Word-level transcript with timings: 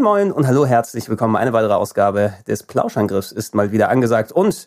Moin 0.00 0.28
Moin 0.28 0.32
und 0.32 0.46
hallo, 0.46 0.64
herzlich 0.64 1.10
willkommen. 1.10 1.36
Eine 1.36 1.52
weitere 1.52 1.74
Ausgabe 1.74 2.32
des 2.46 2.62
Plauschangriffs 2.62 3.32
ist 3.32 3.54
mal 3.54 3.70
wieder 3.70 3.90
angesagt 3.90 4.32
und 4.32 4.66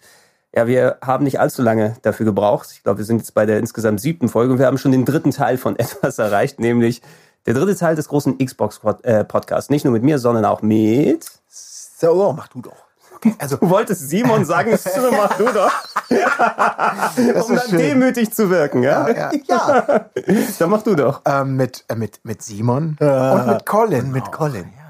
ja, 0.56 0.68
wir 0.68 0.98
haben 1.04 1.24
nicht 1.24 1.40
allzu 1.40 1.64
lange 1.64 1.96
dafür 2.04 2.28
gebraucht. 2.28 2.70
Ich 2.72 2.84
glaube, 2.84 3.00
wir 3.00 3.06
sind 3.06 3.18
jetzt 3.18 3.34
bei 3.34 3.48
der 3.48 3.58
insgesamt 3.58 4.00
siebten 4.00 4.30
Folge 4.30 4.54
und 4.54 4.60
wir 4.60 4.68
haben 4.68 4.78
schon 4.78 4.92
den 4.92 5.06
dritten 5.06 5.32
Teil 5.32 5.58
von 5.58 5.76
etwas 5.80 6.20
erreicht, 6.20 6.60
nämlich 6.60 7.02
der 7.48 7.56
dritte 7.56 7.76
Teil 7.76 7.96
des 7.96 8.10
großen 8.10 8.38
Xbox-Podcasts. 8.38 9.72
Nicht 9.72 9.86
nur 9.86 9.94
mit 9.94 10.04
mir, 10.04 10.20
sondern 10.20 10.46
auch 10.46 10.62
mit... 10.62 11.26
So, 11.50 12.32
mach 12.38 12.50
du 12.50 12.62
doch. 12.62 12.86
Okay, 13.16 13.34
also 13.40 13.58
du 13.58 13.70
wolltest 13.70 14.08
Simon 14.10 14.46
sagen, 14.46 14.78
so, 14.78 15.12
mach 15.12 15.36
du 15.36 15.46
doch. 15.46 15.72
um 17.48 17.56
dann 17.56 17.70
schön. 17.70 17.80
demütig 17.80 18.32
zu 18.32 18.52
wirken, 18.52 18.84
ja? 18.84 19.10
Ja. 19.10 19.32
ja. 19.48 20.06
dann 20.60 20.70
mach 20.70 20.84
du 20.84 20.94
doch. 20.94 21.22
Ähm, 21.26 21.56
mit, 21.56 21.86
äh, 21.88 21.96
mit, 21.96 22.20
mit 22.24 22.44
Simon 22.44 22.98
ja. 23.00 23.34
und 23.34 23.48
mit 23.48 23.66
Colin. 23.66 24.12
Mit 24.12 24.32
Colin. 24.32 24.66
Ja. 24.78 24.83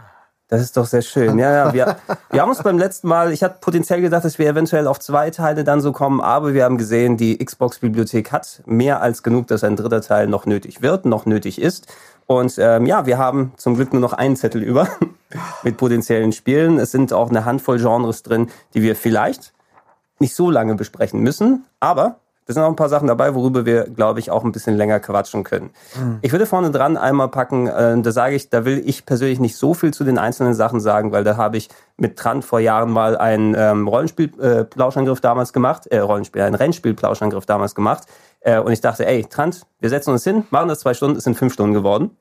Das 0.54 0.62
ist 0.62 0.78
doch 0.78 0.86
sehr 0.86 1.02
schön. 1.02 1.40
Ja, 1.40 1.52
ja, 1.52 1.74
wir, 1.74 1.96
wir 2.30 2.42
haben 2.44 2.50
uns 2.50 2.62
beim 2.62 2.78
letzten 2.78 3.08
Mal, 3.08 3.34
ich 3.34 3.42
hatte 3.42 3.58
potenziell 3.60 4.02
gedacht, 4.02 4.24
dass 4.24 4.38
wir 4.38 4.48
eventuell 4.48 4.86
auf 4.86 5.00
zwei 5.00 5.32
Teile 5.32 5.64
dann 5.64 5.82
so 5.82 5.92
kommen, 5.92 6.22
aber 6.22 6.54
wir 6.54 6.64
haben 6.64 6.78
gesehen, 6.78 7.18
die 7.18 7.44
Xbox-Bibliothek 7.44 8.32
hat 8.32 8.62
mehr 8.68 9.02
als 9.02 9.24
genug, 9.24 9.48
dass 9.48 9.64
ein 9.64 9.76
dritter 9.76 10.02
Teil 10.02 10.28
noch 10.28 10.46
nötig 10.46 10.84
wird, 10.84 11.06
noch 11.06 11.26
nötig 11.26 11.60
ist. 11.60 11.88
Und 12.28 12.54
ähm, 12.60 12.86
ja, 12.86 13.08
wir 13.08 13.18
haben 13.18 13.54
zum 13.58 13.74
Glück 13.74 13.94
nur 13.94 14.00
noch 14.00 14.14
einen 14.14 14.36
Zettel 14.36 14.62
über 14.62 14.88
mit 15.64 15.78
potenziellen 15.78 16.34
Spielen. 16.34 16.78
Es 16.78 16.92
sind 16.92 17.14
auch 17.14 17.32
eine 17.32 17.46
Handvoll 17.46 17.80
Genres 17.80 18.22
drin, 18.22 18.52
die 18.76 18.84
wir 18.84 18.96
vielleicht 18.96 19.54
nicht 20.20 20.36
so 20.36 20.52
lange 20.52 20.76
besprechen 20.76 21.22
müssen, 21.22 21.66
aber 21.80 22.18
da 22.46 22.54
sind 22.54 22.64
auch 22.64 22.70
ein 22.70 22.76
paar 22.76 22.90
Sachen 22.90 23.08
dabei, 23.08 23.36
worüber 23.36 23.66
wir, 23.66 23.86
glaube 23.86 24.20
ich, 24.20 24.32
auch 24.32 24.44
ein 24.44 24.52
bisschen 24.52 24.76
länger 24.76 25.00
quatschen 25.00 25.44
können. 25.44 25.72
Mhm. 25.96 26.20
Ich 26.22 26.32
würde 26.32 26.46
vorne 26.46 26.72
dran 26.72 26.98
einmal 26.98 27.30
packen, 27.30 27.68
äh, 27.68 28.02
da 28.02 28.12
sage 28.12 28.36
ich, 28.36 28.50
da 28.50 28.66
will 28.66 28.82
ich 28.86 29.06
persönlich 29.06 29.40
nicht 29.40 29.56
so 29.56 29.74
viel 29.74 29.94
zu 29.94 30.04
den 30.04 30.18
einzelnen 30.18 30.54
Sachen 30.54 30.80
sagen, 30.80 31.12
weil 31.12 31.24
da 31.24 31.38
habe 31.38 31.58
ich 31.58 31.70
mit 31.98 32.18
Trant 32.18 32.44
vor 32.44 32.60
Jahren 32.60 32.92
mal 32.92 33.18
einen 33.18 33.56
ähm, 33.58 33.88
Rollenspiel-Plauschangriff 33.88 35.20
äh, 35.20 35.22
damals 35.22 35.54
gemacht, 35.54 35.88
äh, 35.88 36.00
Rollenspiel, 36.00 36.42
einen 36.42 36.56
Rennspiel-Plauschangriff 36.56 37.46
damals 37.46 37.76
gemacht. 37.76 38.04
Äh, 38.42 38.60
und 38.60 38.72
ich 38.72 38.82
dachte, 38.82 39.06
ey, 39.06 39.24
Trant, 39.26 39.62
wir 39.80 39.90
setzen 39.90 40.12
uns 40.12 40.24
hin, 40.24 40.46
machen 40.50 40.68
das 40.68 40.80
zwei 40.80 40.94
Stunden, 40.94 41.18
es 41.18 41.24
sind 41.24 41.36
fünf 41.38 41.54
Stunden 41.54 41.74
geworden. 41.74 42.12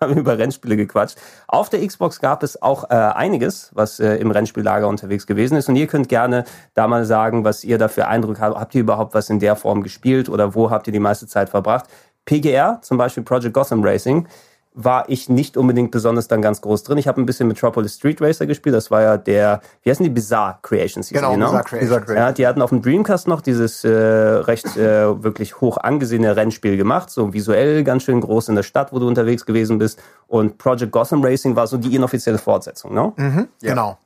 haben 0.04 0.16
über 0.16 0.38
Rennspiele 0.38 0.76
gequatscht. 0.76 1.18
Auf 1.46 1.68
der 1.68 1.86
Xbox 1.86 2.20
gab 2.20 2.42
es 2.42 2.60
auch 2.62 2.88
äh, 2.90 2.94
einiges, 2.94 3.70
was 3.74 4.00
äh, 4.00 4.16
im 4.16 4.30
Rennspiellager 4.30 4.88
unterwegs 4.88 5.26
gewesen 5.26 5.56
ist. 5.56 5.68
Und 5.68 5.76
ihr 5.76 5.86
könnt 5.86 6.08
gerne 6.08 6.44
da 6.74 6.88
mal 6.88 7.04
sagen, 7.04 7.44
was 7.44 7.64
ihr 7.64 7.76
da 7.76 7.88
für 7.88 8.08
Eindruck 8.08 8.40
habt. 8.40 8.56
Habt 8.56 8.74
ihr 8.74 8.80
überhaupt 8.80 9.14
was 9.14 9.28
in 9.28 9.40
der 9.40 9.56
Form 9.56 9.82
gespielt 9.82 10.28
oder 10.30 10.54
wo 10.54 10.70
habt 10.70 10.86
ihr 10.86 10.92
die 10.92 11.00
meiste 11.00 11.26
Zeit 11.26 11.50
verbracht? 11.50 11.84
PGR, 12.24 12.78
zum 12.82 12.96
Beispiel 12.96 13.22
Project 13.24 13.52
Gotham 13.52 13.82
Racing, 13.84 14.26
war 14.72 15.08
ich 15.08 15.28
nicht 15.28 15.56
unbedingt 15.56 15.90
besonders 15.90 16.28
dann 16.28 16.42
ganz 16.42 16.60
groß 16.60 16.84
drin. 16.84 16.98
Ich 16.98 17.08
habe 17.08 17.20
ein 17.20 17.26
bisschen 17.26 17.48
Metropolis 17.48 17.96
Street 17.96 18.20
Racer 18.22 18.46
gespielt. 18.46 18.74
Das 18.74 18.90
war 18.90 19.02
ja 19.02 19.16
der, 19.16 19.60
wie 19.82 19.90
heißen 19.90 20.04
die? 20.04 20.10
Bizarre 20.10 20.58
Creations. 20.62 21.08
Genau, 21.08 21.32
genau? 21.32 21.46
Bizarre 21.46 21.64
Creations. 21.64 22.10
Ja, 22.10 22.32
die 22.32 22.46
hatten 22.46 22.62
auf 22.62 22.70
dem 22.70 22.80
Dreamcast 22.80 23.26
noch 23.26 23.40
dieses 23.40 23.84
äh, 23.84 23.90
recht 23.90 24.76
äh, 24.76 25.22
wirklich 25.22 25.60
hoch 25.60 25.76
angesehene 25.76 26.36
Rennspiel 26.36 26.76
gemacht. 26.76 27.10
So 27.10 27.32
visuell 27.32 27.82
ganz 27.82 28.04
schön 28.04 28.20
groß 28.20 28.48
in 28.50 28.54
der 28.54 28.62
Stadt, 28.62 28.92
wo 28.92 28.98
du 28.98 29.08
unterwegs 29.08 29.44
gewesen 29.44 29.78
bist. 29.78 30.00
Und 30.28 30.58
Project 30.58 30.92
Gotham 30.92 31.24
Racing 31.24 31.56
war 31.56 31.66
so 31.66 31.76
die 31.76 31.94
inoffizielle 31.94 32.38
Fortsetzung, 32.38 32.94
ne? 32.94 33.12
Mhm, 33.16 33.48
ja. 33.60 33.70
Genau. 33.70 33.98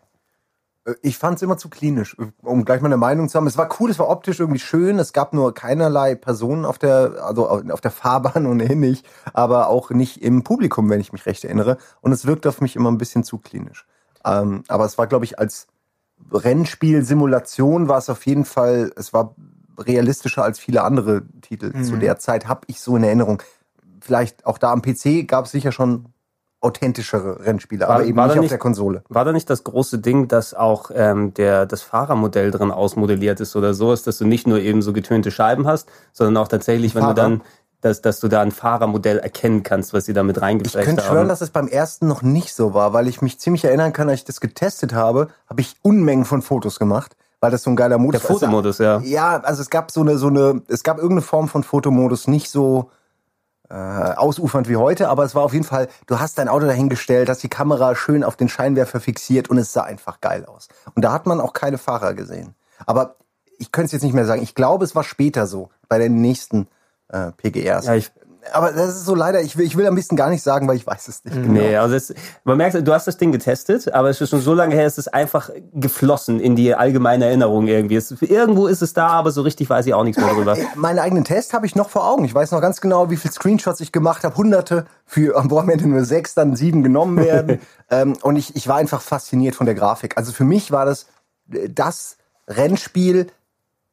Äh, 0.85 0.95
ich 1.03 1.19
fand 1.19 1.37
es 1.37 1.43
immer 1.43 1.57
zu 1.57 1.69
klinisch, 1.69 2.17
um 2.43 2.65
gleich 2.65 2.81
mal 2.81 2.89
eine 2.89 2.97
Meinung 2.97 3.29
zu 3.29 3.37
haben. 3.37 3.47
Es 3.47 3.59
war 3.59 3.69
cool, 3.81 3.91
es 3.91 3.99
war 3.99 4.09
optisch 4.09 4.41
irgendwie 4.41 4.61
schön. 4.61 4.99
Es 4.99 5.13
gab 5.13 5.33
nur 5.33 5.55
keinerlei 5.55 6.15
Personen 6.15 6.65
auf 6.65 6.79
der, 6.79 7.25
also 7.25 7.49
auf 7.49 7.81
der 7.81 7.91
Fahrbahn 7.91 8.47
ohnehin 8.51 8.81
nicht, 8.81 9.07
aber 9.33 9.69
auch 9.69 9.91
nicht 9.91 10.23
im 10.23 10.45
Publikum, 10.45 10.89
wenn 10.91 11.01
ich 11.01 11.13
mich 11.13 11.27
recht 11.27 11.45
erinnere. 11.45 11.79
Und 12.01 12.13
es 12.13 12.27
wirkte 12.27 12.49
auf 12.49 12.61
mich 12.61 12.77
immer 12.77 12.91
ein 12.91 12.99
bisschen 12.99 13.25
zu 13.25 13.39
klinisch. 13.39 13.87
Ähm, 14.25 14.65
aber 14.69 14.85
es 14.85 14.97
war, 14.99 15.07
glaube 15.07 15.25
ich, 15.25 15.39
als 15.39 15.67
Rennspiel-Simulation 16.33 17.89
war 17.89 17.99
es 17.99 18.09
auf 18.09 18.25
jeden 18.27 18.45
Fall, 18.45 18.93
es 18.97 19.13
war 19.13 19.35
realistischer 19.77 20.45
als 20.45 20.59
viele 20.59 20.83
andere 20.83 21.23
Titel 21.43 21.73
mhm. 21.75 21.85
zu 21.85 21.97
der 21.97 22.19
Zeit, 22.19 22.49
habe 22.49 22.63
ich 22.69 22.81
so 22.81 22.97
in 22.97 23.05
Erinnerung. 23.05 23.43
Vielleicht 24.01 24.47
auch 24.47 24.59
da 24.59 24.73
am 24.73 24.83
PC 24.83 25.27
gab 25.27 25.47
es 25.47 25.51
sicher 25.51 25.73
schon 25.73 26.14
authentischere 26.65 27.45
Rennspiele, 27.45 27.87
war, 27.87 27.97
aber 27.97 28.05
eben 28.05 28.17
nicht, 28.17 28.35
nicht 28.35 28.39
auf 28.41 28.49
der 28.49 28.59
Konsole. 28.59 29.03
War 29.09 29.25
da 29.25 29.33
nicht 29.33 29.49
das 29.51 29.65
große 29.65 29.99
Ding, 29.99 30.29
dass 30.29 30.55
auch 30.55 30.91
ähm, 30.95 31.35
der, 31.35 31.67
das 31.67 31.83
Fahrermodell 31.83 32.51
drin 32.51 32.71
ausmodelliert 32.71 33.41
ist 33.41 33.55
oder 33.55 33.75
so 33.75 33.93
ist, 33.93 34.07
dass 34.07 34.19
du 34.19 34.25
nicht 34.25 34.47
nur 34.47 34.59
eben 34.59 34.83
so 34.83 34.93
getönte 34.93 35.31
Scheiben 35.31 35.67
hast, 35.67 35.89
sondern 36.13 36.43
auch 36.43 36.49
tatsächlich, 36.49 36.95
wenn 36.95 37.03
Fahrer. 37.03 37.15
du 37.15 37.21
dann 37.21 37.43
dass, 37.85 38.01
dass 38.01 38.19
du 38.19 38.29
da 38.29 38.41
ein 38.41 38.51
Fahrermodell 38.51 39.19
erkennen 39.19 39.63
kannst, 39.63 39.93
was 39.93 40.07
sie 40.07 40.15
damit 40.15 40.41
reingeflecht 40.41 40.75
haben. 40.75 40.81
Ich 40.81 40.87
könnte 40.87 41.03
schwören, 41.03 41.29
dass 41.29 41.43
es 41.43 41.51
beim 41.51 41.69
ersten 41.69 42.09
noch 42.09 42.23
nicht 42.23 42.55
so 42.55 42.73
war, 42.73 42.95
weil 42.95 43.09
ich 43.09 43.21
mich 43.21 43.39
ziemlich 43.39 43.63
erinnern 43.63 43.93
kann, 43.93 44.09
als 44.09 44.21
ich 44.21 44.25
das 44.25 44.41
getestet 44.41 44.95
habe, 44.95 45.29
habe 45.51 45.61
ich 45.61 45.77
Unmengen 45.83 46.25
von 46.25 46.41
Fotos 46.41 46.79
gemacht, 46.79 47.15
weil 47.41 47.51
das 47.51 47.63
so 47.63 47.69
ein 47.69 47.77
geiler 47.77 47.99
Modus 47.99 48.23
war. 48.23 48.29
Der 48.29 48.39
Fotomodus, 48.39 48.79
ja. 48.79 49.01
Ja, 49.01 49.39
also 49.43 49.61
es 49.61 49.69
gab 49.69 49.91
so 49.91 50.01
eine, 50.01 50.17
so 50.17 50.29
eine, 50.29 50.63
es 50.69 50.83
gab 50.83 50.97
irgendeine 50.97 51.21
Form 51.21 51.47
von 51.47 51.63
Fotomodus, 51.63 52.27
nicht 52.27 52.49
so, 52.49 52.91
äh, 53.71 53.75
ausufernd 53.75 54.69
wie 54.69 54.77
heute, 54.77 55.09
aber 55.09 55.25
es 55.25 55.35
war 55.35 55.43
auf 55.43 55.53
jeden 55.53 55.65
Fall, 55.65 55.89
du 56.07 56.19
hast 56.21 56.39
dein 56.39 56.49
Auto 56.49 56.67
dahingestellt, 56.67 57.29
hast 57.29 57.43
die 57.43 57.49
Kamera 57.49 57.95
schön 57.95 58.23
auf 58.23 58.37
den 58.37 58.49
Scheinwerfer 58.49 59.01
fixiert 59.01 59.49
und 59.49 59.59
es 59.59 59.73
sah 59.73 59.83
einfach 59.83 60.21
geil 60.21 60.45
aus. 60.45 60.69
Und 60.95 61.05
da 61.05 61.13
hat 61.13 61.27
man 61.27 61.41
auch 61.41 61.53
keine 61.53 61.79
Fahrer 61.79 62.15
gesehen. 62.15 62.55
Aber 62.87 63.17
ich 63.59 63.73
könnte 63.73 63.87
es 63.87 63.93
jetzt 63.93 64.03
nicht 64.03 64.15
mehr 64.15 64.27
sagen. 64.27 64.43
Ich 64.43 64.55
glaube, 64.55 64.85
es 64.85 64.95
war 64.95 65.05
später 65.05 65.47
so, 65.47 65.71
bei 65.89 65.99
den 65.99 66.21
nächsten 66.21 66.69
äh, 67.09 67.33
PGRs. 67.33 67.87
Ja, 67.87 67.95
ich 67.95 68.13
aber 68.53 68.73
das 68.73 68.97
ist 68.97 69.05
so 69.05 69.15
leider, 69.15 69.41
ich 69.41 69.57
will, 69.57 69.67
ich 69.67 69.77
will 69.77 69.87
am 69.87 69.95
besten 69.95 70.17
gar 70.17 70.31
nicht 70.31 70.43
sagen, 70.43 70.69
weil 70.69 70.77
ich 70.77 70.87
weiß 70.87 71.09
es 71.09 71.25
nicht 71.25 71.35
genau. 71.35 71.53
Nee, 71.53 71.77
also 71.77 71.95
es, 71.95 72.15
man 72.45 72.57
merkt, 72.57 72.87
du 72.87 72.93
hast 72.93 73.07
das 73.07 73.17
Ding 73.17 73.33
getestet, 73.33 73.93
aber 73.93 74.11
es 74.11 74.21
ist 74.21 74.31
schon 74.31 74.41
so 74.41 74.55
lange 74.55 74.75
her, 74.75 74.87
es 74.87 74.99
ist 74.99 75.13
einfach 75.13 75.51
geflossen 75.73 76.41
in 76.41 76.57
die 76.57 76.75
allgemeine 76.75 77.27
Erinnerung 77.27 77.67
irgendwie. 77.67 77.97
Es, 77.97 78.11
irgendwo 78.23 78.67
ist 78.67 78.83
es 78.83 78.93
da, 78.93 79.09
aber 79.09 79.31
so 79.31 79.43
richtig 79.43 79.71
weiß 79.71 79.87
ich 79.87 79.95
auch 79.95 80.05
nichts 80.05 80.21
mehr 80.21 80.33
drüber. 80.33 80.57
Meinen 80.75 80.99
eigenen 80.99 81.25
Test 81.25 81.55
habe 81.55 81.67
ich 81.67 81.77
noch 81.77 81.89
vor 81.91 82.09
Augen. 82.09 82.25
Ich 82.25 82.35
weiß 82.35 82.51
noch 82.51 82.61
ganz 82.61 82.81
genau, 82.81 83.11
wie 83.11 83.17
viele 83.17 83.33
Screenshots 83.33 83.81
ich 83.81 83.93
gemacht 83.93 84.25
habe. 84.25 84.37
Hunderte, 84.37 84.87
für 85.07 85.37
am 85.37 85.69
Ende 85.69 85.87
nur 85.87 86.05
sechs, 86.05 86.35
dann 86.35 86.57
sieben 86.57 86.83
genommen 86.83 87.17
werden. 87.19 87.61
ähm, 87.91 88.17
und 88.23 88.37
ich, 88.37 88.57
ich 88.57 88.69
war 88.69 88.77
einfach 88.77 89.01
fasziniert 89.01 89.55
von 89.55 89.67
der 89.67 89.75
Grafik. 89.75 90.17
Also 90.17 90.33
für 90.33 90.45
mich 90.45 90.71
war 90.71 90.85
das 90.85 91.07
äh, 91.53 91.69
das 91.69 92.17
Rennspiel 92.49 93.29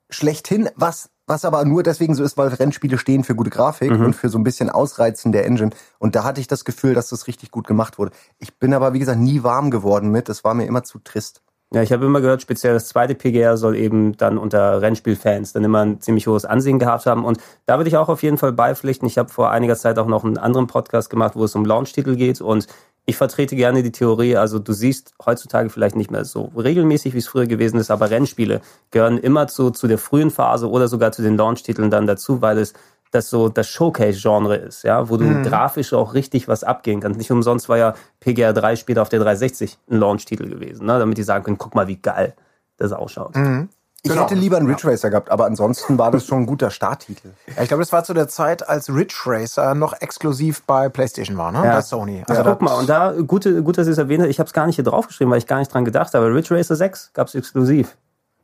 schlechthin, 0.09 0.69
was 0.75 1.09
was 1.31 1.45
aber 1.45 1.63
nur 1.63 1.81
deswegen 1.81 2.13
so 2.13 2.23
ist, 2.23 2.37
weil 2.37 2.49
Rennspiele 2.49 2.97
stehen 2.97 3.23
für 3.23 3.35
gute 3.35 3.49
Grafik 3.49 3.91
mhm. 3.91 4.05
und 4.07 4.15
für 4.15 4.27
so 4.27 4.37
ein 4.37 4.43
bisschen 4.43 4.69
Ausreizen 4.69 5.31
der 5.31 5.45
Engine. 5.45 5.71
Und 5.97 6.15
da 6.15 6.25
hatte 6.25 6.41
ich 6.41 6.47
das 6.47 6.65
Gefühl, 6.65 6.93
dass 6.93 7.09
das 7.09 7.25
richtig 7.25 7.51
gut 7.51 7.65
gemacht 7.65 7.97
wurde. 7.97 8.11
Ich 8.37 8.59
bin 8.59 8.73
aber, 8.73 8.93
wie 8.93 8.99
gesagt, 8.99 9.19
nie 9.19 9.41
warm 9.41 9.71
geworden 9.71 10.11
mit. 10.11 10.27
Das 10.27 10.43
war 10.43 10.53
mir 10.53 10.65
immer 10.65 10.83
zu 10.83 10.99
trist. 10.99 11.41
Ja, 11.73 11.81
ich 11.81 11.93
habe 11.93 12.05
immer 12.05 12.19
gehört, 12.19 12.41
speziell 12.41 12.73
das 12.73 12.89
zweite 12.89 13.15
PGR 13.15 13.55
soll 13.55 13.77
eben 13.77 14.17
dann 14.17 14.37
unter 14.37 14.81
Rennspielfans 14.81 15.53
dann 15.53 15.63
immer 15.63 15.85
ein 15.85 16.01
ziemlich 16.01 16.27
hohes 16.27 16.43
Ansehen 16.43 16.79
gehabt 16.79 17.05
haben. 17.05 17.23
Und 17.23 17.39
da 17.65 17.77
würde 17.77 17.87
ich 17.87 17.95
auch 17.95 18.09
auf 18.09 18.23
jeden 18.23 18.37
Fall 18.37 18.51
beipflichten. 18.51 19.07
Ich 19.07 19.17
habe 19.17 19.29
vor 19.29 19.51
einiger 19.51 19.77
Zeit 19.77 19.97
auch 19.97 20.07
noch 20.07 20.25
einen 20.25 20.37
anderen 20.37 20.67
Podcast 20.67 21.09
gemacht, 21.09 21.37
wo 21.37 21.45
es 21.45 21.55
um 21.55 21.63
Launch-Titel 21.63 22.17
geht. 22.17 22.41
Und 22.41 22.67
ich 23.05 23.17
vertrete 23.17 23.55
gerne 23.55 23.83
die 23.83 23.91
Theorie, 23.91 24.37
also 24.37 24.59
du 24.59 24.73
siehst 24.73 25.13
heutzutage 25.25 25.69
vielleicht 25.69 25.95
nicht 25.95 26.11
mehr 26.11 26.23
so 26.23 26.51
regelmäßig, 26.55 27.13
wie 27.13 27.17
es 27.17 27.27
früher 27.27 27.47
gewesen 27.47 27.79
ist, 27.79 27.89
aber 27.89 28.09
Rennspiele 28.09 28.61
gehören 28.91 29.17
immer 29.17 29.47
zu, 29.47 29.71
zu 29.71 29.87
der 29.87 29.97
frühen 29.97 30.29
Phase 30.29 30.69
oder 30.69 30.87
sogar 30.87 31.11
zu 31.11 31.21
den 31.21 31.35
Launch-Titeln 31.35 31.89
dann 31.89 32.07
dazu, 32.07 32.41
weil 32.41 32.57
es 32.59 32.73
das 33.11 33.29
so 33.29 33.49
das 33.49 33.67
Showcase-Genre 33.67 34.55
ist, 34.55 34.83
ja, 34.83 35.09
wo 35.09 35.17
du 35.17 35.25
mhm. 35.25 35.43
grafisch 35.43 35.93
auch 35.93 36.13
richtig 36.13 36.47
was 36.47 36.63
abgehen 36.63 37.01
kannst. 37.01 37.17
Nicht 37.17 37.31
umsonst 37.31 37.67
war 37.67 37.77
ja 37.77 37.95
PGR 38.21 38.53
3 38.53 38.77
später 38.77 39.01
auf 39.01 39.09
der 39.09 39.19
360 39.19 39.77
ein 39.89 39.97
Launch-Titel 39.97 40.47
gewesen, 40.47 40.85
ne? 40.85 40.97
damit 40.97 41.17
die 41.17 41.23
sagen 41.23 41.43
können, 41.43 41.57
guck 41.57 41.75
mal, 41.75 41.87
wie 41.87 41.97
geil 41.97 42.33
das 42.77 42.93
ausschaut. 42.93 43.35
Mhm. 43.35 43.69
Ich 44.03 44.09
genau. 44.09 44.23
hätte 44.23 44.33
lieber 44.33 44.57
einen 44.57 44.65
Ridge 44.67 44.87
Racer 44.87 45.11
gehabt, 45.11 45.29
aber 45.29 45.45
ansonsten 45.45 45.99
war 45.99 46.09
das 46.09 46.25
schon 46.25 46.39
ein 46.39 46.45
guter 46.47 46.71
Starttitel. 46.71 47.29
Ja, 47.55 47.61
ich 47.61 47.67
glaube, 47.67 47.83
das 47.83 47.91
war 47.93 48.03
zu 48.03 48.15
der 48.15 48.27
Zeit, 48.27 48.67
als 48.67 48.89
Ridge 48.89 49.13
Racer 49.27 49.75
noch 49.75 49.93
exklusiv 50.01 50.63
bei 50.63 50.89
PlayStation 50.89 51.37
war, 51.37 51.51
ne? 51.51 51.59
Ja. 51.63 51.75
Bei 51.75 51.81
Sony. 51.81 52.23
Also 52.27 52.41
ja, 52.41 52.49
guck 52.49 52.61
mal, 52.63 52.73
und 52.73 52.89
da, 52.89 53.11
gut, 53.11 53.43
gut 53.63 53.77
dass 53.77 53.85
ihr 53.85 53.91
es 53.93 53.99
erwähnt 53.99 54.21
habt, 54.23 54.31
ich 54.31 54.39
habe 54.39 54.47
es 54.47 54.53
gar 54.53 54.65
nicht 54.65 54.75
hier 54.75 54.83
draufgeschrieben, 54.85 55.29
weil 55.31 55.37
ich 55.37 55.45
gar 55.45 55.59
nicht 55.59 55.71
dran 55.71 55.85
gedacht 55.85 56.15
habe. 56.15 56.33
Ridge 56.33 56.55
Racer 56.57 56.75
6 56.75 57.11
gab 57.13 57.27
es 57.27 57.35
exklusiv. 57.35 57.95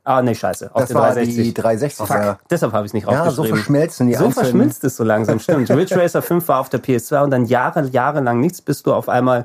Ah, 0.04 0.22
nee, 0.22 0.34
scheiße. 0.34 0.70
Auf 0.72 0.80
Das 0.82 0.88
der 0.90 0.94
war 0.96 1.02
360. 1.12 1.44
die 1.44 1.54
360. 1.54 2.06
Fuck, 2.06 2.16
Ja. 2.16 2.38
deshalb 2.48 2.72
habe 2.72 2.86
ich 2.86 2.90
es 2.90 2.94
nicht 2.94 3.06
Ja, 3.08 3.16
so 3.24 3.42
aufgeschrieben. 3.42 3.56
verschmelzen 3.56 4.06
die 4.06 4.14
So 4.14 4.26
einzelnen- 4.26 4.44
verschmilzt 4.44 4.84
es 4.84 4.96
so 4.96 5.02
langsam, 5.04 5.40
stimmt. 5.40 5.68
Ridge 5.70 5.96
Racer 6.00 6.22
5 6.22 6.46
war 6.46 6.60
auf 6.60 6.68
der 6.68 6.78
PS2 6.80 7.24
und 7.24 7.30
dann 7.30 7.44
Jahre, 7.46 7.84
jahrelang 7.88 8.38
nichts, 8.40 8.62
bis 8.62 8.84
du 8.84 8.94
auf 8.94 9.08
einmal 9.08 9.44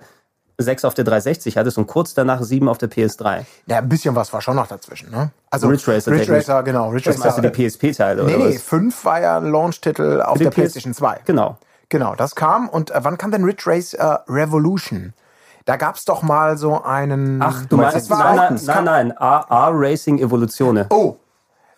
6 0.57 0.85
auf 0.85 0.93
der 0.93 1.03
360 1.05 1.57
hattest 1.57 1.77
und 1.77 1.87
kurz 1.87 2.13
danach 2.13 2.41
7 2.43 2.67
auf 2.69 2.77
der 2.77 2.89
PS3. 2.89 3.45
Ja, 3.65 3.79
ein 3.79 3.89
bisschen 3.89 4.15
was 4.15 4.31
war 4.33 4.41
schon 4.41 4.55
noch 4.55 4.67
dazwischen, 4.67 5.09
ne? 5.11 5.31
Also 5.49 5.67
Ridge 5.67 5.91
Racer 5.91 6.11
Ridge. 6.11 6.31
Racer, 6.31 6.63
genau. 6.63 6.89
Ridge 6.89 7.09
Das 7.09 7.23
Racer. 7.23 7.41
die 7.41 7.49
PSP-Teile 7.49 8.23
nee, 8.23 8.35
oder 8.35 8.45
nee, 8.45 8.55
was? 8.55 8.61
5 8.63 9.05
war 9.05 9.21
ja 9.21 9.37
ein 9.37 9.51
Launch-Titel 9.51 10.21
auf 10.21 10.37
der 10.37 10.49
PS 10.49 10.55
PlayStation 10.55 10.93
2. 10.93 11.21
Genau. 11.25 11.57
Genau, 11.89 12.15
das 12.15 12.35
kam. 12.35 12.69
Und 12.69 12.91
äh, 12.91 13.03
wann 13.03 13.17
kam 13.17 13.31
denn 13.31 13.43
Ridge 13.43 13.63
Racer 13.65 14.23
Revolution? 14.27 15.13
Da 15.65 15.77
gab's 15.77 16.05
doch 16.05 16.21
mal 16.21 16.57
so 16.57 16.83
einen. 16.83 17.41
Ach, 17.41 17.65
du 17.65 17.77
Das 17.77 17.93
meinst, 17.93 18.09
war 18.09 18.35
nein, 18.35 18.59
nein, 18.65 18.83
nein, 18.83 19.07
nein, 19.07 19.11
R-Racing 19.49 20.19
Evolutione. 20.19 20.87
Oh. 20.89 21.17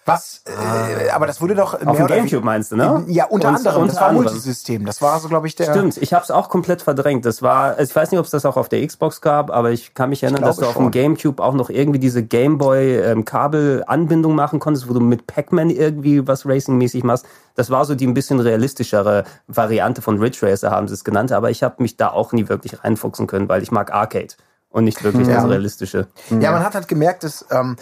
Was? 0.07 0.43
Äh, 0.45 1.09
aber 1.09 1.25
das 1.25 1.41
wurde 1.41 1.55
doch. 1.55 1.73
Auf 1.73 1.97
dem 1.97 2.05
Gamecube 2.05 2.45
meinst 2.45 2.71
du, 2.71 2.75
ne? 2.75 3.03
Ja, 3.07 3.25
unter 3.25 3.47
Und- 3.49 3.55
anderem. 3.55 3.87
das 3.87 3.95
unter 3.95 4.01
war 4.01 4.09
anderem. 4.09 4.25
Multisystem. 4.27 4.85
Das 4.85 5.01
war 5.01 5.19
so, 5.19 5.27
glaube 5.29 5.47
ich, 5.47 5.55
der. 5.55 5.71
Stimmt, 5.71 5.97
ich 5.97 6.13
habe 6.13 6.23
es 6.23 6.29
auch 6.29 6.49
komplett 6.49 6.83
verdrängt. 6.83 7.25
Das 7.25 7.41
war, 7.41 7.79
ich 7.79 7.95
weiß 7.95 8.11
nicht, 8.11 8.19
ob 8.19 8.25
es 8.25 8.31
das 8.31 8.45
auch 8.45 8.55
auf 8.55 8.69
der 8.69 8.85
Xbox 8.85 9.19
gab, 9.21 9.49
aber 9.49 9.71
ich 9.71 9.95
kann 9.95 10.09
mich 10.09 10.21
erinnern, 10.21 10.43
dass 10.43 10.57
du 10.57 10.67
auf 10.67 10.75
dem. 10.77 10.91
GameCube 10.91 11.41
auch 11.41 11.55
noch 11.55 11.71
irgendwie 11.71 11.97
diese 11.99 12.21
Gameboy-Kabel-Anbindung 12.23 14.35
machen 14.35 14.59
konntest, 14.59 14.89
wo 14.89 14.93
du 14.93 14.99
mit 14.99 15.27
Pac-Man 15.27 15.69
irgendwie 15.69 16.27
was 16.27 16.45
Racing-mäßig 16.45 17.03
machst. 17.03 17.25
Das 17.55 17.69
war 17.69 17.85
so 17.85 17.95
die 17.95 18.05
ein 18.05 18.13
bisschen 18.13 18.39
realistischere 18.39 19.23
Variante 19.47 20.01
von 20.01 20.19
Ridge 20.19 20.39
Racer, 20.45 20.71
haben 20.71 20.87
sie 20.87 20.93
es 20.93 21.03
genannt, 21.03 21.31
aber 21.31 21.49
ich 21.49 21.63
habe 21.63 21.81
mich 21.81 21.97
da 21.97 22.09
auch 22.09 22.31
nie 22.31 22.49
wirklich 22.49 22.83
reinfuchsen 22.83 23.27
können, 23.27 23.49
weil 23.49 23.63
ich 23.63 23.71
mag 23.71 23.93
Arcade 23.93 24.33
und 24.69 24.83
nicht 24.83 25.03
wirklich 25.03 25.27
Ja. 25.27 25.35
das 25.35 25.49
realistische. 25.49 26.07
Ja, 26.39 26.51
man 26.51 26.63
hat 26.63 26.75
halt 26.75 26.87
gemerkt, 26.87 27.23
dass 27.23 27.45
ähm, 27.49 27.77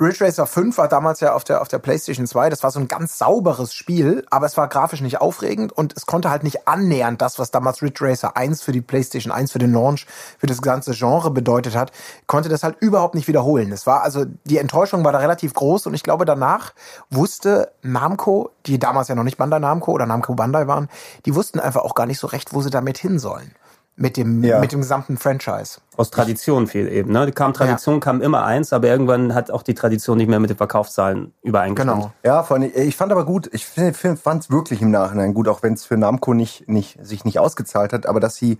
Ridge 0.00 0.24
Racer 0.24 0.46
5 0.46 0.78
war 0.78 0.88
damals 0.88 1.20
ja 1.20 1.34
auf 1.34 1.44
der, 1.44 1.60
auf 1.60 1.68
der 1.68 1.78
PlayStation 1.78 2.26
2. 2.26 2.50
Das 2.50 2.62
war 2.62 2.70
so 2.70 2.78
ein 2.78 2.88
ganz 2.88 3.18
sauberes 3.18 3.74
Spiel, 3.74 4.24
aber 4.30 4.46
es 4.46 4.56
war 4.56 4.68
grafisch 4.68 5.00
nicht 5.00 5.20
aufregend 5.20 5.72
und 5.72 5.96
es 5.96 6.06
konnte 6.06 6.30
halt 6.30 6.44
nicht 6.44 6.68
annähernd 6.68 7.20
das, 7.20 7.38
was 7.38 7.50
damals 7.50 7.82
Ridge 7.82 8.04
Racer 8.04 8.36
1 8.36 8.62
für 8.62 8.72
die 8.72 8.80
PlayStation 8.80 9.32
1 9.32 9.50
für 9.50 9.58
den 9.58 9.72
Launch, 9.72 10.06
für 10.38 10.46
das 10.46 10.62
ganze 10.62 10.92
Genre 10.92 11.30
bedeutet 11.30 11.76
hat, 11.76 11.92
konnte 12.26 12.48
das 12.48 12.62
halt 12.62 12.76
überhaupt 12.80 13.14
nicht 13.14 13.28
wiederholen. 13.28 13.72
Es 13.72 13.86
war 13.86 14.02
also, 14.02 14.24
die 14.44 14.58
Enttäuschung 14.58 15.04
war 15.04 15.12
da 15.12 15.18
relativ 15.18 15.54
groß 15.54 15.86
und 15.86 15.94
ich 15.94 16.02
glaube, 16.02 16.24
danach 16.24 16.74
wusste 17.10 17.72
Namco, 17.82 18.50
die 18.66 18.78
damals 18.78 19.08
ja 19.08 19.14
noch 19.14 19.24
nicht 19.24 19.38
Bandai 19.38 19.58
Namco 19.58 19.92
oder 19.92 20.06
Namco 20.06 20.34
Bandai 20.34 20.66
waren, 20.66 20.88
die 21.26 21.34
wussten 21.34 21.58
einfach 21.58 21.82
auch 21.82 21.94
gar 21.94 22.06
nicht 22.06 22.20
so 22.20 22.28
recht, 22.28 22.54
wo 22.54 22.60
sie 22.60 22.70
damit 22.70 22.98
hin 22.98 23.18
sollen. 23.18 23.52
Mit 24.00 24.16
dem, 24.16 24.44
Ja. 24.44 24.60
mit 24.60 24.70
dem 24.70 24.80
gesamten 24.80 25.16
Franchise. 25.16 25.80
Aus 25.96 26.10
Tradition 26.12 26.68
viel 26.68 26.86
eben. 26.88 27.10
Ne? 27.10 27.26
Die 27.26 27.32
kam 27.32 27.52
Tradition, 27.52 27.98
kam 27.98 28.22
immer 28.22 28.44
eins, 28.44 28.72
aber 28.72 28.86
irgendwann 28.86 29.34
hat 29.34 29.50
auch 29.50 29.62
die 29.64 29.74
Tradition 29.74 30.18
nicht 30.18 30.28
mehr 30.28 30.38
mit 30.38 30.50
den 30.50 30.56
Verkaufszahlen 30.56 31.32
übereingestimmt. 31.42 31.96
Genau. 32.02 32.12
Ja, 32.22 32.44
vor 32.44 32.56
allem, 32.58 32.70
ich 32.72 32.96
fand 32.96 33.10
aber 33.10 33.24
gut, 33.24 33.50
ich 33.52 33.66
fand 33.66 34.42
es 34.44 34.50
wirklich 34.52 34.80
im 34.82 34.92
Nachhinein 34.92 35.34
gut, 35.34 35.48
auch 35.48 35.64
wenn 35.64 35.72
es 35.72 35.84
für 35.84 35.96
Namco 35.96 36.32
nicht, 36.32 36.68
nicht, 36.68 36.96
sich 37.04 37.24
nicht 37.24 37.40
ausgezahlt 37.40 37.92
hat, 37.92 38.06
aber 38.06 38.20
dass 38.20 38.36
sie 38.36 38.58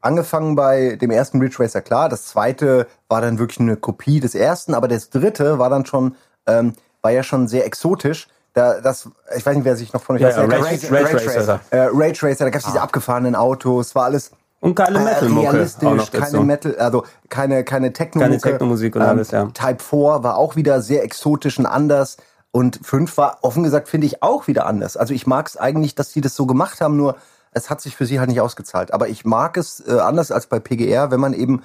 angefangen 0.00 0.56
bei 0.56 0.96
dem 0.96 1.12
ersten 1.12 1.38
Ridge 1.40 1.56
Racer, 1.60 1.82
klar, 1.82 2.08
das 2.08 2.26
zweite 2.26 2.88
war 3.08 3.20
dann 3.20 3.38
wirklich 3.38 3.60
eine 3.60 3.76
Kopie 3.76 4.18
des 4.18 4.34
ersten, 4.34 4.74
aber 4.74 4.88
das 4.88 5.10
dritte 5.10 5.60
war 5.60 5.70
dann 5.70 5.86
schon, 5.86 6.16
ähm, 6.46 6.72
war 7.02 7.12
ja 7.12 7.22
schon 7.22 7.46
sehr 7.46 7.64
exotisch. 7.64 8.26
Da, 8.54 8.80
das, 8.80 9.08
ich 9.36 9.46
weiß 9.46 9.54
nicht, 9.54 9.64
wer 9.64 9.76
sich 9.76 9.92
noch 9.92 10.02
von 10.02 10.16
euch 10.16 10.22
Ja, 10.22 10.30
ja, 10.30 10.36
erinnert. 10.38 10.64
Rage, 10.64 10.90
Rage- 10.90 11.04
Rage, 11.04 11.14
Rage 11.14 11.36
Racer. 11.38 11.60
äh, 11.70 11.88
Rage 11.92 12.22
Racer, 12.26 12.44
da 12.46 12.50
gab 12.50 12.58
es 12.60 12.66
diese 12.66 12.80
abgefahrenen 12.80 13.36
Autos, 13.36 13.94
war 13.94 14.04
alles 14.06 14.32
Und 14.60 14.74
geile 14.74 14.98
äh, 14.98 15.04
Metal-Mucke 15.04 16.10
keine. 16.10 16.40
Metal, 16.40 16.76
also 16.76 17.04
keine, 17.28 17.64
keine 17.64 17.92
Techno-Mucke. 17.92 18.30
Keine 18.30 18.40
Techno-Musik 18.40 18.96
und 18.96 19.02
alles, 19.02 19.30
ja. 19.30 19.46
Type 19.46 19.82
4 19.82 19.98
war 20.22 20.36
auch 20.36 20.54
wieder 20.54 20.82
sehr 20.82 21.02
exotisch 21.02 21.58
und 21.58 21.66
anders. 21.66 22.18
Und 22.52 22.80
5 22.82 23.16
war 23.16 23.38
offen 23.42 23.62
gesagt, 23.62 23.88
finde 23.88 24.06
ich, 24.06 24.22
auch 24.22 24.48
wieder 24.48 24.66
anders. 24.66 24.96
Also 24.96 25.14
ich 25.14 25.26
mag 25.26 25.46
es 25.46 25.56
eigentlich, 25.56 25.94
dass 25.94 26.12
sie 26.12 26.20
das 26.20 26.34
so 26.36 26.46
gemacht 26.46 26.80
haben, 26.80 26.96
nur 26.96 27.16
es 27.52 27.70
hat 27.70 27.80
sich 27.80 27.96
für 27.96 28.06
sie 28.06 28.18
halt 28.18 28.28
nicht 28.28 28.40
ausgezahlt. 28.40 28.92
Aber 28.92 29.08
ich 29.08 29.24
mag 29.24 29.56
es 29.56 29.82
äh, 29.86 29.98
anders 29.98 30.30
als 30.30 30.46
bei 30.46 30.60
PGR, 30.60 31.10
wenn 31.10 31.20
man 31.20 31.32
eben 31.32 31.62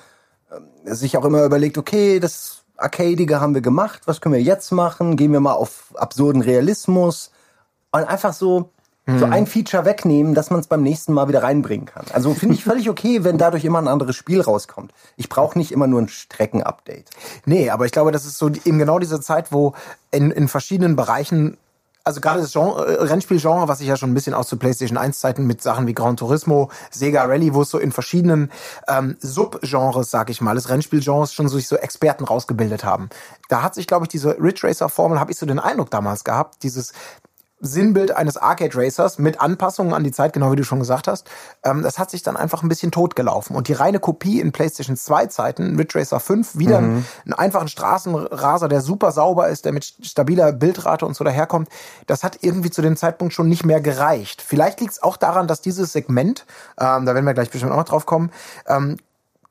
ähm, 0.52 0.68
sich 0.86 1.18
auch 1.18 1.26
immer 1.26 1.44
überlegt, 1.44 1.78
okay, 1.78 2.20
das 2.20 2.64
Arcadige 2.78 3.42
haben 3.42 3.54
wir 3.54 3.62
gemacht, 3.62 4.04
was 4.06 4.22
können 4.22 4.36
wir 4.36 4.42
jetzt 4.42 4.72
machen? 4.72 5.18
Gehen 5.18 5.34
wir 5.34 5.40
mal 5.40 5.54
auf 5.54 5.94
absurden 5.96 6.42
Realismus 6.42 7.32
und 7.92 8.04
einfach 8.04 8.34
so 8.34 8.72
Hm. 9.08 9.20
so 9.20 9.26
ein 9.26 9.46
Feature 9.46 9.86
wegnehmen, 9.86 10.34
dass 10.34 10.50
man 10.50 10.60
es 10.60 10.68
beim 10.68 10.82
nächsten 10.82 11.14
Mal 11.14 11.28
wieder 11.28 11.44
reinbringen 11.44 11.86
kann. 11.86 12.06
Also 12.12 12.34
finde 12.34 12.56
ich 12.56 12.64
völlig 12.64 12.90
okay, 12.90 13.24
wenn 13.24 13.38
dadurch 13.38 13.64
immer 13.64 13.80
ein 13.80 13.88
anderes 13.88 14.16
Spiel 14.16 14.42
rauskommt. 14.42 14.94
Ich 15.16 15.30
brauche 15.30 15.58
nicht 15.58 15.72
immer 15.72 15.86
nur 15.86 16.02
ein 16.02 16.08
Streckenupdate. 16.08 17.10
Nee, 17.46 17.70
aber 17.70 17.86
ich 17.86 17.92
glaube, 17.92 18.12
das 18.12 18.26
ist 18.26 18.40
so 18.40 18.50
eben 18.50 18.80
genau 18.80 18.98
diese 18.98 19.22
Zeit, 19.22 19.52
wo 19.52 19.74
in, 20.10 20.32
in 20.32 20.48
verschiedenen 20.48 20.96
Bereichen, 20.96 21.58
also 22.04 22.20
gerade 22.20 22.42
das 22.42 22.52
Genre, 22.52 22.84
äh, 22.84 23.04
Rennspielgenre, 23.04 23.68
was 23.68 23.80
ich 23.80 23.88
ja 23.88 23.96
schon 23.96 24.10
ein 24.10 24.16
bisschen 24.16 24.34
aus 24.34 24.48
zu 24.48 24.58
PlayStation 24.58 24.98
1 24.98 25.20
Zeiten 25.20 25.46
mit 25.46 25.62
Sachen 25.62 25.86
wie 25.86 25.94
Gran 25.94 26.18
Turismo, 26.18 26.72
Sega 26.90 27.26
Rally, 27.26 27.54
wo 27.54 27.62
es 27.62 27.70
so 27.70 27.78
in 27.78 27.92
verschiedenen 27.92 28.52
ähm, 28.88 29.18
Subgenres, 29.20 30.10
sag 30.10 30.32
ich 30.32 30.42
mal, 30.42 30.56
des 30.56 30.70
Rennspielgenres 30.70 31.32
schon 31.32 31.48
sich 31.48 31.68
so 31.68 31.76
Experten 31.76 32.24
rausgebildet 32.24 32.84
haben. 32.84 33.10
Da 33.50 33.62
hat 33.62 33.76
sich, 33.76 33.86
glaube 33.86 34.06
ich, 34.06 34.10
diese 34.10 34.40
Ridge 34.40 34.68
Racer 34.68 34.90
Formel, 34.90 35.20
habe 35.20 35.32
ich 35.32 35.38
so 35.38 35.46
den 35.46 35.60
Eindruck 35.60 35.92
damals 35.92 36.24
gehabt, 36.24 36.64
dieses 36.64 36.94
Sinnbild 37.66 38.16
eines 38.16 38.38
Arcade 38.38 38.76
Racers 38.76 39.20
mit 39.20 39.42
Anpassungen 39.42 39.94
an 39.94 40.04
die 40.04 40.12
Zeit, 40.12 40.34
genau 40.34 40.52
wie 40.52 40.56
du 40.56 40.64
schon 40.64 40.80
gesagt 40.80 41.08
hast. 41.08 41.30
Ähm, 41.64 41.84
das 41.84 42.00
hat 42.00 42.12
sich 42.12 42.24
dann 42.24 42.38
einfach 42.38 42.64
ein 42.64 42.70
bisschen 42.70 42.92
totgelaufen. 42.92 43.56
Und 43.56 43.68
die 43.68 43.74
reine 43.74 44.00
Kopie 44.00 44.40
in 44.40 44.52
PlayStation 44.52 44.96
2 44.96 45.28
Zeiten, 45.28 45.76
Ridge 45.78 46.00
Racer 46.00 46.20
5, 46.20 46.58
wieder 46.58 46.78
einen, 46.78 47.06
einen 47.26 47.34
einfachen 47.34 47.68
Straßenraser, 47.68 48.68
der 48.68 48.82
super 48.82 49.12
sauber 49.12 49.50
ist, 49.50 49.66
der 49.66 49.74
mit 49.74 49.86
stabiler 50.02 50.52
Bildrate 50.52 51.06
und 51.06 51.16
so 51.16 51.24
daherkommt, 51.24 51.70
das 52.08 52.24
hat 52.24 52.40
irgendwie 52.42 52.70
zu 52.70 52.82
dem 52.82 52.98
Zeitpunkt 52.98 53.34
schon 53.34 53.50
nicht 53.50 53.66
mehr 53.66 53.82
gereicht. 53.82 54.42
Vielleicht 54.42 54.80
liegt 54.82 54.94
es 54.94 55.04
auch 55.04 55.18
daran, 55.18 55.48
dass 55.48 55.62
dieses 55.62 55.94
Segment, 55.94 56.46
ähm, 56.80 57.06
da 57.06 57.14
werden 57.14 57.26
wir 57.26 57.34
gleich 57.34 57.50
bestimmt 57.50 57.72
auch 57.72 57.78
noch 57.78 57.86
drauf 57.86 58.06
kommen, 58.06 58.32
ähm, 58.68 58.98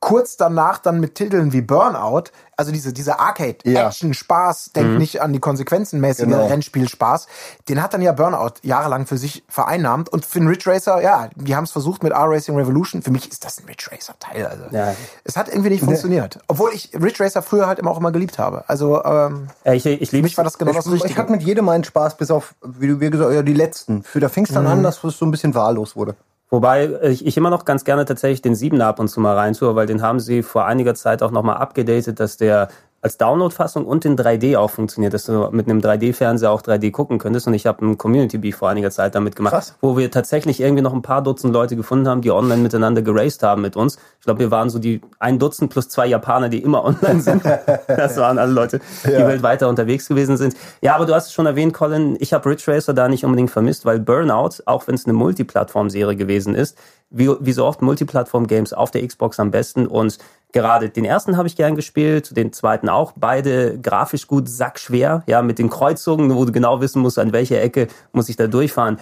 kurz 0.04 0.36
danach 0.36 0.76
dann 0.78 1.00
mit 1.00 1.14
Titeln 1.14 1.54
wie 1.54 1.62
Burnout, 1.62 2.24
also 2.58 2.70
diese, 2.72 2.92
diese 2.92 3.18
Arcade-Action-Spaß, 3.20 4.72
denkt 4.76 4.90
Mhm. 4.92 4.98
nicht 4.98 5.22
an 5.22 5.32
die 5.32 5.38
Konsequenzen 5.40 5.98
mäßige 5.98 6.26
Genau. 6.26 6.46
Rennspiel-Spaß, 6.46 7.26
den 7.70 7.82
hat 7.82 7.94
dann 7.94 8.02
ja 8.02 8.12
Burnout 8.12 8.54
jahrelang 8.62 9.06
für 9.06 9.16
sich 9.16 9.44
vereinnahmt 9.48 10.10
und 10.10 10.26
für 10.26 10.40
den 10.40 10.48
Ridge 10.48 10.70
Racer, 10.70 11.00
ja, 11.00 11.30
die 11.36 11.56
haben 11.56 11.64
es 11.64 11.70
versucht 11.72 12.02
mit 12.02 12.12
R-Racing 12.12 12.54
Revolution, 12.54 13.00
für 13.00 13.10
mich 13.10 13.30
ist 13.30 13.46
das 13.46 13.58
ein 13.58 13.64
Ridge 13.64 13.88
Racer-Teil, 13.90 14.46
also. 14.46 14.64
Ja. 14.72 14.94
Es 15.24 15.38
hat 15.38 15.48
irgendwie 15.48 15.70
nicht 15.70 15.82
funktioniert. 15.84 16.38
Obwohl 16.48 16.70
ich 16.74 16.90
Ridge 16.94 17.24
Racer 17.24 17.40
früher 17.42 17.66
halt 17.66 17.78
immer 17.78 17.90
auch 17.90 17.98
immer 17.98 18.12
geliebt 18.12 18.38
habe. 18.38 18.64
Also, 18.68 19.02
ähm, 19.04 19.48
Äh, 19.64 19.76
ich 19.76 19.86
ich 19.86 20.10
für 20.10 20.16
liebe 20.16 20.26
mich 20.26 20.36
war 20.36 20.44
das 20.44 20.58
genau 20.58 20.72
das 20.72 20.84
ich, 20.86 20.92
ich 20.92 21.02
Richtige. 21.04 21.18
hatte 21.22 21.32
mit 21.32 21.42
jedem 21.42 21.66
einen 21.70 21.84
Spaß, 21.84 22.18
bis 22.18 22.30
auf, 22.30 22.54
wie 22.62 22.88
du 22.88 23.00
wie 23.00 23.08
gesagt, 23.08 23.32
ja, 23.32 23.42
die 23.42 23.54
letzten. 23.54 24.02
Für 24.02 24.20
da 24.20 24.28
fing 24.28 24.44
es 24.44 24.52
dann 24.52 24.66
an, 24.66 24.82
dass 24.82 25.02
es 25.02 25.18
so 25.18 25.24
ein 25.24 25.30
bisschen 25.30 25.54
wahllos 25.54 25.96
wurde. 25.96 26.14
Wobei 26.50 26.90
ich, 27.02 27.26
ich 27.26 27.36
immer 27.36 27.50
noch 27.50 27.64
ganz 27.64 27.84
gerne 27.84 28.04
tatsächlich 28.04 28.42
den 28.42 28.54
7er 28.54 28.82
ab 28.82 29.00
und 29.00 29.08
zu 29.08 29.20
mal 29.20 29.34
reintue, 29.34 29.74
weil 29.74 29.86
den 29.86 30.02
haben 30.02 30.20
sie 30.20 30.42
vor 30.42 30.66
einiger 30.66 30.94
Zeit 30.94 31.22
auch 31.22 31.30
nochmal 31.30 31.56
abgedatet, 31.56 32.20
dass 32.20 32.36
der 32.36 32.68
als 33.04 33.18
Download-Fassung 33.18 33.84
und 33.84 34.06
in 34.06 34.16
3D 34.16 34.56
auch 34.56 34.70
funktioniert, 34.70 35.12
dass 35.12 35.26
du 35.26 35.50
mit 35.52 35.68
einem 35.68 35.80
3D-Fernseher 35.80 36.50
auch 36.50 36.62
3D 36.62 36.90
gucken 36.90 37.18
könntest. 37.18 37.46
Und 37.46 37.52
ich 37.52 37.66
habe 37.66 37.84
ein 37.84 37.98
Community 37.98 38.38
Beef 38.38 38.56
vor 38.56 38.70
einiger 38.70 38.90
Zeit 38.90 39.14
damit 39.14 39.36
gemacht, 39.36 39.52
Krass. 39.52 39.76
wo 39.82 39.98
wir 39.98 40.10
tatsächlich 40.10 40.58
irgendwie 40.58 40.82
noch 40.82 40.94
ein 40.94 41.02
paar 41.02 41.22
Dutzend 41.22 41.52
Leute 41.52 41.76
gefunden 41.76 42.08
haben, 42.08 42.22
die 42.22 42.30
online 42.30 42.62
miteinander 42.62 43.02
geraced 43.02 43.42
haben 43.42 43.60
mit 43.60 43.76
uns. 43.76 43.98
Ich 44.20 44.24
glaube, 44.24 44.40
wir 44.40 44.50
waren 44.50 44.70
so 44.70 44.78
die 44.78 45.02
ein 45.18 45.38
Dutzend 45.38 45.70
plus 45.70 45.90
zwei 45.90 46.06
Japaner, 46.06 46.48
die 46.48 46.62
immer 46.62 46.82
online 46.82 47.20
sind. 47.20 47.42
Das 47.86 48.16
waren 48.16 48.38
alle 48.38 48.52
Leute, 48.52 48.80
die 49.04 49.10
weltweit 49.10 49.62
da 49.62 49.66
unterwegs 49.66 50.08
gewesen 50.08 50.36
sind. 50.36 50.54
Ja, 50.80 50.94
aber 50.94 51.06
du 51.06 51.14
hast 51.14 51.26
es 51.26 51.32
schon 51.32 51.46
erwähnt, 51.46 51.74
Colin, 51.74 52.16
ich 52.20 52.32
habe 52.32 52.48
Ridge 52.48 52.64
Racer 52.66 52.94
da 52.94 53.08
nicht 53.08 53.24
unbedingt 53.24 53.50
vermisst, 53.50 53.84
weil 53.84 54.00
Burnout, 54.00 54.62
auch 54.64 54.86
wenn 54.86 54.94
es 54.94 55.04
eine 55.04 55.12
Multiplattform-Serie 55.12 56.16
gewesen 56.16 56.54
ist, 56.54 56.78
wie, 57.14 57.30
wie 57.40 57.52
so 57.52 57.64
oft 57.64 57.82
Multiplattform-Games 57.82 58.72
auf 58.72 58.90
der 58.90 59.06
Xbox 59.06 59.38
am 59.40 59.50
besten 59.50 59.86
und 59.86 60.18
gerade 60.52 60.88
den 60.88 61.04
ersten 61.04 61.36
habe 61.36 61.48
ich 61.48 61.56
gern 61.56 61.74
gespielt, 61.74 62.36
den 62.36 62.52
zweiten 62.52 62.88
auch, 62.88 63.12
beide 63.16 63.78
grafisch 63.78 64.26
gut, 64.26 64.48
sackschwer, 64.48 65.22
ja, 65.26 65.42
mit 65.42 65.58
den 65.58 65.68
Kreuzungen, 65.68 66.34
wo 66.34 66.44
du 66.44 66.52
genau 66.52 66.80
wissen 66.80 67.02
musst, 67.02 67.18
an 67.18 67.32
welcher 67.32 67.60
Ecke 67.60 67.88
muss 68.12 68.28
ich 68.28 68.36
da 68.36 68.46
durchfahren. 68.46 68.98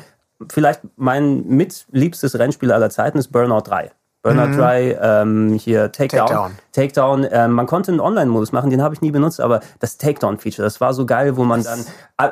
Vielleicht 0.50 0.80
mein 0.96 1.46
mitliebstes 1.46 2.38
Rennspiel 2.38 2.72
aller 2.72 2.90
Zeiten 2.90 3.18
ist 3.18 3.28
Burnout 3.28 3.62
3. 3.62 3.92
Burnout 4.22 4.56
3, 4.56 4.98
ähm, 5.00 5.52
hier 5.54 5.92
Takedown. 5.92 6.26
Takedown. 6.26 6.52
Takedown, 6.72 7.26
ähm, 7.30 7.52
man 7.52 7.66
konnte 7.66 7.90
einen 7.92 8.00
Online-Modus 8.00 8.52
machen, 8.52 8.70
den 8.70 8.82
habe 8.82 8.94
ich 8.94 9.00
nie 9.02 9.10
benutzt, 9.10 9.40
aber 9.40 9.60
das 9.78 9.98
Takedown-Feature, 9.98 10.64
das 10.64 10.80
war 10.80 10.94
so 10.94 11.04
geil, 11.06 11.36
wo 11.36 11.44
man 11.44 11.62
dann 11.62 11.84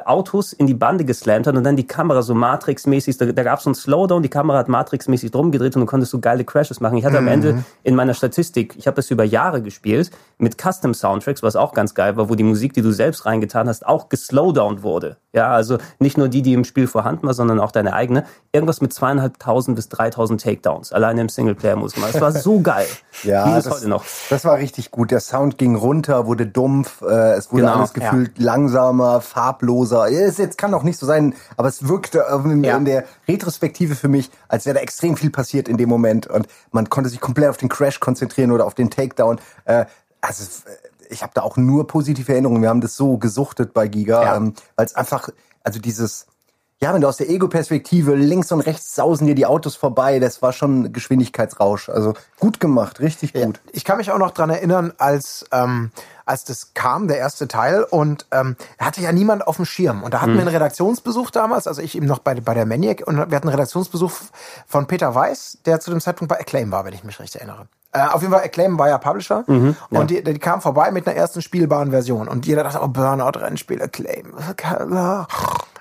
Autos 0.06 0.52
in 0.52 0.66
die 0.66 0.74
Bande 0.74 1.04
geslammt 1.04 1.46
hat 1.46 1.56
und 1.56 1.64
dann 1.64 1.76
die 1.76 1.86
Kamera 1.86 2.22
so 2.22 2.32
Matrix-mäßig, 2.34 3.18
da, 3.18 3.26
da 3.26 3.42
gab 3.42 3.58
es 3.58 3.64
so 3.64 3.70
einen 3.70 3.74
Slowdown, 3.74 4.22
die 4.22 4.28
Kamera 4.28 4.58
hat 4.58 4.68
Matrix-mäßig 4.68 5.30
drum 5.32 5.50
gedreht 5.50 5.74
und 5.74 5.80
du 5.80 5.86
konntest 5.86 6.12
so 6.12 6.20
geile 6.20 6.44
Crashes 6.44 6.80
machen. 6.80 6.96
Ich 6.96 7.04
hatte 7.04 7.18
am 7.18 7.26
Ende 7.28 7.64
in 7.82 7.94
meiner 7.96 8.14
Statistik, 8.14 8.74
ich 8.78 8.86
habe 8.86 8.94
das 8.94 9.10
über 9.10 9.24
Jahre 9.24 9.62
gespielt, 9.62 10.10
mit 10.38 10.56
Custom-Soundtracks, 10.62 11.42
was 11.42 11.56
auch 11.56 11.72
ganz 11.74 11.94
geil 11.94 12.16
war, 12.16 12.28
wo 12.30 12.34
die 12.34 12.44
Musik, 12.44 12.72
die 12.72 12.82
du 12.82 12.92
selbst 12.92 13.26
reingetan 13.26 13.68
hast, 13.68 13.84
auch 13.84 14.08
geslowdownt 14.08 14.82
wurde. 14.82 15.16
Ja, 15.32 15.48
also 15.50 15.78
nicht 15.98 16.18
nur 16.18 16.28
die, 16.28 16.42
die 16.42 16.54
im 16.54 16.64
Spiel 16.64 16.86
vorhanden 16.86 17.26
war, 17.26 17.34
sondern 17.34 17.60
auch 17.60 17.72
deine 17.72 17.92
eigene. 17.92 18.24
Irgendwas 18.52 18.80
mit 18.80 18.92
zweieinhalbtausend 18.92 19.76
bis 19.76 19.88
dreitausend 19.88 20.40
Takedowns, 20.42 20.92
alleine 20.92 21.20
im 21.20 21.28
Singleplayer 21.28 21.76
muss 21.76 21.96
man. 21.96 22.10
Das 22.12 22.20
war 22.20 22.32
so 22.32 22.60
geil. 22.60 22.86
Ja, 23.22 23.52
Wie 23.52 23.58
ist 23.58 23.66
das- 23.66 23.74
heute 23.80 23.88
noch. 23.88 24.02
Das 24.30 24.44
war 24.44 24.56
richtig 24.58 24.90
gut. 24.92 25.10
Der 25.10 25.20
Sound 25.20 25.58
ging 25.58 25.74
runter, 25.74 26.24
wurde 26.26 26.46
dumpf, 26.46 27.02
äh, 27.02 27.32
es 27.32 27.50
wurde 27.52 27.62
Genau, 27.64 27.74
alles 27.74 27.92
gefühlt 27.92 28.38
langsamer, 28.38 29.20
farbloser. 29.20 30.08
Es 30.10 30.38
jetzt 30.38 30.56
kann 30.56 30.72
auch 30.72 30.84
nicht 30.84 30.98
so 30.98 31.04
sein, 31.04 31.34
aber 31.56 31.68
es 31.68 31.88
wirkte 31.88 32.24
in, 32.44 32.62
Ja. 32.64 32.76
in 32.76 32.84
der 32.84 33.04
Retrospektive 33.26 33.96
für 33.96 34.08
mich, 34.08 34.30
als 34.48 34.66
wäre 34.66 34.74
da 34.76 34.80
extrem 34.80 35.16
viel 35.16 35.30
passiert 35.30 35.68
in 35.68 35.76
dem 35.76 35.88
Moment 35.88 36.28
und 36.28 36.46
man 36.70 36.88
konnte 36.88 37.10
sich 37.10 37.20
komplett 37.20 37.50
auf 37.50 37.56
den 37.56 37.68
Crash 37.68 37.98
konzentrieren 38.00 38.52
oder 38.52 38.66
auf 38.66 38.74
den 38.74 38.88
Takedown. 38.88 39.40
Äh, 39.64 39.86
also 40.20 40.44
es- 40.44 40.62
ich 41.10 41.22
habe 41.22 41.32
da 41.34 41.42
auch 41.42 41.56
nur 41.56 41.88
positive 41.88 42.32
Erinnerungen. 42.32 42.62
Wir 42.62 42.68
haben 42.68 42.80
das 42.80 42.94
so 42.94 43.18
gesuchtet 43.18 43.74
bei 43.74 43.88
Giga, 43.88 44.22
Ja. 44.22 44.36
ähm, 44.36 44.54
weil 44.76 44.86
es 44.86 44.94
einfach, 44.94 45.28
also 45.64 45.80
dieses 45.80 46.26
ja, 46.82 46.94
wenn 46.94 47.02
du 47.02 47.08
aus 47.08 47.18
der 47.18 47.28
Ego-Perspektive 47.28 48.14
links 48.14 48.50
und 48.52 48.62
rechts 48.62 48.94
sausen 48.94 49.26
dir 49.26 49.34
die 49.34 49.44
Autos 49.44 49.76
vorbei, 49.76 50.18
das 50.18 50.40
war 50.40 50.54
schon 50.54 50.94
Geschwindigkeitsrausch. 50.94 51.90
Also 51.90 52.14
gut 52.38 52.58
gemacht, 52.58 53.00
richtig 53.00 53.34
gut. 53.34 53.60
Ich 53.72 53.84
kann 53.84 53.98
mich 53.98 54.10
auch 54.10 54.18
noch 54.18 54.30
dran 54.30 54.48
erinnern, 54.48 54.94
als, 54.96 55.44
ähm, 55.52 55.90
als 56.24 56.44
das 56.44 56.72
kam, 56.72 57.06
der 57.06 57.18
erste 57.18 57.48
Teil, 57.48 57.82
und 57.82 58.24
ähm, 58.30 58.56
hatte 58.78 59.02
ja 59.02 59.12
niemand 59.12 59.46
auf 59.46 59.56
dem 59.56 59.66
Schirm. 59.66 60.02
Und 60.02 60.14
da 60.14 60.22
hatten 60.22 60.32
wir 60.32 60.40
einen 60.40 60.48
Redaktionsbesuch 60.48 61.30
damals, 61.30 61.66
also 61.66 61.82
ich 61.82 61.94
eben 61.96 62.06
noch 62.06 62.20
bei, 62.20 62.34
bei 62.34 62.54
der 62.54 62.64
Maniac, 62.64 63.02
und 63.06 63.16
wir 63.16 63.22
hatten 63.24 63.48
einen 63.48 63.56
Redaktionsbesuch 63.56 64.12
von 64.66 64.86
Peter 64.86 65.14
Weiss, 65.14 65.58
der 65.66 65.80
zu 65.80 65.90
dem 65.90 66.00
Zeitpunkt 66.00 66.30
bei 66.30 66.40
Acclaim 66.40 66.72
war, 66.72 66.86
wenn 66.86 66.94
ich 66.94 67.04
mich 67.04 67.20
recht 67.20 67.36
erinnere. 67.36 67.66
Äh, 67.92 68.06
auf 68.06 68.22
jeden 68.22 68.32
Fall, 68.32 68.44
Acclaim 68.44 68.78
war 68.78 68.88
ja 68.88 68.96
Publisher. 68.96 69.44
und 69.90 70.10
die, 70.10 70.22
die 70.24 70.38
kam 70.38 70.62
vorbei 70.62 70.92
mit 70.92 71.06
einer 71.06 71.16
ersten 71.16 71.42
spielbaren 71.42 71.90
Version. 71.90 72.28
Und 72.28 72.46
jeder 72.46 72.62
dachte, 72.62 72.80
oh, 72.82 72.88
Burnout-Rennspiel, 72.88 73.82
Acclaim. 73.82 74.32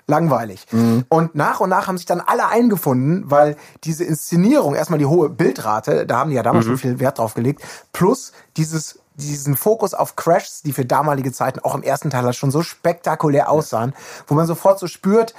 Langweilig. 0.10 0.66
Und 1.08 1.36
nach 1.36 1.60
und 1.60 1.70
nach 1.70 1.88
haben 1.88 1.98
sich 1.98 2.08
dann 2.08 2.20
alle 2.20 2.48
eingefunden, 2.48 3.30
weil 3.30 3.58
diese 3.84 4.04
Inszenierung, 4.04 4.74
erstmal 4.74 4.98
die 4.98 5.06
hohe 5.06 5.30
Bildrate, 5.30 6.08
da 6.08 6.18
haben 6.18 6.32
die 6.32 6.36
ja 6.36 6.42
damals 6.42 6.66
schon 6.66 6.80
viel 6.80 7.00
Wert 7.00 7.20
drauf 7.20 7.36
gelegt, 7.36 7.62
plus 7.94 8.32
dieses 8.58 9.00
diesen 9.14 9.58
Fokus 9.58 9.94
auf 9.94 10.16
Crashs, 10.16 10.62
die 10.62 10.72
für 10.72 10.86
damalige 10.86 11.34
Zeiten 11.34 11.60
auch 11.60 11.76
im 11.76 11.84
ersten 11.84 12.10
Teil 12.10 12.24
halt 12.24 12.38
schon 12.38 12.52
so 12.52 12.64
spektakulär 12.64 13.50
aussahen, 13.50 13.94
wo 14.28 14.34
man 14.34 14.48
sofort 14.48 14.80
so 14.80 14.88
spürt, 14.88 15.36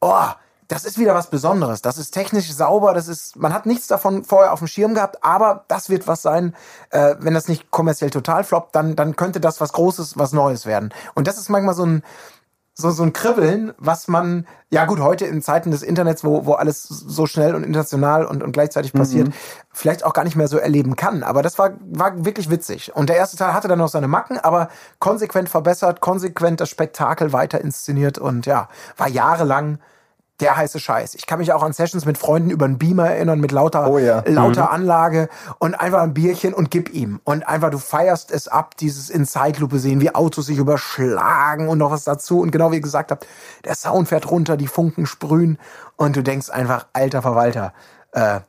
oh, 0.00 0.26
das 0.68 0.84
ist 0.84 0.98
wieder 0.98 1.14
was 1.14 1.28
Besonderes. 1.28 1.82
Das 1.82 1.98
ist 1.98 2.12
technisch 2.12 2.52
sauber. 2.52 2.94
Das 2.94 3.08
ist, 3.08 3.36
man 3.36 3.52
hat 3.52 3.66
nichts 3.66 3.86
davon 3.86 4.24
vorher 4.24 4.52
auf 4.52 4.60
dem 4.60 4.68
Schirm 4.68 4.94
gehabt, 4.94 5.22
aber 5.22 5.64
das 5.68 5.90
wird 5.90 6.06
was 6.06 6.22
sein. 6.22 6.54
Äh, 6.90 7.16
wenn 7.18 7.34
das 7.34 7.48
nicht 7.48 7.70
kommerziell 7.70 8.10
total 8.10 8.44
floppt, 8.44 8.74
dann, 8.74 8.96
dann 8.96 9.16
könnte 9.16 9.40
das 9.40 9.60
was 9.60 9.72
Großes, 9.72 10.18
was 10.18 10.32
Neues 10.32 10.66
werden. 10.66 10.92
Und 11.14 11.26
das 11.26 11.38
ist 11.38 11.48
manchmal 11.50 11.74
so 11.74 11.84
ein, 11.84 12.02
so, 12.76 12.90
so 12.90 13.04
ein 13.04 13.12
Kribbeln, 13.12 13.72
was 13.78 14.08
man, 14.08 14.46
ja 14.68 14.84
gut, 14.84 14.98
heute 14.98 15.26
in 15.26 15.42
Zeiten 15.42 15.70
des 15.70 15.82
Internets, 15.82 16.24
wo, 16.24 16.44
wo 16.44 16.54
alles 16.54 16.82
so 16.82 17.26
schnell 17.26 17.54
und 17.54 17.62
international 17.62 18.26
und, 18.26 18.42
und 18.42 18.50
gleichzeitig 18.50 18.92
passiert, 18.92 19.32
vielleicht 19.72 20.04
auch 20.04 20.12
gar 20.12 20.24
nicht 20.24 20.34
mehr 20.34 20.48
so 20.48 20.58
erleben 20.58 20.96
kann. 20.96 21.22
Aber 21.22 21.42
das 21.42 21.56
war, 21.56 21.74
war 21.80 22.24
wirklich 22.24 22.50
witzig. 22.50 22.94
Und 22.94 23.08
der 23.08 23.16
erste 23.16 23.36
Teil 23.36 23.54
hatte 23.54 23.68
dann 23.68 23.78
noch 23.78 23.88
seine 23.88 24.08
Macken, 24.08 24.38
aber 24.38 24.68
konsequent 24.98 25.48
verbessert, 25.48 26.00
konsequent 26.00 26.60
das 26.60 26.68
Spektakel 26.68 27.32
weiter 27.32 27.60
inszeniert 27.60 28.18
und 28.18 28.44
ja, 28.46 28.68
war 28.96 29.08
jahrelang 29.08 29.78
der 30.40 30.56
heiße 30.56 30.80
Scheiß. 30.80 31.14
Ich 31.14 31.26
kann 31.26 31.38
mich 31.38 31.52
auch 31.52 31.62
an 31.62 31.72
Sessions 31.72 32.06
mit 32.06 32.18
Freunden 32.18 32.50
über 32.50 32.64
einen 32.64 32.78
Beamer 32.78 33.08
erinnern, 33.10 33.38
mit 33.40 33.52
lauter, 33.52 33.88
Oh 33.88 33.98
ja. 33.98 34.22
lauter 34.26 34.72
Anlage 34.72 35.28
und 35.58 35.74
einfach 35.74 36.00
ein 36.02 36.12
Bierchen 36.12 36.54
und 36.54 36.70
gib 36.70 36.92
ihm. 36.92 37.20
Und 37.24 37.46
einfach, 37.46 37.70
du 37.70 37.78
feierst 37.78 38.32
es 38.32 38.48
ab, 38.48 38.76
dieses 38.76 39.10
in 39.10 39.26
Zeitlupe 39.26 39.78
sehen, 39.78 40.00
wie 40.00 40.14
Autos 40.14 40.46
sich 40.46 40.58
überschlagen 40.58 41.68
und 41.68 41.78
noch 41.78 41.92
was 41.92 42.04
dazu. 42.04 42.40
Und 42.40 42.50
genau 42.50 42.72
wie 42.72 42.76
ihr 42.76 42.82
gesagt 42.82 43.12
habt, 43.12 43.26
der 43.64 43.76
Sound 43.76 44.08
fährt 44.08 44.30
runter, 44.30 44.56
die 44.56 44.66
Funken 44.66 45.06
sprühen 45.06 45.58
und 45.96 46.16
du 46.16 46.22
denkst 46.22 46.50
einfach, 46.50 46.86
alter 46.92 47.22
Verwalter, 47.22 47.72
äh, 48.12 48.40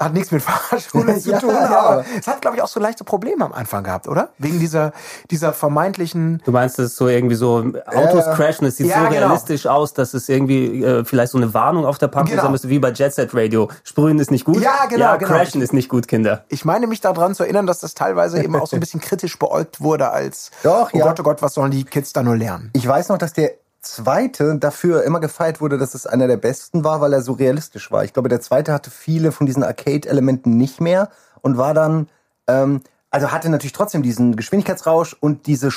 hat 0.00 0.14
nichts 0.14 0.30
mit 0.32 0.42
Fahrschule 0.42 1.18
zu 1.20 1.30
Ja, 1.30 1.38
tun, 1.38 1.50
ja. 1.50 1.78
aber 1.78 2.04
es 2.18 2.26
hat, 2.26 2.40
glaube 2.40 2.56
ich, 2.56 2.62
auch 2.62 2.68
so 2.68 2.80
leichte 2.80 3.04
Probleme 3.04 3.44
am 3.44 3.52
Anfang 3.52 3.84
gehabt, 3.84 4.08
oder? 4.08 4.30
Wegen 4.38 4.58
dieser, 4.58 4.92
dieser 5.30 5.52
vermeintlichen 5.52 6.42
Du 6.44 6.52
meinst, 6.52 6.78
es 6.78 6.92
ist 6.92 6.96
so 6.96 7.08
irgendwie 7.08 7.34
so 7.36 7.58
Autos 7.86 8.24
Ja. 8.26 8.34
crashen, 8.34 8.66
es 8.66 8.76
sieht 8.78 8.86
Ja, 8.86 9.02
so 9.04 9.08
genau. 9.08 9.26
realistisch 9.26 9.66
aus, 9.66 9.92
dass 9.94 10.14
es 10.14 10.28
irgendwie 10.28 10.82
äh, 10.82 11.04
vielleicht 11.04 11.32
so 11.32 11.38
eine 11.38 11.52
Warnung 11.54 11.84
auf 11.84 11.98
der 11.98 12.08
Packung 12.08 12.30
Genau. 12.30 12.42
sein 12.42 12.52
müsste, 12.52 12.68
wie 12.70 12.78
bei 12.78 12.90
Jet 12.92 13.12
Set 13.14 13.30
Radio. 13.34 13.68
Sprühen 13.84 14.18
ist 14.18 14.30
nicht 14.30 14.44
gut. 14.44 14.60
Ja, 14.62 14.86
genau, 14.88 15.04
Ja, 15.04 15.16
genau. 15.16 15.30
crashen 15.32 15.60
ist 15.62 15.72
nicht 15.72 15.88
gut, 15.88 16.08
Kinder. 16.08 16.44
Ich 16.48 16.64
meine 16.64 16.86
mich 16.86 17.00
daran 17.00 17.34
zu 17.34 17.42
erinnern, 17.44 17.66
dass 17.66 17.80
das 17.80 17.94
teilweise 17.94 18.42
eben 18.42 18.56
auch 18.56 18.66
so 18.66 18.76
ein 18.76 18.80
bisschen 18.80 19.00
kritisch 19.00 19.38
beäugt 19.38 19.80
wurde 19.80 20.10
als 20.10 20.50
Doch, 20.62 20.90
oh 20.92 20.98
ja. 20.98 21.04
Gott, 21.06 21.20
oh 21.20 21.22
Gott, 21.24 21.42
was 21.42 21.54
sollen 21.54 21.70
die 21.70 21.84
Kids 21.84 22.12
da 22.12 22.22
nur 22.22 22.36
lernen? 22.36 22.70
Ich 22.72 22.86
weiß 22.86 23.08
noch, 23.10 23.18
dass 23.18 23.32
der 23.32 23.52
zweite 23.82 24.56
dafür 24.58 25.04
immer 25.04 25.20
gefeiert 25.20 25.60
wurde, 25.60 25.78
dass 25.78 25.94
es 25.94 26.06
einer 26.06 26.26
der 26.26 26.36
besten 26.36 26.84
war, 26.84 27.00
weil 27.00 27.12
er 27.12 27.22
so 27.22 27.32
realistisch 27.32 27.90
war. 27.90 28.04
Ich 28.04 28.12
glaube, 28.12 28.28
der 28.28 28.40
zweite 28.40 28.72
hatte 28.72 28.90
viele 28.90 29.32
von 29.32 29.46
diesen 29.46 29.62
Arcade-Elementen 29.62 30.56
nicht 30.56 30.80
mehr 30.80 31.08
und 31.40 31.56
war 31.56 31.74
dann, 31.74 32.08
ähm, 32.46 32.82
also 33.10 33.32
hatte 33.32 33.48
natürlich 33.48 33.72
trotzdem 33.72 34.02
diesen 34.02 34.36
Geschwindigkeitsrausch 34.36 35.16
und 35.20 35.46
diese 35.46 35.70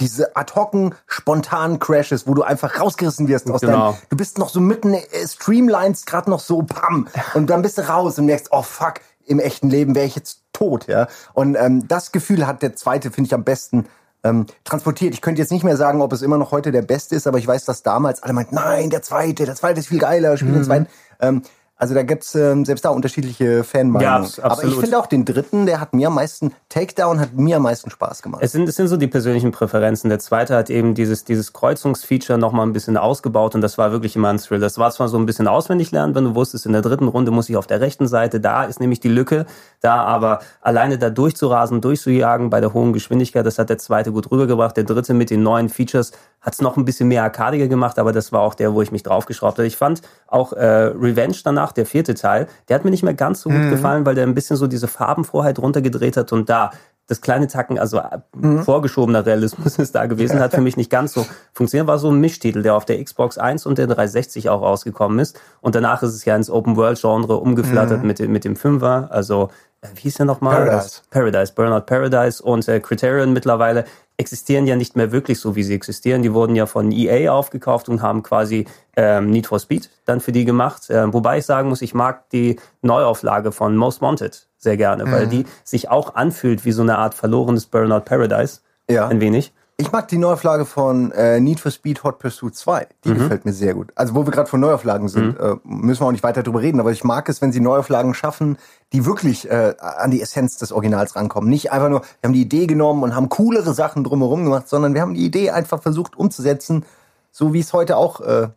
diese 0.00 0.36
ad 0.36 0.52
hocen, 0.54 0.94
spontanen 1.08 1.80
Crashes, 1.80 2.26
wo 2.28 2.34
du 2.34 2.42
einfach 2.44 2.78
rausgerissen 2.78 3.26
wirst 3.26 3.50
aus 3.50 3.62
Genau. 3.62 3.92
deinem, 3.92 3.98
du 4.10 4.16
bist 4.16 4.38
noch 4.38 4.48
so 4.48 4.60
mitten, 4.60 4.94
äh, 4.94 5.04
streamlines 5.26 6.06
gerade 6.06 6.30
noch 6.30 6.38
so, 6.38 6.62
pam, 6.62 7.08
und 7.34 7.50
dann 7.50 7.62
bist 7.62 7.78
du 7.78 7.88
raus 7.88 8.16
und 8.18 8.26
merkst, 8.26 8.48
oh 8.52 8.62
fuck, 8.62 9.00
im 9.26 9.40
echten 9.40 9.68
Leben 9.68 9.96
wäre 9.96 10.06
ich 10.06 10.14
jetzt 10.14 10.42
tot, 10.52 10.86
ja. 10.86 11.08
Und 11.34 11.56
ähm, 11.56 11.88
das 11.88 12.12
Gefühl 12.12 12.46
hat 12.46 12.62
der 12.62 12.76
zweite, 12.76 13.10
finde 13.10 13.26
ich, 13.26 13.34
am 13.34 13.42
besten 13.42 13.86
ähm, 14.28 14.46
transportiert. 14.64 15.14
Ich 15.14 15.20
könnte 15.20 15.40
jetzt 15.40 15.52
nicht 15.52 15.64
mehr 15.64 15.76
sagen, 15.76 16.02
ob 16.02 16.12
es 16.12 16.22
immer 16.22 16.38
noch 16.38 16.52
heute 16.52 16.72
der 16.72 16.82
beste 16.82 17.16
ist, 17.16 17.26
aber 17.26 17.38
ich 17.38 17.46
weiß, 17.46 17.64
dass 17.64 17.82
damals 17.82 18.22
alle 18.22 18.32
meinten, 18.32 18.54
nein, 18.54 18.90
der 18.90 19.02
zweite, 19.02 19.44
der 19.44 19.54
zweite 19.54 19.80
ist 19.80 19.88
viel 19.88 19.98
geiler, 19.98 20.36
spiel 20.36 20.52
den 20.52 20.64
zweiten. 20.64 20.86
Ähm, 21.20 21.42
also 21.78 21.94
da 21.94 22.02
gibt's 22.02 22.34
ähm, 22.34 22.64
selbst 22.64 22.84
da 22.84 22.90
unterschiedliche 22.90 23.62
Fanmeinungen. 23.62 24.28
Ja, 24.36 24.44
aber 24.44 24.64
ich 24.64 24.74
finde 24.74 24.98
auch 24.98 25.06
den 25.06 25.24
dritten, 25.24 25.64
der 25.64 25.80
hat 25.80 25.94
mir 25.94 26.08
am 26.08 26.16
meisten, 26.16 26.52
Takedown 26.68 27.20
hat 27.20 27.34
mir 27.34 27.56
am 27.56 27.62
meisten 27.62 27.88
Spaß 27.88 28.20
gemacht. 28.20 28.42
Es 28.42 28.50
sind, 28.50 28.68
es 28.68 28.74
sind 28.74 28.88
so 28.88 28.96
die 28.96 29.06
persönlichen 29.06 29.52
Präferenzen. 29.52 30.10
Der 30.10 30.18
zweite 30.18 30.56
hat 30.56 30.70
eben 30.70 30.94
dieses, 30.94 31.24
dieses 31.24 31.52
Kreuzungsfeature 31.52 32.36
nochmal 32.36 32.66
ein 32.66 32.72
bisschen 32.72 32.96
ausgebaut 32.96 33.54
und 33.54 33.60
das 33.60 33.78
war 33.78 33.92
wirklich 33.92 34.16
immer 34.16 34.28
ein 34.28 34.38
Thrill. 34.38 34.58
Das 34.58 34.76
war 34.78 34.90
zwar 34.90 35.08
so 35.08 35.18
ein 35.18 35.26
bisschen 35.26 35.46
auswendig 35.46 35.92
lernen, 35.92 36.16
wenn 36.16 36.24
du 36.24 36.34
wusstest, 36.34 36.66
in 36.66 36.72
der 36.72 36.82
dritten 36.82 37.06
Runde 37.06 37.30
muss 37.30 37.48
ich 37.48 37.56
auf 37.56 37.68
der 37.68 37.80
rechten 37.80 38.08
Seite, 38.08 38.40
da 38.40 38.64
ist 38.64 38.80
nämlich 38.80 38.98
die 38.98 39.08
Lücke, 39.08 39.46
da 39.80 40.02
aber 40.02 40.40
alleine 40.60 40.98
da 40.98 41.10
durchzurasen, 41.10 41.80
durchzujagen 41.80 42.50
bei 42.50 42.60
der 42.60 42.74
hohen 42.74 42.92
Geschwindigkeit, 42.92 43.46
das 43.46 43.58
hat 43.58 43.70
der 43.70 43.78
zweite 43.78 44.10
gut 44.10 44.32
rübergebracht. 44.32 44.76
Der 44.76 44.84
dritte 44.84 45.14
mit 45.14 45.30
den 45.30 45.44
neuen 45.44 45.68
Features 45.68 46.10
hat 46.40 46.54
es 46.54 46.60
noch 46.60 46.76
ein 46.76 46.84
bisschen 46.84 47.08
mehr 47.08 47.22
arkadiger 47.24 47.66
gemacht, 47.68 47.98
aber 47.98 48.12
das 48.12 48.32
war 48.32 48.40
auch 48.42 48.54
der, 48.54 48.72
wo 48.74 48.80
ich 48.82 48.92
mich 48.92 49.02
draufgeschraubt 49.02 49.58
habe. 49.58 49.66
Ich 49.66 49.76
fand 49.76 50.02
auch 50.26 50.52
äh, 50.52 50.64
Revenge 50.64 51.36
danach, 51.44 51.72
der 51.72 51.84
vierte 51.86 52.14
Teil, 52.14 52.46
der 52.68 52.76
hat 52.76 52.84
mir 52.84 52.90
nicht 52.90 53.02
mehr 53.02 53.14
ganz 53.14 53.40
so 53.42 53.50
gut 53.50 53.70
gefallen, 53.70 54.06
weil 54.06 54.14
der 54.14 54.24
ein 54.26 54.34
bisschen 54.34 54.56
so 54.56 54.66
diese 54.66 54.88
Farbenfroheit 54.88 55.58
runtergedreht 55.58 56.16
hat 56.16 56.32
und 56.32 56.48
da 56.48 56.70
das 57.10 57.22
kleine 57.22 57.46
Tacken, 57.48 57.78
also 57.78 57.98
äh, 58.00 58.62
vorgeschobener 58.62 59.24
Realismus 59.24 59.78
ist 59.78 59.94
da 59.94 60.04
gewesen, 60.04 60.40
hat 60.40 60.52
für 60.52 60.60
mich 60.60 60.76
nicht 60.76 60.90
ganz 60.90 61.14
so 61.14 61.24
funktioniert. 61.54 61.86
War 61.88 61.98
so 61.98 62.10
ein 62.10 62.20
Mischtitel, 62.20 62.60
der 62.62 62.74
auf 62.74 62.84
der 62.84 63.02
Xbox 63.02 63.38
1 63.38 63.64
und 63.64 63.78
der 63.78 63.86
360 63.86 64.50
auch 64.50 64.60
rausgekommen 64.60 65.18
ist. 65.18 65.40
Und 65.62 65.74
danach 65.74 66.02
ist 66.02 66.12
es 66.14 66.26
ja 66.26 66.36
ins 66.36 66.50
Open-World-Genre 66.50 67.38
umgeflattert 67.38 68.04
mit, 68.04 68.18
dem- 68.18 68.30
mit 68.30 68.44
dem 68.44 68.56
Fünfer. 68.56 69.08
Also, 69.10 69.48
äh, 69.80 69.86
wie 69.94 70.00
hieß 70.02 70.16
der 70.16 70.26
nochmal? 70.26 70.66
Paradise. 70.66 71.00
Paradise, 71.10 71.52
Burnout 71.54 71.80
Paradise 71.86 72.42
und 72.42 72.68
äh, 72.68 72.78
Criterion 72.78 73.32
mittlerweile 73.32 73.86
existieren 74.18 74.66
ja 74.66 74.76
nicht 74.76 74.96
mehr 74.96 75.12
wirklich 75.12 75.40
so, 75.40 75.56
wie 75.56 75.62
sie 75.62 75.74
existieren. 75.74 76.22
Die 76.22 76.34
wurden 76.34 76.56
ja 76.56 76.66
von 76.66 76.92
EA 76.92 77.32
aufgekauft 77.32 77.88
und 77.88 78.02
haben 78.02 78.22
quasi 78.22 78.66
ähm, 78.96 79.30
Need 79.30 79.46
for 79.46 79.60
Speed 79.60 79.88
dann 80.04 80.20
für 80.20 80.32
die 80.32 80.44
gemacht. 80.44 80.88
Ähm, 80.90 81.14
wobei 81.14 81.38
ich 81.38 81.46
sagen 81.46 81.68
muss, 81.68 81.80
ich 81.80 81.94
mag 81.94 82.28
die 82.30 82.58
Neuauflage 82.82 83.52
von 83.52 83.76
Most 83.76 84.02
Wanted 84.02 84.48
sehr 84.58 84.76
gerne, 84.76 85.10
weil 85.10 85.28
die 85.28 85.46
sich 85.62 85.88
auch 85.88 86.16
anfühlt 86.16 86.64
wie 86.64 86.72
so 86.72 86.82
eine 86.82 86.98
Art 86.98 87.14
verlorenes 87.14 87.66
Burnout 87.66 88.00
Paradise. 88.00 88.60
Ja. 88.90 89.06
Ein 89.06 89.20
wenig. 89.20 89.52
Ich 89.80 89.92
mag 89.92 90.08
die 90.08 90.18
Neuauflage 90.18 90.64
von 90.64 91.12
äh, 91.12 91.38
Need 91.38 91.60
for 91.60 91.70
Speed 91.70 92.02
Hot 92.02 92.18
Pursuit 92.18 92.56
2. 92.56 92.88
Die 93.04 93.14
gefällt 93.14 93.44
mir 93.44 93.52
sehr 93.52 93.74
gut. 93.74 93.92
Also 93.94 94.16
wo 94.16 94.26
wir 94.26 94.32
gerade 94.32 94.50
von 94.50 94.58
Neuauflagen 94.58 95.06
sind, 95.08 95.38
äh, 95.38 95.54
müssen 95.62 96.02
wir 96.02 96.06
auch 96.08 96.12
nicht 96.12 96.24
weiter 96.24 96.42
drüber 96.42 96.60
reden, 96.60 96.80
aber 96.80 96.90
ich 96.90 97.04
mag 97.04 97.28
es, 97.28 97.40
wenn 97.40 97.52
sie 97.52 97.60
Neuauflagen 97.60 98.12
schaffen, 98.12 98.58
die 98.92 99.06
wirklich 99.06 99.48
äh, 99.48 99.76
an 99.78 100.10
die 100.10 100.20
Essenz 100.20 100.56
des 100.58 100.72
Originals 100.72 101.14
rankommen. 101.14 101.48
Nicht 101.48 101.70
einfach 101.70 101.90
nur, 101.90 102.00
wir 102.00 102.26
haben 102.26 102.32
die 102.32 102.42
Idee 102.42 102.66
genommen 102.66 103.04
und 103.04 103.14
haben 103.14 103.28
coolere 103.28 103.72
Sachen 103.72 104.02
drumherum 104.02 104.42
gemacht, 104.42 104.68
sondern 104.68 104.94
wir 104.94 105.00
haben 105.00 105.14
die 105.14 105.24
Idee 105.24 105.50
einfach 105.50 105.80
versucht 105.80 106.18
umzusetzen, 106.18 106.84
so 107.30 107.52
wie 107.52 107.60
es 107.60 107.72
heute 107.72 107.98
auch, 107.98 108.20
äh, 108.20 108.48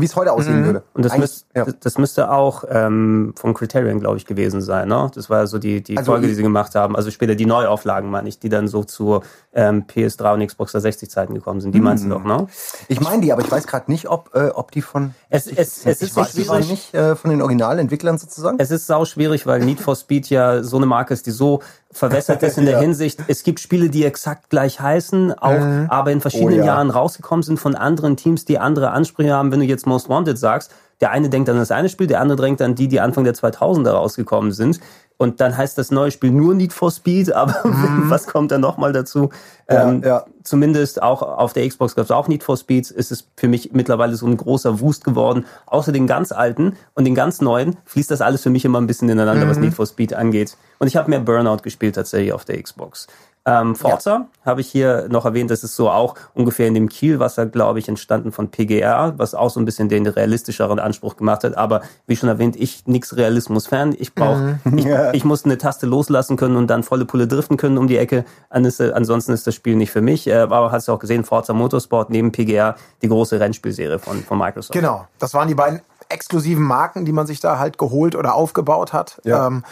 wie 0.00 0.04
es 0.06 0.16
heute 0.16 0.32
aussehen 0.32 0.64
würde. 0.64 0.82
Und 0.94 1.04
das, 1.04 1.18
müsst, 1.18 1.46
ja. 1.54 1.66
das 1.80 1.98
müsste 1.98 2.30
auch 2.30 2.64
ähm, 2.68 3.34
von 3.36 3.52
Criterion, 3.54 4.00
glaube 4.00 4.16
ich, 4.16 4.24
gewesen 4.26 4.60
sein. 4.62 4.88
Ne? 4.88 5.10
Das 5.14 5.28
war 5.28 5.46
so 5.46 5.58
die, 5.58 5.82
die 5.82 5.98
Also 5.98 6.12
Folge, 6.12 6.26
die 6.26 6.32
ich- 6.32 6.36
sie 6.36 6.42
gemacht 6.42 6.74
haben. 6.74 6.96
Also 6.96 7.10
später 7.10 7.34
die 7.34 7.44
Neuauflagen, 7.46 8.10
meine 8.10 8.28
ich, 8.28 8.38
die 8.38 8.48
dann 8.48 8.68
so 8.68 8.84
zu 8.84 9.20
ähm, 9.52 9.84
PS3 9.86 10.34
und 10.34 10.46
Xbox 10.46 10.72
360 10.72 11.10
Zeiten 11.10 11.34
gekommen 11.34 11.60
sind. 11.60 11.74
Die 11.74 11.78
Mhm. 11.78 11.84
meinst 11.84 12.04
du 12.04 12.08
doch, 12.08 12.24
ne? 12.24 12.46
Ich 12.88 13.00
meine 13.00 13.20
die, 13.22 13.32
aber 13.32 13.42
ich 13.42 13.50
weiß 13.50 13.66
gerade 13.66 13.90
nicht, 13.90 14.08
ob, 14.08 14.30
äh, 14.34 14.48
ob 14.54 14.70
die 14.70 14.80
von. 14.82 15.14
Es, 15.28 15.46
es, 15.46 15.84
es 15.84 16.00
ich 16.02 16.08
ist 16.08 16.14
so 16.14 16.24
schwierig. 16.24 16.70
nicht 16.70 16.94
äh, 16.94 17.14
von 17.14 17.30
den 17.30 17.42
Originalentwicklern 17.42 18.16
sozusagen. 18.18 18.56
Es 18.58 18.70
ist 18.70 18.86
sau 18.86 19.04
schwierig, 19.04 19.46
weil 19.46 19.60
Need 19.64 19.80
for 19.80 19.94
Speed 19.96 20.30
ja 20.30 20.62
so 20.62 20.78
eine 20.78 20.86
Marke 20.86 21.12
ist, 21.12 21.26
die 21.26 21.30
so 21.32 21.60
verwässert 21.92 22.42
ist 22.42 22.56
in 22.56 22.64
der 22.64 22.74
Ja. 22.76 22.80
Hinsicht. 22.80 23.20
Es 23.28 23.42
gibt 23.42 23.60
Spiele, 23.60 23.90
die 23.90 24.04
exakt 24.06 24.48
gleich 24.48 24.80
heißen, 24.80 25.34
auch 25.34 25.88
aber 25.88 26.10
in 26.12 26.22
verschiedenen 26.22 26.54
Oh 26.54 26.58
ja. 26.60 26.64
Jahren 26.64 26.88
rausgekommen 26.88 27.42
sind 27.42 27.60
von 27.60 27.74
anderen 27.74 28.16
Teams, 28.16 28.46
die 28.46 28.58
andere 28.58 28.92
Ansprüche 28.92 29.34
haben. 29.34 29.52
Wenn 29.52 29.60
du 29.60 29.66
jetzt 29.66 29.82
jetzt 29.82 29.86
Most 29.86 30.08
Wanted 30.08 30.38
sagst, 30.38 30.72
der 31.00 31.10
eine 31.10 31.28
denkt 31.28 31.48
an 31.50 31.56
das 31.56 31.70
eine 31.70 31.88
Spiel, 31.88 32.06
der 32.06 32.20
andere 32.20 32.40
denkt 32.40 32.62
an 32.62 32.74
die, 32.74 32.86
die 32.88 33.00
Anfang 33.00 33.24
der 33.24 33.34
2000er 33.34 33.90
rausgekommen 33.90 34.52
sind. 34.52 34.78
Und 35.16 35.40
dann 35.40 35.56
heißt 35.56 35.78
das 35.78 35.90
neue 35.90 36.10
Spiel 36.10 36.30
nur 36.30 36.54
Need 36.54 36.72
for 36.72 36.90
Speed, 36.90 37.32
aber 37.32 37.54
mhm. 37.68 38.10
was 38.10 38.26
kommt 38.26 38.50
dann 38.50 38.60
nochmal 38.60 38.92
dazu? 38.92 39.30
Ja, 39.70 39.88
ähm, 39.88 40.02
ja. 40.04 40.24
Zumindest 40.42 41.00
auch 41.00 41.22
auf 41.22 41.52
der 41.52 41.68
Xbox 41.68 41.94
gab 41.94 42.04
es 42.04 42.10
auch 42.10 42.26
Need 42.26 42.42
for 42.42 42.56
Speeds, 42.56 42.90
ist 42.90 43.12
es 43.12 43.28
für 43.36 43.46
mich 43.46 43.72
mittlerweile 43.72 44.16
so 44.16 44.26
ein 44.26 44.36
großer 44.36 44.80
Wust 44.80 45.04
geworden. 45.04 45.46
Außer 45.66 45.92
den 45.92 46.06
ganz 46.06 46.32
alten 46.32 46.76
und 46.94 47.04
den 47.04 47.14
ganz 47.14 47.40
neuen 47.40 47.76
fließt 47.84 48.10
das 48.10 48.20
alles 48.20 48.42
für 48.42 48.50
mich 48.50 48.64
immer 48.64 48.80
ein 48.80 48.86
bisschen 48.86 49.08
ineinander, 49.08 49.46
mhm. 49.46 49.50
was 49.50 49.58
Need 49.58 49.74
for 49.74 49.86
Speed 49.86 50.14
angeht. 50.14 50.56
Und 50.78 50.88
ich 50.88 50.96
habe 50.96 51.10
mehr 51.10 51.20
Burnout 51.20 51.62
gespielt 51.62 51.94
tatsächlich 51.94 52.32
auf 52.32 52.44
der 52.44 52.60
Xbox. 52.60 53.06
Ähm, 53.44 53.74
Forza 53.74 54.10
ja. 54.10 54.26
habe 54.46 54.60
ich 54.60 54.68
hier 54.68 55.08
noch 55.08 55.24
erwähnt, 55.24 55.50
das 55.50 55.64
ist 55.64 55.74
so 55.74 55.90
auch 55.90 56.14
ungefähr 56.32 56.68
in 56.68 56.74
dem 56.74 56.88
Kielwasser, 56.88 57.46
glaube 57.46 57.80
ich, 57.80 57.88
entstanden 57.88 58.30
von 58.30 58.50
PGR, 58.50 59.14
was 59.16 59.34
auch 59.34 59.50
so 59.50 59.58
ein 59.58 59.64
bisschen 59.64 59.88
den 59.88 60.06
realistischeren 60.06 60.78
Anspruch 60.78 61.16
gemacht 61.16 61.42
hat. 61.42 61.56
Aber 61.56 61.82
wie 62.06 62.14
schon 62.14 62.28
erwähnt, 62.28 62.54
ich 62.54 62.86
nix 62.86 63.16
Realismus-Fan. 63.16 63.96
Ich 63.98 64.14
brauche, 64.14 64.60
mhm. 64.62 64.78
ich, 64.78 64.84
ja. 64.86 65.12
ich 65.12 65.24
muss 65.24 65.44
eine 65.44 65.58
Taste 65.58 65.86
loslassen 65.86 66.36
können 66.36 66.54
und 66.54 66.68
dann 66.68 66.84
volle 66.84 67.04
Pulle 67.04 67.26
driften 67.26 67.56
können 67.56 67.78
um 67.78 67.88
die 67.88 67.96
Ecke. 67.96 68.24
Ansonsten 68.50 69.32
ist 69.32 69.46
das 69.46 69.56
Spiel 69.56 69.74
nicht 69.74 69.90
für 69.90 70.02
mich. 70.02 70.28
Äh, 70.28 70.34
aber 70.34 70.70
hast 70.70 70.86
du 70.86 70.92
auch 70.92 71.00
gesehen, 71.00 71.24
Forza 71.24 71.52
Motorsport 71.52 72.10
neben 72.10 72.30
PGR 72.30 72.76
die 73.02 73.08
große 73.08 73.40
Rennspielserie 73.40 73.98
von, 73.98 74.22
von 74.22 74.38
Microsoft. 74.38 74.72
Genau, 74.72 75.06
das 75.18 75.34
waren 75.34 75.48
die 75.48 75.56
beiden 75.56 75.80
exklusiven 76.08 76.62
Marken, 76.62 77.04
die 77.04 77.12
man 77.12 77.26
sich 77.26 77.40
da 77.40 77.58
halt 77.58 77.78
geholt 77.78 78.14
oder 78.14 78.34
aufgebaut 78.34 78.92
hat. 78.92 79.20
Ja. 79.24 79.46
Ähm, 79.46 79.64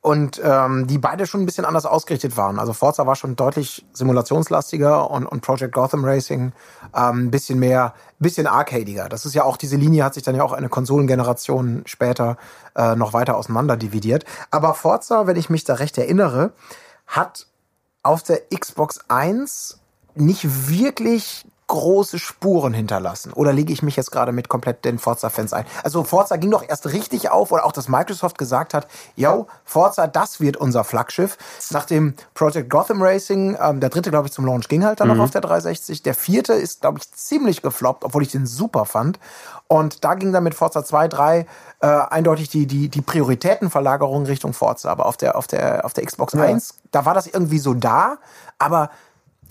und 0.00 0.40
ähm, 0.44 0.86
die 0.86 0.98
beide 0.98 1.26
schon 1.26 1.42
ein 1.42 1.46
bisschen 1.46 1.64
anders 1.64 1.84
ausgerichtet 1.84 2.36
waren. 2.36 2.58
Also 2.58 2.72
Forza 2.72 3.06
war 3.06 3.16
schon 3.16 3.34
deutlich 3.34 3.84
simulationslastiger 3.92 5.10
und, 5.10 5.26
und 5.26 5.40
Project 5.40 5.74
Gotham 5.74 6.04
Racing 6.04 6.52
ähm, 6.94 7.26
ein 7.26 7.30
bisschen 7.30 7.58
mehr, 7.58 7.94
bisschen 8.18 8.46
arcadiger. 8.46 9.08
Das 9.08 9.26
ist 9.26 9.34
ja 9.34 9.42
auch, 9.42 9.56
diese 9.56 9.76
Linie 9.76 10.04
hat 10.04 10.14
sich 10.14 10.22
dann 10.22 10.36
ja 10.36 10.44
auch 10.44 10.52
eine 10.52 10.68
Konsolengeneration 10.68 11.82
später 11.86 12.36
äh, 12.76 12.94
noch 12.94 13.12
weiter 13.12 13.36
auseinander 13.36 13.76
dividiert. 13.76 14.24
Aber 14.50 14.74
Forza, 14.74 15.26
wenn 15.26 15.36
ich 15.36 15.50
mich 15.50 15.64
da 15.64 15.74
recht 15.74 15.98
erinnere, 15.98 16.52
hat 17.06 17.46
auf 18.04 18.22
der 18.22 18.42
Xbox 18.54 19.00
1 19.08 19.80
nicht 20.14 20.70
wirklich 20.70 21.44
große 21.68 22.18
Spuren 22.18 22.74
hinterlassen? 22.74 23.32
Oder 23.32 23.52
lege 23.52 23.72
ich 23.72 23.82
mich 23.82 23.94
jetzt 23.94 24.10
gerade 24.10 24.32
mit 24.32 24.48
komplett 24.48 24.84
den 24.84 24.98
Forza-Fans 24.98 25.52
ein? 25.52 25.64
Also 25.84 26.02
Forza 26.02 26.36
ging 26.36 26.50
doch 26.50 26.64
erst 26.66 26.86
richtig 26.86 27.30
auf, 27.30 27.52
oder 27.52 27.64
auch, 27.64 27.72
dass 27.72 27.88
Microsoft 27.88 28.38
gesagt 28.38 28.74
hat, 28.74 28.88
yo, 29.14 29.46
Forza, 29.64 30.06
das 30.06 30.40
wird 30.40 30.56
unser 30.56 30.82
Flaggschiff. 30.82 31.38
Nachdem 31.70 32.14
Project 32.34 32.70
Gotham 32.70 33.00
Racing, 33.02 33.56
ähm, 33.60 33.80
der 33.80 33.90
dritte, 33.90 34.10
glaube 34.10 34.26
ich, 34.26 34.32
zum 34.32 34.44
Launch 34.44 34.68
ging 34.68 34.84
halt 34.84 35.00
dann 35.00 35.08
mhm. 35.08 35.18
noch 35.18 35.24
auf 35.24 35.30
der 35.30 35.42
360. 35.42 36.02
Der 36.02 36.14
vierte 36.14 36.54
ist, 36.54 36.80
glaube 36.80 36.98
ich, 36.98 37.10
ziemlich 37.12 37.62
gefloppt, 37.62 38.04
obwohl 38.04 38.22
ich 38.22 38.32
den 38.32 38.46
super 38.46 38.84
fand. 38.84 39.20
Und 39.68 40.04
da 40.04 40.14
ging 40.14 40.32
dann 40.32 40.44
mit 40.44 40.54
Forza 40.54 40.82
2, 40.82 41.08
3 41.08 41.46
äh, 41.80 41.86
eindeutig 41.86 42.48
die, 42.48 42.66
die, 42.66 42.88
die 42.88 43.02
Prioritätenverlagerung 43.02 44.24
Richtung 44.24 44.54
Forza. 44.54 44.90
Aber 44.90 45.04
auf 45.04 45.18
der, 45.18 45.36
auf 45.36 45.46
der, 45.46 45.84
auf 45.84 45.92
der 45.92 46.06
Xbox 46.06 46.32
ja. 46.32 46.42
1, 46.42 46.78
da 46.90 47.04
war 47.04 47.12
das 47.12 47.26
irgendwie 47.26 47.58
so 47.58 47.74
da, 47.74 48.16
aber 48.58 48.90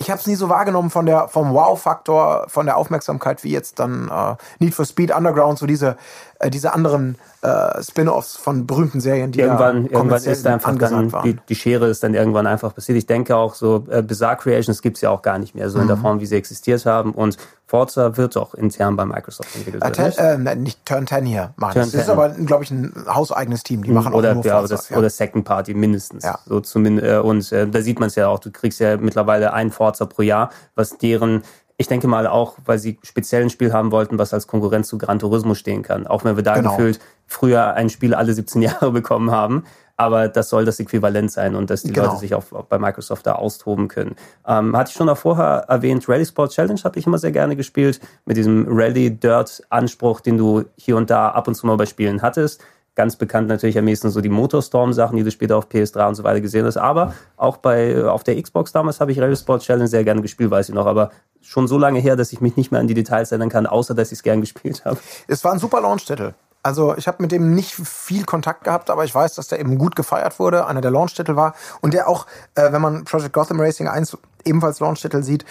ich 0.00 0.10
habe 0.10 0.20
es 0.20 0.26
nie 0.26 0.36
so 0.36 0.48
wahrgenommen 0.48 0.90
von 0.90 1.06
der 1.06 1.28
vom 1.28 1.52
Wow-Faktor, 1.52 2.46
von 2.48 2.66
der 2.66 2.76
Aufmerksamkeit 2.76 3.42
wie 3.44 3.50
jetzt 3.50 3.78
dann 3.78 4.08
äh, 4.08 4.36
Need 4.58 4.74
for 4.74 4.84
Speed 4.84 5.14
Underground, 5.14 5.58
so 5.58 5.66
diese 5.66 5.96
äh, 6.38 6.50
diese 6.50 6.72
anderen 6.72 7.16
äh, 7.42 7.82
Spin-offs 7.82 8.36
von 8.36 8.66
berühmten 8.66 9.00
Serien, 9.00 9.32
die 9.32 9.40
irgendwann 9.40 9.86
irgendwann 9.86 10.22
ist 10.22 10.46
einfach 10.46 10.76
dann 10.76 11.12
die, 11.24 11.36
die, 11.48 11.54
Schere 11.54 11.88
ist 11.88 12.02
dann 12.02 12.14
irgendwann 12.14 12.46
einfach 12.46 12.74
passiert. 12.74 12.96
Ich 12.96 13.06
denke 13.06 13.36
auch 13.36 13.54
so 13.54 13.86
äh, 13.90 14.02
Bizarre 14.02 14.36
Creations 14.36 14.82
gibt's 14.82 15.00
ja 15.00 15.10
auch 15.10 15.22
gar 15.22 15.38
nicht 15.38 15.54
mehr 15.54 15.68
so 15.68 15.78
mhm. 15.78 15.82
in 15.82 15.88
der 15.88 15.96
mhm. 15.96 16.02
Form, 16.02 16.20
wie 16.20 16.26
sie 16.26 16.36
existiert 16.36 16.86
haben 16.86 17.12
und 17.12 17.36
Forza 17.68 18.16
wird 18.16 18.34
auch 18.38 18.54
intern 18.54 18.96
bei 18.96 19.04
Microsoft 19.04 19.54
entwickelt. 19.54 19.84
Äh, 19.84 19.92
ten, 19.92 20.46
äh, 20.46 20.56
nicht 20.56 20.86
Turn 20.86 21.06
10 21.06 21.26
hier 21.26 21.52
machen. 21.56 21.74
Turn 21.74 21.82
das 21.84 21.90
10. 21.90 22.00
ist 22.00 22.08
aber, 22.08 22.30
glaube 22.30 22.64
ich, 22.64 22.70
ein 22.70 22.94
hauseigenes 23.06 23.62
Team. 23.62 23.82
Die 23.82 23.90
machen 23.90 24.14
oder, 24.14 24.30
auch 24.30 24.34
nur 24.36 24.44
ja, 24.46 24.58
Forza. 24.58 24.74
Das, 24.74 24.88
ja. 24.88 24.96
Oder 24.96 25.10
Second 25.10 25.44
Party 25.44 25.74
mindestens. 25.74 26.24
Ja. 26.24 26.38
So 26.46 26.60
zumindest, 26.60 27.06
äh, 27.06 27.18
und 27.18 27.52
äh, 27.52 27.68
da 27.68 27.82
sieht 27.82 28.00
man 28.00 28.06
es 28.06 28.14
ja 28.14 28.28
auch. 28.28 28.38
Du 28.38 28.50
kriegst 28.50 28.80
ja 28.80 28.96
mittlerweile 28.96 29.52
ein 29.52 29.70
Forza 29.70 30.06
pro 30.06 30.22
Jahr, 30.22 30.50
was 30.74 30.96
deren 30.96 31.42
ich 31.80 31.86
denke 31.86 32.08
mal 32.08 32.26
auch, 32.26 32.56
weil 32.64 32.80
sie 32.80 32.98
speziell 33.04 33.42
ein 33.42 33.50
Spiel 33.50 33.72
haben 33.72 33.92
wollten, 33.92 34.18
was 34.18 34.34
als 34.34 34.48
Konkurrenz 34.48 34.88
zu 34.88 34.98
Gran 34.98 35.20
Turismo 35.20 35.54
stehen 35.54 35.82
kann. 35.82 36.08
Auch 36.08 36.24
wenn 36.24 36.34
wir 36.34 36.42
da 36.42 36.54
genau. 36.54 36.70
gefühlt 36.70 36.98
früher 37.24 37.74
ein 37.74 37.88
Spiel 37.88 38.14
alle 38.14 38.34
17 38.34 38.62
Jahre 38.62 38.90
bekommen 38.90 39.30
haben. 39.30 39.62
Aber 40.00 40.28
das 40.28 40.48
soll 40.48 40.64
das 40.64 40.78
Äquivalent 40.78 41.32
sein 41.32 41.56
und 41.56 41.70
dass 41.70 41.82
die 41.82 41.92
genau. 41.92 42.06
Leute 42.06 42.20
sich 42.20 42.32
auch, 42.32 42.52
auch, 42.52 42.64
bei 42.66 42.78
Microsoft 42.78 43.26
da 43.26 43.32
austoben 43.32 43.88
können. 43.88 44.14
Ähm, 44.46 44.76
hatte 44.76 44.90
ich 44.90 44.96
schon 44.96 45.08
auch 45.08 45.18
vorher 45.18 45.64
erwähnt, 45.68 46.08
Rally 46.08 46.24
Sport 46.24 46.52
Challenge 46.52 46.80
habe 46.84 47.00
ich 47.00 47.06
immer 47.06 47.18
sehr 47.18 47.32
gerne 47.32 47.56
gespielt. 47.56 48.00
Mit 48.24 48.36
diesem 48.36 48.64
Rally-Dirt-Anspruch, 48.68 50.20
den 50.20 50.38
du 50.38 50.64
hier 50.76 50.96
und 50.96 51.10
da 51.10 51.30
ab 51.30 51.48
und 51.48 51.56
zu 51.56 51.66
mal 51.66 51.76
bei 51.76 51.84
Spielen 51.84 52.22
hattest. 52.22 52.62
Ganz 52.94 53.16
bekannt 53.16 53.48
natürlich 53.48 53.76
am 53.76 53.88
ehesten 53.88 54.10
so 54.10 54.20
die 54.20 54.28
Motorstorm-Sachen, 54.28 55.16
die 55.16 55.24
du 55.24 55.32
später 55.32 55.56
auf 55.56 55.66
PS3 55.66 56.08
und 56.08 56.14
so 56.14 56.22
weiter 56.22 56.40
gesehen 56.40 56.64
hast. 56.64 56.76
Aber 56.76 57.12
auch 57.36 57.56
bei 57.56 58.04
auf 58.04 58.22
der 58.22 58.40
Xbox 58.40 58.70
damals 58.70 59.00
habe 59.00 59.10
ich 59.10 59.20
Rally 59.20 59.36
Sport 59.36 59.62
Challenge 59.62 59.88
sehr 59.88 60.04
gerne 60.04 60.22
gespielt, 60.22 60.52
weiß 60.52 60.68
ich 60.68 60.74
noch. 60.76 60.86
Aber 60.86 61.10
schon 61.40 61.66
so 61.66 61.76
lange 61.76 61.98
her, 61.98 62.14
dass 62.14 62.32
ich 62.32 62.40
mich 62.40 62.56
nicht 62.56 62.70
mehr 62.70 62.80
an 62.80 62.86
die 62.86 62.94
Details 62.94 63.32
erinnern 63.32 63.48
kann, 63.48 63.66
außer 63.66 63.96
dass 63.96 64.12
ich 64.12 64.18
es 64.18 64.22
gern 64.22 64.40
gespielt 64.40 64.84
habe. 64.84 64.98
Es 65.26 65.42
war 65.42 65.52
ein 65.52 65.58
super 65.58 65.80
Launch-Titel. 65.80 66.34
Also 66.62 66.96
ich 66.96 67.06
habe 67.06 67.22
mit 67.22 67.32
dem 67.32 67.54
nicht 67.54 67.72
viel 67.72 68.24
Kontakt 68.24 68.64
gehabt, 68.64 68.90
aber 68.90 69.04
ich 69.04 69.14
weiß, 69.14 69.34
dass 69.34 69.48
der 69.48 69.60
eben 69.60 69.78
gut 69.78 69.96
gefeiert 69.96 70.38
wurde, 70.38 70.66
einer 70.66 70.80
der 70.80 70.90
Launch-Titel 70.90 71.36
war 71.36 71.54
und 71.80 71.94
der 71.94 72.08
auch, 72.08 72.26
äh, 72.56 72.72
wenn 72.72 72.82
man 72.82 73.04
Project 73.04 73.32
Gotham 73.32 73.60
Racing 73.60 73.88
1 73.88 74.18
ebenfalls 74.44 74.80
Launch-Titel 74.80 75.22
sieht, 75.22 75.44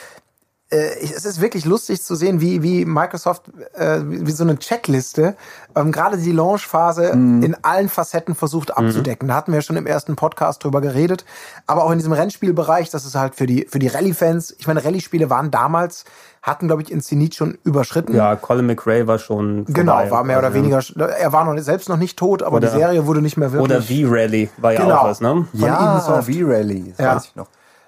es 0.70 1.24
ist 1.24 1.40
wirklich 1.40 1.64
lustig 1.64 2.04
zu 2.04 2.16
sehen, 2.16 2.42
wie, 2.42 2.62
wie 2.62 2.84
Microsoft, 2.84 3.44
äh, 3.74 4.00
wie 4.04 4.32
so 4.32 4.44
eine 4.44 4.58
Checkliste, 4.58 5.38
ähm, 5.76 5.94
gerade 5.94 6.18
die 6.18 6.34
Launchphase 6.34 7.16
mhm. 7.16 7.42
in 7.42 7.56
allen 7.64 7.88
Facetten 7.88 8.36
versucht 8.36 8.76
abzudecken. 8.76 9.28
Mhm. 9.28 9.30
Da 9.30 9.36
hatten 9.36 9.54
wir 9.54 9.62
schon 9.62 9.78
im 9.78 9.88
ersten 9.88 10.18
Podcast 10.18 10.64
drüber 10.64 10.82
geredet. 10.82 11.24
Aber 11.68 11.86
auch 11.86 11.92
in 11.92 12.00
diesem 12.00 12.12
Rennspielbereich, 12.12 12.90
das 12.90 13.06
ist 13.06 13.16
halt 13.16 13.36
für 13.36 13.46
die, 13.46 13.66
für 13.70 13.80
die 13.80 13.88
Rallye-Fans, 13.88 14.56
ich 14.60 14.68
meine, 14.68 14.84
Rallye-Spiele 14.84 15.30
waren 15.30 15.52
damals, 15.52 16.04
hatten, 16.42 16.68
glaube 16.68 16.82
ich, 16.82 16.92
in 16.92 17.00
Zenit 17.00 17.36
schon 17.36 17.58
überschritten. 17.64 18.14
Ja, 18.14 18.36
Colin 18.36 18.66
McRae 18.66 19.08
war 19.08 19.20
schon. 19.20 19.66
Vorbei. 19.66 19.74
Genau, 19.74 20.12
war 20.12 20.24
mehr 20.26 20.38
oder 20.38 20.48
also, 20.48 20.60
weniger, 20.60 20.82
er 21.18 21.32
war 21.32 21.46
noch 21.46 21.62
selbst 21.62 21.88
noch 21.88 21.98
nicht 21.98 22.20
tot, 22.20 22.44
aber 22.44 22.58
oder, 22.58 22.68
die 22.68 22.78
Serie 22.78 23.06
wurde 23.06 23.22
nicht 23.22 23.38
mehr 23.38 23.54
wirklich. 23.54 23.72
Oder 23.72 23.82
V-Rally 23.82 24.50
war 24.58 24.74
ja 24.74 24.82
genau. 24.82 24.98
auch 24.98 25.04
was, 25.06 25.22
ne? 25.22 25.48
Von 25.52 25.62
ja, 25.62 26.00
V-Rally, 26.00 26.94
das 26.98 27.06
ja. 27.06 27.16
weiß 27.16 27.26
ich 27.26 27.36
noch. 27.38 27.48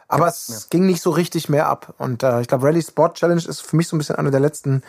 Aber 0.10 0.26
ja, 0.26 0.30
es 0.30 0.48
ja. 0.50 0.56
ging 0.70 0.86
nicht 0.86 1.02
so 1.02 1.12
richtig 1.12 1.48
mehr 1.48 1.68
ab. 1.68 1.94
Und 1.98 2.24
äh, 2.24 2.42
ich 2.42 2.48
glaube, 2.48 2.66
Rally 2.66 2.82
Sport 2.82 3.16
Challenge 3.16 3.44
ist 3.48 3.62
für 3.62 3.78
mich 3.78 3.88
so 3.88 3.96
ein 3.96 4.00
bisschen 4.00 4.16
einer 4.16 4.32
der 4.32 4.40
letzten 4.42 4.84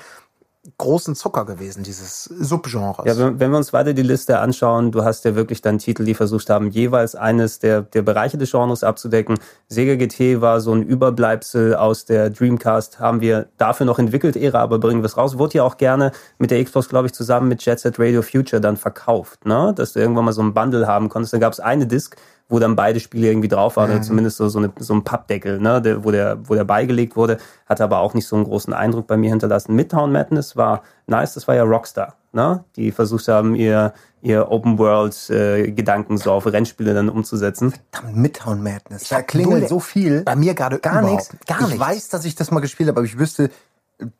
großen 0.76 1.14
Zucker 1.14 1.46
gewesen, 1.46 1.82
dieses 1.82 2.24
Subgenres. 2.24 3.06
Ja, 3.06 3.16
wenn, 3.16 3.40
wenn 3.40 3.50
wir 3.50 3.56
uns 3.56 3.72
weiter 3.72 3.94
die 3.94 4.02
Liste 4.02 4.38
anschauen, 4.40 4.92
du 4.92 5.04
hast 5.04 5.24
ja 5.24 5.34
wirklich 5.34 5.62
dann 5.62 5.78
Titel, 5.78 6.04
die 6.04 6.14
versucht 6.14 6.50
haben, 6.50 6.70
jeweils 6.70 7.14
eines 7.14 7.60
der, 7.60 7.80
der 7.82 8.02
Bereiche 8.02 8.36
des 8.36 8.50
Genres 8.50 8.84
abzudecken. 8.84 9.38
Sega 9.68 9.96
GT 9.96 10.42
war 10.42 10.60
so 10.60 10.74
ein 10.74 10.82
Überbleibsel 10.82 11.74
aus 11.74 12.04
der 12.04 12.28
Dreamcast, 12.28 13.00
haben 13.00 13.22
wir 13.22 13.48
dafür 13.56 13.86
noch 13.86 13.98
entwickelt, 13.98 14.36
Ära, 14.36 14.60
aber 14.60 14.78
bringen 14.78 15.00
wir 15.00 15.06
es 15.06 15.16
raus. 15.16 15.38
Wurde 15.38 15.58
ja 15.58 15.62
auch 15.64 15.78
gerne 15.78 16.12
mit 16.38 16.50
der 16.50 16.62
Xbox, 16.62 16.90
glaube 16.90 17.06
ich, 17.06 17.14
zusammen 17.14 17.48
mit 17.48 17.64
Jet 17.64 17.80
Set 17.80 17.98
Radio 17.98 18.20
Future 18.20 18.60
dann 18.60 18.76
verkauft, 18.76 19.46
ne? 19.46 19.72
Dass 19.74 19.94
du 19.94 20.00
irgendwann 20.00 20.26
mal 20.26 20.32
so 20.32 20.42
ein 20.42 20.52
Bundle 20.52 20.86
haben 20.86 21.08
konntest. 21.08 21.32
Dann 21.32 21.40
gab 21.40 21.54
es 21.54 21.60
eine 21.60 21.86
Disc, 21.86 22.16
wo 22.50 22.58
dann 22.58 22.76
beide 22.76 23.00
Spiele 23.00 23.28
irgendwie 23.28 23.48
drauf 23.48 23.76
waren, 23.76 23.88
mhm. 23.88 23.96
oder 23.96 24.02
zumindest 24.02 24.36
so, 24.36 24.48
so, 24.48 24.58
eine, 24.58 24.72
so 24.78 24.92
ein 24.92 25.04
Pappdeckel, 25.04 25.60
ne, 25.60 25.80
der, 25.80 26.04
wo, 26.04 26.10
der, 26.10 26.38
wo 26.48 26.54
der 26.54 26.64
beigelegt 26.64 27.16
wurde, 27.16 27.38
hat 27.66 27.80
aber 27.80 28.00
auch 28.00 28.12
nicht 28.12 28.26
so 28.26 28.36
einen 28.36 28.44
großen 28.44 28.74
Eindruck 28.74 29.06
bei 29.06 29.16
mir 29.16 29.30
hinterlassen. 29.30 29.74
Midtown 29.74 30.12
Madness 30.12 30.56
war 30.56 30.82
nice, 31.06 31.34
das 31.34 31.48
war 31.48 31.54
ja 31.54 31.62
Rockstar, 31.62 32.16
ne, 32.32 32.64
die 32.76 32.92
versucht 32.92 33.28
haben, 33.28 33.54
ihr, 33.54 33.94
ihr 34.20 34.50
Open-World-Gedanken 34.50 36.14
äh, 36.14 36.18
so 36.18 36.32
auf 36.32 36.46
Rennspiele 36.46 36.92
dann 36.92 37.08
umzusetzen. 37.08 37.72
Verdammt, 37.92 38.16
Midtown 38.16 38.62
Madness. 38.62 39.08
Da 39.08 39.22
klingelt 39.22 39.68
so 39.68 39.80
viel. 39.80 40.22
Bei 40.24 40.36
mir 40.36 40.54
gerade 40.54 40.78
gar 40.80 41.02
nichts. 41.02 41.30
Gar 41.46 41.60
nichts. 41.60 41.74
Ich 41.74 41.80
weiß, 41.80 42.08
dass 42.08 42.24
ich 42.24 42.34
das 42.34 42.50
mal 42.50 42.60
gespielt 42.60 42.88
habe, 42.88 43.00
aber 43.00 43.06
ich 43.06 43.18
wüsste 43.18 43.50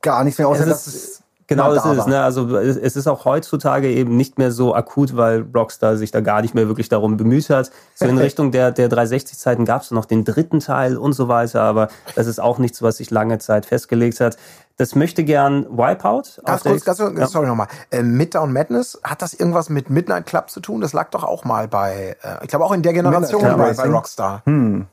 gar 0.03 0.25
nichts 0.25 0.39
mehr, 0.39 0.49
außer 0.49 0.67
dass 0.67 0.87
es 0.87 1.20
Genau, 1.51 1.75
das 1.75 1.85
ist 1.85 1.99
es. 1.99 2.07
Ne? 2.07 2.23
Also 2.23 2.57
es 2.57 2.95
ist 2.95 3.09
auch 3.09 3.25
heutzutage 3.25 3.91
eben 3.91 4.17
nicht 4.17 4.39
mehr 4.39 4.53
so 4.53 4.73
akut, 4.73 5.17
weil 5.17 5.45
Rockstar 5.53 5.97
sich 5.97 6.13
da 6.13 6.21
gar 6.21 6.43
nicht 6.43 6.55
mehr 6.55 6.69
wirklich 6.69 6.89
darum 6.89 7.17
bemüht 7.17 7.51
hat. 7.51 7.73
So 7.97 8.07
in 8.07 8.19
Richtung 8.19 8.53
der, 8.53 8.71
der 8.71 8.89
360-Zeiten 8.89 9.65
gab 9.65 9.83
es 9.83 9.91
noch 9.91 10.05
den 10.05 10.25
dritten 10.25 10.61
Teil 10.61 10.97
und 10.97 11.13
so 11.13 11.27
weiter, 11.27 11.63
aber 11.63 11.89
das 12.15 12.29
ist 12.29 12.39
auch 12.39 12.59
nichts, 12.59 12.83
was 12.83 12.99
sich 12.99 13.11
lange 13.11 13.39
Zeit 13.39 13.67
festgelegt 13.67 14.21
hat. 14.21 14.37
Das 14.77 14.95
möchte 14.95 15.25
gern 15.25 15.67
Wipeout. 15.77 16.41
Ganz 16.45 16.63
kurz, 16.63 16.85
ganz, 16.85 17.01
ja. 17.01 17.27
sorry 17.27 17.49
nochmal. 17.49 17.67
Äh, 17.91 18.05
Midtown 18.05 18.53
Madness, 18.53 19.01
hat 19.03 19.21
das 19.21 19.35
irgendwas 19.35 19.71
mit 19.71 19.91
Midnight 19.91 20.27
Club 20.27 20.51
zu 20.51 20.61
tun? 20.61 20.81
Das 20.81 20.93
lag 20.93 21.11
doch 21.11 21.25
auch 21.25 21.45
mal 21.45 21.67
bei, 21.67 22.17
äh, 22.23 22.45
ich 22.45 22.49
glaube 22.49 22.65
auch 22.65 22.73
in 22.73 22.83
der 22.83 22.93
Generation 22.93 23.43
bei, 23.43 23.73
bei 23.75 23.89
Rockstar. 23.89 24.43
Hm. 24.47 24.87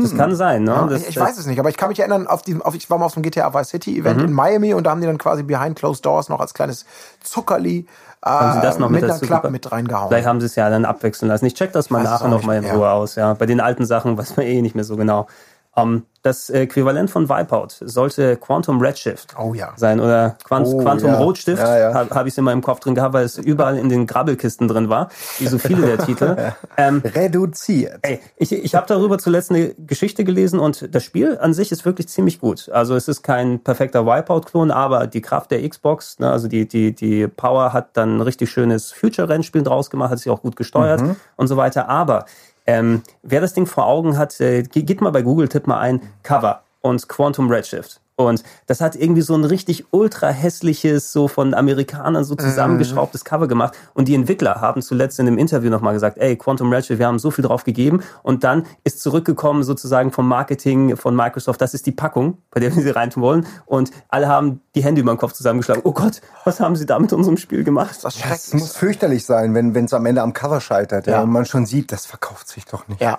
Das 0.00 0.16
kann 0.16 0.34
sein, 0.34 0.64
ne? 0.64 0.70
Ja, 0.70 0.86
das, 0.86 1.06
ich, 1.06 1.20
weiß 1.20 1.36
es 1.36 1.44
nicht, 1.46 1.60
aber 1.60 1.68
ich 1.68 1.76
kann 1.76 1.90
mich 1.90 2.00
erinnern, 2.00 2.26
auf 2.26 2.40
die, 2.40 2.58
auf, 2.58 2.74
ich 2.74 2.88
war 2.88 2.96
mal 2.96 3.04
auf 3.04 3.14
dem 3.14 3.22
GTA 3.22 3.52
Vice 3.52 3.68
City 3.68 3.98
Event 3.98 4.20
mhm. 4.20 4.24
in 4.24 4.32
Miami 4.32 4.72
und 4.72 4.84
da 4.84 4.90
haben 4.90 5.02
die 5.02 5.06
dann 5.06 5.18
quasi 5.18 5.42
Behind 5.42 5.76
Closed 5.76 6.06
Doors 6.06 6.30
noch 6.30 6.40
als 6.40 6.54
kleines 6.54 6.86
Zuckerli 7.22 7.86
äh, 8.24 8.28
haben 8.28 8.52
sie 8.54 8.60
das 8.60 8.78
noch 8.78 8.88
mit, 8.88 9.02
mit 9.02 9.20
Club 9.20 9.50
mit 9.50 9.70
reingehauen. 9.70 10.08
Vielleicht 10.08 10.26
haben 10.26 10.40
sie 10.40 10.46
es 10.46 10.54
ja 10.54 10.70
dann 10.70 10.84
abwechseln 10.84 11.28
lassen. 11.28 11.44
Ich 11.44 11.54
check 11.54 11.72
das 11.72 11.90
mal 11.90 12.02
nachher 12.02 12.28
noch 12.28 12.42
mal 12.44 12.56
in 12.56 12.64
Ruhe 12.64 12.84
ja. 12.84 12.92
aus, 12.92 13.16
ja. 13.16 13.34
Bei 13.34 13.46
den 13.46 13.60
alten 13.60 13.84
Sachen 13.84 14.16
weiß 14.18 14.36
man 14.36 14.46
eh 14.46 14.62
nicht 14.62 14.74
mehr 14.74 14.84
so 14.84 14.96
genau. 14.96 15.26
Um, 15.74 16.04
das 16.20 16.50
Äquivalent 16.50 17.10
von 17.10 17.28
Wipeout 17.30 17.68
sollte 17.80 18.36
Quantum 18.36 18.78
Redshift 18.80 19.34
Oh 19.38 19.54
ja. 19.54 19.72
sein 19.76 19.98
oder 20.00 20.36
Quant 20.44 20.66
Oh, 20.68 20.76
Quantum 20.78 21.08
ja. 21.08 21.18
Rotstift, 21.18 21.62
Ja, 21.62 21.78
ja. 21.78 21.94
habe 21.94 22.14
hab 22.14 22.26
ich 22.26 22.34
es 22.34 22.38
in 22.38 22.44
meinem 22.44 22.60
Kopf 22.60 22.80
drin 22.80 22.94
gehabt, 22.94 23.14
weil 23.14 23.24
es 23.24 23.38
überall 23.38 23.78
in 23.78 23.88
den 23.88 24.06
Grabbelkisten 24.06 24.68
drin 24.68 24.88
war, 24.90 25.08
wie 25.38 25.46
so 25.46 25.58
viele 25.58 25.86
der 25.86 25.98
Titel. 25.98 26.36
Ähm, 26.76 27.02
Reduziert. 27.04 27.98
Ey, 28.02 28.20
ich, 28.36 28.52
ich 28.52 28.74
habe 28.74 28.86
darüber 28.86 29.18
zuletzt 29.18 29.50
eine 29.50 29.74
Geschichte 29.74 30.24
gelesen 30.24 30.58
und 30.58 30.94
das 30.94 31.04
Spiel 31.04 31.38
an 31.38 31.54
sich 31.54 31.72
ist 31.72 31.84
wirklich 31.84 32.08
ziemlich 32.08 32.40
gut. 32.40 32.68
Also 32.70 32.94
es 32.94 33.08
ist 33.08 33.22
kein 33.22 33.60
perfekter 33.60 34.06
Wipeout-Klon, 34.06 34.70
aber 34.70 35.06
die 35.06 35.20
Kraft 35.22 35.50
der 35.50 35.66
Xbox, 35.68 36.18
ne, 36.18 36.30
also 36.30 36.48
die, 36.48 36.66
die, 36.68 36.94
die 36.94 37.26
Power 37.28 37.72
hat 37.72 37.96
dann 37.96 38.16
ein 38.18 38.20
richtig 38.20 38.50
schönes 38.50 38.92
Future-Rennspiel 38.92 39.62
draus 39.62 39.90
gemacht, 39.90 40.10
hat 40.10 40.18
sich 40.18 40.30
auch 40.30 40.42
gut 40.42 40.56
gesteuert 40.56 41.02
und 41.36 41.46
so 41.48 41.56
weiter. 41.56 41.88
Aber 41.88 42.24
ähm, 42.66 43.02
wer 43.22 43.40
das 43.40 43.54
Ding 43.54 43.66
vor 43.66 43.86
Augen 43.86 44.18
hat, 44.18 44.40
äh, 44.40 44.62
ge- 44.62 44.82
geht 44.82 45.00
mal 45.00 45.10
bei 45.10 45.22
Google, 45.22 45.48
tippt 45.48 45.66
mal 45.66 45.80
ein 45.80 46.00
Cover 46.22 46.62
und 46.82 47.08
Quantum 47.08 47.48
Redshift. 47.50 48.00
Und 48.16 48.42
das 48.66 48.80
hat 48.80 48.94
irgendwie 48.94 49.22
so 49.22 49.34
ein 49.34 49.44
richtig 49.44 49.86
ultra 49.90 50.28
hässliches, 50.28 51.12
so 51.12 51.28
von 51.28 51.54
Amerikanern 51.54 52.24
so 52.24 52.34
zusammengeschraubtes 52.34 53.24
Cover 53.24 53.48
gemacht. 53.48 53.74
Und 53.94 54.08
die 54.08 54.14
Entwickler 54.14 54.60
haben 54.60 54.82
zuletzt 54.82 55.18
in 55.18 55.26
einem 55.26 55.38
Interview 55.38 55.70
nochmal 55.70 55.94
gesagt, 55.94 56.18
ey, 56.18 56.36
Quantum 56.36 56.72
Redshift, 56.72 56.98
wir 56.98 57.06
haben 57.06 57.18
so 57.18 57.30
viel 57.30 57.44
drauf 57.44 57.64
gegeben. 57.64 58.02
Und 58.22 58.44
dann 58.44 58.64
ist 58.84 59.02
zurückgekommen 59.02 59.62
sozusagen 59.62 60.12
vom 60.12 60.28
Marketing 60.28 60.96
von 60.96 61.16
Microsoft, 61.16 61.60
das 61.60 61.74
ist 61.74 61.86
die 61.86 61.92
Packung, 61.92 62.38
bei 62.50 62.60
der 62.60 62.74
wir 62.74 62.82
sie 62.82 62.90
reintun 62.90 63.22
wollen. 63.22 63.46
Und 63.66 63.90
alle 64.08 64.28
haben 64.28 64.60
die 64.74 64.84
Hände 64.84 65.00
über 65.00 65.12
den 65.12 65.18
Kopf 65.18 65.32
zusammengeschlagen. 65.32 65.82
Oh 65.84 65.92
Gott, 65.92 66.20
was 66.44 66.60
haben 66.60 66.76
sie 66.76 66.86
da 66.86 66.98
mit 66.98 67.12
unserem 67.12 67.36
Spiel 67.36 67.64
gemacht? 67.64 67.98
Das 68.02 68.14
Es 68.14 68.20
schreckt 68.20 68.54
muss 68.54 68.76
fürchterlich 68.76 69.24
sein, 69.24 69.54
wenn 69.54 69.74
es 69.84 69.94
am 69.94 70.06
Ende 70.06 70.22
am 70.22 70.32
Cover 70.32 70.60
scheitert 70.60 71.06
ja. 71.06 71.14
Ja. 71.14 71.22
und 71.22 71.30
man 71.30 71.46
schon 71.46 71.66
sieht, 71.66 71.92
das 71.92 72.06
verkauft 72.06 72.48
sich 72.48 72.66
doch 72.66 72.88
nicht. 72.88 73.00
Ja. 73.00 73.18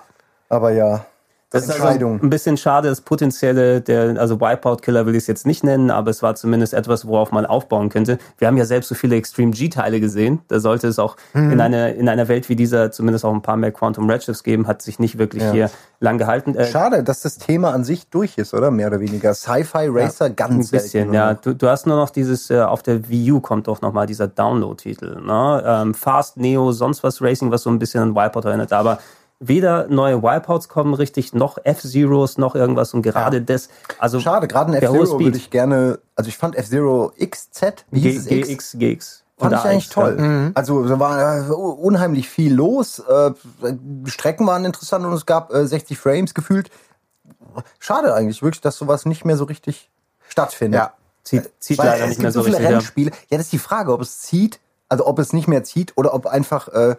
Aber 0.49 0.71
ja, 0.71 1.05
Das 1.53 1.63
ist 1.63 1.69
also 1.69 1.83
Entscheidung. 1.83 2.19
ein 2.21 2.29
bisschen 2.29 2.57
schade, 2.57 2.89
das 2.89 2.99
potenzielle, 3.01 3.79
der, 3.79 4.19
also 4.19 4.41
Wipeout-Killer 4.41 5.05
will 5.05 5.13
ich 5.15 5.21
es 5.23 5.27
jetzt 5.27 5.45
nicht 5.47 5.63
nennen, 5.63 5.91
aber 5.91 6.09
es 6.11 6.21
war 6.21 6.35
zumindest 6.35 6.73
etwas, 6.73 7.07
worauf 7.07 7.31
man 7.31 7.45
aufbauen 7.45 7.89
könnte. 7.89 8.17
Wir 8.39 8.47
haben 8.47 8.57
ja 8.57 8.65
selbst 8.65 8.89
so 8.89 8.95
viele 8.95 9.15
Extreme 9.15 9.51
G-Teile 9.51 9.99
gesehen. 9.99 10.41
Da 10.47 10.59
sollte 10.59 10.87
es 10.87 10.99
auch 10.99 11.15
Mhm. 11.33 11.51
in, 11.53 11.61
eine, 11.61 11.91
in 11.93 12.09
einer 12.09 12.27
Welt 12.27 12.49
wie 12.49 12.55
dieser 12.55 12.91
zumindest 12.91 13.23
auch 13.23 13.33
ein 13.33 13.41
paar 13.41 13.55
mehr 13.55 13.71
Quantum 13.71 14.09
Redshifts 14.09 14.43
geben, 14.43 14.67
hat 14.67 14.81
sich 14.81 14.99
nicht 14.99 15.17
wirklich 15.17 15.43
hier 15.51 15.69
lang 15.99 16.17
gehalten. 16.17 16.55
Äh, 16.55 16.65
Schade, 16.65 17.03
dass 17.03 17.21
das 17.21 17.37
Thema 17.37 17.71
an 17.71 17.83
sich 17.83 18.09
durch 18.09 18.37
ist, 18.37 18.53
oder? 18.53 18.71
Mehr 18.71 18.87
oder 18.87 18.99
weniger. 18.99 19.33
Sci-Fi 19.33 19.87
Racer 19.89 20.25
ein 20.25 20.35
ganz 20.35 20.71
bisschen, 20.71 20.89
selten. 20.89 21.13
ja. 21.13 21.33
Du, 21.35 21.53
du 21.53 21.69
hast 21.69 21.85
nur 21.87 21.95
noch 21.97 22.09
dieses, 22.09 22.49
äh, 22.49 22.59
auf 22.61 22.81
der 22.83 23.07
Wii 23.07 23.31
U 23.33 23.39
kommt 23.41 23.67
doch 23.67 23.81
nochmal 23.81 24.07
dieser 24.07 24.27
Download-Titel. 24.27 25.21
Ne? 25.23 25.63
Ähm, 25.65 25.93
Fast, 25.93 26.37
Neo, 26.37 26.71
sonst 26.71 27.03
was 27.03 27.21
Racing, 27.21 27.51
was 27.51 27.61
so 27.63 27.69
ein 27.69 27.79
bisschen 27.79 28.01
an 28.01 28.15
Wipeout 28.15 28.47
erinnert. 28.47 28.73
Aber 28.73 28.97
weder 29.47 29.87
neue 29.87 30.21
Wipeouts 30.21 30.69
kommen 30.69 30.93
richtig, 30.93 31.33
noch 31.33 31.57
F-Zeros, 31.63 32.37
noch 32.37 32.55
irgendwas. 32.55 32.93
Und 32.93 33.01
gerade 33.01 33.41
das, 33.41 33.69
also 33.97 34.19
Schade, 34.19 34.47
gerade 34.47 34.73
in 34.73 34.79
der 34.79 34.89
hohe 34.89 34.99
F-Zero 34.99 35.15
Speed. 35.15 35.27
würde 35.27 35.37
ich 35.37 35.49
gerne, 35.49 35.99
also 36.15 36.27
ich 36.27 36.37
fand 36.37 36.55
F-Zero 36.55 37.11
XZ, 37.19 37.85
wie 37.91 38.01
G 38.01 38.11
hieß 38.11 38.25
es 38.25 38.31
X? 38.31 38.47
GX, 38.47 38.77
GX. 38.79 39.23
Fand 39.37 39.53
ich 39.53 39.59
eigentlich 39.59 39.89
toll. 39.89 40.17
ja. 40.19 40.51
Also 40.53 40.87
da 40.87 40.99
war 40.99 41.49
äh, 41.49 41.51
unheimlich 41.51 42.29
viel 42.29 42.53
los. 42.53 42.99
Äh, 42.99 43.31
Strecken 44.05 44.45
waren 44.47 44.63
interessant 44.63 45.05
und 45.05 45.13
es 45.13 45.25
gab 45.25 45.53
äh, 45.53 45.65
60 45.65 45.97
Frames 45.97 46.33
gefühlt. 46.33 46.69
Schade 47.79 48.13
eigentlich 48.13 48.41
wirklich, 48.41 48.61
dass 48.61 48.77
sowas 48.77 49.05
nicht 49.05 49.25
mehr 49.25 49.37
so 49.37 49.43
richtig 49.45 49.89
stattfindet. 50.27 50.79
Ja. 50.79 50.93
Zieht, 51.23 51.51
zieht 51.59 51.77
Weil 51.77 51.87
leider 51.87 52.03
es 52.03 52.09
nicht 52.09 52.17
gibt 52.17 52.21
mehr 52.23 52.31
so 52.31 52.39
so 52.39 52.45
viele 52.45 52.57
richtig. 52.57 52.71
Ja. 52.71 52.77
Rennspiele. 52.77 53.11
Ja, 53.29 53.37
das 53.37 53.47
ist 53.47 53.53
die 53.53 53.59
Frage, 53.59 53.93
ob 53.93 54.01
es 54.01 54.21
zieht, 54.21 54.59
also 54.89 55.07
ob 55.07 55.19
es 55.19 55.33
nicht 55.33 55.47
mehr 55.47 55.63
zieht 55.63 55.93
oder 55.95 56.13
ob 56.13 56.27
einfach 56.27 56.67
äh, 56.69 56.95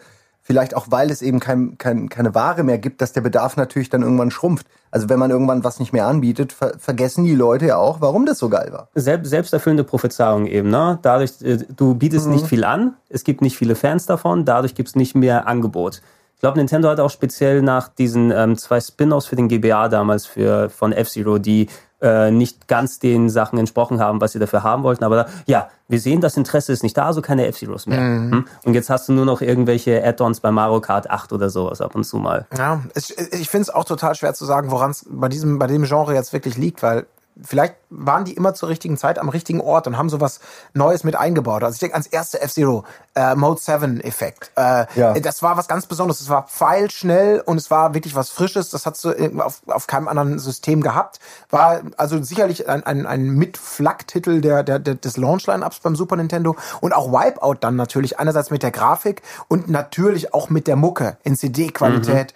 vielleicht 0.46 0.76
auch, 0.76 0.86
weil 0.90 1.10
es 1.10 1.22
eben 1.22 1.40
kein, 1.40 1.78
kein, 1.78 2.08
keine 2.08 2.34
Ware 2.34 2.62
mehr 2.62 2.78
gibt, 2.78 3.00
dass 3.00 3.12
der 3.12 3.22
Bedarf 3.22 3.56
natürlich 3.56 3.88
dann 3.88 4.02
irgendwann 4.02 4.30
schrumpft. 4.30 4.66
Also 4.90 5.08
wenn 5.08 5.18
man 5.18 5.30
irgendwann 5.30 5.64
was 5.64 5.80
nicht 5.80 5.92
mehr 5.92 6.06
anbietet, 6.06 6.52
ver 6.52 6.74
vergessen 6.78 7.24
die 7.24 7.34
Leute 7.34 7.66
ja 7.66 7.76
auch, 7.78 8.00
warum 8.00 8.26
das 8.26 8.38
so 8.38 8.48
geil 8.48 8.68
war. 8.70 8.88
Selbst, 8.94 9.30
selbsterfüllende 9.30 9.82
Prophezeiung 9.84 10.46
eben, 10.46 10.68
ne? 10.70 10.98
Dadurch, 11.02 11.40
äh, 11.42 11.58
du 11.74 11.94
bietest 11.94 12.26
Mhm. 12.26 12.32
nicht 12.34 12.46
viel 12.46 12.62
an, 12.64 12.94
es 13.08 13.24
gibt 13.24 13.40
nicht 13.40 13.56
viele 13.56 13.74
Fans 13.74 14.06
davon, 14.06 14.44
dadurch 14.44 14.74
gibt 14.74 14.90
es 14.90 14.94
nicht 14.94 15.14
mehr 15.16 15.48
Angebot. 15.48 16.02
Ich 16.34 16.40
glaube, 16.40 16.58
Nintendo 16.58 16.90
hat 16.90 17.00
auch 17.00 17.10
speziell 17.10 17.62
nach 17.62 17.88
diesen 17.88 18.30
ähm, 18.30 18.58
zwei 18.58 18.78
Spin-offs 18.78 19.26
für 19.26 19.36
den 19.36 19.48
GBA 19.48 19.88
damals 19.88 20.26
für, 20.26 20.68
von 20.68 20.92
F-Zero, 20.92 21.38
die 21.38 21.68
äh, 22.04 22.30
nicht 22.30 22.68
ganz 22.68 22.98
den 22.98 23.30
Sachen 23.30 23.58
entsprochen 23.58 23.98
haben, 23.98 24.20
was 24.20 24.32
sie 24.32 24.38
dafür 24.38 24.62
haben 24.62 24.82
wollten. 24.82 25.04
Aber 25.04 25.16
da, 25.16 25.26
ja, 25.46 25.70
wir 25.88 25.98
sehen, 25.98 26.20
das 26.20 26.36
Interesse 26.36 26.70
ist 26.70 26.82
nicht 26.82 26.96
da, 26.96 27.06
also 27.06 27.22
keine 27.22 27.46
F-Zeros 27.46 27.86
mehr. 27.86 28.00
Mhm. 28.00 28.30
Hm? 28.30 28.46
Und 28.64 28.74
jetzt 28.74 28.90
hast 28.90 29.08
du 29.08 29.14
nur 29.14 29.24
noch 29.24 29.40
irgendwelche 29.40 30.04
Add-ons 30.04 30.40
bei 30.40 30.50
Mario 30.50 30.82
Kart 30.82 31.08
8 31.08 31.32
oder 31.32 31.48
sowas 31.48 31.80
ab 31.80 31.94
und 31.94 32.04
zu 32.04 32.18
mal. 32.18 32.46
Ja, 32.56 32.82
ich, 32.94 33.16
ich 33.18 33.48
finde 33.48 33.62
es 33.62 33.70
auch 33.70 33.84
total 33.84 34.14
schwer 34.14 34.34
zu 34.34 34.44
sagen, 34.44 34.70
woran 34.70 34.90
es 34.90 35.06
bei 35.08 35.28
diesem, 35.28 35.58
bei 35.58 35.66
dem 35.66 35.84
Genre 35.84 36.12
jetzt 36.14 36.34
wirklich 36.34 36.58
liegt, 36.58 36.82
weil 36.82 37.06
vielleicht 37.42 37.76
waren 37.96 38.24
die 38.24 38.34
immer 38.34 38.54
zur 38.54 38.68
richtigen 38.68 38.96
Zeit 38.96 39.18
am 39.18 39.28
richtigen 39.28 39.60
Ort 39.60 39.86
und 39.86 39.96
haben 39.96 40.08
sowas 40.08 40.40
Neues 40.72 41.04
mit 41.04 41.16
eingebaut. 41.16 41.62
Also 41.62 41.74
ich 41.74 41.80
denke 41.80 41.94
ans 41.94 42.06
erste 42.06 42.40
F-Zero, 42.40 42.84
äh, 43.14 43.34
Mode 43.34 43.60
7 43.60 44.00
Effekt. 44.00 44.50
Äh, 44.56 44.86
Ja. 44.94 45.14
Das 45.14 45.42
war 45.42 45.56
was 45.56 45.68
ganz 45.68 45.86
Besonderes. 45.86 46.20
Es 46.20 46.28
war 46.28 46.46
pfeilschnell 46.46 47.40
und 47.44 47.56
es 47.56 47.70
war 47.70 47.94
wirklich 47.94 48.14
was 48.14 48.30
Frisches. 48.30 48.70
Das 48.70 48.86
hast 48.86 49.04
du 49.04 49.12
auf, 49.40 49.62
auf 49.66 49.86
keinem 49.86 50.08
anderen 50.08 50.38
System 50.38 50.80
gehabt. 50.82 51.18
War 51.50 51.82
also 51.96 52.22
sicherlich 52.22 52.68
ein, 52.68 52.84
ein, 52.84 53.06
ein 53.06 53.30
Mit-Flak-Titel 53.30 54.40
der, 54.40 54.62
der, 54.62 54.78
der, 54.78 54.94
des 54.96 55.16
Launch-Line-Ups 55.16 55.80
beim 55.80 55.96
Super 55.96 56.16
Nintendo. 56.16 56.56
Und 56.80 56.92
auch 56.92 57.12
Wipeout 57.12 57.56
dann 57.60 57.76
natürlich. 57.76 58.18
Einerseits 58.18 58.50
mit 58.50 58.62
der 58.62 58.70
Grafik 58.70 59.22
und 59.48 59.68
natürlich 59.68 60.34
auch 60.34 60.50
mit 60.50 60.66
der 60.66 60.76
Mucke 60.76 61.16
in 61.22 61.36
CD-Qualität. 61.36 62.34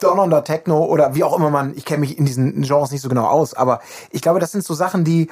Donnernder 0.00 0.42
Techno 0.44 0.84
oder 0.84 1.14
wie 1.14 1.22
auch 1.24 1.36
immer 1.36 1.48
man, 1.48 1.74
ich 1.76 1.84
kenne 1.84 2.00
mich 2.00 2.18
in 2.18 2.26
diesen 2.26 2.62
Genres 2.62 2.90
nicht 2.90 3.00
so 3.00 3.08
genau 3.08 3.26
aus, 3.26 3.54
aber 3.54 3.80
ich 4.10 4.20
glaube, 4.20 4.40
das 4.40 4.50
sind 4.50 4.64
so 4.64 4.74
Sachen, 4.82 5.04
die 5.04 5.28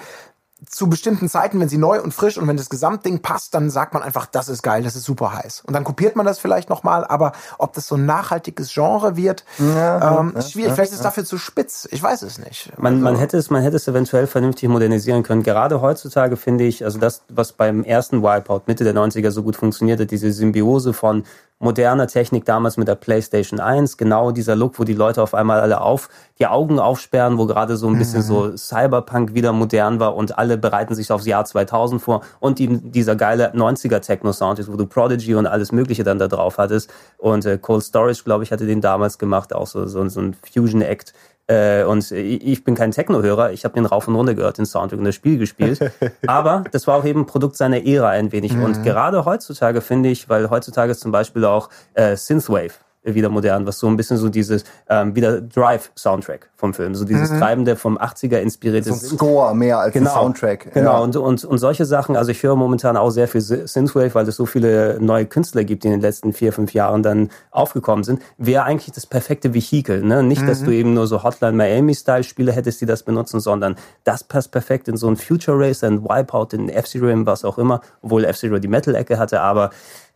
zu 0.68 0.88
bestimmten 0.90 1.28
Zeiten, 1.28 1.58
wenn 1.58 1.68
sie 1.68 1.78
neu 1.78 2.02
und 2.02 2.12
frisch 2.12 2.36
und 2.36 2.46
wenn 2.46 2.56
das 2.56 2.68
Gesamtding 2.68 3.20
passt, 3.20 3.54
dann 3.54 3.70
sagt 3.70 3.94
man 3.94 4.02
einfach, 4.02 4.26
das 4.26 4.48
ist 4.48 4.62
geil, 4.62 4.82
das 4.82 4.94
ist 4.94 5.04
super 5.04 5.32
heiß. 5.32 5.62
Und 5.66 5.72
dann 5.74 5.84
kopiert 5.84 6.16
man 6.16 6.26
das 6.26 6.38
vielleicht 6.38 6.68
nochmal, 6.68 7.04
aber 7.06 7.32
ob 7.58 7.72
das 7.72 7.86
so 7.86 7.94
ein 7.94 8.04
nachhaltiges 8.04 8.72
Genre 8.72 9.16
wird, 9.16 9.44
ähm, 9.58 10.34
ist 10.36 10.52
schwierig. 10.52 10.74
vielleicht 10.74 10.92
ist 10.92 10.98
es 10.98 11.02
dafür 11.02 11.24
zu 11.24 11.38
spitz. 11.38 11.88
Ich 11.90 12.02
weiß 12.02 12.22
es 12.22 12.38
nicht. 12.38 12.72
Man, 12.78 13.00
man 13.00 13.14
Also, 13.14 13.22
hätte 13.22 13.38
es, 13.38 13.48
man 13.50 13.62
hätte 13.62 13.76
es 13.76 13.88
eventuell 13.88 14.26
vernünftig 14.26 14.68
modernisieren 14.68 15.22
können. 15.22 15.42
Gerade 15.42 15.80
heutzutage 15.80 16.36
finde 16.36 16.64
ich, 16.64 16.84
also 16.84 16.98
das, 16.98 17.22
was 17.28 17.52
beim 17.52 17.82
ersten 17.82 18.22
Wipeout 18.22 18.62
Mitte 18.66 18.84
der 18.84 18.94
90er 18.94 19.30
so 19.30 19.42
gut 19.42 19.56
funktionierte, 19.56 20.04
diese 20.04 20.30
Symbiose 20.30 20.92
von 20.92 21.24
moderner 21.60 22.06
Technik 22.06 22.46
damals 22.46 22.78
mit 22.78 22.88
der 22.88 22.94
PlayStation 22.94 23.60
1, 23.60 23.98
genau 23.98 24.32
dieser 24.32 24.56
Look, 24.56 24.78
wo 24.78 24.84
die 24.84 24.94
Leute 24.94 25.22
auf 25.22 25.34
einmal 25.34 25.60
alle 25.60 25.82
auf, 25.82 26.08
die 26.38 26.46
Augen 26.46 26.78
aufsperren, 26.80 27.36
wo 27.36 27.46
gerade 27.46 27.76
so 27.76 27.86
ein 27.86 27.98
bisschen 27.98 28.22
so 28.22 28.56
Cyberpunk 28.56 29.34
wieder 29.34 29.52
modern 29.52 30.00
war 30.00 30.16
und 30.16 30.38
alle 30.38 30.56
bereiten 30.56 30.94
sich 30.94 31.12
aufs 31.12 31.26
Jahr 31.26 31.44
2000 31.44 32.00
vor. 32.00 32.22
Und 32.40 32.58
die, 32.58 32.78
dieser 32.78 33.14
geile 33.14 33.52
90er 33.54 34.00
Techno-Sound 34.00 34.58
ist, 34.58 34.72
wo 34.72 34.76
du 34.76 34.86
Prodigy 34.86 35.34
und 35.34 35.46
alles 35.46 35.70
mögliche 35.70 36.02
dann 36.02 36.18
da 36.18 36.28
drauf 36.28 36.56
hattest. 36.56 36.90
Und 37.18 37.44
äh, 37.44 37.58
Cold 37.58 37.84
Storage, 37.84 38.22
glaube 38.24 38.42
ich, 38.42 38.52
hatte 38.52 38.66
den 38.66 38.80
damals 38.80 39.18
gemacht, 39.18 39.54
auch 39.54 39.66
so, 39.66 39.86
so, 39.86 40.08
so 40.08 40.20
ein 40.20 40.34
Fusion-Act, 40.50 41.12
äh, 41.50 41.82
und 41.82 42.12
ich 42.12 42.62
bin 42.62 42.76
kein 42.76 42.92
Techno-Hörer, 42.92 43.50
ich 43.50 43.64
habe 43.64 43.74
den 43.74 43.84
rauf 43.84 44.06
und 44.06 44.14
runter 44.14 44.34
gehört, 44.34 44.58
den 44.58 44.66
Soundtrack 44.66 45.00
und 45.00 45.04
das 45.04 45.16
Spiel 45.16 45.36
gespielt. 45.36 45.80
Aber 46.26 46.62
das 46.70 46.86
war 46.86 46.96
auch 46.96 47.04
eben 47.04 47.26
Produkt 47.26 47.56
seiner 47.56 47.84
Ära 47.84 48.10
ein 48.10 48.30
wenig. 48.30 48.56
Und 48.56 48.84
gerade 48.84 49.24
heutzutage 49.24 49.80
finde 49.80 50.10
ich, 50.10 50.28
weil 50.28 50.48
heutzutage 50.48 50.92
ist 50.92 51.00
zum 51.00 51.10
Beispiel 51.10 51.44
auch 51.44 51.68
äh, 51.94 52.16
Synthwave 52.16 52.74
wieder 53.02 53.30
modern, 53.30 53.66
was 53.66 53.78
so 53.78 53.86
ein 53.86 53.96
bisschen 53.96 54.16
so 54.18 54.28
dieses 54.28 54.64
ähm, 54.88 55.14
wieder 55.16 55.40
Drive-Soundtrack 55.40 56.50
vom 56.56 56.74
Film, 56.74 56.94
so 56.94 57.04
dieses 57.04 57.30
treibende 57.30 57.76
vom 57.76 57.96
80er 57.96 58.38
inspirierte 58.38 58.92
So 58.92 58.94
ein 58.94 59.16
Score 59.16 59.54
mehr 59.54 59.78
als 59.78 59.96
ein 59.96 60.06
Soundtrack. 60.06 60.72
Genau, 60.74 60.92
Ja. 60.92 60.98
und, 60.98 61.16
und, 61.16 61.44
und 61.44 61.58
solche 61.58 61.86
Sachen, 61.86 62.16
also 62.16 62.30
ich 62.30 62.42
höre 62.42 62.56
momentan 62.56 62.96
auch 62.98 63.10
sehr 63.10 63.26
viel 63.28 63.40
Synthwave, 63.40 64.14
weil 64.14 64.28
es 64.28 64.36
so 64.36 64.44
viele 64.44 64.98
neue 65.00 65.24
Künstler 65.24 65.64
gibt, 65.64 65.84
die 65.84 65.88
in 65.88 65.92
den 65.92 66.00
letzten 66.02 66.32
vier, 66.34 66.52
fünf 66.52 66.74
Jahren 66.74 67.02
dann 67.02 67.30
aufgekommen 67.50 68.04
sind, 68.04 68.20
wäre 68.36 68.64
eigentlich 68.64 68.92
das 68.94 69.06
perfekte 69.06 69.54
Vehikel. 69.54 70.02
Ne? 70.02 70.22
Nicht, 70.22 70.46
dass 70.46 70.62
du 70.62 70.70
eben 70.70 70.92
nur 70.92 71.06
so 71.06 71.22
Hotline 71.22 71.56
Miami-Style-Spiele 71.56 72.52
hättest, 72.52 72.80
die 72.82 72.86
das 72.86 73.02
benutzen, 73.02 73.40
sondern 73.40 73.76
das 74.04 74.24
passt 74.24 74.52
perfekt 74.52 74.88
in 74.88 74.96
so 74.96 75.08
ein 75.08 75.16
Future 75.16 75.58
Racer, 75.58 75.86
ein 75.86 76.04
Wipeout, 76.04 76.48
in 76.52 76.68
F-Zero, 76.68 77.10
was 77.24 77.44
auch 77.44 77.56
immer, 77.56 77.80
obwohl 78.02 78.24
F-Zero 78.24 78.58
die 78.58 78.68
Metal-Ecke 78.68 79.18
hatte, 79.18 79.40
aber 79.40 79.70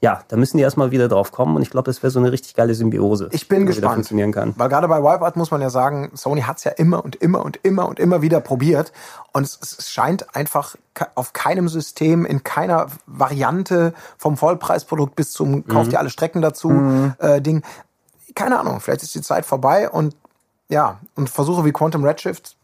ja, 0.05 0.21
da 0.29 0.37
müssen 0.37 0.59
die 0.59 0.62
erstmal 0.62 0.90
wieder 0.90 1.09
drauf 1.09 1.33
kommen 1.33 1.57
und 1.57 1.62
ich 1.62 1.71
glaube, 1.71 1.87
das 1.87 2.03
wäre 2.03 2.11
so 2.11 2.19
eine 2.19 2.31
richtig 2.31 2.55
geile 2.55 2.75
Symbiose. 2.75 3.31
Ich 3.33 3.49
bin 3.49 3.64
gespannt. 3.64 3.95
funktionieren 3.95 4.33
kann. 4.33 4.53
Weil 4.59 4.69
gerade 4.69 4.87
bei 4.87 5.03
Wipeout 5.03 5.38
muss 5.38 5.51
man 5.51 5.62
ja 5.62 5.71
sagen, 5.71 6.11
Sony 6.12 6.43
hat 6.43 6.59
es 6.59 6.64
ja 6.64 6.73
immer 6.73 7.03
und 7.03 7.17
immer 7.17 7.43
und 7.43 7.59
immer 7.62 7.88
und 7.88 7.99
immer 7.99 8.21
wieder 8.21 8.40
probiert. 8.40 8.93
Und 9.33 9.45
es, 9.45 9.59
es 9.62 9.90
scheint 9.90 10.37
einfach 10.37 10.77
auf 11.14 11.33
keinem 11.33 11.71
System, 11.71 12.27
in 12.27 12.45
keiner 12.45 12.88
Variante 13.07 13.95
vom 14.19 14.37
Vollpreisprodukt 14.37 15.17
bis 15.17 15.33
zum 15.33 15.67
Kauf 15.67 15.88
dir 15.88 16.01
alle 16.01 16.11
Strecken 16.11 16.43
dazu 16.43 16.71
äh, 17.17 17.40
Ding. 17.40 17.62
Keine 18.35 18.61
Ahnung, 18.61 18.81
vielleicht 18.81 19.05
ist 19.05 19.14
die 19.14 19.23
Zeit 19.23 19.47
vorbei 19.47 19.88
und 19.88 20.14
ja, 20.69 21.01
und 21.14 21.31
Versuche 21.31 21.64
wie 21.64 21.73
Quantum 21.73 22.05
Redshift 22.05 22.57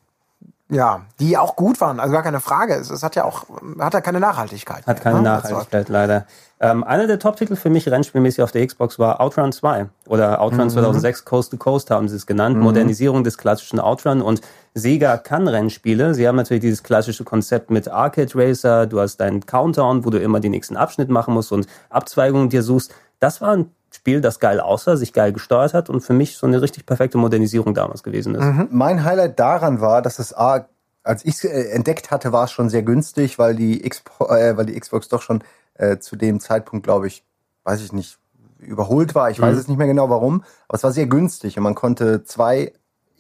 Ja, 0.70 1.02
die 1.18 1.36
auch 1.36 1.56
gut 1.56 1.80
waren, 1.80 1.98
also 1.98 2.12
gar 2.12 2.22
keine 2.22 2.40
Frage. 2.40 2.74
Es, 2.74 2.90
es 2.90 3.02
hat 3.02 3.16
ja 3.16 3.24
auch, 3.24 3.44
hat 3.80 3.92
ja 3.92 4.00
keine 4.00 4.20
Nachhaltigkeit. 4.20 4.86
Hat 4.86 5.00
keine 5.02 5.16
ne? 5.16 5.22
Nachhaltigkeit, 5.22 5.88
leider. 5.88 6.26
Ähm, 6.60 6.84
einer 6.84 7.06
der 7.06 7.18
Top-Titel 7.18 7.56
für 7.56 7.70
mich 7.70 7.88
rennspielmäßig 7.90 8.42
auf 8.42 8.52
der 8.52 8.66
Xbox 8.66 8.98
war 8.98 9.20
Outrun 9.20 9.50
2 9.50 9.86
oder 10.06 10.40
Outrun 10.40 10.66
Mhm. 10.66 10.70
2006 10.70 11.24
Coast 11.24 11.50
to 11.50 11.56
Coast 11.56 11.90
haben 11.90 12.08
sie 12.08 12.16
es 12.16 12.26
genannt. 12.26 12.58
Modernisierung 12.58 13.24
des 13.24 13.38
klassischen 13.38 13.80
Outrun 13.80 14.20
und 14.22 14.42
Sega 14.74 15.16
kann 15.16 15.48
Rennspiele. 15.48 16.14
Sie 16.14 16.28
haben 16.28 16.36
natürlich 16.36 16.60
dieses 16.60 16.82
klassische 16.82 17.24
Konzept 17.24 17.70
mit 17.70 17.88
Arcade 17.88 18.30
Racer. 18.34 18.86
Du 18.86 19.00
hast 19.00 19.16
deinen 19.16 19.44
Countdown, 19.46 20.04
wo 20.04 20.10
du 20.10 20.18
immer 20.18 20.38
den 20.38 20.52
nächsten 20.52 20.76
Abschnitt 20.76 21.08
machen 21.08 21.34
musst 21.34 21.50
und 21.50 21.66
Abzweigungen 21.88 22.50
dir 22.50 22.62
suchst. 22.62 22.94
Das 23.18 23.40
war 23.40 23.52
ein 23.56 23.70
Spiel, 23.92 24.20
das 24.20 24.38
geil 24.38 24.60
aussah, 24.60 24.96
sich 24.96 25.12
geil 25.12 25.32
gesteuert 25.32 25.74
hat 25.74 25.90
und 25.90 26.00
für 26.00 26.12
mich 26.12 26.36
so 26.36 26.46
eine 26.46 26.62
richtig 26.62 26.86
perfekte 26.86 27.18
Modernisierung 27.18 27.74
damals 27.74 28.02
gewesen 28.02 28.34
ist. 28.34 28.42
Mein 28.70 29.04
Highlight 29.04 29.38
daran 29.38 29.80
war, 29.80 30.00
dass 30.02 30.18
es 30.18 30.36
A, 30.36 30.66
als 31.02 31.24
ich 31.24 31.34
es 31.34 31.44
äh, 31.44 31.70
entdeckt 31.70 32.10
hatte, 32.10 32.32
war 32.32 32.44
es 32.44 32.52
schon 32.52 32.68
sehr 32.68 32.82
günstig, 32.82 33.38
weil 33.38 33.54
die, 33.56 33.80
Xpo 33.80 34.28
äh, 34.28 34.56
weil 34.56 34.66
die 34.66 34.78
Xbox 34.78 35.08
doch 35.08 35.22
schon 35.22 35.42
äh, 35.74 35.98
zu 35.98 36.16
dem 36.16 36.40
Zeitpunkt, 36.40 36.84
glaube 36.84 37.08
ich, 37.08 37.24
weiß 37.64 37.82
ich 37.82 37.92
nicht, 37.92 38.18
überholt 38.58 39.14
war. 39.14 39.30
Ich 39.30 39.40
weiß 39.40 39.56
es 39.56 39.68
nicht 39.68 39.78
mehr 39.78 39.86
genau 39.86 40.10
warum, 40.10 40.44
aber 40.68 40.76
es 40.76 40.84
war 40.84 40.92
sehr 40.92 41.06
günstig 41.06 41.56
und 41.56 41.64
man 41.64 41.74
konnte 41.74 42.24
zwei 42.24 42.72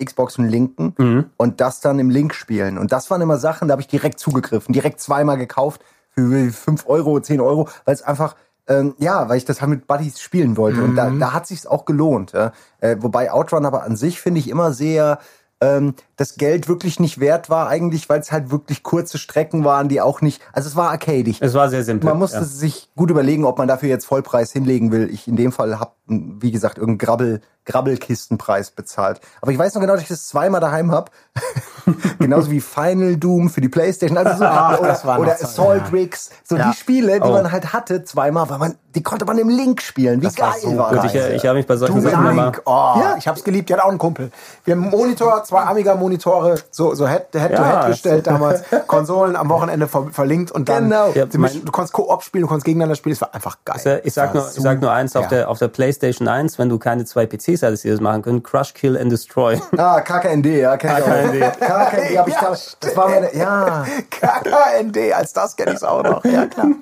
Xboxen 0.02 0.48
linken 0.48 0.94
und 1.36 1.60
das 1.60 1.80
dann 1.80 1.98
im 1.98 2.10
Link 2.10 2.34
spielen. 2.34 2.78
Und 2.78 2.92
das 2.92 3.10
waren 3.10 3.20
immer 3.20 3.38
Sachen, 3.38 3.68
da 3.68 3.72
habe 3.72 3.82
ich 3.82 3.88
direkt 3.88 4.18
zugegriffen, 4.18 4.72
direkt 4.72 5.00
zweimal 5.00 5.36
gekauft 5.36 5.82
für 6.10 6.50
5 6.50 6.86
Euro, 6.86 7.20
10 7.20 7.40
Euro, 7.40 7.68
weil 7.84 7.94
es 7.94 8.02
einfach 8.02 8.34
ähm, 8.70 8.94
ja, 8.98 9.28
weil 9.28 9.36
ich 9.36 9.44
das 9.44 9.60
halt 9.60 9.70
mit 9.70 9.86
Buddies 9.88 10.20
spielen 10.20 10.56
wollte. 10.56 10.82
Und 10.82 10.94
da, 10.94 11.10
da 11.10 11.32
hat 11.34 11.46
sich's 11.46 11.66
auch 11.66 11.84
gelohnt. 11.84 12.32
Ja. 12.32 12.52
Äh, 12.78 12.96
wobei 13.00 13.32
Outrun 13.32 13.66
aber 13.66 13.82
an 13.82 13.96
sich 13.96 14.20
finde 14.20 14.38
ich 14.38 14.48
immer 14.48 14.72
sehr 14.72 15.18
ähm, 15.60 15.94
das 16.20 16.34
Geld 16.34 16.68
wirklich 16.68 17.00
nicht 17.00 17.18
wert 17.18 17.48
war 17.48 17.66
eigentlich, 17.68 18.10
weil 18.10 18.20
es 18.20 18.30
halt 18.30 18.50
wirklich 18.50 18.82
kurze 18.82 19.16
Strecken 19.16 19.64
waren, 19.64 19.88
die 19.88 20.02
auch 20.02 20.20
nicht, 20.20 20.42
also 20.52 20.68
es 20.68 20.76
war 20.76 20.90
arcadig. 20.90 21.38
Es 21.40 21.54
war 21.54 21.70
sehr 21.70 21.82
simpel. 21.82 22.10
Man 22.10 22.18
musste 22.18 22.40
ja. 22.40 22.44
sich 22.44 22.90
gut 22.94 23.10
überlegen, 23.10 23.46
ob 23.46 23.56
man 23.56 23.66
dafür 23.66 23.88
jetzt 23.88 24.04
Vollpreis 24.04 24.52
hinlegen 24.52 24.92
will. 24.92 25.08
Ich 25.10 25.26
in 25.26 25.36
dem 25.36 25.50
Fall 25.50 25.80
habe, 25.80 25.92
wie 26.06 26.50
gesagt, 26.50 26.76
irgendeinen 26.76 26.98
Grabbel, 26.98 27.40
Grabbelkistenpreis 27.64 28.70
bezahlt. 28.70 29.20
Aber 29.40 29.52
ich 29.52 29.58
weiß 29.58 29.74
noch 29.74 29.80
genau, 29.80 29.94
dass 29.94 30.02
ich 30.02 30.08
das 30.08 30.26
zweimal 30.26 30.60
daheim 30.60 30.90
hab. 30.92 31.10
Genauso 32.18 32.50
wie 32.50 32.60
Final 32.60 33.16
Doom 33.16 33.48
für 33.48 33.60
die 33.60 33.68
Playstation. 33.68 34.18
Also 34.18 34.38
so, 34.38 34.44
Ach, 34.44 34.78
oder 34.78 34.88
das 34.88 35.04
war 35.04 35.14
noch 35.16 35.22
oder 35.24 35.36
Zeit, 35.36 35.44
Assault 35.48 35.82
ja. 35.84 35.88
Rigs. 35.88 36.30
So 36.44 36.56
Ja. 36.56 36.70
die 36.70 36.76
Spiele, 36.76 37.20
die 37.20 37.26
Oh. 37.28 37.32
man 37.32 37.50
halt 37.52 37.72
hatte, 37.72 38.04
zweimal, 38.04 38.48
weil 38.50 38.58
man, 38.58 38.74
die 38.94 39.02
konnte 39.02 39.24
man 39.24 39.38
im 39.38 39.48
Link 39.48 39.82
spielen. 39.82 40.20
Wie 40.20 40.24
Das 40.24 40.38
war 40.38 40.52
geil 40.52 40.60
so 40.62 40.76
war 40.76 40.90
Gut, 40.90 40.98
das? 40.98 41.04
ich, 41.06 41.14
äh, 41.14 41.36
ich 41.36 41.46
habe 41.46 41.58
mich 41.58 41.66
bei 41.66 41.76
solchen 41.76 42.00
Sachen 42.00 42.26
immer... 42.26 42.52
Oh, 42.64 42.70
Ja. 43.00 43.14
ich 43.18 43.28
hab's 43.28 43.44
geliebt, 43.44 43.68
die 43.68 43.74
hat 43.74 43.80
auch 43.82 43.88
einen 43.88 43.98
Kumpel. 43.98 44.30
Wir 44.64 44.74
haben 44.74 44.82
einen 44.82 44.90
Monitor, 44.90 45.44
zwei 45.44 45.62
Amiga-Monitore, 45.62 46.09
so, 46.18 46.94
so 46.94 47.06
Head-to-Head 47.08 47.50
Ja, 47.52 47.86
gestellt 47.88 48.26
damals, 48.26 48.62
Konsolen 48.86 49.36
am 49.36 49.48
Wochenende 49.48 49.86
ver 49.86 50.08
verlinkt 50.12 50.50
und 50.50 50.68
dann, 50.68 50.84
Genau. 50.84 51.10
Ja, 51.14 51.26
du, 51.26 51.38
mein- 51.38 51.64
du 51.64 51.70
konntest 51.72 51.92
Koop 51.92 52.22
spielen, 52.22 52.42
du 52.42 52.48
konntest 52.48 52.64
gegeneinander 52.64 52.96
spielen, 52.96 53.12
es 53.14 53.20
war 53.20 53.34
einfach 53.34 53.58
geil. 53.64 54.00
Ich 54.04 54.14
sag, 54.14 54.34
nur, 54.34 54.46
ich 54.54 54.60
sag 54.62 54.80
nur 54.80 54.90
eins, 54.92 55.14
auf 55.16 55.28
der, 55.28 55.48
auf 55.48 55.58
der 55.58 55.68
PlayStation 55.68 56.26
1, 56.28 56.58
wenn 56.58 56.68
du 56.68 56.78
keine 56.78 57.04
zwei 57.04 57.26
PCs 57.26 57.62
hattest, 57.62 57.84
die 57.84 57.90
das 57.90 58.00
machen 58.00 58.22
können, 58.22 58.42
Crush, 58.42 58.74
Kill 58.74 58.96
and 58.98 59.12
Destroy. 59.12 59.60
Ah, 59.76 60.00
KKND, 60.00 60.46
ja, 60.46 60.76
kenn 60.76 60.90
ich 60.98 61.04
KKND. 61.04 61.60
KKND 61.60 62.18
hab 62.18 62.28
ich 62.28 62.34
Ja, 62.34 62.40
da, 62.40 62.56
das 62.80 62.96
war 62.96 63.08
meine, 63.08 63.34
ja. 63.34 63.84
KKND, 64.10 65.12
als 65.14 65.32
das 65.32 65.54
kenne 65.56 65.74
ich 65.74 65.82
auch 65.84 66.02
noch. 66.02 66.24
Ja, 66.24 66.46
klar. 66.46 66.68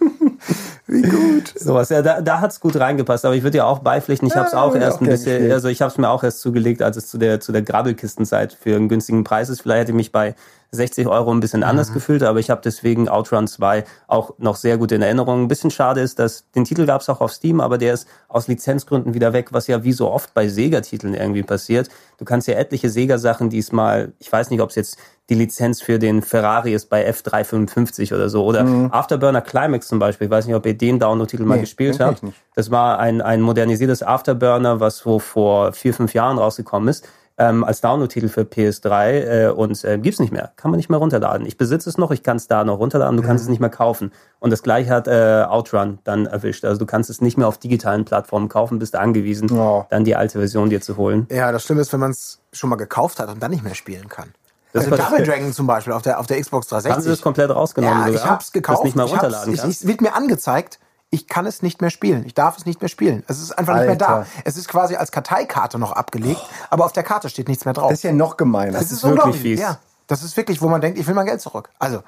Wie 0.88 1.02
gut. 1.02 1.52
Sowas, 1.56 1.90
ja, 1.90 2.00
da, 2.02 2.20
da 2.22 2.40
hat's 2.40 2.60
gut 2.60 2.76
reingepasst, 2.76 3.24
aber 3.26 3.34
ich 3.36 3.42
würde 3.42 3.58
ja 3.58 3.64
auch 3.66 3.80
beipflichten, 3.80 4.26
ich 4.26 4.34
habe 4.34 4.46
es 4.46 4.52
Ja, 4.52 4.62
auch 4.62 4.70
hab 4.70 4.76
ich 4.76 4.82
erst 4.82 4.96
auch 4.98 5.00
ein 5.02 5.08
bisschen, 5.08 5.32
gespielt. 5.32 5.52
also 5.52 5.68
ich 5.68 5.82
habe 5.82 5.92
es 5.92 5.98
mir 5.98 6.08
auch 6.08 6.24
erst 6.24 6.40
zugelegt, 6.40 6.82
als 6.82 6.96
es 6.96 7.06
zu 7.08 7.18
der, 7.18 7.40
zu 7.40 7.52
der 7.52 7.62
Grabbelkistenzeit 7.62 8.54
für 8.58 8.74
einen 8.74 8.88
günstigen 8.88 9.22
Preis 9.22 9.50
ist. 9.50 9.60
Vielleicht 9.60 9.80
hätte 9.82 9.90
ich 9.92 9.96
mich 9.96 10.12
bei 10.12 10.34
60 10.70 11.06
Euro 11.06 11.30
ein 11.32 11.40
bisschen 11.40 11.60
Mhm. 11.60 11.66
anders 11.66 11.92
gefühlt, 11.92 12.22
aber 12.22 12.38
ich 12.40 12.50
habe 12.50 12.60
deswegen 12.62 13.08
Outrun 13.08 13.46
2 13.48 13.84
auch 14.06 14.34
noch 14.38 14.56
sehr 14.56 14.76
gut 14.76 14.92
in 14.92 15.00
Erinnerung. 15.02 15.42
Ein 15.44 15.48
bisschen 15.48 15.70
schade 15.70 16.00
ist, 16.02 16.18
dass 16.18 16.50
den 16.52 16.64
Titel 16.64 16.84
gab 16.86 17.00
es 17.00 17.08
auch 17.08 17.20
auf 17.22 17.32
Steam, 17.32 17.60
aber 17.60 17.78
der 17.78 17.94
ist 17.94 18.06
aus 18.28 18.48
Lizenzgründen 18.48 19.14
wieder 19.14 19.32
weg, 19.32 19.48
was 19.52 19.66
ja 19.66 19.82
wie 19.84 19.92
so 19.92 20.10
oft 20.10 20.34
bei 20.34 20.46
Sega-Titeln 20.48 21.14
irgendwie 21.14 21.42
passiert. 21.42 21.88
Du 22.18 22.24
kannst 22.24 22.48
ja 22.48 22.54
etliche 22.54 22.90
Sega-Sachen 22.90 23.48
diesmal, 23.48 24.12
ich 24.18 24.30
weiß 24.30 24.50
nicht, 24.50 24.60
ob 24.60 24.68
es 24.70 24.76
jetzt 24.76 24.98
die 25.30 25.34
Lizenz 25.34 25.80
für 25.82 25.98
den 25.98 26.22
Ferrari 26.22 26.72
ist 26.72 26.88
bei 26.88 27.06
F355 27.08 28.14
oder 28.14 28.28
so. 28.28 28.44
Oder 28.44 28.88
Afterburner 28.90 29.40
Climax 29.42 29.88
zum 29.88 29.98
Beispiel. 29.98 30.26
Ich 30.26 30.30
weiß 30.30 30.46
nicht, 30.46 30.54
ob 30.56 30.64
ihr 30.66 30.76
den 30.76 30.98
Download-Titel 30.98 31.42
mal 31.44 31.54
Mhm. 31.56 31.60
Nee, 31.60 31.60
gespielt 31.62 31.94
den 31.94 31.98
kenn 31.98 32.06
habt. 32.06 32.22
Das 32.54 32.70
war 32.70 32.98
ein, 32.98 33.20
ein 33.20 33.40
modernisiertes 33.42 34.02
Afterburner, 34.02 34.80
was 34.80 34.98
so 34.98 35.18
vor 35.18 35.72
vier, 35.72 35.92
fünf 35.94 36.14
Jahren 36.14 36.38
rausgekommen 36.38 36.88
ist. 36.88 37.06
Ähm, 37.40 37.62
als 37.62 37.80
Download-Titel 37.80 38.28
für 38.28 38.40
PS3 38.40 39.10
äh, 39.10 39.48
und 39.48 39.84
äh, 39.84 39.96
gibt's 39.98 40.18
nicht 40.18 40.32
mehr. 40.32 40.50
Kann 40.56 40.72
man 40.72 40.78
nicht 40.78 40.90
mehr 40.90 40.98
runterladen. 40.98 41.46
Ich 41.46 41.56
besitze 41.56 41.88
es 41.88 41.96
noch, 41.96 42.10
ich 42.10 42.24
kann 42.24 42.36
es 42.36 42.48
da 42.48 42.64
noch 42.64 42.78
runterladen, 42.80 43.16
du 43.16 43.22
kannst 43.22 43.44
es 43.44 43.48
nicht 43.48 43.60
mehr 43.60 43.70
kaufen. 43.70 44.10
Und 44.40 44.50
das 44.50 44.64
gleiche 44.64 44.90
hat 44.90 45.06
äh, 45.06 45.44
Outrun 45.48 46.00
dann 46.02 46.26
erwischt. 46.26 46.64
Also 46.64 46.80
du 46.80 46.86
kannst 46.86 47.10
es 47.10 47.20
nicht 47.20 47.38
mehr 47.38 47.46
auf 47.46 47.58
digitalen 47.58 48.04
Plattformen 48.04 48.48
kaufen, 48.48 48.80
bist 48.80 48.96
angewiesen, 48.96 49.48
Oh. 49.52 49.86
dann 49.88 50.04
die 50.04 50.16
alte 50.16 50.38
Version 50.40 50.68
dir 50.68 50.80
zu 50.80 50.96
holen. 50.96 51.28
Ja, 51.30 51.52
das 51.52 51.62
Schlimme 51.62 51.80
ist, 51.80 51.92
wenn 51.92 52.00
man 52.00 52.10
es 52.10 52.40
schon 52.52 52.70
mal 52.70 52.76
gekauft 52.76 53.20
hat 53.20 53.28
und 53.28 53.40
dann 53.40 53.52
nicht 53.52 53.62
mehr 53.62 53.76
spielen 53.76 54.08
kann. 54.08 54.30
Das 54.72 54.84
also 54.84 54.96
Double 54.96 55.24
Dragon 55.24 55.52
zum 55.52 55.66
Beispiel 55.66 55.92
auf 55.92 56.02
der, 56.02 56.18
auf 56.20 56.26
der 56.26 56.40
Xbox 56.40 56.70
Haben 56.72 56.80
sie 56.82 56.88
das 56.88 56.96
360. 56.96 57.22
komplett 57.22 57.50
rausgenommen? 57.50 57.98
Ja, 58.00 58.06
sogar, 58.06 58.20
ich 58.24 58.30
hab's 58.30 58.52
gekauft. 58.52 58.78
Das 58.80 58.84
nicht 58.84 58.96
mal 58.96 59.06
ich 59.06 59.12
runterladen 59.12 59.54
ich, 59.54 59.60
kannst? 59.60 59.82
Es 59.82 59.86
wird 59.88 60.00
mir 60.00 60.14
angezeigt, 60.14 60.78
ich 61.10 61.26
kann 61.26 61.46
es 61.46 61.62
nicht 61.62 61.80
mehr 61.80 61.90
spielen. 61.90 62.24
Ich 62.26 62.34
darf 62.34 62.58
es 62.58 62.66
nicht 62.66 62.80
mehr 62.80 62.88
spielen. 62.88 63.24
Es 63.28 63.40
ist 63.40 63.52
einfach 63.52 63.74
nicht 63.76 63.86
mehr 63.86 63.96
da. 63.96 64.06
Alter. 64.18 64.26
Es 64.44 64.56
ist 64.56 64.68
quasi 64.68 64.96
als 64.96 65.10
Karteikarte 65.10 65.78
noch 65.78 65.92
abgelegt, 65.92 66.40
aber 66.70 66.84
auf 66.84 66.92
der 66.92 67.02
Karte 67.02 67.28
steht 67.30 67.48
nichts 67.48 67.64
mehr 67.64 67.74
drauf. 67.74 67.88
Das 67.90 68.00
ist 68.00 68.02
ja 68.04 68.12
noch 68.12 68.36
gemeiner. 68.36 68.72
Das 68.72 68.92
ist 68.92 69.02
wirklich 69.02 69.10
unglaublich. 69.24 69.40
fies. 69.42 69.60
Ja, 69.60 69.78
das 70.06 70.22
ist 70.22 70.36
wirklich, 70.36 70.60
wo 70.60 70.68
man 70.68 70.80
denkt, 70.80 70.98
ich 70.98 71.06
will 71.06 71.14
mein 71.14 71.26
Geld 71.26 71.40
zurück. 71.40 71.70
Also, 71.78 72.02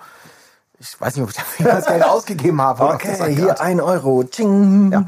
ich 0.79 0.99
weiß 1.01 1.15
nicht, 1.17 1.23
ob 1.25 1.31
ich 1.31 1.37
dafür 1.37 1.67
das 1.67 1.87
Geld 1.87 2.05
ausgegeben 2.05 2.61
habe. 2.61 2.79
das 2.79 2.95
Okay, 3.21 3.35
hier 3.35 3.61
ein 3.61 3.81
Euro. 3.81 4.25
Ching. 4.25 4.93
Ja, 4.93 5.05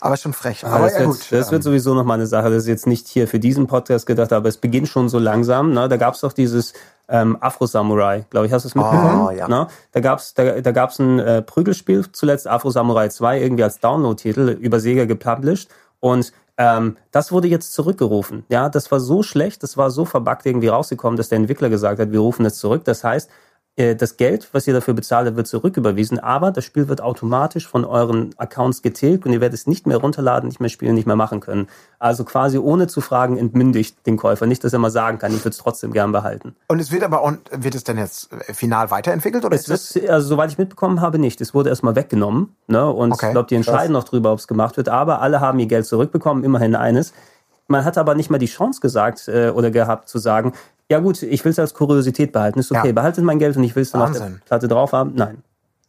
aber 0.00 0.16
schon 0.16 0.32
frech. 0.32 0.64
Aber 0.64 0.76
Aber 0.76 0.84
das, 0.84 0.94
ja 0.94 1.00
wird, 1.00 1.10
gut. 1.10 1.26
das 1.30 1.50
wird 1.50 1.62
sowieso 1.62 1.94
noch 1.94 2.04
mal 2.04 2.14
eine 2.14 2.26
Sache. 2.26 2.50
Das 2.50 2.62
ist 2.64 2.68
jetzt 2.68 2.86
nicht 2.86 3.08
hier 3.08 3.26
für 3.26 3.40
diesen 3.40 3.66
Podcast 3.66 4.06
gedacht, 4.06 4.32
aber 4.32 4.48
es 4.48 4.56
beginnt 4.56 4.88
schon 4.88 5.08
so 5.08 5.18
langsam. 5.18 5.72
Ne? 5.72 5.88
Da 5.88 5.96
gab 5.96 6.14
es 6.14 6.20
doch 6.20 6.32
dieses 6.32 6.74
ähm, 7.08 7.36
Afro-Samurai, 7.40 8.24
glaube 8.30 8.46
ich. 8.46 8.52
Hast 8.52 8.64
du 8.64 8.68
es 8.68 8.74
mitbekommen? 8.74 9.26
Oh, 9.26 9.30
ja. 9.30 9.48
Ne? 9.48 9.68
Da 9.92 10.00
gab 10.00 10.18
es 10.18 10.34
da, 10.34 10.60
da 10.60 10.72
gab's 10.72 10.98
ein 10.98 11.18
äh, 11.18 11.42
Prügelspiel, 11.42 12.10
zuletzt 12.12 12.48
Afro-Samurai 12.48 13.08
2, 13.08 13.40
irgendwie 13.40 13.62
als 13.62 13.80
Download-Titel 13.80 14.56
über 14.60 14.80
Sega 14.80 15.04
gepublished. 15.04 15.68
Und 16.00 16.32
ähm, 16.58 16.96
das 17.10 17.32
wurde 17.32 17.48
jetzt 17.48 17.74
zurückgerufen. 17.74 18.44
Ja, 18.48 18.68
das 18.68 18.90
war 18.90 19.00
so 19.00 19.22
schlecht, 19.22 19.62
das 19.62 19.76
war 19.76 19.90
so 19.90 20.04
verbuggt 20.04 20.46
irgendwie 20.46 20.68
rausgekommen, 20.68 21.16
dass 21.16 21.28
der 21.28 21.36
Entwickler 21.36 21.68
gesagt 21.68 22.00
hat, 22.00 22.12
wir 22.12 22.20
rufen 22.20 22.46
es 22.46 22.58
zurück. 22.58 22.84
Das 22.84 23.04
heißt, 23.04 23.30
das 23.76 24.16
Geld, 24.16 24.48
was 24.52 24.66
ihr 24.66 24.72
dafür 24.72 24.94
bezahlt 24.94 25.36
wird 25.36 25.46
zurücküberwiesen, 25.46 26.18
aber 26.18 26.50
das 26.50 26.64
Spiel 26.64 26.88
wird 26.88 27.02
automatisch 27.02 27.68
von 27.68 27.84
euren 27.84 28.30
Accounts 28.38 28.80
getilgt 28.80 29.26
und 29.26 29.34
ihr 29.34 29.42
werdet 29.42 29.58
es 29.58 29.66
nicht 29.66 29.86
mehr 29.86 29.98
runterladen, 29.98 30.48
nicht 30.48 30.60
mehr 30.60 30.70
spielen, 30.70 30.94
nicht 30.94 31.06
mehr 31.06 31.16
machen 31.16 31.40
können. 31.40 31.68
Also 31.98 32.24
quasi 32.24 32.56
ohne 32.56 32.86
zu 32.86 33.02
fragen 33.02 33.36
entmündigt 33.36 34.06
den 34.06 34.16
Käufer. 34.16 34.46
Nicht, 34.46 34.64
dass 34.64 34.72
er 34.72 34.78
mal 34.78 34.90
sagen 34.90 35.18
kann, 35.18 35.32
ich 35.32 35.40
würde 35.40 35.50
es 35.50 35.58
trotzdem 35.58 35.92
gern 35.92 36.10
behalten. 36.10 36.56
Und 36.68 36.80
es 36.80 36.90
wird 36.90 37.02
aber, 37.02 37.22
und 37.22 37.40
wird 37.52 37.74
es 37.74 37.84
denn 37.84 37.98
jetzt 37.98 38.32
äh, 38.32 38.54
final 38.54 38.90
weiterentwickelt 38.90 39.44
oder 39.44 39.54
Es 39.54 39.68
ist 39.68 39.94
wird, 39.94 40.08
also 40.08 40.26
soweit 40.26 40.50
ich 40.50 40.56
mitbekommen 40.56 41.02
habe, 41.02 41.18
nicht. 41.18 41.42
Es 41.42 41.52
wurde 41.52 41.68
erstmal 41.68 41.96
weggenommen. 41.96 42.56
Ne? 42.68 42.90
Und 42.90 43.12
Okay, 43.12 43.26
ich 43.26 43.32
glaube, 43.32 43.48
die 43.48 43.56
entscheiden 43.56 43.92
noch 43.92 44.04
drüber, 44.04 44.32
ob 44.32 44.38
es 44.38 44.48
gemacht 44.48 44.78
wird. 44.78 44.88
Aber 44.88 45.20
alle 45.20 45.40
haben 45.40 45.58
ihr 45.58 45.66
Geld 45.66 45.84
zurückbekommen, 45.84 46.44
immerhin 46.44 46.76
eines. 46.76 47.12
Man 47.68 47.84
hat 47.84 47.98
aber 47.98 48.14
nicht 48.14 48.30
mal 48.30 48.38
die 48.38 48.46
Chance 48.46 48.80
gesagt 48.80 49.28
äh, 49.28 49.50
oder 49.50 49.70
gehabt 49.70 50.08
zu 50.08 50.18
sagen, 50.18 50.52
ja 50.90 50.98
gut, 51.00 51.22
ich 51.22 51.44
will 51.44 51.50
es 51.52 51.58
als 51.58 51.74
Kuriosität 51.74 52.32
behalten. 52.32 52.58
Ist 52.58 52.70
okay, 52.72 52.88
Ja. 52.88 52.92
behaltet 52.92 53.24
mein 53.24 53.38
Geld 53.38 53.56
und 53.56 53.64
ich 53.64 53.74
will 53.74 53.82
es 53.82 53.90
dann 53.92 54.02
auf 54.02 54.12
der 54.12 54.20
Wahnsinn. 54.22 54.40
Platte 54.44 54.68
drauf 54.68 54.92
haben. 54.92 55.12
Nein. 55.14 55.38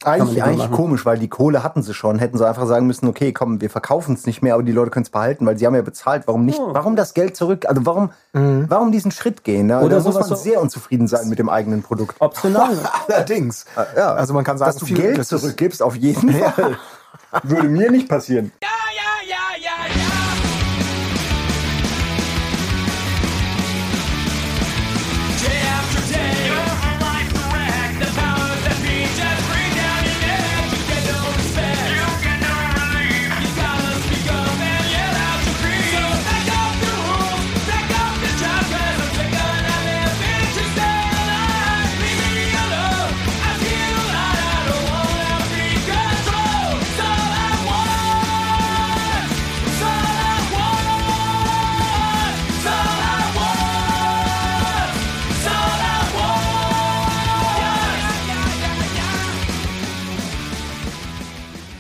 Eigentlich, 0.04 0.44
eigentlich 0.44 0.70
komisch, 0.70 1.08
weil 1.08 1.18
die 1.18 1.28
Kohle 1.28 1.64
hatten 1.64 1.82
sie 1.82 1.96
schon. 1.96 2.20
Hätten 2.20 2.38
sie 2.38 2.48
einfach 2.48 2.68
sagen 2.68 2.86
müssen, 2.86 3.08
okay, 3.08 3.34
komm, 3.34 3.62
wir 3.62 3.70
verkaufen 3.72 4.14
es 4.14 4.28
nicht 4.28 4.44
mehr, 4.44 4.54
aber 4.54 4.62
die 4.62 4.72
Leute 4.72 4.92
können 4.92 5.06
es 5.06 5.10
behalten, 5.10 5.44
weil 5.48 5.58
sie 5.58 5.66
haben 5.66 5.74
ja 5.74 5.82
bezahlt. 5.82 6.28
Warum 6.28 6.46
nicht? 6.46 6.60
Warum 6.64 6.96
das 6.96 7.16
Geld 7.16 7.36
zurück? 7.36 7.66
Also 7.68 7.84
warum, 7.84 8.12
warum 8.32 8.92
diesen 8.92 9.10
Schritt 9.10 9.44
gehen? 9.44 9.66
Ne? 9.66 9.80
Oder 9.82 9.98
da 9.98 10.04
muss 10.04 10.14
man 10.14 10.24
so- 10.24 10.36
sehr 10.36 10.62
unzufrieden 10.62 11.08
sein 11.08 11.28
mit 11.30 11.40
dem 11.40 11.50
eigenen 11.50 11.82
Produkt. 11.82 12.16
Optional. 12.22 12.70
Allerdings. 13.08 13.66
Ja, 13.96 14.14
Also 14.14 14.36
man 14.36 14.44
kann 14.44 14.60
sagen, 14.60 14.70
dass 14.70 14.78
du 14.78 14.86
viel- 14.86 14.98
Geld 14.98 15.26
zurückgibst, 15.26 15.82
auf 15.82 15.96
jeden 15.96 16.32
Fall. 16.34 16.78
Würde 17.42 17.68
mir 17.68 17.90
nicht 17.90 18.08
passieren. 18.08 18.52
Day 18.62 18.68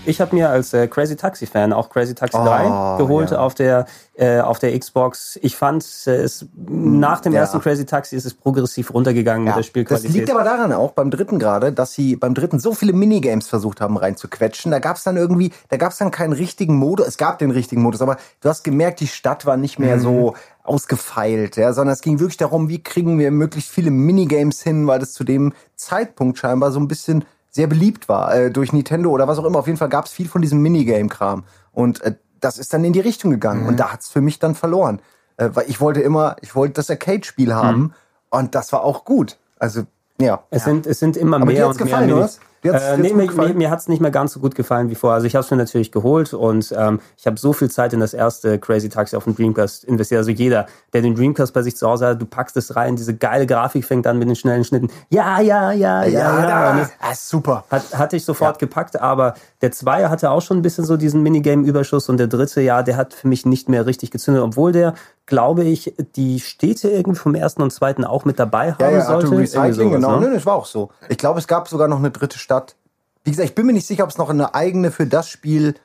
Ich 0.07 0.21
habe 0.21 0.33
mir 0.35 0.49
als 0.49 0.73
äh, 0.73 0.87
Crazy 0.87 1.15
Taxi 1.15 1.45
Fan 1.45 1.73
auch 1.73 1.89
Crazy 1.89 2.15
Taxi 2.15 2.37
Oh, 2.37 2.45
3 2.45 2.97
geholt 2.97 3.31
ja. 3.31 3.39
auf 3.39 3.53
der 3.55 3.85
äh, 4.15 4.39
auf 4.39 4.57
der 4.57 4.77
Xbox. 4.79 5.37
Ich 5.43 5.55
fand 5.55 5.85
äh, 6.07 6.11
es 6.15 6.47
nach 6.55 7.19
dem 7.21 7.33
Ja. 7.33 7.41
ersten 7.41 7.59
Crazy 7.61 7.85
Taxi 7.85 8.15
ist 8.15 8.25
es 8.25 8.33
progressiv 8.33 8.93
runtergegangen 8.93 9.43
mit 9.43 9.51
der 9.53 9.57
Das 9.57 9.65
Spielqualität. 9.67 10.11
liegt 10.13 10.31
aber 10.31 10.43
daran 10.43 10.71
auch 10.73 10.93
beim 10.93 11.11
dritten 11.11 11.37
gerade, 11.39 11.71
dass 11.71 11.93
sie 11.93 12.15
beim 12.15 12.33
dritten 12.33 12.59
so 12.59 12.73
viele 12.73 12.93
Minigames 12.93 13.47
versucht 13.47 13.79
haben 13.81 13.97
reinzuquetschen. 13.97 14.71
Da 14.71 14.79
gab 14.79 14.97
es 14.97 15.03
dann 15.03 15.17
irgendwie, 15.17 15.51
da 15.69 15.77
gab 15.77 15.91
es 15.91 15.97
dann 15.99 16.09
keinen 16.09 16.33
richtigen 16.33 16.75
Modus. 16.77 17.05
Es 17.07 17.17
gab 17.17 17.37
den 17.39 17.51
richtigen 17.51 17.81
Modus, 17.83 18.01
aber 18.01 18.17
du 18.41 18.49
hast 18.49 18.63
gemerkt, 18.63 19.01
die 19.01 19.07
Stadt 19.07 19.45
war 19.45 19.57
nicht 19.57 19.77
mehr 19.77 19.99
so 19.99 20.33
ausgefeilt, 20.63 21.57
ja, 21.57 21.73
sondern 21.73 21.93
es 21.93 22.01
ging 22.01 22.19
wirklich 22.19 22.37
darum, 22.37 22.69
wie 22.69 22.81
kriegen 22.83 23.19
wir 23.19 23.31
möglichst 23.31 23.69
viele 23.71 23.91
Minigames 23.91 24.61
hin, 24.61 24.85
weil 24.87 24.99
das 24.99 25.13
zu 25.13 25.23
dem 25.23 25.53
Zeitpunkt 25.75 26.37
scheinbar 26.37 26.71
so 26.71 26.79
ein 26.79 26.87
bisschen 26.87 27.25
sehr 27.57 27.67
beliebt 27.67 28.07
war 28.07 28.35
äh, 28.35 28.51
durch 28.51 28.71
Nintendo 28.71 29.09
oder 29.09 29.27
was 29.27 29.39
auch 29.39 29.43
immer. 29.43 29.57
Auf 29.57 29.65
jeden 29.65 29.79
Fall 29.79 29.89
gab 29.89 30.05
es 30.05 30.11
viel 30.11 30.29
von 30.29 30.43
diesem 30.43 30.61
Minigame-Kram. 30.61 31.43
Und 31.71 32.01
äh, 32.03 32.13
das 32.39 32.59
ist 32.59 32.71
dann 32.71 32.83
in 32.83 32.93
die 32.93 32.99
Richtung 32.99 33.31
gegangen. 33.31 33.67
Und 33.67 33.79
da 33.79 33.91
hat's 33.91 34.09
für 34.09 34.21
mich 34.21 34.37
dann 34.37 34.53
verloren, 34.53 35.01
äh, 35.37 35.49
weil 35.53 35.65
ich 35.67 35.81
wollte 35.81 36.01
immer, 36.01 36.35
ich 36.41 36.55
wollte 36.55 36.73
das 36.73 36.89
Arcade-Spiel 36.91 37.55
haben. 37.55 37.93
Und 38.29 38.53
das 38.53 38.71
war 38.73 38.83
auch 38.83 39.05
gut. 39.05 39.39
Also 39.57 39.83
ja. 40.21 40.43
Es 40.51 40.65
sind, 40.65 40.85
es 40.85 40.99
sind 40.99 41.17
immer 41.17 41.37
Aber 41.37 41.47
mehr 41.47 41.67
und 41.67 41.75
mehr 41.75 41.85
gefallen, 41.85 42.09
Mini- 42.09 42.19
oder 42.19 42.29
hat's- 42.73 42.83
äh, 42.83 42.97
nee, 42.97 43.13
mir, 43.13 43.31
mir, 43.31 43.53
mir 43.53 43.69
hat's 43.71 43.87
nicht 43.87 44.01
mehr 44.01 44.11
ganz 44.11 44.33
so 44.33 44.39
gut 44.39 44.55
gefallen 44.55 44.89
wie 44.89 44.95
vorher. 44.95 45.15
Also 45.15 45.27
ich 45.27 45.35
habe 45.35 45.43
es 45.45 45.51
mir 45.51 45.57
natürlich 45.57 45.91
geholt 45.91 46.33
und 46.33 46.73
ähm, 46.77 46.99
ich 47.17 47.25
habe 47.27 47.37
so 47.37 47.53
viel 47.53 47.69
Zeit 47.69 47.93
in 47.93 47.99
das 47.99 48.13
erste 48.13 48.59
Crazy 48.59 48.89
Taxi 48.89 49.15
auf 49.15 49.23
dem 49.25 49.35
Dreamcast 49.35 49.83
investiert. 49.83 50.19
Also 50.19 50.31
jeder, 50.31 50.65
der 50.93 51.01
den 51.01 51.15
Dreamcast 51.15 51.53
bei 51.53 51.61
sich 51.61 51.75
zu 51.75 51.87
Hause 51.87 52.07
hat, 52.07 52.21
du 52.21 52.25
packst 52.25 52.57
es 52.57 52.75
rein, 52.75 52.95
diese 52.95 53.15
geile 53.15 53.45
Grafik 53.47 53.85
fängt 53.85 54.05
an 54.07 54.17
mit 54.19 54.27
den 54.27 54.35
schnellen 54.35 54.63
Schnitten. 54.63 54.89
Ja, 55.09 55.39
ja, 55.41 55.71
ja, 55.71 56.03
ja, 56.05 56.39
ja. 56.41 56.79
Es 56.81 56.89
Ah, 56.99 57.13
super. 57.15 57.63
hat, 57.69 57.97
hatte 57.97 58.15
ich 58.15 58.25
sofort 58.25 58.59
gepackt, 58.59 58.99
aber 58.99 59.33
der 59.61 59.71
Zweier 59.71 60.09
hatte 60.09 60.29
auch 60.31 60.41
schon 60.41 60.57
ein 60.57 60.61
bisschen 60.61 60.85
so 60.85 60.97
diesen 60.97 61.21
Minigame-Überschuss 61.23 62.09
und 62.09 62.17
der 62.17 62.27
dritte, 62.27 62.61
ja, 62.61 62.83
der 62.83 62.97
hat 62.97 63.13
für 63.13 63.27
mich 63.27 63.45
nicht 63.45 63.69
mehr 63.69 63.85
richtig 63.85 64.11
gezündet, 64.11 64.43
obwohl 64.43 64.71
der, 64.71 64.93
glaube 65.27 65.63
ich, 65.65 65.93
die 66.15 66.39
Städte 66.39 66.89
irgendwie 66.89 67.19
vom 67.19 67.35
ersten 67.35 67.61
und 67.61 67.71
zweiten 67.71 68.03
auch 68.03 68.25
mit 68.25 68.39
dabei 68.39 68.71
haben 68.71 68.81
Ja, 68.81 68.89
ja, 68.91 69.05
sollte. 69.05 69.29
Recycling, 69.37 69.73
sowas, 69.73 69.91
genau. 69.93 70.19
ne? 70.19 70.27
Nö, 70.29 70.33
das 70.33 70.45
war 70.45 70.55
auch 70.55 70.65
so. 70.65 70.89
Ich 71.09 71.17
glaube, 71.17 71.37
es 71.39 71.47
gab 71.47 71.67
sogar 71.67 71.87
noch 71.87 71.99
eine 71.99 72.09
dritte 72.11 72.39
Stadt. 72.39 72.75
Wie 73.23 73.31
gesagt, 73.31 73.49
ich 73.49 73.55
bin 73.55 73.65
mir 73.65 73.73
nicht 73.73 73.85
sicher, 73.85 74.03
ob 74.05 74.09
es 74.09 74.17
noch 74.17 74.29
eine 74.29 74.55
eigene 74.55 74.89
für 74.89 75.05
das 75.05 75.29
Spiel 75.29 75.75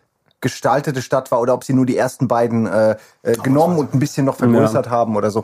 gestaltete 0.40 1.02
Stadt 1.02 1.30
war 1.30 1.40
oder 1.40 1.54
ob 1.54 1.64
sie 1.64 1.72
nur 1.72 1.86
die 1.86 1.96
ersten 1.96 2.26
beiden 2.28 2.66
äh, 2.66 2.96
äh, 3.22 3.34
genommen 3.42 3.78
und 3.78 3.94
ein 3.94 3.98
bisschen 4.00 4.24
noch 4.24 4.36
vergrößert 4.36 4.90
haben 4.90 5.16
oder 5.16 5.30
so. 5.30 5.40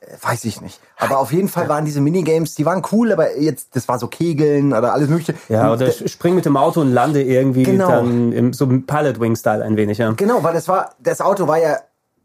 Äh, 0.00 0.06
Weiß 0.20 0.44
ich 0.44 0.60
nicht. 0.60 0.80
Aber 0.98 1.18
auf 1.18 1.32
jeden 1.32 1.48
Fall 1.48 1.68
waren 1.68 1.84
diese 1.84 2.00
Minigames, 2.00 2.54
die 2.56 2.66
waren 2.66 2.82
cool, 2.92 3.12
aber 3.12 3.38
jetzt, 3.38 3.74
das 3.76 3.86
war 3.88 3.98
so 4.00 4.08
Kegeln 4.08 4.72
oder 4.72 4.92
alles 4.92 5.08
mögliche. 5.08 5.34
Ja, 5.48 5.72
oder 5.72 5.86
äh, 5.86 6.08
spring 6.08 6.34
mit 6.34 6.44
dem 6.44 6.56
Auto 6.56 6.80
und 6.80 6.92
lande 6.92 7.22
irgendwie 7.22 7.62
Genau. 7.62 7.88
dann 7.88 8.32
im 8.32 8.52
so 8.52 8.66
Pilot 8.66 9.20
Wing 9.20 9.36
Style 9.36 9.64
ein 9.64 9.76
wenig, 9.76 9.98
ja. 9.98 10.10
Genau, 10.12 10.42
weil 10.42 10.54
das 10.54 10.66
war, 10.68 10.90
das 10.98 11.20
Auto 11.20 11.46
war 11.46 11.58
ja 11.58 11.78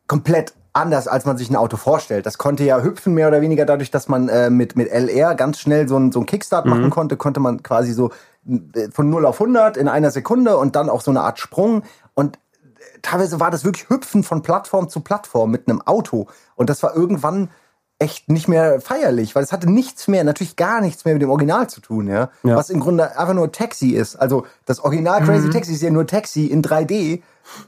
komplett 0.08 0.54
anders, 0.78 1.08
als 1.08 1.26
man 1.26 1.38
sich 1.38 1.50
ein 1.50 1.56
Auto 1.56 1.78
vorstellt. 1.78 2.26
Das 2.26 2.38
konnte 2.38 2.64
ja 2.64 2.82
hüpfen, 2.82 3.14
mehr 3.14 3.28
oder 3.28 3.42
weniger 3.42 3.66
dadurch, 3.66 3.92
dass 3.92 4.08
man 4.08 4.30
äh, 4.30 4.50
mit, 4.50 4.76
mit 4.76 4.90
LR 4.90 5.36
ganz 5.36 5.60
schnell 5.60 5.88
so 5.88 5.96
einen 5.96 6.12
so 6.12 6.20
einen 6.20 6.26
Kickstart 6.26 6.66
machen 6.66 6.90
konnte, 6.90 7.18
konnte 7.18 7.40
man 7.40 7.64
quasi 7.64 7.94
so 7.94 8.12
äh, 8.48 8.90
von 8.92 9.10
0 9.10 9.26
auf 9.26 9.42
100 9.42 9.78
in 9.78 9.88
einer 9.88 10.12
Sekunde 10.12 10.58
und 10.58 10.76
dann 10.76 10.90
auch 10.90 11.02
so 11.02 11.12
eine 11.12 11.22
Art 11.22 11.40
Sprung. 11.40 11.84
Und 12.14 12.38
äh, 12.38 12.40
teilweise 13.02 13.40
war 13.40 13.52
das 13.52 13.66
wirklich 13.66 13.90
Hüpfen 13.90 14.24
von 14.24 14.42
Plattform 14.42 14.90
zu 14.90 15.02
Plattform 15.02 15.52
mit 15.52 15.68
einem 15.68 15.82
Auto. 15.82 16.28
Und 16.56 16.70
das 16.70 16.82
war 16.84 16.96
irgendwann 16.96 17.50
echt 18.00 18.30
nicht 18.30 18.48
mehr 18.48 18.80
feierlich, 18.80 19.36
weil 19.36 19.44
es 19.44 19.52
hatte 19.52 19.70
nichts 19.70 20.08
mehr, 20.08 20.24
natürlich 20.24 20.56
gar 20.56 20.82
nichts 20.82 21.04
mehr 21.04 21.16
mit 21.16 21.24
dem 21.24 21.32
Original 21.32 21.68
zu 21.68 21.82
tun, 21.82 22.08
ja. 22.08 22.30
Ja. 22.44 22.56
Was 22.56 22.70
im 22.70 22.80
Grunde 22.80 23.18
einfach 23.18 23.34
nur 23.34 23.52
Taxi 23.52 23.90
ist. 23.92 24.16
Also 24.16 24.46
das 24.66 24.80
Original 24.80 25.24
Crazy 25.24 25.50
Taxi 25.50 25.74
ist 25.74 25.82
ja 25.82 25.90
nur 25.90 26.06
Taxi 26.06 26.46
in 26.46 26.62
3D. 26.62 27.22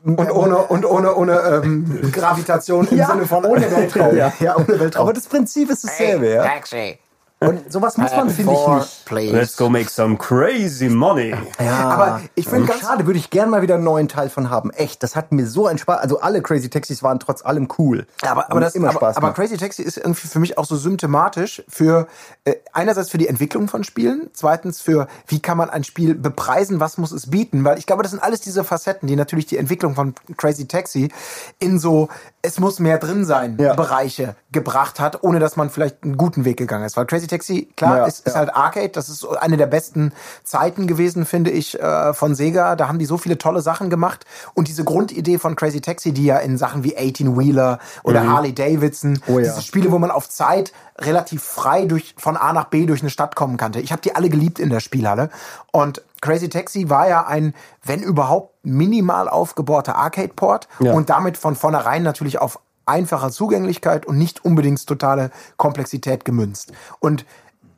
Und 0.04 0.20
ohne, 0.32 0.58
und 0.58 0.86
ohne, 0.86 1.16
ohne 1.16 1.62
ähm, 1.64 2.12
Gravitation 2.12 2.88
im 2.90 3.04
Sinne 3.04 3.26
von 3.26 3.46
ohne 3.46 3.72
Weltraum. 3.72 4.16
ja. 4.16 4.32
ja, 4.40 4.56
ohne 4.58 4.80
Weltraum. 4.80 5.04
Aber 5.04 5.14
das 5.14 5.26
Prinzip 5.26 5.70
ist 5.70 5.84
dasselbe, 5.84 6.30
ja. 6.30 6.44
Taxi. 6.44 7.00
Und 7.42 7.72
sowas 7.72 7.96
muss 7.98 8.12
man, 8.12 8.30
finde 8.30 8.52
ich, 8.54 8.68
nicht. 8.68 9.06
please. 9.06 9.34
Let's 9.34 9.56
go 9.56 9.70
make 9.70 9.90
some 9.90 10.18
crazy 10.18 10.90
money. 10.90 11.34
Ja, 11.58 11.90
Aber 11.90 12.22
ich 12.36 12.50
finde 12.50 12.68
ganz- 12.68 12.82
schade, 12.82 13.06
würde 13.06 13.18
ich 13.18 13.30
gern 13.30 13.50
mal 13.50 13.62
wieder 13.62 13.76
einen 13.76 13.86
neuen 13.86 14.10
Teil 14.10 14.30
von 14.30 14.50
haben. 14.50 14.72
Echt, 14.72 15.04
das 15.04 15.16
hat 15.16 15.32
mir 15.32 15.48
so 15.48 15.66
ein 15.66 15.78
Spaß. 15.78 16.00
Also 16.02 16.20
alle 16.20 16.42
Crazy 16.42 16.70
Taxis 16.70 17.02
waren 17.02 17.18
trotz 17.20 17.46
allem 17.46 17.70
cool. 17.78 18.08
Aber, 18.24 18.52
aber, 18.52 18.60
das, 18.60 18.76
immer 18.76 18.90
aber, 18.90 18.98
Spaß 18.98 19.16
aber 19.18 19.28
gemacht. 19.28 19.36
Crazy 19.38 19.56
Taxi 19.58 19.84
ist 19.84 19.96
irgendwie 19.98 20.28
für 20.28 20.40
mich 20.40 20.58
auch 20.58 20.66
so 20.66 20.76
symptomatisch 20.76 21.64
für 21.70 22.08
äh, 22.44 22.56
einerseits 22.74 23.10
für 23.10 23.18
die 23.18 23.30
Entwicklung 23.30 23.70
von 23.70 23.86
Spielen, 23.86 24.30
zweitens 24.34 24.82
für 24.82 25.08
wie 25.28 25.40
kann 25.40 25.58
man 25.58 25.70
ein 25.70 25.86
Spiel 25.86 26.16
bepreisen, 26.16 26.82
was 26.82 26.98
muss 26.98 27.14
es 27.14 27.30
bieten, 27.30 27.64
weil 27.64 27.78
ich 27.80 27.86
glaube, 27.86 28.04
das 28.04 28.12
sind 28.12 28.22
alles 28.22 28.42
diese 28.42 28.66
Facetten, 28.66 29.08
die 29.08 29.16
natürlich 29.16 29.46
die 29.46 29.58
Entwicklung 29.58 29.96
von 29.96 30.14
Crazy 30.36 30.68
Taxi 30.68 31.10
in 31.60 31.80
so 31.80 32.10
es 32.42 32.60
muss 32.60 32.80
mehr 32.80 32.98
drin 32.98 33.24
sein 33.26 33.58
Ja. 33.60 33.74
Bereiche 33.76 34.36
gebracht 34.52 35.00
hat, 35.00 35.24
ohne 35.24 35.40
dass 35.40 35.56
man 35.58 35.70
vielleicht 35.70 36.04
einen 36.04 36.18
guten 36.18 36.44
Weg 36.46 36.58
gegangen 36.58 36.86
ist. 36.86 36.96
Weil 36.98 37.06
Crazy 37.06 37.28
Taxi 37.30 37.70
klar 37.78 37.98
Ja, 38.00 38.06
ist, 38.06 38.26
ist 38.28 38.34
ja. 38.34 38.40
halt 38.40 38.56
Arcade, 38.56 38.90
das 38.90 39.08
ist 39.10 39.26
eine 39.26 39.56
der 39.58 39.68
besten 39.68 40.12
Zeiten 40.44 40.88
gewesen, 40.88 41.26
finde 41.26 41.52
ich, 41.52 41.80
äh, 41.80 42.14
von 42.14 42.36
Sega. 42.36 42.76
Da 42.76 42.88
haben 42.88 43.00
die 43.00 43.06
so 43.06 43.18
viele 43.18 43.38
tolle 43.38 43.62
Sachen 43.62 43.90
gemacht 43.90 44.26
und 44.54 44.68
diese 44.68 44.84
Grundidee 44.84 45.38
von 45.38 45.56
Crazy 45.56 45.82
Taxi, 45.82 46.12
die 46.12 46.26
ja 46.26 46.38
in 46.38 46.58
Sachen 46.58 46.84
wie 46.84 46.98
18 46.98 47.38
Wheeler 47.38 47.80
oder 48.04 48.28
Harley 48.28 48.54
Davidson, 48.54 49.12
Mhm. 49.12 49.18
Oh 49.28 49.40
ja. 49.40 49.46
diese 49.46 49.62
Spiele, 49.62 49.92
wo 49.92 50.00
man 50.00 50.12
auf 50.12 50.28
Zeit 50.30 50.74
relativ 50.98 51.42
frei 51.44 51.86
durch 51.86 52.14
von 52.18 52.36
A 52.36 52.52
nach 52.52 52.66
B 52.66 52.86
durch 52.86 53.02
eine 53.02 53.10
Stadt 53.10 53.36
kommen 53.36 53.58
konnte. 53.58 53.80
Ich 53.80 53.92
habe 53.92 54.02
die 54.02 54.16
alle 54.16 54.30
geliebt 54.30 54.60
in 54.60 54.70
der 54.70 54.82
Spielhalle 54.82 55.30
und 55.72 56.02
Crazy 56.22 56.50
Taxi 56.50 56.90
war 56.90 57.08
ja 57.08 57.26
ein, 57.26 57.54
wenn 57.84 58.02
überhaupt, 58.02 58.54
minimal 58.64 59.30
aufgebauter 59.30 59.96
Arcade-Port 59.96 60.68
und 60.94 61.10
damit 61.10 61.38
von 61.38 61.56
vornherein 61.56 62.04
natürlich 62.04 62.40
auf 62.42 62.60
einfache 62.90 63.32
Zugänglichkeit 63.32 64.06
und 64.06 64.18
nicht 64.18 64.44
unbedingt 64.44 64.86
totale 64.86 65.32
Komplexität 65.58 66.26
gemünzt. 66.26 66.74
Und 67.00 67.26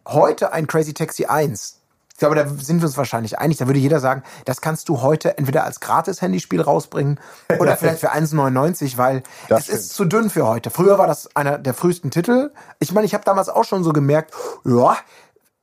heute 0.07 0.53
ein 0.53 0.67
Crazy 0.67 0.93
Taxi 0.93 1.25
1, 1.25 1.77
ich 2.13 2.19
glaube, 2.23 2.35
da 2.35 2.47
sind 2.47 2.81
wir 2.81 2.85
uns 2.87 2.97
wahrscheinlich 2.97 3.39
einig, 3.39 3.57
da 3.57 3.65
würde 3.65 3.79
jeder 3.79 3.99
sagen, 3.99 4.21
das 4.45 4.61
kannst 4.61 4.89
du 4.89 5.01
heute 5.01 5.39
entweder 5.39 5.63
als 5.63 5.79
Gratis-Handyspiel 5.79 6.61
rausbringen 6.61 7.19
oder 7.59 7.75
vielleicht 7.77 7.99
für 7.99 8.11
1,99, 8.13 8.97
weil 8.97 9.23
Das 9.49 9.69
es 9.69 9.75
ist 9.85 9.95
zu 9.95 10.05
dünn 10.05 10.29
für 10.29 10.45
heute. 10.47 10.69
Früher 10.69 10.99
war 10.99 11.07
das 11.07 11.35
einer 11.35 11.57
der 11.57 11.73
frühesten 11.73 12.11
Titel. 12.11 12.51
Ich 12.79 12.91
meine, 12.91 13.05
ich 13.07 13.15
habe 13.15 13.23
damals 13.25 13.49
auch 13.49 13.63
schon 13.63 13.83
so 13.83 13.91
gemerkt, 13.91 14.33
ja, 14.65 14.95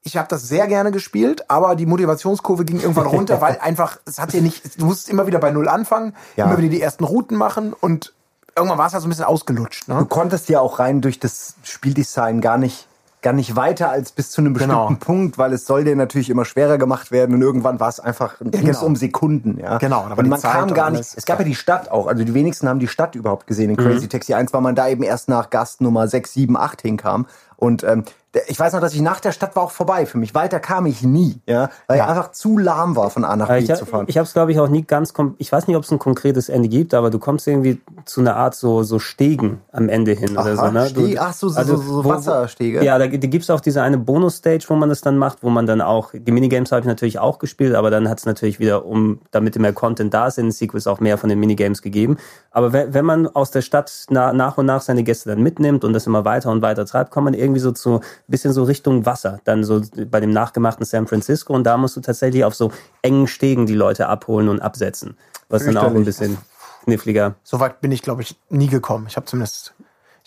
ich 0.02 0.16
habe 0.16 0.26
das 0.28 0.48
sehr 0.48 0.66
gerne 0.66 0.90
gespielt, 0.90 1.48
aber 1.48 1.76
die 1.76 1.86
Motivationskurve 1.86 2.64
ging 2.64 2.80
irgendwann 2.80 3.06
runter, 3.06 3.40
weil 3.40 3.58
einfach, 3.60 3.98
es 4.04 4.18
hat 4.18 4.32
ja 4.34 4.40
nicht, 4.40 4.80
du 4.80 4.86
musst 4.86 5.08
immer 5.08 5.28
wieder 5.28 5.38
bei 5.38 5.52
Null 5.52 5.68
anfangen, 5.68 6.14
Ja. 6.34 6.46
immer 6.46 6.58
wieder 6.58 6.70
die 6.70 6.80
ersten 6.82 7.04
Routen 7.04 7.36
machen 7.36 7.72
und 7.72 8.14
irgendwann 8.58 8.78
war 8.78 8.86
es 8.86 8.92
halt 8.92 9.02
so 9.02 9.06
ein 9.08 9.10
bisschen 9.10 9.24
ausgelutscht. 9.24 9.88
Du 9.88 9.94
Ne? 9.94 10.04
konntest 10.08 10.48
ja 10.48 10.60
auch 10.60 10.78
rein 10.78 11.00
durch 11.00 11.18
das 11.18 11.54
Spieldesign 11.62 12.40
gar 12.40 12.58
nicht 12.58 12.86
gar 13.20 13.32
nicht 13.32 13.56
weiter 13.56 13.90
als 13.90 14.12
bis 14.12 14.30
zu 14.30 14.40
einem 14.40 14.52
bestimmten 14.52 14.76
Genau. 14.86 14.96
Punkt, 15.00 15.38
weil 15.38 15.52
es 15.52 15.66
soll 15.66 15.82
dir 15.82 15.96
natürlich 15.96 16.30
immer 16.30 16.44
schwerer 16.44 16.78
gemacht 16.78 17.10
werden 17.10 17.34
und 17.34 17.42
irgendwann 17.42 17.80
war 17.80 17.88
es 17.88 17.98
einfach 17.98 18.36
ging's 18.38 18.60
genau. 18.78 18.84
um 18.86 18.94
Sekunden, 18.94 19.58
ja. 19.58 19.78
Genau, 19.78 20.08
war 20.08 20.16
und 20.18 20.28
man 20.28 20.38
Zeit 20.38 20.52
kam 20.52 20.72
gar 20.72 20.90
nicht. 20.90 21.02
Es 21.16 21.24
gab 21.26 21.40
ja 21.40 21.44
die 21.44 21.56
Stadt 21.56 21.90
auch, 21.90 22.06
also 22.06 22.22
die 22.22 22.32
wenigsten 22.32 22.68
haben 22.68 22.78
die 22.78 22.86
Stadt 22.86 23.16
überhaupt 23.16 23.48
gesehen. 23.48 23.70
In 23.70 23.76
Mhm. 23.76 23.88
Crazy 23.90 24.06
Taxi 24.08 24.34
1 24.34 24.52
war 24.52 24.60
man 24.60 24.76
da 24.76 24.86
eben 24.86 25.02
erst 25.02 25.28
nach 25.28 25.50
Gast 25.50 25.80
Nummer 25.80 26.06
6, 26.06 26.32
7, 26.32 26.56
8 26.56 26.80
hinkam 26.80 27.26
und 27.56 27.82
ähm, 27.82 28.04
ich 28.46 28.60
weiß 28.60 28.74
noch, 28.74 28.80
dass 28.80 28.92
ich 28.94 29.00
nach 29.00 29.20
der 29.20 29.32
Stadt 29.32 29.56
war 29.56 29.62
auch 29.64 29.70
vorbei 29.70 30.04
für 30.06 30.18
mich. 30.18 30.34
Weiter 30.34 30.60
kam 30.60 30.84
ich 30.86 31.02
nie, 31.02 31.40
ja, 31.46 31.70
weil 31.86 32.00
einfach 32.00 32.30
zu 32.32 32.58
lahm 32.58 32.94
war, 32.94 33.10
von 33.10 33.24
A 33.24 33.34
nach 33.36 33.48
Äh, 33.48 33.60
B 33.60 33.64
Ich, 33.72 33.74
zu 33.74 33.86
fahren. 33.86 34.04
ich 34.08 34.18
habe 34.18 34.26
es, 34.26 34.32
glaube 34.34 34.52
ich, 34.52 34.60
auch 34.60 34.68
nie 34.68 34.82
ganz. 34.82 35.12
Ich 35.38 35.50
weiß 35.50 35.66
nicht, 35.66 35.76
ob 35.76 35.82
es 35.84 35.90
ein 35.90 35.98
konkretes 35.98 36.48
Ende 36.48 36.68
gibt, 36.68 36.92
aber 36.94 37.10
du 37.10 37.18
kommst 37.18 37.46
irgendwie 37.48 37.80
zu 38.04 38.20
einer 38.20 38.36
Art 38.36 38.54
so, 38.54 38.82
so 38.82 38.98
Stegen 38.98 39.60
am 39.72 39.88
Ende 39.88 40.12
hin 40.12 40.32
oder 40.36 40.58
Aha, 40.58 40.66
so. 40.66 40.70
Ne? 40.72 40.90
Du, 41.14 41.18
ach 41.20 41.32
so, 41.32 41.48
so- 41.48 41.62
so- 41.62 41.76
so 41.76 42.04
Wasserstege. 42.04 42.84
Ja, 42.84 42.98
da, 42.98 43.06
da 43.06 43.16
gibt 43.16 43.44
es 43.44 43.50
auch 43.50 43.60
diese 43.60 43.82
eine 43.82 43.98
Bonus-Stage, 43.98 44.64
wo 44.68 44.74
man 44.74 44.88
das 44.90 45.00
dann 45.00 45.16
macht, 45.16 45.42
wo 45.42 45.48
man 45.48 45.66
dann 45.66 45.80
auch. 45.80 46.10
Die 46.12 46.32
Minigames 46.32 46.70
habe 46.70 46.80
ich 46.80 46.86
natürlich 46.86 47.18
auch 47.18 47.38
gespielt, 47.38 47.74
aber 47.74 47.90
dann 47.90 48.08
hat 48.08 48.18
es 48.18 48.26
natürlich 48.26 48.60
wieder, 48.60 48.84
um 48.84 49.20
damit 49.30 49.58
mehr 49.58 49.72
Content 49.72 50.12
da 50.12 50.26
ist, 50.26 50.38
in 50.38 50.46
den 50.46 50.52
Sequels 50.52 50.86
auch 50.86 51.00
mehr 51.00 51.16
von 51.18 51.28
den 51.30 51.40
Minigames 51.40 51.82
gegeben. 51.82 52.18
Aber 52.50 52.72
wenn, 52.72 52.92
wenn 52.92 53.04
man 53.04 53.26
aus 53.26 53.50
der 53.50 53.62
Stadt 53.62 53.90
na, 54.10 54.32
nach 54.32 54.58
und 54.58 54.66
nach 54.66 54.82
seine 54.82 55.02
Gäste 55.02 55.30
dann 55.30 55.42
mitnimmt 55.42 55.84
und 55.84 55.92
das 55.94 56.06
immer 56.06 56.24
weiter 56.24 56.50
und 56.50 56.60
weiter 56.62 56.84
treibt, 56.84 57.10
kommt 57.10 57.24
man 57.24 57.34
irgendwie 57.34 57.60
so 57.60 57.72
zu 57.72 58.00
bisschen 58.28 58.52
so 58.52 58.64
Richtung 58.64 59.06
Wasser, 59.06 59.40
dann 59.44 59.64
so 59.64 59.82
bei 60.10 60.20
dem 60.20 60.30
nachgemachten 60.30 60.84
San 60.84 61.06
Francisco 61.06 61.54
und 61.54 61.64
da 61.64 61.76
musst 61.76 61.96
du 61.96 62.00
tatsächlich 62.00 62.44
auf 62.44 62.54
so 62.54 62.70
engen 63.02 63.26
Stegen 63.26 63.66
die 63.66 63.74
Leute 63.74 64.08
abholen 64.08 64.48
und 64.48 64.60
absetzen. 64.60 65.16
Was 65.48 65.64
dann 65.64 65.78
auch 65.78 65.94
ein 65.94 66.04
bisschen 66.04 66.36
kniffliger. 66.84 67.36
So 67.42 67.60
weit 67.60 67.80
bin 67.80 67.92
ich, 67.92 68.02
glaube 68.02 68.22
ich, 68.22 68.36
nie 68.50 68.68
gekommen. 68.68 69.06
Ich 69.08 69.16
habe 69.16 69.26
zumindest, 69.26 69.74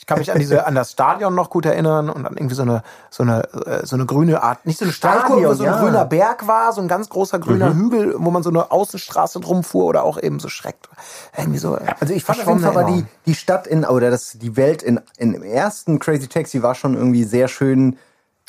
ich 0.01 0.07
kann 0.07 0.17
mich 0.17 0.31
an 0.31 0.39
diese, 0.39 0.65
an 0.65 0.73
das 0.73 0.91
Stadion 0.93 1.35
noch 1.35 1.51
gut 1.51 1.63
erinnern 1.67 2.09
und 2.09 2.25
an 2.25 2.35
irgendwie 2.35 2.55
so 2.55 2.63
eine, 2.63 2.81
so 3.11 3.21
eine, 3.21 3.43
äh, 3.53 3.85
so 3.85 3.95
eine 3.95 4.07
grüne 4.07 4.41
Art, 4.41 4.65
nicht 4.65 4.79
so 4.79 4.85
eine 4.85 4.93
Steilkurve, 4.93 5.47
wo 5.47 5.53
so 5.53 5.63
ein 5.63 5.71
ja. 5.71 5.79
grüner 5.79 6.05
Berg 6.05 6.47
war, 6.47 6.73
so 6.73 6.81
ein 6.81 6.87
ganz 6.87 7.07
großer 7.07 7.37
grüner 7.37 7.75
Hügel, 7.75 8.15
wo 8.17 8.31
man 8.31 8.41
so 8.41 8.49
eine 8.49 8.71
Außenstraße 8.71 9.39
drum 9.39 9.63
fuhr 9.63 9.85
oder 9.85 10.03
auch 10.03 10.19
eben 10.19 10.39
so 10.39 10.49
schreckt. 10.49 10.89
Irgendwie 11.37 11.59
so. 11.59 11.77
äh, 11.77 11.85
Also 11.99 12.15
ich 12.15 12.23
fand 12.23 12.41
auf 12.41 12.47
jeden 12.47 12.61
Fall 12.61 12.73
war 12.73 12.85
die, 12.85 13.05
die 13.27 13.35
Stadt 13.35 13.67
in, 13.67 13.85
oder 13.85 14.09
das, 14.09 14.39
die 14.39 14.57
Welt 14.57 14.81
in, 14.81 14.99
in, 15.17 15.35
im 15.35 15.43
ersten 15.43 15.99
Crazy 15.99 16.27
Taxi 16.27 16.63
war 16.63 16.73
schon 16.73 16.95
irgendwie 16.95 17.23
sehr 17.23 17.47
schön 17.47 17.99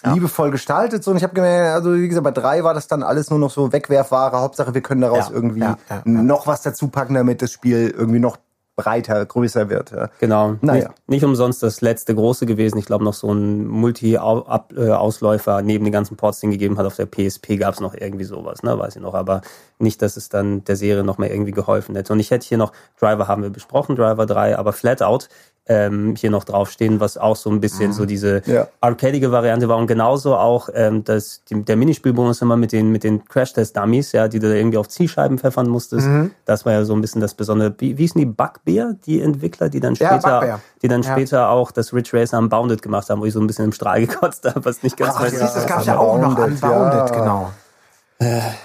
liebevoll 0.04 0.50
gestaltet. 0.50 1.04
So, 1.04 1.10
und 1.10 1.18
ich 1.18 1.22
habe 1.22 1.34
gemerkt, 1.34 1.74
also 1.74 1.94
wie 1.94 2.08
gesagt, 2.08 2.24
bei 2.24 2.30
drei 2.30 2.64
war 2.64 2.72
das 2.72 2.88
dann 2.88 3.02
alles 3.02 3.28
nur 3.28 3.38
noch 3.38 3.50
so 3.50 3.72
Wegwerfware. 3.72 4.40
Hauptsache, 4.40 4.72
wir 4.74 4.80
können 4.80 5.02
daraus 5.02 5.28
Ja, 5.28 5.34
irgendwie 5.34 5.60
ja, 5.60 5.76
ja, 5.90 5.96
ja. 5.96 6.02
noch 6.04 6.46
was 6.46 6.62
dazu 6.62 6.88
packen, 6.88 7.14
damit 7.14 7.42
das 7.42 7.52
Spiel 7.52 7.94
irgendwie 7.96 8.18
noch 8.18 8.38
breiter, 8.76 9.24
größer 9.26 9.68
wird. 9.68 9.90
Ja. 9.90 10.08
Genau. 10.18 10.56
Naja. 10.60 10.88
Nicht, 10.88 11.08
nicht 11.08 11.24
umsonst 11.24 11.62
das 11.62 11.80
letzte 11.80 12.14
große 12.14 12.46
gewesen. 12.46 12.78
Ich 12.78 12.86
glaube, 12.86 13.04
noch 13.04 13.14
so 13.14 13.32
ein 13.32 13.66
Multi-Ausläufer 13.66 15.62
neben 15.62 15.84
den 15.84 15.92
ganzen 15.92 16.16
Ports, 16.16 16.40
den 16.40 16.50
gegeben 16.50 16.78
hat. 16.78 16.86
Auf 16.86 16.96
der 16.96 17.06
PSP 17.06 17.58
gab 17.58 17.74
es 17.74 17.80
noch 17.80 17.94
irgendwie 17.94 18.24
sowas, 18.24 18.62
ne? 18.62 18.78
weiß 18.78 18.96
ich 18.96 19.02
noch. 19.02 19.14
Aber 19.14 19.42
nicht, 19.78 20.00
dass 20.00 20.16
es 20.16 20.28
dann 20.28 20.64
der 20.64 20.76
Serie 20.76 21.04
noch 21.04 21.18
mehr 21.18 21.30
irgendwie 21.30 21.52
geholfen 21.52 21.94
hätte. 21.94 22.12
Und 22.12 22.20
ich 22.20 22.30
hätte 22.30 22.46
hier 22.46 22.58
noch, 22.58 22.72
Driver 22.98 23.28
haben 23.28 23.42
wir 23.42 23.50
besprochen, 23.50 23.96
Driver 23.96 24.26
3, 24.26 24.56
aber 24.56 24.72
Flatout 24.72 25.26
ähm, 25.68 26.14
hier 26.16 26.30
noch 26.30 26.42
draufstehen, 26.42 26.98
was 26.98 27.16
auch 27.16 27.36
so 27.36 27.48
ein 27.48 27.60
bisschen 27.60 27.92
so 27.92 28.04
diese 28.04 28.42
Ja. 28.46 28.66
arcadige 28.80 29.30
Variante 29.30 29.68
war 29.68 29.76
und 29.78 29.86
genauso 29.86 30.34
auch 30.36 30.68
ähm, 30.74 31.04
das, 31.04 31.42
die, 31.48 31.62
der 31.64 31.76
Minispielbonus 31.76 32.42
immer 32.42 32.56
mit 32.56 32.72
den, 32.72 32.90
mit 32.90 33.04
den 33.04 33.24
Crash-Test-Dummies, 33.24 34.10
ja, 34.12 34.26
die 34.26 34.40
du 34.40 34.48
da 34.48 34.54
irgendwie 34.54 34.78
auf 34.78 34.88
Zielscheiben 34.88 35.38
pfeffern 35.38 35.68
musstest. 35.68 36.08
Das 36.46 36.66
war 36.66 36.72
ja 36.72 36.84
so 36.84 36.94
ein 36.94 37.00
bisschen 37.00 37.20
das 37.20 37.34
Besondere. 37.34 37.72
Wie, 37.78 37.96
wie 37.96 38.02
hießen 38.02 38.18
die 38.18 38.26
Bugbear, 38.26 38.94
die 39.06 39.20
Entwickler, 39.20 39.68
die 39.68 39.78
dann 39.78 39.94
Ja, 39.94 40.08
später, 40.08 40.40
Bugbear. 40.40 40.60
die 40.82 40.88
dann 40.88 41.02
Ja. 41.02 41.12
später 41.12 41.48
auch 41.50 41.70
das 41.70 41.92
Ridge 41.94 42.10
Racer 42.12 42.38
Unbounded 42.38 42.82
gemacht 42.82 43.08
haben, 43.08 43.20
wo 43.20 43.24
ich 43.26 43.32
so 43.32 43.40
ein 43.40 43.46
bisschen 43.46 43.66
im 43.66 43.72
Strahl 43.72 44.00
gekotzt 44.06 44.44
habe, 44.44 44.64
was 44.64 44.82
nicht 44.82 44.96
ganz 44.96 45.14
Ach, 45.16 45.22
siehst, 45.28 45.34
du, 45.40 45.46
das 45.46 45.66
gab 45.66 45.84
ja 45.86 45.96
auch 45.96 46.18
noch 46.18 46.30
Unbounded, 46.36 46.62
Unbounded, 46.64 47.10
ja. 47.10 47.20
genau. 47.20 47.52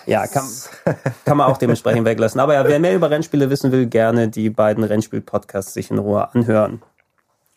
Ja, 0.06 0.28
kann, 0.28 0.46
kann 1.26 1.38
man 1.38 1.48
auch 1.48 1.58
dementsprechend 1.58 2.06
weglassen. 2.06 2.40
Aber 2.40 2.54
ja, 2.54 2.68
wer 2.68 2.80
mehr 2.80 2.96
über 2.96 3.10
Rennspiele 3.10 3.50
wissen 3.50 3.72
will, 3.72 3.88
gerne 3.88 4.28
die 4.28 4.50
beiden 4.50 4.84
Rennspiel-Podcasts 4.84 5.74
sich 5.74 5.92
in 5.92 5.98
Ruhe 5.98 6.34
anhören. 6.34 6.82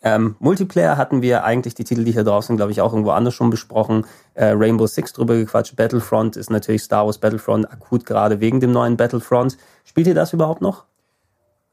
Ähm, 0.03 0.37
Multiplayer 0.39 0.97
hatten 0.97 1.21
wir 1.21 1.45
eigentlich 1.45 1.75
die 1.75 1.85
Titel, 1.85 2.05
die 2.05 2.13
hier 2.13 2.25
drauf 2.25 2.45
sind, 2.45 2.57
glaube 2.57 2.73
ich, 2.73 2.81
auch 2.81 2.93
irgendwo 2.93 3.11
anders 3.11 3.35
schon 3.35 3.51
besprochen. 3.51 4.07
Äh, 4.35 4.53
Rainbow 4.57 4.87
Six 4.87 5.13
drüber 5.13 5.35
gequatscht. 5.35 5.77
Battlefront 5.77 6.37
ist 6.37 6.51
natürlich 6.51 6.83
Star 6.83 7.05
Wars 7.05 7.19
Battlefront 7.19 7.71
akut 7.71 8.07
gerade 8.07 8.41
wegen 8.41 8.61
dem 8.61 8.73
neuen 8.73 8.97
Battlefront. 8.97 9.59
Spielt 9.85 10.07
ihr 10.07 10.15
das 10.15 10.33
überhaupt 10.33 10.63
noch? 10.63 10.85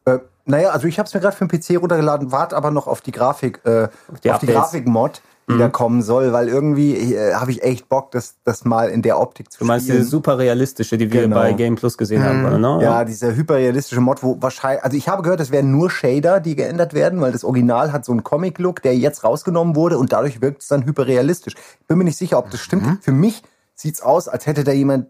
Äh, 0.05 0.19
naja, 0.45 0.69
also 0.69 0.87
ich 0.87 0.99
habe 0.99 1.07
es 1.07 1.13
mir 1.13 1.21
gerade 1.21 1.37
für 1.37 1.47
den 1.47 1.59
PC 1.59 1.81
runtergeladen, 1.81 2.31
warte 2.31 2.57
aber 2.57 2.71
noch 2.71 2.87
auf 2.87 2.99
die 2.99 3.11
Grafik, 3.11 3.61
äh, 3.65 3.87
die 4.23 4.31
auf 4.31 4.39
die. 4.39 4.47
Grafik-Mod, 4.47 5.21
die 5.49 5.53
Mhm. 5.53 6.01
soll, 6.01 6.33
weil 6.33 6.49
irgendwie 6.49 7.13
äh, 7.15 7.33
habe 7.35 7.51
ich 7.51 7.63
echt 7.63 7.87
Bock, 7.87 8.11
das, 8.11 8.35
das 8.43 8.65
mal 8.65 8.89
in 8.89 9.01
der 9.01 9.17
Optik 9.17 9.49
zu 9.49 9.59
Du 9.59 9.65
meinst 9.65 9.85
spielen. 9.85 9.99
diese 9.99 10.09
super 10.09 10.37
realistische, 10.37 10.97
die 10.97 11.09
wir 11.11 11.21
Genau. 11.21 11.37
bei 11.37 11.53
Game 11.53 11.75
Plus 11.75 11.97
gesehen 11.97 12.21
haben, 12.21 12.43
oder? 12.45 12.57
Ne? 12.57 12.79
Ja, 12.83 13.05
dieser 13.05 13.33
hyperrealistische 13.33 14.01
Mod, 14.01 14.21
wo 14.23 14.41
wahrscheinlich, 14.41 14.83
also 14.83 14.97
ich 14.97 15.07
habe 15.07 15.23
gehört, 15.23 15.39
es 15.39 15.49
wären 15.49 15.71
nur 15.71 15.89
Shader, 15.89 16.41
die 16.41 16.57
geändert 16.57 16.93
werden, 16.93 17.21
weil 17.21 17.31
das 17.31 17.45
Original 17.45 17.93
hat 17.93 18.03
so 18.03 18.11
einen 18.11 18.25
Comic-Look, 18.25 18.81
der 18.81 18.97
jetzt 18.97 19.23
rausgenommen 19.23 19.75
wurde 19.77 19.97
und 19.97 20.11
dadurch 20.11 20.41
wirkt 20.41 20.63
es 20.63 20.67
dann 20.67 20.85
hyperrealistisch. 20.85 21.55
Ich 21.79 21.87
bin 21.87 21.97
mir 21.97 22.03
nicht 22.03 22.17
sicher, 22.17 22.39
ob 22.39 22.51
das 22.51 22.59
stimmt. 22.59 23.01
Für 23.01 23.13
mich 23.13 23.41
sieht's 23.73 24.01
aus, 24.01 24.27
als 24.27 24.47
hätte 24.47 24.65
da 24.65 24.73
jemand 24.73 25.07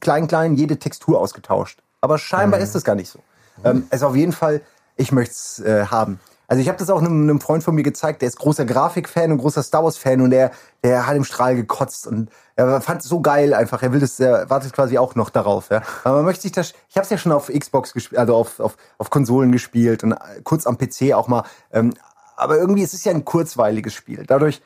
klein, 0.00 0.28
klein 0.28 0.56
jede 0.56 0.78
Textur 0.78 1.18
ausgetauscht. 1.18 1.78
Aber 2.02 2.18
scheinbar 2.18 2.60
ist 2.60 2.74
das 2.74 2.84
gar 2.84 2.94
nicht 2.96 3.08
so. 3.10 3.18
Ähm, 3.64 3.84
also 3.90 4.08
auf 4.08 4.16
jeden 4.16 4.32
Fall, 4.32 4.60
ich 4.96 5.10
möchte 5.10 5.32
es 5.32 5.58
äh, 5.60 5.86
haben. 5.86 6.20
Also 6.50 6.60
ich 6.62 6.68
habe 6.68 6.78
das 6.78 6.90
auch 6.90 6.98
einem, 6.98 7.22
einem 7.22 7.40
Freund 7.40 7.62
von 7.62 7.76
mir 7.76 7.84
gezeigt, 7.84 8.22
der 8.22 8.28
ist 8.28 8.36
großer 8.36 8.64
Grafikfan 8.64 9.30
und 9.30 9.38
großer 9.38 9.62
Star 9.62 9.84
Wars 9.84 9.96
Fan 9.96 10.20
und 10.20 10.30
der, 10.30 10.50
der 10.82 11.06
hat 11.06 11.14
im 11.14 11.22
Strahl 11.22 11.54
gekotzt 11.54 12.08
und 12.08 12.28
er 12.56 12.80
fand 12.80 13.02
es 13.02 13.08
so 13.08 13.20
geil 13.20 13.54
einfach. 13.54 13.84
Er 13.84 13.92
will 13.92 14.00
das, 14.00 14.18
er 14.18 14.50
wartet 14.50 14.72
quasi 14.72 14.98
auch 14.98 15.14
noch 15.14 15.30
darauf. 15.30 15.70
Ja. 15.70 15.82
Aber 16.02 16.16
man 16.16 16.24
möchte 16.24 16.42
sich 16.42 16.50
das, 16.50 16.72
ich 16.88 16.96
habe 16.96 17.04
es 17.04 17.10
ja 17.10 17.18
schon 17.18 17.30
auf 17.30 17.52
Xbox 17.56 17.92
gespielt, 17.92 18.18
also 18.18 18.34
auf, 18.34 18.58
auf, 18.58 18.76
auf 18.98 19.10
Konsolen 19.10 19.52
gespielt 19.52 20.02
und 20.02 20.10
äh, 20.10 20.16
kurz 20.42 20.66
am 20.66 20.76
PC 20.76 21.12
auch 21.12 21.28
mal. 21.28 21.44
Ähm, 21.70 21.94
aber 22.34 22.58
irgendwie 22.58 22.82
es 22.82 22.94
ist 22.94 23.04
ja 23.04 23.12
ein 23.12 23.24
kurzweiliges 23.24 23.94
Spiel. 23.94 24.24
Dadurch 24.26 24.60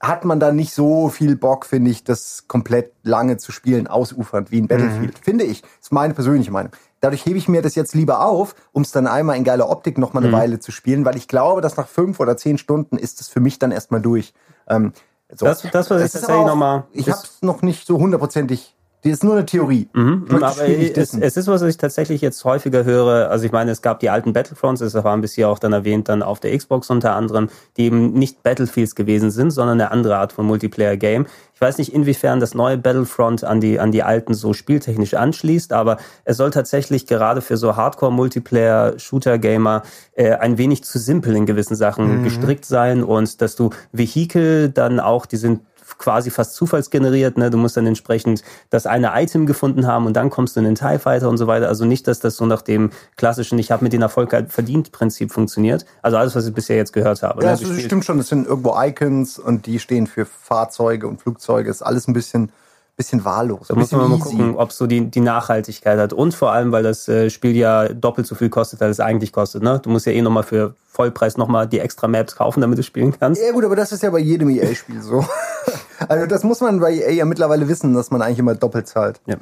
hat 0.00 0.26
man 0.26 0.38
da 0.38 0.52
nicht 0.52 0.74
so 0.74 1.08
viel 1.08 1.36
Bock, 1.36 1.64
finde 1.64 1.92
ich, 1.92 2.04
das 2.04 2.44
komplett 2.46 2.92
lange 3.04 3.38
zu 3.38 3.52
spielen, 3.52 3.86
ausufernd 3.86 4.50
wie 4.50 4.60
ein 4.60 4.68
Battlefield. 4.68 5.18
Finde 5.18 5.44
ich. 5.44 5.62
ist 5.80 5.92
meine 5.92 6.12
persönliche 6.12 6.50
Meinung. 6.50 6.72
Dadurch 7.02 7.26
hebe 7.26 7.36
ich 7.36 7.48
mir 7.48 7.62
das 7.62 7.74
jetzt 7.74 7.94
lieber 7.94 8.24
auf, 8.24 8.54
um 8.70 8.82
es 8.82 8.92
dann 8.92 9.08
einmal 9.08 9.36
in 9.36 9.42
geiler 9.42 9.68
Optik 9.68 9.98
noch 9.98 10.12
mal 10.12 10.22
eine 10.22 10.32
Weile 10.32 10.60
zu 10.60 10.70
spielen, 10.70 11.04
weil 11.04 11.16
ich 11.16 11.26
glaube, 11.26 11.60
dass 11.60 11.76
nach 11.76 11.88
fünf 11.88 12.20
oder 12.20 12.36
zehn 12.36 12.58
Stunden 12.58 12.96
ist 12.96 13.20
es 13.20 13.26
für 13.28 13.40
mich 13.40 13.58
dann 13.58 13.72
erstmal 13.72 14.00
durch. 14.00 14.32
Ähm, 14.68 14.92
so. 15.34 15.44
Das- 15.46 15.62
das, 15.72 15.90
was 15.90 15.98
ich 16.00 16.06
ist 16.06 16.12
tatsächlich 16.12 16.36
aber 16.36 16.48
noch 16.48 16.54
mal- 16.56 16.84
Ich 16.92 17.10
habe 17.10 17.18
es 17.24 17.42
noch 17.42 17.60
nicht 17.62 17.86
so 17.88 17.98
hundertprozentig. 17.98 18.76
Das 19.04 19.14
ist 19.14 19.24
nur 19.24 19.34
eine 19.34 19.44
Theorie. 19.44 19.88
Das 20.28 20.58
Aber 20.58 20.68
es, 20.68 21.12
es 21.12 21.36
ist, 21.36 21.48
was 21.48 21.60
ich 21.62 21.76
tatsächlich 21.76 22.20
jetzt 22.20 22.44
häufiger 22.44 22.84
höre. 22.84 23.30
Also 23.30 23.44
ich 23.44 23.50
meine, 23.50 23.72
es 23.72 23.82
gab 23.82 23.98
die 23.98 24.10
alten 24.10 24.32
Battlefronts, 24.32 24.80
das 24.80 24.94
waren 24.94 25.20
bis 25.20 25.34
hier 25.34 25.48
auch 25.48 25.58
dann 25.58 25.72
erwähnt, 25.72 26.08
dann 26.08 26.22
auf 26.22 26.38
der 26.38 26.56
Xbox 26.56 26.88
unter 26.88 27.16
anderem, 27.16 27.48
die 27.76 27.86
eben 27.86 28.12
nicht 28.12 28.44
Battlefields 28.44 28.94
gewesen 28.94 29.32
sind, 29.32 29.50
sondern 29.50 29.80
eine 29.80 29.90
andere 29.90 30.18
Art 30.18 30.32
von 30.32 30.46
Multiplayer-Game. 30.46 31.26
Ich 31.52 31.60
weiß 31.60 31.78
nicht, 31.78 31.92
inwiefern 31.92 32.38
das 32.38 32.54
neue 32.54 32.78
Battlefront 32.78 33.42
an 33.42 33.60
die, 33.60 33.80
an 33.80 33.90
die 33.90 34.04
alten 34.04 34.34
so 34.34 34.52
spieltechnisch 34.52 35.14
anschließt, 35.14 35.72
aber 35.72 35.96
es 36.24 36.36
soll 36.36 36.50
tatsächlich 36.50 37.08
gerade 37.08 37.40
für 37.40 37.56
so 37.56 37.74
Hardcore-Multiplayer-Shooter-Gamer 37.74 39.82
äh, 40.14 40.34
ein 40.34 40.58
wenig 40.58 40.84
zu 40.84 41.00
simpel 41.00 41.34
in 41.34 41.46
gewissen 41.46 41.74
Sachen 41.74 42.22
gestrickt 42.22 42.66
sein 42.66 43.02
und 43.02 43.40
dass 43.40 43.56
du 43.56 43.70
Vehikel 43.90 44.68
dann 44.68 45.00
auch, 45.00 45.26
die 45.26 45.38
sind 45.38 45.62
quasi 45.98 46.30
fast 46.30 46.54
zufallsgeneriert. 46.54 47.38
Ne? 47.38 47.50
Du 47.50 47.58
musst 47.58 47.76
dann 47.76 47.86
entsprechend 47.86 48.42
das 48.70 48.86
eine 48.86 49.12
Item 49.14 49.46
gefunden 49.46 49.86
haben 49.86 50.06
und 50.06 50.14
dann 50.14 50.30
kommst 50.30 50.56
du 50.56 50.60
in 50.60 50.64
den 50.64 50.74
TIE 50.74 50.98
Fighter 50.98 51.28
und 51.28 51.38
so 51.38 51.46
weiter. 51.46 51.68
Also 51.68 51.84
nicht, 51.84 52.06
dass 52.08 52.20
das 52.20 52.36
so 52.36 52.46
nach 52.46 52.62
dem 52.62 52.90
klassischen 53.16 53.58
Ich 53.58 53.70
habe 53.70 53.84
mit 53.84 53.92
den 53.92 54.02
Erfolg 54.02 54.32
halt 54.32 54.52
verdient 54.52 54.92
Prinzip 54.92 55.32
funktioniert. 55.32 55.84
Also 56.02 56.16
alles, 56.16 56.34
was 56.34 56.46
ich 56.46 56.54
bisher 56.54 56.76
jetzt 56.76 56.92
gehört 56.92 57.22
habe. 57.22 57.44
Ja, 57.44 57.54
ne? 57.54 57.58
das 57.60 57.80
stimmt 57.80 58.04
schon. 58.04 58.18
Das 58.18 58.28
sind 58.28 58.46
irgendwo 58.46 58.74
Icons 58.76 59.38
und 59.38 59.66
die 59.66 59.78
stehen 59.78 60.06
für 60.06 60.26
Fahrzeuge 60.26 61.06
und 61.08 61.20
Flugzeuge. 61.20 61.70
Ist 61.70 61.82
alles 61.82 62.08
ein 62.08 62.12
bisschen, 62.12 62.52
bisschen 62.96 63.24
wahllos. 63.24 63.68
Da 63.68 63.74
muss 63.74 63.90
man 63.92 64.10
mal 64.10 64.16
easy. 64.16 64.30
gucken, 64.30 64.56
ob 64.56 64.72
so 64.72 64.86
die, 64.86 65.10
die 65.10 65.20
Nachhaltigkeit 65.20 65.98
hat. 65.98 66.12
Und 66.12 66.34
vor 66.34 66.52
allem, 66.52 66.72
weil 66.72 66.82
das 66.82 67.08
äh, 67.08 67.30
Spiel 67.30 67.56
ja 67.56 67.88
doppelt 67.88 68.26
so 68.26 68.34
viel 68.34 68.50
kostet, 68.50 68.82
als 68.82 68.98
es 68.98 69.00
eigentlich 69.00 69.32
kostet. 69.32 69.62
Ne? 69.62 69.80
Du 69.82 69.90
musst 69.90 70.06
ja 70.06 70.12
eh 70.12 70.22
nochmal 70.22 70.42
für 70.42 70.74
Vollpreis 70.88 71.36
nochmal 71.36 71.66
die 71.66 71.80
extra 71.80 72.06
Maps 72.06 72.36
kaufen, 72.36 72.60
damit 72.60 72.78
du 72.78 72.82
spielen 72.82 73.14
kannst. 73.18 73.40
Ja 73.42 73.52
gut, 73.52 73.64
aber 73.64 73.76
das 73.76 73.92
ist 73.92 74.02
ja 74.02 74.10
bei 74.10 74.18
jedem 74.18 74.50
EA-Spiel 74.50 75.00
so. 75.00 75.24
Also 76.08 76.26
das 76.26 76.44
muss 76.44 76.60
man 76.60 76.80
bei 76.80 76.92
EA 76.92 77.10
ja 77.10 77.24
mittlerweile 77.24 77.68
wissen, 77.68 77.94
dass 77.94 78.10
man 78.10 78.22
eigentlich 78.22 78.38
immer 78.38 78.54
doppelt 78.54 78.86
zahlt. 78.88 79.20
Ja. 79.26 79.36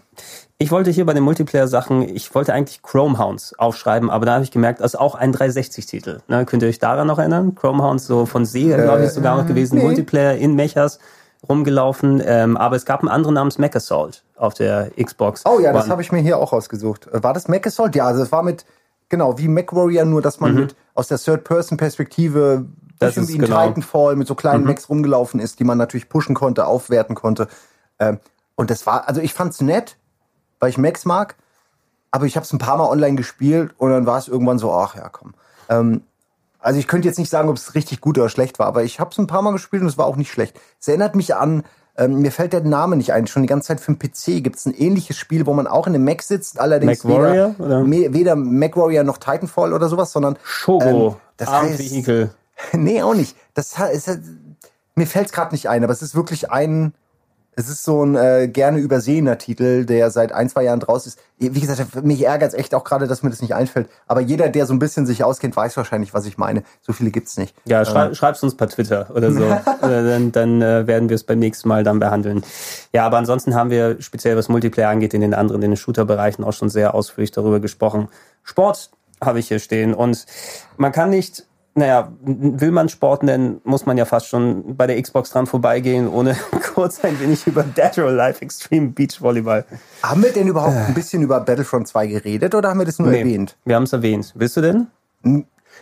Ich 0.59 0.71
wollte 0.71 0.91
hier 0.91 1.07
bei 1.07 1.15
den 1.15 1.23
Multiplayer-Sachen, 1.23 2.03
ich 2.03 2.35
wollte 2.35 2.53
eigentlich 2.53 2.83
Chrome 2.83 3.19
Hounds 3.19 3.59
aufschreiben, 3.59 4.11
aber 4.11 4.27
da 4.27 4.35
habe 4.35 4.45
ich 4.45 4.51
gemerkt, 4.51 4.81
das 4.81 4.95
ist 4.95 5.01
auch 5.01 5.15
ein 5.15 5.35
360-Titel. 5.35 6.21
Ne, 6.29 6.45
könnt 6.45 6.63
ihr 6.63 6.69
euch 6.69 6.79
daran 6.79 7.07
noch 7.07 7.19
erinnern? 7.19 7.55
Chrome 7.55 7.83
Hounds, 7.83 8.07
so 8.07 8.27
von 8.27 8.45
Sega, 8.45 8.77
glaube 8.77 9.05
ich, 9.05 9.11
sogar 9.11 9.37
noch 9.37 9.47
gewesen, 9.47 9.79
nee. 9.79 9.85
Multiplayer 9.85 10.37
in 10.37 10.55
Mechas 10.55 10.99
rumgelaufen. 11.49 12.23
Ähm, 12.25 12.57
aber 12.57 12.77
es 12.77 12.85
gab 12.85 13.01
einen 13.01 13.09
anderen 13.09 13.35
namens 13.35 13.59
Assault 13.59 14.23
auf 14.37 14.55
der 14.55 14.91
Xbox. 15.03 15.45
Oh 15.47 15.59
ja, 15.61 15.73
das 15.73 15.85
One. 15.85 15.93
habe 15.93 16.03
ich 16.03 16.13
mir 16.13 16.21
hier 16.21 16.39
auch 16.39 16.53
ausgesucht. 16.53 17.09
Äh, 17.13 17.23
War 17.23 17.33
das 17.33 17.49
Mac 17.49 17.67
Assault? 17.67 17.95
Ja, 17.97 18.07
also 18.07 18.23
es 18.23 18.31
war 18.33 18.43
mit, 18.43 18.65
genau, 19.09 19.39
wie 19.39 19.49
Mac 19.49 19.75
Warrior, 19.75 20.05
nur 20.05 20.21
dass 20.23 20.41
man 20.41 20.55
mit 20.55 20.77
aus 20.95 21.09
der 21.09 21.19
Third-Person-Perspektive 21.19 22.65
Mhm. 22.67 22.90
Das 23.01 23.17
ist 23.17 23.29
wie 23.29 23.35
in 23.35 23.41
genau. 23.41 23.67
Titanfall 23.67 24.15
mit 24.17 24.29
so 24.29 24.35
kleinen 24.35 24.65
Macs 24.65 24.89
rumgelaufen 24.89 25.41
ist, 25.41 25.59
die 25.59 25.65
man 25.65 25.79
natürlich 25.79 26.09
pushen 26.09 26.35
konnte, 26.35 26.67
aufwerten 26.67 27.15
konnte. 27.17 27.49
Ähm, 27.99 28.19
und 28.55 28.71
das 28.71 28.87
war, 28.87 29.09
also 29.09 29.21
ich 29.21 29.35
fand's 29.35 29.61
nett, 29.61 29.97
weil 30.59 30.71
ich 30.71 30.79
Macs 30.79 31.05
mag, 31.05 31.35
aber 32.11 32.27
ich 32.27 32.37
habe 32.37 32.45
es 32.45 32.53
ein 32.53 32.59
paar 32.59 32.77
Mal 32.77 32.89
online 32.89 33.17
gespielt 33.17 33.73
und 33.79 33.91
dann 33.91 34.07
war 34.07 34.19
es 34.19 34.29
irgendwann 34.29 34.59
so, 34.59 34.73
ach 34.73 34.95
ja, 34.97 35.09
komm. 35.09 35.35
Ähm, 35.69 36.03
also 36.59 36.79
ich 36.79 36.87
könnte 36.89 37.09
jetzt 37.09 37.19
nicht 37.19 37.31
sagen, 37.31 37.49
ob 37.49 37.57
es 37.57 37.75
richtig 37.75 38.01
gut 38.03 38.19
oder 38.19 38.29
schlecht 38.29 38.59
war, 38.59 38.67
aber 38.67 38.85
ich 38.85 39.01
habe 39.01 39.11
es 39.11 39.19
ein 39.19 39.27
paar 39.27 39.41
Mal 39.43 39.53
gespielt 39.53 39.81
und 39.83 39.89
es 39.89 39.97
war 39.97 40.05
auch 40.07 40.17
nicht 40.17 40.31
schlecht. 40.31 40.61
Es 40.79 40.87
erinnert 40.89 41.15
mich 41.15 41.35
an, 41.35 41.63
ähm, 41.97 42.21
mir 42.21 42.31
fällt 42.33 42.53
der 42.53 42.61
Name 42.63 42.97
nicht 42.97 43.13
ein, 43.15 43.27
schon 43.27 43.43
die 43.43 43.49
ganze 43.49 43.69
Zeit 43.69 43.81
für 43.81 43.93
den 43.95 43.99
PC 43.99 44.43
gibt 44.45 44.57
es 44.57 44.67
ein 44.67 44.75
ähnliches 44.75 45.17
Spiel, 45.17 45.47
wo 45.47 45.55
man 45.55 45.67
auch 45.67 45.87
in 45.87 45.95
einem 45.95 46.05
Mac 46.05 46.23
sitzt, 46.23 46.61
allerdings 46.61 47.03
Mac 47.05 47.15
Warrior, 47.15 47.55
weder, 47.59 47.65
oder? 47.67 47.81
me- 47.85 48.13
weder 48.13 48.37
Mac 48.37 48.77
Warrior 48.77 49.05
noch 49.05 49.17
Titanfall 49.17 49.73
oder 49.73 49.89
sowas, 49.89 50.13
sondern 50.13 50.37
Shogo, 50.45 51.09
ähm, 51.09 51.17
das 51.39 51.49
Armed 51.49 51.73
heißt- 51.73 51.79
Vehicle. 51.79 52.31
nee, 52.73 53.03
auch 53.03 53.15
nicht. 53.15 53.37
Das 53.55 53.77
ist, 53.93 54.21
mir 54.95 55.07
fällt 55.07 55.27
es 55.27 55.33
gerade 55.33 55.53
nicht 55.53 55.69
ein, 55.69 55.85
aber 55.85 55.93
es 55.93 56.03
ist 56.03 56.15
wirklich 56.15 56.51
ein, 56.51 56.95
es 57.57 57.69
ist 57.69 57.85
so 57.85 58.05
ein 58.05 58.15
äh, 58.15 58.49
gerne 58.49 58.79
übersehener 58.79 59.37
Titel, 59.37 59.85
der 59.85 60.11
seit 60.11 60.33
ein, 60.33 60.49
zwei 60.49 60.65
Jahren 60.65 60.81
draus 60.81 61.07
ist. 61.07 61.19
Wie 61.39 61.61
gesagt, 61.61 62.05
mich 62.05 62.25
ärgert 62.25 62.53
es 62.53 62.59
echt 62.59 62.75
auch 62.75 62.85
gerade, 62.85 63.07
dass 63.07 63.23
mir 63.23 63.31
das 63.31 63.43
nicht 63.43 63.55
einfällt. 63.55 63.89
Aber 64.07 64.21
jeder, 64.21 64.49
der 64.49 64.67
so 64.67 64.73
ein 64.73 64.79
bisschen 64.79 65.05
sich 65.05 65.25
auskennt, 65.25 65.57
weiß 65.57 65.77
wahrscheinlich, 65.77 66.15
was 66.15 66.27
ich 66.27 66.39
meine. 66.39 66.63
So 66.81 66.93
viele 66.93 67.11
gibt's 67.11 67.37
nicht. 67.37 67.55
Ja, 67.65 67.85
schrei 67.85 68.15
schreib's 68.15 68.43
uns 68.43 68.57
per 68.57 68.69
Twitter 68.69 69.09
oder 69.15 69.33
so. 69.33 69.41
Äh, 69.81 69.89
dann 69.89 70.33
dann 70.33 70.63
äh, 70.63 70.87
werden 70.87 71.09
wir 71.09 71.15
es 71.15 71.25
beim 71.25 71.39
nächsten 71.39 71.69
Mal 71.69 71.85
dann 71.85 71.99
behandeln. 72.01 72.43
Ja, 72.93 73.07
aber 73.07 73.17
ansonsten 73.17 73.55
haben 73.55 73.71
wir 73.71 74.01
speziell 74.03 74.37
was 74.37 74.49
Multiplayer 74.49 74.91
angeht 74.91 75.15
in 75.15 75.23
den 75.23 75.33
anderen, 75.33 75.63
in 75.63 75.71
den 75.71 75.77
Shooter-Bereichen 75.77 76.45
auch 76.45 76.53
schon 76.53 76.69
sehr 76.69 76.95
ausführlich 76.95 77.31
darüber 77.31 77.61
gesprochen. 77.61 78.09
Sport 78.43 78.91
habe 79.23 79.39
ich 79.39 79.49
hier 79.49 79.59
stehen 79.59 79.95
und 79.95 80.27
man 80.77 80.93
kann 80.93 81.11
nicht, 81.11 81.47
naja, 81.81 82.13
will 82.23 82.71
man 82.71 82.89
Sport 82.89 83.23
nennen, 83.23 83.61
muss 83.65 83.87
man 83.87 83.99
ja 83.99 84.05
fast 84.05 84.29
schon 84.29 84.77
bei 84.77 84.87
der 84.87 85.01
Xbox 85.01 85.31
dran 85.31 85.47
vorbeigehen, 85.47 86.09
ohne 86.09 86.37
kurz 86.75 87.03
ein 87.05 87.19
wenig 87.19 87.47
über 87.47 87.63
Dead 87.63 87.99
or 87.99 88.09
Alive 88.09 88.43
Extreme 88.43 88.91
Beach 88.91 89.21
Volleyball. 89.21 89.65
Haben 90.03 90.23
wir 90.23 90.33
denn 90.33 90.47
überhaupt 90.47 90.77
ein 90.77 90.95
bisschen 90.95 91.23
über 91.23 91.41
Battlefront 91.41 91.89
2 91.89 92.07
geredet 92.07 92.55
oder 92.55 92.69
haben 92.69 92.79
wir 92.79 92.87
das 92.87 92.99
nur 92.99 93.13
erwähnt? 93.13 93.57
wir 93.65 93.77
haben 93.77 93.85
es 93.85 93.93
erwähnt. 93.93 94.33
Willst 94.37 94.57
du 94.57 94.61
denn? 94.61 94.87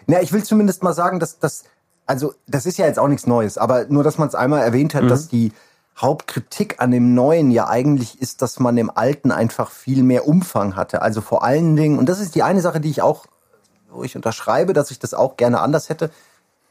Na, 0.07 0.23
ich 0.23 0.33
will 0.33 0.43
zumindest 0.43 0.83
mal 0.83 0.95
sagen, 0.95 1.21
dass 1.21 1.39
das, 1.39 1.65
also 2.07 2.33
das 2.47 2.65
ist 2.65 2.79
ja 2.79 2.87
jetzt 2.87 2.99
auch 2.99 3.09
nichts 3.09 3.27
Neues, 3.27 3.59
aber 3.59 3.87
nur, 3.89 4.05
dass 4.05 4.19
man 4.19 4.29
es 4.29 4.35
einmal 4.35 4.63
erwähnt 4.63 4.95
hat, 4.95 5.11
dass 5.11 5.29
die 5.29 5.53
Hauptkritik 5.97 6.77
an 6.79 6.93
dem 6.93 7.15
neuen 7.15 7.51
ja 7.51 7.69
eigentlich 7.69 8.23
ist, 8.23 8.41
dass 8.41 8.61
man 8.61 8.79
im 8.79 8.89
alten 8.89 9.33
einfach 9.33 9.73
viel 9.73 10.05
mehr 10.05 10.29
Umfang 10.29 10.77
hatte. 10.77 11.03
Also 11.03 11.21
vor 11.21 11.43
allen 11.43 11.75
Dingen, 11.75 11.99
und 11.99 12.09
das 12.09 12.21
ist 12.21 12.37
die 12.37 12.45
eine 12.45 12.61
Sache, 12.61 12.81
die 12.81 12.91
ich 12.91 13.03
auch, 13.03 13.27
wo 13.99 14.05
ich 14.05 14.17
unterschreibe, 14.17 14.73
dass 14.73 14.91
ich 14.91 14.99
das 14.99 15.15
auch 15.15 15.37
gerne 15.37 15.61
anders 15.61 15.89
hätte, 15.89 16.11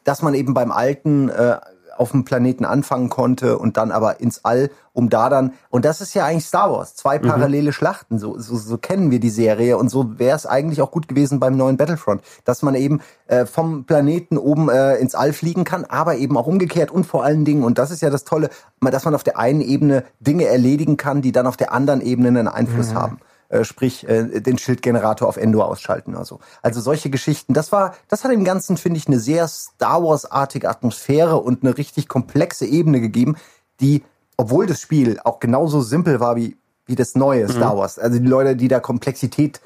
dass 0.03 0.21
man 0.21 0.33
eben 0.33 0.53
beim 0.53 0.71
alten 0.71 1.29
äh, 1.29 1.57
auf 1.97 2.11
dem 2.11 2.25
Planeten 2.25 2.63
anfangen 2.63 3.09
konnte 3.09 3.57
und 3.57 3.77
dann 3.77 3.91
aber 3.91 4.19
ins 4.19 4.45
All, 4.45 4.69
um 4.93 5.09
da 5.09 5.29
dann, 5.29 5.53
und 5.69 5.83
das 5.83 5.99
ist 5.99 6.13
ja 6.13 6.25
eigentlich 6.25 6.45
Star 6.45 6.71
Wars, 6.71 6.95
zwei 6.95 7.17
parallele 7.19 7.73
Schlachten, 7.73 8.19
so, 8.19 8.37
so, 8.39 8.55
so 8.55 8.77
kennen 8.77 9.11
wir 9.11 9.19
die 9.19 9.29
Serie 9.29 9.77
und 9.77 9.89
so 9.89 10.19
wäre 10.19 10.35
es 10.35 10.45
eigentlich 10.45 10.81
auch 10.81 10.91
gut 10.91 11.07
gewesen 11.07 11.39
beim 11.39 11.57
neuen 11.57 11.77
Battlefront, 11.77 12.21
dass 12.45 12.61
man 12.61 12.75
eben 12.75 13.01
äh, 13.27 13.45
vom 13.45 13.85
Planeten 13.85 14.37
oben 14.37 14.69
äh, 14.69 14.95
ins 14.97 15.15
All 15.15 15.33
fliegen 15.33 15.63
kann, 15.63 15.85
aber 15.85 16.15
eben 16.17 16.37
auch 16.37 16.47
umgekehrt 16.47 16.91
und 16.91 17.05
vor 17.05 17.23
allen 17.23 17.45
Dingen, 17.45 17.63
und 17.63 17.77
das 17.77 17.91
ist 17.91 18.01
ja 18.01 18.09
das 18.09 18.23
Tolle, 18.23 18.49
dass 18.79 19.05
man 19.05 19.15
auf 19.15 19.23
der 19.23 19.39
einen 19.39 19.61
Ebene 19.61 20.03
Dinge 20.19 20.45
erledigen 20.45 20.97
kann, 20.97 21.21
die 21.21 21.31
dann 21.31 21.47
auf 21.47 21.57
der 21.57 21.73
anderen 21.73 22.01
Ebene 22.01 22.29
einen 22.29 22.47
Einfluss 22.47 22.93
haben 22.93 23.19
äh, 23.49 23.63
sprich 23.63 24.07
äh, 24.07 24.41
den 24.41 24.57
Schildgenerator 24.57 25.27
auf 25.27 25.37
Endor 25.37 25.67
ausschalten 25.67 26.15
oder 26.15 26.25
so. 26.25 26.39
Also 26.61 26.81
solche 26.81 27.09
Geschichten, 27.09 27.53
das 27.53 27.71
war, 27.71 27.95
das 28.07 28.23
hat 28.23 28.31
dem 28.31 28.43
Ganzen, 28.43 28.77
finde 28.77 28.97
ich, 28.97 29.07
eine 29.07 29.19
sehr 29.19 29.47
Star 29.47 30.03
Wars-artige 30.03 30.69
Atmosphäre 30.69 31.37
und 31.37 31.63
eine 31.63 31.77
richtig 31.77 32.07
komplexe 32.07 32.65
Ebene 32.65 33.01
gegeben, 33.01 33.37
die, 33.79 34.03
obwohl 34.35 34.65
das 34.65 34.81
Spiel 34.81 35.19
auch 35.23 35.39
genauso 35.39 35.81
simpel 35.81 36.19
war 36.19 36.35
wie, 36.35 36.57
wie 36.85 36.95
das 36.95 37.15
neue 37.15 37.49
Star 37.49 37.77
Wars, 37.77 37.99
also 37.99 38.17
die 38.17 38.25
Leute, 38.25 38.55
die 38.55 38.67
da 38.67 38.79
Komplexität 38.79 39.61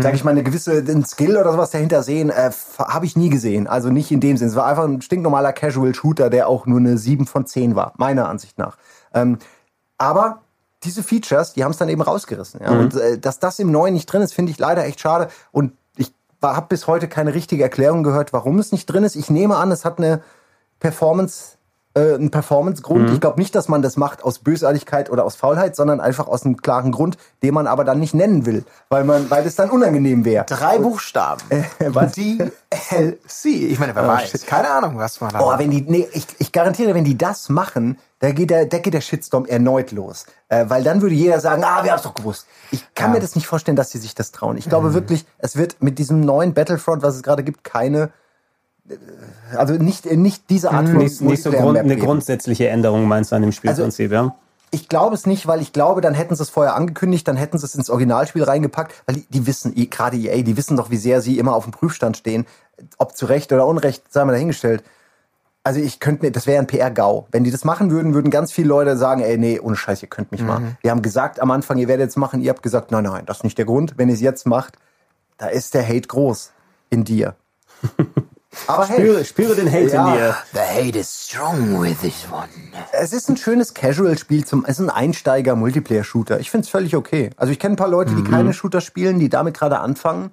sag 0.00 0.14
ich 0.14 0.24
mal, 0.24 0.30
eine 0.30 0.42
gewisse 0.42 0.78
einen 0.78 1.04
Skill 1.04 1.36
oder 1.36 1.52
sowas 1.52 1.70
dahinter 1.70 2.02
sehen, 2.02 2.30
äh, 2.30 2.50
habe 2.78 3.04
ich 3.04 3.16
nie 3.16 3.28
gesehen. 3.28 3.66
Also 3.66 3.90
nicht 3.90 4.10
in 4.10 4.20
dem 4.20 4.38
Sinn. 4.38 4.48
Es 4.48 4.56
war 4.56 4.64
einfach 4.64 4.84
ein 4.84 5.02
stinknormaler 5.02 5.52
Casual-Shooter, 5.52 6.30
der 6.30 6.48
auch 6.48 6.64
nur 6.64 6.78
eine 6.78 6.96
7 6.96 7.26
von 7.26 7.44
10 7.44 7.76
war, 7.76 7.92
meiner 7.98 8.30
Ansicht 8.30 8.56
nach. 8.56 8.78
Ähm, 9.12 9.36
aber 9.98 10.40
diese 10.84 11.02
Features, 11.02 11.52
die 11.54 11.64
haben 11.64 11.70
es 11.72 11.78
dann 11.78 11.88
eben 11.88 12.02
rausgerissen. 12.02 12.60
Ja? 12.62 12.70
Und 12.70 12.94
äh, 12.94 13.18
dass 13.18 13.38
das 13.38 13.58
im 13.58 13.70
Neuen 13.70 13.94
nicht 13.94 14.06
drin 14.06 14.22
ist, 14.22 14.34
finde 14.34 14.52
ich 14.52 14.58
leider 14.58 14.84
echt 14.84 15.00
schade. 15.00 15.28
Und 15.52 15.72
ich 15.96 16.12
habe 16.42 16.66
bis 16.68 16.86
heute 16.86 17.08
keine 17.08 17.34
richtige 17.34 17.62
Erklärung 17.62 18.02
gehört, 18.02 18.32
warum 18.32 18.58
es 18.58 18.70
nicht 18.72 18.86
drin 18.86 19.02
ist. 19.04 19.16
Ich 19.16 19.30
nehme 19.30 19.56
an, 19.56 19.70
es 19.72 19.84
hat 19.84 19.98
eine 19.98 20.20
Performance, 20.80 21.56
äh, 21.94 22.14
einen 22.14 22.30
Performance-Grund. 22.30 23.10
Ich 23.10 23.20
glaube 23.20 23.40
nicht, 23.40 23.54
dass 23.54 23.68
man 23.68 23.80
das 23.80 23.96
macht 23.96 24.24
aus 24.24 24.40
Bösartigkeit 24.40 25.08
oder 25.10 25.24
aus 25.24 25.36
Faulheit, 25.36 25.76
sondern 25.76 26.00
einfach 26.00 26.26
aus 26.26 26.44
einem 26.44 26.56
klaren 26.58 26.92
Grund, 26.92 27.16
den 27.42 27.54
man 27.54 27.66
aber 27.66 27.84
dann 27.84 28.00
nicht 28.00 28.12
nennen 28.14 28.44
will, 28.44 28.64
weil 28.90 29.04
man, 29.04 29.30
weil 29.30 29.46
es 29.46 29.54
dann 29.56 29.70
unangenehm 29.70 30.24
wäre. 30.24 30.44
Drei 30.44 30.78
Buchstaben. 30.78 31.40
was? 31.78 32.12
DLC. 32.12 33.44
Ich 33.44 33.78
meine, 33.78 33.94
wer 33.94 34.04
Oh, 34.04 34.08
weiß. 34.08 34.44
Keine 34.46 34.70
Ahnung, 34.70 34.98
was 34.98 35.20
man 35.20 35.30
da 35.32 35.40
Oh, 35.40 35.46
macht. 35.50 35.58
wenn 35.60 35.70
die, 35.70 35.82
nee, 35.82 36.08
ich, 36.12 36.26
ich 36.38 36.52
garantiere, 36.52 36.94
wenn 36.94 37.04
die 37.04 37.16
das 37.16 37.48
machen, 37.48 37.98
da 38.24 38.32
geht 38.32 38.48
der, 38.50 38.64
da 38.66 38.78
geht 38.78 38.94
der 38.94 39.00
Shitstorm 39.02 39.44
erneut 39.44 39.92
los. 39.92 40.24
Äh, 40.48 40.64
weil 40.68 40.82
dann 40.82 41.02
würde 41.02 41.14
jeder 41.14 41.40
sagen, 41.40 41.62
ah, 41.64 41.84
wir 41.84 41.90
haben's 41.92 42.04
doch 42.04 42.14
gewusst. 42.14 42.46
Ich 42.70 42.82
kann 42.94 43.12
mir 43.12 43.20
das 43.20 43.34
nicht 43.34 43.46
vorstellen, 43.46 43.76
dass 43.76 43.90
sie 43.90 43.98
sich 43.98 44.14
das 44.14 44.32
trauen. 44.32 44.56
Ich 44.56 44.66
Mhm. 44.66 44.70
glaube 44.70 44.94
wirklich, 44.94 45.26
es 45.38 45.56
wird 45.56 45.82
mit 45.82 45.98
diesem 45.98 46.20
neuen 46.20 46.54
Battlefront, 46.54 47.02
was 47.02 47.16
es 47.16 47.22
gerade 47.22 47.44
gibt, 47.44 47.64
keine, 47.64 48.10
äh, 48.88 48.94
also 49.56 49.74
nicht, 49.74 50.06
nicht 50.10 50.48
diese 50.48 50.70
Art 50.70 50.86
von 50.86 50.94
Mhm. 50.96 51.02
Nicht, 51.04 51.20
nicht 51.20 51.42
so 51.42 51.50
Grund, 51.50 51.78
eine 51.78 51.96
grundsätzliche 51.96 52.68
Änderung 52.68 53.06
meinst 53.06 53.30
du 53.32 53.36
an 53.36 53.42
dem 53.42 53.52
Spielprinzip, 53.52 54.10
ja? 54.10 54.34
Ich 54.70 54.88
glaube 54.88 55.14
es 55.14 55.24
nicht, 55.26 55.46
weil 55.46 55.60
ich 55.60 55.72
glaube, 55.72 56.00
dann 56.00 56.14
hätten 56.14 56.34
sie 56.34 56.42
es 56.42 56.50
vorher 56.50 56.74
angekündigt, 56.74 57.28
dann 57.28 57.36
hätten 57.36 57.58
sie 57.58 57.64
es 57.66 57.76
ins 57.76 57.90
Originalspiel 57.90 58.42
reingepackt, 58.42 58.92
weil 59.06 59.16
die, 59.16 59.26
die 59.28 59.46
wissen, 59.46 59.72
eh, 59.76 59.86
gerade 59.86 60.16
EA, 60.16 60.42
die 60.42 60.56
wissen 60.56 60.76
doch, 60.76 60.90
wie 60.90 60.96
sehr 60.96 61.20
sie 61.20 61.38
immer 61.38 61.54
auf 61.54 61.62
dem 61.64 61.70
Prüfstand 61.72 62.16
stehen. 62.16 62.44
Ob 62.98 63.16
zu 63.16 63.26
Recht 63.26 63.52
oder 63.52 63.66
Unrecht, 63.68 64.02
sei 64.12 64.24
mal 64.24 64.32
dahingestellt. 64.32 64.82
Also 65.66 65.80
ich 65.80 65.98
könnte 65.98 66.26
mir, 66.26 66.30
das 66.30 66.46
wäre 66.46 66.58
ein 66.60 66.66
PR-GAU. 66.66 67.26
Wenn 67.32 67.42
die 67.42 67.50
das 67.50 67.64
machen 67.64 67.90
würden, 67.90 68.12
würden 68.12 68.30
ganz 68.30 68.52
viele 68.52 68.68
Leute 68.68 68.98
sagen, 68.98 69.22
ey, 69.22 69.38
nee, 69.38 69.58
ohne 69.58 69.76
Scheiß, 69.76 70.02
ihr 70.02 70.08
könnt 70.08 70.30
mich 70.30 70.42
Mhm. 70.42 70.46
mal. 70.46 70.76
Wir 70.82 70.90
haben 70.90 71.00
gesagt 71.00 71.40
am 71.40 71.50
Anfang, 71.50 71.78
ihr 71.78 71.88
werdet 71.88 72.10
es 72.10 72.16
machen, 72.16 72.42
ihr 72.42 72.50
habt 72.50 72.62
gesagt, 72.62 72.90
nein, 72.90 73.04
nein, 73.04 73.24
das 73.24 73.38
ist 73.38 73.44
nicht 73.44 73.56
der 73.56 73.64
Grund. 73.64 73.94
Wenn 73.96 74.08
ihr 74.08 74.14
es 74.14 74.20
jetzt 74.20 74.46
macht, 74.46 74.76
da 75.38 75.46
ist 75.46 75.72
der 75.72 75.86
Hate 75.88 76.06
groß 76.06 76.52
in 76.90 77.04
dir. 77.04 77.34
Aber 78.68 78.86
hey, 78.86 78.98
Spüre, 79.00 79.24
spüre 79.24 79.54
den 79.56 79.68
Hate 79.72 79.88
Ja. 79.94 80.06
in 80.06 80.12
dir. 80.18 80.36
The 80.52 80.60
hate 80.60 80.98
is 80.98 81.26
strong 81.28 81.80
with 81.82 81.98
this 82.02 82.26
one. 82.30 82.46
Es 82.92 83.12
ist 83.12 83.28
ein 83.28 83.36
schönes 83.36 83.74
Casual-Spiel 83.74 84.44
zum, 84.44 84.64
es 84.64 84.78
ist 84.78 84.86
ein 84.88 84.90
Einsteiger-Multiplayer-Shooter. 84.90 86.38
Ich 86.40 86.50
finde 86.50 86.64
es 86.64 86.70
völlig 86.70 86.94
okay. 86.94 87.30
Also 87.36 87.52
ich 87.52 87.58
kenne 87.58 87.74
ein 87.74 87.76
paar 87.76 87.88
Leute, 87.88 88.14
die 88.14 88.22
keine 88.22 88.52
Shooter 88.52 88.80
spielen, 88.80 89.18
die 89.18 89.28
damit 89.28 89.56
gerade 89.58 89.80
anfangen. 89.80 90.30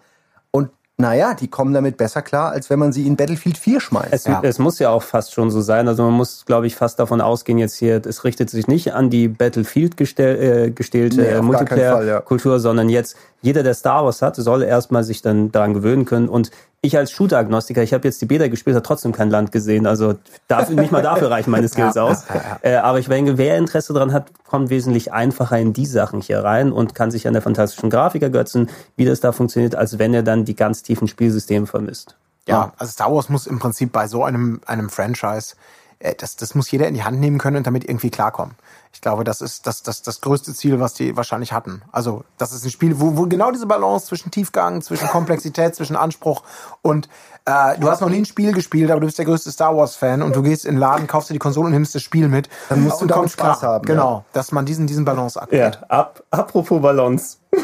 Und 0.51 0.69
naja, 1.01 1.33
die 1.33 1.49
kommen 1.49 1.73
damit 1.73 1.97
besser 1.97 2.21
klar, 2.21 2.51
als 2.51 2.69
wenn 2.69 2.79
man 2.79 2.93
sie 2.93 3.05
in 3.05 3.15
Battlefield 3.15 3.57
4 3.57 3.81
schmeißt. 3.81 4.13
Es, 4.13 4.25
es 4.43 4.59
muss 4.59 4.79
ja 4.79 4.89
auch 4.89 5.03
fast 5.03 5.33
schon 5.33 5.51
so 5.51 5.59
sein. 5.59 5.87
Also 5.87 6.03
man 6.03 6.13
muss, 6.13 6.45
glaube 6.45 6.67
ich, 6.67 6.75
fast 6.75 6.99
davon 6.99 7.19
ausgehen 7.19 7.57
jetzt 7.57 7.75
hier, 7.75 8.01
es 8.05 8.23
richtet 8.23 8.49
sich 8.49 8.67
nicht 8.67 8.93
an 8.93 9.09
die 9.09 9.27
Battlefield 9.27 9.97
gestell, 9.97 10.67
äh, 10.67 10.71
gestellte 10.71 11.17
Nee, 11.17 11.23
äh, 11.23 11.25
Fall, 11.25 11.35
ja. 11.35 11.41
Multiplayer-Kultur, 11.41 12.59
sondern 12.59 12.87
jetzt 12.87 13.17
jeder, 13.41 13.63
der 13.63 13.73
Star 13.73 14.05
Wars 14.05 14.21
hat, 14.21 14.35
soll 14.35 14.63
erstmal 14.63 15.03
sich 15.03 15.21
dann 15.21 15.51
daran 15.51 15.73
gewöhnen 15.73 16.05
können. 16.05 16.29
Und 16.29 16.51
ich 16.83 16.97
als 16.97 17.11
Shooter-Agnostiker, 17.11 17.83
ich 17.83 17.93
habe 17.93 18.07
jetzt 18.07 18.21
die 18.21 18.25
Beta 18.25 18.47
gespielt, 18.47 18.75
habe 18.75 18.85
trotzdem 18.85 19.11
kein 19.11 19.29
Land 19.29 19.51
gesehen. 19.51 19.85
Also 19.85 20.15
dafür, 20.47 20.75
nicht 20.75 20.91
mal 20.91 21.03
dafür 21.03 21.29
reichen 21.29 21.51
meine 21.51 21.67
Skills 21.67 21.95
aus. 21.97 22.23
Äh, 22.63 22.75
aber 22.75 22.97
ich 22.97 23.07
denke, 23.07 23.37
wer 23.37 23.57
Interesse 23.57 23.93
daran 23.93 24.11
hat, 24.11 24.31
kommt 24.45 24.71
wesentlich 24.71 25.13
einfacher 25.13 25.59
in 25.59 25.73
die 25.73 25.85
Sachen 25.85 26.21
hier 26.21 26.43
rein 26.43 26.71
und 26.71 26.95
kann 26.95 27.11
sich 27.11 27.27
an 27.27 27.33
der 27.33 27.43
fantastischen 27.43 27.91
Grafik 27.91 28.23
ergötzen, 28.23 28.69
wie 28.95 29.05
das 29.05 29.19
da 29.19 29.31
funktioniert, 29.31 29.75
als 29.75 29.99
wenn 29.99 30.13
er 30.13 30.23
dann 30.23 30.43
die 30.43 30.55
ganz 30.55 30.81
tiefen 30.81 31.07
Spielsysteme 31.07 31.67
vermisst. 31.67 32.15
Ja, 32.47 32.73
also 32.77 32.91
Star 32.91 33.13
Wars 33.13 33.29
muss 33.29 33.45
im 33.45 33.59
Prinzip 33.59 33.91
bei 33.91 34.07
so 34.07 34.23
einem, 34.23 34.61
einem 34.65 34.89
Franchise, 34.89 35.55
äh, 35.99 36.15
das, 36.17 36.35
das 36.35 36.55
muss 36.55 36.71
jeder 36.71 36.87
in 36.87 36.95
die 36.95 37.03
Hand 37.03 37.19
nehmen 37.19 37.37
können 37.37 37.57
und 37.57 37.67
damit 37.67 37.83
irgendwie 37.83 38.09
klarkommen. 38.09 38.55
Ich 38.93 39.01
glaube, 39.01 39.23
das 39.23 39.41
ist 39.41 39.65
das, 39.67 39.83
das, 39.83 40.01
das 40.01 40.21
größte 40.21 40.53
Ziel, 40.53 40.79
was 40.79 40.93
die 40.93 41.15
wahrscheinlich 41.15 41.53
hatten. 41.53 41.81
Also, 41.91 42.23
das 42.37 42.51
ist 42.51 42.63
ein 42.65 42.71
Spiel, 42.71 42.99
wo, 42.99 43.17
wo 43.17 43.25
genau 43.25 43.51
diese 43.51 43.65
Balance 43.65 44.07
zwischen 44.07 44.31
Tiefgang, 44.31 44.81
zwischen 44.81 45.07
Komplexität, 45.07 45.75
zwischen 45.75 45.95
Anspruch 45.95 46.43
und 46.81 47.07
äh, 47.45 47.79
du 47.79 47.89
hast 47.89 48.01
noch 48.01 48.09
nie 48.09 48.17
ein 48.19 48.25
Spiel 48.25 48.53
gespielt, 48.53 48.91
aber 48.91 48.99
du 48.99 49.07
bist 49.07 49.17
der 49.17 49.25
größte 49.25 49.51
Star 49.51 49.75
Wars-Fan 49.75 50.21
und 50.21 50.35
du 50.35 50.43
gehst 50.43 50.65
in 50.65 50.75
den 50.75 50.79
Laden, 50.79 51.07
kaufst 51.07 51.29
dir 51.29 51.33
die 51.33 51.39
Konsole 51.39 51.67
und 51.67 51.71
nimmst 51.73 51.95
das 51.95 52.03
Spiel 52.03 52.27
mit. 52.27 52.49
Dann 52.69 52.83
musst 52.83 53.01
du 53.01 53.07
damit 53.07 53.31
Spaß 53.31 53.63
haben, 53.63 53.85
Genau, 53.85 54.25
dass 54.33 54.51
man 54.51 54.65
diesen, 54.65 54.85
diesen 54.85 55.05
Balanceakt 55.05 55.51
Ja, 55.51 55.69
geht. 55.71 55.89
ab, 55.89 56.21
apropos 56.29 56.81
Ballons. 56.81 57.39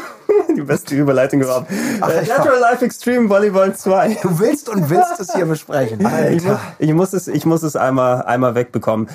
Die 0.56 0.62
beste 0.62 0.94
Überleitung 0.96 1.40
überhaupt. 1.42 1.70
Äh, 1.70 2.22
ich 2.22 2.28
Natural 2.28 2.58
Life 2.58 2.84
Extreme 2.84 3.28
Volleyball 3.28 3.76
2. 3.76 4.18
Du 4.22 4.38
willst 4.40 4.68
und 4.68 4.90
willst 4.90 5.20
es 5.20 5.32
hier 5.32 5.46
besprechen. 5.46 6.00
Ich 6.30 6.42
muss, 6.42 6.58
ich 6.78 6.92
muss 6.94 7.12
es, 7.12 7.28
ich 7.28 7.46
muss 7.46 7.62
es 7.62 7.76
einmal, 7.76 8.22
einmal 8.22 8.54
wegbekommen. 8.54 9.08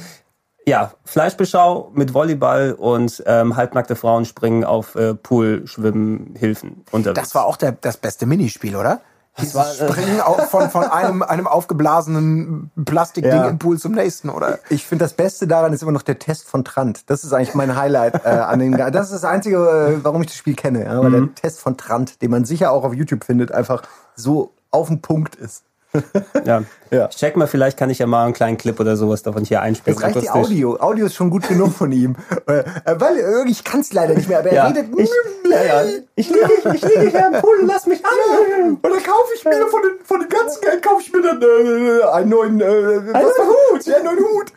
Ja, 0.66 0.92
Fleischbeschau 1.04 1.92
mit 1.94 2.14
Volleyball 2.14 2.74
und 2.74 3.22
ähm, 3.26 3.58
halbnackte 3.58 3.96
Frauen 3.96 4.26
springen 4.26 4.64
auf 4.64 4.96
äh, 4.96 5.14
Poolschwimmhilfen 5.14 6.84
unterwegs. 6.92 7.20
Das 7.20 7.36
war 7.36 7.46
auch 7.46 7.58
der, 7.58 7.74
das 7.74 7.98
beste 7.98 8.26
Minispiel, 8.26 8.76
oder? 8.76 9.02
Das 9.36 9.56
war, 9.56 9.66
äh, 9.68 9.92
Springen 9.92 10.22
auf, 10.22 10.50
von, 10.50 10.70
von 10.70 10.84
einem, 10.84 11.24
einem 11.24 11.48
aufgeblasenen 11.48 12.72
Plastikding 12.86 13.32
Ja. 13.34 13.48
im 13.48 13.58
Pool 13.58 13.80
zum 13.80 13.94
nächsten, 13.94 14.30
oder? 14.30 14.60
Ich 14.70 14.86
finde, 14.86 15.06
das 15.06 15.14
Beste 15.14 15.48
daran 15.48 15.74
ist 15.74 15.82
immer 15.82 15.92
noch 15.92 16.04
der 16.04 16.20
Test 16.20 16.48
von 16.48 16.64
Trant. 16.64 17.10
Das 17.10 17.24
ist 17.24 17.34
eigentlich 17.34 17.56
mein 17.56 17.76
Highlight 17.76 18.24
äh, 18.26 18.30
an 18.30 18.60
den. 18.60 18.74
Das 18.74 19.08
ist 19.08 19.14
das 19.14 19.26
Einzige, 19.26 19.58
äh, 19.58 20.04
warum 20.04 20.22
ich 20.22 20.28
das 20.28 20.38
Spiel 20.38 20.56
kenne. 20.56 20.86
Ja? 20.86 21.02
Weil 21.04 21.12
der 21.12 21.36
Test 21.36 21.60
von 21.62 21.78
Trant, 21.78 22.22
den 22.22 22.30
man 22.30 22.46
sicher 22.46 22.72
auch 22.72 22.84
auf 22.84 22.94
YouTube 22.94 23.24
findet, 23.24 23.52
einfach 23.52 23.82
so 24.16 24.54
auf 24.70 24.88
den 24.88 25.02
Punkt 25.02 25.36
ist. 25.36 25.64
ja. 26.46 26.64
Ja. 26.92 27.08
Ich 27.10 27.18
check 27.18 27.36
mal, 27.38 27.48
vielleicht 27.48 27.78
kann 27.78 27.90
ich 27.90 28.00
ja 28.00 28.06
mal 28.06 28.26
einen 28.26 28.34
kleinen 28.34 28.58
Clip 28.58 28.80
oder 28.80 28.96
sowas 28.96 29.24
davon 29.24 29.46
hier 29.46 29.62
einspielen. 29.62 29.98
Jetzt 30.00 30.04
reicht 30.04 30.22
die. 30.22 30.30
Audio. 30.30 30.80
Audio 30.80 31.06
ist 31.08 31.16
schon 31.16 31.30
gut 31.30 31.48
genug 31.48 31.74
von 31.74 31.92
ihm. 31.92 32.16
Äh, 32.46 32.60
äh, 32.60 33.00
weil 33.00 33.18
äh, 33.18 33.50
ich 33.50 33.64
kann 33.64 33.80
es 33.80 33.94
leider 33.94 34.16
nicht 34.16 34.28
mehr, 34.28 34.40
aber 34.40 34.50
er 34.50 34.56
Ja, 34.56 34.68
redet. 34.68 34.88
ich, 34.98 35.10
ja, 35.50 35.64
ja. 35.64 35.84
ich 36.16 36.30
liege 36.30 36.50
ich 36.74 36.82
liege 36.82 37.10
hier 37.10 37.28
im 37.34 37.42
Pool, 37.42 37.62
lass 37.66 37.88
mich 37.88 38.04
an. 38.04 38.72
Und 38.82 38.84
dann 38.84 39.04
kaufe 39.04 39.32
ich 39.34 39.46
mir 39.46 39.66
von, 39.68 39.82
den, 39.82 40.06
von 40.06 40.20
dem 40.20 40.30
ganzen 40.30 40.60
Geld 40.62 40.84
kaufe 40.84 41.02
ich 41.02 41.14
mir 41.14 41.22
dann 41.22 41.42
äh, 41.42 42.04
einen 42.12 42.30
neuen, 42.30 42.60
äh, 42.60 42.66
neuen 42.66 43.14
Hut. 43.14 43.86
Ja, 43.86 43.96
einen 43.96 44.06
neuen 44.06 44.20
Hut. 44.20 44.52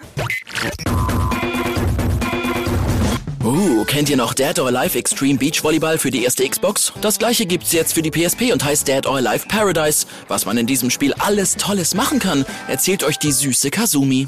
Uh, 3.47 3.85
kennt 3.85 4.11
ihr 4.11 4.17
noch 4.17 4.35
Dead 4.35 4.59
or 4.59 4.67
Alive 4.67 4.99
Extreme 4.99 5.39
Beach 5.39 5.63
Volleyball 5.63 5.99
für 5.99 6.11
die 6.11 6.25
erste 6.25 6.49
Xbox? 6.49 6.93
Das 7.01 7.17
gleiche 7.17 7.47
gibt's 7.47 7.71
jetzt 7.71 7.93
für 7.93 8.03
die 8.03 8.11
PSP 8.11 8.53
und 8.53 8.65
heißt 8.65 8.89
Dead 8.89 9.07
or 9.07 9.19
Alive 9.19 9.47
Paradise. 9.47 10.05
Was 10.27 10.47
man 10.47 10.59
in 10.59 10.67
diesem 10.67 10.91
Spiel 10.91 11.15
alles 11.15 11.55
Tolles 11.55 11.95
machen 11.95 12.19
kann, 12.19 12.45
erzählt 12.67 13.05
euch 13.05 13.21
die 13.21 13.31
süße 13.31 13.71
Kazumi. 13.71 14.27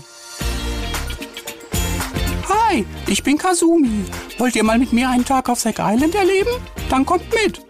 Hi, 2.48 2.86
ich 3.08 3.24
bin 3.24 3.38
Kazumi. 3.38 4.04
Wollt 4.38 4.54
ihr 4.54 4.62
mal 4.62 4.78
mit 4.78 4.92
mir 4.92 5.10
einen 5.10 5.24
Tag 5.24 5.48
auf 5.48 5.58
Zack 5.58 5.80
Island 5.80 6.14
erleben? 6.14 6.50
Dann 6.88 7.04
kommt 7.04 7.24
mit. 7.32 7.60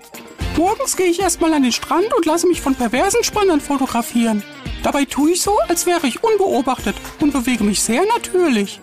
Morgens 0.58 0.98
gehe 0.98 1.06
ich 1.06 1.18
erstmal 1.18 1.54
an 1.54 1.62
den 1.62 1.72
Strand 1.72 2.12
und 2.14 2.26
lasse 2.26 2.46
mich 2.46 2.60
von 2.60 2.74
perversen 2.74 3.24
Spannern 3.24 3.62
fotografieren. 3.62 4.42
Dabei 4.82 5.04
tue 5.04 5.32
ich 5.32 5.42
so, 5.42 5.58
als 5.68 5.86
wäre 5.86 6.06
ich 6.06 6.22
unbeobachtet 6.22 6.96
und 7.20 7.32
bewege 7.32 7.64
mich 7.64 7.82
sehr 7.82 8.04
natürlich. 8.06 8.80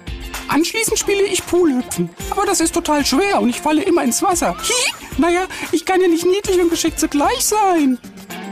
Anschließend 0.47 0.99
spiele 0.99 1.23
ich 1.23 1.45
Poolhüpfen. 1.45 2.09
Aber 2.29 2.45
das 2.45 2.59
ist 2.59 2.73
total 2.73 3.05
schwer 3.05 3.41
und 3.41 3.49
ich 3.49 3.61
falle 3.61 3.83
immer 3.83 4.03
ins 4.03 4.21
Wasser. 4.21 4.55
Hihi, 4.61 4.93
naja, 5.17 5.45
ich 5.71 5.85
kann 5.85 6.01
ja 6.01 6.07
nicht 6.07 6.25
niedlich 6.25 6.59
und 6.59 6.69
geschickt 6.69 6.99
zugleich 6.99 7.45
sein. 7.45 7.97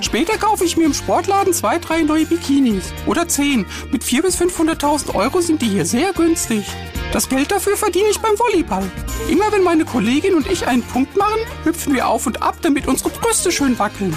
Später 0.03 0.37
kaufe 0.37 0.65
ich 0.65 0.75
mir 0.75 0.83
im 0.83 0.93
Sportladen 0.93 1.53
zwei, 1.53 1.79
drei 1.79 2.01
neue 2.01 2.25
Bikinis. 2.25 2.91
Oder 3.07 3.27
zehn. 3.29 3.65
Mit 3.89 4.03
400.000 4.03 4.21
bis 4.21 4.41
500.000 4.41 5.15
Euro 5.15 5.39
sind 5.39 5.61
die 5.61 5.69
hier 5.69 5.85
sehr 5.85 6.11
günstig. 6.11 6.65
Das 7.13 7.29
Geld 7.29 7.51
dafür 7.51 7.77
verdiene 7.77 8.09
ich 8.09 8.19
beim 8.19 8.37
Volleyball. 8.37 8.91
Immer 9.29 9.51
wenn 9.51 9.63
meine 9.63 9.85
Kollegin 9.85 10.35
und 10.35 10.51
ich 10.51 10.67
einen 10.67 10.83
Punkt 10.83 11.15
machen, 11.15 11.39
hüpfen 11.63 11.93
wir 11.93 12.09
auf 12.09 12.27
und 12.27 12.43
ab, 12.43 12.57
damit 12.61 12.85
unsere 12.85 13.11
Brüste 13.11 13.51
schön 13.51 13.79
wackeln. 13.79 14.15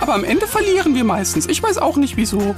Aber 0.00 0.14
am 0.14 0.24
Ende 0.24 0.46
verlieren 0.46 0.94
wir 0.94 1.04
meistens. 1.04 1.46
Ich 1.46 1.62
weiß 1.62 1.76
auch 1.78 1.98
nicht 1.98 2.16
wieso. 2.16 2.56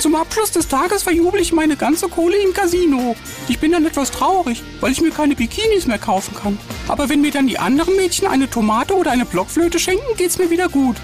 Zum 0.00 0.16
Abschluss 0.16 0.50
des 0.50 0.68
Tages 0.68 1.04
verjubel 1.04 1.40
ich 1.40 1.52
meine 1.52 1.76
ganze 1.76 2.08
Kohle 2.08 2.36
im 2.38 2.52
Casino. 2.52 3.14
Ich 3.48 3.60
bin 3.60 3.72
dann 3.72 3.86
etwas 3.86 4.10
traurig, 4.10 4.62
weil 4.80 4.92
ich 4.92 5.00
mir 5.00 5.10
keine 5.10 5.36
Bikinis 5.36 5.86
mehr 5.86 5.98
kaufen 5.98 6.34
kann. 6.34 6.58
Aber 6.88 7.08
wenn 7.08 7.20
mir 7.20 7.30
dann 7.30 7.46
die 7.46 7.58
anderen 7.58 7.96
Mädchen 7.96 8.26
eine 8.26 8.50
Tomate 8.50 8.94
oder 8.94 9.12
eine 9.12 9.24
Blockflöte 9.24 9.78
schenken, 9.78 10.16
geht's 10.16 10.38
mir 10.38 10.50
wieder 10.50 10.68
gut. 10.68 10.96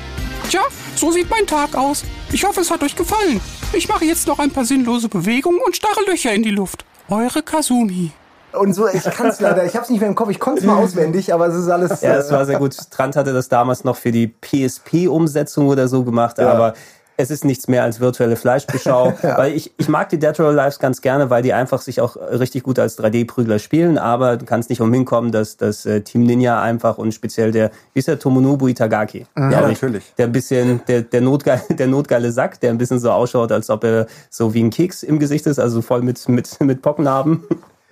Tja, 0.53 0.61
so 0.97 1.11
sieht 1.11 1.31
mein 1.31 1.47
Tag 1.47 1.75
aus. 1.75 2.05
Ich 2.31 2.45
hoffe, 2.45 2.61
es 2.61 2.71
hat 2.71 2.83
euch 2.83 2.95
gefallen. 2.95 3.41
Ich 3.73 3.89
mache 3.89 4.05
jetzt 4.05 4.27
noch 4.27 4.39
ein 4.39 4.51
paar 4.51 4.67
sinnlose 4.67 5.09
Bewegungen 5.09 5.59
und 5.65 5.75
starre 5.75 6.05
Löcher 6.07 6.31
in 6.35 6.43
die 6.43 6.51
Luft. 6.51 6.85
Eure 7.09 7.43
Kasumi. 7.43 8.11
Und 8.53 8.75
so, 8.75 8.87
ich 8.87 9.03
kann 9.03 9.29
es 9.29 9.41
leider, 9.41 9.65
ich 9.65 9.73
habe 9.73 9.85
es 9.85 9.89
nicht 9.89 10.01
mehr 10.01 10.11
im 10.11 10.15
Kopf, 10.15 10.29
ich 10.29 10.39
konnte 10.39 10.61
es 10.61 10.67
mal 10.67 10.77
auswendig, 10.77 11.33
aber 11.33 11.47
es 11.47 11.55
ist 11.55 11.71
alles. 11.71 12.03
Ja, 12.03 12.17
es 12.17 12.29
äh, 12.29 12.33
war 12.33 12.45
sehr 12.45 12.59
gut. 12.59 12.77
Trant 12.91 13.17
hatte 13.17 13.33
das 13.33 13.49
damals 13.49 13.85
noch 13.85 13.97
für 13.97 14.13
die 14.13 14.27
PSP-Umsetzung 14.27 15.69
oder 15.69 15.89
so 15.89 16.05
gemacht, 16.05 16.39
aber 16.39 16.75
es 17.23 17.31
ist 17.31 17.45
nichts 17.45 17.69
mehr 17.69 17.85
als 17.85 18.01
virtuelle 18.01 18.37
Fleischbeschau. 18.37 19.15
Weil 19.23 19.55
ich, 19.55 19.73
ich 19.79 19.89
mag 19.89 20.09
die 20.09 20.19
Dead 20.19 20.39
or 20.41 20.49
Alive 20.49 20.77
ganz 20.81 21.01
gerne, 21.01 21.31
weil 21.31 21.43
die 21.43 21.53
einfach 21.53 21.81
sich 21.81 22.01
auch 22.01 22.17
richtig 22.17 22.65
gut 22.65 22.79
als 22.79 22.99
3D-Prügler 22.99 23.59
spielen, 23.59 23.97
aber 23.97 24.37
du 24.37 24.45
kannst 24.45 24.69
nicht 24.71 24.81
umhin 24.81 25.05
kommen, 25.05 25.31
dass 25.33 25.57
das 25.57 25.87
äh, 25.87 26.01
Team 26.03 26.25
Ninja 26.25 26.61
einfach 26.61 26.99
und 26.99 27.13
speziell 27.15 27.53
der, 27.53 27.71
wie 27.95 28.01
ist 28.01 28.09
der, 28.09 28.19
Tomonobu 28.19 28.67
Itagaki? 28.69 29.27
Ja, 29.37 29.49
Der- 29.51 29.69
natürlich. 29.69 30.13
Der 30.19 30.27
ein 30.27 30.33
bisschen, 30.33 30.81
der, 30.89 31.03
der, 31.03 31.21
notgeile, 31.21 31.63
der 31.71 31.87
notgeile 31.87 32.33
Sack, 32.33 32.61
der 32.61 32.71
ein 32.71 32.79
bisschen 32.79 32.99
so 32.99 33.11
ausschaut, 33.11 33.53
als 33.53 33.71
ob 33.71 33.85
er 33.85 34.07
so 34.29 34.53
wie 34.53 34.63
ein 34.63 34.71
Keks 34.71 35.03
im 35.03 35.19
Gesicht 35.19 35.47
ist, 35.47 35.59
also 35.59 35.81
voll 35.83 36.03
mit, 36.03 36.29
mit, 36.29 36.61
mit 36.61 36.83
Pockennarben. 36.83 37.45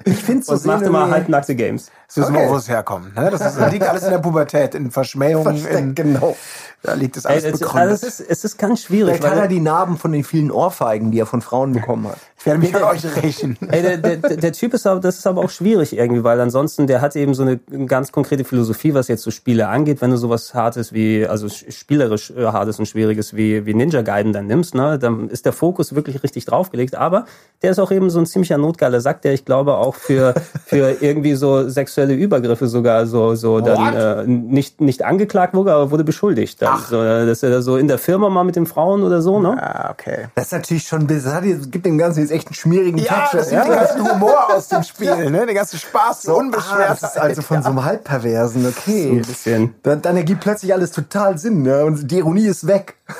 Ich 0.04 0.16
finde 0.16 0.44
so 0.44 0.52
Und 0.54 0.64
macht 0.64 0.82
immer 0.86 1.10
halbnackte 1.10 1.54
Games. 1.54 1.90
Das 2.12 2.24
wissen 2.24 2.34
Okay. 2.34 2.44
wir, 2.46 2.50
wo 2.52 2.56
es 2.56 2.68
herkommt. 2.68 3.14
Ne? 3.16 3.30
Das, 3.30 3.40
ist, 3.40 3.60
das 3.60 3.72
liegt 3.72 3.88
alles 3.88 4.02
in 4.02 4.10
der 4.10 4.18
Pubertät, 4.18 4.74
in 4.74 4.90
Verschmähungen. 4.90 5.64
In, 5.66 5.94
genau. 5.94 6.36
Da 6.82 6.94
liegt 6.94 7.16
es 7.16 7.24
Ey, 7.26 7.32
alles 7.32 7.44
es, 7.44 7.52
begründet. 7.60 7.76
also 7.90 8.06
es, 8.06 8.20
ist, 8.20 8.30
es 8.30 8.44
ist 8.44 8.58
ganz 8.58 8.82
schwierig. 8.82 9.16
Vielleicht 9.18 9.34
hat 9.36 9.42
er 9.42 9.48
die 9.48 9.60
Narben 9.60 9.96
von 9.98 10.12
den 10.12 10.24
vielen 10.24 10.50
Ohrfeigen, 10.50 11.10
die 11.10 11.20
er 11.20 11.26
von 11.26 11.42
Frauen 11.42 11.72
bekommen 11.72 12.08
hat. 12.08 12.16
ich 12.38 12.46
werde 12.46 12.58
mich 12.58 12.74
an 12.74 12.82
euch 12.84 13.04
rächen. 13.22 13.58
Ey, 13.70 13.82
der, 13.82 13.98
der, 13.98 14.16
der 14.16 14.36
der 14.38 14.52
Typ 14.52 14.72
ist 14.72 14.86
aber, 14.86 14.98
das 14.98 15.18
ist 15.18 15.26
aber 15.26 15.42
auch 15.44 15.50
schwierig 15.50 15.94
irgendwie, 15.96 16.24
weil 16.24 16.40
ansonsten, 16.40 16.86
der 16.86 17.02
hat 17.02 17.14
eben 17.16 17.34
so 17.34 17.42
eine 17.42 17.58
ganz 17.86 18.12
konkrete 18.12 18.44
Philosophie, 18.44 18.94
was 18.94 19.08
jetzt 19.08 19.22
so 19.22 19.30
Spiele 19.30 19.68
angeht. 19.68 20.00
Wenn 20.00 20.10
du 20.10 20.16
sowas 20.16 20.54
Hartes 20.54 20.94
wie, 20.94 21.26
also 21.26 21.48
sch- 21.48 21.70
spielerisch 21.70 22.30
äh, 22.30 22.44
Hartes 22.46 22.78
und 22.78 22.86
Schwieriges 22.86 23.36
wie, 23.36 23.66
wie 23.66 23.74
Ninja 23.74 24.00
Gaiden 24.00 24.32
dann 24.32 24.46
nimmst, 24.46 24.74
ne, 24.74 24.98
dann 24.98 25.28
ist 25.28 25.44
der 25.44 25.52
Fokus 25.52 25.94
wirklich 25.94 26.22
richtig 26.22 26.46
draufgelegt. 26.46 26.94
Aber 26.94 27.26
der 27.62 27.72
ist 27.72 27.78
auch 27.78 27.92
eben 27.92 28.08
so 28.08 28.18
ein 28.18 28.26
ziemlicher 28.26 28.56
notgeiler 28.56 29.02
Sack, 29.02 29.20
der 29.20 29.34
ich 29.34 29.44
glaube 29.44 29.74
auch 29.74 29.94
für, 29.96 30.32
für 30.64 30.96
irgendwie 31.02 31.34
so 31.34 31.68
sexuelle 31.68 31.99
Übergriffe 32.08 32.66
sogar 32.68 33.06
so, 33.06 33.34
so 33.34 33.60
dann 33.60 33.94
äh, 33.94 34.24
nicht, 34.26 34.80
nicht 34.80 35.04
angeklagt 35.04 35.54
wurde, 35.54 35.72
aber 35.72 35.90
wurde 35.90 36.04
beschuldigt. 36.04 36.62
Dann. 36.62 36.78
So, 36.88 37.02
äh, 37.02 37.26
dass 37.26 37.42
er 37.42 37.60
so 37.62 37.76
in 37.76 37.88
der 37.88 37.98
Firma 37.98 38.28
mal 38.30 38.44
mit 38.44 38.56
den 38.56 38.66
Frauen 38.66 39.02
oder 39.02 39.20
so, 39.22 39.40
ne? 39.40 39.56
Ah, 39.60 39.90
okay. 39.90 40.26
Das 40.34 40.46
ist 40.46 40.52
natürlich 40.52 40.84
schon, 40.86 41.06
das 41.06 41.26
hat, 41.26 41.44
jetzt- 41.44 41.70
gibt 41.70 41.84
dem 41.86 41.98
Ganzen 41.98 42.20
jetzt 42.20 42.30
echt 42.32 42.46
einen 42.48 42.54
schmierigen 42.54 42.98
Ja, 42.98 43.26
Touch. 43.26 43.30
das 43.32 43.50
nimmt 43.50 43.64
den 43.66 43.72
ganzen 43.74 44.10
Humor 44.12 44.54
aus 44.54 44.68
dem 44.68 44.82
Spiel, 44.84 45.30
ne? 45.30 45.46
Den 45.46 45.54
ganzen 45.54 45.78
Spaß, 45.78 46.22
so, 46.22 46.32
ah, 46.32 46.38
Unbeschwertheit. 46.38 47.02
das 47.02 47.10
ist 47.16 47.18
also 47.20 47.42
von 47.42 47.62
so 47.62 47.68
einem 47.70 47.84
Halbperversen, 47.84 48.66
okay. 48.66 49.04
So 49.08 49.12
ein 49.14 49.22
bisschen. 49.22 49.74
Dann, 49.82 50.00
dann 50.02 50.16
ergibt 50.16 50.40
plötzlich 50.40 50.72
alles 50.72 50.92
total 50.92 51.36
Sinn, 51.38 51.62
ne? 51.62 51.84
Und 51.84 52.10
die 52.10 52.18
Ironie 52.18 52.46
ist 52.46 52.66
weg. 52.66 52.96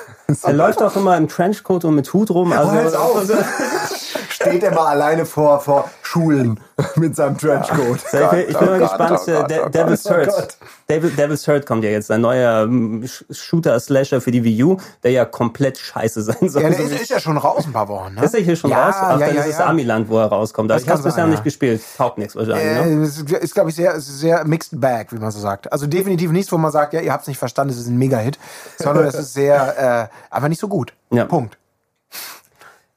Er 0.44 0.52
läuft 0.52 0.80
auch 0.80 0.94
immer 0.94 1.16
im 1.16 1.26
Trenchcoat 1.26 1.84
und 1.84 1.96
mit 1.96 2.12
Hut 2.12 2.30
rum. 2.30 2.52
Also, 2.52 2.96
Oh, 2.96 3.18
auf. 3.18 3.24
Steht 4.28 4.62
er 4.62 4.72
mal 4.72 4.86
alleine 4.86 5.26
vor, 5.26 5.58
vor 5.58 5.90
Schulen 6.02 6.60
mit 6.96 7.16
seinem 7.16 7.36
Trenchcoat. 7.38 7.98
Ja, 8.12 8.24
ich 8.24 8.30
bin, 8.30 8.40
ich 8.50 8.58
bin 8.58 8.68
Oh 8.68 8.70
mal 8.70 8.78
Gott, 8.78 8.88
gespannt. 8.98 9.20
oh 9.26 9.30
äh, 9.30 9.36
oh 9.36 9.46
De- 9.46 9.70
Devil's 9.70 10.04
Hurt. 10.10 10.56
Devil, 10.88 11.10
Devil's 11.10 11.46
Hurt 11.48 11.66
kommt 11.66 11.84
ja 11.84 11.90
jetzt, 11.90 12.10
ein 12.10 12.20
neuer 12.20 12.64
Sh- 12.66 13.24
Shooter-Slasher 13.30 14.20
für 14.20 14.30
die 14.30 14.42
Wii 14.44 14.62
U, 14.64 14.76
der 15.02 15.10
ja 15.12 15.24
komplett 15.24 15.78
scheiße 15.78 16.22
sein 16.24 16.48
soll. 16.48 16.62
Ja, 16.62 16.70
der 16.70 16.80
ist, 16.80 16.92
ist 17.02 17.10
ja 17.10 17.20
schon 17.20 17.36
raus 17.36 17.64
ein 17.66 17.72
paar 17.72 17.88
Wochen, 17.88 18.14
ne? 18.14 18.24
ist 18.24 18.34
er 18.34 18.40
hier 18.40 18.56
schon 18.56 18.70
ja, 18.70 18.86
raus? 18.86 18.94
Ach, 18.98 19.20
ja, 19.20 19.26
dann 19.26 19.34
ja, 19.36 19.42
ist 19.42 19.50
es 19.50 19.58
ja. 19.58 19.66
Amiland, 19.66 20.08
wo 20.08 20.18
er 20.18 20.26
rauskommt. 20.26 20.70
Aber 20.70 20.76
Das 20.78 20.84
ich 20.84 20.88
habe 20.88 20.98
es 20.98 21.04
bisher 21.04 21.22
sein, 21.24 21.30
nicht 21.30 21.44
gespielt. 21.44 21.82
Taugt 21.96 22.18
nichts 22.18 22.34
wahrscheinlich. 22.36 22.64
Äh, 22.64 22.86
ne? 22.94 23.04
ist, 23.04 23.30
ist 23.30 23.54
glaube 23.54 23.70
ich, 23.70 23.76
sehr, 23.76 24.00
sehr 24.00 24.44
mixed 24.44 24.80
bag, 24.80 25.06
wie 25.10 25.18
man 25.18 25.30
so 25.30 25.40
sagt. 25.40 25.72
Also 25.72 25.86
definitiv 25.86 26.30
nichts, 26.32 26.50
wo 26.52 26.58
man 26.58 26.72
sagt, 26.72 26.92
ja, 26.94 27.00
ihr 27.00 27.12
habt 27.12 27.22
es 27.22 27.28
nicht 27.28 27.38
verstanden, 27.38 27.72
es 27.72 27.78
ist 27.80 27.86
ein 27.88 27.96
Mega-Hit, 27.98 28.38
sondern 28.78 29.04
es 29.04 29.14
ist 29.14 29.34
sehr, 29.34 30.08
äh, 30.30 30.34
einfach 30.34 30.48
nicht 30.48 30.60
so 30.60 30.68
gut. 30.68 30.92
Punkt. 31.28 31.56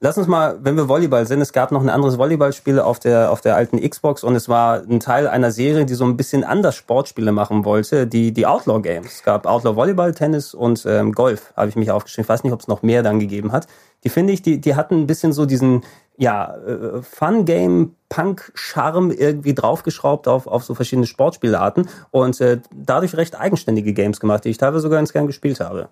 Lass 0.06 0.18
uns 0.18 0.28
mal, 0.28 0.60
wenn 0.62 0.76
wir 0.76 0.90
Volleyball 0.90 1.26
sind, 1.26 1.40
es 1.40 1.54
gab 1.54 1.72
noch 1.72 1.82
ein 1.82 1.88
anderes 1.88 2.18
Volleyballspiel 2.18 2.78
auf 2.78 3.00
der, 3.00 3.32
auf 3.32 3.40
der 3.40 3.56
alten 3.56 3.80
Xbox 3.80 4.26
und 4.26 4.36
es 4.36 4.50
war 4.50 4.82
ein 4.82 5.00
Teil 5.00 5.30
einer 5.30 5.50
Serie, 5.50 5.86
die 5.86 5.94
so 5.94 6.04
ein 6.04 6.18
bisschen 6.18 6.44
anders 6.44 6.76
Sportspiele 6.76 7.32
machen 7.32 7.64
wollte, 7.64 8.06
die, 8.06 8.34
die 8.34 8.46
Outlaw 8.46 8.82
Games. 8.82 9.14
Es 9.14 9.24
gab 9.24 9.46
Outlaw 9.46 9.78
Volleyball, 9.78 10.14
Tennis 10.14 10.54
und 10.54 10.86
ähm, 10.86 11.14
Golf, 11.14 11.54
habe 11.56 11.70
ich 11.70 11.78
mich 11.78 11.90
aufgeschrieben. 11.90 12.26
Ich 12.26 12.30
weiß 12.30 12.44
nicht, 12.44 12.52
ob 12.52 12.60
es 12.60 12.68
noch 12.68 12.84
mehr 12.84 13.02
dann 13.02 13.22
gegeben 13.22 13.54
hat. 13.54 13.68
Die 14.04 14.10
finde 14.10 14.34
ich, 14.34 14.42
die, 14.42 14.60
die 14.60 14.76
hatten 14.76 15.04
ein 15.04 15.08
bisschen 15.08 15.32
so 15.32 15.46
diesen, 15.46 15.84
ja, 16.18 16.54
äh, 16.54 17.02
Fun-Game, 17.02 17.96
Punk-Charme 18.10 19.12
irgendwie 19.12 19.54
draufgeschraubt 19.54 20.28
auf, 20.28 20.48
auf 20.48 20.66
so 20.66 20.76
verschiedene 20.76 21.08
Sportspielarten 21.08 21.88
und 22.12 22.42
äh, 22.42 22.60
dadurch 22.76 23.16
recht 23.16 23.40
eigenständige 23.40 23.94
Games 23.94 24.20
gemacht, 24.20 24.44
die 24.44 24.50
ich 24.50 24.58
teilweise 24.58 24.82
sogar 24.82 25.00
ganz 25.00 25.14
gern 25.14 25.28
gespielt 25.28 25.62
habe. 25.62 25.88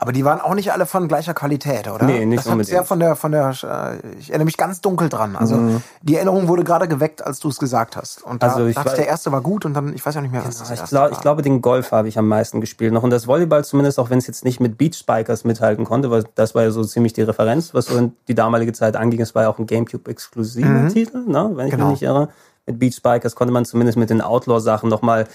Aber 0.00 0.12
die 0.12 0.24
waren 0.24 0.40
auch 0.40 0.54
nicht 0.54 0.72
alle 0.72 0.86
von 0.86 1.08
gleicher 1.08 1.34
Qualität, 1.34 1.88
oder? 1.88 2.04
Nee, 2.04 2.24
nicht 2.24 2.38
das 2.38 2.46
unbedingt. 2.46 2.68
sehr 2.68 2.84
von 2.84 3.00
der, 3.00 3.16
von 3.16 3.32
der, 3.32 3.48
äh, 3.50 4.16
ich 4.20 4.28
erinnere 4.30 4.44
mich 4.44 4.56
ganz 4.56 4.80
dunkel 4.80 5.08
dran. 5.08 5.34
Also 5.34 5.80
die 6.02 6.14
Erinnerung 6.14 6.46
wurde 6.46 6.62
gerade 6.62 6.86
geweckt, 6.86 7.26
als 7.26 7.40
du 7.40 7.48
es 7.48 7.58
gesagt 7.58 7.96
hast. 7.96 8.22
Und 8.22 8.40
da 8.44 8.46
Also 8.52 8.66
ich 8.66 8.76
dachte 8.76 8.90
ich, 8.90 8.94
der 8.94 9.08
erste 9.08 9.32
war 9.32 9.40
gut 9.40 9.64
und 9.64 9.74
dann, 9.74 9.92
ich 9.94 10.06
weiß 10.06 10.14
ja 10.14 10.20
nicht 10.20 10.30
mehr, 10.30 10.44
was 10.46 10.58
das 10.58 10.70
Ich, 10.70 10.78
erste 10.78 10.94
glaub, 10.94 11.02
war. 11.06 11.10
ich 11.12 11.20
glaube, 11.20 11.42
den 11.42 11.60
Golf 11.60 11.90
habe 11.90 12.06
ich 12.06 12.16
am 12.16 12.28
meisten 12.28 12.60
gespielt 12.60 12.92
noch. 12.92 13.02
Und 13.02 13.10
das 13.10 13.26
Volleyball 13.26 13.64
zumindest, 13.64 13.98
auch 13.98 14.08
wenn 14.08 14.18
es 14.18 14.28
jetzt 14.28 14.44
nicht 14.44 14.60
mit 14.60 14.78
Beach 14.78 14.94
Spikers 14.96 15.42
mithalten 15.42 15.84
konnte, 15.84 16.12
weil 16.12 16.24
das 16.36 16.54
war 16.54 16.62
ja 16.62 16.70
so 16.70 16.84
ziemlich 16.84 17.12
die 17.12 17.22
Referenz, 17.22 17.74
was 17.74 17.86
so 17.86 17.96
in 17.96 18.12
die 18.28 18.36
damalige 18.36 18.72
Zeit 18.72 18.94
anging. 18.94 19.20
Es 19.20 19.34
war 19.34 19.42
ja 19.42 19.48
auch 19.48 19.58
ein 19.58 19.66
GameCube-exklusiver 19.66 20.88
Titel, 20.92 21.24
ne, 21.26 21.50
wenn 21.54 21.66
ich 21.66 21.72
Genau. 21.72 21.86
mich 21.86 22.00
nicht 22.00 22.02
irre. 22.02 22.28
Mit 22.66 22.78
Beach 22.78 22.94
Spikers 22.94 23.34
konnte 23.34 23.52
man 23.52 23.64
zumindest 23.64 23.98
mit 23.98 24.10
den 24.10 24.20
Outlaw-Sachen 24.20 24.88
nochmal 24.88 25.26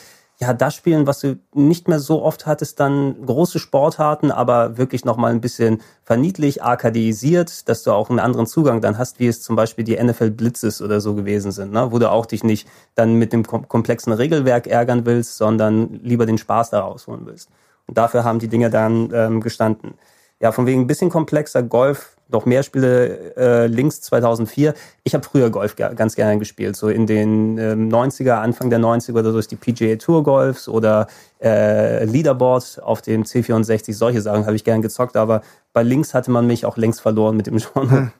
ja, 0.43 0.53
das 0.53 0.75
spielen, 0.75 1.07
was 1.07 1.21
du 1.21 1.39
nicht 1.53 1.87
mehr 1.87 1.99
so 1.99 2.21
oft 2.21 2.45
hattest, 2.45 2.79
dann 2.81 3.25
große 3.25 3.59
Sportarten, 3.59 4.29
aber 4.29 4.77
wirklich 4.77 5.05
nochmal 5.05 5.31
ein 5.31 5.39
bisschen 5.39 5.81
verniedlich, 6.03 6.61
arkadisiert, 6.61 7.69
dass 7.69 7.83
du 7.83 7.91
auch 7.91 8.09
einen 8.09 8.19
anderen 8.19 8.45
Zugang 8.45 8.81
dann 8.81 8.97
hast, 8.97 9.19
wie 9.19 9.27
es 9.27 9.41
zum 9.41 9.55
Beispiel 9.55 9.85
die 9.85 9.95
NFL 9.95 10.31
Blitzes 10.31 10.81
oder 10.81 10.99
so 10.99 11.15
gewesen 11.15 11.53
sind, 11.53 11.71
ne? 11.71 11.91
wo 11.91 11.97
du 11.99 12.11
auch 12.11 12.25
dich 12.25 12.43
nicht 12.43 12.67
dann 12.95 13.15
mit 13.15 13.31
dem 13.31 13.47
kom 13.47 13.69
komplexen 13.69 14.11
Regelwerk 14.11 14.67
ärgern 14.67 15.05
willst, 15.05 15.37
sondern 15.37 16.01
lieber 16.03 16.25
den 16.25 16.37
Spaß 16.37 16.71
da 16.71 16.81
rausholen 16.81 17.25
willst. 17.25 17.49
Und 17.87 17.97
dafür 17.97 18.25
haben 18.25 18.39
die 18.39 18.49
Dinge 18.49 18.69
dann 18.69 19.11
ähm, 19.13 19.39
gestanden. 19.39 19.93
Ja, 20.41 20.51
von 20.51 20.65
wegen 20.65 20.81
ein 20.81 20.87
bisschen 20.87 21.09
komplexer 21.09 21.63
Golf, 21.63 22.12
noch 22.34 22.45
mehr 22.45 22.63
Spiele 22.63 23.36
äh, 23.38 23.67
links 23.67 24.01
2004. 24.01 24.73
Ich 25.03 25.13
habe 25.13 25.23
früher 25.23 25.49
Golf 25.49 25.75
ganz 25.75 26.15
gerne 26.15 26.38
gespielt, 26.39 26.75
so 26.75 26.89
in 26.89 27.07
den 27.07 27.57
ähm, 27.57 27.89
90er, 27.89 28.34
Anfang 28.34 28.69
der 28.69 28.79
90er 28.79 29.19
oder 29.19 29.31
so 29.31 29.38
ist 29.38 29.51
die 29.51 29.55
PGA 29.55 29.95
Tour 29.95 30.23
Golfs 30.23 30.67
oder 30.67 31.07
äh, 31.41 32.03
Leaderboard 32.05 32.81
auf 32.84 33.01
dem 33.01 33.23
C64, 33.23 33.93
solche 33.93 34.21
Sachen 34.21 34.45
habe 34.45 34.55
ich 34.55 34.63
gern 34.63 34.81
gezockt, 34.81 35.15
aber 35.15 35.41
bei 35.71 35.84
links 35.84 36.13
hatte 36.13 36.31
man 36.31 36.47
mich 36.47 36.65
auch 36.65 36.77
längst 36.77 37.01
verloren 37.01 37.38
mit 37.38 37.47
dem 37.47 37.57
Genre. 37.73 38.11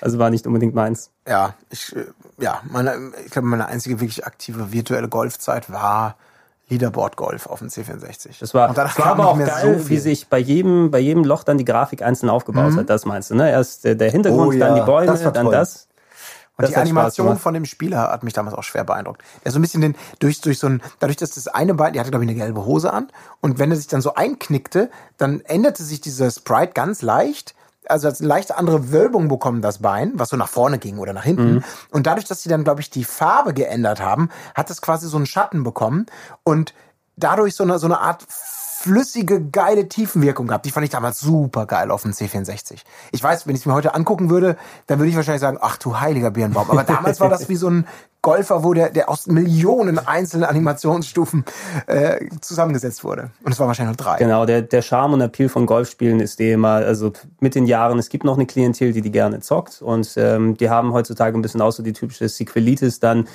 Also 0.00 0.18
war 0.18 0.30
nicht 0.30 0.46
unbedingt 0.46 0.74
meins. 0.74 1.10
Ja, 1.28 1.54
ich, 1.70 1.94
äh, 1.94 2.06
ja, 2.38 2.60
meine, 2.70 3.12
ich 3.24 3.30
glaube, 3.30 3.48
meine 3.48 3.66
einzige 3.66 4.00
wirklich 4.00 4.26
aktive 4.26 4.72
virtuelle 4.72 5.08
Golfzeit 5.08 5.70
war 5.70 6.16
Leaderboard 6.70 7.16
Golf 7.16 7.46
auf 7.46 7.58
dem 7.58 7.68
C64. 7.68 8.40
Das 8.40 8.54
war, 8.54 8.70
Und 8.70 8.78
danach 8.78 8.94
das 8.94 9.04
war 9.04 9.12
kam 9.12 9.20
aber 9.20 9.30
auch 9.30 9.38
geil, 9.38 9.78
so 9.78 9.88
wie. 9.88 9.94
Mhm. 9.94 10.00
sich 10.00 10.28
bei 10.28 10.38
jedem, 10.38 10.90
bei 10.90 11.00
jedem 11.00 11.24
Loch 11.24 11.44
dann 11.44 11.58
die 11.58 11.64
Grafik 11.64 12.02
einzeln 12.02 12.30
aufgebaut 12.30 12.76
hat. 12.76 12.88
Das 12.88 13.04
meinst 13.04 13.30
du, 13.30 13.34
ne? 13.34 13.50
Erst 13.50 13.84
der, 13.84 13.96
der 13.96 14.10
Hintergrund, 14.10 14.48
Oh 14.48 14.52
ja, 14.52 14.66
dann 14.66 14.76
die 14.76 14.86
Bäume, 14.86 15.06
das 15.06 15.22
dann 15.32 15.50
das. 15.50 15.88
Und 16.56 16.64
Das 16.64 16.70
die 16.72 16.76
Animation 16.76 17.38
von 17.38 17.54
dem 17.54 17.64
Spieler 17.64 18.10
hat 18.10 18.22
mich 18.22 18.34
damals 18.34 18.54
auch 18.54 18.62
schwer 18.62 18.84
beeindruckt. 18.84 19.22
Der 19.44 19.50
so 19.50 19.58
ein 19.58 19.62
bisschen 19.62 19.80
den, 19.80 19.96
durch, 20.18 20.42
durch 20.42 20.58
so 20.58 20.66
ein, 20.66 20.82
dadurch, 20.98 21.16
dass 21.16 21.30
das 21.30 21.48
eine 21.48 21.72
Bein, 21.72 21.94
der 21.94 22.00
hatte, 22.00 22.10
glaube 22.10 22.24
ich, 22.24 22.30
eine 22.30 22.38
gelbe 22.38 22.66
Hose 22.66 22.92
an. 22.92 23.08
Und 23.40 23.58
wenn 23.58 23.70
er 23.70 23.78
sich 23.78 23.86
dann 23.86 24.02
so 24.02 24.14
einknickte, 24.14 24.90
dann 25.16 25.40
änderte 25.40 25.82
sich 25.82 26.02
dieser 26.02 26.30
Sprite 26.30 26.72
ganz 26.74 27.00
leicht. 27.00 27.54
Also 27.90 28.08
hat 28.08 28.18
eine 28.18 28.28
leichte 28.28 28.56
andere 28.56 28.92
Wölbung 28.92 29.28
bekommen, 29.28 29.62
das 29.62 29.78
Bein, 29.78 30.12
was 30.14 30.30
so 30.30 30.36
nach 30.36 30.48
vorne 30.48 30.78
ging 30.78 30.98
oder 30.98 31.12
nach 31.12 31.24
hinten. 31.24 31.54
Mhm. 31.54 31.64
Und 31.90 32.06
dadurch, 32.06 32.26
dass 32.26 32.42
sie 32.42 32.48
dann, 32.48 32.64
glaube 32.64 32.80
ich, 32.80 32.90
die 32.90 33.04
Farbe 33.04 33.52
geändert 33.54 34.00
haben, 34.00 34.30
hat 34.54 34.70
es 34.70 34.80
quasi 34.80 35.08
so 35.08 35.16
einen 35.16 35.26
Schatten 35.26 35.64
bekommen. 35.64 36.06
Und 36.44 36.74
dadurch 37.16 37.54
so 37.54 37.64
eine, 37.64 37.78
so 37.78 37.86
eine 37.86 38.00
Art 38.00 38.24
flüssige, 38.28 39.44
geile 39.44 39.88
Tiefenwirkung 39.88 40.46
gehabt. 40.46 40.64
Die 40.64 40.70
fand 40.70 40.84
ich 40.84 40.90
damals 40.90 41.20
super 41.20 41.66
geil 41.66 41.90
auf 41.90 42.02
dem 42.02 42.12
C64. 42.12 42.78
Ich 43.12 43.22
weiß, 43.22 43.46
wenn 43.46 43.54
ich 43.54 43.60
es 43.60 43.66
mir 43.66 43.74
heute 43.74 43.94
angucken 43.94 44.30
würde, 44.30 44.56
dann 44.86 44.98
würde 44.98 45.10
ich 45.10 45.16
wahrscheinlich 45.16 45.42
sagen, 45.42 45.58
ach 45.60 45.76
du 45.76 46.00
heiliger 46.00 46.30
Birnbaum. 46.30 46.70
Aber 46.70 46.82
damals 46.84 47.20
war 47.20 47.28
das 47.28 47.50
wie 47.50 47.56
so 47.56 47.68
ein 47.68 47.86
Golfer, 48.22 48.64
wo 48.64 48.74
der, 48.74 48.90
der 48.90 49.08
aus 49.08 49.26
Millionen 49.26 49.98
einzelnen 49.98 50.44
Animationsstufen 50.44 51.44
äh, 51.86 52.26
zusammengesetzt 52.40 53.04
wurde. 53.04 53.30
Und 53.42 53.52
es 53.52 53.58
waren 53.58 53.68
wahrscheinlich 53.68 53.96
nur 53.96 54.04
drei. 54.04 54.18
Genau, 54.18 54.46
der, 54.46 54.62
der 54.62 54.82
Charme 54.82 55.14
und 55.14 55.20
Appeal 55.20 55.48
von 55.48 55.66
Golfspielen 55.66 56.20
ist 56.20 56.40
eh 56.40 56.52
immer, 56.52 56.68
also 56.70 57.12
mit 57.40 57.54
den 57.54 57.66
Jahren, 57.66 57.98
es 57.98 58.08
gibt 58.08 58.24
noch 58.24 58.36
eine 58.36 58.46
Klientel, 58.46 58.92
die 58.92 59.00
die 59.00 59.10
gerne 59.10 59.40
zockt 59.40 59.82
und 59.82 60.12
ähm, 60.16 60.56
die 60.56 60.68
haben 60.68 60.92
heutzutage 60.92 61.38
ein 61.38 61.42
bisschen 61.42 61.60
auch 61.60 61.72
so 61.72 61.82
die 61.82 61.92
typische 61.92 62.28
Sequelitis, 62.28 63.00
dann 63.00 63.26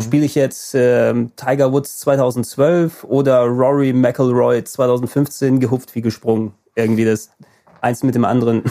spiele 0.00 0.24
ich 0.24 0.34
jetzt 0.34 0.74
ähm, 0.74 1.32
Tiger 1.36 1.70
Woods 1.70 1.98
2012 1.98 3.04
oder 3.04 3.42
Rory 3.42 3.92
McIlroy 3.92 4.64
2015 4.64 5.60
gehupft 5.60 5.94
wie 5.94 6.00
gesprungen. 6.00 6.54
Irgendwie 6.74 7.04
das 7.04 7.30
eins 7.82 8.02
mit 8.02 8.14
dem 8.14 8.24
anderen 8.24 8.62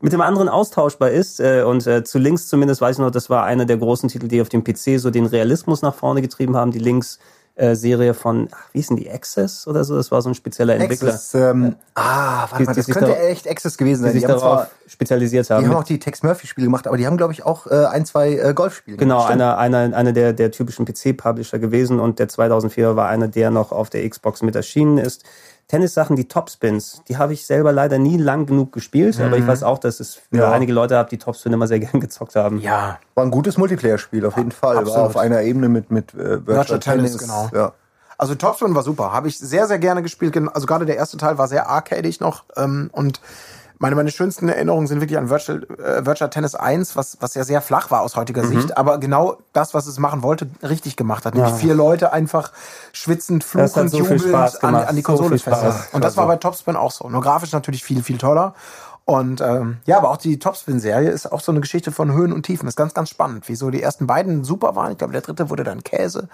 mit 0.00 0.12
dem 0.12 0.20
anderen 0.20 0.48
austauschbar 0.48 1.10
ist. 1.10 1.40
Äh, 1.40 1.62
und 1.62 1.86
äh, 1.86 2.04
zu 2.04 2.18
Links 2.18 2.48
zumindest 2.48 2.80
weiß 2.80 2.96
ich 2.96 3.00
noch, 3.00 3.10
das 3.10 3.30
war 3.30 3.44
einer 3.44 3.64
der 3.64 3.76
großen 3.78 4.08
Titel, 4.08 4.28
die 4.28 4.40
auf 4.42 4.48
dem 4.48 4.62
PC 4.64 4.98
so 5.00 5.10
den 5.10 5.26
Realismus 5.26 5.82
nach 5.82 5.94
vorne 5.94 6.22
getrieben 6.22 6.56
haben. 6.56 6.70
Die 6.70 6.78
Links 6.78 7.18
äh, 7.56 7.76
Serie 7.76 8.14
von, 8.14 8.48
ach, 8.50 8.64
wie 8.72 8.80
ist 8.80 8.90
denn 8.90 8.96
die 8.96 9.08
Access 9.08 9.68
oder 9.68 9.84
so? 9.84 9.94
Das 9.94 10.10
war 10.10 10.20
so 10.20 10.28
ein 10.28 10.34
spezieller 10.34 10.74
Entwickler, 10.74 11.10
Access, 11.10 11.34
ähm, 11.34 11.76
ah, 11.94 12.48
warte 12.50 12.56
Die- 12.58 12.64
mal, 12.64 12.72
die 12.72 12.76
das 12.80 12.86
sich 12.86 12.94
könnte 12.94 13.10
darauf- 13.12 13.24
echt 13.28 13.48
Access 13.48 13.78
gewesen 13.78 14.00
die 14.02 14.04
sein. 14.08 14.12
sich 14.14 14.22
Die 14.24 14.26
haben, 14.32 14.40
darauf 14.40 14.66
zwar, 14.66 14.70
spezialisiert 14.88 15.48
die 15.48 15.52
haben. 15.52 15.68
haben 15.68 15.76
auch 15.76 15.84
die 15.84 16.00
Tex 16.00 16.24
Murphy-Spiele 16.24 16.66
gemacht, 16.66 16.88
aber 16.88 16.96
die 16.96 17.06
haben, 17.06 17.16
glaube 17.16 17.32
ich, 17.32 17.44
auch 17.46 17.68
äh, 17.68 17.84
ein, 17.86 18.04
zwei 18.06 18.32
äh, 18.36 18.54
Golfspiele 18.54 18.96
Genau, 18.96 19.18
gemacht. 19.18 19.30
Einer, 19.30 19.56
einer, 19.58 19.96
einer 19.96 20.12
der, 20.12 20.32
der 20.32 20.50
typischen 20.50 20.84
PC-Publisher 20.84 21.60
gewesen 21.60 22.00
und 22.00 22.18
der 22.18 22.26
2004 22.28 22.96
war 22.96 23.08
einer, 23.08 23.28
der 23.28 23.52
noch 23.52 23.70
auf 23.70 23.88
der 23.88 24.08
Xbox 24.10 24.42
mit 24.42 24.56
erschienen 24.56 24.98
ist. 24.98 25.22
Tennissachen, 25.68 26.14
die 26.16 26.28
Topspins, 26.28 27.02
die 27.08 27.16
habe 27.16 27.32
ich 27.32 27.46
selber 27.46 27.72
leider 27.72 27.98
nie 27.98 28.16
lang 28.18 28.46
genug 28.46 28.72
gespielt, 28.72 29.18
aber 29.20 29.38
ich 29.38 29.46
weiß 29.46 29.62
auch, 29.62 29.78
dass 29.78 29.98
es 30.00 30.14
für 30.14 30.36
Ja. 30.36 30.52
einige 30.52 30.72
Leute 30.72 30.96
habe, 30.96 31.08
die 31.08 31.18
Topspin 31.18 31.52
immer 31.52 31.66
sehr 31.66 31.80
gern 31.80 32.00
gezockt 32.00 32.36
haben. 32.36 32.60
Ja. 32.60 32.98
War 33.14 33.24
ein 33.24 33.30
gutes 33.30 33.56
Multiplayer-Spiel, 33.56 34.26
auf 34.26 34.36
jeden 34.36 34.50
Fall. 34.52 34.76
Absolut. 34.78 34.98
War 34.98 35.06
auf 35.06 35.16
einer 35.16 35.40
Ebene 35.42 35.68
mit, 35.68 35.90
mit 35.90 36.12
äh, 36.14 36.46
Virtual, 36.46 36.78
Tennis, 36.80 37.12
Tennis. 37.12 37.18
genau. 37.18 37.50
Ja. 37.54 37.72
Also 38.18 38.34
Topspin 38.34 38.74
war 38.74 38.82
super. 38.82 39.12
Habe 39.12 39.26
ich 39.28 39.38
sehr, 39.38 39.66
sehr 39.66 39.78
gerne 39.78 40.02
gespielt. 40.02 40.36
Also 40.54 40.66
gerade 40.66 40.86
der 40.86 40.96
erste 40.96 41.16
Teil 41.16 41.36
war 41.38 41.48
sehr 41.48 41.68
arcadig 41.68 42.20
noch. 42.20 42.44
Ähm, 42.56 42.90
und 42.92 43.20
meine, 43.78 43.96
meine 43.96 44.10
schönsten 44.10 44.48
Erinnerungen 44.48 44.86
sind 44.86 45.00
wirklich 45.00 45.18
an 45.18 45.30
Virtual, 45.30 45.62
äh, 45.78 46.06
Virtual 46.06 46.30
Tennis 46.30 46.54
1, 46.54 46.96
was, 46.96 47.18
was 47.20 47.34
ja 47.34 47.44
sehr 47.44 47.60
flach 47.60 47.90
war 47.90 48.02
aus 48.02 48.16
heutiger 48.16 48.44
Sicht, 48.44 48.76
aber 48.76 48.98
genau 48.98 49.38
das, 49.52 49.74
was 49.74 49.86
es 49.86 49.98
machen 49.98 50.22
wollte, 50.22 50.48
richtig 50.62 50.96
gemacht 50.96 51.26
hat. 51.26 51.34
Nämlich 51.34 51.54
vier 51.54 51.74
Leute 51.74 52.12
einfach 52.12 52.52
schwitzend, 52.92 53.44
fluchend, 53.44 53.90
so 53.90 53.98
jubelnd 53.98 54.62
an, 54.64 54.74
an 54.74 54.96
die 54.96 55.02
So 55.02 55.06
Konsole 55.08 55.38
Spaß. 55.38 55.60
fesseln. 55.60 55.84
Und 55.92 56.04
das 56.04 56.16
war 56.16 56.26
bei 56.26 56.36
Topspin 56.36 56.76
auch 56.76 56.92
so. 56.92 57.08
Nur 57.08 57.20
grafisch 57.22 57.52
natürlich 57.52 57.84
viel, 57.84 58.02
viel 58.02 58.18
toller. 58.18 58.54
Und 59.06 59.42
ähm, 59.42 59.78
ja, 59.84 59.98
aber 59.98 60.10
auch 60.10 60.16
die 60.16 60.38
Topspin-Serie 60.38 61.10
ist 61.10 61.30
auch 61.30 61.40
so 61.40 61.52
eine 61.52 61.60
Geschichte 61.60 61.92
von 61.92 62.12
Höhen 62.12 62.32
und 62.32 62.44
Tiefen. 62.44 62.66
Ist 62.66 62.76
ganz, 62.76 62.94
ganz 62.94 63.10
spannend. 63.10 63.44
Wieso 63.48 63.70
die 63.70 63.82
ersten 63.82 64.06
beiden 64.06 64.44
super 64.44 64.76
waren. 64.76 64.92
Ich 64.92 64.98
glaube, 64.98 65.12
der 65.12 65.20
dritte 65.20 65.50
wurde 65.50 65.62
dann 65.62 65.84
Käse. 65.84 66.28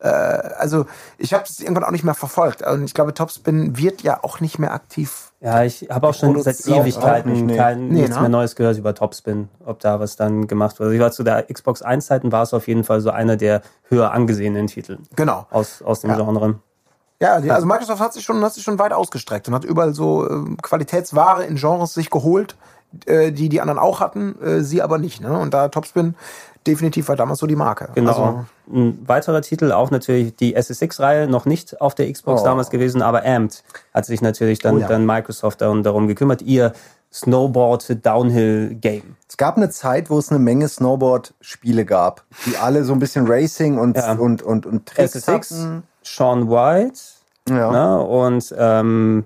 Äh, 0.00 0.08
also 0.08 0.84
ich 1.16 1.32
habe 1.32 1.44
es 1.44 1.60
irgendwann 1.60 1.84
auch 1.84 1.90
nicht 1.92 2.04
mehr 2.04 2.14
verfolgt. 2.14 2.60
Und 2.60 2.84
ich 2.84 2.92
glaube, 2.92 3.14
Topspin 3.14 3.78
wird 3.78 4.02
ja 4.02 4.22
auch 4.22 4.40
nicht 4.40 4.58
mehr 4.58 4.74
aktiv. 4.74 5.29
Ja, 5.42 5.64
ich 5.64 5.88
habe 5.90 6.06
auch 6.08 6.12
schon 6.14 6.40
seit 6.42 6.60
Ewigkeiten 6.66 7.46
nicht, 7.46 7.56
kein, 7.56 7.88
Nee, 7.88 8.00
nichts 8.02 8.14
ne? 8.16 8.20
mehr 8.20 8.28
Neues 8.28 8.56
gehört 8.56 8.76
über 8.76 8.94
Topspin, 8.94 9.48
ob 9.64 9.80
da 9.80 9.98
was 9.98 10.16
dann 10.16 10.46
gemacht 10.46 10.78
wurde. 10.78 10.94
Ich 10.94 11.00
war 11.00 11.12
zu 11.12 11.22
der 11.22 11.44
Xbox 11.44 11.82
1-Zeiten 11.82 12.30
war 12.30 12.42
es 12.42 12.52
auf 12.52 12.68
jeden 12.68 12.84
Fall 12.84 13.00
so 13.00 13.10
einer 13.10 13.38
der 13.38 13.62
höher 13.88 14.12
angesehenen 14.12 14.66
Titel 14.66 14.98
Genau. 15.16 15.46
aus, 15.50 15.80
aus 15.80 16.00
dem 16.02 16.10
Ja. 16.10 16.16
Genre. 16.16 16.56
Ja, 17.22 17.34
also 17.34 17.66
Microsoft 17.66 18.00
hat 18.00 18.12
sich 18.12 18.24
schon, 18.24 18.42
hat 18.42 18.52
sich 18.54 18.62
schon 18.62 18.78
weit 18.78 18.92
ausgestreckt 18.92 19.48
und 19.48 19.54
hat 19.54 19.64
überall 19.64 19.94
so 19.94 20.26
äh, 20.28 20.56
Qualitätsware 20.62 21.44
in 21.44 21.56
Genres 21.56 21.94
sich 21.94 22.10
geholt, 22.10 22.56
äh, 23.06 23.30
die 23.32 23.48
die 23.48 23.60
anderen 23.62 23.78
auch 23.78 24.00
hatten, 24.00 24.40
äh, 24.42 24.60
sie 24.62 24.82
aber 24.82 24.98
nicht. 24.98 25.20
Ne? 25.22 25.38
Und 25.38 25.52
da 25.54 25.68
Topspin 25.68 26.14
definitiv 26.66 27.08
war 27.08 27.16
damals 27.16 27.38
so 27.40 27.46
die 27.46 27.56
Marke. 27.56 27.88
Genau. 27.94 28.10
Also, 28.10 28.44
Ein 28.72 28.98
weiterer 29.06 29.40
Titel, 29.42 29.72
auch 29.72 29.90
natürlich 29.90 30.36
die 30.36 30.54
SSX-Reihe, 30.54 31.26
noch 31.26 31.44
nicht 31.46 31.80
auf 31.80 31.94
der 31.94 32.10
Xbox 32.12 32.42
Oh. 32.42 32.44
damals 32.44 32.70
gewesen, 32.70 33.02
aber 33.02 33.24
Amped 33.24 33.64
hat 33.94 34.04
sich 34.06 34.20
natürlich 34.22 34.58
dann, 34.60 34.76
Oh 34.76 34.80
ja. 34.80 34.88
dann 34.88 35.06
Microsoft 35.06 35.60
darum, 35.60 35.82
darum 35.82 36.06
gekümmert, 36.06 36.42
ihr 36.42 36.72
Snowboard-Downhill-Game. 37.12 39.16
Es 39.28 39.36
gab 39.36 39.56
eine 39.56 39.70
Zeit, 39.70 40.10
wo 40.10 40.18
es 40.18 40.30
eine 40.30 40.38
Menge 40.38 40.68
Snowboard-Spiele 40.68 41.84
gab, 41.84 42.24
die 42.46 42.56
alle 42.56 42.84
so 42.84 42.92
ein 42.92 42.98
bisschen 42.98 43.26
Racing 43.26 43.78
und, 43.78 43.96
Ja. 43.96 44.12
und, 44.12 44.42
und, 44.42 44.66
und 44.66 44.86
Tricks 44.86 45.14
SSX, 45.16 45.50
hatten. 45.50 45.82
Sean 46.02 46.48
White 46.50 47.00
Ja. 47.48 47.70
ne, 47.72 48.00
und 48.02 48.54
ähm, 48.56 49.24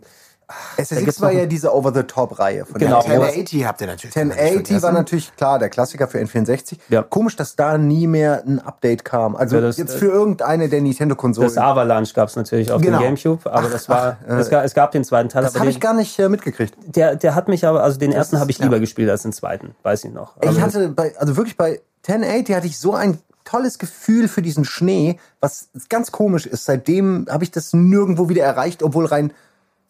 SSX 0.76 1.20
war 1.20 1.32
ja 1.32 1.46
diese 1.46 1.74
Over-the-Top-Reihe. 1.74 2.66
von 2.66 2.78
Genau, 2.78 3.02
der- 3.02 3.18
wo- 3.18 3.22
1080 3.24 3.64
habt 3.66 3.80
ihr 3.80 3.86
natürlich. 3.86 4.14
1080 4.16 4.82
war 4.82 4.92
natürlich 4.92 5.34
klar 5.36 5.58
der 5.58 5.68
Klassiker 5.70 6.08
für 6.08 6.18
N64. 6.20 6.78
Ja. 6.88 7.02
Komisch, 7.02 7.36
dass 7.36 7.56
da 7.56 7.78
nie 7.78 8.06
mehr 8.06 8.42
ein 8.46 8.58
Update 8.60 9.04
kam. 9.04 9.36
Also 9.36 9.56
Ja, 9.56 9.62
das- 9.62 9.76
jetzt 9.76 9.94
für 9.94 10.06
irgendeine 10.06 10.68
der 10.68 10.80
Nintendo-Konsolen. 10.80 11.48
das 11.48 11.58
Avalanche 11.58 12.14
gab 12.14 12.28
es 12.28 12.36
natürlich 12.36 12.70
auf 12.72 12.80
Genau. 12.82 12.98
dem 12.98 13.04
Gamecube, 13.16 13.50
aber 13.52 13.68
das 13.68 13.88
war, 13.88 14.18
es, 14.26 14.50
gab, 14.50 14.64
es 14.64 14.74
gab 14.74 14.90
den 14.92 15.04
zweiten 15.04 15.28
Teil, 15.28 15.42
Das 15.42 15.52
aber 15.54 15.60
habe 15.60 15.68
den, 15.70 15.74
ich 15.76 15.80
gar 15.80 15.94
nicht 15.94 16.18
äh, 16.18 16.28
mitgekriegt. 16.28 16.74
der, 16.86 17.16
der 17.16 17.34
hat 17.34 17.48
mich 17.48 17.66
aber, 17.66 17.82
also 17.82 17.98
den 17.98 18.12
ersten 18.12 18.38
habe 18.40 18.50
ich 18.50 18.58
lieber 18.58 18.80
gespielt 18.80 19.10
als 19.10 19.22
den 19.22 19.32
zweiten, 19.32 19.74
weiß 19.82 20.04
ich 20.04 20.12
noch. 20.12 20.36
Ich 20.42 20.48
Aber- 20.48 20.60
hatte 20.60 20.88
bei, 20.88 21.14
also 21.18 21.36
wirklich 21.36 21.56
bei 21.56 21.80
1080 22.02 22.54
hatte 22.54 22.66
ich 22.66 22.78
so 22.78 22.94
ein 22.94 23.18
tolles 23.44 23.78
Gefühl 23.78 24.26
für 24.28 24.40
diesen 24.40 24.64
Schnee, 24.64 25.18
was 25.40 25.68
ganz 25.90 26.10
komisch 26.12 26.46
ist. 26.46 26.64
Seitdem 26.64 27.26
habe 27.30 27.44
ich 27.44 27.50
das 27.50 27.74
nirgendwo 27.74 28.30
wieder 28.30 28.42
erreicht, 28.42 28.82
obwohl 28.82 29.04
rein 29.04 29.32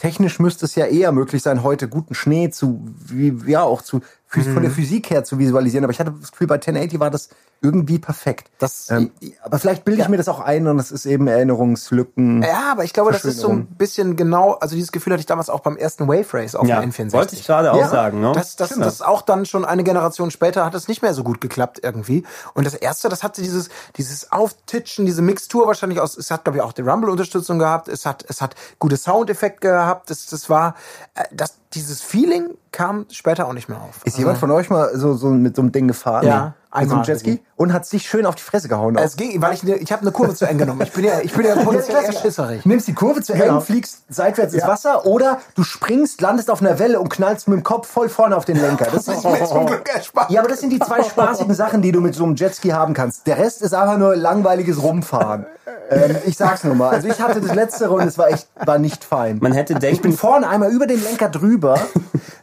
technisch 0.05 0.39
müsste 0.39 0.67
es 0.67 0.75
ja 0.75 0.85
eher 0.85 1.13
möglich 1.13 1.43
sein, 1.43 1.63
heute 1.63 1.89
guten 1.89 2.13
Schnee 2.13 2.51
zu, 2.51 2.85
wie, 3.07 3.35
ja, 3.51 3.63
auch 3.63 3.81
zu, 3.81 4.03
von 4.43 4.63
der 4.63 4.71
Mhm. 4.71 4.75
Physik 4.75 5.11
her 5.11 5.23
zu 5.25 5.39
visualisieren. 5.39 5.85
Aber 5.85 5.93
ich 5.93 6.01
hatte 6.01 6.13
das 6.21 6.33
Gefühl, 6.33 6.47
bei 6.49 6.59
1080 6.59 6.99
war 6.99 7.11
das 7.11 7.29
irgendwie 7.63 7.99
perfekt. 7.99 8.51
Das- 8.59 8.91
ähm, 8.91 9.11
aber 9.43 9.59
vielleicht 9.59 9.85
bilde 9.85 10.03
ich 10.03 10.09
mir 10.09 10.17
das 10.19 10.29
auch 10.29 10.41
ein 10.41 10.67
und 10.67 10.79
es 10.79 10.91
ist 10.91 11.07
eben 11.07 11.27
Erinnerungslücken. 11.29 12.43
Ja, 12.43 12.73
aber 12.73 12.85
ich 12.85 12.93
glaube, 12.93 13.13
das 13.13 13.25
ist 13.25 13.39
so 13.39 13.49
ein 13.49 13.67
bisschen 13.67 14.17
genau, 14.17 14.53
also 14.53 14.75
dieses 14.75 14.93
Gefühl 14.93 15.13
hatte 15.15 15.21
ich 15.21 15.27
damals 15.27 15.49
auch 15.49 15.61
beim 15.61 15.77
ersten 15.77 16.07
Wave 16.09 16.27
Race 16.35 16.55
auf 16.55 16.67
ja, 16.69 16.81
dem 16.81 16.91
N64. 16.91 17.13
wollte 17.13 17.37
ich 17.37 17.47
gerade 17.47 17.73
auch 17.73 17.79
Ja, 17.79 17.89
sagen. 17.89 18.21
Ne? 18.21 18.33
Das, 18.35 18.57
das, 18.57 18.71
das 18.71 19.01
auch 19.03 19.23
dann 19.23 19.47
schon 19.47 19.65
eine 19.65 19.83
Generation 19.85 20.31
später 20.31 20.65
hat 20.65 20.75
es 20.75 20.89
nicht 20.89 21.01
mehr 21.03 21.15
so 21.15 21.23
gut 21.25 21.41
geklappt 21.41 21.81
irgendwie. 21.83 22.25
Und 22.55 22.67
das 22.67 22.75
erste, 22.75 23.09
das 23.09 23.23
hatte 23.23 23.41
dieses, 23.41 23.69
dieses 23.97 24.31
Auftitschen, 24.33 25.07
diese 25.07 25.23
Mixtur 25.23 25.67
wahrscheinlich 25.67 26.01
aus, 26.01 26.17
es 26.19 26.31
hat, 26.31 26.45
glaube 26.45 26.59
ich, 26.59 26.63
auch 26.63 26.73
die 26.73 26.83
Rumble-Unterstützung 26.83 27.59
gehabt, 27.59 27.89
es 27.89 28.05
hat, 28.05 28.25
es 28.29 28.41
hat 28.43 28.55
gute 28.79 28.97
Soundeffekte 28.97 29.69
gehabt, 29.69 30.11
das, 30.11 30.27
das 30.27 30.51
war, 30.51 30.75
äh, 31.15 31.25
das, 31.33 31.55
dieses 31.75 32.01
Feeling 32.01 32.57
kam 32.73 33.07
später 33.11 33.47
auch 33.47 33.53
nicht 33.53 33.69
mehr 33.69 33.81
auf. 33.81 34.01
Ist 34.05 34.19
jemand 34.19 34.39
von 34.39 34.51
euch 34.51 34.71
mal 34.71 34.97
so, 34.97 35.15
so 35.15 35.29
mit 35.29 35.57
so 35.57 35.63
einem 35.63 35.73
Ding 35.73 35.89
gefahren? 35.89 36.27
Ja, 36.27 36.55
Mit 36.81 36.89
so 36.89 36.95
einem 36.97 37.03
einmal. 37.03 37.07
Jetski? 37.07 37.43
Und 37.57 37.73
hat 37.73 37.87
sich 37.87 38.09
schön 38.09 38.27
auf 38.27 38.35
die 38.35 38.43
Fresse 38.43 38.69
gehauen. 38.69 38.97
auch. 38.97 39.03
Es 39.03 39.17
ging, 39.17 39.41
weil 39.41 39.55
ich, 39.55 39.63
ne, 39.63 39.77
ich 39.77 39.93
habe 39.93 40.03
eine 40.03 40.11
Kurve 40.11 40.35
zu 40.35 40.45
eng 40.45 40.59
genommen. 40.59 40.81
Ich 40.83 40.93
bin 40.93 41.05
ja, 41.05 41.21
ich 41.23 41.33
bin 41.33 41.47
ja 41.47 41.55
potenziell 41.65 42.13
schisserig. 42.13 42.67
Nimmst 42.67 42.89
die 42.89 42.95
Kurve 42.95 43.23
zu 43.23 43.33
Genau. 43.33 43.57
eng, 43.57 43.61
fliegst 43.61 44.03
seitwärts 44.09 44.53
ins 44.55 44.63
Ja. 44.63 44.69
Wasser 44.69 45.07
oder 45.07 45.41
du 45.55 45.63
springst, 45.63 46.21
landest 46.21 46.51
auf 46.51 46.61
einer 46.61 46.79
Welle 46.79 46.99
und 47.01 47.09
knallst 47.11 47.47
mit 47.49 47.59
dem 47.59 47.63
Kopf 47.63 47.87
voll 47.89 48.09
vorne 48.09 48.37
auf 48.37 48.45
den 48.45 48.61
Lenker. 48.61 48.87
Das 48.93 49.07
ist, 49.09 49.25
mir 49.25 49.45
zum 49.45 49.67
Glück 49.67 49.89
erspart. 49.89 50.31
ja, 50.31 50.41
aber 50.41 50.49
das 50.49 50.61
sind 50.61 50.71
die 50.71 50.81
zwei 50.81 51.03
spaßigen 51.03 51.55
Sachen, 51.55 51.81
die 51.83 51.93
du 51.93 52.01
mit 52.01 52.15
so 52.15 52.25
einem 52.25 52.35
Jetski 52.35 52.71
haben 52.71 52.93
kannst. 52.95 53.27
Der 53.27 53.39
Rest 53.39 53.63
ist 53.63 53.73
einfach 53.75 53.97
nur 53.99 54.17
langweiliges 54.17 54.83
Rumfahren. 54.83 55.47
ähm, 55.91 56.17
ich 56.27 56.37
sag's 56.37 56.65
nur 56.65 56.75
mal. 56.75 56.91
Also 56.91 57.07
ich 57.09 57.21
hatte 57.21 57.41
das 57.41 57.55
Letztere 57.55 57.93
und 57.93 58.03
es 58.03 58.19
war 58.19 58.29
echt, 58.31 58.49
war 58.65 58.79
nicht 58.79 59.05
fein. 59.05 59.39
Man 59.41 59.53
hätte 59.53 59.75
ich 59.75 59.79
bin 59.79 59.91
denken, 60.01 60.13
vorne 60.13 60.49
einmal 60.49 60.73
über 60.73 60.87
den 60.87 61.03
Lenker 61.03 61.29
drüber 61.29 61.79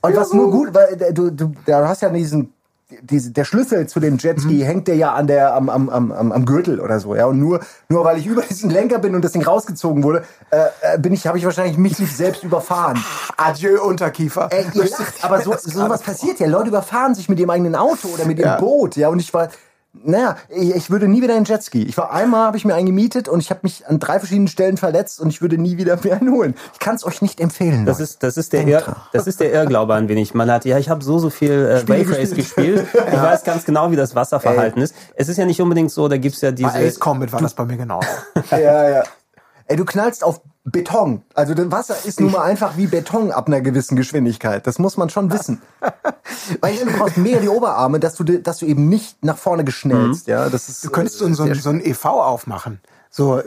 und 0.01 0.15
was 0.15 0.31
nur 0.33 0.49
gut, 0.51 0.73
weil 0.73 1.01
äh, 1.01 1.13
du, 1.13 1.31
du, 1.31 1.51
da 1.65 1.87
hast 1.87 2.01
ja 2.01 2.09
diesen 2.09 2.53
diese, 3.01 3.31
der 3.31 3.45
Schlüssel 3.45 3.87
zu 3.87 3.99
dem 3.99 4.17
Jetski 4.17 4.53
Mhm. 4.55 4.61
hängt 4.63 4.87
der 4.87 4.95
ja 4.95 5.13
an 5.13 5.27
der 5.27 5.55
am, 5.55 5.69
am, 5.69 5.89
am, 5.89 6.11
am 6.11 6.31
am 6.31 6.45
Gürtel 6.45 6.79
oder 6.79 6.99
so 6.99 7.15
ja 7.15 7.25
und 7.25 7.39
nur 7.39 7.59
nur 7.89 8.03
weil 8.05 8.17
ich 8.17 8.25
über 8.33 8.41
diesen 8.41 8.69
Lenker 8.69 8.99
bin 8.99 9.15
und 9.15 9.23
das 9.23 9.31
Ding 9.31 9.43
rausgezogen 9.43 10.03
wurde 10.03 10.23
äh, 10.49 10.65
äh, 10.81 10.97
bin 10.99 11.13
ich 11.13 11.27
habe 11.27 11.37
ich 11.37 11.45
wahrscheinlich 11.45 11.77
mich 11.77 11.99
nicht 11.99 12.15
selbst 12.15 12.43
überfahren 12.43 13.03
Adieu, 13.37 13.81
Unterkiefer. 13.81 14.49
Ey, 14.51 14.65
ihr 14.73 14.83
lacht, 14.89 15.23
aber 15.23 15.41
so, 15.41 15.55
sowas 15.57 16.01
passiert 16.01 16.39
ja. 16.39 16.47
Leute 16.47 16.69
überfahren 16.69 17.15
sich 17.15 17.27
mit 17.29 17.39
ihrem 17.39 17.49
eigenen 17.49 17.75
Auto 17.75 18.07
oder 18.09 18.25
mit 18.25 18.37
ihrem 18.37 18.51
Ja. 18.51 18.57
Boot, 18.57 18.95
ja. 18.95 19.09
Und 19.09 19.19
ich 19.19 19.33
war, 19.33 19.49
naja, 19.93 20.37
ich, 20.49 20.73
ich 20.73 20.89
würde 20.89 21.07
nie 21.07 21.21
wieder 21.21 21.35
in 21.35 21.43
Jetski. 21.43 21.83
Ich 21.83 21.97
war 21.97 22.11
einmal, 22.11 22.45
habe 22.45 22.57
ich 22.57 22.63
mir 22.63 22.75
einen 22.75 22.85
gemietet 22.85 23.27
und 23.27 23.41
ich 23.41 23.49
habe 23.49 23.59
mich 23.63 23.87
an 23.87 23.99
drei 23.99 24.19
verschiedenen 24.19 24.47
Stellen 24.47 24.77
verletzt 24.77 25.19
und 25.19 25.29
ich 25.29 25.41
würde 25.41 25.57
nie 25.57 25.77
wieder 25.77 25.97
mir 26.03 26.13
einen 26.13 26.31
holen. 26.31 26.55
Ich 26.73 26.79
kann 26.79 26.95
es 26.95 27.05
euch 27.05 27.21
nicht 27.21 27.39
empfehlen. 27.41 27.85
Das 27.85 27.99
Leute. 27.99 28.03
ist, 28.03 28.23
das, 28.23 28.37
ist 28.37 28.53
der 28.53 28.65
Irr, 28.67 28.95
das 29.11 29.27
ist 29.27 29.39
der 29.41 29.51
Irrglaube 29.51 29.93
ein 29.93 30.07
wenig. 30.07 30.33
Man 30.33 30.49
hat, 30.49 30.65
ja, 30.65 30.77
ich 30.77 30.89
habe 30.89 31.03
so, 31.03 31.19
so 31.19 31.29
viel 31.29 31.51
äh, 31.51 31.87
Wave 31.87 32.17
Race 32.17 32.33
gespielt. 32.33 32.87
Ich 33.11 33.21
weiß 33.21 33.43
ganz 33.43 33.65
genau, 33.65 33.91
wie 33.91 33.95
das 33.95 34.15
Wasserverhalten 34.15 34.81
ist. 34.81 34.95
Es 35.15 35.27
ist 35.27 35.37
ja 35.37 35.45
nicht 35.45 35.61
unbedingt 35.61 35.91
so, 35.91 36.07
da 36.07 36.17
gibt's 36.17 36.41
ja 36.41 36.51
Bei 36.51 36.55
diese... 36.55 36.69
Ace 36.71 36.99
Combat 36.99 37.31
war 37.31 37.41
das 37.41 37.53
bei 37.53 37.65
mir 37.65 37.77
genau. 37.77 37.99
ja, 38.51 38.89
ja. 38.89 39.03
Ey, 39.71 39.77
du 39.77 39.85
knallst 39.85 40.21
auf 40.25 40.41
Beton. 40.65 41.21
Also 41.33 41.53
das 41.53 41.71
Wasser 41.71 41.95
ist 42.03 42.19
nun 42.19 42.33
mal 42.33 42.41
einfach 42.41 42.75
wie 42.75 42.87
Beton 42.87 43.31
ab 43.31 43.47
einer 43.47 43.61
gewissen 43.61 43.95
Geschwindigkeit. 43.95 44.67
Das 44.67 44.79
muss 44.79 44.97
man 44.97 45.09
schon 45.09 45.31
wissen. 45.31 45.61
Weil 46.59 46.75
du 46.75 46.85
brauchst 46.91 47.15
mega 47.17 47.39
die 47.39 47.47
Oberarme, 47.47 47.99
dass 48.01 48.15
du, 48.15 48.25
dass 48.25 48.57
du 48.59 48.65
eben 48.65 48.89
nicht 48.89 49.23
nach 49.23 49.37
vorne 49.37 49.63
geschnellst. 49.63 50.27
Ja, 50.27 50.49
das 50.49 50.67
ist, 50.67 50.83
Du 50.83 50.89
könntest 50.89 51.19
so, 51.19 51.25
ein- 51.25 51.35
so, 51.35 51.51
so 51.53 51.69
ein 51.69 51.79
e.V. 51.83 52.21
aufmachen. 52.21 52.81
So, 53.13 53.41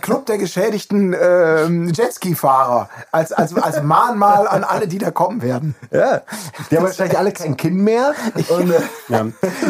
Club 0.00 0.24
der 0.24 0.38
geschädigten 0.38 1.14
ähm, 1.20 1.92
Jetski-Fahrer. 1.92 2.88
Als, 3.12 3.32
als, 3.32 3.54
als 3.54 3.82
Mahnmal 3.82 4.48
an 4.48 4.64
alle, 4.64 4.88
die 4.88 4.96
da 4.96 5.10
kommen 5.10 5.42
werden. 5.42 5.74
Ja. 5.90 6.22
Die 6.70 6.76
haben 6.78 6.84
wahrscheinlich 6.84 7.18
alle 7.18 7.32
kein 7.32 7.54
Kinn 7.58 7.84
mehr. 7.84 8.14
Und, 8.48 8.70
äh, 8.70 8.80
Ja. 9.08 9.26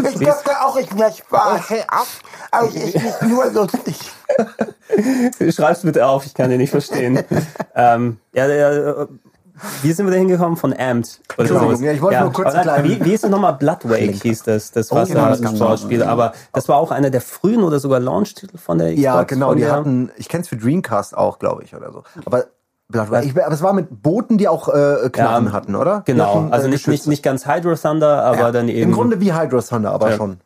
Ich 0.09 0.20
dachte 0.20 0.51
auch, 0.64 0.76
ich 0.76 0.97
wäre 0.97 1.12
Spaß. 1.12 1.62
Aber 2.53 2.68
ich 2.68 2.76
ist 2.76 2.95
nicht 2.95 3.22
nur 3.22 3.51
lustig. 3.51 3.99
Schreib's 5.51 5.82
bitte 5.82 6.07
auf, 6.07 6.26
ich 6.26 6.35
kann 6.35 6.51
den 6.51 6.59
nicht 6.59 6.70
verstehen. 6.70 7.24
ähm, 7.74 8.18
ja, 8.35 8.47
der, 8.47 9.09
wie 9.82 9.92
sind 9.92 10.07
wir 10.07 10.11
da 10.12 10.18
hingekommen? 10.18 10.57
Von. 10.57 10.72
Oder 10.72 10.80
Entschuldigung, 11.38 11.82
ja, 11.84 11.92
ich 11.92 12.02
wollte 12.02 12.20
nur 12.20 12.32
kurz 12.32 12.52
dann, 12.52 12.84
wie, 12.84 13.05
wie 13.05 13.12
ist 13.12 13.24
es 13.24 13.30
nochmal? 13.30 13.55
Bloodwake 13.55 14.11
hieß 14.22 14.42
das, 14.42 14.72
das 14.72 14.88
genau, 14.88 15.05
gab's 15.05 15.42
Wasser-Sportspiel. 15.42 16.02
Aber 16.02 16.32
das 16.52 16.68
war 16.68 16.76
auch 16.76 16.90
einer 16.90 17.11
der 17.11 17.20
frühen 17.20 17.62
oder 17.62 17.78
sogar 17.78 18.00
Launch-Titel 18.00 18.59
von 18.59 18.78
der 18.78 18.88
Xbox. 18.88 19.02
ja, 19.02 19.22
genau. 19.22 19.55
Die 19.55 19.66
hatten, 19.66 20.11
ich 20.16 20.28
kenn's 20.28 20.48
für 20.48 20.57
Dreamcast 20.57 21.16
auch, 21.16 21.38
glaube 21.38 21.62
ich, 21.62 21.74
oder 21.74 21.92
so. 21.92 22.02
Aber, 22.24 22.44
ich, 23.22 23.30
aber 23.30 23.55
es 23.55 23.62
war 23.62 23.72
mit 23.72 24.02
Booten, 24.02 24.38
die 24.38 24.48
auch 24.48 24.68
äh, 24.68 25.09
Knarren 25.11 25.46
Ja, 25.46 25.52
hatten, 25.52 25.74
oder? 25.74 26.02
Genau, 26.05 26.34
hatten, 26.34 26.48
äh, 26.50 26.52
also 26.52 26.68
nicht, 26.68 26.86
nicht, 26.88 27.07
nicht 27.07 27.22
ganz 27.22 27.46
Hydro 27.46 27.74
Thunder, 27.76 28.24
aber 28.24 28.52
dann 28.52 28.68
eben 28.68 28.90
Im 28.90 28.92
Grunde 28.92 29.20
wie 29.20 29.32
Hydro 29.32 29.61
Thunder, 29.61 29.92
aber 29.92 30.11
Ja. 30.11 30.16
schon. 30.16 30.40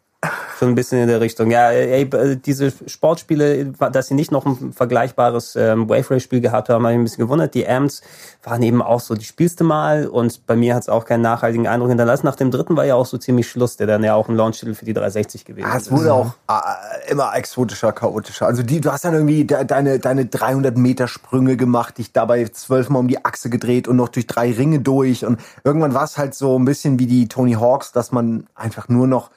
So 0.58 0.66
ein 0.66 0.74
bisschen 0.74 0.98
in 1.00 1.06
der 1.06 1.20
Richtung. 1.20 1.50
Ja, 1.52 1.70
ey, 1.70 2.02
äh, 2.02 2.36
diese 2.36 2.72
Sportspiele, 2.86 3.66
dass 3.66 4.08
sie 4.08 4.14
nicht 4.14 4.32
noch 4.32 4.44
ein 4.44 4.72
vergleichbares 4.72 5.54
ähm, 5.54 5.88
Wave 5.88 6.10
Race 6.10 6.24
Spiel 6.24 6.40
gehabt 6.40 6.68
haben, 6.68 6.82
habe 6.84 6.94
ich 6.94 6.98
ein 6.98 7.04
bisschen 7.04 7.24
gewundert. 7.24 7.54
Die 7.54 7.68
Amps 7.68 8.02
waren 8.42 8.60
eben 8.62 8.82
auch 8.82 8.98
so, 8.98 9.14
die 9.14 9.24
spielst 9.24 9.60
du 9.60 9.64
mal 9.64 10.08
und 10.08 10.44
bei 10.46 10.56
mir 10.56 10.74
hat 10.74 10.82
es 10.82 10.88
auch 10.88 11.04
keinen 11.04 11.20
nachhaltigen 11.22 11.68
Eindruck 11.68 11.90
hinterlassen. 11.90 12.26
Nach 12.26 12.34
dem 12.34 12.50
dritten 12.50 12.76
war 12.76 12.84
ja 12.84 12.96
auch 12.96 13.06
so 13.06 13.16
ziemlich 13.18 13.48
Schluss, 13.48 13.76
der 13.76 13.86
dann 13.86 14.02
ja 14.02 14.14
auch 14.14 14.28
ein 14.28 14.34
Launch-Titel 14.34 14.74
für 14.74 14.84
die 14.84 14.92
360 14.92 15.44
gewesen 15.44 15.68
Ah, 15.70 15.76
es 15.76 15.84
ist. 15.84 15.92
wurde 15.92 16.12
auch 16.12 16.34
äh, 16.48 17.12
immer 17.12 17.36
exotischer, 17.36 17.92
chaotischer. 17.92 18.46
Also 18.46 18.64
die, 18.64 18.80
du 18.80 18.90
hast 18.90 19.04
dann 19.04 19.14
irgendwie 19.14 19.44
de, 19.44 19.64
deine, 19.64 20.00
deine 20.00 20.26
300 20.26 20.76
Meter 20.76 21.06
Sprünge 21.06 21.56
gemacht, 21.56 21.98
dich 21.98 22.12
dabei 22.12 22.44
zwölfmal 22.48 22.98
um 22.98 23.06
die 23.06 23.24
Achse 23.24 23.50
gedreht 23.50 23.86
und 23.86 23.94
noch 23.94 24.08
durch 24.08 24.26
drei 24.26 24.50
Ringe 24.50 24.80
durch. 24.80 25.24
Und 25.24 25.38
irgendwann 25.62 25.94
war 25.94 26.02
es 26.02 26.18
halt 26.18 26.34
so 26.34 26.58
ein 26.58 26.64
bisschen 26.64 26.98
wie 26.98 27.06
die 27.06 27.28
Tony 27.28 27.52
Hawks, 27.52 27.92
dass 27.92 28.10
man 28.10 28.48
einfach 28.56 28.88
nur 28.88 29.06
noch 29.06 29.30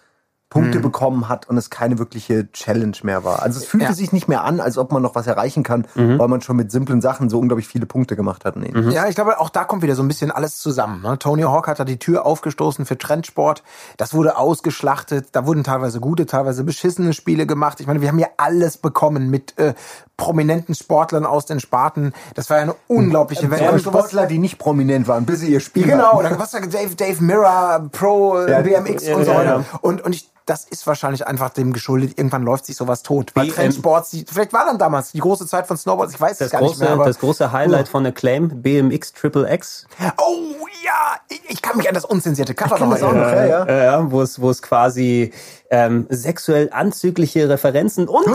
Punkte 0.51 0.79
Mhm. 0.79 0.81
bekommen 0.83 1.29
hat 1.29 1.49
und 1.49 1.57
es 1.57 1.69
keine 1.69 1.97
wirkliche 1.97 2.51
Challenge 2.51 2.95
mehr 3.03 3.23
war. 3.23 3.41
Also 3.41 3.57
es 3.59 3.65
fühlte 3.65 3.85
Ja. 3.87 3.93
sich 3.93 4.11
nicht 4.11 4.27
mehr 4.27 4.43
an, 4.43 4.59
als 4.59 4.77
ob 4.77 4.91
man 4.91 5.01
noch 5.01 5.15
was 5.15 5.25
erreichen 5.25 5.63
kann, 5.63 5.87
Mhm. 5.95 6.19
weil 6.19 6.27
man 6.27 6.41
schon 6.41 6.57
mit 6.57 6.71
simplen 6.73 6.99
Sachen 7.01 7.29
so 7.29 7.39
unglaublich 7.39 7.67
viele 7.67 7.85
Punkte 7.85 8.17
gemacht 8.17 8.43
hat. 8.45 8.57
Nee. 8.57 8.71
Ja, 8.91 9.07
ich 9.07 9.15
glaube, 9.15 9.39
auch 9.39 9.49
da 9.49 9.63
kommt 9.63 9.81
wieder 9.81 9.95
so 9.95 10.03
ein 10.03 10.09
bisschen 10.09 10.29
alles 10.29 10.59
zusammen. 10.59 11.01
Ne? 11.01 11.17
Tony 11.17 11.43
Hawk 11.43 11.67
hat 11.69 11.79
da 11.79 11.85
die 11.85 11.97
Tür 11.97 12.25
aufgestoßen 12.25 12.85
für 12.85 12.97
Trendsport. 12.97 13.63
Das 13.95 14.13
wurde 14.13 14.37
ausgeschlachtet. 14.37 15.29
Da 15.31 15.45
wurden 15.47 15.63
teilweise 15.63 16.01
gute, 16.01 16.25
teilweise 16.25 16.65
beschissene 16.65 17.13
Spiele 17.13 17.45
gemacht. 17.47 17.79
Ich 17.79 17.87
meine, 17.87 18.01
wir 18.01 18.09
haben 18.09 18.19
ja 18.19 18.27
alles 18.37 18.77
bekommen 18.77 19.29
mit 19.29 19.57
äh, 19.57 19.73
prominenten 20.17 20.75
Sportlern 20.75 21.25
aus 21.25 21.45
den 21.45 21.59
Sparten. 21.61 22.13
Das 22.35 22.49
war 22.49 22.57
ja 22.57 22.63
eine 22.63 22.75
unglaubliche 22.87 23.49
Welt. 23.49 23.59
Sogar 23.61 23.73
Und 23.73 23.79
sowas- 23.81 23.99
Sportler, 24.09 24.27
die 24.27 24.37
nicht 24.37 24.59
prominent 24.59 25.07
waren, 25.07 25.25
bis 25.25 25.39
sie 25.39 25.47
ihr 25.51 25.61
Spiel 25.61 25.85
Genau, 25.87 26.21
dann 26.21 26.37
was 26.37 26.51
sagt 26.51 26.73
Dave, 26.73 26.93
Dave 26.95 27.23
Mirror, 27.23 27.87
Pro, 27.91 28.37
Ja, 28.47 28.61
BMX 28.61 29.07
ja, 29.07 29.15
und 29.15 29.23
so 29.25 29.31
ja, 29.31 29.37
weiter. 29.37 29.59
ja. 29.71 29.79
Und, 29.81 30.03
und 30.03 30.13
ich, 30.13 30.29
das 30.45 30.65
ist 30.65 30.85
wahrscheinlich 30.87 31.27
einfach 31.27 31.49
dem 31.49 31.73
geschuldet. 31.73 32.17
Irgendwann 32.17 32.43
läuft 32.43 32.65
sich 32.65 32.75
sowas 32.75 33.03
tot. 33.03 33.31
Weil 33.35 33.45
BM 33.45 33.55
Trendsports, 33.55 34.15
vielleicht 34.31 34.53
war 34.53 34.65
dann 34.65 34.77
damals 34.77 35.11
die 35.11 35.19
große 35.19 35.45
Zeit 35.47 35.67
von 35.67 35.77
Snowboards, 35.77 36.13
ich 36.13 36.21
weiß 36.21 36.33
es 36.33 36.37
Das 36.39 36.51
gar 36.51 36.61
nicht 36.61 36.71
große, 36.71 36.83
mehr. 36.83 36.93
Aber, 36.93 37.05
das 37.05 37.19
große 37.19 37.51
Highlight 37.51 37.87
von 37.87 38.05
Acclaim, 38.05 38.61
BMX 38.61 39.13
Triple 39.13 39.51
X. 39.53 39.85
oh 40.17 40.67
ja, 40.83 41.17
ich, 41.29 41.41
ich 41.47 41.61
kann 41.61 41.77
mich 41.77 41.87
an 41.87 41.93
das 41.93 42.05
unzensierte 42.05 42.53
Cover 42.53 42.79
noch 42.79 42.91
erinnern. 42.91 43.17
noch, 43.17 43.31
ja, 43.31 43.45
ja. 43.45 43.63
Äh, 43.65 43.85
ja, 43.85 44.11
wo 44.11 44.21
es, 44.21 44.41
wo 44.41 44.49
es 44.49 44.61
quasi 44.61 45.31
ähm, 45.69 46.07
sexuell 46.09 46.69
anzügliche 46.71 47.47
Referenzen 47.49 48.07
und 48.07 48.25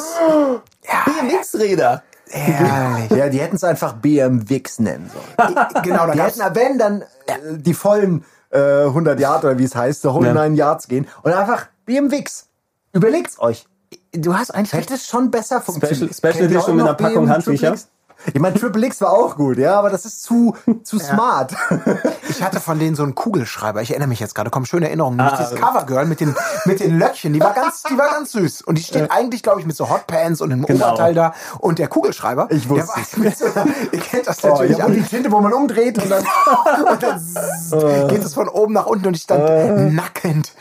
BMX-Räder. 0.82 2.02
Herrlich. 2.28 3.10
Ja, 3.10 3.28
die 3.28 3.40
hätten 3.40 3.56
es 3.56 3.64
einfach 3.64 3.94
BMWix 3.94 4.80
nennen 4.80 5.10
sollen. 5.12 5.54
genau, 5.82 6.10
Die 6.10 6.20
hätten, 6.20 6.40
wenn, 6.54 6.78
dann 6.78 7.02
äh, 7.26 7.34
die 7.56 7.74
vollen 7.74 8.24
äh, 8.50 8.84
100 8.84 9.20
Yard 9.20 9.44
oder 9.44 9.58
wie 9.58 9.64
es 9.64 9.76
heißt, 9.76 10.02
so 10.02 10.08
109 10.08 10.54
Yards 10.54 10.88
gehen 10.88 11.06
und 11.22 11.32
einfach 11.32 11.66
BMWix. 11.86 12.48
Überlegt's 12.92 13.38
euch. 13.40 13.66
du 14.12 14.36
hast 14.36 14.50
eigentlich 14.50 14.72
Hätte 14.72 14.94
es 14.94 15.06
schon 15.06 15.30
besser 15.30 15.60
funktioniert. 15.60 16.14
Special 16.14 16.36
ihr 16.36 16.44
Edition 16.46 16.76
mit 16.76 16.84
einer 16.84 16.94
Packung 16.94 17.24
BM 17.26 17.30
Handtücher? 17.30 17.68
Triple 17.68 17.74
X? 17.74 17.88
Ich 18.34 18.40
meine, 18.40 18.58
Triple 18.58 18.86
X 18.86 19.00
war 19.00 19.12
auch 19.12 19.36
gut, 19.36 19.56
ja, 19.58 19.78
aber 19.78 19.90
das 19.90 20.04
ist 20.04 20.22
zu, 20.22 20.54
zu 20.82 20.98
smart. 20.98 21.54
Ich 22.28 22.42
hatte 22.42 22.60
von 22.60 22.78
denen 22.78 22.96
so 22.96 23.02
einen 23.04 23.14
Kugelschreiber. 23.14 23.80
Ich 23.82 23.90
erinnere 23.90 24.08
mich 24.08 24.20
jetzt 24.20 24.34
gerade. 24.34 24.50
Kommen 24.50 24.66
schöne 24.66 24.86
Erinnerungen. 24.88 25.18
Ah. 25.20 25.36
dieses 25.38 25.54
Covergirl 25.58 26.04
mit 26.06 26.20
den, 26.20 26.34
mit 26.66 26.80
den 26.80 26.98
Löckchen. 26.98 27.32
Die 27.32 27.40
war 27.40 27.54
ganz, 27.54 27.84
die 27.84 27.96
war 27.96 28.10
ganz 28.10 28.32
süß. 28.32 28.60
Und 28.62 28.76
die 28.76 28.82
steht 28.82 29.10
eigentlich, 29.10 29.42
glaube 29.42 29.60
ich, 29.60 29.66
mit 29.66 29.74
so 29.76 29.88
Hotpants 29.88 30.40
und 30.42 30.52
einem 30.52 30.66
Genau. 30.66 30.88
Oberteil 30.88 31.14
da. 31.14 31.32
Und 31.60 31.78
der 31.78 31.88
Kugelschreiber, 31.88 32.48
Ich 32.50 32.62
der 32.66 32.70
wusste 32.70 32.88
war 32.88 33.02
es. 33.02 33.16
mit 33.16 33.38
so 33.38 33.44
einer, 33.46 33.66
ihr 33.92 34.00
kennt 34.00 34.26
das 34.26 34.42
Oh, 34.44 34.48
natürlich 34.48 34.76
ja, 34.76 34.84
und 34.86 34.92
die. 34.94 35.02
Tinte, 35.02 35.30
wo 35.32 35.40
man 35.40 35.52
umdreht 35.54 36.02
und 36.02 36.10
dann. 36.10 36.24
Und 36.92 37.02
dann 37.02 37.18
zzz, 37.20 37.70
geht 38.08 38.24
es 38.24 38.34
von 38.34 38.48
oben 38.48 38.74
nach 38.74 38.86
unten 38.86 39.06
und 39.06 39.14
ich 39.16 39.22
stand 39.22 39.94
nackend. 39.94 40.52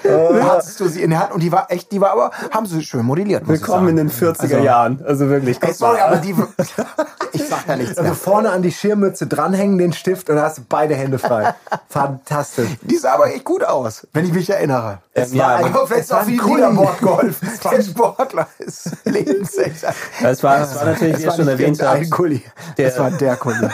Hattest 0.41 0.79
du 0.79 0.87
sie 0.87 1.01
in 1.01 1.09
der 1.09 1.19
Hand 1.19 1.31
und 1.33 1.41
die 1.41 1.51
war 1.51 1.71
echt, 1.71 1.91
die 1.91 1.99
war 1.99 2.11
aber, 2.11 2.31
haben 2.51 2.65
sie 2.67 2.81
schön 2.83 3.05
modelliert. 3.05 3.47
Willkommen 3.47 3.89
in 3.89 3.95
den 3.97 4.11
40er 4.11 4.59
Jahren. 4.59 5.03
Also 5.05 5.27
wirklich. 5.29 5.61
Ey, 5.61 5.73
sorry, 5.73 5.99
aber 5.99 6.17
die, 6.17 6.35
ich 7.33 7.43
sag 7.55 7.67
ja 7.67 7.75
nichts 7.75 7.97
Also 7.97 8.03
mehr. 8.03 8.13
vorne 8.15 8.51
an 8.51 8.61
die 8.61 8.71
Schirmmütze 8.71 9.27
dranhängen, 9.27 9.77
den 9.77 9.93
Stift 9.93 10.29
und 10.29 10.39
hast 10.39 10.57
du 10.57 10.61
beide 10.67 10.95
Hände 10.95 11.19
frei. 11.19 11.53
Fantastisch. 11.89 12.69
Die 12.81 12.97
sah 12.97 13.13
aber 13.13 13.33
echt 13.33 13.43
gut 13.45 13.63
aus, 13.63 14.07
wenn 14.13 14.25
ich 14.25 14.33
mich 14.33 14.49
erinnere. 14.49 14.99
Es 15.13 15.33
ja, 15.33 15.45
war 15.47 15.55
ein, 15.57 15.65
Aber 15.65 15.87
vielleicht 15.87 16.03
es 16.05 16.11
war 16.11 16.21
ein. 16.21 16.39
Ruderbord 16.39 16.99
geholfen. 16.99 17.49
Der 17.71 17.81
Sportler 17.81 18.47
ist 18.59 18.89
lebensecht. 19.05 19.83
Es 20.23 20.43
war, 20.43 20.59
es 20.61 20.75
war 20.75 20.85
natürlich, 20.85 21.17
wie 21.19 21.23
ihr 21.23 21.31
schon 21.31 21.47
erwähnt 21.47 21.81
ein 21.81 22.09
Kuli. 22.09 22.43
der- 22.77 22.89
Das 22.89 22.99
war 22.99 23.11
der 23.11 23.35
Kuli. 23.37 23.55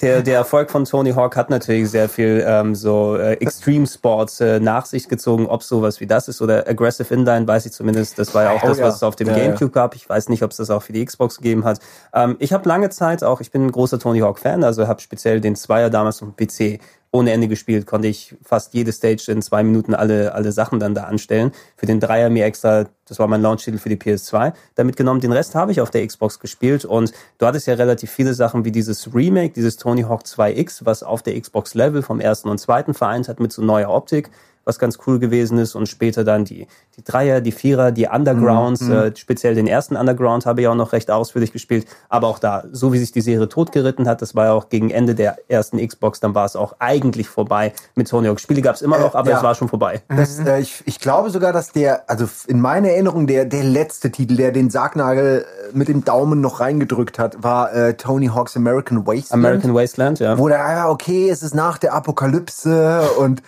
der, 0.00 0.22
der 0.22 0.36
Erfolg 0.36 0.70
von 0.70 0.84
Tony 0.84 1.12
Hawk 1.12 1.36
hat 1.36 1.50
natürlich 1.50 1.90
sehr 1.90 2.08
viel 2.08 2.42
ähm, 2.46 2.74
so 2.74 3.16
äh, 3.16 3.34
Extreme 3.34 3.86
Sports 3.86 4.40
äh, 4.40 4.58
nach 4.58 4.86
sich 4.86 5.08
gezogen, 5.08 5.46
ob 5.46 5.62
sowas 5.62 6.00
wie 6.00 6.06
das 6.06 6.28
ist 6.28 6.40
oder 6.40 6.66
Aggressive 6.68 7.12
Inline, 7.12 7.46
weiß 7.46 7.66
ich 7.66 7.72
zumindest. 7.72 8.18
Das 8.18 8.34
war 8.34 8.44
ja 8.44 8.50
auch 8.52 8.62
Oh 8.62 8.68
das, 8.68 8.78
ja. 8.78 8.86
was 8.86 8.96
es 8.96 9.02
auf 9.02 9.16
dem 9.16 9.28
Ja. 9.28 9.34
Gamecube 9.34 9.70
gab. 9.72 9.94
Ich 9.94 10.08
weiß 10.08 10.28
nicht, 10.28 10.42
ob 10.42 10.50
es 10.52 10.56
das 10.56 10.70
auch 10.70 10.82
für 10.82 10.92
die 10.92 11.04
Xbox 11.04 11.36
gegeben 11.36 11.64
hat. 11.64 11.80
Ähm, 12.14 12.36
ich 12.38 12.52
habe 12.52 12.68
lange 12.68 12.88
Zeit 12.90 13.22
auch, 13.22 13.40
ich 13.40 13.50
bin 13.50 13.66
ein 13.66 13.72
großer 13.72 13.98
Tony 13.98 14.20
Hawk 14.20 14.38
Fan, 14.38 14.64
also 14.64 14.88
habe 14.88 15.00
speziell 15.00 15.40
den 15.40 15.54
Zweier 15.56 15.90
damals 15.90 16.22
auf 16.22 16.28
dem 16.34 16.46
PC 16.46 16.80
ohne 17.12 17.32
Ende 17.32 17.48
gespielt, 17.48 17.86
konnte 17.86 18.08
ich 18.08 18.36
fast 18.42 18.72
jede 18.72 18.92
Stage 18.92 19.32
in 19.32 19.42
zwei 19.42 19.64
Minuten 19.64 19.94
alle, 19.94 20.32
alle 20.32 20.52
Sachen 20.52 20.78
dann 20.78 20.94
da 20.94 21.04
anstellen. 21.04 21.50
Für 21.76 21.86
den 21.86 21.98
Dreier 21.98 22.30
mir 22.30 22.44
extra, 22.44 22.86
das 23.06 23.18
war 23.18 23.26
mein 23.26 23.42
Launch-Titel 23.42 23.78
für 23.78 23.88
die 23.88 23.96
PS2, 23.96 24.52
damit 24.76 24.96
genommen. 24.96 25.20
Den 25.20 25.32
Rest 25.32 25.56
habe 25.56 25.72
ich 25.72 25.80
auf 25.80 25.90
der 25.90 26.06
Xbox 26.06 26.38
gespielt 26.38 26.84
und 26.84 27.12
du 27.38 27.46
hattest 27.46 27.66
ja 27.66 27.74
relativ 27.74 28.10
viele 28.12 28.32
Sachen 28.34 28.64
wie 28.64 28.70
dieses 28.70 29.12
Remake, 29.12 29.52
dieses 29.54 29.76
Tony 29.76 30.02
Hawk 30.02 30.22
2X, 30.22 30.84
was 30.84 31.02
auf 31.02 31.22
der 31.22 31.40
Xbox 31.40 31.74
Level 31.74 32.02
vom 32.02 32.20
ersten 32.20 32.48
und 32.48 32.58
zweiten 32.58 32.94
vereint 32.94 33.28
hat 33.28 33.40
mit 33.40 33.52
so 33.52 33.62
neuer 33.62 33.90
Optik 33.90 34.30
was 34.64 34.78
ganz 34.78 34.98
cool 35.06 35.18
gewesen 35.18 35.58
ist 35.58 35.74
und 35.74 35.88
später 35.88 36.24
dann 36.24 36.44
die, 36.44 36.66
die 36.96 37.04
Dreier, 37.04 37.40
die 37.40 37.52
Vierer, 37.52 37.92
die 37.92 38.06
Undergrounds, 38.06 38.88
äh, 38.88 39.12
speziell 39.16 39.54
den 39.54 39.66
ersten 39.66 39.96
Underground 39.96 40.46
habe 40.46 40.60
ich 40.60 40.68
auch 40.68 40.74
noch 40.74 40.92
recht 40.92 41.10
ausführlich 41.10 41.52
gespielt, 41.52 41.86
aber 42.08 42.28
auch 42.28 42.38
da, 42.38 42.64
so 42.70 42.92
wie 42.92 42.98
sich 42.98 43.12
die 43.12 43.20
Serie 43.20 43.48
totgeritten 43.48 44.06
hat, 44.06 44.22
das 44.22 44.34
war 44.34 44.46
ja 44.46 44.52
auch 44.52 44.68
gegen 44.68 44.90
Ende 44.90 45.14
der 45.14 45.38
ersten 45.48 45.84
Xbox, 45.84 46.20
dann 46.20 46.34
war 46.34 46.44
es 46.44 46.56
auch 46.56 46.76
eigentlich 46.78 47.28
vorbei 47.28 47.72
mit 47.94 48.08
Tony 48.08 48.28
Hawk. 48.28 48.40
Spiele 48.40 48.62
gab 48.62 48.74
es 48.74 48.82
immer 48.82 48.98
noch, 48.98 49.14
aber 49.14 49.30
ja. 49.30 49.38
es 49.38 49.42
war 49.42 49.54
schon 49.54 49.68
vorbei. 49.68 50.02
Das, 50.08 50.38
äh, 50.38 50.60
ich, 50.60 50.82
ich 50.86 51.00
glaube 51.00 51.30
sogar, 51.30 51.52
dass 51.52 51.72
der, 51.72 52.08
also 52.08 52.28
in 52.46 52.60
meiner 52.60 52.88
Erinnerung, 52.90 53.26
der, 53.26 53.46
der 53.46 53.64
letzte 53.64 54.10
Titel, 54.10 54.36
der 54.36 54.52
den 54.52 54.70
Sargnagel 54.70 55.44
äh, 55.44 55.76
mit 55.76 55.88
dem 55.88 56.04
Daumen 56.04 56.40
noch 56.40 56.60
reingedrückt 56.60 57.18
hat, 57.18 57.42
war 57.42 57.72
äh, 57.72 57.94
Tony 57.94 58.26
Hawk's 58.26 58.56
American 58.56 59.06
Wasteland. 59.06 59.32
American 59.32 59.74
Wasteland, 59.74 60.18
ja. 60.18 60.38
Wo 60.38 60.48
der, 60.48 60.86
okay, 60.88 61.30
es 61.30 61.42
ist 61.42 61.54
nach 61.54 61.78
der 61.78 61.94
Apokalypse 61.94 63.02
und 63.18 63.42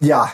ja, 0.00 0.28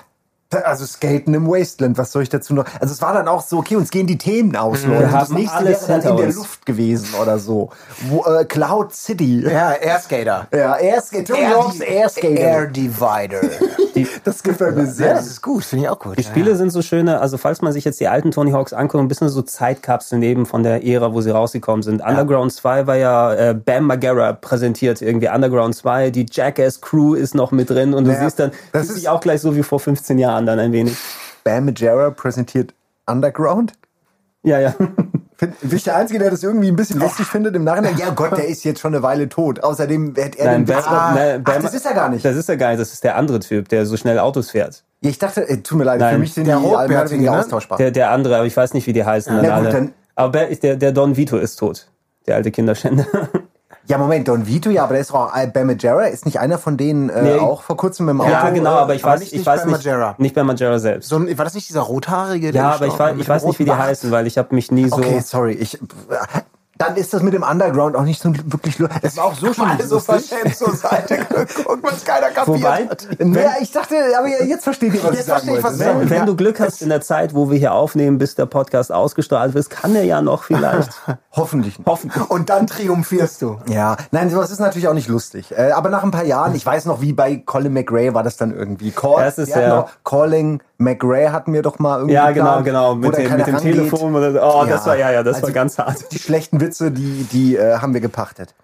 also 0.50 0.86
Skaten 0.86 1.34
im 1.34 1.46
Wasteland, 1.46 1.98
was 1.98 2.10
soll 2.12 2.22
ich 2.22 2.30
dazu 2.30 2.54
noch? 2.54 2.64
Also 2.80 2.94
es 2.94 3.02
war 3.02 3.12
dann 3.12 3.28
auch 3.28 3.42
so, 3.42 3.58
okay, 3.58 3.76
uns 3.76 3.90
gehen 3.90 4.06
die 4.06 4.16
Themen 4.16 4.56
aus, 4.56 4.84
Leute. 4.86 5.02
Das 5.02 5.12
haben 5.12 5.34
nächste 5.34 5.56
alles 5.58 5.88
wäre 5.88 6.00
dann 6.00 6.10
in 6.12 6.16
der. 6.16 6.32
Luft 6.32 6.64
gewesen 6.64 7.08
oder 7.20 7.38
so. 7.38 7.68
Wo, 8.08 8.24
äh, 8.24 8.44
Cloud 8.46 8.94
City. 8.94 9.42
Ja, 9.42 9.72
Airskater. 9.72 10.46
Ja, 10.54 10.76
Airskater. 10.76 11.24
Tony 11.34 11.44
Hawk's 11.46 11.80
Airskater. 11.80 12.28
Air 12.34 12.66
Divider. 12.68 13.40
Das 14.24 14.42
gefällt 14.44 14.76
mir 14.76 14.84
ja, 14.84 14.90
sehr. 14.90 15.14
das 15.14 15.26
ist 15.26 15.42
gut, 15.42 15.64
finde 15.64 15.86
ich 15.86 15.90
auch 15.90 15.98
gut. 15.98 16.16
Die 16.18 16.22
Spiele 16.22 16.54
sind 16.54 16.70
so 16.70 16.82
schöne, 16.82 17.20
also 17.20 17.36
falls 17.36 17.62
man 17.62 17.72
sich 17.72 17.84
jetzt 17.84 17.98
die 17.98 18.06
alten 18.06 18.30
Tony 18.30 18.52
Hawks 18.52 18.72
anguckt, 18.72 19.02
ein 19.02 19.08
bisschen 19.08 19.28
so 19.28 19.42
Zeitkapseln 19.42 20.22
eben 20.22 20.46
von 20.46 20.62
der 20.62 20.86
Ära, 20.86 21.12
wo 21.12 21.20
sie 21.20 21.30
rausgekommen 21.30 21.82
sind. 21.82 22.00
Underground 22.00 22.52
2 22.52 22.86
war 22.86 22.96
ja 22.96 23.34
äh, 23.34 23.54
Bam 23.54 23.84
Margera 23.86 24.34
präsentiert, 24.34 25.02
irgendwie 25.02 25.28
Underground 25.28 25.74
2, 25.74 26.10
die 26.10 26.26
Jackass 26.30 26.80
Crew 26.80 27.14
ist 27.14 27.34
noch 27.34 27.50
mit 27.50 27.70
drin 27.70 27.92
und 27.92 28.04
du 28.04 28.12
Ja, 28.12 28.20
siehst 28.20 28.38
dann, 28.38 28.50
das 28.72 28.82
das 28.86 28.90
ist- 28.90 28.98
ist 28.98 29.08
auch 29.08 29.20
gleich 29.20 29.40
so 29.40 29.56
wie 29.56 29.62
vor 29.64 29.80
15 29.80 30.18
Jahren 30.18 30.37
dann 30.46 30.58
ein 30.58 30.72
wenig. 30.72 30.96
Bam 31.44 31.64
Majera 31.66 32.10
präsentiert 32.10 32.74
Underground. 33.06 33.72
Ja, 34.42 34.58
ja. 34.60 34.74
Find, 35.36 35.60
bin 35.60 35.76
ich 35.76 35.84
der 35.84 35.96
Einzige, 35.96 36.18
der 36.18 36.30
das 36.30 36.42
irgendwie 36.42 36.68
ein 36.68 36.76
bisschen 36.76 36.98
lustig 37.00 37.26
findet 37.26 37.54
im 37.54 37.62
Nachhinein? 37.64 37.96
Ja 37.96 38.10
Gott, 38.10 38.36
der 38.36 38.48
ist 38.48 38.64
jetzt 38.64 38.80
schon 38.80 38.92
eine 38.94 39.02
Weile 39.02 39.28
tot. 39.28 39.62
Außerdem 39.62 40.14
hätte 40.16 40.38
er 40.38 40.46
Nein, 40.52 40.64
den 40.64 40.66
Bam, 40.66 40.76
Witz 40.78 40.84
noch- 40.86 40.92
nein, 41.14 41.44
Ach, 41.46 41.52
Bam- 41.54 41.62
das 41.62 41.74
ist 41.74 41.86
er 41.86 41.94
gar 41.94 42.08
nicht. 42.08 42.24
Das 42.24 42.36
ist 42.36 42.48
ja 42.48 42.56
geil, 42.56 42.76
das 42.76 42.92
ist 42.92 43.04
der 43.04 43.16
andere 43.16 43.38
Typ, 43.40 43.68
der 43.68 43.86
so 43.86 43.96
schnell 43.96 44.18
Autos 44.18 44.50
fährt. 44.50 44.84
Ja, 45.00 45.10
ich 45.10 45.18
dachte, 45.18 45.48
äh, 45.48 45.58
tut 45.58 45.78
mir 45.78 45.84
leid, 45.84 46.00
Nein. 46.00 46.14
für 46.14 46.18
mich 46.18 46.34
sind 46.34 46.46
Der 46.46 46.58
die 46.58 46.64
oder 46.64 46.80
Rotbärtige, 46.80 47.14
weniger 47.18 47.32
ne? 47.32 47.38
austauschbar. 47.40 47.78
Der, 47.78 47.90
der 47.92 48.10
andere, 48.10 48.36
aber 48.36 48.46
ich 48.46 48.56
weiß 48.56 48.74
nicht, 48.74 48.86
wie 48.88 48.92
die 48.92 49.04
heißen. 49.04 49.32
dann 49.32 49.44
Na 49.46 49.56
gut, 49.58 49.66
alle. 49.66 49.72
dann 49.72 49.92
Aber 50.16 50.32
Ber- 50.32 50.46
der, 50.54 50.76
der 50.76 50.92
Don 50.92 51.16
Vito 51.16 51.36
ist 51.38 51.56
tot. 51.56 51.88
Der 52.26 52.34
alte 52.36 52.50
Kinderschänder. 52.50 53.06
Ja, 53.88 53.96
Moment, 53.96 54.28
Don 54.28 54.46
Vito, 54.46 54.68
ja, 54.68 54.84
aber 54.84 54.92
der 54.92 55.00
ist 55.00 55.14
auch 55.14 55.34
äh, 55.34 55.46
Ben 55.46 55.66
Majera, 55.66 56.02
ist 56.04 56.26
nicht 56.26 56.38
einer 56.38 56.58
von 56.58 56.76
denen 56.76 57.08
äh, 57.08 57.22
Nee. 57.22 57.38
auch 57.38 57.62
vor 57.62 57.76
kurzem 57.78 58.08
im 58.10 58.20
Auto? 58.20 58.30
ja, 58.30 58.50
genau, 58.50 58.72
aber 58.72 58.94
ich 58.94 59.02
aber 59.02 59.14
weiß, 59.14 59.20
nicht- 59.20 59.32
ich 59.32 59.46
weiß 59.46 59.64
nicht, 59.64 59.72
Majera. 59.72 60.14
nicht 60.18 60.34
bei 60.34 60.44
Majera 60.44 60.78
selbst. 60.78 61.08
So 61.08 61.16
ein, 61.16 61.38
war 61.38 61.44
das 61.46 61.54
nicht 61.54 61.68
dieser 61.70 61.80
rothaarige? 61.80 62.52
der 62.52 62.62
ja, 62.62 62.70
aber 62.72 62.86
ich, 62.86 62.92
mit 62.98 63.20
ich 63.20 63.24
dem 63.26 63.28
weiß 63.28 63.44
nicht, 63.44 63.58
wie 63.58 63.64
die 63.64 63.72
heißen, 63.72 64.10
weil 64.10 64.26
ich 64.26 64.36
habe 64.36 64.54
mich 64.54 64.70
nie 64.70 64.88
so. 64.88 64.96
Okay, 64.96 65.20
sorry, 65.20 65.52
ich... 65.52 65.78
Dann 66.78 66.96
ist 66.96 67.12
das 67.12 67.22
mit 67.22 67.34
dem 67.34 67.42
Underground 67.42 67.96
auch 67.96 68.02
nicht 68.04 68.22
so 68.22 68.32
wirklich 68.46 68.78
lustig. 68.78 69.00
Das 69.02 69.16
war 69.16 69.24
auch 69.24 69.34
so 69.34 69.52
schon 69.52 69.66
so 69.84 69.96
lustig. 69.96 70.28
verschämt 70.28 70.56
zur 70.56 70.74
Seite 70.74 71.16
geguckt, 71.18 71.78
was 71.82 72.04
keiner 72.04 72.28
kapiert 72.28 72.46
Wobei, 72.46 72.86
hat. 72.88 73.06
Ja, 73.18 73.52
ich 73.60 73.72
dachte, 73.72 73.96
aber 74.16 74.28
jetzt 74.44 74.64
versteht 74.64 74.94
ihr, 74.94 75.02
was 75.02 75.10
Jetzt 75.10 75.20
ich 75.20 75.26
sagen 75.26 75.40
verstehe 75.46 75.58
ich, 75.58 75.64
was 75.64 75.72
wollte. 75.78 75.84
du 75.92 75.98
sagst. 75.98 76.10
wenn 76.10 76.18
Ja. 76.18 76.24
du 76.24 76.36
Glück 76.36 76.60
hast 76.60 76.80
in 76.82 76.88
der 76.88 77.00
Zeit, 77.00 77.34
wo 77.34 77.50
wir 77.50 77.58
hier 77.58 77.72
aufnehmen, 77.72 78.18
bis 78.18 78.34
der 78.36 78.46
Podcast 78.46 78.92
ausgestrahlt 78.92 79.54
wird, 79.54 79.68
kann 79.70 79.94
er 79.96 80.04
ja 80.04 80.22
noch 80.22 80.44
vielleicht. 80.44 80.90
Hoffentlich. 81.32 81.78
Hoffentlich. 81.84 82.30
Und 82.30 82.48
dann 82.48 82.66
triumphierst 82.66 83.42
du. 83.42 83.58
Ja, 83.68 83.96
nein, 84.10 84.30
sowas 84.30 84.50
ist 84.50 84.60
natürlich 84.60 84.88
auch 84.88 84.94
nicht 84.94 85.08
lustig. 85.08 85.52
Äh, 85.56 85.72
aber 85.72 85.88
nach 85.90 86.04
ein 86.04 86.10
paar 86.10 86.24
Jahren, 86.24 86.54
ich 86.54 86.64
weiß 86.64 86.84
noch, 86.84 87.00
wie 87.00 87.12
bei 87.12 87.36
Colin 87.44 87.72
McRae 87.72 88.14
war 88.14 88.22
das 88.22 88.36
dann 88.36 88.54
irgendwie. 88.54 88.90
Call, 88.92 89.24
Das 89.24 89.38
ist 89.38 89.48
ja- 89.48 89.68
noch 89.68 89.90
Calling 90.04 90.62
McRae 90.80 91.30
hatten 91.32 91.52
wir 91.52 91.62
doch 91.62 91.78
mal 91.80 91.96
irgendwie. 91.98 92.14
Ja, 92.14 92.30
genau, 92.30 92.62
genau. 92.62 92.94
Mit 92.94 93.16
dem, 93.16 93.36
mit 93.36 93.46
dem. 93.48 93.58
Telefon. 93.58 94.14
Oder, 94.14 94.32
so. 94.32 94.40
oh, 94.40 94.64
das 94.64 94.86
war, 94.86 94.96
ja, 94.96 95.10
ja, 95.10 95.24
das 95.24 95.36
Also 95.36 95.48
war 95.48 95.52
ganz 95.54 95.76
hart. 95.78 96.12
Die 96.12 96.18
schlechten 96.20 96.60
Witze, 96.68 96.90
die, 96.90 97.24
die 97.24 97.56
äh, 97.56 97.78
haben 97.78 97.94
wir 97.94 98.00
gepachtet. 98.00 98.54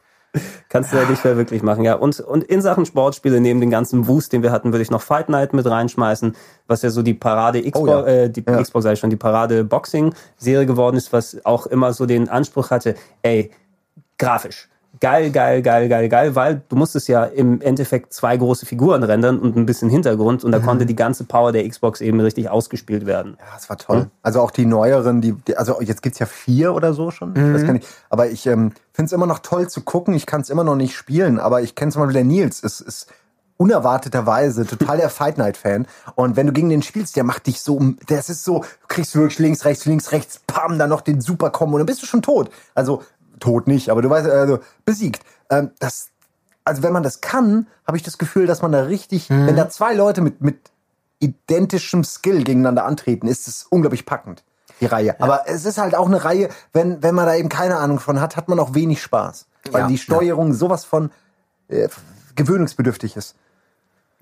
Kannst 0.69 0.93
du 0.93 0.97
ja 0.97 1.09
nicht 1.09 1.25
mehr 1.25 1.37
wirklich 1.37 1.63
machen, 1.63 1.85
ja. 1.85 1.95
Und, 1.95 2.19
und 2.19 2.43
in 2.43 2.61
Sachen 2.61 2.87
Sportspiele, 2.87 3.41
neben 3.41 3.61
dem 3.61 3.71
ganzen 3.71 4.09
Wust, 4.09 4.33
den 4.33 4.43
wir 4.43 4.51
hatten, 4.51 4.73
würde 4.73 4.83
ich 4.83 4.91
noch 4.91 5.01
Fight 5.01 5.29
Night 5.29 5.53
mit 5.53 5.65
reinschmeißen, 5.65 6.35
was 6.67 6.83
ja 6.83 6.91
so 6.91 7.03
die 7.03 7.15
Parade 7.15 7.63
Xbox, 7.63 7.79
Oh 7.79 7.87
ja. 7.87 8.05
äh, 8.07 8.31
die 8.31 8.43
Ja. 8.47 8.61
Xbox 8.61 8.83
sag 8.83 8.95
ich 8.95 8.99
schon, 8.99 9.11
die 9.11 9.17
Parade 9.17 9.63
Boxing-Serie 9.63 10.67
geworden 10.67 10.97
ist, 10.97 11.13
was 11.13 11.39
auch 11.45 11.67
immer 11.67 11.93
so 11.93 12.05
den 12.07 12.29
Anspruch 12.29 12.71
hatte, 12.73 12.97
ey, 13.23 13.53
grafisch. 14.19 14.69
Geil, 15.01 15.31
geil, 15.31 15.61
geil, 15.61 15.89
geil, 15.89 16.09
geil, 16.09 16.35
weil 16.37 16.63
du 16.69 16.77
musstest 16.77 17.09
ja 17.09 17.25
im 17.25 17.61
Endeffekt 17.61 18.13
zwei 18.15 18.37
große 18.37 18.65
Figuren 18.65 19.03
rendern 19.03 19.39
und 19.41 19.57
ein 19.57 19.67
bisschen 19.67 19.91
Hintergrund 19.91 20.45
und 20.45 20.53
da 20.53 20.61
konnte 20.61 20.87
die 20.87 20.95
ganze 20.97 21.25
Power 21.25 21.51
der 21.53 21.69
Xbox 21.69 22.01
eben 22.01 22.21
richtig 22.21 22.49
ausgespielt 22.49 23.05
werden. 23.05 23.37
Ja, 23.39 23.47
das 23.55 23.69
war 23.69 23.77
toll. 23.77 24.09
Also 24.23 24.41
auch 24.41 24.51
die 24.53 24.67
neueren, 24.67 25.21
die, 25.21 25.33
die 25.33 25.57
also 25.57 25.81
jetzt 25.81 26.01
gibt's 26.03 26.21
ja 26.21 26.27
vier 26.27 26.75
oder 26.75 26.95
so 26.95 27.11
schon. 27.11 27.35
Ich 27.35 27.43
Mhm. 27.43 27.55
weiß 27.55 27.63
gar 27.65 27.73
nicht. 27.73 27.89
Aber 28.09 28.29
ich 28.31 28.47
ähm, 28.47 28.73
finde 28.93 29.07
es 29.07 29.13
immer 29.13 29.27
noch 29.27 29.41
toll 29.41 29.69
zu 29.69 29.81
gucken. 29.83 30.15
Ich 30.15 30.27
kann 30.27 30.43
es 30.43 30.49
immer 30.51 30.65
noch 30.65 30.77
nicht 30.77 30.95
spielen, 30.97 31.39
aber 31.41 31.61
ich 31.63 31.75
kenne 31.75 31.91
zum 31.91 32.03
Beispiel 32.03 32.15
der 32.15 32.25
Nils, 32.25 32.61
ist, 32.61 32.81
ist 32.81 33.09
unerwarteterweise 33.57 34.67
total 34.67 34.99
der 34.99 35.09
Fight 35.11 35.39
Night 35.39 35.57
Fan. 35.57 35.87
Und 36.17 36.37
wenn 36.37 36.47
du 36.47 36.53
gegen 36.53 36.69
den 36.71 36.83
spielst, 36.83 37.17
der 37.17 37.25
macht 37.25 37.47
dich 37.47 37.61
so, 37.61 37.81
das 38.09 38.29
ist 38.29 38.45
so, 38.45 38.59
du 38.61 38.87
kriegst 38.89 39.15
wirklich 39.15 39.39
links, 39.39 39.65
rechts, 39.65 39.85
links, 39.87 40.13
rechts, 40.13 40.41
pam, 40.47 40.79
dann 40.79 40.91
noch 40.91 41.01
den 41.01 41.21
Super 41.21 41.51
Combo 41.51 41.77
und 41.77 41.81
dann 41.81 41.87
bist 41.87 42.03
du 42.03 42.07
schon 42.07 42.23
tot. 42.23 42.51
Also 42.75 43.03
tot 43.45 43.67
nicht, 43.69 43.91
aber 43.91 44.01
du 44.03 44.09
weißt, 44.11 44.29
also 44.29 44.59
besiegt. 44.85 45.23
Ähm, 45.51 45.71
das, 45.79 46.09
also 46.65 46.83
wenn 46.83 46.93
man 46.93 47.03
das 47.03 47.21
kann, 47.21 47.67
habe 47.87 47.97
ich 47.99 48.03
das 48.03 48.17
Gefühl, 48.19 48.47
dass 48.47 48.63
man 48.63 48.73
da 48.73 48.83
richtig, 48.85 49.29
Mhm. 49.31 49.47
wenn 49.47 49.57
da 49.57 49.69
zwei 49.69 49.93
Leute 49.95 50.21
mit 50.23 50.41
mit 50.41 50.59
identischem 51.21 52.05
Skill 52.05 52.43
gegeneinander 52.45 52.85
antreten, 52.85 53.29
ist 53.29 53.49
es 53.49 53.67
unglaublich 53.71 54.05
packend, 54.05 54.43
die 54.81 54.87
Reihe. 54.87 55.19
Aber 55.21 55.43
es 55.47 55.65
ist 55.65 55.79
halt 55.79 55.95
auch 55.95 56.07
eine 56.07 56.25
Reihe, 56.25 56.49
wenn, 56.73 57.03
wenn 57.03 57.15
man 57.15 57.27
da 57.27 57.35
eben 57.35 57.49
keine 57.49 57.77
Ahnung 57.77 57.99
von 58.01 58.21
hat, 58.21 58.37
hat 58.37 58.49
man 58.49 58.59
auch 58.59 58.75
wenig 58.75 59.03
Spaß. 59.03 59.47
Weil 59.71 59.83
Ja, 59.83 59.89
die 59.89 59.99
Steuerung 59.99 60.53
sowas 60.53 60.85
von 60.85 61.11
äh, 61.69 61.89
gewöhnungsbedürftig 62.35 63.17
ist. 63.17 63.37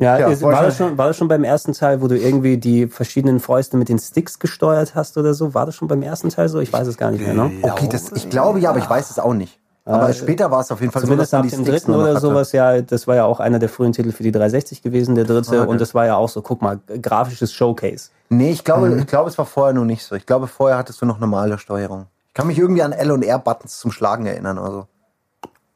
Ja, 0.02 0.18
Ja, 0.18 0.28
ist, 0.28 0.42
war 0.42 0.62
das 0.62 0.76
schon- 0.76 0.98
war 0.98 1.06
das 1.06 1.16
schon 1.16 1.28
beim 1.28 1.44
ersten 1.44 1.72
Teil, 1.72 2.02
wo 2.02 2.08
du 2.08 2.18
irgendwie 2.18 2.56
die 2.58 2.86
verschiedenen 2.88 3.40
Fäuste 3.40 3.76
mit 3.76 3.88
den 3.88 3.98
Sticks 3.98 4.38
gesteuert 4.38 4.94
hast 4.94 5.16
oder 5.16 5.32
so? 5.34 5.54
War 5.54 5.64
das 5.66 5.76
schon 5.76 5.88
beim 5.88 6.02
ersten 6.02 6.28
Teil 6.28 6.48
so? 6.48 6.58
Ich 6.60 6.72
weiß 6.72 6.86
es 6.88 6.96
gar 6.96 7.10
nicht 7.10 7.24
mehr, 7.24 7.34
ne? 7.34 7.52
Okay, 7.62 7.88
das, 7.90 8.10
ich 8.12 8.28
glaube 8.28 8.58
ja, 8.58 8.70
aber 8.70 8.78
ich 8.80 8.90
weiß 8.90 9.10
es 9.10 9.18
auch 9.18 9.34
nicht. 9.34 9.58
Aber 9.84 10.12
später 10.12 10.50
war 10.50 10.60
es 10.60 10.70
auf 10.70 10.80
jeden 10.80 10.92
Fall 10.92 11.02
Zumindest 11.02 11.32
so, 11.32 11.36
ab 11.38 11.42
dass 11.44 11.52
man 11.52 11.64
dem 11.64 11.72
dritten 11.72 11.94
oder 11.94 12.20
sowas, 12.20 12.52
ja, 12.52 12.80
das 12.82 13.08
war 13.08 13.16
ja 13.16 13.24
auch 13.24 13.40
einer 13.40 13.58
der 13.58 13.68
frühen 13.68 13.92
Titel 13.92 14.12
für 14.12 14.22
die 14.22 14.30
360 14.30 14.80
gewesen, 14.82 15.16
der 15.16 15.24
dritte. 15.24 15.50
Ah, 15.58 15.62
okay. 15.62 15.70
Und 15.70 15.80
das 15.80 15.92
war 15.92 16.06
ja 16.06 16.14
auch 16.16 16.28
so, 16.28 16.40
guck 16.40 16.62
mal, 16.62 16.78
grafisches 17.00 17.52
Showcase. 17.52 18.10
Nee, 18.28 18.50
ich 18.52 18.62
glaube, 18.62 18.88
Mhm. 18.90 18.98
ich 19.00 19.06
glaube, 19.08 19.28
es 19.28 19.36
war 19.38 19.44
vorher 19.46 19.74
noch 19.74 19.84
nicht 19.84 20.04
so. 20.04 20.14
Ich 20.14 20.24
glaube, 20.24 20.46
vorher 20.46 20.78
hattest 20.78 21.02
du 21.02 21.06
noch 21.06 21.18
normale 21.18 21.58
Steuerung. 21.58 22.06
Ich 22.28 22.34
kann 22.34 22.46
mich 22.46 22.58
irgendwie 22.58 22.82
an 22.82 22.92
L 22.92 23.10
und 23.10 23.22
R-Buttons 23.24 23.78
zum 23.78 23.90
Schlagen 23.90 24.24
erinnern 24.26 24.56
oder 24.58 24.70
so. 24.70 24.86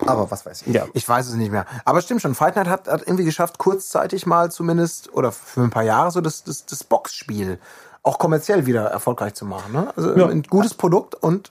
Aber 0.05 0.31
was 0.31 0.45
weiß 0.45 0.63
ich. 0.63 0.75
Ja. 0.75 0.87
Ich 0.93 1.09
weiß 1.09 1.27
es 1.29 1.35
nicht 1.35 1.51
mehr. 1.51 1.65
Aber 1.85 2.03
stimmt 2.03 2.21
schon, 2.21 2.35
Fight 2.35 2.57
Night 2.57 2.69
hat, 2.69 2.89
hat 2.89 3.03
irgendwie 3.03 3.25
geschafft, 3.25 3.59
kurzzeitig 3.59 4.27
mal 4.27 4.51
zumindest, 4.51 5.13
oder 5.15 5.33
für 5.33 5.63
ein 5.63 5.71
paar 5.71 5.85
Jahre 5.85 6.11
so 6.11 6.21
das, 6.21 6.45
das, 6.45 6.67
das 6.67 6.85
Boxspiel 6.85 7.59
auch 8.03 8.19
kommerziell 8.19 8.67
wieder 8.67 8.85
erfolgreich 8.85 9.35
zu 9.35 9.47
machen. 9.47 9.73
Ne? 9.73 9.93
Also 9.97 10.13
ein 10.27 10.43
gutes 10.43 10.75
Produkt 10.75 11.15
und 11.15 11.51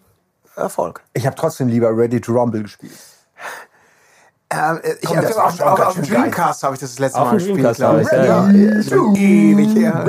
Erfolg. 0.56 1.02
Ich 1.14 1.26
habe 1.26 1.36
trotzdem 1.36 1.68
lieber 1.68 1.96
Ready 1.96 2.22
to 2.22 2.32
Rumble 2.32 2.64
gespielt. 2.64 2.98
Ähm, 4.52 4.80
ich 5.02 5.08
Komm, 5.08 5.18
hab, 5.18 5.24
das 5.28 5.38
auf, 5.38 5.58
schon 5.58 5.68
auf, 5.68 5.94
dem. 5.96 6.04
Dreamcast 6.04 6.62
habe 6.64 6.76
ich 6.76 6.80
das, 6.80 6.92
das 6.92 7.00
letzte 7.00 7.20
Auf 7.20 7.32
Mal 7.32 7.38
gespielt, 7.38 7.76
glaube 7.78 8.02
ich. 8.04 8.12
ja. 8.12 8.48
Ewig 9.16 9.76
her. 9.76 10.06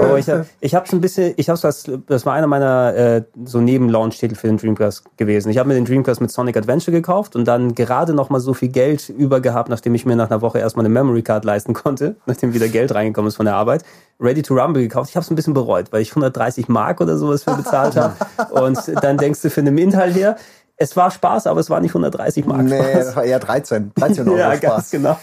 Aber 0.00 0.18
ich, 0.18 0.30
hab- 0.30 0.46
ich 0.60 0.74
habe 0.74 0.86
es 0.86 0.92
ein 0.92 1.00
bisschen, 1.02 1.34
ich 1.36 1.50
habe 1.50 1.60
das, 1.60 1.84
das 2.06 2.24
war 2.24 2.32
einer 2.32 2.46
meiner 2.46 2.94
äh, 2.94 3.22
so 3.44 3.60
Neben-Launch-Titel 3.60 4.34
für 4.34 4.46
den 4.46 4.56
Dreamcast 4.56 5.04
gewesen. 5.18 5.50
Ich 5.50 5.58
habe 5.58 5.68
mir 5.68 5.74
den 5.74 5.84
Dreamcast 5.84 6.22
mit 6.22 6.30
Sonic 6.30 6.56
Adventure 6.56 6.90
gekauft 6.92 7.36
und 7.36 7.44
dann 7.46 7.74
gerade 7.74 8.14
noch 8.14 8.30
mal 8.30 8.40
so 8.40 8.54
viel 8.54 8.68
Geld 8.70 9.10
über 9.10 9.40
gehabt, 9.40 9.68
nachdem 9.68 9.94
ich 9.94 10.06
mir 10.06 10.16
nach 10.16 10.30
einer 10.30 10.40
Woche 10.40 10.58
erstmal 10.58 10.86
eine 10.86 10.94
Memory 10.94 11.22
Card 11.22 11.44
leisten 11.44 11.74
konnte, 11.74 12.16
nachdem 12.26 12.54
wieder 12.54 12.68
Geld 12.68 12.94
reingekommen 12.94 13.28
ist 13.28 13.36
von 13.36 13.44
der 13.46 13.56
Arbeit. 13.56 13.84
Ready 14.20 14.40
to 14.40 14.54
Rumble 14.54 14.80
gekauft. 14.82 15.10
Ich 15.10 15.16
habe 15.16 15.24
es 15.24 15.30
ein 15.30 15.34
bisschen 15.34 15.54
bereut, 15.54 15.92
weil 15.92 16.00
ich 16.00 16.10
130 16.12 16.68
Mark 16.68 17.00
oder 17.02 17.18
sowas 17.18 17.42
für 17.42 17.54
bezahlt 17.54 17.96
habe. 17.96 18.14
Und 18.52 18.78
dann 19.02 19.18
denkst 19.18 19.42
du 19.42 19.50
für 19.50 19.60
einen 19.60 19.76
Inhalt 19.76 20.14
her, 20.14 20.36
es 20.76 20.96
war 20.96 21.10
Spaß, 21.10 21.46
aber 21.46 21.60
es 21.60 21.70
war 21.70 21.80
nicht 21.80 21.92
130 21.92 22.46
Mark 22.46 22.62
Nee, 22.62 22.76
Spaß. 22.78 23.06
das 23.06 23.16
war 23.16 23.24
eher 23.24 23.38
13. 23.38 23.92
13 23.94 24.28
Euro 24.28 24.38
ja, 24.38 24.56
Spaß. 24.56 24.60
ganz 24.60 24.90
genau. 24.90 25.18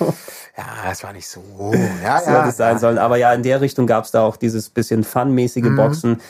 Ja, 0.58 0.91
es 0.91 1.04
war 1.04 1.14
nicht 1.14 1.28
so. 1.28 1.41
Ja, 2.04 2.20
So 2.20 2.26
hätte 2.28 2.32
ja. 2.32 2.47
es 2.47 2.58
sein 2.58 2.80
sollen. 2.80 2.97
Aber 2.97 3.18
ja, 3.18 3.34
in 3.34 3.43
der 3.43 3.62
Richtung 3.62 3.88
gab 3.88 4.06
es 4.06 4.12
da 4.12 4.22
auch 4.22 4.38
dieses 4.38 4.70
bisschen 4.70 5.04
funmäßige 5.04 5.76
Boxen. 5.76 6.22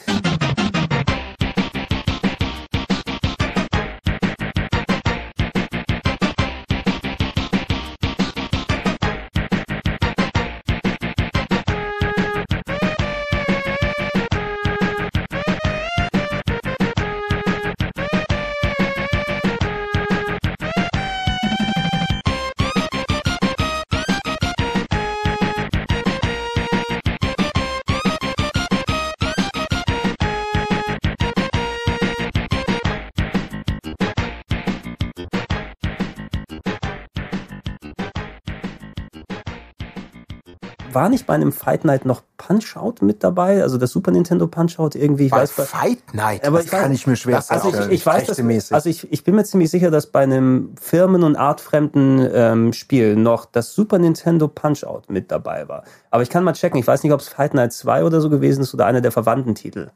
War 40.94 41.10
nicht 41.10 41.26
bei 41.28 41.34
einem 41.34 41.52
Fight 41.52 41.86
Night 41.86 42.06
noch 42.06 42.22
Punch-Out 42.38 43.02
mit 43.02 43.24
dabei? 43.24 43.62
Also 43.62 43.78
das 43.78 43.92
Super 43.92 44.12
Nintendo 44.12 44.48
Punch-Out 44.48 44.96
irgendwie? 44.96 45.26
Ich 45.26 45.32
Bei 45.32 45.42
weiß, 45.42 45.52
Fight 45.52 46.00
Night. 46.14 46.46
aber 46.48 46.58
Das 46.60 46.68
kann 46.68 46.92
ich 46.92 47.08
mir 47.08 47.16
schwer 47.16 47.38
das- 47.38 47.50
Also 47.50 47.70
ich, 47.70 47.90
ich 47.92 48.06
weiß, 48.06 48.26
dass, 48.26 48.72
also 48.72 48.90
ich, 48.90 49.12
ich 49.12 49.24
bin 49.24 49.36
mir 49.36 49.44
ziemlich 49.44 49.70
sicher, 49.70 49.92
dass 49.92 50.08
bei 50.08 50.22
einem 50.22 50.74
firmen- 50.82 51.24
und 51.24 51.36
artfremden 51.36 52.28
ähm, 52.34 52.74
Spiel 52.74 53.16
noch 53.16 53.46
das 53.46 53.74
Super 53.74 54.00
Nintendo 54.00 54.48
Punch-Out 54.48 55.10
mit 55.10 55.32
dabei 55.32 55.68
war. 55.68 55.84
Aber 56.10 56.24
ich 56.24 56.30
kann 56.30 56.44
mal 56.44 56.54
checken. 56.54 56.80
Ich 56.80 56.88
weiß 56.88 57.04
nicht, 57.04 57.14
ob 57.14 57.20
es 57.22 57.30
Fight 57.30 57.54
Night 57.54 57.74
2 57.74 58.04
oder 58.04 58.22
so 58.22 58.30
gewesen 58.30 58.62
ist 58.62 58.74
oder 58.74 58.86
einer 58.86 59.02
der 59.02 59.12
verwandten 59.12 59.56
Titel. 59.56 59.92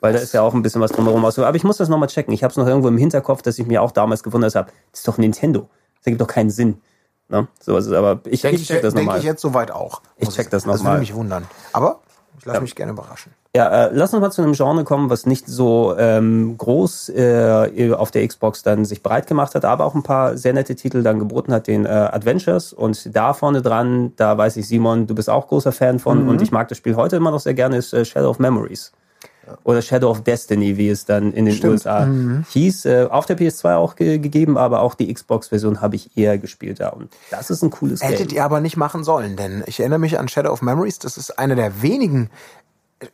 Weil 0.00 0.12
da 0.12 0.20
ist 0.20 0.32
ja 0.32 0.42
auch 0.42 0.54
ein 0.54 0.62
bisschen 0.62 0.80
was 0.80 0.92
drumherum 0.92 1.24
aus. 1.24 1.38
Aber 1.38 1.56
ich 1.56 1.64
muss 1.64 1.76
das 1.78 1.88
nochmal 1.88 2.08
checken. 2.08 2.32
Ich 2.32 2.44
habe 2.44 2.52
es 2.52 2.56
noch 2.56 2.66
irgendwo 2.68 2.88
im 2.88 2.98
Hinterkopf, 2.98 3.42
dass 3.42 3.58
ich 3.58 3.66
mir 3.66 3.82
auch 3.82 3.90
damals 3.90 4.22
gewundert 4.22 4.54
habe. 4.54 4.70
Das 4.92 5.00
ist 5.00 5.08
doch 5.08 5.18
Nintendo. 5.18 5.68
Das 5.98 6.06
ergibt 6.06 6.20
doch 6.20 6.28
keinen 6.28 6.50
Sinn. 6.50 6.78
Ne? 7.28 7.46
So 7.60 7.76
ist 7.76 7.86
es. 7.86 7.92
Aber 7.92 8.20
ich, 8.24 8.40
denke 8.40 8.56
ich 8.56 8.66
check 8.66 8.82
das 8.82 8.94
denke 8.94 9.06
nochmal. 9.06 9.18
ich 9.18 9.24
jetzt 9.24 9.42
soweit 9.42 9.70
auch. 9.70 10.02
Ich 10.16 10.28
check 10.30 10.50
das 10.50 10.62
sagen. 10.62 10.72
noch 10.72 10.78
Das 10.78 10.84
würde 10.84 11.00
mich 11.00 11.14
wundern. 11.14 11.46
Aber 11.72 12.00
ich 12.38 12.44
lasse 12.46 12.60
mich 12.60 12.74
gerne 12.74 12.92
überraschen. 12.92 13.32
Ja, 13.56 13.86
äh, 13.86 13.90
lass 13.92 14.14
uns 14.14 14.20
mal 14.20 14.30
zu 14.30 14.42
einem 14.42 14.52
Genre 14.52 14.84
kommen, 14.84 15.10
was 15.10 15.26
nicht 15.26 15.48
so 15.48 15.96
ähm, 15.98 16.56
groß 16.56 17.08
äh, 17.08 17.92
auf 17.92 18.10
der 18.10 18.26
Xbox 18.26 18.62
dann 18.62 18.84
sich 18.84 19.02
breit 19.02 19.26
gemacht 19.26 19.54
hat, 19.54 19.64
aber 19.64 19.84
auch 19.84 19.94
ein 19.94 20.02
paar 20.02 20.36
sehr 20.36 20.52
nette 20.52 20.76
Titel 20.76 21.02
dann 21.02 21.18
geboten 21.18 21.52
hat, 21.52 21.66
den 21.66 21.84
äh, 21.84 21.88
Adventures. 21.88 22.72
Und 22.72 23.14
da 23.16 23.32
vorne 23.32 23.62
dran, 23.62 24.12
da 24.16 24.36
weiß 24.38 24.56
ich, 24.58 24.68
Simon, 24.68 25.06
du 25.06 25.14
bist 25.14 25.28
auch 25.28 25.48
großer 25.48 25.72
Fan 25.72 25.98
von 25.98 26.28
und 26.28 26.42
ich 26.42 26.52
mag 26.52 26.68
das 26.68 26.78
Spiel 26.78 26.94
heute 26.94 27.16
immer 27.16 27.30
noch 27.30 27.40
sehr 27.40 27.54
gerne, 27.54 27.78
ist 27.78 27.92
äh, 27.92 28.04
Shadow 28.04 28.30
of 28.30 28.38
Memories. 28.38 28.92
Oder 29.64 29.82
Shadow 29.82 30.10
of 30.10 30.22
Destiny, 30.22 30.76
wie 30.76 30.88
es 30.88 31.04
dann 31.04 31.32
in 31.32 31.46
den 31.46 31.64
USA 31.64 32.08
hieß. 32.50 32.84
Äh, 32.86 33.06
auf 33.10 33.26
der 33.26 33.38
PS2 33.38 33.76
auch 33.76 33.96
ge 33.96 34.18
gegeben, 34.18 34.58
aber 34.58 34.80
auch 34.80 34.94
die 34.94 35.12
Xbox-Version 35.12 35.80
habe 35.80 35.96
ich 35.96 36.16
eher 36.16 36.38
gespielt 36.38 36.80
da. 36.80 36.90
Und 36.90 37.10
das 37.30 37.50
ist 37.50 37.62
ein 37.62 37.70
cooles 37.70 38.02
Hättet 38.02 38.28
Game. 38.28 38.36
ihr 38.36 38.44
aber 38.44 38.60
nicht 38.60 38.76
machen 38.76 39.04
sollen, 39.04 39.36
denn 39.36 39.62
ich 39.66 39.80
erinnere 39.80 39.98
mich 39.98 40.18
an 40.18 40.28
Shadow 40.28 40.50
of 40.50 40.62
Memories. 40.62 40.98
Das 40.98 41.16
ist 41.16 41.38
eine 41.38 41.56
der 41.56 41.82
wenigen 41.82 42.30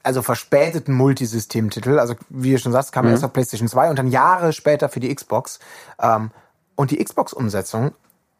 also 0.03 0.23
verspäteten 0.23 0.95
Multisystemtitel. 0.95 1.99
Also 1.99 2.15
wie 2.29 2.53
du 2.53 2.59
schon 2.59 2.73
sagst, 2.73 2.93
kam 2.93 3.07
erst 3.07 3.25
auf 3.25 3.33
PlayStation 3.33 3.69
2 3.69 3.91
und 3.91 3.99
dann 3.99 4.09
Jahre 4.09 4.53
später 4.53 4.89
für 4.89 5.01
die 5.01 5.15
Xbox. 5.15 5.59
Ähm, 6.01 6.31
und 6.75 6.91
die 6.91 7.03
Xbox-Umsetzung 7.03 7.93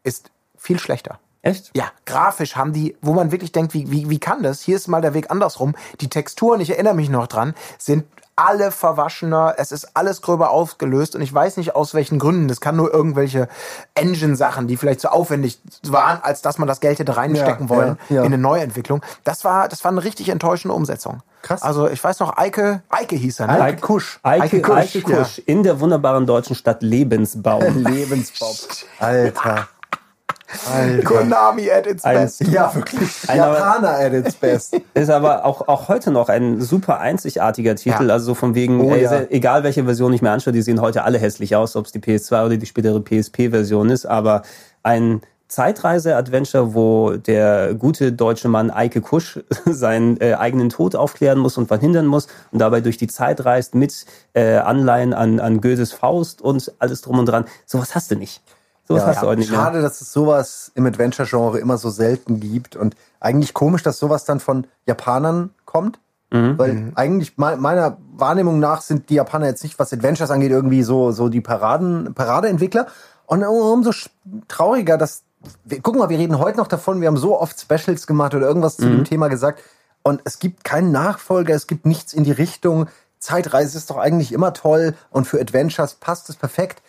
ist 0.03 0.31
viel 0.57 0.79
schlechter. 0.79 1.19
Echt? 1.45 1.69
Ja, 1.75 1.85
grafisch 2.05 2.55
haben 2.55 2.73
die, 2.73 2.97
wo 3.01 3.13
man 3.13 3.31
wirklich 3.31 3.51
denkt, 3.51 3.75
wie, 3.75 3.91
wie, 3.91 4.09
wie 4.09 4.19
kann 4.19 4.41
das? 4.41 4.61
Hier 4.61 4.75
ist 4.75 4.87
mal 4.87 5.01
der 5.01 5.13
Weg 5.13 5.29
andersrum. 5.29 5.75
Die 6.01 6.09
Texturen, 6.09 6.59
ich 6.59 6.71
erinnere 6.71 6.95
mich 6.95 7.09
noch 7.09 7.27
dran, 7.27 7.53
sind 7.77 8.05
alle 8.35 8.71
verwaschener, 8.71 9.53
es 9.57 9.71
ist 9.71 9.95
alles 9.95 10.23
gröber 10.23 10.49
aufgelöst 10.49 11.15
und 11.15 11.21
ich 11.21 11.33
weiß 11.33 11.57
nicht 11.57 11.75
aus 11.75 11.93
welchen 11.93 12.17
Gründen. 12.17 12.47
Das 12.47 12.61
kann 12.61 12.75
nur 12.75 12.91
irgendwelche 12.91 13.47
Engine-Sachen, 13.93 14.67
die 14.67 14.75
vielleicht 14.75 15.01
zu 15.01 15.11
aufwendig 15.11 15.59
waren, 15.83 16.19
als 16.21 16.41
dass 16.41 16.57
man 16.57 16.67
das 16.67 16.79
Geld 16.79 16.97
hätte 16.97 17.15
reinstecken 17.15 17.67
Ja, 17.67 17.69
wollen 17.69 17.97
ja, 18.09 18.15
ja. 18.15 18.21
in 18.21 18.27
eine 18.27 18.39
Neuentwicklung. 18.39 19.01
Das 19.23 19.45
war, 19.45 19.69
das 19.69 19.83
war 19.83 19.91
eine 19.91 20.03
richtig 20.03 20.29
enttäuschende 20.29 20.73
Umsetzung. 20.73 21.21
Krass. 21.43 21.61
Also 21.61 21.87
ich 21.87 22.03
weiß 22.03 22.19
noch, 22.21 22.37
Eike, 22.37 22.81
Eike 22.89 23.15
hieß 23.15 23.41
er, 23.41 23.47
ne? 23.47 23.61
Eike 23.61 23.81
Kusch. 23.81 24.19
Eike, 24.23 24.43
Eike 24.43 24.61
Kusch, 24.61 24.75
Kusch, 24.75 24.95
Eike 24.95 25.13
Kusch 25.13 25.41
in 25.45 25.61
der 25.61 25.79
wunderbaren 25.79 26.25
deutschen 26.25 26.55
Stadt 26.55 26.81
Lebensbaum. 26.81 27.83
Lebensbaum. 27.83 28.55
Alter. 28.99 29.67
Alter. 30.71 31.03
Konami 31.03 31.69
at 31.71 31.87
its 31.87 32.03
Ein- 32.03 32.17
best. 32.17 32.41
Ja, 32.47 32.73
wirklich. 32.75 33.09
Einer- 33.29 33.47
Japaner 33.53 33.89
at 33.99 34.13
its 34.13 34.35
best. 34.39 34.79
Ist 34.93 35.09
aber 35.09 35.43
auch, 35.45 35.67
auch 35.67 35.87
heute 35.89 36.11
noch 36.11 36.29
ein 36.29 36.61
super 36.61 36.99
einzigartiger 36.99 37.75
Titel. 37.75 38.07
Ja. 38.07 38.13
Also 38.13 38.27
so 38.27 38.35
von 38.35 38.53
wegen, 38.55 38.79
Oh, 38.81 38.93
ey, 38.93 39.03
ja. 39.03 39.21
egal 39.29 39.63
welche 39.63 39.83
Version 39.85 40.13
ich 40.13 40.21
mir 40.21 40.31
anschaue, 40.31 40.53
die 40.53 40.61
sehen 40.61 40.81
heute 40.81 41.03
alle 41.03 41.17
hässlich 41.17 41.55
aus, 41.55 41.75
ob 41.75 41.85
es 41.85 41.91
die 41.91 41.99
PS2 41.99 42.45
oder 42.45 42.57
die 42.57 42.65
spätere 42.65 42.99
PSP-Version 43.01 43.89
ist. 43.89 44.05
Aber 44.05 44.43
ein 44.83 45.21
Zeitreise-Adventure, 45.47 46.73
wo 46.73 47.11
der 47.17 47.73
gute 47.75 48.11
deutsche 48.11 48.47
Mann 48.47 48.71
Eike 48.71 49.01
Kusch 49.01 49.39
seinen 49.65 50.19
äh, 50.21 50.33
eigenen 50.35 50.69
Tod 50.69 50.95
aufklären 50.95 51.39
muss 51.39 51.57
und 51.57 51.67
verhindern 51.67 52.05
muss 52.07 52.27
und 52.51 52.59
dabei 52.59 52.81
durch 52.81 52.97
die 52.97 53.07
Zeit 53.07 53.45
reist 53.45 53.75
mit 53.75 54.05
äh, 54.33 54.57
Anleihen 54.57 55.13
an, 55.13 55.39
an 55.39 55.61
Goethes 55.61 55.91
Faust 55.91 56.41
und 56.41 56.71
alles 56.79 57.01
drum 57.01 57.19
und 57.19 57.25
dran. 57.27 57.45
Sowas 57.65 57.93
hast 57.95 58.11
du 58.11 58.15
nicht. 58.15 58.41
Sowas 58.87 59.01
Ja, 59.03 59.07
hast 59.09 59.23
du 59.23 59.27
heute 59.27 59.39
nicht 59.39 59.49
mehr. 59.51 59.59
schade, 59.59 59.81
dass 59.81 59.99
es 60.01 60.13
sowas 60.13 60.71
im 60.75 60.85
Adventure-Genre 60.85 61.59
immer 61.59 61.77
so 61.77 61.89
selten 61.89 62.39
gibt 62.39 62.75
und 62.75 62.95
eigentlich 63.19 63.53
komisch, 63.53 63.81
dass 63.83 63.97
sowas 63.97 64.25
dann 64.25 64.39
von 64.39 64.67
Japanern 64.85 65.49
kommt. 65.65 65.99
Mhm. 66.31 66.57
Weil 66.57 66.91
eigentlich 66.95 67.37
me- 67.37 67.55
meiner 67.57 67.97
Wahrnehmung 68.13 68.59
nach 68.59 68.81
sind 68.81 69.09
die 69.09 69.15
Japaner 69.15 69.47
jetzt 69.47 69.63
nicht, 69.63 69.77
was 69.79 69.93
Adventures 69.93 70.31
angeht, 70.31 70.51
irgendwie 70.51 70.83
so, 70.83 71.11
so 71.11 71.29
die 71.29 71.41
Paraden, 71.41 72.13
Paradeentwickler. 72.13 72.87
Und 73.27 73.43
umso 73.43 73.91
trauriger, 74.47 74.97
dass, 74.97 75.23
wir, 75.63 75.81
guck 75.81 75.95
mal, 75.95 76.09
wir 76.09 76.17
reden 76.19 76.37
heute 76.39 76.57
noch 76.57 76.67
davon, 76.67 77.01
wir 77.01 77.07
haben 77.07 77.17
so 77.17 77.39
oft 77.39 77.59
Specials 77.59 78.05
gemacht 78.07 78.33
oder 78.35 78.47
irgendwas 78.47 78.77
zu 78.77 78.87
dem 78.87 79.03
Thema 79.03 79.27
gesagt. 79.29 79.61
Und 80.03 80.21
es 80.25 80.37
gibt 80.39 80.63
keinen 80.63 80.91
Nachfolger, 80.91 81.55
es 81.55 81.65
gibt 81.65 81.85
nichts 81.87 82.13
in 82.13 82.23
die 82.23 82.31
Richtung. 82.31 82.87
Zeitreise 83.19 83.77
ist 83.77 83.89
doch 83.89 83.97
eigentlich 83.97 84.31
immer 84.31 84.53
toll 84.53 84.93
und 85.09 85.25
für 85.25 85.39
Adventures 85.41 85.95
passt 85.95 86.29
es 86.29 86.35
perfekt. 86.35 86.83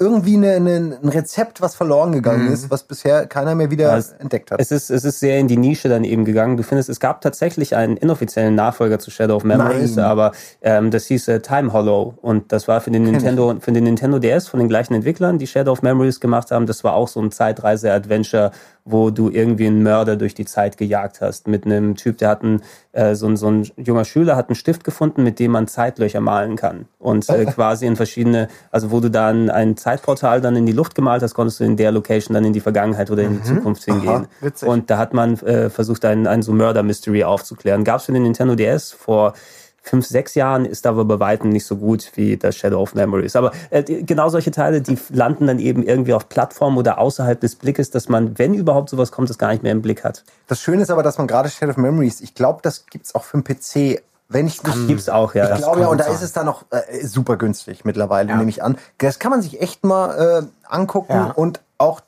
Irgendwie 0.00 0.36
eine, 0.36 0.52
eine, 0.54 0.98
ein 1.02 1.08
Rezept, 1.08 1.60
was 1.60 1.74
verloren 1.74 2.12
gegangen 2.12 2.52
ist, 2.52 2.70
was 2.70 2.84
bisher 2.84 3.26
keiner 3.26 3.54
mehr 3.54 3.70
wieder 3.70 3.88
Ja, 3.88 3.96
es- 3.96 4.12
entdeckt 4.12 4.50
hat. 4.50 4.60
Es 4.60 4.70
ist, 4.70 4.90
es 4.90 5.04
ist 5.04 5.18
sehr 5.18 5.38
in 5.38 5.48
die 5.48 5.56
Nische 5.56 5.88
dann 5.88 6.04
eben 6.04 6.24
gegangen. 6.24 6.56
Du 6.56 6.62
findest, 6.62 6.88
es 6.88 7.00
gab 7.00 7.20
tatsächlich 7.20 7.74
einen 7.74 7.96
inoffiziellen 7.96 8.54
Nachfolger 8.54 8.98
zu 9.00 9.10
Shadow 9.10 9.36
of 9.36 9.44
Memories, 9.44 9.96
Nein. 9.96 10.04
aber 10.04 10.32
ähm, 10.62 10.90
das 10.92 11.06
hieß 11.06 11.28
äh, 11.28 11.40
Time 11.40 11.72
Hollow 11.72 12.14
und 12.22 12.52
das 12.52 12.68
war 12.68 12.80
für 12.80 12.90
den 12.92 13.02
Nintendo, 13.02 13.56
für 13.60 13.72
den 13.72 13.84
Nintendo 13.84 14.18
DS 14.20 14.46
von 14.48 14.60
den 14.60 14.68
gleichen 14.68 14.94
Entwicklern, 14.94 15.38
die 15.38 15.46
Shadow 15.46 15.72
of 15.72 15.82
Memories 15.82 16.20
gemacht 16.20 16.50
haben. 16.52 16.66
Das 16.66 16.84
war 16.84 16.94
auch 16.94 17.08
so 17.08 17.20
ein 17.20 17.30
Zeitreise-Adventure, 17.32 18.52
wo 18.84 19.10
du 19.10 19.28
irgendwie 19.30 19.66
einen 19.66 19.82
Mörder 19.82 20.16
durch 20.16 20.34
die 20.34 20.46
Zeit 20.46 20.76
gejagt 20.78 21.20
hast. 21.20 21.46
Mit 21.46 21.66
einem 21.66 21.94
Typ, 21.96 22.18
der 22.18 22.28
hat 22.30 22.42
einen, 22.42 22.62
äh, 22.92 23.14
so, 23.14 23.26
ein, 23.26 23.36
so 23.36 23.50
ein 23.50 23.68
junger 23.76 24.04
Schüler 24.06 24.34
hat 24.36 24.48
einen 24.48 24.54
Stift 24.56 24.82
gefunden, 24.84 25.22
mit 25.24 25.38
dem 25.38 25.50
man 25.52 25.66
Zeitlöcher 25.68 26.20
malen 26.20 26.56
kann. 26.56 26.86
Und 26.98 27.28
äh, 27.28 27.44
quasi 27.54 27.84
in 27.86 27.96
verschiedene, 27.96 28.48
also 28.70 28.90
wo 28.90 29.00
du 29.00 29.10
dann 29.10 29.50
ein 29.50 29.76
Zeitportal 29.88 30.42
dann 30.42 30.54
in 30.54 30.66
die 30.66 30.72
Luft 30.72 30.94
gemalt 30.94 31.22
hast, 31.22 31.32
konntest 31.32 31.60
du 31.60 31.64
in 31.64 31.76
der 31.78 31.92
Location 31.92 32.34
dann 32.34 32.44
in 32.44 32.52
die 32.52 32.60
Vergangenheit 32.60 33.10
oder 33.10 33.22
in 33.22 33.38
die 33.38 33.42
Zukunft 33.42 33.84
hingehen. 33.84 34.26
witzig. 34.40 34.68
Und 34.68 34.90
da 34.90 34.98
hat 34.98 35.14
man 35.14 35.34
äh, 35.40 35.70
versucht, 35.70 36.04
ein, 36.04 36.26
ein 36.26 36.42
so 36.42 36.52
Murder-Mystery 36.52 37.24
aufzuklären. 37.24 37.84
Gab 37.84 38.00
es 38.00 38.04
für 38.04 38.12
den 38.12 38.24
Nintendo 38.24 38.54
DS 38.54 38.92
vor 38.92 39.32
fünf, 39.80 40.06
sechs 40.06 40.34
Jahren, 40.34 40.66
ist 40.66 40.86
aber 40.86 41.06
bei 41.06 41.18
weitem 41.18 41.48
nicht 41.48 41.64
so 41.64 41.76
gut 41.76 42.12
wie 42.16 42.36
das 42.36 42.56
Shadow 42.56 42.82
of 42.82 42.94
Memories. 42.94 43.34
Aber 43.36 43.52
äh, 43.70 43.82
genau 43.82 44.28
solche 44.28 44.50
Teile, 44.50 44.82
die 44.82 44.98
landen 45.08 45.46
dann 45.46 45.58
eben 45.58 45.82
irgendwie 45.82 46.12
auf 46.12 46.28
Plattformen 46.28 46.76
oder 46.76 46.98
außerhalb 46.98 47.40
des 47.40 47.54
Blickes, 47.54 47.90
dass 47.90 48.10
man, 48.10 48.38
wenn 48.38 48.52
überhaupt 48.52 48.90
sowas 48.90 49.10
kommt, 49.10 49.30
das 49.30 49.38
gar 49.38 49.52
nicht 49.52 49.62
mehr 49.62 49.72
im 49.72 49.80
Blick 49.80 50.04
hat. 50.04 50.24
Das 50.46 50.60
Schöne 50.60 50.82
ist 50.82 50.90
aber, 50.90 51.02
dass 51.02 51.16
man 51.16 51.26
gerade 51.26 51.48
Shadow 51.48 51.70
of 51.70 51.76
Memories, 51.78 52.20
ich 52.20 52.34
glaube, 52.34 52.60
das 52.62 52.84
gibt's 52.86 53.14
auch 53.14 53.24
für 53.24 53.40
den 53.40 53.44
PC. 53.44 54.02
Wenn 54.30 54.46
ich 54.46 54.62
nicht, 54.62 54.86
Gibt's 54.88 55.08
auch, 55.08 55.34
ja. 55.34 55.44
ich 55.44 55.50
Das 55.50 55.58
glaube 55.60 55.80
ja, 55.80 55.86
und 55.88 55.98
da 55.98 56.04
ist 56.04 56.16
sein. 56.16 56.24
es 56.24 56.32
dann 56.34 56.46
noch 56.46 56.64
äh, 56.70 57.06
super 57.06 57.36
günstig 57.38 57.84
mittlerweile, 57.86 58.36
nehme 58.36 58.50
ich 58.50 58.62
an. 58.62 58.76
Das 58.98 59.18
kann 59.18 59.30
man 59.30 59.40
sich 59.40 59.60
echt 59.62 59.84
mal 59.84 60.42
äh, 60.44 60.46
angucken 60.68 61.12
Ja. 61.14 61.30
und 61.30 61.62
auch 61.78 62.02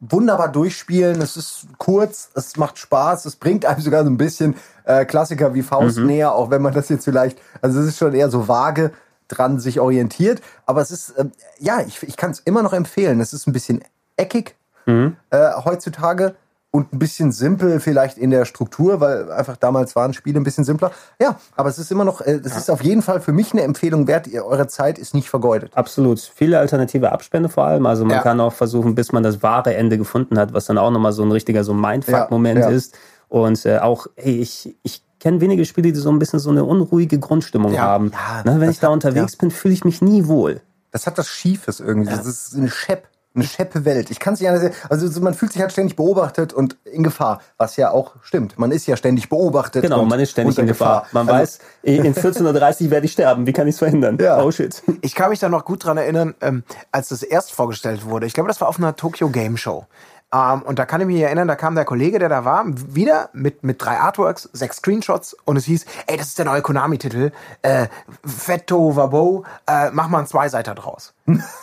wunderbar 0.00 0.48
durchspielen. 0.50 1.20
Es 1.20 1.36
ist 1.36 1.66
kurz, 1.76 2.30
es 2.34 2.56
macht 2.56 2.78
Spaß, 2.78 3.26
es 3.26 3.36
bringt 3.36 3.66
einem 3.66 3.82
sogar 3.82 4.04
so 4.04 4.10
ein 4.10 4.16
bisschen 4.16 4.56
äh, 4.84 5.04
Klassiker 5.04 5.52
wie 5.52 5.62
Faust 5.62 5.98
Mhm. 5.98 6.06
näher, 6.06 6.32
auch 6.34 6.50
wenn 6.50 6.62
man 6.62 6.72
das 6.72 6.88
jetzt 6.88 7.04
vielleicht, 7.04 7.38
also 7.60 7.78
es 7.80 7.88
ist 7.88 7.98
schon 7.98 8.14
eher 8.14 8.30
so 8.30 8.48
vage 8.48 8.92
dran 9.28 9.60
sich 9.60 9.80
orientiert. 9.80 10.40
Aber 10.64 10.80
es 10.80 10.90
ist, 10.90 11.12
ähm, 11.18 11.32
ja, 11.58 11.80
ich, 11.86 12.02
ich 12.02 12.16
kann 12.16 12.30
es 12.30 12.40
immer 12.40 12.62
noch 12.62 12.72
empfehlen. 12.72 13.20
Es 13.20 13.32
ist 13.34 13.46
ein 13.46 13.52
bisschen 13.52 13.84
eckig 14.16 14.56
Mhm. 14.86 15.14
äh, 15.28 15.50
heutzutage 15.62 16.34
und 16.72 16.92
ein 16.92 16.98
bisschen 17.00 17.32
simpel 17.32 17.80
vielleicht 17.80 18.16
in 18.16 18.30
der 18.30 18.44
Struktur, 18.44 19.00
weil 19.00 19.30
einfach 19.32 19.56
damals 19.56 19.96
waren 19.96 20.12
Spiele 20.14 20.38
ein 20.38 20.44
bisschen 20.44 20.62
simpler. 20.64 20.92
Ja, 21.20 21.38
aber 21.56 21.68
es 21.68 21.78
ist 21.78 21.90
immer 21.90 22.04
noch, 22.04 22.20
äh, 22.20 22.40
es 22.44 22.56
ist 22.56 22.70
auf 22.70 22.82
jeden 22.82 23.02
Fall 23.02 23.20
für 23.20 23.32
mich 23.32 23.52
eine 23.52 23.62
Empfehlung 23.62 24.06
wert. 24.06 24.28
Ihr, 24.28 24.44
eure 24.44 24.68
Zeit 24.68 24.98
ist 24.98 25.12
nicht 25.12 25.28
vergeudet. 25.28 25.72
Absolut. 25.76 26.20
Viele 26.20 26.58
alternative 26.60 27.10
Abspende 27.10 27.48
vor 27.48 27.64
allem. 27.64 27.86
Also 27.86 28.04
man 28.04 28.16
Ja. 28.18 28.22
kann 28.22 28.40
auch 28.40 28.52
versuchen, 28.52 28.94
bis 28.94 29.10
man 29.10 29.22
das 29.24 29.42
wahre 29.42 29.74
Ende 29.74 29.98
gefunden 29.98 30.38
hat, 30.38 30.52
was 30.52 30.66
dann 30.66 30.78
auch 30.78 30.90
nochmal 30.92 31.12
so 31.12 31.22
ein 31.24 31.32
richtiger 31.32 31.64
so 31.64 31.74
Mindfuck-Moment 31.74 32.60
Ja, 32.60 32.70
ja. 32.70 32.76
ist. 32.76 32.96
Und 33.28 33.64
äh, 33.66 33.78
auch, 33.78 34.06
hey, 34.16 34.38
ich, 34.40 34.76
ich 34.84 35.02
kenne 35.18 35.40
wenige 35.40 35.64
Spiele, 35.64 35.90
die 35.92 35.98
so 35.98 36.10
ein 36.10 36.18
bisschen 36.20 36.38
so 36.38 36.50
eine 36.50 36.64
unruhige 36.64 37.18
Grundstimmung 37.18 37.74
Ja. 37.74 37.82
haben. 37.82 38.12
Ja, 38.44 38.52
ne, 38.54 38.60
wenn 38.60 38.70
ich 38.70 38.78
da 38.78 38.88
unterwegs 38.88 39.34
bin, 39.36 39.50
fühle 39.50 39.74
ich 39.74 39.84
mich 39.84 40.02
nie 40.02 40.26
wohl. 40.28 40.60
Das 40.92 41.06
hat 41.06 41.18
was 41.18 41.28
Schiefes 41.28 41.80
irgendwie. 41.80 42.10
Das 42.10 42.26
ist 42.26 42.54
eine 42.56 42.68
Schepp. 42.70 43.08
Eine 43.32 43.44
scheppe 43.44 43.84
Welt. 43.84 44.10
Ich 44.10 44.18
kann 44.18 44.34
es 44.34 44.40
nicht 44.40 44.48
anders. 44.48 44.72
Also 44.88 45.06
so, 45.06 45.20
man 45.20 45.34
fühlt 45.34 45.52
sich 45.52 45.62
halt 45.62 45.70
ständig 45.70 45.94
beobachtet 45.94 46.52
und 46.52 46.76
in 46.84 47.04
Gefahr, 47.04 47.40
was 47.58 47.76
ja 47.76 47.92
auch 47.92 48.16
stimmt. 48.22 48.58
Man 48.58 48.72
ist 48.72 48.86
ja 48.88 48.96
ständig 48.96 49.28
beobachtet. 49.28 49.82
Genau, 49.82 50.00
und 50.02 50.08
man 50.08 50.18
ist 50.18 50.32
ständig 50.32 50.58
in 50.58 50.66
Gefahr. 50.66 51.06
Man 51.12 51.28
Also, 51.28 51.40
weiß, 51.40 51.58
in 51.82 52.14
14.30 52.14 52.84
Uhr 52.86 52.90
werde 52.90 53.06
ich 53.06 53.12
sterben. 53.12 53.46
Wie 53.46 53.52
kann 53.52 53.68
ich 53.68 53.74
es 53.74 53.78
verhindern? 53.78 54.18
Ja. 54.20 54.42
Oh 54.42 54.50
shit. 54.50 54.82
Ich 55.00 55.14
kann 55.14 55.30
mich 55.30 55.38
da 55.38 55.48
noch 55.48 55.64
gut 55.64 55.84
dran 55.84 55.96
erinnern, 55.96 56.34
ähm, 56.40 56.64
als 56.90 57.10
das 57.10 57.22
erst 57.22 57.52
vorgestellt 57.52 58.04
wurde. 58.04 58.26
Ich 58.26 58.34
glaube, 58.34 58.48
das 58.48 58.60
war 58.60 58.68
auf 58.68 58.78
einer 58.78 58.96
Tokyo 58.96 59.28
Game 59.28 59.56
Show. 59.56 59.86
Ähm, 60.32 60.62
und 60.62 60.78
da 60.78 60.86
kann 60.86 61.00
ich 61.00 61.06
mich 61.06 61.20
erinnern, 61.20 61.48
da 61.48 61.56
kam 61.56 61.74
der 61.74 61.84
Kollege, 61.84 62.18
der 62.18 62.28
da 62.28 62.44
war, 62.44 62.64
wieder 62.66 63.30
mit, 63.32 63.64
mit 63.64 63.82
drei 63.82 63.98
Artworks, 63.98 64.48
sechs 64.52 64.76
Screenshots 64.76 65.36
und 65.44 65.56
es 65.56 65.64
hieß, 65.64 65.86
ey, 66.06 66.16
das 66.16 66.28
ist 66.28 66.38
der 66.38 66.44
neue 66.44 66.62
Konami-Titel, 66.62 67.32
äh, 67.62 67.88
Fetto 68.24 68.94
Wabo, 68.94 69.44
äh, 69.66 69.90
mach 69.92 70.08
mal 70.08 70.18
einen 70.18 70.26
Zweiseiter 70.28 70.74
draus. 70.74 71.14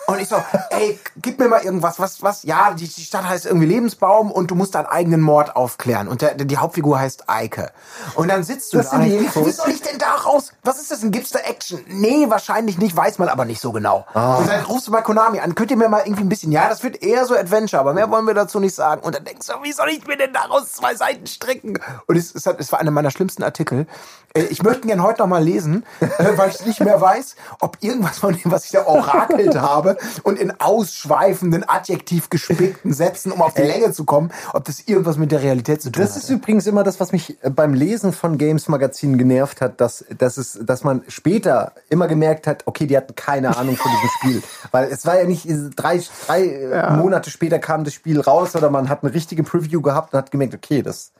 Und 0.07 0.19
ich 0.21 0.29
so, 0.29 0.37
ey, 0.69 0.97
gib 1.17 1.37
mir 1.37 1.49
mal 1.49 1.61
irgendwas, 1.63 1.99
was, 1.99 2.23
was, 2.23 2.43
ja, 2.43 2.71
die, 2.73 2.87
die 2.87 3.01
Stadt 3.01 3.27
heißt 3.27 3.45
irgendwie 3.45 3.65
Lebensbaum 3.65 4.31
und 4.31 4.49
du 4.51 4.55
musst 4.55 4.73
deinen 4.75 4.85
eigenen 4.85 5.19
Mord 5.19 5.55
aufklären. 5.57 6.07
Und 6.07 6.21
der, 6.21 6.35
die 6.35 6.57
Hauptfigur 6.57 6.97
heißt 6.97 7.25
Eike. 7.27 7.71
Und 8.15 8.29
dann 8.29 8.43
sitzt 8.43 8.71
du 8.73 8.77
Das 8.77 8.91
da 8.91 9.01
Infos. 9.01 9.45
wie 9.45 9.51
soll 9.51 9.69
ich 9.69 9.81
denn 9.81 9.97
da 9.97 10.13
raus? 10.15 10.53
Was 10.63 10.79
ist 10.79 10.91
das 10.91 11.01
denn? 11.01 11.11
Gibt's 11.11 11.31
da 11.31 11.39
Action? 11.39 11.83
Nee, 11.87 12.29
wahrscheinlich 12.29 12.77
nicht, 12.77 12.95
weiß 12.95 13.17
man 13.19 13.27
aber 13.27 13.43
nicht 13.43 13.59
so 13.59 13.73
genau. 13.73 14.05
Ah. 14.13 14.35
Und 14.37 14.47
dann 14.49 14.63
rufst 14.63 14.87
du 14.87 14.91
bei 14.93 15.01
Konami 15.01 15.41
an, 15.41 15.55
könnt 15.55 15.71
ihr 15.71 15.77
mir 15.77 15.89
mal 15.89 16.03
irgendwie 16.05 16.23
ein 16.23 16.29
bisschen, 16.29 16.53
ja, 16.53 16.69
das 16.69 16.83
wird 16.83 17.03
eher 17.03 17.25
so 17.25 17.35
Adventure, 17.35 17.81
aber 17.81 17.93
mehr 17.93 18.09
wollen 18.09 18.25
wir 18.25 18.33
dazu 18.33 18.61
nicht 18.61 18.75
sagen. 18.75 19.01
Und 19.01 19.13
dann 19.13 19.25
denkst 19.25 19.47
du, 19.47 19.53
wie 19.63 19.73
soll 19.73 19.89
ich 19.89 20.07
mir 20.07 20.15
denn 20.15 20.31
daraus 20.31 20.71
zwei 20.71 20.95
Seiten 20.95 21.27
stricken? 21.27 21.79
Und 22.07 22.15
es, 22.15 22.33
es, 22.33 22.45
hat, 22.45 22.61
es 22.61 22.71
war 22.71 22.79
einer 22.79 22.91
meiner 22.91 23.11
schlimmsten 23.11 23.43
Artikel. 23.43 23.87
Äh, 24.33 24.43
Ich 24.43 24.63
möchte 24.63 24.83
ihn 24.83 24.87
gerne 24.87 25.03
heute 25.03 25.19
noch 25.21 25.27
mal 25.27 25.43
lesen, 25.43 25.85
äh, 25.99 26.07
weil 26.37 26.49
ich 26.51 26.65
nicht 26.65 26.79
mehr 26.79 27.01
weiß, 27.01 27.35
ob 27.59 27.77
irgendwas 27.81 28.19
von 28.19 28.33
dem, 28.37 28.51
was 28.51 28.63
ich 28.65 28.71
da 28.71 28.85
orakelt 28.85 29.56
habe 29.61 29.97
und 30.23 30.39
in 30.39 30.53
ausschweifenden, 30.59 31.67
adjektiv 31.67 32.29
gespickten 32.29 32.93
Sätzen, 32.93 33.31
um 33.31 33.41
auf 33.41 33.53
die 33.53 33.61
Länge 33.61 33.91
zu 33.91 34.05
kommen, 34.05 34.31
ob 34.53 34.65
das 34.65 34.81
irgendwas 34.81 35.17
mit 35.17 35.31
der 35.31 35.41
Realität 35.41 35.81
zu 35.81 35.91
tun 35.91 36.01
Das 36.01 36.11
hat. 36.15 36.23
ist 36.23 36.29
übrigens 36.29 36.67
immer 36.67 36.83
das, 36.83 36.99
was 36.99 37.11
mich 37.11 37.37
äh, 37.43 37.49
beim 37.49 37.73
Lesen 37.73 38.13
von 38.13 38.37
Games 38.37 38.67
Magazinen 38.67 39.17
genervt 39.17 39.61
hat, 39.61 39.81
dass, 39.81 40.05
dass, 40.17 40.37
es, 40.37 40.59
dass 40.61 40.83
man 40.83 41.03
später 41.07 41.73
immer 41.89 42.07
gemerkt 42.07 42.47
hat, 42.47 42.63
okay, 42.65 42.87
die 42.87 42.97
hatten 42.97 43.15
keine 43.15 43.57
Ahnung 43.57 43.75
von 43.75 43.91
diesem 43.91 44.09
Spiel. 44.19 44.43
Weil 44.71 44.89
es 44.91 45.05
war 45.05 45.19
ja 45.19 45.25
nicht 45.25 45.47
drei, 45.75 46.01
drei 46.25 46.45
äh, 46.45 46.91
Monate 46.93 47.29
später 47.29 47.59
kam 47.59 47.83
das 47.83 47.93
Spiel 47.93 48.19
raus 48.19 48.55
oder 48.55 48.69
man 48.69 48.89
hat 48.89 49.03
eine 49.03 49.13
richtige 49.13 49.43
Preview 49.43 49.81
gehabt 49.81 50.13
und 50.13 50.19
hat 50.19 50.31
gemerkt, 50.31 50.53
okay, 50.55 50.81
das 50.81 51.11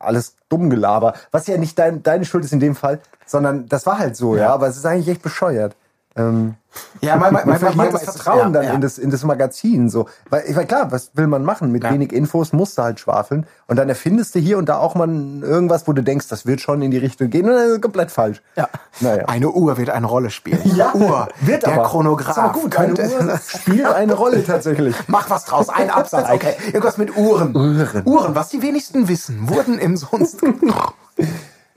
alles 0.00 0.34
dumm 0.48 0.70
Gelaber. 0.70 1.14
Was 1.30 1.46
ja 1.46 1.56
nicht 1.58 1.78
dein, 1.78 2.02
deine 2.02 2.24
Schuld 2.24 2.44
ist 2.44 2.52
in 2.52 2.60
dem 2.60 2.74
Fall, 2.74 3.00
sondern 3.26 3.68
das 3.68 3.86
war 3.86 3.98
halt 3.98 4.16
so, 4.16 4.36
ja. 4.36 4.48
Aber 4.52 4.66
es 4.66 4.76
ist 4.76 4.86
eigentlich 4.86 5.08
echt 5.08 5.22
bescheuert. 5.22 5.76
Ähm, 6.16 6.54
Ja, 7.00 7.16
man 7.16 7.32
manchmal, 7.32 7.58
manchmal, 7.60 7.72
verliert 7.72 7.94
das 7.94 8.02
Vertrauen 8.16 8.38
ja, 8.38 8.48
dann 8.50 8.64
ja. 8.64 8.72
in 8.74 8.80
das 8.80 8.98
in 8.98 9.10
das 9.10 9.22
Magazin 9.24 9.88
so, 9.88 10.08
weil 10.28 10.42
ich 10.46 10.54
meine 10.56 10.66
klar, 10.66 10.90
was 10.90 11.10
will 11.14 11.28
man 11.28 11.44
machen 11.44 11.70
mit 11.70 11.84
Ja. 11.84 11.92
wenig 11.92 12.12
Infos, 12.12 12.52
musst 12.52 12.78
du 12.78 12.82
halt 12.82 12.98
schwafeln 12.98 13.46
und 13.68 13.76
dann 13.76 13.88
erfindest 13.88 14.34
du 14.34 14.40
hier 14.40 14.58
und 14.58 14.68
da 14.68 14.78
auch 14.78 14.94
mal 14.96 15.08
irgendwas, 15.42 15.86
wo 15.86 15.92
du 15.92 16.02
denkst, 16.02 16.26
das 16.28 16.46
wird 16.46 16.60
schon 16.60 16.82
in 16.82 16.90
die 16.90 16.98
Richtung 16.98 17.30
gehen 17.30 17.48
und 17.48 17.54
dann 17.54 17.70
ist 17.70 17.80
komplett 17.82 18.10
falsch. 18.10 18.42
Ja. 18.56 18.68
Naja. 19.00 19.24
Eine 19.26 19.50
Uhr 19.50 19.76
wird 19.78 19.90
eine 19.90 20.06
Rolle 20.06 20.30
spielen. 20.30 20.60
Ja, 20.64 20.92
Uhr. 20.94 21.28
wird 21.42 21.64
der 21.64 21.74
aber. 21.74 21.84
Chronograph. 21.84 22.30
Ist 22.30 22.38
aber 22.38 22.52
gut, 22.54 22.76
eine 22.76 22.94
könnte- 22.94 23.14
Uhr 23.26 23.40
spielt 23.46 23.86
eine 23.86 24.14
Rolle 24.14 24.44
tatsächlich. 24.44 24.96
Mach 25.06 25.30
was 25.30 25.44
draus, 25.44 25.68
ein 25.68 25.90
Absatz, 25.90 26.28
okay. 26.32 26.54
Irgendwas 26.66 26.98
mit 26.98 27.16
Uhren. 27.16 27.54
Uhren. 27.56 28.02
Uhren, 28.04 28.34
was 28.34 28.48
die 28.48 28.62
wenigsten 28.62 29.06
wissen, 29.08 29.48
wurden 29.48 29.78
im 29.78 29.96
sonst. 29.96 30.40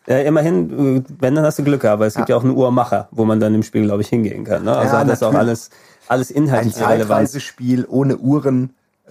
Äh, 0.07 0.25
immerhin, 0.27 0.97
äh, 0.97 1.03
wenn, 1.19 1.35
dann 1.35 1.45
hast 1.45 1.59
du 1.59 1.63
Glück, 1.63 1.85
aber 1.85 2.05
es 2.05 2.15
gibt 2.15 2.29
ja 2.29 2.35
auch 2.35 2.43
einen 2.43 2.55
Uhrmacher, 2.55 3.07
wo 3.11 3.23
man 3.25 3.39
dann 3.39 3.55
im 3.55 3.63
Spiel, 3.63 3.83
glaube 3.83 4.01
ich, 4.01 4.09
hingehen 4.09 4.43
kann. 4.43 4.63
Ne? 4.63 4.75
Also 4.75 4.95
Ja, 4.95 4.99
hat 5.01 5.09
das 5.09 5.23
auch 5.23 5.33
alles, 5.33 5.69
alles 6.07 6.29
Ein 6.31 6.43
inhaltlich 6.43 6.75
relevant. 6.77 7.07
Zeitreisespiel 7.07 7.85
ohne 7.87 8.17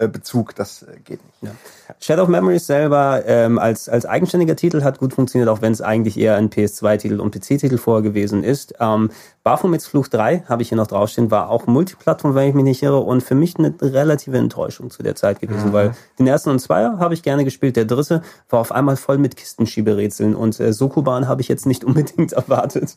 Uhrenbezug, 0.02 0.54
das 0.54 0.82
äh, 0.82 0.98
geht 1.04 1.20
nicht. 1.40 1.54
Shadow 2.00 2.22
of 2.22 2.28
Memories 2.28 2.66
selber 2.66 3.22
ähm, 3.26 3.58
als, 3.58 3.88
als 3.88 4.06
eigenständiger 4.06 4.56
Titel 4.56 4.82
hat 4.82 4.98
gut 4.98 5.14
funktioniert, 5.14 5.48
auch 5.48 5.62
wenn 5.62 5.72
es 5.72 5.80
eigentlich 5.80 6.18
eher 6.18 6.36
ein 6.36 6.50
PS2-Titel 6.50 7.20
und 7.20 7.34
PC-Titel 7.34 7.78
vorher 7.78 8.02
gewesen 8.02 8.42
ist. 8.44 8.74
Ähm, 8.80 9.10
Baphomets 9.44 9.86
Fluch 9.86 10.08
3, 10.08 10.44
habe 10.48 10.62
ich 10.62 10.68
hier 10.68 10.76
noch 10.76 10.86
draufstehen, 10.86 11.30
war 11.30 11.48
auch 11.48 11.66
Multiplattform, 11.66 12.34
wenn 12.34 12.48
ich 12.48 12.54
mich 12.54 12.64
nicht 12.64 12.82
irre, 12.82 13.00
und 13.00 13.22
für 13.22 13.34
mich 13.34 13.56
eine 13.58 13.74
relative 13.80 14.38
Enttäuschung 14.38 14.90
zu 14.90 15.02
der 15.02 15.14
Zeit 15.14 15.40
gewesen, 15.40 15.72
weil 15.72 15.94
den 16.18 16.26
ersten 16.26 16.50
und 16.50 16.60
Zweier 16.60 16.98
habe 16.98 17.14
ich 17.14 17.22
gerne 17.22 17.44
gespielt, 17.44 17.76
der 17.76 17.84
dritte 17.84 18.22
war 18.48 18.60
auf 18.60 18.72
einmal 18.72 18.96
voll 18.96 19.18
mit 19.18 19.36
Kistenschieberätseln 19.36 20.34
und 20.34 20.58
äh, 20.60 20.72
Sokoban 20.72 21.28
habe 21.28 21.40
ich 21.40 21.48
jetzt 21.48 21.66
nicht 21.66 21.84
unbedingt 21.84 22.32
erwartet. 22.32 22.96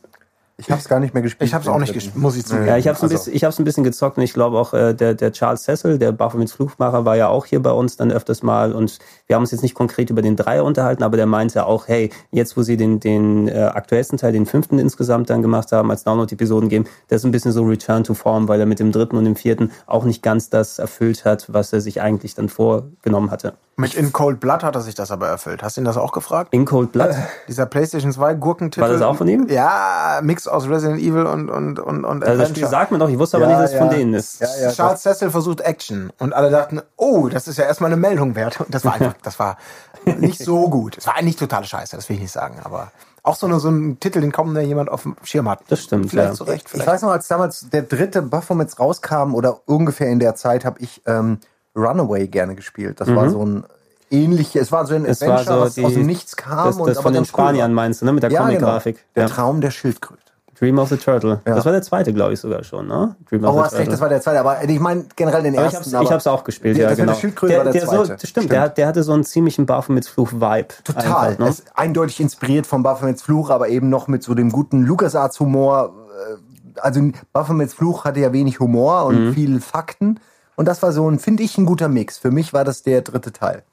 Ich 0.58 0.72
habe 0.72 0.80
es 0.80 0.88
gar 0.88 1.02
nicht 1.02 1.14
mehr 1.14 1.22
gespielt. 1.22 1.50
Ich 1.50 1.54
habe 1.54 1.64
es 1.64 1.68
auch 1.68 1.78
nicht 1.78 1.92
gespielt, 1.94 2.16
muss 2.16 2.38
ich 2.38 2.46
zugeben. 2.46 2.68
Ja, 2.68 2.78
ich 2.78 2.88
habe 2.88 2.96
es 2.96 3.02
ein, 3.02 3.06
Also, 3.12 3.16
bisschen- 3.18 3.36
ich 3.36 3.44
hab's 3.44 3.60
ein 3.60 3.66
bisschen 3.66 3.84
gezockt 3.84 4.18
und 4.18 4.24
ich 4.24 4.34
glaube 4.34 4.58
auch, 4.58 4.74
äh, 4.74 4.94
der, 4.94 5.14
der 5.14 5.34
Charles 5.34 5.64
Cecil, 5.64 5.98
der 5.98 6.14
Baphomets 6.14 6.54
Fluchmacher, 6.54 7.04
war 7.04 7.18
ja 7.18 7.28
auch 7.28 7.46
hier 7.46 7.62
bei 7.62 7.72
uns 7.72 7.98
dann 7.98 8.10
öfters 8.10 8.42
mal 8.42 8.72
und 8.72 8.98
wir 9.28 9.36
haben 9.36 9.44
uns 9.44 9.52
jetzt 9.52 9.64
nicht 9.64 9.76
konkret 9.76 10.10
über 10.10 10.22
den 10.22 10.38
Dreier 10.38 10.64
unterhalten, 10.64 11.04
aber 11.04 11.18
der 11.18 11.26
meinte 11.26 11.66
auch, 11.66 11.90
hey, 11.90 12.10
jetzt 12.32 12.56
wo 12.56 12.62
sie 12.64 12.78
den, 12.78 13.02
den 13.02 13.50
äh, 13.50 13.64
aktuellsten 13.74 14.18
Teil, 14.18 14.32
den 14.32 14.46
fünften 14.46 14.80
insgesamt 14.80 15.30
dann 15.30 15.42
gemacht 15.42 15.74
haben, 15.74 15.92
als 15.92 16.06
Download-Episoden 16.06 16.70
geben, 16.70 16.86
der 17.10 17.18
ist 17.18 17.26
ein 17.26 17.32
bisschen 17.32 17.52
so 17.52 17.64
Return 17.64 18.06
to 18.06 18.14
Form, 18.14 18.48
weil 18.48 18.60
er 18.62 18.66
mit 18.66 18.80
dem 18.80 18.94
dritten 18.94 19.18
und 19.18 19.26
dem 19.26 19.36
vierten 19.36 19.72
auch 19.88 20.06
nicht 20.06 20.24
ganz 20.24 20.50
das 20.50 20.80
erfüllt 20.80 21.26
hat, 21.26 21.52
was 21.52 21.74
er 21.74 21.82
sich 21.82 22.02
eigentlich 22.02 22.34
dann 22.34 22.48
vorgenommen 22.48 23.30
hatte. 23.30 23.56
Mit 23.78 23.94
In 23.94 24.14
Cold 24.14 24.40
Blood 24.40 24.64
hat 24.64 24.76
er 24.76 24.82
sich 24.82 24.96
das 24.96 25.12
aber 25.12 25.28
erfüllt. 25.28 25.62
Hast 25.62 25.76
du 25.76 25.82
ihn 25.82 25.86
das 25.86 25.98
auch 25.98 26.14
gefragt? 26.14 26.54
In 26.54 26.64
Cold 26.66 26.94
Blood, 26.94 27.10
Dieser 27.48 27.66
PlayStation 27.66 28.12
2 28.12 28.36
Gurkentitel. 28.36 28.82
War 28.82 28.90
das 28.90 29.02
auch 29.02 29.18
von 29.18 29.28
ihm? 29.28 29.48
Ja, 29.50 30.20
Mix 30.24 30.48
aus 30.48 30.68
Resident 30.70 31.02
Evil 31.02 31.26
und, 31.26 31.50
und, 31.50 31.80
und, 31.80 32.06
und 32.06 32.24
also 32.24 32.40
das 32.42 32.50
Spiel 32.50 32.68
sagt 32.68 32.92
mir 32.92 33.00
doch, 33.00 33.10
ich 33.10 33.20
wusste 33.20 33.38
aber 33.38 33.48
Ja, 33.50 33.52
nicht, 33.52 33.64
dass 33.64 33.72
es 33.74 33.78
von 33.78 33.88
ja. 33.88 33.94
denen 33.98 34.14
ist. 34.14 34.40
Ja, 34.40 34.48
ja, 34.62 34.72
Charles 34.72 35.02
Cecil 35.02 35.30
versucht 35.30 35.60
Action 35.62 36.10
und 36.20 36.34
alle 36.34 36.50
dachten, 36.50 36.82
oh, 36.96 37.28
das 37.28 37.48
ist 37.50 37.58
ja 37.58 37.66
erstmal 37.66 37.92
eine 37.92 38.00
Meldung 38.00 38.36
wert. 38.36 38.62
Und 38.62 38.74
das 38.74 38.86
war 38.86 38.94
einfach, 38.94 39.16
das 39.24 39.40
war 39.40 39.58
nicht 40.06 40.40
so 40.40 40.70
gut. 40.70 40.98
Es 40.98 41.08
war 41.08 41.18
eigentlich 41.18 41.36
totale 41.36 41.66
Scheiße, 41.66 41.96
das 41.98 42.08
will 42.08 42.16
ich 42.16 42.22
nicht 42.22 42.32
sagen, 42.32 42.60
aber 42.64 42.92
auch 43.24 43.36
so, 43.36 43.48
eine, 43.48 43.60
so 43.60 43.70
ein 43.70 44.00
Titel, 44.00 44.22
den 44.22 44.32
kaum 44.32 44.54
mehr 44.54 44.64
jemand 44.64 44.90
auf 44.90 45.02
dem 45.02 45.16
Schirm 45.24 45.50
hat. 45.50 45.62
Das 45.68 45.82
stimmt, 45.82 46.12
Vielleicht 46.12 46.30
ja. 46.30 46.34
zu 46.36 46.44
Recht, 46.44 46.66
Ich 46.66 46.72
vielleicht. 46.72 46.88
weiß 46.88 47.02
noch, 47.02 47.10
als 47.10 47.28
damals 47.28 47.68
der 47.72 47.82
dritte 47.82 48.22
Baphomets 48.22 48.80
rauskam 48.80 49.34
oder 49.34 49.62
ungefähr 49.66 50.08
in 50.08 50.20
der 50.20 50.36
Zeit, 50.36 50.64
habe 50.64 50.80
ich 50.80 51.02
ähm, 51.08 51.40
Runaway 51.76 52.28
gerne 52.28 52.56
gespielt. 52.56 53.00
Das 53.02 53.14
war 53.14 53.30
so 53.30 53.46
ein 53.46 53.64
ähnliches, 54.12 54.62
es 54.64 54.72
war 54.72 54.86
so 54.86 54.96
ein 54.96 55.02
Mhm. 55.04 55.08
Es 55.10 55.22
Adventure, 55.22 55.56
so 55.58 55.62
was 55.66 55.74
die, 55.76 55.86
aus 55.86 55.94
dem 55.94 56.06
Nichts 56.06 56.36
kam. 56.36 56.66
das, 56.68 56.78
und 56.78 56.88
das 56.88 57.00
von 57.00 57.12
den 57.14 57.20
ganz 57.24 57.30
cool. 57.30 57.34
Spaniern 57.44 57.74
meinst 57.74 58.02
du, 58.02 58.06
ne? 58.06 58.14
Mit 58.14 58.24
der 58.24 58.32
Ja, 58.32 58.42
Comic-Grafik. 58.42 58.96
Genau. 58.96 59.06
Der 59.16 59.24
Ja. 59.24 59.30
Traum 59.30 59.62
der 59.62 59.72
Schildkröte. 59.72 60.22
Dream 60.58 60.80
of 60.80 60.88
the 60.88 60.96
Turtle. 60.96 61.42
Ja. 61.46 61.56
Das 61.56 61.66
war 61.66 61.74
der 61.74 61.82
zweite, 61.82 62.14
glaube 62.14 62.32
ich, 62.32 62.40
sogar 62.40 62.64
schon, 62.64 62.88
ne? 62.88 63.14
Dream 63.30 63.44
of 63.44 63.50
Oh, 63.54 63.58
the 63.58 63.64
hast 63.66 63.78
recht, 63.78 63.92
das 63.92 64.00
war 64.00 64.08
der 64.08 64.22
zweite. 64.22 64.40
Aber 64.40 64.64
ich 64.64 64.80
meine 64.80 65.04
generell 65.18 65.44
den 65.44 65.58
aber 65.58 65.68
ich 65.68 65.74
ersten. 65.74 66.02
ich 66.02 66.12
hab's 66.12 66.28
auch 66.28 66.46
gespielt, 66.46 66.78
der, 66.78 66.90
ja, 66.92 66.96
genau. 66.96 67.12
der 67.12 67.20
Schildkröte 67.20 67.58
war 67.58 67.64
der, 67.66 67.74
der 67.74 67.86
zweite. 67.86 68.06
So, 68.06 68.14
das 68.14 68.30
stimmt, 68.30 68.52
Der, 68.54 68.70
der 68.70 68.88
hatte 68.88 69.04
so 69.04 69.12
einen 69.12 69.26
ziemlichen 69.26 69.66
Baphomets 69.66 70.08
Fluch-Vibe. 70.08 70.68
Total. 70.86 71.04
einfach, 71.32 71.40
ne? 71.40 71.48
Es 71.50 71.60
ist 71.60 71.78
eindeutig 71.78 72.22
inspiriert 72.22 72.66
vom 72.68 72.84
Baphomets 72.84 73.22
Fluch, 73.24 73.50
aber 73.50 73.68
eben 73.68 73.90
noch 73.90 74.08
mit 74.08 74.24
so 74.24 74.34
dem 74.34 74.50
guten 74.50 74.84
LucasArts-Humor. 74.84 75.94
Äh, 76.32 76.80
Also 76.82 77.02
Baphomets 77.34 77.74
Fluch 77.74 78.06
hatte 78.06 78.22
ja 78.22 78.32
wenig 78.32 78.60
Humor 78.62 79.06
und 79.08 79.26
Mhm. 79.30 79.34
viel 79.34 79.60
Fakten. 79.60 80.20
Und 80.56 80.68
das 80.68 80.82
war 80.82 80.92
so 80.92 81.10
ein, 81.10 81.20
finde 81.20 81.44
ich, 81.44 81.58
ein 81.58 81.66
guter 81.66 81.90
Mix. 81.90 82.18
Für 82.18 82.32
mich 82.32 82.54
war 82.54 82.64
das 82.64 82.84
der 82.84 83.02
dritte 83.02 83.32
Teil. 83.32 83.64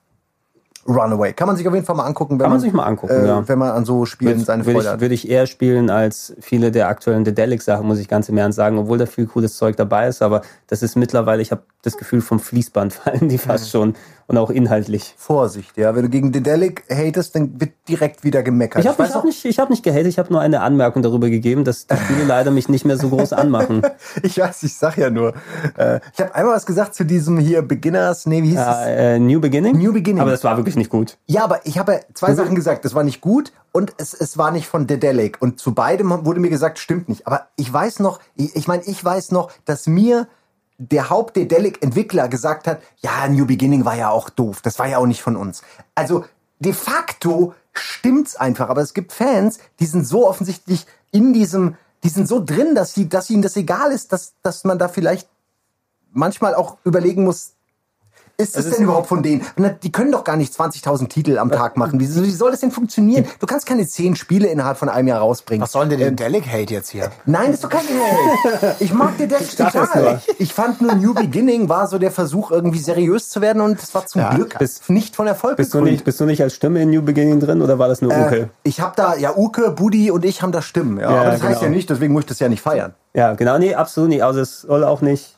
Runaway. 0.86 1.32
Kann 1.32 1.46
man 1.46 1.56
sich 1.56 1.66
auf 1.68 1.74
jeden 1.74 1.86
Fall 1.86 1.94
mal 1.94 2.06
angucken, 2.06 2.34
wenn 2.34 2.44
Kann 2.44 2.50
man 2.50 2.60
sich 2.60 2.72
mal 2.72 2.84
angucken, 2.84 3.12
äh, 3.12 3.26
ja. 3.26 3.48
wenn 3.48 3.58
man 3.58 3.70
an 3.70 3.84
so 3.84 4.04
Spielen 4.04 4.32
Würde 4.32 4.44
seine 4.44 4.64
Freude 4.64 4.80
ich, 4.80 4.86
hat. 4.88 5.00
würd 5.00 5.12
ich 5.12 5.30
eher 5.30 5.46
spielen 5.46 5.90
als 5.90 6.34
viele 6.40 6.72
der 6.72 6.88
aktuellen 6.88 7.24
Dedelic-Sachen, 7.24 7.86
muss 7.86 8.00
ich 8.00 8.08
ganz 8.08 8.28
im 8.28 8.36
Ernst 8.36 8.56
sagen, 8.56 8.78
obwohl 8.78 8.98
da 8.98 9.06
viel 9.06 9.26
cooles 9.26 9.56
Zeug 9.56 9.76
dabei 9.76 10.08
ist, 10.08 10.22
aber 10.22 10.42
das 10.66 10.82
ist 10.82 10.96
mittlerweile, 10.96 11.40
ich 11.40 11.52
habe 11.52 11.62
das 11.82 11.96
Gefühl, 11.96 12.20
vom 12.20 12.40
Fließband 12.40 12.92
fallen 12.92 13.28
die 13.28 13.38
fast 13.38 13.70
schon 13.70 13.94
und 14.26 14.38
auch 14.38 14.50
inhaltlich. 14.50 15.14
Vorsicht, 15.16 15.76
ja. 15.76 15.94
Wenn 15.94 16.02
du 16.02 16.08
gegen 16.08 16.32
Dedelic 16.32 16.84
hatest, 16.90 17.34
dann 17.34 17.60
wird 17.60 17.72
direkt 17.88 18.24
wieder 18.24 18.42
gemeckert. 18.42 18.84
Ich 18.84 18.88
habe 18.88 19.02
hab 19.08 19.24
nicht, 19.24 19.44
ich 19.44 19.58
hab 19.58 19.70
nicht 19.70 19.82
gehatet, 19.82 20.06
ich 20.06 20.18
habe 20.18 20.32
nur 20.32 20.40
eine 20.40 20.60
Anmerkung 20.60 21.02
darüber 21.02 21.30
gegeben, 21.30 21.64
dass 21.64 21.86
die 21.86 21.96
Spiele 21.96 22.24
leider 22.24 22.50
mich 22.50 22.68
nicht 22.68 22.84
mehr 22.84 22.96
so 22.96 23.08
groß 23.08 23.32
anmachen. 23.32 23.82
ich 24.22 24.38
weiß, 24.38 24.62
ich 24.62 24.74
sag 24.74 24.96
ja 24.96 25.10
nur. 25.10 25.34
Äh, 25.76 26.00
ich 26.12 26.20
habe 26.20 26.34
einmal 26.34 26.56
was 26.56 26.66
gesagt 26.66 26.94
zu 26.94 27.04
diesem 27.04 27.38
hier 27.38 27.62
Beginners, 27.62 28.26
nee, 28.26 28.42
wie 28.42 28.50
hieß 28.50 28.60
es? 28.60 28.86
Äh, 28.86 29.16
äh, 29.16 29.18
New 29.18 29.40
Beginning? 29.40 29.76
New 29.76 29.92
Beginning. 29.92 30.20
Aber 30.20 30.30
das 30.30 30.44
war 30.44 30.56
wirklich 30.56 30.76
nicht 30.76 30.90
gut. 30.90 31.18
Ja, 31.26 31.44
aber 31.44 31.60
ich 31.64 31.78
habe 31.78 31.92
ja 31.92 32.00
zwei 32.14 32.34
Sachen 32.34 32.54
gesagt. 32.54 32.84
Das 32.84 32.94
war 32.94 33.04
nicht 33.04 33.20
gut 33.20 33.52
und 33.72 33.94
es, 33.96 34.14
es 34.14 34.38
war 34.38 34.50
nicht 34.50 34.66
von 34.66 34.86
Dedelic. 34.86 35.40
Und 35.40 35.58
zu 35.58 35.74
beidem 35.74 36.24
wurde 36.24 36.40
mir 36.40 36.50
gesagt, 36.50 36.78
stimmt 36.78 37.08
nicht. 37.08 37.26
Aber 37.26 37.48
ich 37.56 37.72
weiß 37.72 38.00
noch, 38.00 38.20
ich, 38.36 38.54
ich 38.54 38.68
meine, 38.68 38.82
ich 38.84 39.02
weiß 39.02 39.32
noch, 39.32 39.50
dass 39.64 39.86
mir 39.86 40.28
der 40.78 41.10
Haupt-Dedelic-Entwickler 41.10 42.28
gesagt 42.28 42.66
hat, 42.66 42.80
ja, 43.00 43.28
New 43.28 43.46
Beginning 43.46 43.84
war 43.84 43.96
ja 43.96 44.10
auch 44.10 44.30
doof. 44.30 44.60
Das 44.62 44.78
war 44.78 44.88
ja 44.88 44.98
auch 44.98 45.06
nicht 45.06 45.22
von 45.22 45.36
uns. 45.36 45.62
Also 45.94 46.24
de 46.58 46.72
facto 46.72 47.54
stimmt's 47.72 48.36
einfach. 48.36 48.68
Aber 48.68 48.80
es 48.80 48.94
gibt 48.94 49.12
Fans, 49.12 49.58
die 49.80 49.86
sind 49.86 50.06
so 50.06 50.28
offensichtlich 50.28 50.86
in 51.10 51.32
diesem, 51.32 51.76
die 52.04 52.08
sind 52.08 52.26
so 52.28 52.42
drin, 52.44 52.74
dass, 52.74 52.94
sie, 52.94 53.08
dass 53.08 53.30
ihnen 53.30 53.42
das 53.42 53.56
egal 53.56 53.92
ist, 53.92 54.12
dass, 54.12 54.34
dass 54.42 54.64
man 54.64 54.78
da 54.78 54.88
vielleicht 54.88 55.28
manchmal 56.10 56.54
auch 56.54 56.78
überlegen 56.84 57.24
muss, 57.24 57.52
ist 58.36 58.56
es 58.56 58.66
ist- 58.66 58.76
denn 58.76 58.84
überhaupt 58.84 59.06
von 59.08 59.22
denen? 59.22 59.42
Die 59.82 59.92
können 59.92 60.10
doch 60.12 60.24
gar 60.24 60.36
nicht 60.36 60.52
20.000 60.52 61.08
Titel 61.08 61.38
am 61.38 61.50
Tag 61.50 61.76
machen. 61.76 62.00
Wie, 62.00 62.06
soll 62.06 62.50
das 62.50 62.60
denn 62.60 62.70
funktionieren? 62.70 63.26
Du 63.38 63.46
kannst 63.46 63.66
keine 63.66 63.86
10 63.86 64.16
Spiele 64.16 64.48
innerhalb 64.48 64.76
von 64.78 64.88
einem 64.88 65.08
Jahr 65.08 65.20
rausbringen. 65.20 65.62
Was 65.62 65.72
soll 65.72 65.88
denn 65.88 65.98
der 65.98 66.10
Delic 66.10 66.46
Hate 66.46 66.72
jetzt 66.74 66.90
hier? 66.90 67.10
Nein, 67.26 67.46
das 67.46 67.54
ist 67.56 67.64
doch 67.64 67.68
kein 67.70 67.80
Hate. 67.82 68.76
Ich 68.80 68.92
mag 68.92 69.16
den 69.18 69.28
Deck 69.28 69.56
total. 69.56 70.20
Ich 70.38 70.52
fand 70.54 70.80
nur 70.80 70.94
New 70.94 71.14
Beginning 71.14 71.68
war 71.68 71.86
so 71.86 71.98
der 71.98 72.10
Versuch, 72.10 72.50
irgendwie 72.50 72.78
seriös 72.78 73.28
zu 73.28 73.40
werden 73.40 73.60
und 73.62 73.80
es 73.82 73.94
war 73.94 74.06
zum 74.06 74.20
Ja, 74.22 74.34
Glück 74.34 74.58
bist- 74.58 74.88
nicht 74.90 75.14
von 75.16 75.26
Erfolg 75.26 75.56
Bist 75.56 75.74
du, 75.74 75.80
nicht, 75.80 76.04
bist 76.04 76.18
du 76.20 76.24
nicht 76.24 76.42
als 76.42 76.54
Stimme 76.54 76.82
in 76.82 76.90
New 76.90 77.02
Beginning 77.02 77.40
drin 77.40 77.62
oder 77.62 77.78
war 77.78 77.88
das 77.88 78.02
nur 78.02 78.12
Äh, 78.12 78.24
Uke? 78.26 78.50
ich 78.64 78.80
habe 78.80 78.92
da, 78.96 79.14
ja, 79.16 79.36
Uke, 79.36 79.70
Budi 79.70 80.10
und 80.10 80.24
ich 80.24 80.42
haben 80.42 80.52
da 80.52 80.62
Stimmen. 80.62 80.98
Ja, 80.98 81.10
Ja, 81.12 81.20
aber 81.22 81.30
das 81.32 81.42
heißt 81.42 81.60
genau. 81.60 81.62
ja 81.62 81.68
nicht, 81.68 81.90
deswegen 81.90 82.12
muss 82.12 82.22
ich 82.22 82.28
das 82.28 82.38
ja 82.40 82.48
nicht 82.48 82.62
feiern. 82.62 82.94
Ja, 83.14 83.34
genau. 83.34 83.58
Nee, 83.58 83.74
absolut 83.74 84.08
nicht. 84.08 84.24
Also 84.24 84.40
es 84.40 84.62
soll 84.62 84.84
auch 84.84 85.00
nicht. 85.02 85.36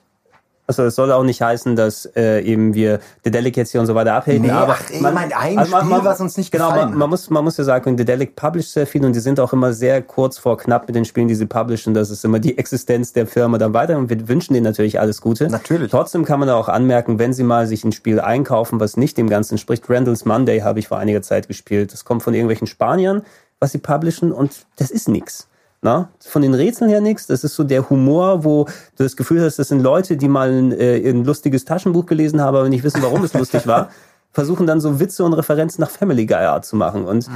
Also 0.66 0.85
es 0.85 0.95
soll 0.95 1.12
auch 1.12 1.24
nicht 1.24 1.43
heißen, 1.43 1.77
dass 1.77 2.07
äh, 2.16 2.41
eben 2.41 2.73
wir 2.73 3.01
Dedelic 3.24 3.55
jetzt 3.57 3.73
hier 3.73 3.82
und 3.82 3.86
so 3.86 3.95
weiter 3.95 4.15
abhaten. 4.15 4.41
Nee, 4.41 4.51
aber 4.51 4.77
ach, 4.81 4.91
ich 4.91 5.01
mein, 5.01 5.16
ein 5.16 5.66
Spiel, 5.66 5.99
was 6.03 6.20
uns 6.20 6.39
nicht 6.39 6.51
genau, 6.51 6.69
gefallen 6.69 6.85
man, 6.85 6.93
hat. 6.93 6.99
man 6.99 7.11
muss 7.11 7.28
man 7.28 7.45
muss 7.45 7.57
ja 7.59 7.65
sagen, 7.65 7.99
Dedelic 7.99 8.35
publisht 8.35 8.73
sehr 8.73 8.86
viel 8.86 9.05
und 9.05 9.15
die 9.15 9.20
sind 9.20 9.39
auch 9.41 9.53
immer 9.53 9.74
sehr 9.74 10.01
kurz 10.01 10.39
vor 10.39 10.57
knapp 10.57 10.86
mit 10.86 10.97
den 10.97 11.05
Spielen, 11.05 11.28
die 11.28 11.35
sie 11.35 11.45
publishen. 11.45 11.93
Das 11.93 12.09
ist 12.09 12.24
immer 12.24 12.39
die 12.39 12.57
Existenz 12.57 13.12
der 13.12 13.27
Firma 13.27 13.59
dann 13.59 13.74
weiter 13.74 13.99
und 13.99 14.09
wir 14.09 14.27
wünschen 14.27 14.55
denen 14.55 14.65
natürlich 14.65 14.99
alles 14.99 15.20
Gute. 15.20 15.49
Natürlich. 15.49 15.91
Trotzdem 15.91 16.24
kann 16.24 16.39
man 16.39 16.49
da 16.49 16.57
auch 16.57 16.69
anmerken, 16.69 17.19
wenn 17.19 17.35
sie 17.35 17.45
mal 17.45 17.66
sich 17.66 17.85
ein 17.85 17.93
Spiel 17.93 18.19
einkaufen, 18.19 18.81
was 18.81 18.97
nicht 18.97 19.19
dem 19.19 19.28
Ganzen 19.28 19.59
spricht. 19.59 19.91
Randall's 19.91 20.24
Monday 20.24 20.61
habe 20.61 20.78
ich 20.78 20.89
vor 20.89 20.99
einiger 20.99 21.20
Zeit 21.20 21.47
gespielt. 21.47 21.93
Das 21.93 22.07
kommt 22.07 22.23
von 22.23 22.32
irgendwelchen 22.32 22.66
Spaniern, 22.66 23.23
was 23.61 23.73
sie 23.73 23.78
publishen 23.78 24.32
und 24.32 24.65
das 24.77 24.91
ist 24.91 25.09
nix. 25.09 25.47
Na, 25.85 26.09
von 26.19 26.40
den 26.40 26.55
Rätseln 26.55 26.89
her 26.89 27.02
nichts. 27.02 27.27
Das 27.27 27.44
ist 27.44 27.55
so 27.55 27.62
der 27.62 27.90
Humor, 27.90 28.43
wo 28.43 28.65
du 28.97 29.02
das 29.02 29.16
Gefühl 29.16 29.44
hast, 29.44 29.59
das 29.59 29.69
sind 29.69 29.81
Leute, 29.81 30.16
die 30.16 30.28
mal 30.28 30.51
ein, 30.51 30.73
äh, 30.73 30.97
ein 31.11 31.24
lustiges 31.24 31.66
Taschenbuch 31.66 32.06
gelesen 32.06 32.40
haben, 32.40 32.56
aber 32.56 32.70
nicht 32.70 32.82
wissen, 32.82 33.02
warum 33.02 33.23
es 33.23 33.35
lustig 33.35 33.66
war, 33.66 33.90
versuchen 34.32 34.66
dann 34.66 34.81
so 34.81 34.98
Witze 34.98 35.24
und 35.24 35.35
Referenzen 35.35 35.82
nach 35.82 35.90
Family 35.90 36.24
Guy 36.24 36.39
Art 36.39 36.65
zu 36.65 36.77
machen. 36.77 37.05
Und 37.05 37.28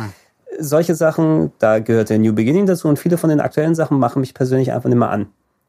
solche 0.59 0.95
Sachen, 0.95 1.53
da 1.59 1.79
gehört 1.79 2.09
der 2.09 2.19
New 2.19 2.33
Beginning 2.33 2.65
dazu 2.65 2.89
und 2.89 2.99
viele 2.99 3.19
von 3.19 3.29
den 3.29 3.41
aktuellen 3.41 3.75
Sachen 3.75 3.99
machen 3.99 4.21
mich 4.21 4.33
persönlich 4.33 4.73
einfach 4.73 4.89
nicht 4.89 4.99
mehr 4.99 5.11
an. 5.11 5.27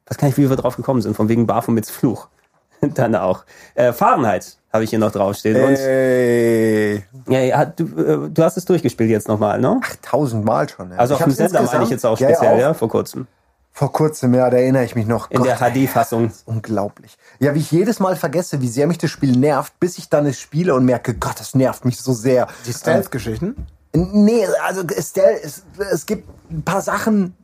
Was 0.08 0.18
kann 0.18 0.30
ich, 0.30 0.38
wie 0.38 0.50
wir 0.50 0.56
drauf 0.56 0.78
gekommen 0.78 1.02
sind, 1.02 1.18
von 1.18 1.28
wegen 1.28 1.48
Baphomets 1.48 1.92
Fluch. 1.92 2.30
dann 2.82 3.14
auch. 3.16 3.44
Äh, 3.76 3.92
Fahrenheit 3.92 4.58
habe 4.72 4.84
ich 4.84 4.90
hier 4.90 5.00
noch 5.00 5.12
draufstehen. 5.12 5.56
Und 5.64 5.76
Ey. 5.78 7.04
ja, 7.28 7.40
ja, 7.40 7.66
du, 7.66 7.84
äh, 7.84 8.30
du 8.30 8.44
hast 8.44 8.58
es 8.58 8.66
durchgespielt 8.66 9.10
jetzt 9.10 9.28
nochmal, 9.28 9.60
ne? 9.60 9.80
Tausendmal 10.02 10.70
schon. 10.70 10.92
Ja. 10.92 10.98
Also 10.98 11.16
auf 11.16 11.22
Ich 11.22 11.26
dem 11.26 11.30
hab's 11.32 11.52
Sender 11.52 11.64
meine 11.72 11.84
ich 11.84 11.90
jetzt 11.90 12.06
auch 12.06 12.20
Ja, 12.20 12.30
ja, 12.30 12.36
speziell, 12.36 12.60
ja, 12.60 12.72
auch. 12.72 12.76
vor 12.76 12.90
kurzem. 12.90 13.28
Vor 13.72 13.94
kurzem, 13.94 14.34
ja, 14.34 14.50
da 14.50 14.58
erinnere 14.58 14.84
ich 14.84 14.96
mich 14.96 15.08
noch. 15.08 15.32
In 15.32 15.42
der 15.44 15.56
Gott, 15.56 15.72
HD-Fassung. 15.74 16.32
Unglaublich. 16.46 17.18
Ja, 17.40 17.56
wie 17.56 17.60
ich 17.60 17.72
jedes 17.72 18.00
Mal 18.00 18.16
vergesse, 18.16 18.62
wie 18.62 18.68
sehr 18.68 18.88
mich 18.88 18.98
das 18.98 19.10
Spiel 19.10 19.38
nervt, 19.38 19.80
bis 19.80 19.98
ich 19.98 20.10
dann 20.10 20.26
es 20.26 20.40
spiele 20.40 20.76
und 20.76 20.86
merke, 20.86 21.14
Gott, 21.14 21.40
das 21.40 21.56
nervt 21.56 21.86
mich 21.86 21.98
so 22.00 22.12
sehr. 22.14 22.48
Die 22.66 22.74
Stealth-Geschichten? 22.74 23.56
Nee, 23.94 24.46
also 24.68 24.82
Estelle, 24.84 25.42
es, 25.42 25.64
es 25.92 26.06
gibt 26.06 26.28
ein 26.52 26.64
paar 26.64 26.82
Sachen, 26.82 27.36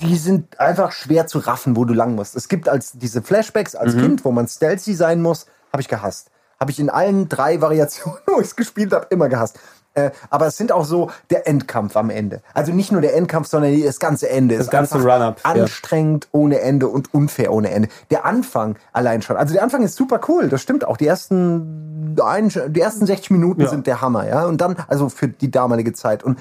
die 0.00 0.16
sind 0.16 0.58
einfach 0.58 0.90
schwer 0.92 1.26
zu 1.28 1.38
raffen, 1.38 1.76
wo 1.76 1.84
du 1.84 1.94
lang 1.94 2.14
musst. 2.16 2.34
Es 2.34 2.48
gibt 2.48 2.68
als 2.68 2.92
diese 2.92 3.22
Flashbacks 3.22 3.74
als 3.76 3.94
Kind, 3.94 4.24
wo 4.24 4.32
man 4.32 4.48
stealthy 4.48 4.94
sein 4.94 5.22
muss, 5.22 5.46
habe 5.72 5.80
ich 5.80 5.88
gehasst. 5.88 6.30
Habe 6.64 6.70
ich 6.70 6.80
in 6.80 6.88
allen 6.88 7.28
drei 7.28 7.60
Variationen, 7.60 8.20
wo 8.26 8.40
ich 8.40 8.46
es 8.46 8.56
gespielt 8.56 8.94
habe, 8.94 9.06
immer 9.10 9.28
gehasst. 9.28 9.58
Äh, 9.92 10.12
aber 10.30 10.46
es 10.46 10.56
sind 10.56 10.72
auch 10.72 10.86
so 10.86 11.10
der 11.28 11.46
Endkampf 11.46 11.94
am 11.94 12.08
Ende. 12.08 12.40
Also 12.54 12.72
nicht 12.72 12.90
nur 12.90 13.02
der 13.02 13.14
Endkampf, 13.14 13.48
sondern 13.48 13.78
das 13.82 14.00
ganze 14.00 14.30
Ende. 14.30 14.56
Das 14.56 14.68
ist 14.68 14.70
ganze 14.72 14.96
Run-up, 14.96 15.42
ja. 15.44 15.50
Anstrengend 15.50 16.26
ohne 16.32 16.60
Ende 16.60 16.88
und 16.88 17.12
unfair 17.12 17.52
ohne 17.52 17.70
Ende. 17.70 17.90
Der 18.10 18.24
Anfang 18.24 18.76
allein 18.94 19.20
schon. 19.20 19.36
Also 19.36 19.52
der 19.52 19.62
Anfang 19.62 19.82
ist 19.82 19.94
super 19.96 20.22
cool, 20.26 20.48
das 20.48 20.62
stimmt 20.62 20.86
auch. 20.86 20.96
Die 20.96 21.06
ersten, 21.06 22.16
ein, 22.24 22.48
die 22.68 22.80
ersten 22.80 23.04
60 23.04 23.30
Minuten 23.32 23.60
Ja. 23.60 23.68
sind 23.68 23.86
der 23.86 24.00
Hammer, 24.00 24.26
ja. 24.26 24.46
Und 24.46 24.62
dann, 24.62 24.74
also 24.88 25.10
für 25.10 25.28
die 25.28 25.50
damalige 25.50 25.92
Zeit. 25.92 26.22
Und 26.24 26.38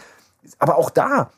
aber 0.57 0.77
auch 0.77 0.89
da, 0.89 1.29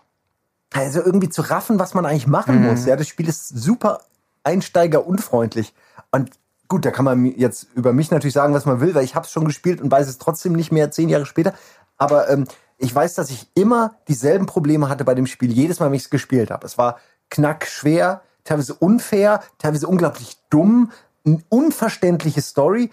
also 0.75 1.01
irgendwie 1.01 1.29
zu 1.29 1.41
raffen, 1.41 1.79
was 1.79 1.95
man 1.95 2.05
eigentlich 2.05 2.27
machen 2.27 2.61
Mhm. 2.61 2.67
muss. 2.69 2.85
Ja, 2.85 2.95
das 2.95 3.07
Spiel 3.07 3.27
ist 3.27 3.49
super 3.49 4.01
einsteigerunfreundlich. 4.43 5.73
Und 6.11 6.29
gut, 6.67 6.85
da 6.85 6.91
kann 6.91 7.05
man 7.05 7.25
jetzt 7.25 7.67
über 7.75 7.93
mich 7.93 8.11
natürlich 8.11 8.33
sagen, 8.33 8.53
was 8.53 8.65
man 8.65 8.79
will, 8.79 8.95
weil 8.95 9.03
ich 9.03 9.15
habe 9.15 9.25
es 9.25 9.31
schon 9.31 9.45
gespielt 9.45 9.81
und 9.81 9.91
weiß 9.91 10.07
es 10.07 10.17
trotzdem 10.17 10.53
nicht 10.53 10.71
mehr 10.71 10.91
zehn 10.91 11.09
Jahre 11.09 11.25
später. 11.25 11.53
Aber 11.97 12.29
ähm, 12.29 12.45
ich 12.77 12.93
weiß, 12.93 13.15
dass 13.15 13.29
ich 13.29 13.47
immer 13.53 13.95
dieselben 14.07 14.45
Probleme 14.45 14.89
hatte 14.89 15.05
bei 15.05 15.15
dem 15.15 15.27
Spiel, 15.27 15.51
jedes 15.51 15.79
Mal, 15.79 15.87
wenn 15.87 15.93
ich 15.93 16.03
es 16.03 16.09
gespielt 16.09 16.51
habe. 16.51 16.65
Es 16.65 16.77
war 16.77 16.99
knackschwer, 17.29 18.21
teilweise 18.43 18.73
unfair, 18.73 19.41
teilweise 19.57 19.87
unglaublich 19.87 20.37
dumm, 20.49 20.91
eine 21.25 21.39
unverständliche 21.49 22.41
Story. 22.41 22.91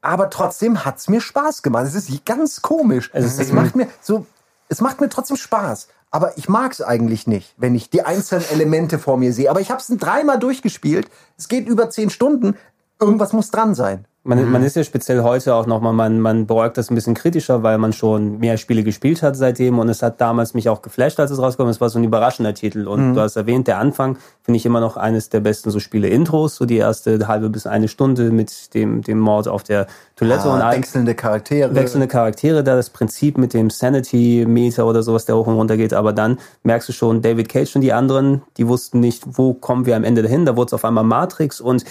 Aber 0.00 0.30
trotzdem 0.30 0.84
hat's 0.84 1.08
mir 1.08 1.20
Spaß 1.20 1.62
gemacht. 1.62 1.86
Es 1.86 1.94
ist 1.94 2.24
ganz 2.24 2.62
komisch. 2.62 3.10
Es 3.12 3.38
Es, 3.38 3.52
macht 3.52 3.74
mir 3.74 3.88
so, 4.00 4.26
es 4.68 4.80
macht 4.80 5.00
mir 5.00 5.08
trotzdem 5.08 5.36
Spaß. 5.36 5.88
Aber 6.10 6.38
ich 6.38 6.48
mag's 6.48 6.80
eigentlich 6.80 7.26
nicht, 7.26 7.54
wenn 7.58 7.74
ich 7.74 7.90
die 7.90 8.02
einzelnen 8.02 8.48
Elemente 8.50 8.98
vor 8.98 9.18
mir 9.18 9.32
sehe. 9.32 9.50
Aber 9.50 9.60
ich 9.60 9.70
habe 9.70 9.80
es 9.80 9.88
dreimal 9.88 10.38
durchgespielt. 10.38 11.10
Es 11.36 11.48
geht 11.48 11.66
über 11.66 11.90
zehn 11.90 12.10
Stunden. 12.10 12.56
Irgendwas 13.00 13.32
muss 13.32 13.50
dran 13.50 13.74
sein. 13.74 14.06
Man, 14.24 14.50
man 14.50 14.62
ist 14.62 14.76
ja 14.76 14.84
speziell 14.84 15.22
heute 15.22 15.54
auch 15.54 15.64
nochmal, 15.64 15.94
man, 15.94 16.20
man 16.20 16.46
beäugt 16.46 16.76
das 16.76 16.90
ein 16.90 16.94
bisschen 16.94 17.14
kritischer, 17.14 17.62
weil 17.62 17.78
man 17.78 17.94
schon 17.94 18.38
mehr 18.38 18.58
Spiele 18.58 18.82
gespielt 18.82 19.22
hat 19.22 19.36
seitdem. 19.36 19.78
Und 19.78 19.88
es 19.88 20.02
hat 20.02 20.20
damals 20.20 20.52
mich 20.52 20.68
auch 20.68 20.82
geflasht, 20.82 21.18
als 21.18 21.30
es 21.30 21.40
rauskam. 21.40 21.68
Es 21.68 21.80
war 21.80 21.88
so 21.88 21.98
ein 21.98 22.04
überraschender 22.04 22.52
Titel. 22.52 22.86
Und 22.86 23.14
du 23.14 23.20
hast 23.20 23.36
erwähnt, 23.36 23.68
der 23.68 23.78
Anfang 23.78 24.18
finde 24.48 24.56
ich 24.56 24.64
immer 24.64 24.80
noch 24.80 24.96
eines 24.96 25.28
der 25.28 25.40
besten 25.40 25.70
so 25.70 25.78
Spiele-Intros, 25.78 26.56
so 26.56 26.64
die 26.64 26.78
erste 26.78 27.28
halbe 27.28 27.50
bis 27.50 27.66
eine 27.66 27.86
Stunde 27.86 28.30
mit 28.30 28.72
dem, 28.72 29.02
dem 29.02 29.18
Mord 29.18 29.46
auf 29.46 29.62
der 29.62 29.86
Toilette 30.16 30.48
und 30.48 30.62
Ah, 30.62 30.68
allem 30.70 30.78
wechselnde 30.78 31.14
Charaktere. 31.14 31.74
wechselnde 31.74 32.08
Charaktere, 32.08 32.64
da 32.64 32.74
das 32.74 32.88
Prinzip 32.88 33.36
mit 33.36 33.52
dem 33.52 33.68
Sanity-Meter 33.68 34.86
oder 34.86 35.02
sowas, 35.02 35.26
der 35.26 35.36
hoch 35.36 35.46
und 35.46 35.56
runter 35.56 35.76
geht, 35.76 35.92
aber 35.92 36.14
dann 36.14 36.38
merkst 36.62 36.88
du 36.88 36.94
schon, 36.94 37.20
David 37.20 37.50
Cage 37.50 37.76
und 37.76 37.82
die 37.82 37.92
anderen, 37.92 38.40
die 38.56 38.66
wussten 38.68 39.00
nicht, 39.00 39.22
wo 39.26 39.52
kommen 39.52 39.84
wir 39.84 39.96
am 39.96 40.04
Ende 40.04 40.22
dahin, 40.22 40.46
da 40.46 40.56
wurde 40.56 40.68
es 40.68 40.72
auf 40.72 40.86
einmal 40.86 41.04
Matrix 41.04 41.60
und 41.60 41.84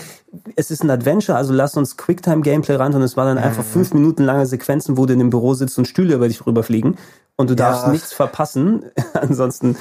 es 0.56 0.72
ist 0.72 0.84
ein 0.84 0.90
Adventure, 0.90 1.38
also 1.38 1.54
lass 1.54 1.78
uns 1.78 1.96
Quicktime-Gameplay 1.96 2.74
ran 2.78 2.96
und 2.96 3.04
es 3.04 3.16
war 3.16 3.26
dann 3.26 3.38
einfach 3.38 3.64
fünf 3.64 3.94
Minuten 3.94 4.24
lange 4.24 4.48
Sequenzen, 4.48 4.98
wo 4.98 5.06
du 5.06 5.14
in 5.14 5.20
dem 5.20 5.30
Büro 5.30 5.54
sitzt 5.54 5.78
und 5.78 5.88
Stühle 5.88 6.16
über 6.16 6.28
dich 6.28 6.44
rüberfliegen 6.48 6.98
und 7.36 7.52
du 7.52 7.56
darfst 7.56 7.86
Ja. 7.86 7.92
nichts 7.92 8.14
verpassen, 8.14 8.84
ansonsten 9.14 9.76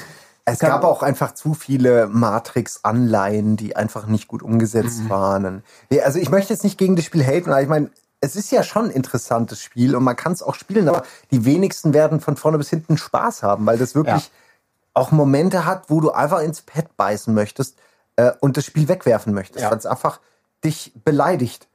Es 0.48 0.60
gab 0.60 0.84
auch 0.84 1.02
einfach 1.02 1.34
zu 1.34 1.54
viele 1.54 2.06
Matrix-Anleihen, 2.06 3.56
die 3.56 3.74
einfach 3.76 4.06
nicht 4.06 4.28
gut 4.28 4.42
umgesetzt 4.42 5.00
Mhm. 5.00 5.10
waren. 5.10 5.62
Nee, 5.90 6.00
Also 6.02 6.18
ich 6.18 6.30
möchte 6.30 6.52
jetzt 6.52 6.62
nicht 6.64 6.78
gegen 6.78 6.96
das 6.96 7.04
Spiel 7.04 7.24
haten, 7.24 7.50
aber 7.50 7.62
ich 7.62 7.68
meine, 7.68 7.90
es 8.20 8.36
ist 8.36 8.50
ja 8.52 8.62
schon 8.62 8.86
ein 8.86 8.90
interessantes 8.90 9.60
Spiel 9.60 9.94
und 9.96 10.04
man 10.04 10.16
kann 10.16 10.32
es 10.32 10.42
auch 10.42 10.54
spielen, 10.54 10.88
aber 10.88 11.02
die 11.30 11.44
wenigsten 11.44 11.92
werden 11.94 12.20
von 12.20 12.36
vorne 12.36 12.58
bis 12.58 12.70
hinten 12.70 12.96
Spaß 12.96 13.42
haben, 13.42 13.66
weil 13.66 13.76
das 13.76 13.94
wirklich 13.94 14.30
auch 14.94 15.10
Momente 15.10 15.66
hat, 15.66 15.84
wo 15.90 16.00
du 16.00 16.12
einfach 16.12 16.40
ins 16.40 16.62
Pad 16.62 16.96
beißen 16.96 17.34
möchtest 17.34 17.76
äh, 18.16 18.32
und 18.40 18.56
das 18.56 18.64
Spiel 18.64 18.88
wegwerfen 18.88 19.34
möchtest, 19.34 19.62
Ja. 19.64 19.70
weil 19.70 19.78
es 19.78 19.84
einfach 19.86 20.20
dich 20.64 20.92
beleidigt. 21.04 21.68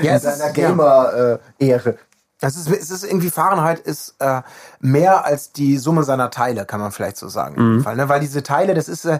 Ja, 0.00 0.14
in 0.14 0.20
seiner 0.20 0.46
ja. 0.46 0.52
Gamer-Ehre. 0.52 1.96
Es 2.40 2.56
ist, 2.56 2.70
es 2.70 2.90
ist 2.90 3.02
irgendwie 3.02 3.30
Fahrenheit 3.30 3.80
ist 3.80 4.14
äh, 4.20 4.42
mehr 4.78 5.24
als 5.24 5.50
die 5.50 5.76
Summe 5.76 6.04
seiner 6.04 6.30
Teile, 6.30 6.66
kann 6.66 6.78
man 6.78 6.92
vielleicht 6.92 7.16
so 7.16 7.28
sagen. 7.28 7.56
dem 7.56 7.82
Fall, 7.82 7.96
ne? 7.96 8.08
Weil 8.08 8.20
diese 8.20 8.44
Teile, 8.44 8.74
das 8.74 8.88
ist 8.88 9.06
äh, 9.06 9.18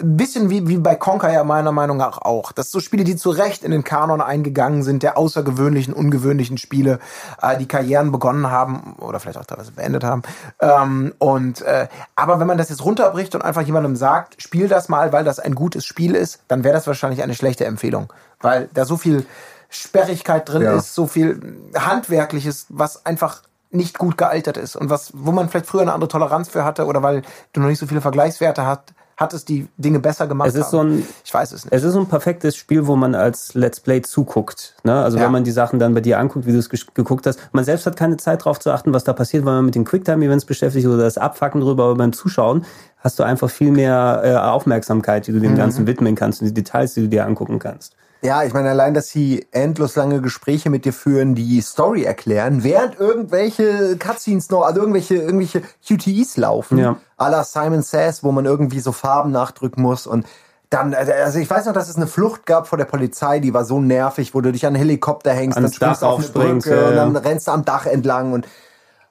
ein 0.00 0.16
bisschen 0.16 0.48
wie, 0.48 0.68
wie 0.68 0.78
bei 0.78 0.94
Conker 0.94 1.32
ja 1.32 1.42
meiner 1.42 1.72
Meinung 1.72 1.96
nach 1.96 2.18
auch. 2.18 2.52
Das 2.52 2.70
sind 2.70 2.80
so 2.80 2.84
Spiele, 2.84 3.02
die 3.02 3.16
zu 3.16 3.30
Recht 3.30 3.64
in 3.64 3.72
den 3.72 3.82
Kanon 3.82 4.20
eingegangen 4.20 4.84
sind, 4.84 5.02
der 5.02 5.18
außergewöhnlichen, 5.18 5.92
ungewöhnlichen 5.92 6.56
Spiele, 6.56 7.00
äh, 7.40 7.58
die 7.58 7.66
Karrieren 7.66 8.12
begonnen 8.12 8.48
haben 8.48 8.94
oder 9.00 9.18
vielleicht 9.18 9.38
auch 9.38 9.44
teilweise 9.44 9.72
beendet 9.72 10.04
haben. 10.04 10.22
Ähm, 10.60 11.14
und 11.18 11.62
äh, 11.62 11.88
aber 12.14 12.38
wenn 12.38 12.46
man 12.46 12.58
das 12.58 12.68
jetzt 12.68 12.84
runterbricht 12.84 13.34
und 13.34 13.42
einfach 13.42 13.62
jemandem 13.62 13.96
sagt, 13.96 14.40
spiel 14.40 14.68
das 14.68 14.88
mal, 14.88 15.12
weil 15.12 15.24
das 15.24 15.40
ein 15.40 15.56
gutes 15.56 15.84
Spiel 15.84 16.14
ist, 16.14 16.38
dann 16.46 16.62
wäre 16.62 16.74
das 16.74 16.86
wahrscheinlich 16.86 17.24
eine 17.24 17.34
schlechte 17.34 17.64
Empfehlung, 17.64 18.12
weil 18.40 18.68
da 18.72 18.84
so 18.84 18.96
viel 18.96 19.26
Sperrigkeit 19.72 20.48
drin 20.48 20.62
Ja. 20.62 20.76
ist, 20.76 20.94
so 20.94 21.06
viel 21.06 21.40
Handwerkliches, 21.76 22.66
was 22.68 23.04
einfach 23.06 23.42
nicht 23.70 23.98
gut 23.98 24.18
gealtert 24.18 24.58
ist 24.58 24.76
und 24.76 24.90
was, 24.90 25.12
wo 25.14 25.32
man 25.32 25.48
vielleicht 25.48 25.66
früher 25.66 25.80
eine 25.82 25.94
andere 25.94 26.08
Toleranz 26.08 26.48
für 26.50 26.64
hatte 26.64 26.84
oder 26.86 27.02
weil 27.02 27.22
du 27.54 27.60
noch 27.60 27.68
nicht 27.68 27.78
so 27.78 27.86
viele 27.86 28.02
Vergleichswerte 28.02 28.66
hat, 28.66 28.92
hat 29.16 29.32
es 29.34 29.44
die 29.44 29.68
Dinge 29.78 29.98
besser 29.98 30.26
gemacht. 30.26 30.48
Es 30.48 30.54
ist 30.54 30.64
haben. 30.66 30.70
so 30.70 30.80
ein- 30.80 31.06
ich 31.24 31.32
weiß 31.32 31.52
es 31.52 31.64
nicht. 31.64 31.72
Es 31.72 31.82
ist 31.82 31.92
so 31.92 32.00
ein 32.00 32.06
perfektes 32.08 32.56
Spiel, 32.56 32.86
wo 32.86 32.96
man 32.96 33.14
als 33.14 33.54
Let's 33.54 33.80
Play 33.80 34.02
zuguckt. 34.02 34.74
Ne? 34.84 35.02
Also 35.02 35.16
Ja. 35.16 35.24
wenn 35.24 35.32
man 35.32 35.44
die 35.44 35.52
Sachen 35.52 35.78
dann 35.78 35.94
bei 35.94 36.00
dir 36.00 36.18
anguckt, 36.18 36.44
wie 36.46 36.52
du 36.52 36.58
es 36.58 36.68
geguckt 36.68 37.26
hast. 37.26 37.38
Man 37.52 37.64
selbst 37.64 37.86
hat 37.86 37.96
keine 37.96 38.16
Zeit 38.18 38.44
drauf 38.44 38.58
zu 38.60 38.70
achten, 38.72 38.92
was 38.92 39.04
da 39.04 39.12
passiert, 39.12 39.44
weil 39.46 39.54
man 39.54 39.66
mit 39.66 39.74
den 39.74 39.84
Quicktime-Events 39.84 40.44
beschäftigt 40.44 40.86
oder 40.86 40.98
das 41.04 41.16
Abfacken 41.16 41.60
drüber. 41.62 41.84
Aber 41.84 41.94
beim 41.94 42.12
Zuschauen 42.12 42.64
hast 42.98 43.18
du 43.18 43.22
einfach 43.22 43.48
viel 43.50 43.70
mehr 43.70 44.20
äh, 44.24 44.34
Aufmerksamkeit, 44.36 45.26
die 45.26 45.32
du 45.32 45.38
Mhm. 45.38 45.42
dem 45.42 45.56
Ganzen 45.56 45.86
widmen 45.86 46.14
kannst 46.14 46.40
und 46.42 46.48
die 46.48 46.54
Details, 46.54 46.94
die 46.94 47.02
du 47.02 47.08
dir 47.08 47.24
angucken 47.26 47.58
kannst. 47.58 47.94
Ja, 48.24 48.44
ich 48.44 48.52
meine, 48.54 48.70
allein, 48.70 48.94
dass 48.94 49.08
sie 49.08 49.46
endlos 49.50 49.96
lange 49.96 50.20
Gespräche 50.20 50.70
mit 50.70 50.84
dir 50.84 50.92
führen, 50.92 51.34
die 51.34 51.60
Story 51.60 52.04
erklären, 52.04 52.62
während 52.62 52.98
irgendwelche 53.00 53.96
Cutscenes 53.98 54.48
noch, 54.50 54.62
also 54.62 54.80
irgendwelche, 54.80 55.16
irgendwelche 55.16 55.62
QTEs 55.86 56.36
laufen. 56.36 56.78
Ja. 56.78 56.96
À 57.18 57.28
la 57.30 57.42
Simon 57.42 57.82
Says, 57.82 58.22
wo 58.22 58.30
man 58.30 58.44
irgendwie 58.44 58.78
so 58.80 58.92
Farben 58.92 59.32
nachdrücken 59.32 59.82
muss 59.82 60.06
und 60.06 60.24
dann, 60.70 60.94
also 60.94 61.38
ich 61.38 61.50
weiß 61.50 61.66
noch, 61.66 61.74
dass 61.74 61.90
es 61.90 61.96
eine 61.96 62.06
Flucht 62.06 62.46
gab 62.46 62.66
vor 62.66 62.78
der 62.78 62.86
Polizei, 62.86 63.40
die 63.40 63.52
war 63.52 63.64
so 63.64 63.80
nervig, 63.80 64.34
wo 64.34 64.40
du 64.40 64.52
dich 64.52 64.64
an 64.64 64.68
einen 64.68 64.76
Helikopter 64.76 65.32
hängst, 65.32 65.58
Ans 65.58 65.72
dann 65.72 65.74
springst 65.74 66.02
Dach 66.02 66.08
du 66.08 66.14
auf 66.14 66.18
eine 66.20 66.28
Brücke 66.28 66.74
ja, 66.74 66.88
und 66.88 66.96
dann 66.96 67.16
rennst 67.16 67.48
du 67.48 67.50
am 67.50 67.64
Dach 67.64 67.86
entlang 67.86 68.32
und 68.32 68.46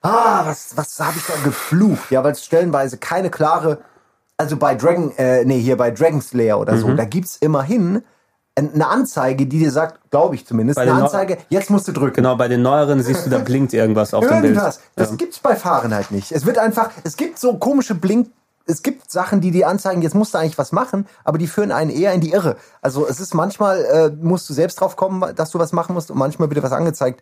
ah, 0.02 0.44
was, 0.46 0.76
was 0.76 1.00
habe 1.00 1.18
ich 1.18 1.26
da 1.26 1.34
geflucht? 1.44 2.10
Ja, 2.10 2.24
weil 2.24 2.32
es 2.32 2.44
stellenweise 2.44 2.98
keine 2.98 3.30
klare, 3.30 3.80
also 4.38 4.58
bei 4.58 4.74
Dragon, 4.74 5.12
äh, 5.18 5.46
nee, 5.46 5.60
hier 5.60 5.78
bei 5.78 5.92
Dragon 5.92 6.22
Slayer 6.22 6.60
oder 6.60 6.74
Mhm. 6.74 6.80
so, 6.80 6.94
da 6.94 7.06
gibt's 7.06 7.36
immerhin 7.38 8.04
eine 8.56 8.88
Anzeige, 8.88 9.46
die 9.48 9.60
dir 9.60 9.72
sagt, 9.72 10.12
glaube 10.12 10.36
ich 10.36 10.46
zumindest, 10.46 10.78
eine 10.78 10.92
den 10.92 10.98
Neu- 10.98 11.04
Anzeige, 11.06 11.38
jetzt 11.50 11.70
musst 11.70 11.88
du 11.88 11.92
drücken. 11.94 12.16
Genau, 12.16 12.36
bei 12.36 12.48
den 12.48 12.62
neueren 12.62 13.02
siehst 13.04 13.26
du, 13.26 13.30
da 13.30 13.38
blinkt 13.40 13.74
irgendwas 13.74 14.14
auf 14.14 14.22
dem 14.28 14.42
Bild. 14.42 14.56
Irgendwas. 14.56 14.80
Das 14.96 15.12
Ja. 15.12 15.16
gibt's 15.16 15.40
bei 15.40 15.56
Fahrenheit 15.56 16.12
nicht. 16.12 16.32
Es 16.32 16.46
wird 16.46 16.58
einfach, 16.58 16.92
es 17.04 17.16
gibt 17.18 17.40
so 17.40 17.58
komische 17.58 17.96
Blink, 17.96 18.30
es 18.68 18.84
gibt 18.84 19.10
Sachen, 19.10 19.42
die 19.42 19.52
dir 19.52 19.68
anzeigen, 19.68 20.02
jetzt 20.02 20.14
musst 20.16 20.34
du 20.34 20.38
eigentlich 20.38 20.58
was 20.58 20.72
machen, 20.72 21.08
aber 21.24 21.38
die 21.38 21.48
führen 21.48 21.72
einen 21.72 21.90
eher 21.90 22.14
in 22.14 22.22
die 22.22 22.32
Irre. 22.32 22.58
Also 22.82 23.08
es 23.08 23.20
ist 23.20 23.34
manchmal, 23.34 23.84
äh, 23.86 24.10
musst 24.24 24.50
du 24.50 24.54
selbst 24.54 24.80
drauf 24.82 24.96
kommen, 24.96 25.34
dass 25.36 25.50
du 25.52 25.58
was 25.60 25.72
machen 25.72 25.94
musst 25.94 26.12
und 26.12 26.18
manchmal 26.18 26.50
wird 26.50 26.58
dir 26.58 26.64
was 26.64 26.72
angezeigt. 26.72 27.22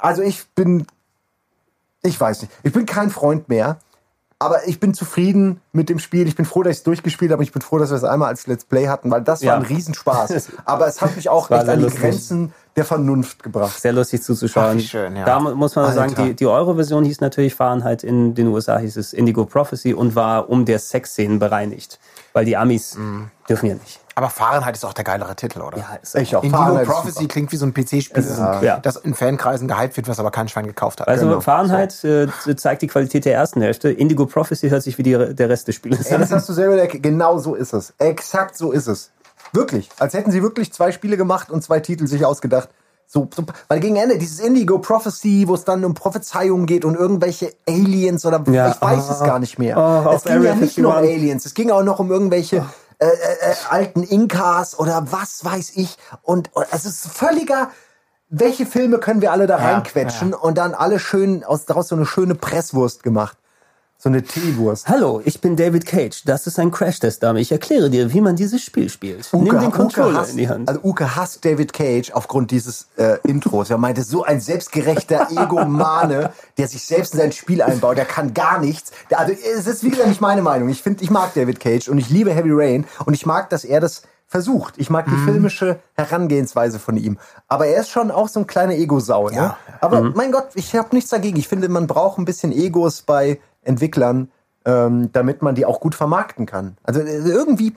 Also 0.00 0.22
ich 0.22 0.46
bin, 0.54 0.86
ich 2.02 2.18
weiß 2.20 2.42
nicht, 2.42 2.52
ich 2.62 2.72
bin 2.72 2.86
kein 2.86 3.10
Freund 3.10 3.48
mehr. 3.48 3.78
Aber 4.40 4.68
ich 4.68 4.78
bin 4.78 4.94
zufrieden 4.94 5.60
mit 5.72 5.88
dem 5.88 5.98
Spiel. 5.98 6.28
Ich 6.28 6.36
bin 6.36 6.44
froh, 6.44 6.62
dass 6.62 6.70
ich 6.72 6.78
es 6.78 6.82
durchgespielt 6.84 7.32
habe. 7.32 7.42
Ich 7.42 7.50
bin 7.50 7.60
froh, 7.60 7.78
dass 7.78 7.90
wir 7.90 7.96
es 7.96 8.04
einmal 8.04 8.28
als 8.28 8.46
Let's 8.46 8.64
Play 8.64 8.86
hatten, 8.86 9.10
weil 9.10 9.22
das 9.22 9.42
Ja. 9.42 9.50
war 9.52 9.56
ein 9.56 9.62
Riesenspaß. 9.64 10.50
Aber 10.64 10.86
es 10.86 11.00
hat 11.00 11.16
mich 11.16 11.28
auch 11.28 11.50
echt 11.50 11.68
an 11.68 11.78
die 11.78 11.84
lustig. 11.84 12.00
Grenzen 12.02 12.52
der 12.76 12.84
Vernunft 12.84 13.42
gebracht. 13.42 13.80
Sehr 13.80 13.92
lustig 13.92 14.22
zuzuschauen. 14.22 14.78
Ach, 14.80 14.88
schön, 14.88 15.16
ja. 15.16 15.24
Da 15.24 15.40
mu- 15.40 15.56
muss 15.56 15.74
man 15.74 15.86
Alter. 15.86 15.96
sagen, 16.08 16.14
die, 16.14 16.34
die 16.34 16.46
Euro-Version 16.46 17.04
hieß 17.04 17.20
natürlich 17.20 17.56
Fahrenheit. 17.56 18.04
In 18.04 18.36
den 18.36 18.46
USA 18.46 18.78
hieß 18.78 18.96
es 18.96 19.12
Indigo 19.12 19.44
Prophecy 19.44 19.92
und 19.92 20.14
war 20.14 20.48
um 20.48 20.64
der 20.64 20.78
Sexszenen 20.78 21.40
bereinigt. 21.40 21.98
Weil 22.32 22.44
die 22.44 22.56
Amis 22.56 22.94
Mhm. 22.96 23.32
dürfen 23.48 23.66
ja 23.66 23.74
nicht. 23.74 23.98
Aber 24.18 24.30
Fahrenheit 24.30 24.74
ist 24.74 24.84
auch 24.84 24.94
der 24.94 25.04
geilere 25.04 25.36
Titel, 25.36 25.60
oder? 25.60 25.78
Ja, 25.78 25.86
ist 26.02 26.16
Ich 26.16 26.34
auch. 26.34 26.42
Indigo 26.42 26.60
Fahrenheit 26.60 26.86
Prophecy 26.88 27.12
super. 27.20 27.28
klingt 27.28 27.52
wie 27.52 27.56
so 27.56 27.66
ein 27.66 27.72
PC-Spiel, 27.72 28.24
ja. 28.62 28.80
das 28.80 28.96
in 28.96 29.14
Fankreisen 29.14 29.68
gehypt 29.68 29.96
wird, 29.96 30.08
was 30.08 30.18
aber 30.18 30.32
kein 30.32 30.48
Schwein 30.48 30.66
gekauft 30.66 31.00
hat. 31.00 31.06
Also 31.06 31.28
Genau. 31.28 31.40
Fahrenheit 31.40 32.02
äh, 32.02 32.26
zeigt 32.56 32.82
die 32.82 32.88
Qualität 32.88 33.26
der 33.26 33.34
ersten 33.34 33.60
Hälfte. 33.62 33.90
Indigo 33.90 34.26
Prophecy 34.26 34.70
hört 34.70 34.82
sich 34.82 34.98
wie 34.98 35.04
die, 35.04 35.12
der 35.12 35.48
Rest 35.48 35.68
des 35.68 35.76
Spiels 35.76 36.06
Ey, 36.06 36.18
das 36.18 36.32
an. 36.32 36.38
hast 36.38 36.48
du 36.48 36.52
selber 36.52 36.72
entdeckt. 36.80 37.00
Genau 37.00 37.38
so 37.38 37.54
ist 37.54 37.72
es. 37.72 37.94
Exakt 37.98 38.56
so 38.56 38.72
ist 38.72 38.88
es. 38.88 39.12
Wirklich. 39.52 39.88
Als 40.00 40.14
hätten 40.14 40.32
sie 40.32 40.42
wirklich 40.42 40.72
zwei 40.72 40.90
Spiele 40.90 41.16
gemacht 41.16 41.52
und 41.52 41.62
zwei 41.62 41.78
Titel 41.78 42.08
sich 42.08 42.26
ausgedacht. 42.26 42.70
So, 43.06 43.28
so, 43.32 43.44
weil 43.68 43.78
gegen 43.78 43.94
Ende 43.94 44.18
dieses 44.18 44.40
Indigo 44.40 44.78
Prophecy, 44.80 45.44
wo 45.46 45.54
es 45.54 45.62
dann 45.64 45.84
um 45.84 45.94
Prophezeiungen 45.94 46.66
geht 46.66 46.84
und 46.84 46.96
irgendwelche 46.96 47.52
Aliens 47.68 48.26
oder 48.26 48.42
Ja. 48.50 48.70
ich 48.72 48.82
weiß 48.82 49.10
es 49.10 49.20
gar 49.20 49.38
nicht 49.38 49.60
mehr. 49.60 49.78
Oh, 49.78 50.10
es 50.10 50.16
auf 50.16 50.24
ging 50.24 50.42
ja 50.42 50.54
nicht 50.56 50.76
nur 50.76 50.90
um 50.90 50.96
51. 50.98 51.16
Aliens, 51.22 51.46
es 51.46 51.54
ging 51.54 51.70
auch 51.70 51.84
noch 51.84 52.00
um 52.00 52.10
irgendwelche 52.10 52.56
äh, 52.56 52.62
äh, 52.98 53.06
äh, 53.06 53.54
alten 53.68 54.02
Inkas 54.02 54.78
oder 54.78 55.12
was 55.12 55.44
weiß 55.44 55.72
ich. 55.76 55.96
Und, 56.22 56.54
und 56.54 56.66
es 56.72 56.84
ist 56.84 57.06
völliger. 57.06 57.70
Welche 58.28 58.66
Filme 58.66 58.98
können 58.98 59.22
wir 59.22 59.32
alle 59.32 59.46
da 59.46 59.56
reinquetschen 59.56 60.34
und 60.34 60.58
dann 60.58 60.74
alle 60.74 60.98
schön 60.98 61.44
aus 61.44 61.64
daraus 61.64 61.88
so 61.88 61.96
eine 61.96 62.04
schöne 62.04 62.34
Presswurst 62.34 63.02
gemacht. 63.02 63.38
So 64.00 64.08
eine 64.08 64.22
Teewurst. 64.22 64.88
Hallo, 64.88 65.20
ich 65.24 65.40
bin 65.40 65.56
David 65.56 65.84
Cage. 65.84 66.22
Das 66.24 66.46
ist 66.46 66.56
ein 66.60 66.70
Crash-Test-Dame. 66.70 67.40
Ich 67.40 67.50
erkläre 67.50 67.90
dir, 67.90 68.12
wie 68.12 68.20
man 68.20 68.36
dieses 68.36 68.62
Spiel 68.62 68.88
spielt. 68.90 69.28
Nimm 69.32 69.58
den 69.58 69.72
Controller 69.72 70.20
hasst, 70.20 70.30
in 70.30 70.36
die 70.36 70.48
Hand. 70.48 70.68
Also 70.68 70.80
Uke 70.84 71.16
hasst 71.16 71.44
David 71.44 71.72
Cage 71.72 72.12
aufgrund 72.12 72.52
dieses 72.52 72.86
äh, 72.96 73.18
Intros. 73.26 73.70
Er 73.70 73.78
meinte, 73.78 74.04
so 74.04 74.22
ein 74.22 74.40
selbstgerechter 74.40 75.28
Egomane, 75.36 76.30
der 76.58 76.68
sich 76.68 76.84
selbst 76.84 77.14
in 77.14 77.18
sein 77.20 77.32
Spiel 77.32 77.60
einbaut, 77.60 77.96
der 77.96 78.04
kann 78.04 78.34
gar 78.34 78.60
nichts. 78.60 78.92
Der, 79.10 79.18
also 79.18 79.32
es 79.32 79.66
ist 79.66 79.82
wie 79.82 79.90
gesagt 79.90 80.08
nicht 80.08 80.20
meine 80.20 80.42
Meinung. 80.42 80.68
Ich 80.68 80.80
finde, 80.80 81.02
ich 81.02 81.10
mag 81.10 81.34
David 81.34 81.58
Cage 81.58 81.88
und 81.88 81.98
ich 81.98 82.08
liebe 82.08 82.32
Heavy 82.32 82.50
Rain 82.52 82.86
und 83.04 83.14
ich 83.14 83.26
mag, 83.26 83.50
dass 83.50 83.64
er 83.64 83.80
das 83.80 84.02
versucht. 84.28 84.74
Ich 84.76 84.90
mag 84.90 85.06
die 85.06 85.12
Mhm. 85.12 85.24
filmische 85.24 85.78
Herangehensweise 85.94 86.78
von 86.78 86.96
ihm. 86.98 87.18
Aber 87.48 87.66
er 87.66 87.80
ist 87.80 87.88
schon 87.88 88.10
auch 88.10 88.28
so 88.28 88.38
ein 88.40 88.46
kleiner 88.46 88.74
Ego-Sau. 88.74 89.30
Ne? 89.30 89.36
Ja. 89.36 89.58
Aber 89.80 90.02
Mhm. 90.02 90.12
mein 90.14 90.32
Gott, 90.32 90.48
ich 90.54 90.76
habe 90.76 90.94
nichts 90.94 91.10
dagegen. 91.10 91.38
Ich 91.38 91.48
finde, 91.48 91.68
man 91.70 91.86
braucht 91.86 92.18
ein 92.18 92.26
bisschen 92.26 92.52
Egos 92.52 93.00
bei 93.02 93.40
Entwicklern, 93.68 94.30
ähm, 94.64 95.10
damit 95.12 95.42
man 95.42 95.54
die 95.54 95.64
auch 95.64 95.80
gut 95.80 95.94
vermarkten 95.94 96.46
kann. 96.46 96.76
Also 96.82 97.00
äh, 97.00 97.18
irgendwie, 97.18 97.74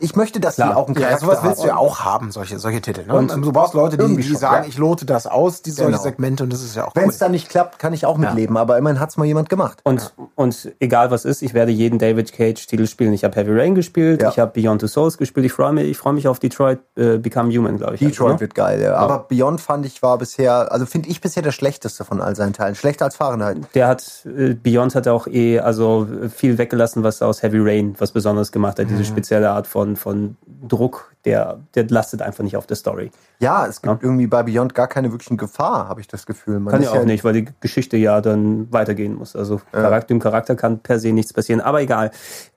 ich 0.00 0.14
möchte, 0.16 0.40
dass 0.40 0.56
die 0.56 0.62
Klar. 0.62 0.76
auch 0.76 0.86
einen 0.86 0.96
Ja, 0.96 1.08
Charakter 1.08 1.26
sowas 1.26 1.38
willst 1.42 1.62
du 1.62 1.66
ja 1.68 1.76
auch 1.76 2.00
haben, 2.00 2.30
solche, 2.30 2.58
solche 2.58 2.80
Titel. 2.80 3.04
Ne? 3.06 3.14
Und- 3.14 3.32
Und 3.32 3.42
du 3.42 3.52
brauchst 3.52 3.74
Leute, 3.74 3.96
die, 3.98 4.16
die 4.16 4.22
schon, 4.22 4.36
sagen, 4.36 4.62
ja. 4.64 4.68
ich 4.68 4.78
lote 4.78 5.04
das 5.06 5.26
aus, 5.26 5.62
die 5.62 5.70
solche 5.70 5.92
Genau. 5.92 6.02
Segmente, 6.02 6.44
und 6.44 6.52
das 6.52 6.62
ist 6.62 6.76
ja 6.76 6.86
auch 6.86 6.94
Wenn 6.94 7.04
cool. 7.04 7.10
es 7.10 7.18
dann 7.18 7.32
nicht 7.32 7.48
klappt, 7.48 7.78
kann 7.78 7.92
ich 7.92 8.06
auch 8.06 8.16
mitleben. 8.16 8.56
Aber 8.56 8.78
immerhin 8.78 9.00
hat's 9.00 9.16
mal 9.16 9.24
jemand 9.24 9.48
gemacht. 9.48 9.80
Und, 9.84 10.12
und 10.34 10.72
egal 10.80 11.10
was 11.10 11.24
ist, 11.24 11.42
ich 11.42 11.54
werde 11.54 11.72
jeden 11.72 11.98
David 11.98 12.32
Cage-Titel 12.32 12.86
spielen. 12.86 13.12
Ich 13.12 13.24
habe 13.24 13.34
Heavy 13.36 13.52
Rain 13.58 13.74
gespielt, 13.74 14.22
Ja. 14.22 14.28
ich 14.30 14.38
habe 14.38 14.52
Beyond 14.60 14.80
the 14.82 14.88
Souls 14.88 15.18
gespielt. 15.18 15.46
Ich 15.46 15.52
freue 15.52 15.72
mich, 15.72 15.88
ich 15.88 15.96
freue 15.98 16.12
mich 16.12 16.28
auf 16.28 16.38
Detroit 16.38 16.78
äh, 16.96 17.18
Become 17.18 17.52
Human, 17.56 17.76
glaube 17.78 17.94
ich. 17.94 18.00
Detroit 18.00 18.32
heißt, 18.32 18.34
ne? 18.36 18.40
wird 18.40 18.54
geil. 18.54 18.80
Ja. 18.80 18.94
Aber 18.96 19.26
Beyond 19.28 19.60
fand 19.60 19.84
ich 19.86 20.02
war 20.02 20.16
bisher, 20.18 20.70
also 20.72 20.86
finde 20.86 21.08
ich 21.08 21.20
bisher 21.20 21.42
der 21.42 21.52
schlechteste 21.52 22.04
von 22.04 22.20
all 22.20 22.36
seinen 22.36 22.52
Teilen. 22.52 22.74
Schlechter 22.74 23.04
als 23.06 23.16
Fahrenheit. 23.16 23.58
Der 23.74 23.88
hat, 23.88 24.04
äh, 24.26 24.54
Beyond 24.54 24.94
hat 24.94 25.08
auch 25.08 25.26
eh, 25.26 25.58
also 25.60 26.06
viel 26.34 26.56
weggelassen, 26.58 27.02
was 27.02 27.20
aus 27.22 27.42
Heavy 27.42 27.58
Rain 27.60 27.94
was 27.98 28.12
Besonderes 28.12 28.52
gemacht 28.52 28.78
hat. 28.78 28.86
Mhm. 28.86 28.90
Diese 28.90 29.04
spezielle 29.04 29.50
Art 29.50 29.66
von, 29.66 29.87
von 29.96 30.36
Druck, 30.66 31.14
der, 31.24 31.60
der 31.74 31.86
lastet 31.88 32.22
einfach 32.22 32.44
nicht 32.44 32.56
auf 32.56 32.66
der 32.66 32.76
Story. 32.76 33.10
Ja, 33.40 33.66
es 33.66 33.82
gibt 33.82 34.02
irgendwie 34.02 34.26
bei 34.26 34.42
Beyond 34.42 34.74
gar 34.74 34.88
keine 34.88 35.12
wirklichen 35.12 35.36
Gefahr, 35.36 35.88
habe 35.88 36.00
ich 36.00 36.08
das 36.08 36.26
Gefühl. 36.26 36.58
Man 36.58 36.72
Kann 36.72 36.82
ja 36.82 36.90
auch 36.92 37.04
nicht, 37.04 37.24
weil 37.24 37.34
die 37.34 37.48
Geschichte 37.60 37.96
ja 37.96 38.20
dann 38.20 38.72
weitergehen 38.72 39.14
muss. 39.14 39.36
Also 39.36 39.60
Charakter, 39.72 40.08
dem 40.08 40.20
Charakter 40.20 40.56
kann 40.56 40.80
per 40.80 40.98
se 40.98 41.12
nichts 41.12 41.32
passieren. 41.32 41.60
Aber 41.60 41.80
egal. 41.80 42.10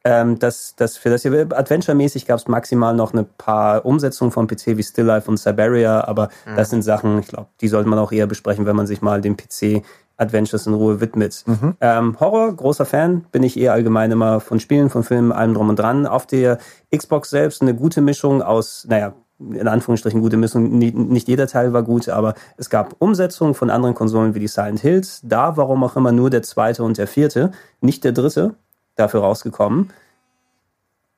Ähm, 0.03 0.39
das, 0.39 0.75
das, 0.75 0.97
für 0.97 1.09
das 1.09 1.21
hier 1.21 1.47
Adventure-mäßig 1.51 2.25
gab 2.25 2.39
es 2.39 2.47
maximal 2.47 2.95
noch 2.95 3.13
ein 3.13 3.25
paar 3.37 3.85
Umsetzungen 3.85 4.31
vom 4.31 4.47
PC 4.47 4.77
wie 4.77 4.83
Still 4.83 5.05
Life 5.05 5.29
und 5.29 5.37
Siberia, 5.37 6.07
aber 6.07 6.29
das 6.55 6.71
sind 6.71 6.81
Sachen, 6.81 7.19
ich 7.19 7.27
glaube, 7.27 7.49
die 7.61 7.67
sollte 7.67 7.87
man 7.87 7.99
auch 7.99 8.11
eher 8.11 8.25
besprechen, 8.25 8.65
wenn 8.65 8.75
man 8.75 8.87
sich 8.87 9.03
mal 9.03 9.21
dem 9.21 9.37
PC 9.37 9.83
Adventures 10.21 10.67
in 10.67 10.73
Ruhe 10.73 11.01
widmet. 11.01 11.43
Ähm, 11.81 12.17
Horror, 12.19 12.53
großer 12.55 12.85
Fan, 12.85 13.25
bin 13.31 13.43
ich 13.43 13.57
eher 13.59 13.73
allgemein 13.73 14.11
immer 14.11 14.39
von 14.39 14.59
Spielen, 14.59 14.89
von 14.89 15.03
Filmen, 15.03 15.31
allem 15.31 15.53
drum 15.55 15.69
und 15.69 15.79
dran. 15.79 16.05
Auf 16.05 16.27
der 16.27 16.59
Xbox 16.95 17.29
selbst 17.31 17.61
eine 17.61 17.73
gute 17.73 18.01
Mischung 18.01 18.41
aus, 18.41 18.85
naja, 18.87 19.13
in 19.39 19.67
Anführungsstrichen 19.67 20.21
gute 20.21 20.37
Mischung. 20.37 20.77
Nicht, 20.77 21.27
jeder 21.27 21.47
Teil 21.47 21.73
war 21.73 21.81
gut, 21.81 22.07
aber 22.09 22.35
es 22.57 22.69
gab 22.69 22.95
Umsetzungen 22.99 23.55
von 23.55 23.71
anderen 23.71 23.95
Konsolen 23.95 24.35
wie 24.35 24.39
die 24.39 24.47
Silent 24.47 24.79
Hills. 24.79 25.19
Da, 25.23 25.57
warum 25.57 25.83
auch 25.83 25.95
immer, 25.95 26.11
nur 26.11 26.29
der 26.29 26.43
zweite 26.43 26.83
und 26.83 26.99
der 26.99 27.07
vierte, 27.07 27.51
nicht 27.81 28.03
der 28.03 28.11
dritte, 28.11 28.53
dafür 28.95 29.21
rausgekommen. 29.21 29.89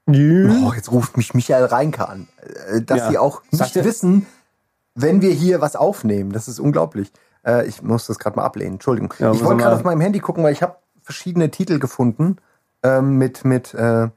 Oh, 0.08 0.74
jetzt 0.76 0.92
ruft 0.92 1.16
mich 1.18 1.34
Michael 1.34 1.66
Reinke 1.66 2.08
an. 2.08 2.28
Äh, 2.72 2.82
Dass 2.82 3.00
Ja. 3.00 3.10
sie 3.10 3.18
auch 3.18 3.42
nicht 3.52 3.76
er- 3.76 3.86
wissen, 3.86 4.26
wenn 4.96 5.22
wir 5.22 5.32
hier 5.32 5.62
was 5.62 5.76
aufnehmen. 5.76 6.32
Das 6.32 6.48
ist 6.48 6.60
unglaublich. 6.60 7.12
Äh, 7.46 7.66
Ich 7.68 7.82
muss 7.82 8.08
das 8.08 8.20
gerade 8.20 8.36
mal 8.38 8.46
ablehnen. 8.46 8.74
Entschuldigung. 8.74 9.14
Ja, 9.20 9.32
ich 9.32 9.44
wollte 9.44 9.62
gerade 9.64 9.76
auf 9.76 9.84
meinem 9.84 10.02
Handy 10.02 10.20
gucken, 10.20 10.44
weil 10.44 10.54
ich 10.54 10.62
habe 10.62 10.78
verschiedene 11.02 11.52
Titel 11.52 11.80
gefunden 11.80 12.38
ähm, 12.84 13.18
mit, 13.18 13.46
mit 13.46 13.74
äh, 13.74 14.10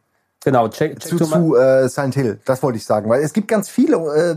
Genau, 0.44 0.68
check, 0.68 1.00
check 1.00 1.08
zu, 1.08 1.16
zu 1.24 1.56
äh, 1.56 1.88
Silent 1.88 2.14
Hill. 2.14 2.40
Das 2.44 2.62
wollte 2.62 2.76
ich 2.78 2.84
sagen. 2.84 3.08
Weil 3.10 3.22
es 3.22 3.32
gibt 3.32 3.48
ganz 3.48 3.68
viele 3.68 3.96
äh, 3.96 4.36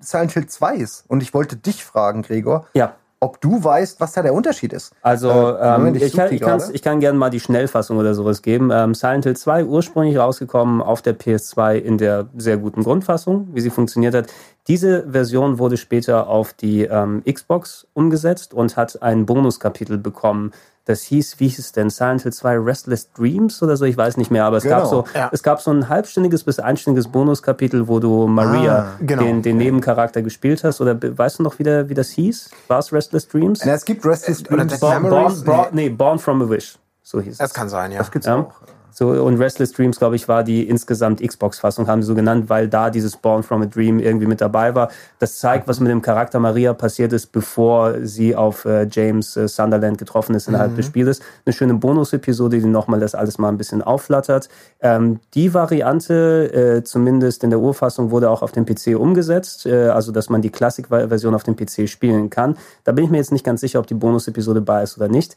Silent 0.00 0.32
Hill 0.32 0.44
2s. 0.44 1.02
Und 1.08 1.22
ich 1.22 1.34
wollte 1.34 1.56
dich 1.56 1.84
fragen, 1.84 2.22
Gregor, 2.22 2.66
Ja. 2.74 2.94
Ob 3.20 3.40
du 3.40 3.62
weißt, 3.62 4.00
was 4.00 4.12
da 4.12 4.22
der 4.22 4.32
Unterschied 4.32 4.72
ist. 4.72 4.92
Also 5.02 5.28
Äh, 5.30 5.58
ähm, 5.60 5.84
Moment, 5.84 6.02
ich 6.02 6.12
kann, 6.14 6.32
ich, 6.32 6.40
gerade. 6.40 6.64
ich 6.72 6.82
kann 6.82 7.00
gerne 7.00 7.18
mal 7.18 7.30
die 7.30 7.40
Schnellfassung 7.40 7.98
oder 7.98 8.14
sowas 8.14 8.42
geben. 8.42 8.70
Ähm, 8.72 8.94
Silent 8.94 9.24
Hill 9.24 9.36
2 9.36 9.64
ursprünglich 9.64 10.16
rausgekommen 10.16 10.80
auf 10.80 11.02
der 11.02 11.18
PS2 11.18 11.76
in 11.76 11.98
der 11.98 12.28
sehr 12.36 12.58
guten 12.58 12.84
Grundfassung, 12.84 13.48
wie 13.52 13.60
sie 13.60 13.70
funktioniert 13.70 14.14
hat. 14.14 14.26
Diese 14.68 15.10
Version 15.10 15.58
wurde 15.58 15.76
später 15.76 16.28
auf 16.28 16.52
die 16.52 16.82
ähm, 16.82 17.22
Xbox 17.24 17.86
umgesetzt 17.94 18.54
und 18.54 18.76
hat 18.76 19.02
ein 19.02 19.26
Bonuskapitel 19.26 19.98
bekommen. 19.98 20.52
Das 20.88 21.02
hieß, 21.02 21.38
wie 21.38 21.48
hieß 21.48 21.58
es 21.58 21.72
denn? 21.72 21.90
Silent 21.90 22.22
Hill 22.22 22.32
2 22.32 22.56
Restless 22.60 23.12
Dreams 23.12 23.62
oder 23.62 23.76
so? 23.76 23.84
Ich 23.84 23.98
weiß 23.98 24.16
nicht 24.16 24.30
mehr, 24.30 24.46
aber 24.46 24.56
es 24.56 24.64
gab 24.64 24.78
Genau. 24.84 24.88
so, 24.90 25.04
Ja. 25.14 25.28
es 25.30 25.42
gab 25.42 25.60
so 25.60 25.70
ein 25.70 25.86
halbstündiges 25.90 26.44
bis 26.44 26.58
einstündiges 26.58 27.08
Bonuskapitel, 27.08 27.88
wo 27.88 28.00
du 28.00 28.26
Maria, 28.26 28.78
Ah, 28.78 28.96
genau. 28.98 29.22
den, 29.22 29.42
den 29.42 29.58
Nebencharakter 29.58 30.22
gespielt 30.22 30.64
hast. 30.64 30.80
Oder 30.80 30.96
weißt 30.98 31.40
du 31.40 31.42
noch, 31.42 31.58
wie, 31.58 31.62
der, 31.62 31.90
wie 31.90 31.94
das 31.94 32.08
hieß? 32.08 32.48
War 32.68 32.78
es 32.78 32.90
Restless 32.90 33.28
Dreams? 33.28 33.66
Na, 33.66 33.72
es 33.74 33.84
gibt 33.84 34.02
Restless 34.06 34.40
oder 34.48 34.64
Dreams. 34.64 34.80
Born, 34.80 35.02
born, 35.10 35.44
born, 35.44 35.66
nee, 35.72 35.90
Born 35.90 36.18
from 36.18 36.40
a 36.40 36.48
Wish. 36.48 36.78
So 37.02 37.20
hieß 37.20 37.36
Das 37.36 37.48
es. 37.48 37.54
kann 37.54 37.68
sein, 37.68 37.92
ja. 37.92 37.98
Das 37.98 38.10
gibt's 38.10 38.26
Ja. 38.26 38.36
auch. 38.36 38.52
So, 38.90 39.10
und 39.10 39.38
Restless 39.38 39.72
Dreams, 39.72 39.98
glaube 39.98 40.16
ich, 40.16 40.28
war 40.28 40.42
die 40.42 40.68
insgesamt 40.68 41.20
Xbox-Fassung, 41.20 41.86
haben 41.86 42.02
sie 42.02 42.08
so 42.08 42.14
genannt, 42.14 42.48
weil 42.48 42.68
da 42.68 42.90
dieses 42.90 43.16
Born 43.16 43.42
from 43.42 43.62
a 43.62 43.66
Dream 43.66 43.98
irgendwie 44.00 44.26
mit 44.26 44.40
dabei 44.40 44.74
war. 44.74 44.90
Das 45.18 45.38
zeigt, 45.38 45.68
was 45.68 45.80
mit 45.80 45.90
dem 45.90 46.02
Charakter 46.02 46.40
Maria 46.40 46.74
passiert 46.74 47.12
ist, 47.12 47.32
bevor 47.32 47.94
sie 48.02 48.34
auf 48.34 48.64
äh, 48.64 48.88
James 48.90 49.36
äh, 49.36 49.48
Sunderland 49.48 49.98
getroffen 49.98 50.34
ist 50.34 50.48
innerhalb 50.48 50.74
des 50.76 50.86
Spieles. 50.86 51.20
Eine 51.44 51.52
schöne 51.52 51.74
Bonus-Episode, 51.74 52.58
die 52.58 52.66
nochmal 52.66 53.00
das 53.00 53.14
alles 53.14 53.38
mal 53.38 53.48
ein 53.48 53.58
bisschen 53.58 53.82
aufflattert. 53.82 54.48
Ähm, 54.80 55.20
die 55.34 55.54
Variante, 55.54 56.78
äh, 56.78 56.84
zumindest 56.84 57.44
in 57.44 57.50
der 57.50 57.60
Urfassung, 57.60 58.10
wurde 58.10 58.30
auch 58.30 58.42
auf 58.42 58.52
dem 58.52 58.64
PC 58.64 58.98
umgesetzt, 58.98 59.66
äh, 59.66 59.88
also 59.88 60.12
dass 60.12 60.28
man 60.28 60.42
die 60.42 60.50
Classic-Version 60.50 61.34
auf 61.34 61.42
dem 61.42 61.56
PC 61.56 61.88
spielen 61.88 62.30
kann. 62.30 62.56
Da 62.84 62.92
bin 62.92 63.04
ich 63.04 63.10
mir 63.10 63.18
jetzt 63.18 63.32
nicht 63.32 63.44
ganz 63.44 63.60
sicher, 63.60 63.78
ob 63.78 63.86
die 63.86 63.94
Bonus-Episode 63.94 64.60
bei 64.60 64.82
ist 64.82 64.96
oder 64.96 65.08
nicht. 65.08 65.36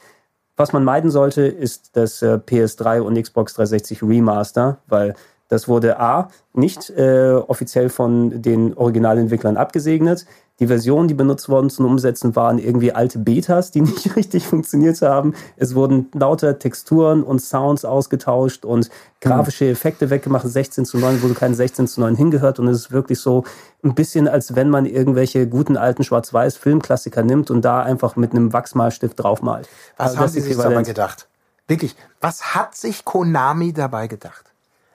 Was 0.61 0.73
man 0.73 0.83
meiden 0.83 1.09
sollte, 1.09 1.41
ist 1.41 1.97
das 1.97 2.21
äh, 2.21 2.37
PS3 2.37 3.01
und 3.01 3.19
Xbox 3.19 3.55
360 3.55 4.03
Remaster, 4.03 4.77
weil 4.85 5.15
das 5.47 5.67
wurde 5.67 5.99
A 5.99 6.29
nicht 6.53 6.91
äh, 6.91 7.31
offiziell 7.31 7.89
von 7.89 8.43
den 8.43 8.77
Originalentwicklern 8.77 9.57
abgesegnet. 9.57 10.27
Die 10.61 10.67
Versionen, 10.67 11.07
die 11.07 11.15
benutzt 11.15 11.49
wurden 11.49 11.71
zum 11.71 11.87
Umsetzen, 11.87 12.35
waren 12.35 12.59
irgendwie 12.59 12.93
alte 12.93 13.17
Betas, 13.17 13.71
die 13.71 13.81
nicht 13.81 14.15
richtig 14.15 14.45
funktioniert 14.45 15.01
haben. 15.01 15.33
Es 15.57 15.73
wurden 15.73 16.09
lauter 16.13 16.59
Texturen 16.59 17.23
und 17.23 17.39
Sounds 17.39 17.83
ausgetauscht 17.83 18.63
und 18.63 18.91
grafische 19.21 19.67
Effekte 19.67 20.11
weggemacht, 20.11 20.47
16 20.47 20.85
zu 20.85 20.99
9, 20.99 21.23
wo 21.23 21.27
du 21.27 21.33
kein 21.33 21.55
16 21.55 21.87
zu 21.87 21.99
9 22.01 22.15
hingehört. 22.15 22.59
Und 22.59 22.67
es 22.67 22.77
ist 22.77 22.91
wirklich 22.91 23.19
so 23.19 23.43
ein 23.83 23.95
bisschen, 23.95 24.27
als 24.27 24.55
wenn 24.55 24.69
man 24.69 24.85
irgendwelche 24.85 25.47
guten 25.47 25.77
alten 25.77 26.03
Schwarz-Weiß-Filmklassiker 26.03 27.23
nimmt 27.23 27.49
und 27.49 27.63
da 27.63 27.81
einfach 27.81 28.15
mit 28.15 28.31
einem 28.31 28.53
Wachsmalstift 28.53 29.19
draufmalt. 29.19 29.67
Was 29.97 30.09
Also 30.09 30.19
haben 30.19 30.27
Sie 30.27 30.41
sich 30.41 30.55
dabei 30.55 30.83
gedacht? 30.83 31.27
Wirklich, 31.67 31.95
was 32.19 32.53
hat 32.53 32.75
sich 32.75 33.03
Konami 33.03 33.73
dabei 33.73 34.05
gedacht? 34.05 34.45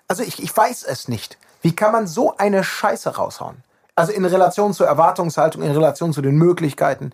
Also 0.07 0.23
ich, 0.23 0.41
ich 0.41 0.57
weiß 0.57 0.85
es 0.85 1.09
nicht. 1.09 1.39
Wie 1.61 1.75
kann 1.75 1.91
man 1.91 2.07
so 2.07 2.37
eine 2.37 2.63
Scheiße 2.63 3.17
raushauen? 3.17 3.66
Also 3.97 4.13
in 4.13 4.25
Relation 4.25 4.75
zur 4.75 4.87
Erwartungshaltung, 4.87 5.63
in 5.63 5.73
Relation 5.73 6.13
zu 6.13 6.23
den 6.23 6.37
Möglichkeiten. 6.37 7.13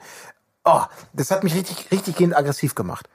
Oh, 0.65 0.83
das 1.13 1.31
hat 1.31 1.45
mich 1.45 1.55
richtig, 1.55 1.91
richtig 1.91 2.17
gehend 2.17 2.37
aggressiv 2.37 2.75
gemacht. 2.75 3.09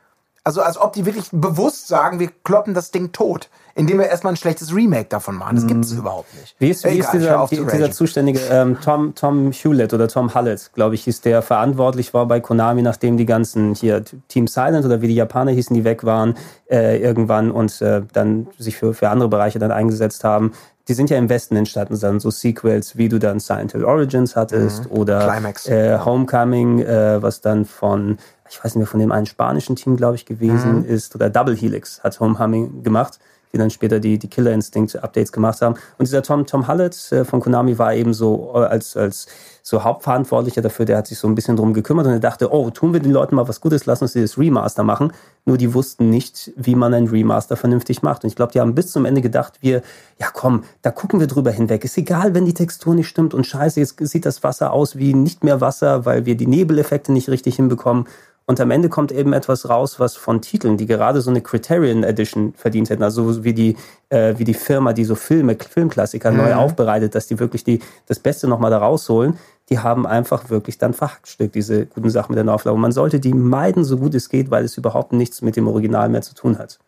Also 0.48 0.62
als 0.62 0.78
ob 0.78 0.94
die 0.94 1.06
wirklich 1.06 1.28
bewusst 1.34 1.90
sagen, 1.90 2.22
wir 2.22 2.30
kloppen 2.46 2.74
das 2.74 2.92
Ding 2.92 3.12
tot, 3.12 3.50
indem 3.76 4.00
wir 4.00 4.08
erstmal 4.08 4.32
ein 4.32 4.38
schlechtes 4.38 4.74
Remake 4.74 5.10
davon 5.10 5.36
machen. 5.36 5.58
Das 5.58 5.68
gibt 5.68 5.84
es 5.84 5.92
überhaupt 5.92 6.34
nicht. 6.36 6.56
Wie 6.58 6.70
ist, 6.70 6.86
wie 6.86 7.00
ist 7.00 7.14
Egal, 7.14 7.48
dieser, 7.50 7.66
die, 7.66 7.70
dieser 7.70 7.92
zuständige 7.92 8.40
ähm, 8.50 8.78
Tom, 8.80 9.14
Tom 9.14 9.52
Hewlett 9.52 9.94
oder 9.94 10.08
Tom 10.08 10.34
Hullett, 10.34 10.72
glaube 10.74 10.96
ich, 10.96 11.04
hieß 11.04 11.20
der 11.20 11.42
verantwortlich 11.42 12.14
war 12.14 12.26
bei 12.28 12.40
Konami, 12.40 12.82
nachdem 12.82 13.18
die 13.18 13.26
ganzen 13.26 13.76
hier 13.76 14.06
Team 14.30 14.48
Silent 14.48 14.86
oder 14.86 15.02
wie 15.02 15.10
die 15.10 15.16
Japaner 15.16 15.52
hießen, 15.52 15.74
die 15.76 15.84
weg 15.84 16.06
waren 16.06 16.36
äh, 16.72 16.98
irgendwann 16.98 17.52
und 17.52 17.82
äh, 17.82 18.04
dann 18.14 18.48
sich 18.58 18.78
für, 18.78 18.94
für 18.94 19.10
andere 19.10 19.28
Bereiche 19.28 19.60
dann 19.60 19.74
eingesetzt 19.74 20.24
haben. 20.24 20.54
Die 20.88 20.94
sind 20.94 21.10
ja 21.10 21.18
im 21.18 21.30
Westen 21.30 21.56
entstanden, 21.56 22.00
dann 22.00 22.20
so 22.20 22.30
Sequels, 22.30 22.98
wie 22.98 23.10
du 23.10 23.20
dann 23.20 23.40
Silent 23.40 23.74
Hill 23.74 23.84
Origins 23.84 24.36
hattest 24.36 24.90
oder 24.90 25.28
Climax. 25.30 25.68
Äh, 25.68 26.00
Homecoming, 26.00 26.80
äh, 26.80 27.22
was 27.22 27.42
dann 27.42 27.66
von, 27.66 28.18
ich 28.50 28.58
weiß 28.58 28.76
nicht 28.76 28.78
mehr, 28.78 28.88
von 28.88 29.00
dem 29.00 29.12
einen 29.12 29.26
spanischen 29.26 29.76
Team, 29.76 29.98
glaube 29.98 30.16
ich, 30.16 30.26
gewesen 30.26 30.86
ist, 30.86 31.14
oder 31.16 31.30
Double 31.30 31.56
Helix 31.56 32.04
hat 32.04 32.20
Homecoming 32.20 32.84
gemacht 32.84 33.20
die 33.54 33.58
dann 33.58 33.70
später 33.70 34.00
die, 34.00 34.18
die 34.18 34.28
Killer 34.28 34.52
Instinct 34.52 35.02
Updates 35.02 35.32
gemacht 35.32 35.62
haben. 35.62 35.76
Und 35.98 36.08
dieser 36.08 36.24
Tom, 36.24 36.46
Tom 36.46 36.68
Hullett 36.68 37.12
äh, 37.12 37.26
von 37.26 37.40
Konami 37.40 37.78
war 37.78 37.94
eben 37.94 38.14
so 38.14 38.52
äh, 38.56 38.60
als, 38.60 38.98
als 38.98 39.28
so 39.68 39.84
Hauptverantwortlicher 39.84 40.62
dafür, 40.62 40.86
der 40.86 40.98
hat 40.98 41.08
sich 41.08 41.20
so 41.20 41.28
ein 41.28 41.36
bisschen 41.36 41.58
drum 41.58 41.74
gekümmert 41.74 42.06
und 42.06 42.14
er 42.14 42.20
dachte, 42.20 42.54
oh, 42.54 42.70
tun 42.70 42.94
wir 42.94 43.02
den 43.02 43.12
Leuten 43.12 43.36
mal 43.36 43.50
was 43.50 43.60
Gutes, 43.60 43.86
lass 43.86 44.02
uns 44.02 44.14
dieses 44.14 44.38
Remaster 44.38 44.84
machen. 44.84 45.12
Nur 45.46 45.58
die 45.58 45.74
wussten 45.74 46.10
nicht, 46.10 46.54
wie 46.56 46.76
man 46.76 46.94
ein 46.94 47.08
Remaster 47.08 47.58
vernünftig 47.58 48.02
macht. 48.02 48.24
Und 48.24 48.30
ich 48.30 48.36
glaube, 48.36 48.54
die 48.54 48.62
haben 48.62 48.76
bis 48.76 48.92
zum 48.92 49.04
Ende 49.04 49.22
gedacht, 49.22 49.56
wir, 49.60 49.82
ja 50.20 50.28
komm, 50.32 50.64
da 50.84 50.92
gucken 50.92 51.20
wir 51.20 51.28
drüber 51.28 51.52
hinweg. 51.52 51.84
Ist 51.84 51.98
egal, 51.98 52.34
wenn 52.34 52.46
die 52.46 52.54
Textur 52.54 52.96
nicht 52.96 53.10
stimmt 53.10 53.34
und 53.34 53.46
scheiße, 53.46 53.80
jetzt 53.80 53.96
sieht 54.00 54.26
das 54.26 54.42
Wasser 54.44 54.72
aus 54.72 54.96
wie 54.96 55.14
nicht 55.14 55.44
mehr 55.44 55.60
Wasser, 55.60 56.06
weil 56.06 56.26
wir 56.26 56.36
die 56.36 56.48
Nebeleffekte 56.48 57.12
nicht 57.12 57.28
richtig 57.30 57.58
hinbekommen. 57.58 58.08
Und 58.50 58.62
am 58.62 58.72
Ende 58.72 58.88
kommt 58.88 59.12
eben 59.12 59.34
etwas 59.34 59.68
raus, 59.68 60.00
was 60.00 60.16
von 60.16 60.42
Titeln, 60.42 60.78
die 60.78 60.86
gerade 60.86 61.20
so 61.20 61.30
eine 61.30 61.42
Criterion 61.42 62.04
Edition 62.04 62.54
verdient 62.54 62.90
hätten, 62.90 63.04
also 63.04 63.30
so 63.34 63.44
wie 63.44 63.54
die, 63.54 63.76
äh, 64.08 64.36
wie 64.38 64.46
die 64.46 64.54
Firma, 64.54 64.94
die 64.94 65.04
so 65.04 65.16
Filme, 65.16 65.58
Filmklassiker 65.58 66.32
neu 66.32 66.56
aufbereitet, 66.56 67.14
dass 67.14 67.28
die 67.28 67.40
wirklich 67.40 67.66
die, 67.66 67.82
das 68.06 68.20
Beste 68.20 68.48
nochmal 68.48 68.72
da 68.72 68.78
rausholen, 68.78 69.38
die 69.70 69.80
haben 69.80 70.08
einfach 70.08 70.50
wirklich 70.50 70.78
dann 70.78 70.94
verhackstückt, 70.94 71.56
diese 71.56 71.88
guten 71.88 72.10
Sachen 72.10 72.32
mit 72.32 72.38
der 72.38 72.46
Neuauflage. 72.46 72.78
Man 72.78 72.94
sollte 72.94 73.20
die 73.20 73.34
meiden, 73.34 73.84
so 73.84 73.98
gut 73.98 74.16
es 74.16 74.30
geht, 74.30 74.50
weil 74.50 74.64
es 74.64 74.78
überhaupt 74.78 75.12
nichts 75.12 75.42
mit 75.42 75.58
dem 75.58 75.68
Original 75.68 76.08
mehr 76.08 76.22
zu 76.22 76.34
tun 76.34 76.58
hat. 76.58 76.80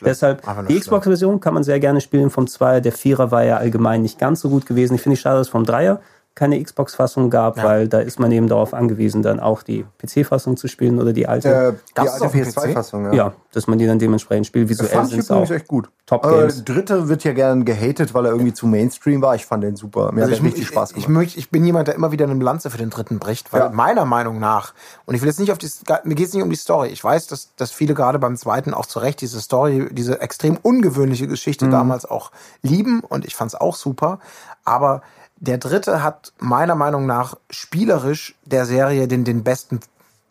Deshalb, 0.00 0.38
Einfach 0.48 0.62
nur 0.62 0.68
die 0.68 0.80
Xbox-Version 0.80 1.38
kann 1.38 1.54
man 1.54 1.62
sehr 1.62 1.78
gerne 1.78 2.00
spielen 2.00 2.30
vom 2.30 2.48
Zweier. 2.48 2.80
Der 2.80 2.90
Vierer 2.90 3.30
war 3.30 3.44
ja 3.44 3.58
allgemein 3.58 4.02
nicht 4.02 4.18
ganz 4.18 4.40
so 4.40 4.48
gut 4.48 4.66
gewesen. 4.66 4.94
Ich 4.94 5.02
finde 5.02 5.14
es 5.14 5.20
schade, 5.20 5.38
dass 5.38 5.48
vom 5.48 5.64
Dreier 5.64 6.00
keine 6.34 6.60
Xbox-Fassung 6.60 7.30
gab, 7.30 7.62
weil 7.62 7.86
da 7.86 8.00
ist 8.00 8.18
man 8.18 8.32
eben 8.32 8.48
darauf 8.48 8.74
angewiesen, 8.74 9.22
dann 9.22 9.38
auch 9.38 9.62
die 9.62 9.84
PC-Fassung 9.98 10.56
zu 10.56 10.66
spielen 10.66 11.00
oder 11.00 11.12
die 11.12 11.28
alte. 11.28 11.48
Äh, 11.48 11.72
die 11.96 12.00
alte 12.00 12.24
auf 12.24 12.32
dem 12.32 12.42
PS2-Fassung, 12.42 13.12
ja. 13.12 13.32
dass 13.52 13.68
man 13.68 13.78
die 13.78 13.86
dann 13.86 14.00
dementsprechend 14.00 14.46
spielt. 14.48 14.68
Visuell 14.68 14.88
Fand 14.88 15.10
sind 15.10 15.18
ich 15.20 15.24
es 15.26 15.30
auch 15.30 15.48
echt 15.48 15.68
gut. 15.68 15.88
Top 16.06 16.24
Äh, 16.26 16.28
Games. 16.30 16.64
der 16.64 16.74
dritte 16.74 17.08
wird 17.08 17.22
ja 17.22 17.32
gern 17.32 17.64
gehatet, 17.64 18.14
weil 18.14 18.26
er 18.26 18.32
irgendwie 18.32 18.52
zu 18.52 18.66
Mainstream 18.66 19.22
war. 19.22 19.36
Ich 19.36 19.46
fand 19.46 19.62
den 19.62 19.76
super. 19.76 20.10
Mir 20.12 20.22
Also 20.22 20.32
hat 20.32 20.38
ich, 20.40 20.44
richtig 20.44 20.62
ich, 20.62 20.68
Spaß 20.68 20.90
ich, 20.90 21.06
gemacht. 21.06 21.10
möchte, 21.10 21.38
ich 21.38 21.50
bin 21.50 21.64
jemand, 21.64 21.86
der 21.86 21.94
immer 21.94 22.10
wieder 22.10 22.28
eine 22.28 22.42
Lanze 22.42 22.68
für 22.68 22.78
den 22.78 22.90
dritten 22.90 23.20
bricht, 23.20 23.52
weil 23.52 23.60
Ja. 23.60 23.70
meiner 23.70 24.04
Meinung 24.04 24.40
nach, 24.40 24.74
und 25.06 25.14
ich 25.14 25.20
will 25.22 25.28
jetzt 25.28 25.38
nicht 25.38 25.52
auf 25.52 25.58
die, 25.58 25.68
mir 26.02 26.14
geht 26.16 26.26
es 26.26 26.34
nicht 26.34 26.42
um 26.42 26.50
die 26.50 26.56
Story. 26.56 26.88
Ich 26.88 27.02
weiß, 27.04 27.28
dass, 27.28 27.54
dass 27.54 27.70
viele 27.70 27.94
gerade 27.94 28.18
beim 28.18 28.36
zweiten 28.36 28.74
auch 28.74 28.86
zu 28.86 28.98
Recht 28.98 29.20
diese 29.20 29.40
Story, 29.40 29.88
diese 29.92 30.20
extrem 30.20 30.56
ungewöhnliche 30.60 31.24
Mhm. 31.26 31.28
Geschichte 31.30 31.68
damals 31.70 32.04
auch 32.04 32.32
lieben 32.62 33.00
und 33.00 33.24
ich 33.24 33.36
fand 33.36 33.52
es 33.52 33.60
auch 33.60 33.76
super. 33.76 34.18
Aber 34.64 35.02
der 35.44 35.58
dritte 35.58 36.02
hat 36.02 36.32
meiner 36.38 36.74
Meinung 36.74 37.06
nach 37.06 37.36
spielerisch 37.50 38.34
der 38.44 38.64
Serie 38.66 39.06
den, 39.08 39.24
den 39.24 39.44
besten 39.44 39.80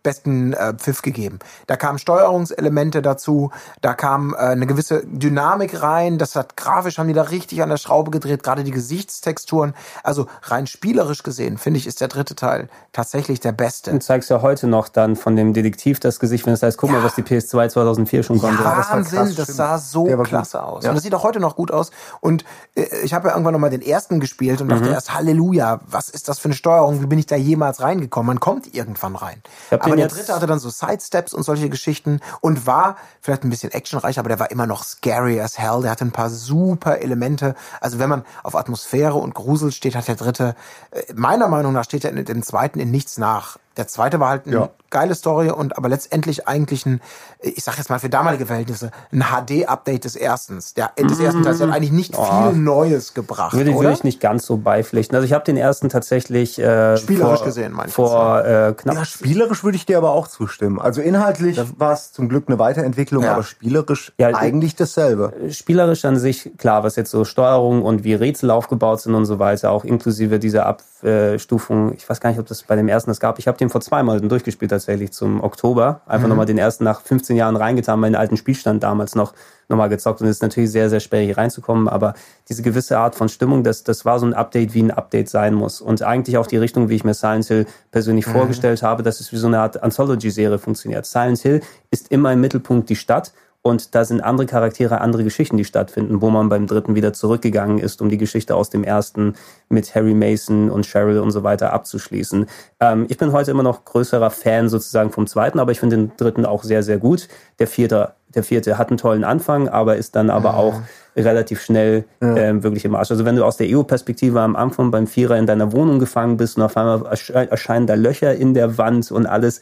besten 0.03 0.53
äh, 0.53 0.73
Pfiff 0.73 1.01
gegeben. 1.01 1.39
Da 1.67 1.75
kamen 1.75 1.97
Steuerungselemente 1.97 3.01
dazu, 3.01 3.51
da 3.81 3.93
kam 3.93 4.33
äh, 4.33 4.37
eine 4.37 4.67
gewisse 4.67 5.03
Dynamik 5.05 5.81
rein, 5.81 6.17
das 6.17 6.35
hat 6.35 6.57
grafisch 6.57 6.97
haben 6.97 7.07
die 7.07 7.13
da 7.13 7.23
richtig 7.23 7.61
an 7.63 7.69
der 7.69 7.77
Schraube 7.77 8.11
gedreht, 8.11 8.43
gerade 8.43 8.63
die 8.63 8.71
Gesichtstexturen. 8.71 9.73
Also 10.03 10.27
rein 10.43 10.67
spielerisch 10.67 11.23
gesehen, 11.23 11.57
finde 11.57 11.79
ich, 11.79 11.87
ist 11.87 12.01
der 12.01 12.07
dritte 12.07 12.35
Teil 12.35 12.69
tatsächlich 12.91 13.39
der 13.39 13.51
beste. 13.51 13.91
Du 13.91 13.99
zeigst 13.99 14.29
ja 14.29 14.41
heute 14.41 14.67
noch 14.67 14.87
dann 14.87 15.15
von 15.15 15.35
dem 15.35 15.53
Detektiv 15.53 15.99
das 15.99 16.19
Gesicht, 16.19 16.45
wenn 16.45 16.53
es 16.53 16.61
heißt, 16.63 16.77
guck 16.77 16.91
mal, 16.91 17.03
was 17.03 17.15
die 17.15 17.23
PS2 17.23 17.69
2004 17.69 18.23
schon 18.23 18.39
konnte. 18.39 18.57
das 18.57 18.65
war 18.65 18.89
Wahnsinn, 18.97 19.19
krass, 19.19 19.35
das, 19.35 19.47
sah 19.47 19.77
so 19.77 20.07
war 20.07 20.17
gut. 20.17 20.27
klasse 20.27 20.61
aus. 20.63 20.83
Ja. 20.83 20.89
Und 20.89 20.95
das 20.95 21.03
sieht 21.03 21.15
auch 21.15 21.23
heute 21.23 21.39
noch 21.39 21.55
gut 21.55 21.71
aus. 21.71 21.91
Und 22.21 22.43
äh, 22.75 22.85
ich 23.03 23.13
habe 23.13 23.27
ja 23.29 23.33
irgendwann 23.33 23.53
noch 23.53 23.59
mal 23.59 23.69
den 23.69 23.81
ersten 23.81 24.19
gespielt 24.19 24.61
und 24.61 24.67
Mhm. 24.67 24.71
dachte 24.71 24.89
erst, 24.89 25.13
Halleluja, 25.13 25.79
was 25.87 26.09
ist 26.09 26.27
das 26.29 26.39
für 26.39 26.45
eine 26.45 26.55
Steuerung? 26.55 27.01
Wie 27.01 27.05
bin 27.07 27.19
ich 27.19 27.25
da 27.25 27.35
jemals 27.35 27.81
reingekommen? 27.81 28.27
Man 28.27 28.39
kommt 28.39 28.73
irgendwann 28.73 29.15
rein. 29.15 29.41
hab 29.71 29.92
Aber 29.93 30.07
der 30.07 30.17
dritte 30.17 30.35
hatte 30.35 30.47
dann 30.47 30.59
so 30.59 30.69
Sidesteps 30.69 31.33
und 31.33 31.43
solche 31.43 31.69
Geschichten 31.69 32.19
und 32.41 32.65
war 32.65 32.97
vielleicht 33.21 33.43
ein 33.43 33.49
bisschen 33.49 33.71
actionreich, 33.71 34.19
aber 34.19 34.29
der 34.29 34.39
war 34.39 34.51
immer 34.51 34.67
noch 34.67 34.83
scary 34.83 35.39
as 35.39 35.57
hell. 35.57 35.81
Der 35.81 35.91
hatte 35.91 36.05
ein 36.05 36.11
paar 36.11 36.29
super 36.29 36.99
Elemente. 36.99 37.55
Also 37.79 37.99
wenn 37.99 38.09
man 38.09 38.25
auf 38.43 38.55
Atmosphäre 38.55 39.15
und 39.15 39.33
Grusel 39.33 39.71
steht, 39.71 39.95
hat 39.95 40.07
der 40.07 40.15
dritte, 40.15 40.55
äh, 40.91 41.13
meiner 41.13 41.47
Meinung 41.47 41.73
nach 41.73 41.83
steht 41.83 42.05
er 42.05 42.11
in 42.11 42.25
dem 42.25 42.43
zweiten 42.43 42.79
in 42.79 42.91
nichts 42.91 43.17
nach. 43.17 43.57
Der 43.77 43.87
zweite 43.87 44.19
war 44.19 44.29
halt 44.29 44.45
eine 44.45 44.55
Ja. 44.55 44.69
geile 44.91 45.15
Story 45.15 45.49
und 45.49 45.77
aber 45.77 45.89
letztendlich 45.89 46.47
eigentlich 46.47 46.85
ein, 46.85 47.01
ich 47.41 47.63
sag 47.63 47.77
jetzt 47.79 47.89
mal 47.89 47.97
für 47.99 48.09
damalige 48.09 48.45
Verhältnisse, 48.45 48.91
ein 49.11 49.23
HD-Update 49.23 50.03
des 50.05 50.15
erstens. 50.15 50.75
Der, 50.75 50.91
des 50.99 51.19
ersten 51.19 51.41
Teils 51.41 51.59
hat 51.59 51.71
eigentlich 51.71 51.91
nicht 51.91 52.15
viel 52.15 52.53
Neues 52.53 53.15
gebracht. 53.15 53.53
Würde, 53.53 53.71
oder? 53.71 53.79
würde 53.81 53.93
ich 53.93 54.03
nicht 54.03 54.19
ganz 54.19 54.45
so 54.45 54.57
beipflichten. 54.57 55.15
Also 55.15 55.25
ich 55.25 55.33
habe 55.33 55.43
den 55.43 55.57
ersten 55.57 55.89
tatsächlich 55.89 56.59
äh, 56.59 56.97
Spielerisch 56.97 57.39
vor, 57.39 57.45
gesehen, 57.47 57.71
meine 57.73 57.87
ich 57.89 57.93
vor 57.95 58.45
äh, 58.45 58.73
knapp 58.77 58.95
Ja, 58.95 59.05
spielerisch 59.05 59.63
würde 59.63 59.75
ich 59.77 59.85
dir 59.87 59.97
aber 59.97 60.11
auch 60.11 60.27
zustimmen. 60.27 60.79
Also 60.79 61.01
inhaltlich 61.01 61.59
war 61.79 61.93
es 61.93 62.11
zum 62.11 62.29
Glück 62.29 62.43
eine 62.47 62.59
Weiterentwicklung, 62.59 63.23
Ja. 63.23 63.33
aber 63.33 63.43
spielerisch 63.43 64.13
Ja, 64.19 64.27
eigentlich 64.35 64.75
dasselbe. 64.75 65.33
spielerisch 65.49 66.05
an 66.05 66.17
sich, 66.17 66.51
klar, 66.59 66.83
was 66.83 66.95
jetzt 66.95 67.09
so 67.09 67.25
Steuerung 67.25 67.81
und 67.81 68.03
wie 68.03 68.13
Rätsel 68.13 68.51
aufgebaut 68.51 69.01
sind 69.01 69.15
und 69.15 69.25
so 69.25 69.39
weiter, 69.39 69.71
auch 69.71 69.83
inklusive 69.83 70.37
dieser 70.37 70.67
Abstufung. 71.03 71.93
Ich 71.95 72.09
weiß 72.09 72.19
gar 72.19 72.29
nicht, 72.29 72.39
ob 72.39 72.47
das 72.47 72.63
bei 72.63 72.75
dem 72.75 72.87
ersten 72.87 73.11
das 73.11 73.19
gab. 73.19 73.39
Ich 73.39 73.47
habe 73.47 73.57
den 73.57 73.69
vor 73.69 73.81
zweimal 73.81 74.21
durchgespielt 74.21 74.71
tatsächlich 74.71 75.11
zum 75.11 75.43
Oktober. 75.43 76.01
Einfach 76.05 76.27
nochmal 76.27 76.45
den 76.45 76.57
ersten 76.57 76.83
nach 76.83 77.01
15 77.01 77.35
Jahren 77.35 77.55
reingetan, 77.55 77.99
meinen 77.99 78.15
alten 78.15 78.37
Spielstand 78.37 78.83
damals 78.83 79.15
noch 79.15 79.33
nochmal 79.69 79.89
gezockt 79.89 80.21
und 80.21 80.27
es 80.27 80.37
ist 80.37 80.41
natürlich 80.41 80.71
sehr, 80.71 80.89
sehr 80.89 80.99
schwer 80.99 81.21
hier 81.21 81.37
reinzukommen, 81.37 81.87
aber 81.87 82.15
diese 82.49 82.61
gewisse 82.61 82.97
Art 82.97 83.15
von 83.15 83.29
Stimmung, 83.29 83.63
das, 83.63 83.83
das 83.83 84.03
war 84.03 84.19
so 84.19 84.25
ein 84.25 84.33
Update, 84.33 84.73
wie 84.73 84.83
ein 84.83 84.91
Update 84.91 85.29
sein 85.29 85.53
muss 85.53 85.81
und 85.81 86.01
eigentlich 86.01 86.37
auch 86.37 86.47
die 86.47 86.57
Richtung, 86.57 86.89
wie 86.89 86.95
ich 86.95 87.03
mir 87.03 87.13
Silent 87.13 87.45
Hill 87.45 87.65
persönlich 87.89 88.25
vorgestellt 88.25 88.83
habe, 88.83 89.03
dass 89.03 89.19
es 89.19 89.31
wie 89.31 89.37
so 89.37 89.47
eine 89.47 89.59
Art 89.59 89.81
Anthology-Serie 89.81 90.59
funktioniert. 90.59 91.05
Silent 91.05 91.39
Hill 91.39 91.61
ist 91.91 92.11
immer 92.11 92.33
im 92.33 92.41
Mittelpunkt 92.41 92.89
die 92.89 92.95
Stadt 92.97 93.31
und 93.65 93.95
da 93.95 94.03
sind 94.03 94.21
andere 94.21 94.45
Charaktere, 94.45 94.99
andere 94.99 95.23
Geschichten, 95.23 95.55
die 95.55 95.63
stattfinden, 95.63 96.21
wo 96.21 96.29
man 96.29 96.49
beim 96.49 96.67
dritten 96.67 96.95
wieder 96.95 97.13
zurückgegangen 97.13 97.79
ist, 97.79 98.01
um 98.01 98.09
die 98.09 98.17
Geschichte 98.17 98.55
aus 98.55 98.69
dem 98.69 98.83
ersten 98.83 99.35
mit 99.69 99.95
Harry 99.95 100.13
Mason 100.13 100.69
und 100.69 100.85
Cheryl 100.85 101.19
und 101.19 101.31
so 101.31 101.43
weiter 101.43 101.71
abzuschließen. 101.71 102.45
Ähm, 102.81 103.05
ich 103.07 103.17
bin 103.17 103.31
heute 103.31 103.51
immer 103.51 103.63
noch 103.63 103.85
größerer 103.85 104.31
Fan 104.31 104.67
sozusagen 104.67 105.11
vom 105.11 105.27
zweiten, 105.27 105.59
aber 105.59 105.71
ich 105.71 105.79
finde 105.79 105.95
den 105.95 106.11
dritten 106.17 106.45
auch 106.45 106.63
sehr, 106.63 106.83
sehr 106.83 106.97
gut. 106.97 107.29
Der 107.59 107.67
vierte, 107.67 108.13
der 108.35 108.43
vierte 108.43 108.77
hat 108.77 108.89
einen 108.89 108.97
tollen 108.97 109.23
Anfang, 109.23 109.69
aber 109.69 109.95
ist 109.95 110.17
dann 110.17 110.29
aber 110.29 110.57
auch 110.57 110.81
relativ 111.15 111.61
schnell 111.61 112.03
ähm, 112.21 112.63
wirklich 112.63 112.83
im 112.83 112.95
Arsch. 112.95 113.11
Also 113.11 113.23
wenn 113.23 113.37
du 113.37 113.45
aus 113.45 113.55
der 113.55 113.67
EU-Perspektive 113.69 114.41
am 114.41 114.57
Anfang 114.57 114.91
beim 114.91 115.07
Vierer 115.07 115.37
in 115.37 115.45
deiner 115.45 115.71
Wohnung 115.71 115.99
gefangen 115.99 116.35
bist 116.35 116.57
und 116.57 116.63
auf 116.63 116.75
einmal 116.75 117.03
ersche- 117.03 117.33
erscheinen 117.49 117.87
da 117.87 117.93
Löcher 117.93 118.33
in 118.35 118.53
der 118.53 118.77
Wand 118.77 119.09
und 119.11 119.25
alles, 119.25 119.61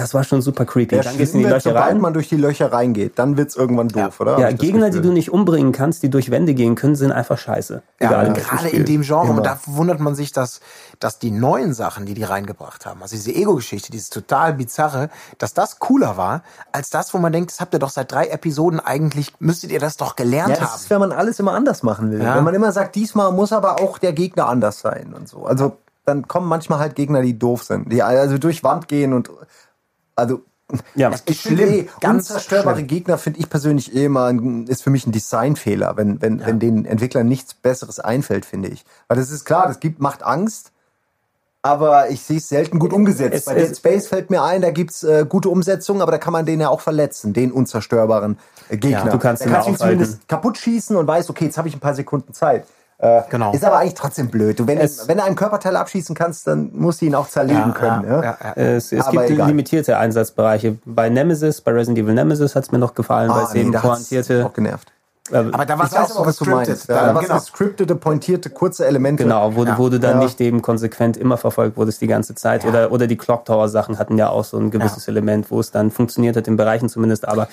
das 0.00 0.14
war 0.14 0.24
schon 0.24 0.40
super 0.40 0.64
creepy. 0.64 0.94
Der 0.96 1.02
dann 1.04 1.18
gehst 1.18 1.34
du 1.34 1.38
in 1.38 1.44
die 1.44 1.50
Löcher 1.50 1.74
rein. 1.74 2.00
man 2.00 2.14
durch 2.14 2.28
die 2.28 2.36
Löcher 2.36 2.72
reingeht, 2.72 3.18
dann 3.18 3.36
wird's 3.36 3.56
irgendwann 3.56 3.88
doof, 3.88 4.20
oder? 4.20 4.38
Ja, 4.38 4.48
ich 4.48 4.56
das 4.56 4.60
Gegner, 4.60 4.90
die 4.90 5.00
du 5.00 5.12
nicht 5.12 5.30
umbringen 5.30 5.72
kannst, 5.72 6.02
die 6.02 6.08
durch 6.08 6.30
Wände 6.30 6.54
gehen 6.54 6.74
können, 6.74 6.96
sind 6.96 7.12
einfach 7.12 7.38
scheiße. 7.38 7.82
Ja, 8.00 8.10
welchem 8.10 8.34
gerade 8.34 8.68
in 8.68 8.84
dem 8.84 9.02
Genre. 9.02 9.26
Immer. 9.26 9.38
Und 9.38 9.46
da 9.46 9.58
wundert 9.66 10.00
man 10.00 10.14
sich, 10.14 10.32
dass, 10.32 10.60
dass 10.98 11.18
die 11.18 11.30
neuen 11.30 11.74
Sachen, 11.74 12.06
die 12.06 12.14
die 12.14 12.24
reingebracht 12.24 12.86
haben, 12.86 13.02
also 13.02 13.14
diese 13.14 13.32
Ego-Geschichte, 13.32 13.92
dieses 13.92 14.10
total 14.10 14.54
bizarre, 14.54 15.10
dass 15.38 15.54
das 15.54 15.78
cooler 15.78 16.16
war, 16.16 16.42
als 16.72 16.90
das, 16.90 17.12
wo 17.12 17.18
man 17.18 17.32
denkt, 17.32 17.50
das 17.50 17.60
habt 17.60 17.74
ihr 17.74 17.78
doch 17.78 17.90
seit 17.90 18.10
drei 18.10 18.26
Episoden 18.28 18.80
eigentlich, 18.80 19.32
müsstet 19.38 19.70
ihr 19.70 19.80
das 19.80 19.96
doch 19.96 20.16
gelernt 20.16 20.50
Ja, 20.50 20.56
das 20.60 20.70
haben. 20.70 20.76
ist, 20.80 20.90
wenn 20.90 21.00
man 21.00 21.12
alles 21.12 21.38
immer 21.38 21.52
anders 21.52 21.82
machen 21.82 22.10
will. 22.10 22.22
Ja. 22.22 22.36
Wenn 22.36 22.44
man 22.44 22.54
immer 22.54 22.72
sagt, 22.72 22.94
diesmal 22.96 23.32
muss 23.32 23.52
aber 23.52 23.80
auch 23.80 23.98
der 23.98 24.12
Gegner 24.12 24.46
anders 24.48 24.80
sein 24.80 25.12
und 25.14 25.28
so. 25.28 25.44
Also 25.44 25.76
dann 26.06 26.26
kommen 26.26 26.48
manchmal 26.48 26.78
halt 26.78 26.94
Gegner, 26.96 27.22
die 27.22 27.38
doof 27.38 27.62
sind, 27.62 27.92
die 27.92 28.02
also 28.02 28.38
durch 28.38 28.64
Wand 28.64 28.88
gehen 28.88 29.12
und 29.12 29.30
also 30.20 30.42
Ja, 30.94 31.10
ich 31.26 31.40
schlimm, 31.40 31.58
finde 31.58 31.74
eh, 31.76 31.88
ganz 32.00 32.30
unzerstörbare 32.30 32.76
schlimm. 32.76 32.86
Gegner 32.86 33.18
finde 33.18 33.40
ich 33.40 33.50
persönlich 33.50 33.94
eh 33.94 34.04
immer 34.04 34.26
ein- 34.26 34.66
ist 34.68 34.82
für 34.84 34.90
mich 34.90 35.06
ein 35.06 35.12
Designfehler, 35.12 35.96
wenn 35.96 36.22
wenn 36.22 36.46
wenn 36.46 36.60
den 36.60 36.84
Entwicklern 36.84 37.26
nichts 37.26 37.54
Besseres 37.54 37.98
einfällt, 37.98 38.44
finde 38.44 38.68
ich. 38.68 38.84
Weil 39.08 39.16
das 39.18 39.30
ist 39.30 39.44
klar, 39.44 39.66
das 39.66 39.80
gibt 39.80 40.00
macht 40.00 40.22
Angst. 40.22 40.70
Aber 41.62 42.08
ich 42.08 42.22
sehe 42.22 42.38
es 42.38 42.48
selten 42.48 42.78
gut 42.78 42.92
umgesetzt. 42.94 43.34
Es- 43.34 43.44
Bei 43.44 43.54
Dead 43.54 43.70
es- 43.70 43.76
Space 43.78 44.06
fällt 44.08 44.30
mir 44.30 44.42
ein, 44.42 44.62
da 44.62 44.70
gibt's 44.70 45.02
äh, 45.02 45.26
gute 45.28 45.50
Umsetzungen, 45.50 46.00
aber 46.00 46.10
da 46.12 46.16
kann 46.18 46.32
man 46.32 46.46
den 46.46 46.58
ja 46.60 46.70
auch 46.70 46.80
verletzen, 46.80 47.34
den 47.34 47.52
unzerstörbaren 47.52 48.38
äh, 48.70 48.78
Gegner. 48.78 49.04
Ja, 49.04 49.08
du 49.10 49.18
kannst 49.18 49.42
da 49.42 49.46
ihn 49.46 49.52
kannst 49.52 49.68
ihn 49.68 49.76
zumindest 49.76 50.26
kaputt 50.26 50.56
schießen 50.56 50.96
und 50.96 51.06
weißt, 51.06 51.28
okay, 51.28 51.44
jetzt 51.46 51.58
habe 51.58 51.68
ich 51.68 51.74
ein 51.76 51.80
paar 51.80 51.94
Sekunden 51.94 52.32
Zeit. 52.32 52.64
Äh, 53.02 53.22
Genau. 53.30 53.52
Ist 53.52 53.64
aber 53.64 53.78
eigentlich 53.78 53.94
trotzdem 53.94 54.28
blöd. 54.28 54.58
Du, 54.60 54.66
wenn, 54.66 54.76
Es- 54.78 55.08
wenn 55.08 55.16
du 55.18 55.24
einen 55.24 55.36
Körperteil 55.36 55.74
abschießen 55.76 56.14
kannst, 56.14 56.46
dann 56.46 56.70
musst 56.74 57.00
du 57.00 57.06
ihn 57.06 57.14
auch 57.14 57.28
zerlegen 57.28 57.72
können. 57.72 58.04
Ja, 58.06 58.22
ja, 58.22 58.38
ja. 58.42 58.52
Es, 58.56 58.92
es 58.92 59.08
gibt 59.08 59.30
egal. 59.30 59.46
limitierte 59.48 59.96
Einsatzbereiche. 59.96 60.76
Bei 60.84 61.08
Nemesis, 61.08 61.60
bei 61.62 61.72
Resident 61.72 61.98
Evil 61.98 62.14
Nemesis 62.14 62.54
hat 62.54 62.64
es 62.64 62.72
mir 62.72 62.78
noch 62.78 62.94
gefallen, 62.94 63.30
weil 63.30 63.44
es 63.44 63.50
Ah, 63.50 63.54
nee, 63.54 63.60
eben 63.60 63.72
pointierte. 63.72 64.44
auch 64.46 64.52
genervt. 64.52 64.92
Aber 65.32 65.64
da 65.64 65.78
war 65.78 65.86
es 65.86 65.94
auch 65.94 66.26
was 66.26 66.36
du 66.38 66.44
meinst. 66.44 66.90
Da, 66.90 66.94
Ja, 66.94 67.06
da 67.06 67.14
war 67.14 67.22
genau. 67.22 67.36
gescriptete, 67.36 67.94
pointierte, 67.94 68.50
kurze 68.50 68.84
Elemente. 68.86 69.22
Genau, 69.22 69.54
wo, 69.54 69.64
du- 69.64 69.78
wo 69.78 69.88
du 69.88 70.00
dann 70.00 70.18
Ja. 70.18 70.24
nicht 70.24 70.40
eben 70.40 70.60
konsequent 70.60 71.16
immer 71.16 71.36
verfolgt 71.36 71.76
wurdest 71.76 72.00
die 72.00 72.08
ganze 72.08 72.34
Zeit. 72.34 72.64
Oder, 72.66 72.90
oder 72.90 73.06
die 73.06 73.16
Clock 73.16 73.44
Tower 73.44 73.68
Sachen 73.68 73.98
hatten 74.00 74.18
ja 74.18 74.28
auch 74.28 74.44
so 74.44 74.58
ein 74.58 74.70
gewisses 74.72 75.06
Element, 75.06 75.50
wo 75.52 75.60
es 75.60 75.70
dann 75.70 75.92
funktioniert 75.92 76.36
hat, 76.36 76.48
in 76.48 76.56
Bereichen 76.56 76.88
zumindest. 76.88 77.28
Aber 77.28 77.46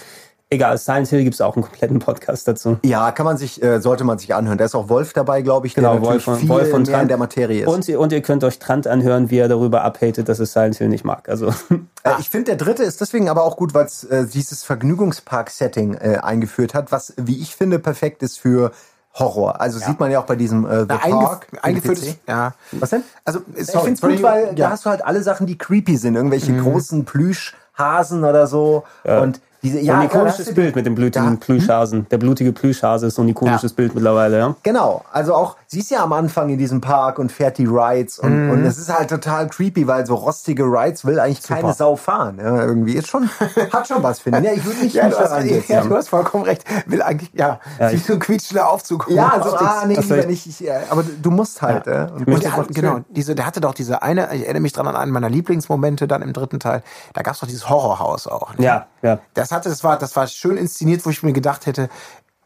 egal, 0.50 0.78
Silent 0.78 1.08
Hill 1.10 1.24
gibt 1.24 1.34
es 1.36 1.42
auch 1.42 1.56
einen 1.56 1.64
kompletten 1.64 2.00
Podcast 2.00 2.48
dazu. 2.48 2.78
Ja, 2.84 3.12
kann 3.12 3.26
man 3.26 3.38
sich, 3.38 3.62
äh, 3.62 3.80
sollte 3.82 4.04
man 4.04 4.18
sich 4.18 4.34
anhören. 4.36 4.58
Da 4.58 4.66
ist 4.66 4.76
auch 4.76 4.90
Wolf 4.90 5.14
dabei, 5.14 5.42
glaube 5.42 5.68
ich, 5.68 5.74
Genau, 5.76 5.94
der 5.94 6.02
Wolf 6.04 6.24
von, 6.24 6.38
viel 6.38 6.50
Wolf 6.50 6.70
von 6.70 6.84
mehr 6.84 6.92
Trant. 6.92 7.02
in 7.04 7.08
der 7.10 7.18
Materie 7.18 7.62
ist. 7.64 7.68
Und, 7.68 7.88
ihr- 7.88 8.00
und 8.00 8.12
ihr 8.12 8.22
könnt 8.22 8.44
euch 8.44 8.60
Trant 8.60 8.88
anhören, 8.88 9.30
wie 9.30 9.38
er 9.40 9.48
darüber 9.48 9.84
abhatet, 9.84 10.30
dass 10.30 10.40
es 10.40 10.54
Silent 10.54 10.76
Hill 10.78 10.90
nicht 10.90 11.04
mag. 11.06 11.28
Also, 11.30 11.48
Äh, 12.04 12.12
ich 12.20 12.30
finde, 12.30 12.46
der 12.46 12.56
dritte 12.56 12.84
ist 12.84 13.02
deswegen 13.02 13.28
aber 13.30 13.44
auch 13.44 13.58
gut, 13.58 13.74
weil 13.74 13.86
es 13.86 14.04
äh, 14.06 14.26
dieses 14.26 14.64
Vergnügungspark-Setting 14.64 15.96
äh, 15.96 16.18
eingeführt 16.22 16.74
hat, 16.74 16.92
was, 16.92 17.14
wie 17.18 17.42
ich 17.42 17.56
finde, 17.56 17.80
perfekt 17.80 18.24
ist 18.24 18.40
für 18.40 18.72
Horror. 19.14 19.60
Also 19.60 19.80
sieht 19.80 20.00
man 20.00 20.12
ja 20.12 20.20
auch 20.20 20.26
bei 20.26 20.36
diesem 20.36 20.66
äh, 20.66 20.82
The 20.82 20.86
Na, 20.90 20.96
eingef 21.04 21.20
Park. 21.28 21.48
eingeführt 21.64 21.98
PC. 21.98 22.04
ist, 22.04 22.18
ja. 22.28 22.54
Was 22.74 22.92
denn? 22.92 23.04
Also, 23.26 23.40
ich 23.56 23.66
sorry, 23.66 23.86
finde 23.86 23.94
es 23.94 24.02
gut, 24.16 24.24
weil 24.24 24.46
da 24.56 24.64
ja. 24.66 24.70
hast 24.70 24.86
du 24.86 24.90
halt 24.92 25.04
alle 25.04 25.24
Sachen, 25.24 25.48
die 25.48 25.58
creepy 25.58 25.98
sind. 25.98 26.16
Irgendwelche 26.16 26.56
großen 26.56 27.04
Plüschhasen 27.04 28.24
oder 28.24 28.46
so. 28.48 28.84
Und 29.04 29.42
Diese, 29.68 29.84
so 29.86 29.92
ein 29.92 30.04
ikonisches 30.04 30.54
Bild 30.54 30.76
mit 30.76 30.86
dem 30.86 30.96
blutigen 30.96 31.32
da- 31.40 31.46
Plüschhasen. 31.46 32.08
Der 32.10 32.18
blutige 32.18 32.52
Plüschhase 32.54 33.08
ist 33.08 33.16
so 33.16 33.22
ein 33.22 33.28
ikonisches 33.30 33.74
Bild 33.74 33.94
mittlerweile, 33.96 34.38
ja. 34.38 34.56
Genau, 34.64 35.04
also 35.12 35.34
auch, 35.34 35.56
sie 35.68 35.80
ist 35.80 35.92
ja 35.92 36.04
am 36.04 36.14
Anfang 36.14 36.50
in 36.50 36.58
diesem 36.58 36.82
Park 36.82 37.20
und 37.20 37.32
fährt 37.32 37.58
die 37.58 37.66
Rides 37.66 38.20
und, 38.20 38.50
und 38.52 38.66
es 38.66 38.78
ist 38.78 38.94
halt 38.96 39.10
total 39.10 39.48
creepy, 39.48 39.88
weil 39.88 40.06
so 40.06 40.16
rostige 40.16 40.64
Rides 40.64 41.06
will 41.06 41.20
eigentlich 41.20 41.44
keine 41.44 41.74
Sau 41.74 41.96
fahren. 41.96 42.38
Ja, 42.42 42.64
irgendwie 42.64 42.94
ist 42.94 43.08
schon, 43.08 43.30
hat 43.74 43.88
schon 43.88 44.02
was, 44.04 44.20
finde 44.20 44.40
ich. 44.40 44.46
Ja, 44.46 44.52
ich 44.54 44.66
würde 44.66 44.80
nicht 44.80 44.94
Ja, 44.96 45.10
du 45.10 45.18
hast, 45.18 45.68
ja, 45.70 45.82
du 45.82 45.96
hast 45.96 46.10
vollkommen 46.10 46.44
recht. 46.44 46.64
Will 46.86 47.02
eigentlich, 47.02 47.32
ja, 47.34 47.60
Ja, 47.80 47.92
wie 47.92 47.96
ich- 47.96 48.06
so 48.06 48.14
ein 48.14 48.20
quietschender 48.20 48.70
Aufzug. 48.70 49.08
Ja, 49.10 49.42
so, 49.44 49.56
ah, 49.56 49.84
nee, 49.88 49.96
lieber 49.96 50.26
nicht. 50.26 50.46
Ich, 50.48 50.60
ja, 50.60 50.80
aber 50.90 51.04
du 51.04 51.32
musst 51.32 51.62
halt. 51.62 51.86
Ja. 51.88 52.06
Und 52.06 52.28
Und 52.28 52.44
der 52.44 52.52
genau, 52.74 53.00
diese, 53.10 53.36
der 53.36 53.46
hatte 53.46 53.60
doch 53.62 53.74
diese 53.74 54.02
eine, 54.02 54.34
ich 54.34 54.44
erinnere 54.44 54.62
mich 54.62 54.74
dran 54.74 54.88
an 54.88 54.96
einen 54.96 55.12
meiner 55.12 55.30
Lieblingsmomente 55.30 56.08
dann 56.08 56.22
im 56.22 56.34
dritten 56.34 56.60
Teil, 56.60 56.84
da 57.14 57.22
gab 57.22 57.34
es 57.34 57.40
doch 57.40 57.48
dieses 57.48 57.70
Horrorhaus 57.70 58.28
auch. 58.28 58.56
ne? 58.58 58.64
Ja, 58.66 58.86
ja. 59.02 59.20
Das 59.34 59.52
hatte, 59.58 59.70
das 59.70 59.84
war, 59.84 59.98
das 59.98 60.16
war 60.16 60.28
schön 60.28 60.58
inszeniert, 60.58 61.06
wo 61.06 61.10
ich 61.10 61.24
mir 61.24 61.34
gedacht 61.34 61.66
hätte, 61.66 61.90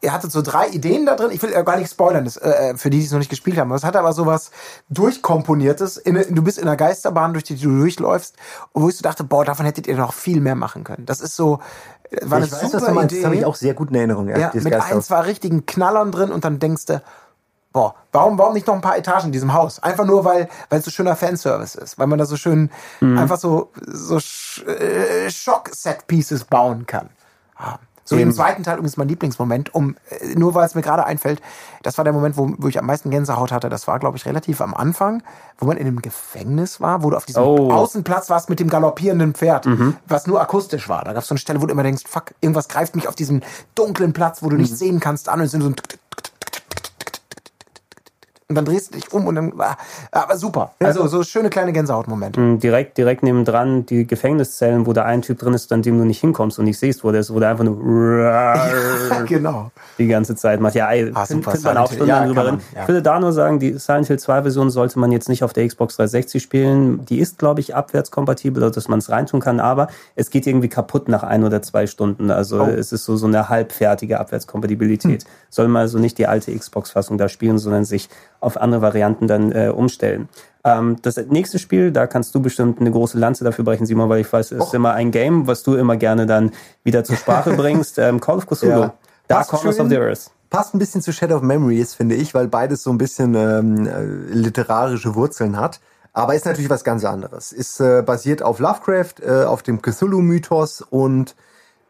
er 0.02 0.14
hatte 0.14 0.30
so 0.30 0.42
drei 0.42 0.68
Ideen 0.70 1.06
da 1.06 1.16
drin. 1.16 1.30
Ich 1.32 1.42
will 1.44 1.52
gar 1.64 1.78
nicht 1.78 1.92
spoilern, 1.92 2.26
das, 2.26 2.38
äh, 2.38 2.76
für 2.76 2.90
die, 2.90 3.00
die 3.00 3.06
es 3.06 3.12
noch 3.12 3.20
nicht 3.20 3.30
gespielt 3.30 3.58
haben. 3.58 3.72
Es 3.72 3.84
hat 3.84 3.96
aber 3.96 4.14
sowas 4.14 4.52
durchkomponiertes. 4.90 5.98
In, 5.98 6.16
du 6.16 6.42
bist 6.42 6.58
in 6.58 6.68
einer 6.68 6.76
Geisterbahn, 6.76 7.34
durch 7.34 7.44
die 7.44 7.56
du 7.56 7.70
durchläufst, 7.70 8.36
wo 8.74 8.90
ich 8.90 8.98
so 8.98 9.04
dachte, 9.04 9.24
boah, 9.24 9.46
davon 9.46 9.66
hättet 9.66 9.88
ihr 9.88 9.96
noch 9.96 10.14
viel 10.14 10.42
mehr 10.42 10.56
machen 10.56 10.84
können. 10.84 11.06
Das 11.06 11.22
ist 11.22 11.36
so, 11.36 11.60
äh, 12.10 12.18
war 12.24 12.38
eine 12.38 12.48
ich 12.48 12.52
weiß, 12.52 12.62
super 12.62 12.78
was 12.78 12.86
du 12.86 12.94
meinst. 12.94 13.12
Idee. 13.12 13.22
Das 13.22 13.26
habe 13.26 13.36
ich 13.36 13.46
auch 13.46 13.56
sehr 13.56 13.74
gut 13.76 13.90
in 13.90 13.96
Erinnerung. 13.96 14.28
Ja, 14.28 14.50
dieses 14.50 14.64
mit 14.64 14.74
ein, 14.74 15.02
zwei 15.02 15.22
richtigen 15.22 15.66
Knallern 15.68 16.12
drin 16.12 16.32
und 16.32 16.46
dann 16.46 16.58
denkst 16.58 16.86
du, 16.86 17.02
boah, 17.74 17.96
warum, 18.12 18.38
warum 18.38 18.54
nicht 18.54 18.68
noch 18.68 18.76
ein 18.76 18.82
paar 18.82 18.98
Etagen 18.98 19.28
in 19.28 19.32
diesem 19.32 19.54
Haus? 19.54 19.82
Einfach 19.82 20.06
nur, 20.06 20.26
weil 20.26 20.50
weil 20.70 20.80
es 20.80 20.86
so 20.86 20.92
schöner 20.92 21.16
Fanservice 21.16 21.76
ist, 21.76 21.98
weil 21.98 22.08
man 22.08 22.20
da 22.20 22.26
so 22.26 22.38
schön 22.38 22.70
einfach 23.00 23.38
so, 23.38 23.72
so 23.86 24.18
äh, 24.66 25.30
Schock-Set-Pieces 25.30 26.46
bauen 26.46 26.86
kann. 26.86 27.10
Ah. 27.56 27.78
So 28.04 28.18
im 28.18 28.34
zweiten 28.34 28.64
Teil 28.64 28.74
übrigens 28.74 28.98
mein 28.98 29.08
Lieblingsmoment, 29.08 29.74
um 29.74 29.96
äh, 30.10 30.36
nur 30.36 30.54
weil 30.54 30.66
es 30.66 30.76
mir 30.76 30.82
gerade 30.82 31.06
einfällt, 31.06 31.42
das 31.82 31.98
war 31.98 32.04
der 32.04 32.12
Moment, 32.14 32.36
wo, 32.36 32.52
wo 32.58 32.68
ich 32.68 32.78
am 32.78 32.86
meisten 32.86 33.10
Gänsehaut 33.10 33.54
hatte. 33.54 33.70
Das 33.70 33.88
war, 33.88 34.00
glaube 34.00 34.18
ich, 34.18 34.26
relativ 34.26 34.60
am 34.60 34.74
Anfang, 34.74 35.24
wo 35.60 35.66
man 35.66 35.78
in 35.78 35.88
einem 35.88 36.02
Gefängnis 36.02 36.82
war, 36.82 37.04
wo 37.04 37.10
du 37.10 37.16
auf 37.16 37.26
diesem 37.26 37.44
Oh. 37.44 37.72
Außenplatz 37.72 38.30
warst 38.30 38.50
mit 38.50 38.60
dem 38.60 38.70
galoppierenden 38.70 39.34
Pferd, 39.34 39.66
was 40.08 40.28
nur 40.28 40.42
akustisch 40.42 40.90
war. 40.90 41.06
Da 41.06 41.14
gab 41.14 41.22
es 41.22 41.30
so 41.30 41.34
eine 41.34 41.40
Stelle, 41.40 41.62
wo 41.62 41.68
du 41.68 41.72
immer 41.72 41.84
denkst, 41.84 42.04
fuck, 42.06 42.34
irgendwas 42.42 42.68
greift 42.68 42.96
mich 42.98 43.08
auf 43.08 43.16
diesem 43.16 43.42
dunklen 43.76 44.12
Platz, 44.12 44.44
wo 44.44 44.50
du 44.50 44.58
nicht 44.58 44.76
sehen 44.76 45.00
kannst, 45.00 45.30
an 45.30 45.40
und 45.40 45.48
sind 45.48 45.62
so 45.62 45.70
ein 45.70 45.76
und 48.52 48.56
dann 48.56 48.66
drehst 48.66 48.94
du 48.94 48.98
dich 49.00 49.12
um 49.14 49.26
und 49.28 49.36
dann 49.36 49.54
ah, 49.58 49.76
aber 50.12 50.38
super. 50.38 50.74
Also 50.80 51.08
so 51.08 51.24
schöne 51.24 51.50
kleine 51.50 51.72
Gänsehautmomente. 51.74 52.58
Direkt, 52.58 52.98
direkt 52.98 53.24
nebendran 53.24 53.86
die 53.86 54.06
Gefängniszellen, 54.06 54.86
wo 54.86 54.94
da 54.94 55.04
ein 55.06 55.22
Typ 55.22 55.40
drin 55.40 55.54
ist, 55.54 55.72
an 55.72 55.82
dem 55.82 55.98
du 55.98 56.06
nicht 56.06 56.20
hinkommst 56.22 56.60
und 56.60 56.66
nicht 56.66 56.78
siehst, 56.80 57.04
wo 57.04 57.12
der 57.12 57.22
ist, 57.22 57.34
wo 57.34 57.40
der 57.40 57.50
einfach 57.50 57.64
nur 57.64 57.78
genau. 59.28 59.72
die 59.98 60.08
ganze 60.08 60.36
Zeit 60.36 60.60
macht. 60.60 60.76
Ja, 60.76 60.92
ey, 60.92 61.12
Ah, 61.14 61.26
super, 61.26 61.54
man 61.64 61.78
auch. 61.78 61.88
Stunden 61.92 62.08
Ja, 62.08 62.26
drüber 62.26 62.46
reden. 62.48 62.62
ja. 62.76 62.82
Ich 62.84 62.88
würde 62.88 63.02
da 63.02 63.20
nur 63.20 63.32
sagen, 63.34 63.60
die 63.60 63.74
Silent 63.78 64.08
Hill 64.08 64.20
2 64.20 64.42
Version 64.44 64.70
sollte 64.70 65.00
man 65.00 65.12
jetzt 65.12 65.30
nicht 65.30 65.44
auf 65.44 65.54
der 65.54 65.68
Xbox 65.68 65.96
360 65.96 66.42
spielen. 66.44 67.06
Die 67.06 67.20
ist, 67.20 67.38
glaube 67.40 67.60
ich, 67.62 67.76
abwärtskompatibel, 67.76 68.70
dass 68.72 68.88
man 68.88 69.00
es 69.00 69.10
reintun 69.10 69.40
kann, 69.40 69.60
aber 69.60 69.88
es 70.16 70.30
geht 70.30 70.48
irgendwie 70.48 70.70
kaputt 70.70 71.08
nach 71.08 71.24
ein 71.24 71.44
oder 71.44 71.62
zwei 71.62 71.88
Stunden. 71.88 72.32
Also 72.32 72.62
Oh. 72.62 72.66
es 72.68 72.92
ist 72.92 73.06
so, 73.06 73.16
so 73.16 73.28
eine 73.28 73.50
halbfertige 73.50 74.20
Abwärtskompatibilität. 74.20 75.26
Soll 75.50 75.68
man 75.68 75.82
also 75.84 75.98
nicht 76.00 76.18
die 76.18 76.28
alte 76.28 76.56
Xbox-Fassung 76.56 77.18
da 77.18 77.28
spielen, 77.30 77.58
sondern 77.58 77.86
sich 77.86 78.10
auf 78.42 78.58
andere 78.58 78.82
Varianten 78.82 79.28
dann 79.28 79.52
äh, 79.52 79.70
umstellen. 79.70 80.28
Ähm, 80.64 80.98
das 81.02 81.18
nächste 81.18 81.58
Spiel, 81.60 81.92
da 81.92 82.08
kannst 82.08 82.36
du 82.36 82.42
bestimmt 82.42 82.80
eine 82.80 82.92
große 82.92 83.18
Lanze 83.18 83.44
dafür 83.44 83.64
brechen, 83.64 83.86
Simon, 83.86 84.10
weil 84.10 84.20
ich 84.20 84.32
weiß, 84.32 84.52
es 84.52 84.66
ist 84.66 84.74
immer 84.74 84.94
ein 84.94 85.12
Game, 85.12 85.48
was 85.48 85.64
du 85.64 85.76
immer 85.76 85.96
gerne 85.96 86.26
dann 86.26 86.52
wieder 86.84 87.04
zur 87.04 87.16
Sprache 87.16 87.54
bringst. 87.58 87.98
Ähm, 87.98 88.20
Call 88.20 88.38
of 88.38 88.48
Cthulhu. 88.48 88.80
Ja. 88.82 88.94
Dark 89.28 89.48
Corners 89.48 89.80
of 89.80 89.88
the 89.88 89.98
Earth. 89.98 90.30
passt 90.50 90.76
ein 90.76 90.80
bisschen 90.80 91.02
zu 91.02 91.14
Shadow 91.14 91.38
of 91.38 91.42
Memories, 91.42 91.94
finde 91.94 92.16
ich, 92.16 92.34
weil 92.34 92.48
beides 92.48 92.84
so 92.84 92.92
ein 92.92 92.98
bisschen 92.98 93.34
ähm, 93.36 93.88
äh, 93.88 94.04
literarische 94.34 95.16
Wurzeln 95.16 95.58
hat. 95.58 95.80
Aber 96.14 96.36
ist 96.36 96.46
natürlich 96.46 96.70
was 96.70 96.84
ganz 96.84 97.06
anderes. 97.06 97.54
Ist 97.54 97.80
äh, 97.80 98.04
basiert 98.06 98.44
auf 98.44 98.60
Lovecraft, 98.60 99.22
äh, 99.26 99.46
auf 99.46 99.64
dem 99.64 99.82
Cthulhu-Mythos 99.82 100.82
und 100.82 101.36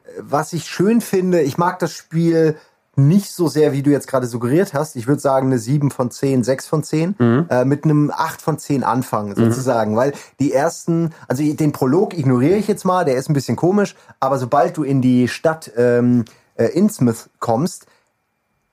äh, 0.03 0.09
was 0.19 0.53
ich 0.53 0.65
schön 0.65 1.01
finde, 1.01 1.41
ich 1.41 1.57
mag 1.57 1.79
das 1.79 1.91
Spiel 1.91 2.55
nicht 2.95 3.31
so 3.31 3.47
sehr, 3.47 3.71
wie 3.71 3.83
du 3.83 3.89
jetzt 3.89 4.07
gerade 4.07 4.27
suggeriert 4.27 4.73
hast. 4.73 4.95
Ich 4.95 5.07
würde 5.07 5.21
sagen 5.21 5.47
eine 5.47 5.59
7 5.59 5.91
von 5.91 6.11
10, 6.11 6.43
6 6.43 6.67
von 6.67 6.83
10, 6.83 7.15
äh, 7.49 7.65
mit 7.65 7.85
einem 7.85 8.11
8 8.13 8.41
von 8.41 8.57
10 8.57 8.83
anfangen 8.83 9.35
sozusagen. 9.35 9.95
Weil 9.95 10.13
die 10.39 10.51
ersten, 10.51 11.11
also 11.27 11.41
den 11.41 11.71
Prolog 11.71 12.17
ignoriere 12.17 12.57
ich 12.57 12.67
jetzt 12.67 12.83
mal, 12.83 13.05
der 13.05 13.15
ist 13.15 13.29
ein 13.29 13.33
bisschen 13.33 13.55
komisch, 13.55 13.95
aber 14.19 14.37
sobald 14.37 14.75
du 14.75 14.83
in 14.83 15.01
die 15.01 15.27
Stadt 15.29 15.71
ähm, 15.77 16.25
äh, 16.55 16.65
Innsmouth 16.65 17.29
kommst, 17.39 17.85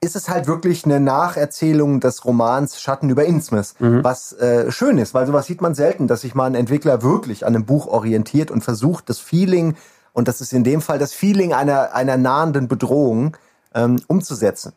ist 0.00 0.14
es 0.14 0.28
halt 0.28 0.46
wirklich 0.46 0.84
eine 0.84 1.00
Nacherzählung 1.00 1.98
des 1.98 2.24
Romans 2.24 2.80
Schatten 2.80 3.10
über 3.10 3.24
Innsmouth, 3.24 3.74
was 4.04 4.32
äh, 4.32 4.70
schön 4.70 4.96
ist, 4.96 5.12
weil 5.12 5.26
sowas 5.26 5.46
sieht 5.46 5.60
man 5.60 5.74
selten, 5.74 6.06
dass 6.06 6.20
sich 6.20 6.36
mal 6.36 6.46
ein 6.46 6.54
Entwickler 6.54 7.02
wirklich 7.02 7.44
an 7.44 7.54
einem 7.54 7.64
Buch 7.64 7.88
orientiert 7.88 8.52
und 8.52 8.62
versucht, 8.62 9.08
das 9.08 9.18
Feeling, 9.18 9.74
und 10.12 10.28
das 10.28 10.40
ist 10.40 10.52
in 10.52 10.62
dem 10.62 10.82
Fall 10.82 11.00
das 11.00 11.12
Feeling 11.12 11.52
einer, 11.52 11.94
einer 11.94 12.16
nahenden 12.16 12.68
Bedrohung, 12.68 13.36
ähm, 13.78 14.00
umzusetzen. 14.06 14.72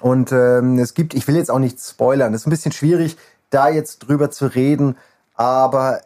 Und 0.00 0.32
ähm, 0.32 0.78
es 0.78 0.94
gibt, 0.94 1.14
ich 1.14 1.26
will 1.28 1.36
jetzt 1.36 1.50
auch 1.50 1.58
nicht 1.58 1.80
spoilern, 1.80 2.34
es 2.34 2.42
ist 2.42 2.46
ein 2.46 2.50
bisschen 2.50 2.72
schwierig, 2.72 3.16
da 3.50 3.68
jetzt 3.68 4.00
drüber 4.00 4.30
zu 4.30 4.46
reden, 4.46 4.96
aber 5.34 6.00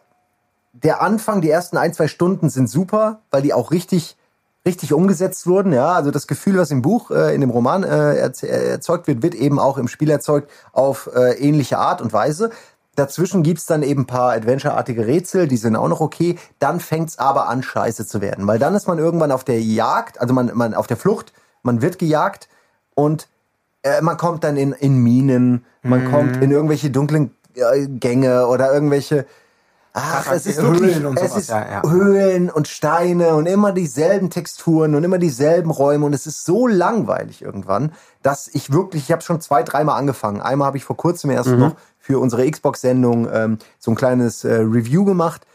der 0.73 1.01
Anfang, 1.01 1.41
die 1.41 1.49
ersten 1.49 1.77
ein, 1.77 1.93
zwei 1.93 2.07
Stunden 2.07 2.49
sind 2.49 2.69
super, 2.69 3.21
weil 3.31 3.41
die 3.41 3.53
auch 3.53 3.71
richtig, 3.71 4.17
richtig 4.65 4.93
umgesetzt 4.93 5.47
wurden. 5.47 5.73
Ja, 5.73 5.93
also 5.93 6.11
das 6.11 6.27
Gefühl, 6.27 6.57
was 6.57 6.71
im 6.71 6.81
Buch, 6.81 7.11
äh, 7.11 7.33
in 7.33 7.41
dem 7.41 7.49
Roman 7.49 7.83
äh, 7.83 8.15
äh, 8.17 8.69
erzeugt 8.71 9.07
wird, 9.07 9.23
wird 9.23 9.35
eben 9.35 9.59
auch 9.59 9.77
im 9.77 9.87
Spiel 9.87 10.09
erzeugt 10.09 10.49
auf 10.71 11.09
äh, 11.13 11.33
ähnliche 11.39 11.79
Art 11.79 12.01
und 12.01 12.13
Weise. 12.13 12.51
Dazwischen 12.95 13.43
gibt's 13.43 13.65
dann 13.65 13.81
eben 13.81 14.01
ein 14.01 14.07
paar 14.07 14.33
Adventure-artige 14.33 15.07
Rätsel, 15.07 15.47
die 15.47 15.57
sind 15.57 15.75
auch 15.75 15.87
noch 15.87 16.01
okay. 16.01 16.37
Dann 16.59 16.79
fängt's 16.79 17.17
aber 17.17 17.47
an, 17.47 17.63
scheiße 17.63 18.05
zu 18.05 18.21
werden. 18.21 18.45
Weil 18.45 18.59
dann 18.59 18.75
ist 18.75 18.87
man 18.87 18.99
irgendwann 18.99 19.31
auf 19.31 19.43
der 19.43 19.61
Jagd, 19.61 20.21
also 20.21 20.33
man, 20.33 20.51
man 20.53 20.73
auf 20.73 20.87
der 20.87 20.97
Flucht, 20.97 21.33
man 21.63 21.81
wird 21.81 21.99
gejagt 21.99 22.49
und 22.95 23.27
äh, 23.83 24.01
man 24.01 24.17
kommt 24.17 24.43
dann 24.43 24.57
in, 24.57 24.73
in 24.73 24.97
Minen, 24.97 25.65
man 25.81 26.11
kommt 26.11 26.43
in 26.43 26.51
irgendwelche 26.51 26.89
dunklen 26.89 27.31
äh, 27.55 27.87
Gänge 27.87 28.47
oder 28.47 28.73
irgendwelche 28.73 29.25
Ach, 29.91 30.27
Ach, 30.27 30.31
es 30.33 30.45
ist 30.45 30.61
Höhlen 30.61 30.79
wirklich, 30.79 31.05
und 31.05 31.17
es 31.17 31.29
sowas, 31.29 31.41
ist 31.41 31.49
ja, 31.49 31.67
ja. 31.67 31.89
Höhlen 31.89 32.49
und 32.51 32.67
Steine 32.67 33.33
und 33.33 33.47
immer 33.47 33.71
dieselben 33.71 34.29
Texturen 34.29 34.93
und 34.93 35.03
immer 35.03 35.17
dieselben 35.17 35.71
Räume 35.71 36.05
und 36.05 36.13
es 36.13 36.27
ist 36.27 36.45
so 36.45 36.67
langweilig 36.67 37.41
irgendwann, 37.41 37.91
dass 38.21 38.47
ich 38.47 38.71
wirklich, 38.71 39.03
ich 39.03 39.11
habe 39.11 39.23
schon 39.23 39.41
zwei, 39.41 39.63
dreimal 39.63 39.97
angefangen. 39.97 40.41
Einmal 40.41 40.67
habe 40.67 40.77
ich 40.77 40.83
vor 40.83 40.95
kurzem 40.95 41.31
erst 41.31 41.49
noch 41.49 41.75
für 41.97 42.19
unsere 42.19 42.49
Xbox-Sendung 42.49 43.27
ähm, 43.33 43.57
so 43.79 43.91
ein 43.91 43.95
kleines 43.95 44.43
äh, 44.43 44.53
Review 44.55 45.05
gemacht 45.05 45.47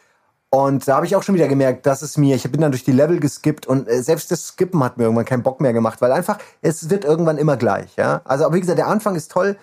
und 0.55 0.87
da 0.87 0.95
habe 0.95 1.07
ich 1.07 1.17
auch 1.17 1.25
schon 1.25 1.35
wieder 1.35 1.49
gemerkt, 1.49 1.85
dass 1.85 2.01
es 2.03 2.17
mir, 2.17 2.37
ich 2.37 2.49
bin 2.49 2.61
dann 2.61 2.71
durch 2.71 2.85
die 2.85 2.93
Level 2.93 3.19
geskippt 3.19 3.67
und 3.67 3.89
äh, 3.89 4.05
selbst 4.05 4.31
das 4.31 4.47
Skippen 4.47 4.85
hat 4.85 4.99
mir 4.99 5.03
irgendwann 5.03 5.25
keinen 5.25 5.43
Bock 5.43 5.61
mehr 5.61 5.73
gemacht, 5.73 6.01
weil 6.01 6.13
einfach, 6.13 6.39
es 6.63 6.91
wird 6.91 7.05
irgendwann 7.05 7.39
immer 7.39 7.57
gleich. 7.57 7.97
Ja? 7.97 8.21
Also, 8.25 8.45
aber 8.45 8.55
wie 8.55 8.61
gesagt, 8.61 8.79
der 8.79 8.87
Anfang 8.87 9.17
ist 9.17 9.33
toll. 9.33 9.57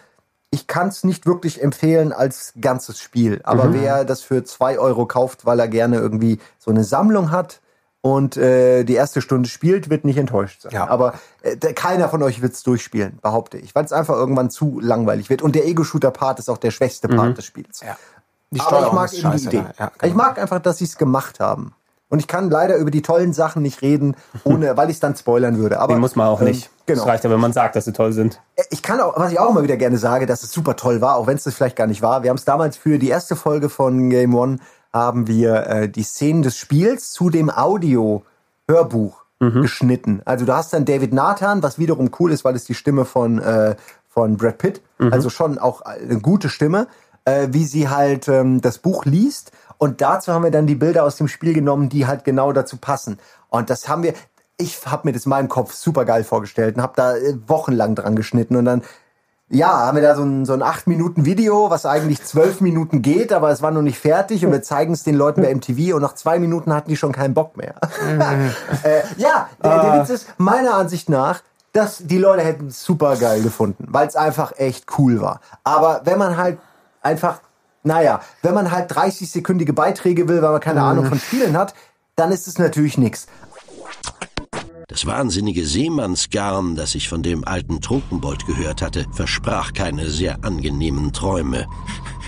Ich 0.50 0.68
kann 0.68 0.90
es 0.90 1.06
nicht 1.06 1.26
wirklich 1.26 1.64
empfehlen 1.64 2.12
als 2.12 2.52
ganzes 2.60 3.00
Spiel. 3.00 3.40
Aber 3.46 3.74
wer 3.74 4.04
das 4.04 4.22
für 4.22 4.44
zwei 4.44 4.80
Euro 4.80 5.06
kauft, 5.06 5.46
weil 5.46 5.62
er 5.62 5.70
gerne 5.70 5.96
irgendwie 5.96 6.40
so 6.60 6.72
eine 6.72 6.84
Sammlung 6.84 7.32
hat 7.32 7.62
und 8.02 8.36
äh, 8.36 8.84
die 8.84 8.96
erste 8.96 9.22
Stunde 9.22 9.48
spielt, 9.48 9.90
wird 9.90 10.04
nicht 10.04 10.18
enttäuscht 10.18 10.64
sein. 10.64 10.74
Ja. 10.74 10.90
Aber 10.90 11.14
äh, 11.42 11.56
der, 11.56 11.74
keiner 11.74 12.10
von 12.10 12.22
euch 12.22 12.42
wird 12.42 12.52
es 12.52 12.64
durchspielen, 12.64 13.20
behaupte 13.22 13.58
ich, 13.58 13.74
weil 13.76 13.86
es 13.86 13.94
einfach 13.94 14.16
irgendwann 14.16 14.50
zu 14.50 14.82
langweilig 14.82 15.30
wird. 15.30 15.42
Und 15.42 15.56
der 15.56 15.66
Ego-Shooter-Part 15.68 16.40
ist 16.40 16.50
auch 16.50 16.58
der 16.58 16.72
schwächste 16.72 17.08
Part 17.08 17.38
des 17.38 17.46
Spiels. 17.46 17.80
Ja. 17.80 17.96
Die 18.52 18.60
Aber 18.60 18.88
ich 18.88 18.92
mag 18.92 19.14
eben 19.14 19.32
die 19.38 19.44
Idee. 19.44 19.64
Ja, 19.80 19.92
Ich 20.04 20.14
mag 20.14 20.38
einfach, 20.38 20.60
dass 20.60 20.78
sie 20.78 20.86
es 20.86 20.98
gemacht 20.98 21.40
haben. 21.40 21.74
Und 22.10 22.20
ich 22.20 22.28
kann 22.28 22.50
leider 22.50 22.76
über 22.76 22.92
die 22.92 23.02
tollen 23.02 23.32
Sachen 23.32 23.62
nicht 23.62 23.82
reden, 23.82 24.18
ohne, 24.44 24.76
weil 24.76 24.90
ich 24.90 24.98
es 24.98 25.00
dann 25.00 25.16
spoilern 25.16 25.58
würde. 25.58 25.80
Aber 25.80 25.94
Den 25.94 26.02
muss 26.02 26.18
man 26.18 26.28
auch 26.28 26.42
ähm, 26.42 26.48
nicht. 26.48 26.70
Genau. 26.86 27.02
Es 27.02 27.08
reicht 27.08 27.24
ja, 27.24 27.30
wenn 27.30 27.40
man 27.40 27.54
sagt, 27.54 27.78
dass 27.78 27.86
sie 27.86 27.94
toll 27.94 28.12
sind. 28.12 28.42
Ich 28.70 28.82
kann 28.82 29.00
auch, 29.00 29.18
was 29.18 29.32
ich 29.32 29.40
auch 29.40 29.50
immer 29.52 29.64
wieder 29.64 29.78
gerne 29.78 29.98
sage, 29.98 30.26
dass 30.26 30.44
es 30.44 30.52
super 30.52 30.76
toll 30.76 31.00
war, 31.00 31.16
auch 31.16 31.28
wenn 31.28 31.38
es 31.38 31.44
das 31.44 31.54
vielleicht 31.54 31.78
gar 31.78 31.88
nicht 31.88 32.02
war. 32.02 32.24
Wir 32.24 32.30
haben 32.30 32.38
es 32.38 32.44
damals 32.44 32.76
für 32.76 33.00
die 33.00 33.08
erste 33.08 33.38
Folge 33.38 33.70
von 33.70 34.10
Game 34.10 34.36
One 34.36 34.58
haben 34.92 35.28
wir 35.28 35.68
äh, 35.68 35.90
die 35.90 36.04
Szenen 36.04 36.42
des 36.42 36.58
Spiels 36.58 37.12
zu 37.12 37.30
dem 37.30 37.50
Audio-Hörbuch 37.50 39.22
geschnitten. 39.40 40.22
Also 40.26 40.46
du 40.46 40.54
hast 40.54 40.72
dann 40.72 40.86
David 40.86 41.14
Nathan, 41.14 41.64
was 41.64 41.80
wiederum 41.80 42.12
cool 42.20 42.32
ist, 42.32 42.46
weil 42.46 42.56
es 42.56 42.66
die 42.66 42.76
Stimme 42.76 43.06
von 43.06 43.40
äh, 43.40 43.76
von 44.08 44.38
Brad 44.38 44.58
Pitt, 44.60 44.82
also 45.00 45.30
schon 45.30 45.58
auch 45.58 45.82
eine 45.82 46.20
gute 46.20 46.50
Stimme, 46.50 46.88
äh, 47.26 47.48
wie 47.52 47.66
sie 47.66 47.90
halt 47.90 48.28
ähm, 48.28 48.62
das 48.62 48.78
Buch 48.78 49.06
liest. 49.06 49.52
Und 49.78 50.02
dazu 50.02 50.32
haben 50.34 50.44
wir 50.44 50.52
dann 50.52 50.68
die 50.68 50.76
Bilder 50.76 51.04
aus 51.04 51.16
dem 51.16 51.28
Spiel 51.28 51.54
genommen, 51.54 51.90
die 51.90 52.06
halt 52.06 52.24
genau 52.24 52.52
dazu 52.54 52.78
passen. 52.78 53.18
Und 53.50 53.70
das 53.70 53.90
haben 53.90 54.04
wir, 54.04 54.14
ich 54.58 54.80
habe 54.86 55.08
mir 55.08 55.14
das 55.14 55.26
in 55.26 55.32
meinem 55.32 55.50
Kopf 55.50 55.74
super 55.74 56.06
geil 56.06 56.24
vorgestellt 56.24 56.76
und 56.76 56.82
habe 56.82 56.94
da 56.96 57.16
äh, 57.16 57.36
wochenlang 57.48 57.96
dran 57.96 58.16
geschnitten 58.16 58.56
und 58.56 58.66
dann 58.66 58.84
Ja, 59.54 59.68
haben 59.68 59.98
wir 59.98 60.02
da 60.02 60.16
so 60.16 60.24
ein, 60.24 60.46
so 60.46 60.54
ein 60.54 60.62
8 60.62 60.88
Minuten 60.88 61.26
Video, 61.26 61.70
was 61.70 61.86
eigentlich 61.86 62.24
12 62.24 62.62
Minuten 62.62 63.02
geht, 63.02 63.34
aber 63.34 63.50
es 63.52 63.62
war 63.62 63.72
noch 63.72 63.82
nicht 63.82 64.00
fertig 64.00 64.46
und 64.46 64.52
wir 64.54 64.62
zeigen 64.62 64.94
es 64.94 65.04
den 65.04 65.16
Leuten 65.16 65.42
bei 65.42 65.54
MTV 65.54 65.94
und 65.96 66.02
nach 66.02 66.14
zwei 66.14 66.40
Minuten 66.40 66.74
hatten 66.74 66.90
die 66.90 66.96
schon 66.96 67.12
keinen 67.12 67.34
Bock 67.34 67.58
mehr. 67.58 67.76
äh, 68.84 69.02
ja, 69.18 69.50
der, 69.62 69.82
der 69.82 70.00
Witz 70.00 70.10
ist, 70.10 70.28
meiner 70.38 70.76
Ansicht 70.76 71.10
nach, 71.10 71.42
dass 71.74 71.98
die 71.98 72.18
Leute 72.18 72.44
hätten 72.44 72.68
es 72.68 72.82
super 72.82 73.18
geil 73.18 73.42
gefunden, 73.42 73.88
weil 73.90 74.08
es 74.08 74.16
einfach 74.16 74.54
echt 74.58 74.86
cool 74.98 75.20
war. 75.20 75.42
Aber 75.66 76.02
wenn 76.06 76.18
man 76.18 76.38
halt 76.38 76.58
einfach, 77.02 77.42
naja, 77.84 78.22
wenn 78.42 78.54
man 78.54 78.72
halt 78.72 78.92
30-sekündige 78.92 79.74
Beiträge 79.74 80.28
will, 80.28 80.42
weil 80.42 80.52
man 80.52 80.62
keine 80.62 80.82
Ahnung 80.84 81.06
von 81.06 81.20
Spielen 81.20 81.58
hat, 81.58 81.74
dann 82.16 82.32
ist 82.32 82.48
es 82.48 82.58
natürlich 82.58 82.98
nix. 82.98 83.28
Das 84.88 85.06
wahnsinnige 85.06 85.66
Seemannsgarn, 85.66 86.76
das 86.76 86.96
ich 86.96 87.08
von 87.08 87.24
dem 87.24 87.48
alten 87.48 87.80
Trunkenbold 87.80 88.46
gehört 88.46 88.82
hatte, 88.82 89.06
versprach 89.14 89.72
keine 89.72 90.10
sehr 90.10 90.44
angenehmen 90.44 91.14
Träume. 91.14 91.66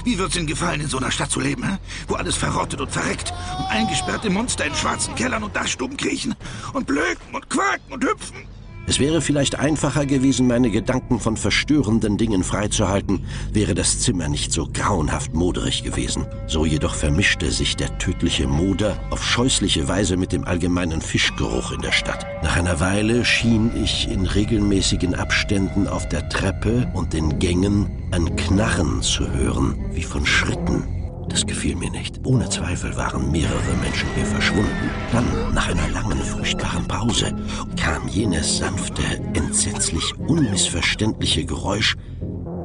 Wie 0.06 0.18
wird's 0.18 0.38
Ihnen 0.38 0.48
gefallen, 0.48 0.82
in 0.82 0.88
so 0.88 0.98
einer 0.98 1.12
Stadt 1.12 1.30
zu 1.30 1.42
leben, 1.42 1.64
hä? 1.64 1.78
wo 2.08 2.16
alles 2.16 2.36
verrottet 2.36 2.80
und 2.80 2.90
verreckt 2.90 3.34
und 3.60 3.66
eingesperrte 3.66 4.30
Monster 4.30 4.66
in 4.66 4.74
schwarzen 4.76 5.14
Kellern 5.16 5.44
und 5.44 5.56
Dachstuben 5.56 5.98
kriechen 5.98 6.36
und 6.74 6.88
blöken 6.88 7.34
und 7.34 7.50
quaken 7.50 7.92
und 7.92 8.04
hüpfen? 8.04 8.48
Es 8.86 9.00
wäre 9.00 9.22
vielleicht 9.22 9.60
einfacher 9.60 10.06
gewesen, 10.06 10.48
meine 10.48 10.70
Gedanken 10.70 11.20
von 11.20 11.38
verstörenden 11.38 12.18
Dingen 12.18 12.44
freizuhalten, 12.44 13.26
wäre 13.52 13.76
das 13.76 14.00
Zimmer 14.00 14.28
nicht 14.28 14.52
so 14.52 14.68
grauenhaft 14.72 15.34
moderig 15.34 15.84
gewesen. 15.84 16.26
So 16.48 16.66
jedoch 16.66 16.94
vermischte 16.94 17.50
sich 17.52 17.78
der 17.78 17.98
tödliche 17.98 18.46
Moder 18.46 19.00
auf 19.10 19.24
scheußliche 19.24 19.88
Weise 19.88 20.18
mit 20.18 20.34
dem 20.34 20.44
allgemeinen 20.44 21.02
Fischgeruch 21.02 21.72
in 21.72 21.82
der 21.82 21.94
Stadt. 21.94 22.26
Nach 22.44 22.58
einer 22.58 22.82
Weile 22.82 23.24
schien 23.24 23.72
ich 23.82 24.10
in 24.12 24.26
regelmäßigen 24.26 25.16
Abständen 25.16 25.88
auf 25.88 26.10
der 26.10 26.28
Treppe 26.28 26.92
und 26.94 27.14
den 27.14 27.40
Gängen 27.40 27.90
ein 28.12 28.36
Knarren 28.36 29.02
zu 29.02 29.32
hören, 29.32 29.78
wie 29.94 30.04
von 30.04 30.26
Schritten. 30.26 31.03
Das 31.30 31.46
gefiel 31.46 31.76
mir 31.76 31.90
nicht. 31.90 32.20
Ohne 32.26 32.50
Zweifel 32.50 32.96
waren 32.96 33.32
mehrere 33.32 33.74
Menschen 33.82 34.08
hier 34.16 34.26
verschwunden. 34.26 34.90
Dann, 35.12 35.26
nach 35.54 35.70
einer 35.70 35.90
langen, 35.90 36.20
furchtbaren 36.22 36.88
Pause, 36.88 37.34
kam 37.80 38.08
jenes 38.08 38.58
sanfte, 38.58 39.04
entsetzlich 39.34 40.14
unmissverständliche 40.28 41.46
Geräusch, 41.46 41.96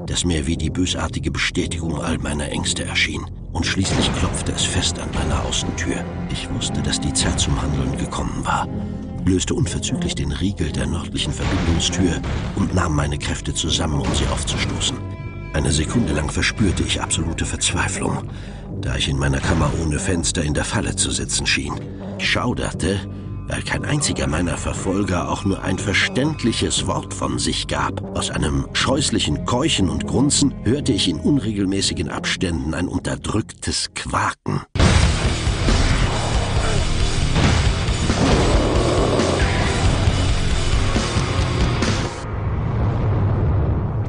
das 0.06 0.24
mir 0.24 0.46
wie 0.46 0.56
die 0.56 0.70
bösartige 0.70 1.30
Bestätigung 1.30 2.00
all 2.00 2.18
meiner 2.18 2.50
Ängste 2.50 2.84
erschien. 2.84 3.24
Und 3.52 3.66
schließlich 3.66 4.14
klopfte 4.16 4.52
es 4.52 4.64
fest 4.64 4.98
an 4.98 5.08
meiner 5.14 5.44
Außentür. 5.44 6.04
Ich 6.30 6.48
wusste, 6.50 6.82
dass 6.82 7.00
die 7.00 7.12
Zeit 7.12 7.40
zum 7.40 7.60
Handeln 7.60 7.96
gekommen 7.96 8.44
war, 8.44 8.68
löste 9.24 9.54
unverzüglich 9.54 10.14
den 10.14 10.32
Riegel 10.32 10.70
der 10.72 10.86
nördlichen 10.86 11.32
Verbindungstür 11.32 12.20
und 12.56 12.74
nahm 12.74 12.94
meine 12.94 13.18
Kräfte 13.18 13.54
zusammen, 13.54 14.00
um 14.00 14.14
sie 14.14 14.26
aufzustoßen. 14.26 14.98
Eine 15.58 15.72
Sekunde 15.72 16.12
lang 16.12 16.30
verspürte 16.30 16.84
ich 16.84 17.00
absolute 17.00 17.44
Verzweiflung, 17.44 18.30
da 18.80 18.94
ich 18.94 19.08
in 19.08 19.18
meiner 19.18 19.40
Kammer 19.40 19.72
ohne 19.82 19.98
Fenster 19.98 20.44
in 20.44 20.54
der 20.54 20.64
Falle 20.64 20.94
zu 20.94 21.10
sitzen 21.10 21.48
schien. 21.48 21.74
Ich 22.16 22.30
schauderte, 22.30 23.00
weil 23.48 23.62
kein 23.62 23.84
einziger 23.84 24.28
meiner 24.28 24.56
Verfolger 24.56 25.28
auch 25.28 25.44
nur 25.44 25.60
ein 25.64 25.76
verständliches 25.76 26.86
Wort 26.86 27.12
von 27.12 27.40
sich 27.40 27.66
gab. 27.66 28.16
Aus 28.16 28.30
einem 28.30 28.68
scheußlichen 28.72 29.46
Keuchen 29.46 29.88
und 29.88 30.06
Grunzen 30.06 30.54
hörte 30.62 30.92
ich 30.92 31.08
in 31.08 31.18
unregelmäßigen 31.18 32.08
Abständen 32.08 32.72
ein 32.72 32.86
unterdrücktes 32.86 33.90
Quaken. 33.96 34.60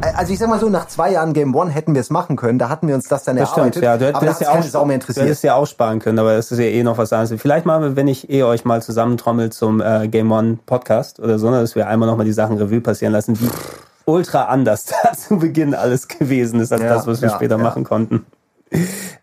Also 0.02 0.32
ich 0.32 0.40
sag 0.40 0.50
mal 0.50 0.60
so, 0.60 0.70
nach 0.70 0.88
zwei 0.88 1.12
Jahren 1.12 1.34
Game 1.34 1.54
One 1.56 1.70
hätten 1.72 1.94
wir 1.94 2.02
es 2.02 2.10
machen 2.10 2.36
können. 2.36 2.58
Da 2.58 2.70
hatten 2.70 2.88
wir 2.88 2.96
uns 2.96 3.08
das 3.08 3.24
dann 3.24 3.36
Das 3.36 3.52
stimmt, 3.52 3.76
ja. 3.76 3.98
Du 3.98 4.08
aber 4.08 4.22
hättest 4.22 4.40
hat 4.40 4.42
ja 4.42 4.54
keine 4.54 4.66
auch, 4.66 4.70
Sau 4.70 4.86
mehr 4.86 4.98
du 4.98 5.02
interessiert. 5.02 5.26
hättest 5.26 5.44
ja 5.44 5.56
aussparen 5.56 6.00
können, 6.00 6.20
aber 6.20 6.36
das 6.36 6.52
ist 6.52 6.60
ja 6.60 6.66
eh 6.66 6.84
noch 6.84 6.98
was 6.98 7.12
anderes. 7.12 7.42
Vielleicht 7.42 7.66
machen 7.66 7.84
wir, 7.84 7.96
wenn 7.96 8.08
ich 8.08 8.30
eh 8.30 8.44
euch 8.44 8.64
mal 8.66 8.82
zusammentrommel 8.82 9.52
zum 9.52 9.82
äh, 9.82 10.08
Game 10.08 10.32
One 10.32 10.60
Podcast 10.66 11.20
oder 11.20 11.38
so, 11.38 11.50
ne, 11.50 11.60
dass 11.60 11.76
wir 11.76 11.88
einmal 11.88 12.08
nochmal 12.08 12.26
die 12.26 12.34
Sachen 12.34 12.58
Revue 12.58 12.82
passieren 12.82 13.12
lassen, 13.12 13.40
wie 13.42 13.50
ultra 14.06 14.46
anders 14.46 14.86
da 15.04 15.14
zu 15.14 15.38
Beginn 15.38 15.74
alles 15.74 16.08
gewesen 16.08 16.60
ist, 16.62 16.72
als 16.72 16.82
Ja, 16.82 16.90
das, 16.96 17.06
was 17.08 17.22
wir 17.22 17.30
ja, 17.30 17.36
später 17.36 17.58
ja. 17.58 17.64
machen 17.64 17.84
konnten. 17.84 18.26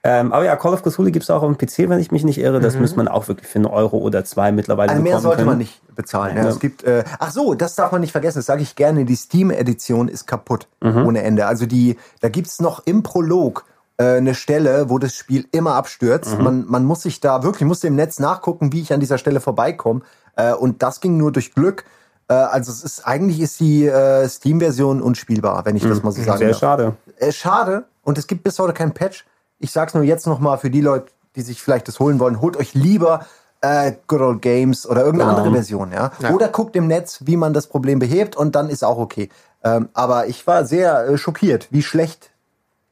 Ähm, 0.03 0.33
aber 0.33 0.45
ja, 0.45 0.57
Call 0.57 0.73
of 0.75 0.83
Cthulhu 0.83 1.11
gibt's 1.11 1.31
auch 1.31 1.43
auf 1.43 1.49
dem 1.55 1.57
PC, 1.59 1.89
wenn 1.89 1.99
ich 2.01 2.11
mich 2.11 2.25
nicht 2.25 2.39
irre. 2.39 2.61
Das 2.61 2.77
müsste 2.77 2.97
man 2.97 3.09
auch 3.09 3.29
wirklich 3.29 3.49
für 3.49 3.57
einen 3.59 3.67
Euro 3.67 3.99
oder 3.99 4.25
zwei 4.25 4.53
mittlerweile 4.53 4.91
Also 4.91 5.03
mehr 5.03 5.19
sollte 5.21 5.39
können. 5.39 5.49
man 5.51 5.59
nicht 5.59 5.81
bezahlen. 5.95 6.37
Ja. 6.37 6.45
Ja. 6.45 6.49
Es 6.51 6.59
gibt, 6.61 6.85
äh, 6.85 7.05
ach 7.19 7.31
so, 7.31 7.55
das 7.55 7.75
darf 7.75 7.93
man 7.93 8.01
nicht 8.01 8.13
vergessen. 8.13 8.39
Das 8.39 8.47
sage 8.47 8.63
ich 8.63 8.77
gerne. 8.77 9.05
Die 9.05 9.17
Steam-Edition 9.17 10.09
ist 10.09 10.27
kaputt 10.27 10.69
Mhm. 10.83 11.07
ohne 11.07 11.23
Ende. 11.23 11.47
Also 11.47 11.67
die, 11.67 11.97
da 12.21 12.29
gibt's 12.29 12.61
noch 12.61 12.83
im 12.87 13.03
Prolog 13.03 13.65
äh, 13.99 14.17
eine 14.17 14.35
Stelle, 14.35 14.91
wo 14.91 14.99
das 14.99 15.15
Spiel 15.15 15.47
immer 15.53 15.75
abstürzt. 15.75 16.37
Mhm. 16.39 16.45
Man, 16.45 16.65
man 16.67 16.85
muss 16.85 17.03
sich 17.03 17.21
da 17.21 17.43
wirklich, 17.43 17.67
musste 17.67 17.87
im 17.87 17.97
Netz 17.97 18.19
nachgucken, 18.19 18.73
wie 18.73 18.83
ich 18.83 18.93
an 18.93 19.01
dieser 19.01 19.19
Stelle 19.19 19.41
vorbeikomme. 19.41 20.01
Äh, 20.37 20.53
und 20.55 20.83
das 20.83 21.01
ging 21.01 21.17
nur 21.17 21.33
durch 21.33 21.55
Glück. 21.55 21.85
Äh, 22.29 22.35
also 22.35 22.71
es 22.71 22.85
ist 22.85 23.07
eigentlich 23.07 23.41
ist 23.41 23.59
die 23.61 23.87
äh, 23.87 24.29
Steam-Version 24.29 25.01
unspielbar, 25.01 25.65
wenn 25.65 25.77
ich 25.77 25.83
das 25.83 26.03
mal 26.03 26.11
so 26.13 26.21
sagen 26.23 26.35
Mhm. 26.35 26.39
Sehr 26.39 26.49
darf. 26.51 26.59
schade. 26.59 26.93
Äh, 27.19 27.33
schade. 27.33 27.85
Und 28.03 28.19
es 28.19 28.27
gibt 28.27 28.45
bis 28.45 28.59
heute 28.59 28.73
keinen 28.75 28.93
Patch. 28.93 29.25
Ich 29.59 29.73
sag's 29.73 29.95
nur 29.95 30.03
jetzt 30.05 30.27
noch 30.27 30.39
mal 30.39 30.57
für 30.59 30.71
die 30.71 30.81
Leute, 30.81 31.07
die 31.35 31.43
sich 31.43 31.63
vielleicht 31.63 31.89
das 31.89 31.99
holen 32.01 32.19
wollen. 32.21 32.41
Holt 32.41 32.57
euch 32.57 32.75
lieber 32.75 33.27
äh, 33.61 33.93
Good 34.07 34.21
Old 34.21 34.43
Games 34.43 34.87
oder 34.87 35.05
irgendeine 35.05 35.31
Genau. 35.33 35.43
andere 35.43 35.55
Version, 35.55 35.93
ja? 35.93 36.11
Oder 36.33 36.49
guckt 36.49 36.77
im 36.77 36.87
Netz, 36.87 37.21
wie 37.25 37.37
man 37.37 37.55
das 37.55 37.67
Problem 37.67 37.99
behebt 37.99 38.37
und 38.37 38.55
dann 38.55 38.69
ist 38.69 38.85
auch 38.85 38.99
okay. 38.99 39.29
Ähm, 39.65 39.89
aber 39.95 40.27
ich 40.27 40.47
war 40.47 40.65
sehr 40.67 41.09
äh, 41.09 41.19
schockiert, 41.19 41.69
wie 41.71 41.83
schlecht 41.83 42.31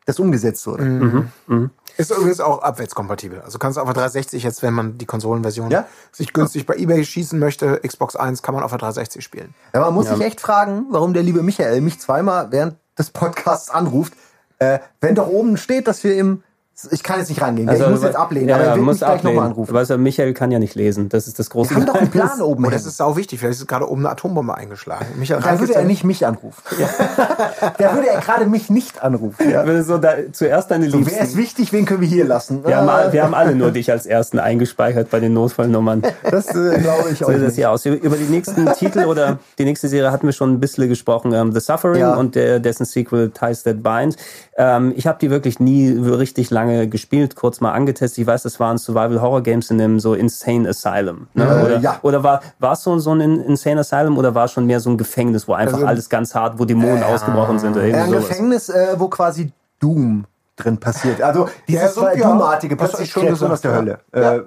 das 0.06 0.18
umgesetzt 0.18 0.66
wurde. 0.66 0.84
Mhm. 0.84 1.70
Ist 1.96 2.10
übrigens 2.10 2.40
auch 2.40 2.60
abwärtskompatibel. 2.62 3.40
Also 3.40 3.58
kannst 3.58 3.76
du 3.78 3.80
auf 3.80 3.86
der 3.86 3.94
360 3.94 4.42
jetzt, 4.42 4.62
wenn 4.62 4.74
man 4.74 4.98
die 4.98 5.06
Konsolenversion 5.06 5.70
Ja? 5.70 5.86
sich 6.12 6.32
günstig 6.34 6.66
bei 6.66 6.74
eBay 6.76 7.04
schießen 7.04 7.38
möchte, 7.38 7.80
Xbox 7.86 8.14
1 8.16 8.42
kann 8.42 8.54
man 8.54 8.64
auf 8.64 8.70
der 8.70 8.78
360 8.80 9.24
spielen. 9.24 9.54
Ja, 9.72 9.80
man 9.80 9.94
muss 9.94 10.08
sich 10.08 10.20
echt 10.20 10.40
fragen, 10.40 10.86
warum 10.90 11.14
der 11.14 11.22
liebe 11.22 11.42
Michael 11.42 11.80
mich 11.80 12.00
zweimal 12.00 12.50
während 12.52 12.76
des 12.98 13.10
Podcasts 13.10 13.70
anruft, 13.70 14.12
äh, 14.58 14.78
wenn 15.00 15.14
doch 15.14 15.28
oben 15.28 15.56
steht, 15.56 15.88
dass 15.88 16.04
wir 16.04 16.16
im 16.16 16.42
ich 16.90 17.02
kann 17.02 17.18
jetzt 17.20 17.28
nicht 17.28 17.40
rangehen, 17.40 17.68
gell? 17.68 17.80
ich 17.80 17.88
muss 17.88 18.02
jetzt 18.02 18.16
ablehnen, 18.16 18.50
Also, 18.50 18.50
ja, 18.50 18.54
aber 18.56 18.64
er 18.64 18.70
ja, 18.70 18.74
wird 18.76 18.84
muss 18.84 18.94
mich 18.94 19.00
gleich 19.00 19.10
nochmal 19.22 19.30
ablehnen. 19.32 19.46
anrufen. 19.52 19.74
Weißt 19.74 19.90
du, 19.90 19.98
Michael 19.98 20.34
kann 20.34 20.50
ja 20.50 20.58
nicht 20.58 20.74
lesen. 20.74 21.08
Das 21.08 21.26
ist 21.28 21.38
das 21.38 21.50
große 21.50 21.70
Wir 21.70 21.76
haben 21.76 21.86
doch 21.86 21.94
einen. 21.94 22.10
Plan 22.10 22.40
oben. 22.42 22.64
Und 22.64 22.72
das 22.72 22.82
hängen. 22.82 22.88
ist 22.90 22.96
sau 22.96 23.16
wichtig. 23.16 23.38
Vielleicht 23.40 23.60
ist 23.60 23.66
gerade 23.68 23.88
oben 23.88 24.00
eine 24.02 24.10
Atombombe 24.10 24.54
eingeschlagen. 24.54 25.06
Michael 25.16 25.40
Dann 25.40 25.50
Reif 25.50 25.60
würde 25.60 25.74
er 25.74 25.84
nicht 25.84 26.02
mich 26.04 26.26
anrufen. 26.26 26.60
da 27.78 27.94
würde 27.94 28.08
er 28.08 28.20
gerade 28.20 28.46
mich 28.46 28.70
nicht 28.70 29.02
anrufen. 29.02 29.50
Ja. 29.50 29.66
Wenn 29.66 29.82
so 29.84 29.98
da, 29.98 30.14
zuerst 30.32 30.70
deine 30.70 30.90
So, 30.90 30.98
wer 30.98 31.12
ist 31.12 31.18
Liebsten. 31.20 31.38
wichtig, 31.38 31.72
wen 31.72 31.84
können 31.86 32.00
wir 32.00 32.08
hier 32.08 32.24
lassen? 32.24 32.64
Wir 32.64 32.76
haben, 32.76 33.12
wir 33.12 33.22
haben 33.22 33.34
alle 33.34 33.54
nur 33.54 33.70
dich 33.72 33.90
als 33.90 34.06
ersten 34.06 34.38
eingespeichert 34.38 35.10
bei 35.10 35.20
den 35.20 35.32
Notfallnummern. 35.32 36.02
das 36.30 36.48
äh, 36.48 36.80
glaube 36.80 37.10
ich 37.12 37.18
So 37.18 37.26
auch 37.26 37.30
sieht 37.30 37.38
das 37.40 37.46
nicht. 37.48 37.54
hier 37.56 37.70
aus. 37.70 37.86
Über 37.86 38.16
die 38.16 38.24
nächsten 38.24 38.66
Titel 38.78 39.04
oder 39.04 39.38
die 39.58 39.64
nächste 39.64 39.88
Serie 39.88 40.10
hatten 40.12 40.26
wir 40.26 40.32
schon 40.32 40.52
ein 40.52 40.60
bisschen 40.60 40.88
gesprochen. 40.88 41.32
Ähm, 41.32 41.52
The 41.52 41.60
Suffering 41.60 42.00
Ja. 42.00 42.14
und 42.14 42.34
der, 42.34 42.60
dessen 42.60 42.84
Sequel 42.84 43.30
Ties 43.30 43.62
That 43.62 43.82
Bind. 43.82 44.16
Ähm, 44.56 44.92
ich 44.96 45.06
habe 45.06 45.18
die 45.20 45.30
wirklich 45.30 45.60
nie 45.60 45.90
richtig 45.90 46.50
lange 46.66 46.88
gespielt, 46.88 47.36
kurz 47.36 47.60
mal 47.60 47.72
angetestet. 47.72 48.18
Ich 48.18 48.26
weiß, 48.26 48.42
das 48.42 48.58
waren 48.60 48.78
Survival-Horror-Games 48.78 49.70
in 49.70 49.80
einem 49.80 50.00
so 50.00 50.14
Insane 50.14 50.68
Asylum. 50.68 51.28
Ne? 51.34 51.44
Äh, 51.44 51.64
oder 51.64 51.78
ja. 51.78 51.98
oder 52.02 52.22
war 52.22 52.40
war 52.58 52.72
es 52.72 52.82
so, 52.82 52.98
so 52.98 53.12
ein 53.14 53.20
Insane 53.20 53.80
Asylum 53.80 54.18
oder 54.18 54.34
war 54.34 54.46
es 54.46 54.52
schon 54.52 54.66
mehr 54.66 54.80
so 54.80 54.90
ein 54.90 54.98
Gefängnis, 54.98 55.46
wo 55.48 55.54
einfach 55.54 55.74
Also- 55.74 55.86
alles 55.86 56.08
ganz 56.08 56.34
hart, 56.34 56.58
wo 56.58 56.64
Dämonen 56.64 57.02
ausgebrochen 57.02 57.58
sind 57.58 57.72
oder 57.76 57.86
Ja, 57.86 57.98
irgendwie 57.98 58.16
ein 58.16 58.22
sowas? 58.22 58.28
Gefängnis, 58.28 58.68
äh, 58.68 58.94
wo 58.98 59.08
quasi 59.08 59.52
Doom 59.80 60.24
drin 60.56 60.78
passiert. 60.78 61.20
Also 61.20 61.48
dieses 61.68 61.82
Ja, 61.82 61.88
so- 61.90 62.06
äh, 62.06 62.18
ja. 62.18 62.28
Doomartige, 62.28 62.76
plötzlich 62.76 63.10
schon 63.10 63.26
Kreaturen 63.26 63.52
aus 63.52 63.60
der 63.60 63.70
ja. 63.72 63.76
Hölle. 63.76 63.98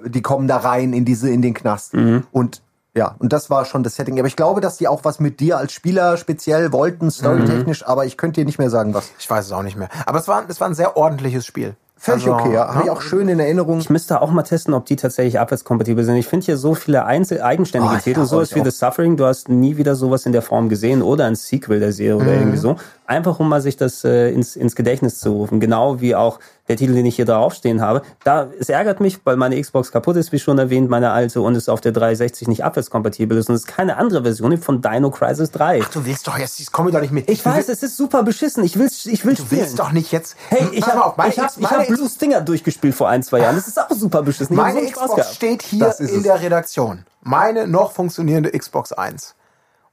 Äh, 0.04 0.08
die 0.10 0.22
kommen 0.22 0.48
da 0.48 0.56
rein 0.58 0.92
in 0.92 1.04
diese 1.04 1.28
in 1.30 1.42
den 1.42 1.54
Knast. 1.54 1.94
Mhm. 1.94 2.24
Und 2.32 2.62
ja, 2.94 3.14
und 3.18 3.32
das 3.32 3.48
war 3.50 3.64
schon 3.64 3.84
das 3.84 3.94
Setting. 3.94 4.18
Aber 4.18 4.26
ich 4.26 4.34
glaube, 4.34 4.60
dass 4.60 4.78
die 4.78 4.88
auch 4.88 5.04
was 5.04 5.20
mit 5.20 5.38
dir 5.38 5.58
als 5.58 5.72
Spieler 5.72 6.16
speziell 6.16 6.72
wollten, 6.72 7.10
storytechnisch, 7.12 7.86
aber 7.86 8.06
ich 8.06 8.16
könnte 8.16 8.40
dir 8.40 8.44
nicht 8.46 8.58
mehr 8.58 8.70
sagen, 8.70 8.92
was. 8.94 9.12
Ich 9.20 9.30
weiß 9.30 9.44
es 9.46 9.52
auch 9.52 9.62
nicht 9.62 9.76
mehr. 9.76 9.88
Aber 10.06 10.18
es 10.18 10.26
war, 10.26 10.42
es 10.48 10.60
war 10.60 10.66
ein 10.66 10.74
sehr 10.74 10.96
ordentliches 10.96 11.46
Spiel. 11.46 11.76
Völlig 12.00 12.28
Also, 12.28 12.34
okay, 12.44 12.54
ja. 12.54 12.74
Habe 12.74 12.84
ich 12.84 12.90
auch 12.90 13.00
schön 13.00 13.28
in 13.28 13.40
Erinnerung. 13.40 13.80
Ich 13.80 13.90
müsste 13.90 14.22
auch 14.22 14.30
mal 14.30 14.44
testen, 14.44 14.72
ob 14.72 14.86
die 14.86 14.94
tatsächlich 14.96 15.40
abwärtskompatibel 15.40 16.04
sind. 16.04 16.14
Ich 16.16 16.28
finde 16.28 16.46
hier 16.46 16.56
so 16.56 16.74
viele 16.74 17.04
einzel 17.04 17.42
eigenständige 17.42 17.94
Oh, 17.96 18.00
Titel, 18.00 18.20
ja, 18.20 18.26
sowas 18.26 18.54
wie 18.54 18.60
auch. 18.60 18.64
The 18.64 18.70
Suffering, 18.70 19.16
du 19.16 19.24
hast 19.26 19.48
nie 19.48 19.76
wieder 19.76 19.96
sowas 19.96 20.24
in 20.24 20.32
der 20.32 20.42
Form 20.42 20.68
gesehen 20.68 21.02
oder 21.02 21.24
ein 21.26 21.34
Sequel 21.34 21.80
der 21.80 21.92
Serie 21.92 22.14
Mhm. 22.14 22.20
oder 22.22 22.32
irgendwie 22.34 22.58
so. 22.58 22.76
Einfach 23.08 23.40
um 23.40 23.48
mal 23.48 23.62
sich 23.62 23.78
das 23.78 24.04
äh, 24.04 24.28
ins, 24.30 24.54
ins 24.54 24.76
Gedächtnis 24.76 25.18
zu 25.18 25.32
rufen. 25.32 25.60
Genau 25.60 26.02
wie 26.02 26.14
auch 26.14 26.40
der 26.68 26.76
Titel, 26.76 26.92
den 26.92 27.06
ich 27.06 27.16
hier 27.16 27.24
draufstehen 27.24 27.80
habe. 27.80 28.02
Da, 28.22 28.50
es 28.60 28.68
ärgert 28.68 29.00
mich, 29.00 29.18
weil 29.24 29.36
meine 29.36 29.58
Xbox 29.58 29.90
kaputt 29.90 30.16
ist, 30.16 30.30
wie 30.30 30.38
schon 30.38 30.58
erwähnt, 30.58 30.90
meine 30.90 31.10
alte, 31.10 31.40
und 31.40 31.56
es 31.56 31.70
auf 31.70 31.80
der 31.80 31.92
360 31.92 32.48
nicht 32.48 32.64
abwärtskompatibel 32.64 33.38
ist. 33.38 33.48
Und 33.48 33.54
es 33.54 33.62
ist 33.62 33.66
keine 33.66 33.96
andere 33.96 34.24
Version 34.24 34.58
von 34.58 34.82
Dino 34.82 35.10
Crisis 35.10 35.50
3. 35.52 35.80
Du 35.90 36.04
willst 36.04 36.28
doch 36.28 36.36
jetzt, 36.36 36.60
das 36.60 36.70
komme 36.70 36.90
ich 36.90 36.94
doch 36.94 37.00
nicht 37.00 37.12
mit. 37.12 37.30
ich 37.30 37.42
du 37.42 37.48
weiß, 37.48 37.70
es 37.70 37.82
ist 37.82 37.96
super 37.96 38.22
beschissen. 38.24 38.62
Ich 38.62 38.78
will, 38.78 38.90
ich 39.06 39.24
will 39.24 39.36
du 39.36 39.50
willst 39.50 39.78
doch 39.78 39.92
nicht 39.92 40.12
jetzt. 40.12 40.36
Hey, 40.50 40.68
ich 40.72 40.86
habe 40.86 41.02
auf, 41.02 41.16
meine 41.16 41.32
ich 41.32 41.38
hab, 41.38 41.56
ich 41.58 41.70
hab 41.70 41.86
Blue 41.86 42.10
Stinger 42.10 42.42
durchgespielt 42.42 42.94
vor 42.94 43.08
ein, 43.08 43.22
zwei 43.22 43.38
Jahren. 43.40 43.56
Das 43.56 43.68
ist 43.68 43.80
auch 43.80 43.88
super 43.88 44.22
beschissen. 44.22 44.52
Ich 44.52 44.60
Meine 44.60 44.80
so 44.82 44.86
Xbox 44.86 45.14
gehabt. 45.14 45.34
steht 45.34 45.62
hier 45.62 45.94
in 45.98 46.04
es. 46.04 46.22
der 46.24 46.42
Redaktion. 46.42 47.06
Meine 47.22 47.66
noch 47.66 47.92
funktionierende 47.92 48.50
Xbox 48.50 48.92
1. 48.92 49.34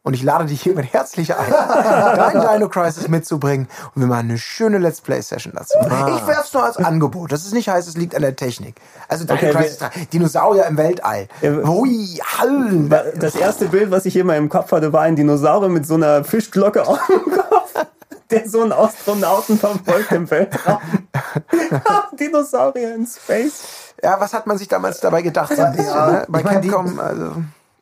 Und 0.05 0.13
ich 0.13 0.21
lade 0.21 0.45
dich 0.45 0.61
hiermit 0.61 0.93
herzlich 0.93 1.35
ein, 1.35 1.49
dein 2.15 2.39
Dino 2.39 2.69
Crisis 2.69 3.07
mitzubringen 3.07 3.67
und 3.95 4.03
wir 4.03 4.07
machen 4.07 4.29
eine 4.29 4.37
schöne 4.37 4.77
Let's 4.77 5.01
Play 5.01 5.19
Session 5.19 5.51
dazu. 5.55 5.79
Ah. 5.79 6.15
Ich 6.15 6.27
werf's 6.27 6.53
nur 6.53 6.63
als 6.63 6.77
Angebot. 6.77 7.31
Das 7.31 7.43
ist 7.43 7.55
nicht 7.55 7.69
heißt, 7.69 7.87
es 7.87 7.97
liegt 7.97 8.13
an 8.13 8.21
der 8.21 8.35
Technik. 8.35 8.75
Also 9.07 9.25
Dino 9.25 9.35
Okay, 9.35 9.51
Crisis 9.51 9.79
3, 9.79 9.89
Dinosaurier 10.13 10.67
im 10.67 10.77
Weltall. 10.77 11.27
Hui, 11.41 12.19
Hallen. 12.37 12.87
Das 13.15 13.33
erste 13.33 13.65
Bild, 13.65 13.89
was 13.89 14.05
ich 14.05 14.15
immer 14.15 14.37
im 14.37 14.47
Kopf 14.47 14.71
hatte, 14.71 14.93
war 14.93 15.01
ein 15.01 15.15
Dinosaurier 15.15 15.69
mit 15.69 15.87
so 15.87 15.95
einer 15.95 16.23
Fischglocke 16.23 16.87
auf 16.87 16.99
dem 17.07 17.33
Kopf, 17.33 17.73
der 18.29 18.47
so 18.47 18.61
einen 18.61 18.73
Astronauten 18.73 19.57
verfolgt 19.57 20.11
im 20.11 20.29
Weltraum. 20.29 20.81
Dinosaurier 22.19 22.93
in 22.93 23.07
Space. 23.07 23.63
Ja, 24.03 24.19
was 24.19 24.35
hat 24.35 24.45
man 24.45 24.59
sich 24.59 24.67
damals 24.67 24.99
dabei 24.99 25.23
gedacht? 25.23 25.51
So 25.55 25.63
ein 25.63 25.75
bisschen, 25.75 26.11
ne? 26.11 26.25
Bei 26.27 26.43
Capcom, 26.43 26.99
also, 26.99 27.31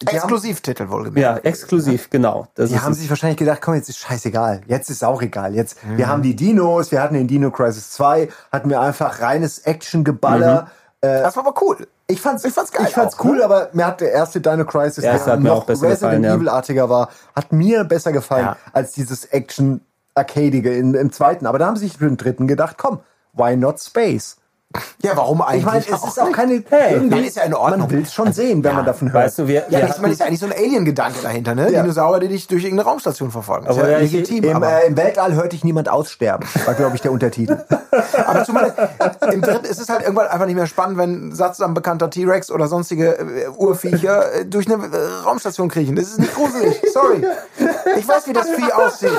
Exklusivtitel 0.05 0.89
wohlgemerkt. 0.89 1.17
Ja, 1.45 1.49
exklusiv, 1.49 2.09
genau. 2.09 2.47
Das 2.55 2.69
Die 2.69 2.79
haben 2.79 2.93
sich 2.93 3.09
wahrscheinlich 3.09 3.37
gedacht, 3.37 3.61
komm, 3.61 3.75
jetzt 3.75 3.89
ist 3.89 3.99
scheißegal. 3.99 4.61
Jetzt 4.67 4.89
ist 4.89 5.03
auch 5.03 5.21
egal. 5.21 5.55
Jetzt, 5.55 5.77
wir 5.95 6.07
haben 6.07 6.21
die 6.21 6.35
Dinos, 6.35 6.91
wir 6.91 7.01
hatten 7.01 7.15
in 7.15 7.27
Dino 7.27 7.51
Crisis 7.51 7.91
2, 7.91 8.29
hatten 8.51 8.69
wir 8.69 8.81
einfach 8.81 9.21
reines 9.21 9.59
Action-Geballer. 9.59 10.67
Äh, 11.01 11.21
Das 11.21 11.35
war 11.37 11.45
aber 11.47 11.61
cool. 11.61 11.87
ich 12.07 12.19
fand's, 12.21 12.43
Ich 12.43 12.53
fand's 12.53 12.71
geil 12.71 12.85
Ich 12.87 12.93
fand's 12.93 13.17
auch, 13.19 13.25
cool, 13.25 13.37
ne? 13.37 13.45
aber 13.45 13.69
mir 13.73 13.85
hat 13.87 14.01
der 14.01 14.11
erste 14.11 14.41
Dino 14.41 14.65
Crisis, 14.65 15.03
Der 15.03 15.13
erste 15.13 15.31
der 15.31 15.39
noch 15.39 15.57
auch 15.57 15.65
besser 15.65 15.83
Resident 15.87 16.01
gefallen, 16.01 16.23
ja. 16.23 16.35
Evil-artiger 16.35 16.89
war, 16.89 17.09
hat 17.35 17.51
mir 17.53 17.83
besser 17.85 18.11
gefallen 18.11 18.45
Ja. 18.45 18.57
als 18.73 18.91
dieses 18.91 19.25
Action-Arcadige 19.25 20.75
im 20.75 21.11
zweiten. 21.11 21.45
Aber 21.45 21.59
da 21.59 21.67
haben 21.67 21.75
sie 21.77 21.85
sich 21.87 21.97
für 21.97 22.05
den 22.07 22.17
dritten 22.17 22.47
gedacht, 22.47 22.77
komm, 22.77 22.99
why 23.33 23.55
not 23.55 23.79
Space? 23.81 24.37
Ja, 25.01 25.11
warum 25.15 25.41
eigentlich? 25.41 25.59
Ich 25.59 25.65
meine, 25.65 25.79
es 25.79 26.03
ist 26.03 26.19
auch 26.19 26.31
keine, 26.31 26.63
Hey, 26.69 26.93
irgendwie- 26.95 27.25
ist 27.27 27.37
ja 27.37 27.43
in 27.43 27.53
Ordnung. 27.53 27.81
Man 27.81 27.91
will's 27.91 28.13
schon 28.13 28.31
sehen, 28.33 28.63
wenn 28.63 28.73
man 28.75 28.85
davon 28.85 29.11
hört. 29.11 29.25
Weißt 29.25 29.39
du, 29.39 29.47
wir, 29.47 29.65
Ja, 29.69 29.79
wir 29.79 29.89
ich 29.89 29.97
meine, 29.99 30.13
ist 30.13 30.19
ja 30.19 30.25
eigentlich 30.25 30.39
so 30.39 30.45
ein 30.45 30.53
Alien-Gedanke 30.53 31.19
dahinter, 31.21 31.55
ne? 31.55 31.71
Ja. 31.71 31.81
Dinosaurier, 31.81 32.19
die 32.21 32.29
dich 32.29 32.47
durch 32.47 32.63
irgendeine 32.63 32.89
Raumstation 32.89 33.31
verfolgen. 33.31 33.67
Aber 33.67 33.75
ist 33.77 33.83
ja 33.83 33.89
ja, 33.91 33.97
legitim. 33.99 34.43
Im, 34.43 34.55
aber, 34.55 34.83
äh, 34.83 34.87
Im 34.87 34.97
Weltall 34.97 35.33
hört 35.35 35.51
dich 35.51 35.63
niemand 35.63 35.89
aussterben, 35.89 36.47
war, 36.65 36.73
glaube 36.73 36.95
ich, 36.95 37.01
der 37.01 37.11
Untertitel. 37.11 37.57
aber 38.25 38.43
zumal 38.43 38.73
im 39.31 39.41
dritten 39.41 39.65
ist 39.65 39.79
es 39.79 39.89
halt 39.89 40.01
irgendwann 40.01 40.27
einfach 40.27 40.45
nicht 40.45 40.55
mehr 40.55 40.67
spannend, 40.67 40.97
wenn 40.97 41.29
ein 41.29 41.35
sattsam 41.35 41.73
bekannter 41.73 42.09
T-Rex 42.09 42.49
oder 42.49 42.67
sonstige 42.67 43.17
äh, 43.17 43.47
Urviecher 43.49 44.33
äh, 44.33 44.45
durch 44.45 44.71
eine 44.71 44.83
äh, 44.85 45.23
Raumstation 45.25 45.69
kriechen. 45.69 45.95
Das 45.95 46.05
ist 46.05 46.19
nicht 46.19 46.33
gruselig. 46.33 46.81
Sorry. 46.93 47.25
Ich 47.97 48.07
weiß, 48.07 48.27
wie 48.27 48.33
das 48.33 48.49
Vieh 48.49 48.71
aussieht. 48.71 49.11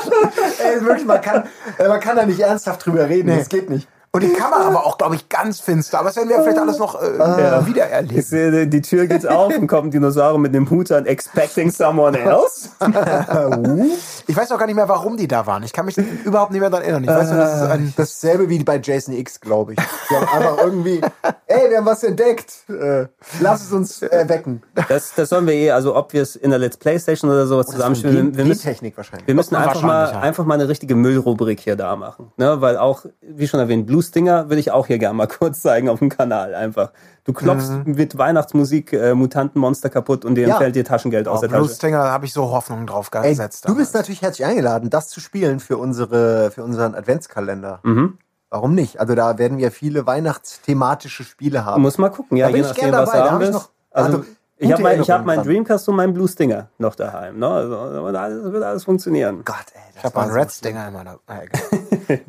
Ey, 0.65 0.85
wirklich, 0.85 1.07
man 1.07 1.21
kann, 1.21 1.45
äh, 1.79 1.89
man 1.89 2.01
kann 2.01 2.17
da 2.17 2.27
nicht 2.27 2.41
ernsthaft 2.41 2.85
drüber 2.85 3.09
reden, 3.09 3.37
das 3.37 3.49
geht 3.49 3.71
nicht. 3.71 3.89
Und 4.15 4.23
die 4.23 4.33
Kamera 4.33 4.69
aber 4.69 4.87
auch, 4.87 4.97
glaube 4.97 5.17
ich, 5.17 5.29
ganz 5.29 5.59
finster. 5.59 5.99
Aber 5.99 6.07
das 6.07 6.17
werden 6.17 6.29
wir 6.29 6.41
vielleicht 6.41 6.59
alles 6.59 6.79
noch 6.79 7.03
äh, 7.03 7.19
Ja. 7.19 7.67
wieder 7.67 7.87
ich 7.87 7.93
erleben. 7.93 8.23
sehe, 8.23 8.67
die 8.69 8.81
Tür 8.81 9.09
geht 9.09 9.27
auf 9.27 9.59
und 9.59 9.67
kommt 9.67 9.89
ein 9.89 9.91
Dinosaurier 9.91 10.39
mit 10.39 10.55
dem 10.55 10.71
Hut 10.71 10.93
an, 10.93 11.05
expecting 11.05 11.73
someone 11.73 12.17
else. 12.17 12.69
Ich 14.27 14.35
weiß 14.35 14.53
auch 14.53 14.59
gar 14.59 14.67
nicht 14.67 14.77
mehr, 14.77 14.89
warum 14.89 15.17
die 15.17 15.29
da 15.29 15.47
waren. 15.47 15.63
Ich 15.65 15.73
kann 15.73 15.85
mich 15.85 15.99
überhaupt 15.99 16.51
nicht 16.53 16.61
mehr 16.61 16.71
daran 16.71 16.85
erinnern. 16.85 17.05
Ich 17.05 17.11
weiß 17.11 17.31
nur, 17.31 17.41
das 17.41 17.55
ist 17.57 17.63
ein... 17.63 17.93
Dasselbe 17.97 18.49
wie 18.49 18.63
bei 18.65 18.81
Jason 18.83 19.15
X, 19.15 19.39
glaube 19.39 19.75
ich. 19.75 19.79
Die 20.11 20.15
haben 20.15 20.29
einfach 20.29 20.65
irgendwie, 20.65 21.01
ey, 21.47 21.71
wir 21.71 21.79
haben 21.79 21.87
was 21.87 22.05
entdeckt. 22.05 22.53
Äh, 22.69 23.07
lass 23.41 23.63
es 23.65 23.73
uns 23.73 24.01
erwecken. 24.01 24.63
Das, 24.89 25.13
das 25.15 25.29
sollen 25.29 25.47
wir 25.47 25.55
eh, 25.55 25.71
also 25.73 25.95
ob 25.95 26.13
wir 26.15 26.23
es 26.23 26.37
in 26.37 26.51
der 26.51 26.59
Let's 26.59 26.77
Play 26.79 26.99
Station 26.99 27.31
oder 27.31 27.47
sowas 27.47 27.67
zusammenspielen. 27.67 28.35
Wir 28.37 28.45
müssen, 28.45 28.63
Technik 28.63 28.97
wahrscheinlich. 28.97 29.27
wir 29.27 29.35
müssen 29.35 29.57
einfach 29.57 29.83
mal, 29.83 30.07
einfach 30.13 30.45
mal 30.45 30.55
eine 30.55 30.69
richtige 30.69 30.95
Müllrubrik 30.95 31.61
hier 31.61 31.77
da 31.77 31.95
machen. 31.97 32.33
Ne? 32.39 32.61
Weil 32.63 32.79
auch, 32.79 33.05
wie 33.21 33.47
schon 33.47 33.61
erwähnt, 33.61 33.87
Blue 33.87 34.03
Stinger 34.05 34.49
will 34.51 34.59
ich 34.59 34.71
auch 34.71 34.87
hier 34.87 34.99
gerne 34.99 35.15
mal 35.15 35.27
kurz 35.41 35.61
zeigen 35.63 35.89
auf 35.89 35.99
dem 35.99 36.09
Kanal 36.11 36.55
einfach. 36.55 36.93
Du 37.25 37.33
klopfst 37.33 37.71
mit 37.87 38.17
Weihnachtsmusik 38.19 38.93
äh, 38.93 39.15
Mutantenmonster 39.15 39.91
kaputt 39.91 40.25
und 40.25 40.35
dir 40.37 40.47
Ja. 40.47 40.59
fällt 40.59 40.77
dir 40.77 40.85
Taschengeld 40.85 41.27
aus 41.27 41.39
Oh, 41.39 41.41
der 41.43 41.49
Blue 41.49 41.67
Tasche. 41.69 41.91
Da 41.91 42.11
habe 42.13 42.27
ich 42.27 42.33
so 42.33 42.51
Hoffnung 42.51 42.87
drauf 42.87 43.11
Ey, 43.15 43.31
gesetzt. 43.31 43.67
du 43.69 43.75
bist 43.75 43.95
natürlich 43.95 44.23
herzlich 44.23 44.47
eingeladen, 44.47 44.91
das 44.91 45.09
zu 45.09 45.21
spielen 45.21 45.59
für 45.59 45.79
unsere, 45.79 46.51
für 46.51 46.63
unseren 46.63 46.95
Adventskalender. 46.95 47.81
Mhm. 47.83 48.19
Warum 48.51 48.75
nicht? 48.75 49.01
Also 49.01 49.15
da 49.17 49.37
werden 49.39 49.59
wir 49.59 49.73
viele 49.73 50.07
weihnachtsthematische 50.07 51.25
Spiele 51.25 51.65
haben. 51.65 51.83
Muss 51.83 51.99
mal 51.99 52.11
gucken, 52.11 52.37
ja, 52.37 52.47
Da 52.47 52.53
bin 52.53 52.57
je 52.63 52.63
ich 52.63 52.69
nachdem, 52.69 52.91
gern 52.91 53.03
was 53.03 53.11
dabei, 53.11 53.25
da 53.25 53.31
haben 53.33 53.43
ich 53.43 53.51
noch- 53.51 53.71
Also, 53.91 54.17
also, 54.19 54.25
ich 54.65 54.73
habe 54.73 54.83
mein, 54.83 55.01
hab 55.01 55.25
meinen 55.27 55.37
dran. 55.39 55.47
Dreamcast 55.47 55.89
und 55.89 55.97
meinen 55.97 56.15
Blue 56.15 56.29
Stinger 56.29 56.69
noch 56.79 56.95
daheim. 56.95 57.39
Ne? 57.39 57.49
Also, 57.49 57.77
alles, 57.79 58.53
wird 58.53 58.63
alles 58.63 58.85
funktionieren. 58.85 59.43
Gott, 59.45 59.57
ey, 59.75 59.81
das 59.95 59.97
Ich 59.99 60.05
habe 60.05 60.15
war 60.17 60.23
einen 60.25 60.33
so 60.33 60.39
Red 60.39 60.53
schlimm. 60.53 60.71
Stinger 60.73 60.89
in 60.89 60.95
meiner... 60.95 61.19
Ah, 61.27 61.39
egal. 61.43 62.21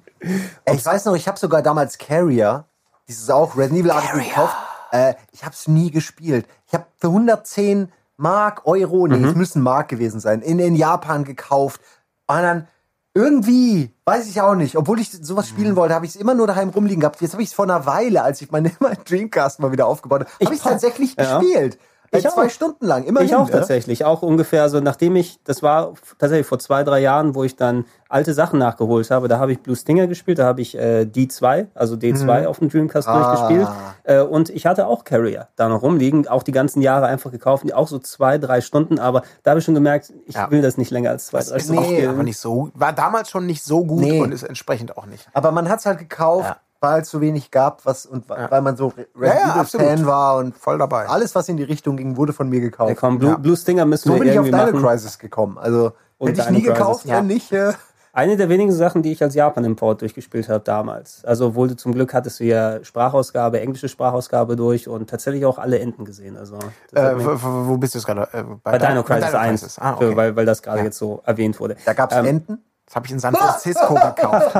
Ey, 0.65 0.75
ich 0.75 0.85
weiß 0.85 1.05
noch, 1.05 1.15
ich 1.15 1.27
habe 1.27 1.37
sogar 1.37 1.61
damals 1.61 1.97
Carrier, 1.97 2.65
dieses 3.07 3.29
auch 3.29 3.55
Resident 3.57 3.85
Evil 3.85 4.23
gekauft. 4.23 4.55
Äh, 4.91 5.13
ich 5.31 5.43
habe 5.43 5.53
es 5.53 5.67
nie 5.67 5.91
gespielt. 5.91 6.47
Ich 6.67 6.73
habe 6.73 6.85
für 6.97 7.07
110 7.07 7.91
Mark, 8.17 8.61
Euro, 8.65 9.07
nee, 9.07 9.23
es 9.27 9.35
müssen 9.35 9.61
Mark 9.61 9.89
gewesen 9.89 10.19
sein, 10.19 10.41
in, 10.41 10.57
in 10.59 10.75
Japan 10.75 11.25
gekauft. 11.25 11.81
Und 12.27 12.37
dann 12.37 12.67
irgendwie, 13.13 13.93
weiß 14.05 14.27
ich 14.27 14.41
auch 14.41 14.55
nicht, 14.55 14.77
obwohl 14.77 14.99
ich 14.99 15.11
sowas 15.11 15.47
spielen 15.47 15.75
wollte, 15.75 15.93
habe 15.93 16.05
ich 16.05 16.15
es 16.15 16.21
immer 16.21 16.33
nur 16.33 16.47
daheim 16.47 16.69
rumliegen 16.69 17.01
gehabt. 17.01 17.21
Jetzt 17.21 17.33
habe 17.33 17.43
ich 17.43 17.49
es 17.49 17.55
vor 17.55 17.65
einer 17.65 17.85
Weile, 17.85 18.23
als 18.23 18.41
ich 18.41 18.51
meine 18.51 18.71
mein 18.79 18.97
Dreamcast 19.07 19.59
mal 19.59 19.71
wieder 19.71 19.85
aufgebaut 19.87 20.21
habe, 20.21 20.31
habe 20.43 20.53
ich 20.53 20.59
es 20.59 20.63
tatsächlich 20.63 21.15
Ja. 21.17 21.39
gespielt. 21.39 21.77
Äh, 22.11 22.17
Ich 22.19 22.27
auch. 22.27 22.33
zwei 22.33 22.49
Stunden 22.49 22.85
lang, 22.85 23.03
immerhin. 23.03 23.27
Ich 23.29 23.35
auch 23.35 23.45
ne? 23.47 23.51
tatsächlich. 23.51 24.05
Auch 24.05 24.21
ungefähr 24.21 24.69
so, 24.69 24.79
nachdem 24.79 25.15
ich, 25.15 25.39
das 25.43 25.63
war 25.63 25.93
tatsächlich 26.19 26.47
vor 26.47 26.59
zwei, 26.59 26.83
drei 26.83 26.99
Jahren, 26.99 27.35
wo 27.35 27.43
ich 27.43 27.55
dann 27.55 27.85
alte 28.07 28.33
Sachen 28.33 28.59
nachgeholt 28.59 29.09
habe. 29.11 29.27
Da 29.27 29.39
habe 29.39 29.51
ich 29.51 29.61
Blue 29.61 29.75
Stinger 29.75 30.07
gespielt, 30.07 30.39
da 30.39 30.45
habe 30.45 30.61
ich 30.61 30.77
äh, 30.77 31.01
D2, 31.01 31.67
also 31.73 31.95
D2 31.95 32.45
auf 32.45 32.59
dem 32.59 32.69
Dreamcast 32.69 33.07
durchgespielt. 33.07 33.67
Äh, 34.03 34.21
und 34.21 34.49
ich 34.51 34.65
hatte 34.65 34.87
auch 34.87 35.03
Carrier 35.03 35.47
da 35.55 35.67
noch 35.67 35.81
rumliegen, 35.81 36.27
auch 36.27 36.43
die 36.43 36.51
ganzen 36.51 36.81
Jahre 36.81 37.07
einfach 37.07 37.31
gekauft, 37.31 37.71
auch 37.73 37.87
so 37.87 37.97
zwei, 37.99 38.37
drei 38.37 38.61
Stunden. 38.61 38.99
Aber 38.99 39.23
da 39.43 39.51
habe 39.51 39.59
ich 39.59 39.65
schon 39.65 39.73
gemerkt, 39.73 40.13
ich 40.27 40.35
Ja. 40.35 40.49
will 40.51 40.61
das 40.61 40.77
nicht 40.77 40.91
länger 40.91 41.09
als 41.09 41.27
zwei, 41.27 41.39
drei 41.39 41.59
Stunden 41.59 41.79
auch 41.79 41.85
spielen. 41.85 42.09
aber 42.09 42.23
nicht 42.23 42.37
so, 42.39 42.69
war 42.75 42.93
damals 42.93 43.29
schon 43.31 43.45
nicht 43.47 43.63
so 43.63 43.83
gut 43.83 44.01
Nee. 44.01 44.21
und 44.21 44.31
ist 44.31 44.43
entsprechend 44.43 44.97
auch 44.97 45.07
nicht. 45.07 45.27
Aber 45.33 45.51
man 45.51 45.67
hat 45.67 45.79
es 45.79 45.85
halt 45.85 45.97
gekauft, 45.97 46.47
Ja. 46.49 46.57
Weil 46.93 47.01
es 47.01 47.09
so 47.09 47.21
wenig 47.21 47.51
gab, 47.51 47.85
was 47.85 48.05
und 48.05 48.29
wa- 48.29 48.47
weil 48.49 48.61
man 48.61 48.75
so 48.77 48.87
Re- 48.87 49.05
Ja, 49.19 49.25
ja, 49.25 49.31
Resident 49.33 49.57
absolut. 49.59 49.87
Fan 49.87 50.05
war 50.05 50.37
und 50.37 50.55
Voll 50.57 50.77
dabei. 50.77 51.07
alles, 51.07 51.35
was 51.35 51.49
in 51.49 51.57
die 51.57 51.63
Richtung 51.63 51.97
ging, 51.97 52.17
wurde 52.17 52.33
von 52.33 52.49
mir 52.49 52.61
gekauft. 52.61 52.89
Ja, 52.89 52.95
komm, 52.95 53.19
Blue, 53.19 53.31
Ja. 53.31 53.37
Blue 53.37 53.57
Stinger 53.57 53.85
müssen 53.85 54.07
So 54.09 54.13
wir 54.15 54.19
bin 54.21 54.29
ich 54.29 54.39
auf 54.39 54.45
irgendwie 54.45 54.65
Dino 54.65 54.77
machen. 54.79 54.87
Crisis 54.87 55.19
gekommen. 55.19 55.57
Also 55.57 55.91
Und 56.17 56.29
hätte 56.29 56.41
ich 56.41 56.49
nie 56.49 56.61
Crisis, 56.63 56.77
gekauft, 56.77 57.05
ja. 57.05 57.17
wenn 57.17 57.27
nicht. 57.27 57.51
Äh, 57.51 57.73
Eine 58.13 58.37
der 58.37 58.47
wenigen 58.47 58.71
Sachen, 58.71 59.01
die 59.03 59.11
ich 59.11 59.21
als 59.21 59.35
Japan-Import 59.35 59.99
durchgespielt 59.99 60.47
habe 60.47 60.63
damals. 60.63 61.25
Also, 61.25 61.47
obwohl 61.47 61.67
du 61.67 61.75
zum 61.75 61.91
Glück 61.93 62.13
hattest 62.13 62.39
du 62.39 62.45
ja 62.45 62.81
Sprachausgabe, 62.81 63.59
englische 63.59 63.89
Sprachausgabe 63.89 64.55
durch 64.55 64.87
und 64.87 65.09
tatsächlich 65.09 65.45
auch 65.45 65.57
alle 65.59 65.79
Enden 65.79 66.05
gesehen. 66.05 66.37
Also, 66.37 66.57
Äh, 66.93 67.11
wo, 67.17 67.75
bist 67.77 67.93
du 67.93 67.97
jetzt 67.99 68.05
gerade? 68.05 68.29
Äh, 68.31 68.43
bei 68.63 68.77
Dino 68.77 69.03
Crisis 69.03 69.33
1, 69.33 69.79
Ah, 69.79 69.95
okay. 69.95 70.11
für, 70.11 70.15
weil, 70.15 70.33
weil 70.37 70.45
das 70.45 70.61
gerade 70.63 70.77
Ja. 70.77 70.83
jetzt 70.85 70.97
so 70.97 71.21
erwähnt 71.25 71.59
wurde. 71.59 71.75
da 71.83 71.91
gab 71.91 72.13
es 72.13 72.17
Ähm, 72.17 72.25
Enten. 72.25 72.63
Das 72.85 72.95
habe 72.95 73.05
ich 73.07 73.11
in 73.11 73.19
San 73.19 73.35
Francisco 73.35 73.95
gekauft. 74.15 74.55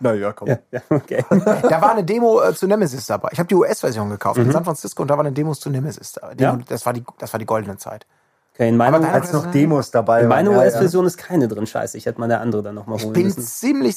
Naja, 0.00 0.32
komm. 0.32 0.48
Ja, 0.48 0.80
okay. 0.90 1.24
Da 1.30 1.80
war 1.80 1.92
eine 1.92 2.04
Demo 2.04 2.40
äh, 2.42 2.54
zu 2.54 2.66
Nemesis 2.66 3.06
dabei. 3.06 3.28
Ich 3.32 3.38
habe 3.38 3.48
die 3.48 3.54
US-Version 3.54 4.10
gekauft 4.10 4.38
in 4.38 4.50
San 4.50 4.64
Francisco 4.64 5.02
und 5.02 5.08
da 5.08 5.14
war 5.16 5.24
eine 5.24 5.32
Demo 5.32 5.54
zu 5.54 5.70
Nemesis 5.70 6.12
da. 6.12 6.34
Demo, 6.34 6.54
Mhm. 6.54 6.58
Ja. 6.60 6.64
das, 6.68 6.84
war 6.86 6.92
die, 6.92 7.04
das 7.18 7.32
war 7.32 7.38
die 7.38 7.46
goldene 7.46 7.76
Zeit. 7.76 8.06
okay 8.54 8.68
in 8.68 8.76
meiner, 8.76 9.12
Als 9.12 9.32
noch 9.32 9.50
Demos 9.50 9.90
dabei 9.90 10.22
in 10.22 10.28
meiner. 10.28 10.50
Ja, 10.52 10.58
US-Version 10.58 11.06
ist 11.06 11.16
keine 11.18 11.48
drin. 11.48 11.66
Scheiße, 11.66 11.96
ich 11.98 12.06
hätte 12.06 12.18
mal 12.20 12.26
eine 12.26 12.38
andere 12.40 12.62
dann 12.62 12.74
nochmal 12.74 12.98
Ich 12.98 13.04
holen 13.04 13.12
bin 13.14 13.24
müssen. 13.26 13.42
ziemlich, 13.42 13.96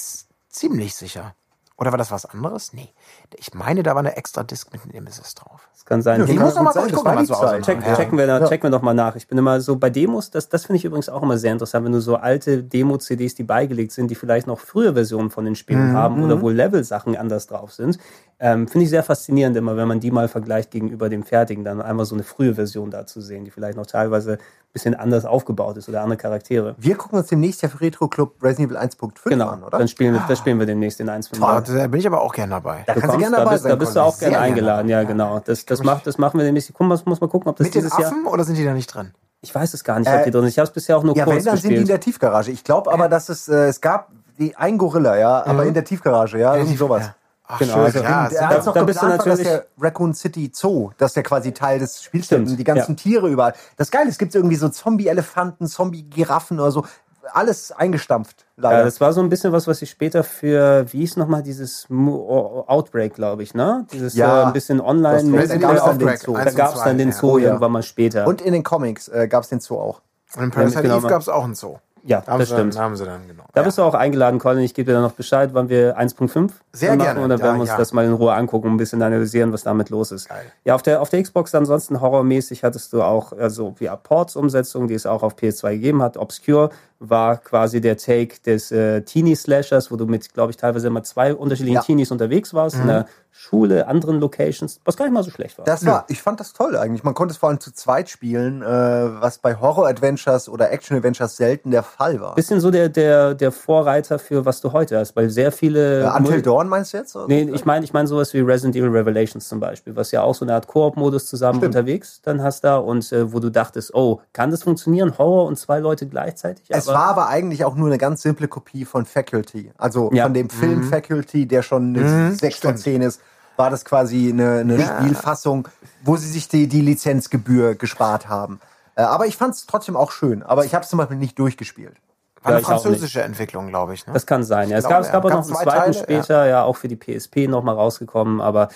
ziemlich 0.49 0.95
sicher. 0.95 1.35
Oder 1.77 1.91
war 1.91 1.97
das 1.97 2.09
was 2.11 2.25
anderes? 2.25 2.71
Nee. 2.73 2.93
Ich 3.37 3.53
meine, 3.53 3.83
da 3.83 3.91
war 3.91 3.99
eine 3.99 4.15
extra 4.17 4.43
Disc 4.43 4.71
mit 4.71 4.85
Nemesis 4.93 5.33
drauf. 5.35 5.67
Das 5.73 5.85
kann 5.85 6.01
sein. 6.01 6.21
Ja, 6.21 6.25
Ich 6.27 6.39
muss 6.39 6.55
noch 6.55 6.61
gut 6.61 6.63
mal 6.63 6.73
sein, 6.73 6.81
kurz 6.83 7.03
das 7.03 7.03
gucken, 7.03 7.25
so. 7.25 7.71
Check, 7.71 7.85
Ja. 7.85 7.95
checken, 7.95 8.17
wir 8.17 8.27
da, 8.27 8.39
Ja. 8.39 8.47
checken 8.47 8.63
wir 8.63 8.71
doch 8.77 8.81
mal 8.81 8.93
nach. 8.93 9.15
Ich 9.15 9.27
bin 9.27 9.37
immer 9.37 9.59
so 9.61 9.75
bei 9.75 9.89
Demos, 9.89 10.31
das, 10.31 10.49
das 10.49 10.65
finde 10.65 10.77
ich 10.77 10.85
übrigens 10.85 11.09
auch 11.09 11.21
immer 11.23 11.37
sehr 11.37 11.51
interessant, 11.51 11.85
wenn 11.85 11.91
du 11.91 12.01
so 12.01 12.15
alte 12.15 12.63
Demo-CDs, 12.63 13.35
die 13.35 13.43
beigelegt 13.43 13.91
sind, 13.91 14.09
die 14.09 14.15
vielleicht 14.15 14.47
noch 14.47 14.59
frühe 14.59 14.93
Versionen 14.93 15.29
von 15.31 15.45
den 15.45 15.55
Spielen 15.55 15.89
Mhm. 15.89 15.93
haben 15.93 16.23
oder 16.23 16.41
wo 16.41 16.49
Level-Sachen 16.49 17.15
anders 17.17 17.47
drauf 17.47 17.73
sind. 17.73 17.97
Ähm, 18.39 18.67
finde 18.67 18.83
ich 18.83 18.89
sehr 18.89 19.03
faszinierend 19.03 19.55
immer, 19.55 19.77
wenn 19.77 19.87
man 19.87 19.99
die 20.01 20.11
mal 20.11 20.27
vergleicht 20.27 20.69
gegenüber 20.71 21.07
dem 21.07 21.23
fertigen, 21.23 21.63
dann 21.63 21.81
einmal 21.81 22.05
so 22.05 22.15
eine 22.15 22.23
frühe 22.23 22.53
Version 22.55 22.91
da 22.91 23.05
zu 23.05 23.21
sehen, 23.21 23.45
die 23.45 23.51
vielleicht 23.51 23.77
noch 23.77 23.85
teilweise 23.85 24.33
ein 24.33 24.37
bisschen 24.73 24.93
anders 24.93 25.23
aufgebaut 25.23 25.77
ist 25.77 25.87
oder 25.87 26.01
andere 26.01 26.17
Charaktere. 26.17 26.75
Wir 26.77 26.95
gucken 26.97 27.17
uns 27.19 27.27
demnächst 27.29 27.61
ja 27.61 27.69
für 27.69 27.79
Retro 27.79 28.09
Club 28.09 28.43
Resident 28.43 28.71
Evil 28.73 28.77
1.5 28.81 29.29
Genau, 29.29 29.47
an, 29.47 29.63
oder? 29.63 29.77
dann 29.77 29.87
spielen 29.87 30.13
wir, 30.15 30.25
das 30.27 30.39
spielen 30.39 30.59
wir 30.59 30.65
demnächst 30.65 30.99
in 30.99 31.07
1 31.07 31.29
Ah, 31.41 31.61
da 31.61 31.87
bin 31.87 31.99
ich 32.01 32.07
aber 32.07 32.19
auch 32.21 32.33
gern 32.33 32.49
dabei. 32.49 32.83
Da 32.87 32.94
Du 32.95 33.01
kannst 33.01 33.15
du 33.15 33.19
gerne 33.19 33.35
da 33.35 33.43
dabei 33.43 33.51
bist, 33.53 33.63
sein. 33.63 33.69
da 33.69 33.75
bist 33.75 33.95
du 33.95 33.99
auch 33.99 34.17
gerne 34.19 34.39
eingeladen, 34.39 34.89
ja 34.89 35.03
genau. 35.03 35.39
Das, 35.39 35.65
das, 35.65 35.83
macht, 35.83 36.07
das 36.07 36.17
machen 36.17 36.39
wir 36.39 36.45
demnächst. 36.45 36.71
Guck, 36.73 36.87
mal, 36.87 36.99
muss 37.05 37.21
mal 37.21 37.27
gucken, 37.27 37.49
ob 37.49 37.55
das 37.57 37.65
Mit 37.65 37.75
den 37.75 37.83
dieses 37.83 37.97
Jahr. 37.97 38.07
Affen 38.11 38.25
oder 38.25 38.43
sind 38.43 38.55
die 38.57 38.65
da 38.65 38.73
nicht 38.73 38.87
drin? 38.87 39.11
Ich 39.41 39.53
weiß 39.53 39.73
es 39.75 39.83
gar 39.83 39.99
nicht, 39.99 40.07
ob 40.07 40.15
Äh, 40.15 40.23
die 40.25 40.31
drin 40.31 40.41
sind. 40.41 40.49
Ich 40.49 40.57
habe 40.59 40.67
es 40.67 40.73
bisher 40.73 40.97
auch 40.97 41.03
nur 41.03 41.15
Ja, 41.15 41.25
kurz 41.25 41.37
wenn, 41.37 41.43
dann 41.45 41.57
sind 41.57 41.69
die 41.69 41.75
in 41.75 41.81
gespielt. 41.81 41.89
der 41.89 41.99
Tiefgarage. 41.99 42.51
Ich 42.51 42.63
glaube 42.63 42.91
aber, 42.91 43.07
dass 43.09 43.29
es, 43.29 43.47
äh, 43.47 43.67
es 43.67 43.79
gab 43.81 44.09
die, 44.39 44.55
ein 44.55 44.77
Gorilla, 44.77 45.15
ja, 45.17 45.45
aber 45.45 45.65
in 45.65 45.73
der 45.73 45.83
Tiefgarage, 45.85 46.39
ja, 46.39 46.55
irgendwie 46.55 46.75
sowas. 46.77 47.03
Ja. 47.03 47.15
Ach, 47.47 47.59
Genau, 47.59 47.73
schön. 47.73 47.83
also 47.83 47.99
ja, 47.99 48.47
als 48.49 48.65
noch 48.65 48.73
da 48.73 48.83
bist 48.83 48.99
du 48.99 49.05
war, 49.05 49.17
dass 49.17 49.25
natürlich- 49.27 49.47
der 49.47 49.65
Raccoon 49.79 50.15
City 50.15 50.51
Zoo, 50.51 50.89
das 50.97 51.11
ist 51.11 51.15
ja 51.17 51.21
quasi 51.21 51.51
Teil 51.53 51.77
des 51.77 52.01
Spiels, 52.01 52.25
Stimmt, 52.25 52.57
die 52.57 52.63
ganzen 52.63 52.93
ja. 52.93 52.95
Tiere 52.95 53.29
überall. 53.29 53.53
Das 53.77 53.91
Geile, 53.91 54.09
es 54.09 54.17
gibt 54.17 54.33
irgendwie 54.33 54.55
so 54.55 54.67
Zombie-Elefanten, 54.67 55.67
Zombie-Giraffen 55.67 56.59
oder 56.59 56.71
so, 56.71 56.85
alles 57.33 57.71
eingestampft, 57.71 58.45
leider. 58.57 58.79
Ja, 58.79 58.83
das 58.85 59.01
war 59.01 59.13
so 59.13 59.21
ein 59.21 59.29
bisschen 59.29 59.51
was, 59.51 59.67
was 59.67 59.81
ich 59.81 59.89
später 59.89 60.23
für, 60.23 60.85
wie 60.91 60.99
hieß 60.99 61.17
nochmal 61.17 61.43
dieses 61.43 61.87
Outbreak, 61.89 63.13
glaube 63.15 63.43
ich, 63.43 63.53
ne? 63.53 63.85
Dieses 63.91 64.15
Ja. 64.15 64.43
äh, 64.43 64.45
ein 64.45 64.53
bisschen 64.53 64.81
online. 64.81 65.37
Das 65.37 65.49
da 65.49 65.55
Outbreak, 65.55 65.59
gab's 65.61 65.83
dann 65.85 65.97
den 65.99 66.17
Zoo. 66.17 66.33
Da 66.33 66.51
gab 66.51 66.69
es 66.69 66.75
zwei, 66.81 66.85
dann 66.85 66.97
den. 66.97 67.11
Zoo 67.11 67.31
Oh, 67.33 67.37
ja. 67.37 67.45
irgendwann 67.47 67.71
mal 67.71 67.83
später. 67.83 68.27
Und 68.27 68.41
in 68.41 68.53
den 68.53 68.63
Comics 68.63 69.07
äh, 69.07 69.27
gab 69.27 69.43
es 69.43 69.49
den 69.49 69.59
Zoo 69.59 69.77
auch. 69.79 70.01
Und 70.35 70.43
in 70.43 70.51
Parasite 70.51 70.77
mitgenommen 70.79 71.05
Eve 71.05 71.09
gab 71.09 71.21
es 71.21 71.29
auch 71.29 71.43
einen 71.43 71.55
Zoo. 71.55 71.77
Ja, 72.07 72.21
Da 72.21 72.33
haben, 72.33 72.39
das 72.39 72.49
sie, 72.49 72.53
stimmt. 72.55 72.75
Dann, 72.75 72.81
haben 72.83 72.95
sie 72.95 73.03
dann 73.03 73.27
genommen. 73.27 73.49
Da 73.53 73.61
ja. 73.61 73.65
bist 73.65 73.79
du 73.79 73.81
auch 73.81 73.95
eingeladen, 73.95 74.37
Colin. 74.39 74.63
Ich 74.63 74.75
gebe 74.75 74.85
dir 74.85 74.93
dann 74.93 75.01
noch 75.01 75.13
Bescheid, 75.13 75.49
wann 75.53 75.69
wir 75.69 75.97
1.5 75.97 76.51
Sehr 76.71 76.89
machen 76.91 76.99
gerne. 76.99 77.21
und 77.21 77.29
dann 77.29 77.39
Ja, 77.39 77.45
werden 77.45 77.55
wir 77.57 77.61
uns 77.61 77.71
ja. 77.71 77.77
das 77.77 77.93
mal 77.93 78.05
in 78.05 78.13
Ruhe 78.13 78.31
angucken 78.33 78.67
und 78.67 78.73
ein 78.75 78.77
bisschen 78.77 79.01
analysieren, 79.01 79.51
was 79.51 79.63
damit 79.63 79.89
los 79.89 80.11
ist. 80.11 80.29
Geil. 80.29 80.43
Ja, 80.65 80.75
auf 80.75 80.83
der, 80.83 81.01
auf 81.01 81.09
der 81.09 81.23
Xbox 81.23 81.55
ansonsten 81.55 82.01
horrormäßig 82.01 82.63
hattest 82.63 82.93
du 82.93 83.01
auch 83.01 83.33
also 83.33 83.73
ja, 83.79 83.95
Ports-Umsetzung, 83.95 84.87
die 84.87 84.93
es 84.93 85.07
auch 85.07 85.23
auf 85.23 85.33
PS2 85.35 85.71
gegeben 85.71 86.03
hat. 86.03 86.15
Obscure 86.17 86.69
war 86.99 87.37
quasi 87.37 87.81
der 87.81 87.97
Take 87.97 88.35
des 88.45 88.71
äh, 88.71 89.01
Teenie-Slashers, 89.01 89.91
wo 89.91 89.95
du 89.97 90.05
mit, 90.05 90.33
glaube 90.33 90.51
ich, 90.51 90.57
teilweise 90.57 90.87
immer 90.87 91.03
zwei 91.03 91.33
unterschiedlichen 91.35 91.75
Ja. 91.75 91.81
Teenies 91.81 92.11
unterwegs 92.11 92.53
warst, 92.53 92.75
in 92.77 92.83
einer 92.83 93.05
Schule, 93.37 93.85
anderen 93.87 94.21
Locations, 94.21 94.79
was 94.85 94.95
gar 94.95 95.03
nicht 95.05 95.13
mal 95.13 95.21
so 95.21 95.29
schlecht 95.29 95.57
war. 95.57 95.65
Das 95.65 95.85
war, 95.85 96.05
ich 96.07 96.21
fand 96.21 96.39
das 96.39 96.53
toll 96.53 96.77
eigentlich. 96.77 97.03
Man 97.03 97.13
konnte 97.13 97.33
es 97.33 97.37
vor 97.37 97.49
allem 97.49 97.59
zu 97.59 97.73
zweit 97.73 98.07
spielen, 98.09 98.61
äh, 98.61 98.65
was 98.65 99.39
bei 99.39 99.55
Horror-Adventures 99.59 100.47
oder 100.47 100.71
Action-Adventures 100.71 101.35
selten 101.35 101.69
der 101.71 101.83
Fall 101.83 102.21
war. 102.21 102.35
bisschen 102.35 102.61
so 102.61 102.71
der, 102.71 102.87
der, 102.87 103.33
der 103.33 103.51
Vorreiter 103.51 104.19
für 104.19 104.45
was 104.45 104.61
du 104.61 104.71
heute 104.71 104.97
hast, 104.97 105.17
weil 105.17 105.29
sehr 105.29 105.51
viele. 105.51 106.03
Äh, 106.03 106.07
Until 106.17 106.35
Mul- 106.35 106.41
Dawn 106.43 106.69
meinst 106.69 106.93
du 106.93 106.97
jetzt? 106.97 107.13
oder? 107.17 107.27
Nee, 107.27 107.49
ich 107.53 107.65
meine 107.65 107.83
ich 107.83 107.91
mein 107.91 108.07
sowas 108.07 108.33
wie 108.33 108.39
Resident 108.39 108.77
Evil 108.77 108.89
Revelations 108.89 109.49
zum 109.49 109.59
Beispiel, 109.59 109.97
was 109.97 110.11
ja 110.11 110.21
auch 110.21 110.33
so 110.33 110.45
eine 110.45 110.53
Art 110.53 110.67
Koop-Modus 110.67 111.25
zusammen 111.27 111.61
unterwegs 111.61 112.21
dann 112.23 112.41
hast 112.41 112.63
da 112.63 112.77
und 112.77 113.11
äh, 113.11 113.33
wo 113.33 113.39
du 113.39 113.49
dachtest, 113.49 113.93
oh, 113.93 114.21
kann 114.31 114.49
das 114.49 114.63
funktionieren? 114.63 115.17
Horror 115.17 115.45
und 115.47 115.59
zwei 115.59 115.79
Leute 115.79 116.07
gleichzeitig? 116.07 116.63
Es 116.69 116.87
war 116.95 117.05
aber 117.07 117.27
eigentlich 117.27 117.63
auch 117.65 117.75
nur 117.75 117.87
eine 117.87 117.97
ganz 117.97 118.21
simple 118.23 118.47
Kopie 118.47 118.85
von 118.85 119.05
Faculty. 119.05 119.71
Also 119.77 120.09
Ja. 120.13 120.23
von 120.23 120.33
dem 120.33 120.49
Film 120.49 120.83
Faculty, 120.83 121.45
der 121.45 121.61
schon 121.61 121.95
eine 121.95 122.33
6 122.33 122.59
von 122.59 122.77
10 122.77 123.01
ist, 123.01 123.21
war 123.57 123.69
das 123.69 123.85
quasi 123.85 124.29
eine, 124.29 124.59
eine 124.59 124.79
Spielfassung, 124.79 125.67
wo 126.03 126.17
sie 126.17 126.27
sich 126.29 126.47
die, 126.47 126.67
die 126.67 126.81
Lizenzgebühr 126.81 127.75
gespart 127.75 128.27
haben. 128.27 128.59
Äh, 128.95 129.03
aber 129.03 129.27
ich 129.27 129.37
fand 129.37 129.53
es 129.55 129.65
trotzdem 129.65 129.95
auch 129.95 130.11
schön. 130.11 130.43
Aber 130.43 130.65
ich 130.65 130.73
habe 130.73 130.83
es 130.83 130.89
zum 130.89 130.97
Beispiel 130.97 131.17
nicht 131.17 131.37
durchgespielt. 131.37 131.95
War 132.43 132.51
eine 132.53 132.61
Ja, 132.61 132.67
französische 132.67 133.21
Entwicklung, 133.23 133.67
glaube 133.67 133.93
ich. 133.93 134.05
Ne? 134.05 134.13
Das 134.13 134.25
kann 134.25 134.43
sein, 134.43 134.69
ja. 134.69 134.77
Es 134.77 134.83
glaube, 134.85 134.95
gab, 134.95 135.05
es 135.05 135.11
gab 135.11 135.23
ja. 135.23 135.29
auch 135.29 135.33
noch 135.33 135.45
einen 135.45 135.55
zwei 135.55 135.63
zweiten 135.63 135.79
Teile? 135.79 135.93
später, 135.93 136.45
ja. 136.47 136.63
auch 136.63 136.77
für 136.77 136.87
die 136.87 136.95
PSP 136.95 137.47
nochmal 137.47 137.75
rausgekommen, 137.75 138.39
aber 138.39 138.65
äh, 138.65 138.67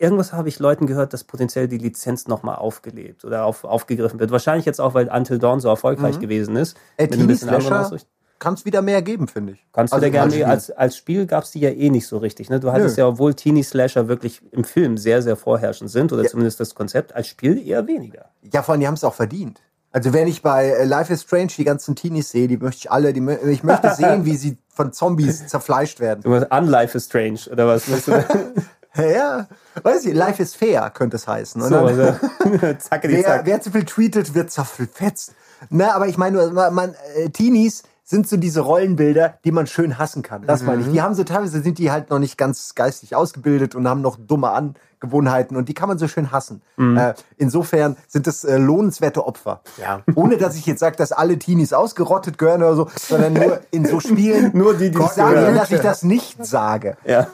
irgendwas 0.00 0.32
habe 0.32 0.48
ich 0.48 0.58
Leuten 0.58 0.86
gehört, 0.86 1.12
dass 1.12 1.24
potenziell 1.24 1.68
die 1.68 1.78
Lizenz 1.78 2.26
nochmal 2.26 2.56
aufgelebt 2.56 3.24
oder 3.24 3.44
auf, 3.44 3.64
aufgegriffen 3.64 4.18
wird. 4.18 4.30
Wahrscheinlich 4.30 4.66
jetzt 4.66 4.80
auch, 4.80 4.94
weil 4.94 5.08
Until 5.08 5.38
Dawn 5.38 5.60
so 5.60 5.68
erfolgreich 5.68 6.18
gewesen 6.18 6.56
ist. 6.56 6.76
Äh, 6.96 7.04
Mit 7.04 7.12
ein 7.20 7.26
bisschen 7.26 7.48
anderen 7.48 7.62
Teenie-Slasher 7.64 7.86
Ausrichtung. 7.86 8.10
kann 8.38 8.54
es 8.54 8.64
wieder 8.64 8.82
mehr 8.82 9.02
geben, 9.02 9.28
finde 9.28 9.52
ich. 9.52 9.66
Kannst 9.72 9.92
du 9.92 9.96
Also 9.96 10.06
dir 10.06 10.10
gerne, 10.10 10.46
als 10.46 10.64
Spiel. 10.64 10.74
als, 10.76 10.96
Spiel 10.96 11.26
gab 11.26 11.44
es 11.44 11.52
die 11.52 11.60
ja 11.60 11.70
eh 11.70 11.90
nicht 11.90 12.06
so 12.06 12.18
richtig. 12.18 12.50
Ne? 12.50 12.60
Du 12.60 12.72
hattest 12.72 12.96
Nö. 12.96 13.02
ja, 13.04 13.08
obwohl 13.08 13.34
Teenie-Slasher 13.34 14.08
wirklich 14.08 14.42
im 14.52 14.64
Film 14.64 14.98
sehr, 14.98 15.22
sehr 15.22 15.36
vorherrschend 15.36 15.90
sind, 15.90 16.12
oder 16.12 16.24
zumindest 16.24 16.58
das 16.60 16.74
Konzept, 16.74 17.14
als 17.14 17.28
Spiel 17.28 17.64
eher 17.66 17.86
weniger. 17.86 18.26
Ja, 18.52 18.62
vor 18.62 18.72
allem, 18.72 18.80
die 18.80 18.86
haben 18.88 18.94
es 18.94 19.04
auch 19.04 19.14
verdient. 19.14 19.60
Also 19.92 20.12
wenn 20.12 20.26
ich 20.26 20.42
bei 20.42 20.66
äh, 20.68 20.84
Life 20.84 21.10
is 21.12 21.22
Strange 21.22 21.52
die 21.56 21.64
ganzen 21.64 21.96
Teenies 21.96 22.30
sehe, 22.30 22.48
die 22.48 22.58
möchte 22.58 22.80
ich 22.80 22.90
alle, 22.90 23.12
die, 23.14 23.26
ich 23.48 23.62
möchte 23.62 23.90
sehen, 23.96 24.24
wie 24.26 24.36
sie 24.36 24.58
von 24.68 24.92
Zombies 24.92 25.46
zerfleischt 25.46 26.00
werden. 26.00 26.20
Du 26.22 26.28
meinst, 26.28 26.50
Unlife 26.52 26.98
is 26.98 27.06
Strange, 27.06 27.40
oder 27.50 27.66
was? 27.66 27.84
Ja, 28.96 29.46
weiß 29.82 30.04
ich, 30.06 30.14
Life 30.14 30.42
is 30.42 30.54
fair 30.54 30.90
könnte 30.90 31.16
es 31.16 31.26
heißen. 31.28 31.60
So, 31.62 31.68
dann- 31.70 31.86
also, 31.86 32.02
zacke 32.78 33.08
die 33.08 33.14
wer, 33.16 33.22
Zack. 33.24 33.40
wer 33.46 33.60
zu 33.60 33.70
viel 33.70 33.84
tweetet, 33.84 34.34
wird 34.34 34.50
zerfetzt. 34.50 35.32
Na, 35.70 35.94
aber 35.94 36.06
ich 36.06 36.18
meine 36.18 36.48
nur, 36.48 36.70
man, 36.70 36.94
äh, 37.16 37.30
Teenies 37.30 37.82
sind 38.04 38.28
so 38.28 38.36
diese 38.36 38.60
Rollenbilder, 38.60 39.38
die 39.44 39.50
man 39.50 39.66
schön 39.66 39.98
hassen 39.98 40.22
kann. 40.22 40.46
Das 40.46 40.62
meine 40.62 40.78
Mhm. 40.82 40.86
ich. 40.86 40.92
Die 40.92 41.02
haben 41.02 41.14
so 41.14 41.24
teilweise 41.24 41.60
sind 41.60 41.78
die 41.78 41.90
halt 41.90 42.08
noch 42.10 42.20
nicht 42.20 42.38
ganz 42.38 42.74
geistig 42.76 43.16
ausgebildet 43.16 43.74
und 43.74 43.88
haben 43.88 44.00
noch 44.00 44.16
dumme 44.16 44.50
Angewohnheiten 44.50 45.56
und 45.56 45.68
die 45.68 45.74
kann 45.74 45.88
man 45.88 45.98
so 45.98 46.06
schön 46.06 46.30
hassen. 46.30 46.62
Mhm. 46.76 46.96
Äh, 46.96 47.14
insofern 47.36 47.96
sind 48.06 48.28
das 48.28 48.44
äh, 48.44 48.58
lohnenswerte 48.58 49.26
Opfer. 49.26 49.60
Ja. 49.80 50.02
Ohne 50.14 50.36
dass 50.36 50.54
ich 50.54 50.66
jetzt 50.66 50.78
sage, 50.78 50.94
dass 50.96 51.10
alle 51.10 51.36
Teenies 51.36 51.72
ausgerottet 51.72 52.38
gehören 52.38 52.62
oder 52.62 52.76
so, 52.76 52.88
sondern 52.96 53.32
nur 53.32 53.60
in 53.72 53.84
so 53.86 53.98
Spielen. 53.98 54.52
Nur 54.56 54.74
die, 54.74 54.90
die 54.92 54.98
ich 55.00 55.08
sage, 55.08 55.52
dass 55.52 55.72
ich 55.72 55.80
das 55.80 56.04
nicht 56.04 56.46
sage. 56.46 56.96
Ja. 57.04 57.26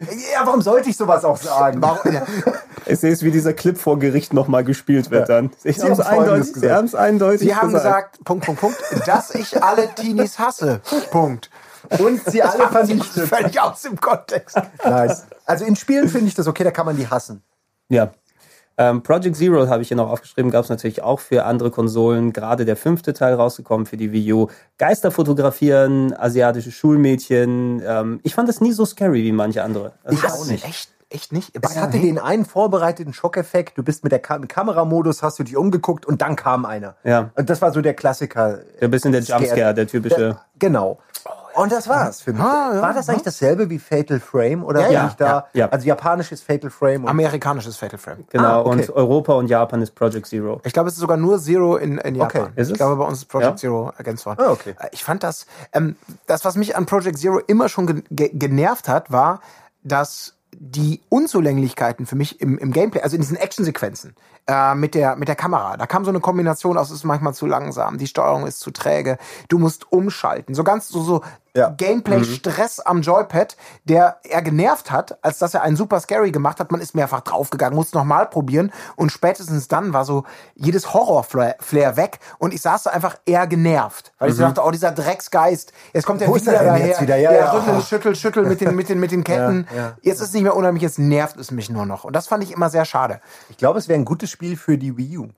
Ja, 0.00 0.46
warum 0.46 0.62
sollte 0.62 0.88
ich 0.88 0.96
sowas 0.96 1.24
auch 1.24 1.36
sagen? 1.36 1.82
Ich 2.86 2.98
sehe 3.00 3.12
es, 3.12 3.22
wie 3.22 3.30
dieser 3.30 3.52
Clip 3.52 3.76
vor 3.76 3.98
Gericht 3.98 4.32
nochmal 4.32 4.64
gespielt 4.64 5.10
wird 5.10 5.28
dann. 5.28 5.50
Sie 5.62 5.72
haben 5.74 5.92
es 5.92 6.00
eindeutig, 6.00 6.46
sie 6.46 6.52
gesagt. 6.54 6.74
haben 6.74 6.84
es 6.86 6.94
eindeutig 6.94 7.40
Sie 7.40 7.54
haben 7.54 7.72
gesagt, 7.72 8.24
Punkt, 8.24 8.46
Punkt, 8.46 8.60
Punkt, 8.60 8.78
dass 9.06 9.34
ich 9.34 9.62
alle 9.62 9.94
Teenies 9.94 10.38
hasse. 10.38 10.80
Punkt. 11.10 11.50
Und 11.98 12.24
sie 12.24 12.42
alle 12.42 12.68
vernichtet. 12.68 13.28
Völlig 13.28 13.60
aus 13.60 13.82
dem 13.82 14.00
Kontext. 14.00 14.56
Nice. 14.84 15.26
Also 15.44 15.64
in 15.64 15.76
Spielen 15.76 16.08
finde 16.08 16.28
ich 16.28 16.34
das 16.34 16.46
okay, 16.46 16.64
da 16.64 16.70
kann 16.70 16.86
man 16.86 16.96
die 16.96 17.08
hassen. 17.08 17.42
Ja. 17.88 18.12
Ähm, 18.80 19.02
Project 19.02 19.36
Zero 19.36 19.68
habe 19.68 19.82
ich 19.82 19.88
hier 19.88 19.96
noch 19.98 20.10
aufgeschrieben, 20.10 20.50
gab 20.50 20.64
es 20.64 20.70
natürlich 20.70 21.02
auch 21.02 21.20
für 21.20 21.44
andere 21.44 21.70
Konsolen. 21.70 22.32
Gerade 22.32 22.64
der 22.64 22.76
fünfte 22.76 23.12
Teil 23.12 23.34
rausgekommen 23.34 23.84
für 23.84 23.98
die 23.98 24.10
Wii 24.10 24.32
U. 24.32 24.46
Geister 24.78 25.10
fotografieren, 25.10 26.14
asiatische 26.16 26.72
Schulmädchen. 26.72 27.82
Ähm, 27.86 28.20
ich 28.22 28.34
fand 28.34 28.48
das 28.48 28.62
nie 28.62 28.72
so 28.72 28.86
scary 28.86 29.22
wie 29.22 29.32
manche 29.32 29.62
andere. 29.62 29.92
Also 30.02 30.18
Ich 30.18 30.32
auch 30.32 30.46
nicht. 30.46 30.64
Echt, 30.64 30.88
echt 31.10 31.30
nicht? 31.30 31.52
Es 31.60 31.76
hatte 31.76 31.98
den 31.98 32.18
einen 32.18 32.46
vorbereiteten 32.46 33.12
Schockeffekt. 33.12 33.76
Du 33.76 33.82
bist 33.82 34.02
mit 34.02 34.12
der 34.12 34.20
Kam 34.20 34.48
Kameramodus, 34.48 35.22
hast 35.22 35.38
du 35.38 35.42
dich 35.42 35.58
umgeguckt 35.58 36.06
und 36.06 36.22
dann 36.22 36.34
kam 36.34 36.64
einer. 36.64 36.94
Ja. 37.04 37.32
Und 37.36 37.50
das 37.50 37.60
war 37.60 37.72
so 37.72 37.82
der 37.82 37.92
Klassiker. 37.92 38.60
ein 38.80 38.90
bisschen 38.90 39.12
der 39.12 39.20
Scare. 39.20 39.42
Jumpscare, 39.42 39.74
der 39.74 39.86
typische. 39.88 40.16
Der, 40.16 40.40
genau. 40.58 40.98
Und 41.60 41.72
das 41.72 41.88
war's 41.88 42.20
für 42.22 42.32
mich. 42.32 42.42
Ah, 42.42 42.72
ja, 42.74 42.82
war 42.82 42.94
das 42.94 43.08
eigentlich 43.08 43.22
dasselbe 43.22 43.68
wie 43.70 43.78
Fatal 43.78 44.20
Frame? 44.20 44.64
Oder 44.64 44.90
Ja, 44.90 45.08
ich 45.08 45.14
da? 45.14 45.26
ja, 45.26 45.46
ja. 45.52 45.68
Also 45.68 45.86
japanisches 45.86 46.40
Fatal 46.42 46.70
Frame. 46.70 47.04
Und 47.04 47.08
Amerikanisches 47.10 47.76
Fatal 47.76 47.98
Frame. 47.98 48.24
Genau, 48.30 48.44
Ah, 48.44 48.60
okay. 48.60 48.68
und 48.70 48.90
Europa 48.90 49.32
und 49.34 49.46
Japan 49.48 49.82
ist 49.82 49.94
Project 49.94 50.26
Zero. 50.26 50.60
Ich 50.64 50.72
glaube, 50.72 50.88
es 50.88 50.94
ist 50.94 51.00
sogar 51.00 51.16
nur 51.16 51.38
Zero 51.40 51.76
in, 51.76 51.98
in 51.98 52.14
Japan. 52.14 52.42
Okay. 52.42 52.52
Ist 52.56 52.66
es? 52.68 52.72
Ich 52.72 52.76
glaube, 52.78 52.96
bei 52.96 53.04
uns 53.04 53.18
ist 53.18 53.26
Project 53.26 53.50
Ja. 53.52 53.56
Zero 53.56 53.92
ergänzt 53.96 54.26
worden. 54.26 54.40
Ah, 54.42 54.50
okay. 54.50 54.74
Äh, 54.78 54.88
Ich 54.92 55.04
fand 55.04 55.22
das, 55.22 55.46
ähm, 55.72 55.96
das, 56.26 56.44
was 56.44 56.56
mich 56.56 56.76
an 56.76 56.86
Project 56.86 57.18
Zero 57.18 57.38
immer 57.38 57.68
schon 57.68 57.86
ge 57.86 58.02
ge 58.10 58.30
genervt 58.32 58.88
hat, 58.88 59.10
war, 59.12 59.40
dass 59.82 60.34
die 60.52 61.00
Unzulänglichkeiten 61.08 62.06
für 62.06 62.16
mich 62.16 62.40
im, 62.40 62.58
im 62.58 62.72
Gameplay, 62.72 63.00
also 63.02 63.14
in 63.14 63.22
diesen 63.22 63.36
Actionsequenzen 63.36 64.16
äh, 64.48 64.74
mit, 64.74 64.94
der, 64.96 65.14
mit 65.14 65.28
der 65.28 65.36
Kamera, 65.36 65.76
da 65.76 65.86
kam 65.86 66.04
so 66.04 66.10
eine 66.10 66.18
Kombination 66.20 66.76
aus, 66.76 66.88
es 66.90 66.96
ist 66.96 67.04
manchmal 67.04 67.34
zu 67.34 67.46
langsam, 67.46 67.98
die 67.98 68.08
Steuerung 68.08 68.46
ist 68.48 68.58
zu 68.58 68.72
träge, 68.72 69.16
du 69.48 69.58
musst 69.58 69.90
umschalten. 69.92 70.54
So 70.56 70.64
ganz 70.64 70.88
so, 70.88 71.02
so 71.02 71.22
Ja. 71.54 71.70
Gameplay-Stress 71.70 72.80
am 72.80 73.02
Joypad, 73.02 73.56
der 73.84 74.18
eher 74.22 74.42
genervt 74.42 74.90
hat, 74.90 75.18
als 75.22 75.38
dass 75.38 75.54
er 75.54 75.62
einen 75.62 75.76
super 75.76 76.00
scary 76.00 76.30
gemacht 76.30 76.60
hat. 76.60 76.70
Man 76.70 76.80
ist 76.80 76.94
mehrfach 76.94 77.20
draufgegangen, 77.22 77.74
musste 77.74 77.96
nochmal 77.98 78.26
probieren 78.26 78.72
und 78.96 79.10
spätestens 79.10 79.68
dann 79.68 79.92
war 79.92 80.04
so 80.04 80.24
jedes 80.54 80.94
Horror-Flair 80.94 81.96
weg 81.96 82.20
und 82.38 82.54
ich 82.54 82.62
saß 82.62 82.84
da 82.84 82.90
einfach 82.90 83.16
eher 83.26 83.46
genervt, 83.46 84.12
weil 84.18 84.30
ich 84.30 84.36
so 84.36 84.42
dachte, 84.42 84.62
oh, 84.64 84.70
dieser 84.70 84.92
Drecksgeist, 84.92 85.72
jetzt 85.92 86.06
kommt 86.06 86.20
der 86.20 86.28
Wo 86.28 86.36
wieder 86.36 86.52
er 86.52 86.64
daher, 86.64 86.86
jetzt 86.86 87.00
wieder? 87.00 87.16
Ja, 87.16 87.30
der 87.30 87.40
ja. 87.40 87.52
rüttel, 87.52 87.82
schüttel, 87.82 88.14
schüttel 88.14 88.44
mit 88.44 88.60
den, 88.60 88.76
mit 88.76 88.88
den, 88.88 89.00
mit 89.00 89.10
den 89.10 89.24
Ketten. 89.30 89.66
Ja. 89.74 89.96
Jetzt 90.02 90.20
ist 90.20 90.28
es 90.28 90.34
nicht 90.34 90.42
mehr 90.42 90.56
unheimlich, 90.56 90.82
jetzt 90.82 90.98
nervt 90.98 91.36
es 91.36 91.50
mich 91.50 91.70
nur 91.70 91.86
noch 91.86 92.04
und 92.04 92.14
das 92.14 92.28
fand 92.28 92.44
ich 92.44 92.52
immer 92.52 92.70
sehr 92.70 92.84
schade. 92.84 93.20
ich 93.48 93.56
glaube, 93.56 93.78
es 93.78 93.88
wäre 93.88 93.98
ein 93.98 94.04
gutes 94.04 94.30
Spiel 94.30 94.56
für 94.56 94.78
die 94.78 94.96
Wii 94.96 95.18
U. 95.18 95.28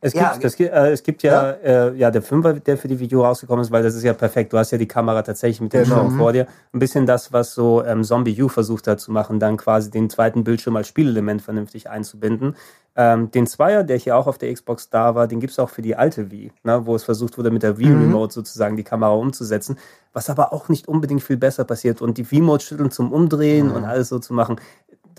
Es 0.00 0.12
Ja, 0.12 0.32
gibt, 0.32 0.44
das, 0.44 0.60
äh, 0.60 0.90
es 0.92 1.02
gibt 1.02 1.22
ja, 1.24 1.50
Äh, 1.50 1.94
ja 1.96 2.10
der 2.12 2.22
Fünfer, 2.22 2.54
der 2.54 2.76
für 2.78 2.86
die 2.86 3.00
Video 3.00 3.24
rausgekommen 3.24 3.62
ist, 3.64 3.72
weil 3.72 3.82
das 3.82 3.94
ist 3.94 4.04
ja 4.04 4.12
perfekt. 4.12 4.52
Du 4.52 4.58
hast 4.58 4.70
ja 4.70 4.78
die 4.78 4.86
Kamera 4.86 5.22
tatsächlich 5.22 5.60
mit 5.60 5.72
dem 5.72 5.82
Genau. 5.84 5.96
Schirm 5.96 6.16
vor 6.16 6.32
dir. 6.32 6.46
Ein 6.72 6.78
bisschen 6.78 7.04
das, 7.04 7.32
was 7.32 7.52
so 7.54 7.84
ähm, 7.84 8.04
Zombie 8.04 8.40
U 8.40 8.48
versucht 8.48 8.86
hat 8.86 9.00
zu 9.00 9.10
machen, 9.10 9.40
dann 9.40 9.56
quasi 9.56 9.90
den 9.90 10.08
zweiten 10.08 10.44
Bildschirm 10.44 10.76
als 10.76 10.86
Spielelement 10.88 11.42
vernünftig 11.42 11.90
einzubinden. 11.90 12.54
Ähm, 12.94 13.30
den 13.30 13.46
Zweier, 13.46 13.84
der 13.84 13.96
hier 13.96 14.16
auch 14.16 14.26
auf 14.26 14.38
der 14.38 14.52
Xbox 14.52 14.90
da 14.90 15.14
war, 15.14 15.26
den 15.28 15.38
gibt's 15.40 15.58
auch 15.58 15.70
für 15.70 15.82
die 15.82 15.94
alte 15.94 16.30
Wii, 16.32 16.50
ne, 16.64 16.84
wo 16.84 16.96
es 16.96 17.04
versucht 17.04 17.38
wurde, 17.38 17.50
mit 17.52 17.62
der 17.62 17.78
Wii 17.78 17.92
Remote 17.92 18.32
sozusagen 18.34 18.76
die 18.76 18.82
Kamera 18.82 19.12
umzusetzen, 19.12 19.78
was 20.12 20.30
aber 20.30 20.52
auch 20.52 20.68
nicht 20.68 20.88
unbedingt 20.88 21.22
viel 21.22 21.36
besser 21.36 21.64
passiert. 21.64 22.02
Und 22.02 22.18
die 22.18 22.28
Wii-Mode 22.28 22.62
schütteln 22.62 22.90
zum 22.90 23.12
Umdrehen 23.12 23.70
und 23.70 23.84
alles 23.84 24.08
so 24.08 24.18
zu 24.18 24.32
machen 24.34 24.56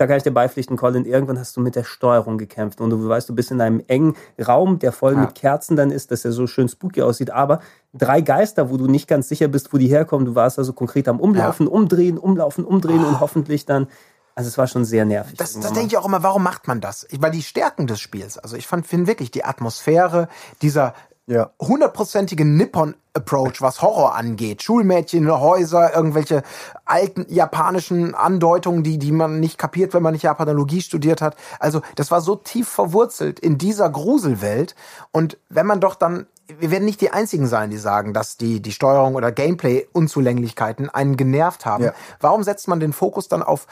da 0.00 0.06
kann 0.06 0.16
ich 0.16 0.22
dir 0.22 0.30
beipflichten, 0.32 0.76
Colin, 0.78 1.04
irgendwann 1.04 1.38
hast 1.38 1.56
du 1.56 1.60
mit 1.60 1.76
der 1.76 1.84
Steuerung 1.84 2.38
gekämpft. 2.38 2.80
Und 2.80 2.88
du 2.90 3.06
weißt, 3.08 3.28
du 3.28 3.34
bist 3.34 3.50
in 3.50 3.60
einem 3.60 3.82
engen 3.86 4.16
Raum, 4.44 4.78
der 4.78 4.92
voll 4.92 5.14
mit 5.14 5.34
Kerzen 5.34 5.76
dann 5.76 5.90
ist, 5.90 6.10
dass 6.10 6.24
er 6.24 6.32
so 6.32 6.46
schön 6.46 6.68
spooky 6.68 7.02
aussieht, 7.02 7.30
aber 7.30 7.60
drei 7.92 8.22
Geister, 8.22 8.70
wo 8.70 8.76
du 8.78 8.86
nicht 8.86 9.06
ganz 9.08 9.28
sicher 9.28 9.48
bist, 9.48 9.72
wo 9.72 9.78
die 9.78 9.88
herkommen, 9.88 10.24
du 10.24 10.34
warst 10.34 10.58
also 10.58 10.72
konkret 10.72 11.06
am 11.08 11.20
Umlaufen, 11.20 11.66
umdrehen, 11.68 12.16
umlaufen, 12.18 12.64
umdrehen 12.64 13.04
und 13.04 13.20
hoffentlich 13.20 13.66
dann, 13.66 13.88
also 14.34 14.48
es 14.48 14.56
war 14.56 14.66
schon 14.68 14.84
sehr 14.86 15.04
nervig. 15.04 15.36
Das, 15.36 15.52
das 15.60 15.72
denke 15.74 15.88
ich 15.88 15.96
auch 15.98 16.06
immer, 16.06 16.22
warum 16.22 16.42
macht 16.42 16.66
man 16.66 16.80
das? 16.80 17.06
Ich- 17.10 17.20
Weil 17.20 17.32
die 17.32 17.42
Stärken 17.42 17.86
des 17.86 18.00
Spiels, 18.00 18.38
also 18.38 18.56
ich 18.56 18.66
fand 18.66 18.86
finde 18.86 19.06
wirklich 19.06 19.30
die 19.30 19.44
Atmosphäre, 19.44 20.28
dieser 20.62 20.94
Ja. 21.30 21.50
hundertprozentige 21.60 22.44
Nippon-Approach, 22.44 23.60
was 23.62 23.82
Horror 23.82 24.16
angeht. 24.16 24.64
Schulmädchen, 24.64 25.30
Häuser, 25.30 25.94
irgendwelche 25.94 26.42
alten 26.84 27.24
japanischen 27.28 28.16
Andeutungen, 28.16 28.82
die, 28.82 28.98
die 28.98 29.12
man 29.12 29.38
nicht 29.38 29.56
kapiert, 29.56 29.94
wenn 29.94 30.02
man 30.02 30.12
nicht 30.12 30.24
Japanologie 30.24 30.80
studiert 30.80 31.22
hat. 31.22 31.36
Also 31.60 31.82
das 31.94 32.10
war 32.10 32.20
so 32.20 32.34
tief 32.34 32.68
verwurzelt 32.68 33.38
in 33.38 33.58
dieser 33.58 33.88
Gruselwelt. 33.90 34.74
Und 35.12 35.38
wenn 35.48 35.66
man 35.66 35.78
doch 35.78 35.94
dann 35.94 36.26
wir 36.58 36.72
werden 36.72 36.84
nicht 36.84 37.00
die 37.00 37.12
einzigen 37.12 37.46
sein, 37.46 37.70
die 37.70 37.76
sagen, 37.76 38.12
dass 38.12 38.36
die, 38.36 38.60
die 38.60 38.72
Steuerung 38.72 39.14
oder 39.14 39.30
Gameplay-Unzulänglichkeiten 39.30 40.90
einen 40.90 41.16
genervt 41.16 41.64
haben. 41.64 41.84
Ja. 41.84 41.92
Warum 42.18 42.42
setzt 42.42 42.66
man 42.66 42.80
den 42.80 42.92
Fokus 42.92 43.28
dann 43.28 43.44
auf 43.44 43.68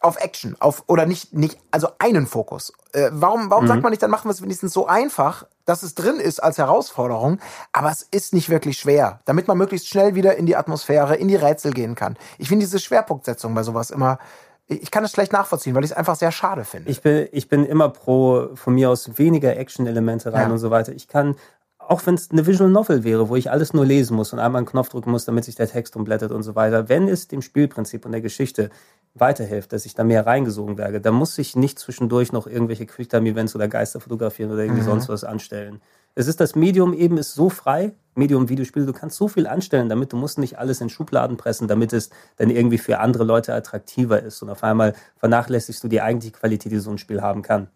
auf 0.00 0.16
Action, 0.20 0.56
auf 0.60 0.84
oder 0.86 1.06
nicht 1.06 1.34
nicht 1.34 1.58
also 1.70 1.88
einen 1.98 2.26
Fokus. 2.26 2.72
Äh, 2.92 3.10
warum 3.12 3.50
warum 3.50 3.66
sagt 3.66 3.82
man 3.82 3.90
nicht, 3.90 4.02
dann 4.02 4.10
machen 4.10 4.28
wir 4.28 4.32
es 4.32 4.42
wenigstens 4.42 4.72
so 4.72 4.86
einfach, 4.86 5.44
dass 5.64 5.82
es 5.82 5.94
drin 5.94 6.16
ist 6.20 6.42
als 6.42 6.58
Herausforderung, 6.58 7.38
aber 7.72 7.90
es 7.90 8.02
ist 8.02 8.32
nicht 8.32 8.48
wirklich 8.48 8.78
schwer, 8.78 9.20
damit 9.24 9.48
man 9.48 9.58
möglichst 9.58 9.88
schnell 9.88 10.14
wieder 10.14 10.36
in 10.36 10.46
die 10.46 10.56
Atmosphäre, 10.56 11.16
in 11.16 11.28
die 11.28 11.36
Rätsel 11.36 11.72
gehen 11.72 11.94
kann. 11.94 12.16
Ich 12.38 12.48
finde 12.48 12.64
diese 12.64 12.78
Schwerpunktsetzung 12.78 13.54
bei 13.54 13.62
sowas 13.62 13.90
immer 13.90 14.18
ich 14.70 14.90
kann 14.90 15.02
es 15.02 15.12
schlecht 15.12 15.32
nachvollziehen, 15.32 15.74
weil 15.74 15.82
ich 15.84 15.92
es 15.92 15.96
einfach 15.96 16.16
sehr 16.16 16.30
schade 16.30 16.62
finde. 16.64 16.90
Ich 16.90 17.00
bin, 17.00 17.26
ich 17.32 17.48
bin 17.48 17.64
immer 17.64 17.88
pro 17.88 18.50
von 18.54 18.74
mir 18.74 18.90
aus 18.90 19.16
weniger 19.18 19.56
Action-Elemente 19.56 20.32
rein 20.34 20.48
Ja. 20.48 20.52
und 20.52 20.58
so 20.58 20.70
weiter. 20.70 20.92
Ich 20.92 21.08
kann, 21.08 21.36
auch 21.78 22.04
wenn 22.04 22.14
es 22.14 22.30
eine 22.30 22.46
Visual 22.46 22.68
Novel 22.68 23.02
wäre, 23.02 23.30
wo 23.30 23.36
ich 23.36 23.50
alles 23.50 23.72
nur 23.72 23.86
lesen 23.86 24.14
muss 24.14 24.34
und 24.34 24.38
einmal 24.40 24.58
einen 24.58 24.66
Knopf 24.66 24.90
drücken 24.90 25.10
muss, 25.10 25.24
damit 25.24 25.46
sich 25.46 25.54
der 25.54 25.70
Text 25.70 25.96
umblättert 25.96 26.32
und 26.32 26.42
so 26.42 26.54
weiter, 26.54 26.90
wenn 26.90 27.08
es 27.08 27.28
dem 27.28 27.40
Spielprinzip 27.40 28.04
und 28.04 28.12
der 28.12 28.20
Geschichte 28.20 28.68
weiterhilft, 29.14 29.72
dass 29.72 29.86
ich 29.86 29.94
da 29.94 30.04
mehr 30.04 30.26
reingesogen 30.26 30.78
werde, 30.78 31.00
dann 31.00 31.14
muss 31.14 31.36
ich 31.38 31.56
nicht 31.56 31.78
zwischendurch 31.78 32.32
noch 32.32 32.46
irgendwelche 32.46 32.86
Quicktime-Events 32.86 33.54
oder 33.54 33.68
Geister 33.68 34.00
fotografieren 34.00 34.52
oder 34.52 34.62
irgendwie 34.62 34.82
sonst 34.82 35.08
was 35.08 35.24
anstellen. 35.24 35.80
Es 36.14 36.26
ist 36.26 36.40
das 36.40 36.56
Medium 36.56 36.94
eben 36.94 37.16
ist 37.16 37.34
so 37.34 37.48
frei, 37.48 37.94
Medium 38.14 38.48
Videospiel, 38.48 38.86
du 38.86 38.92
kannst 38.92 39.16
so 39.16 39.28
viel 39.28 39.46
anstellen 39.46 39.88
damit, 39.88 40.12
du 40.12 40.16
musst 40.16 40.38
nicht 40.38 40.58
alles 40.58 40.80
in 40.80 40.88
Schubladen 40.88 41.36
pressen, 41.36 41.68
damit 41.68 41.92
es 41.92 42.10
dann 42.36 42.50
irgendwie 42.50 42.78
für 42.78 42.98
andere 42.98 43.24
Leute 43.24 43.54
attraktiver 43.54 44.20
ist 44.20 44.42
und 44.42 44.50
auf 44.50 44.64
einmal 44.64 44.94
vernachlässigst 45.18 45.82
du 45.84 45.88
die 45.88 46.00
eigentliche 46.00 46.36
Qualität, 46.36 46.72
die 46.72 46.78
so 46.78 46.90
ein 46.90 46.98
Spiel 46.98 47.22
haben 47.22 47.42
kann. 47.42 47.68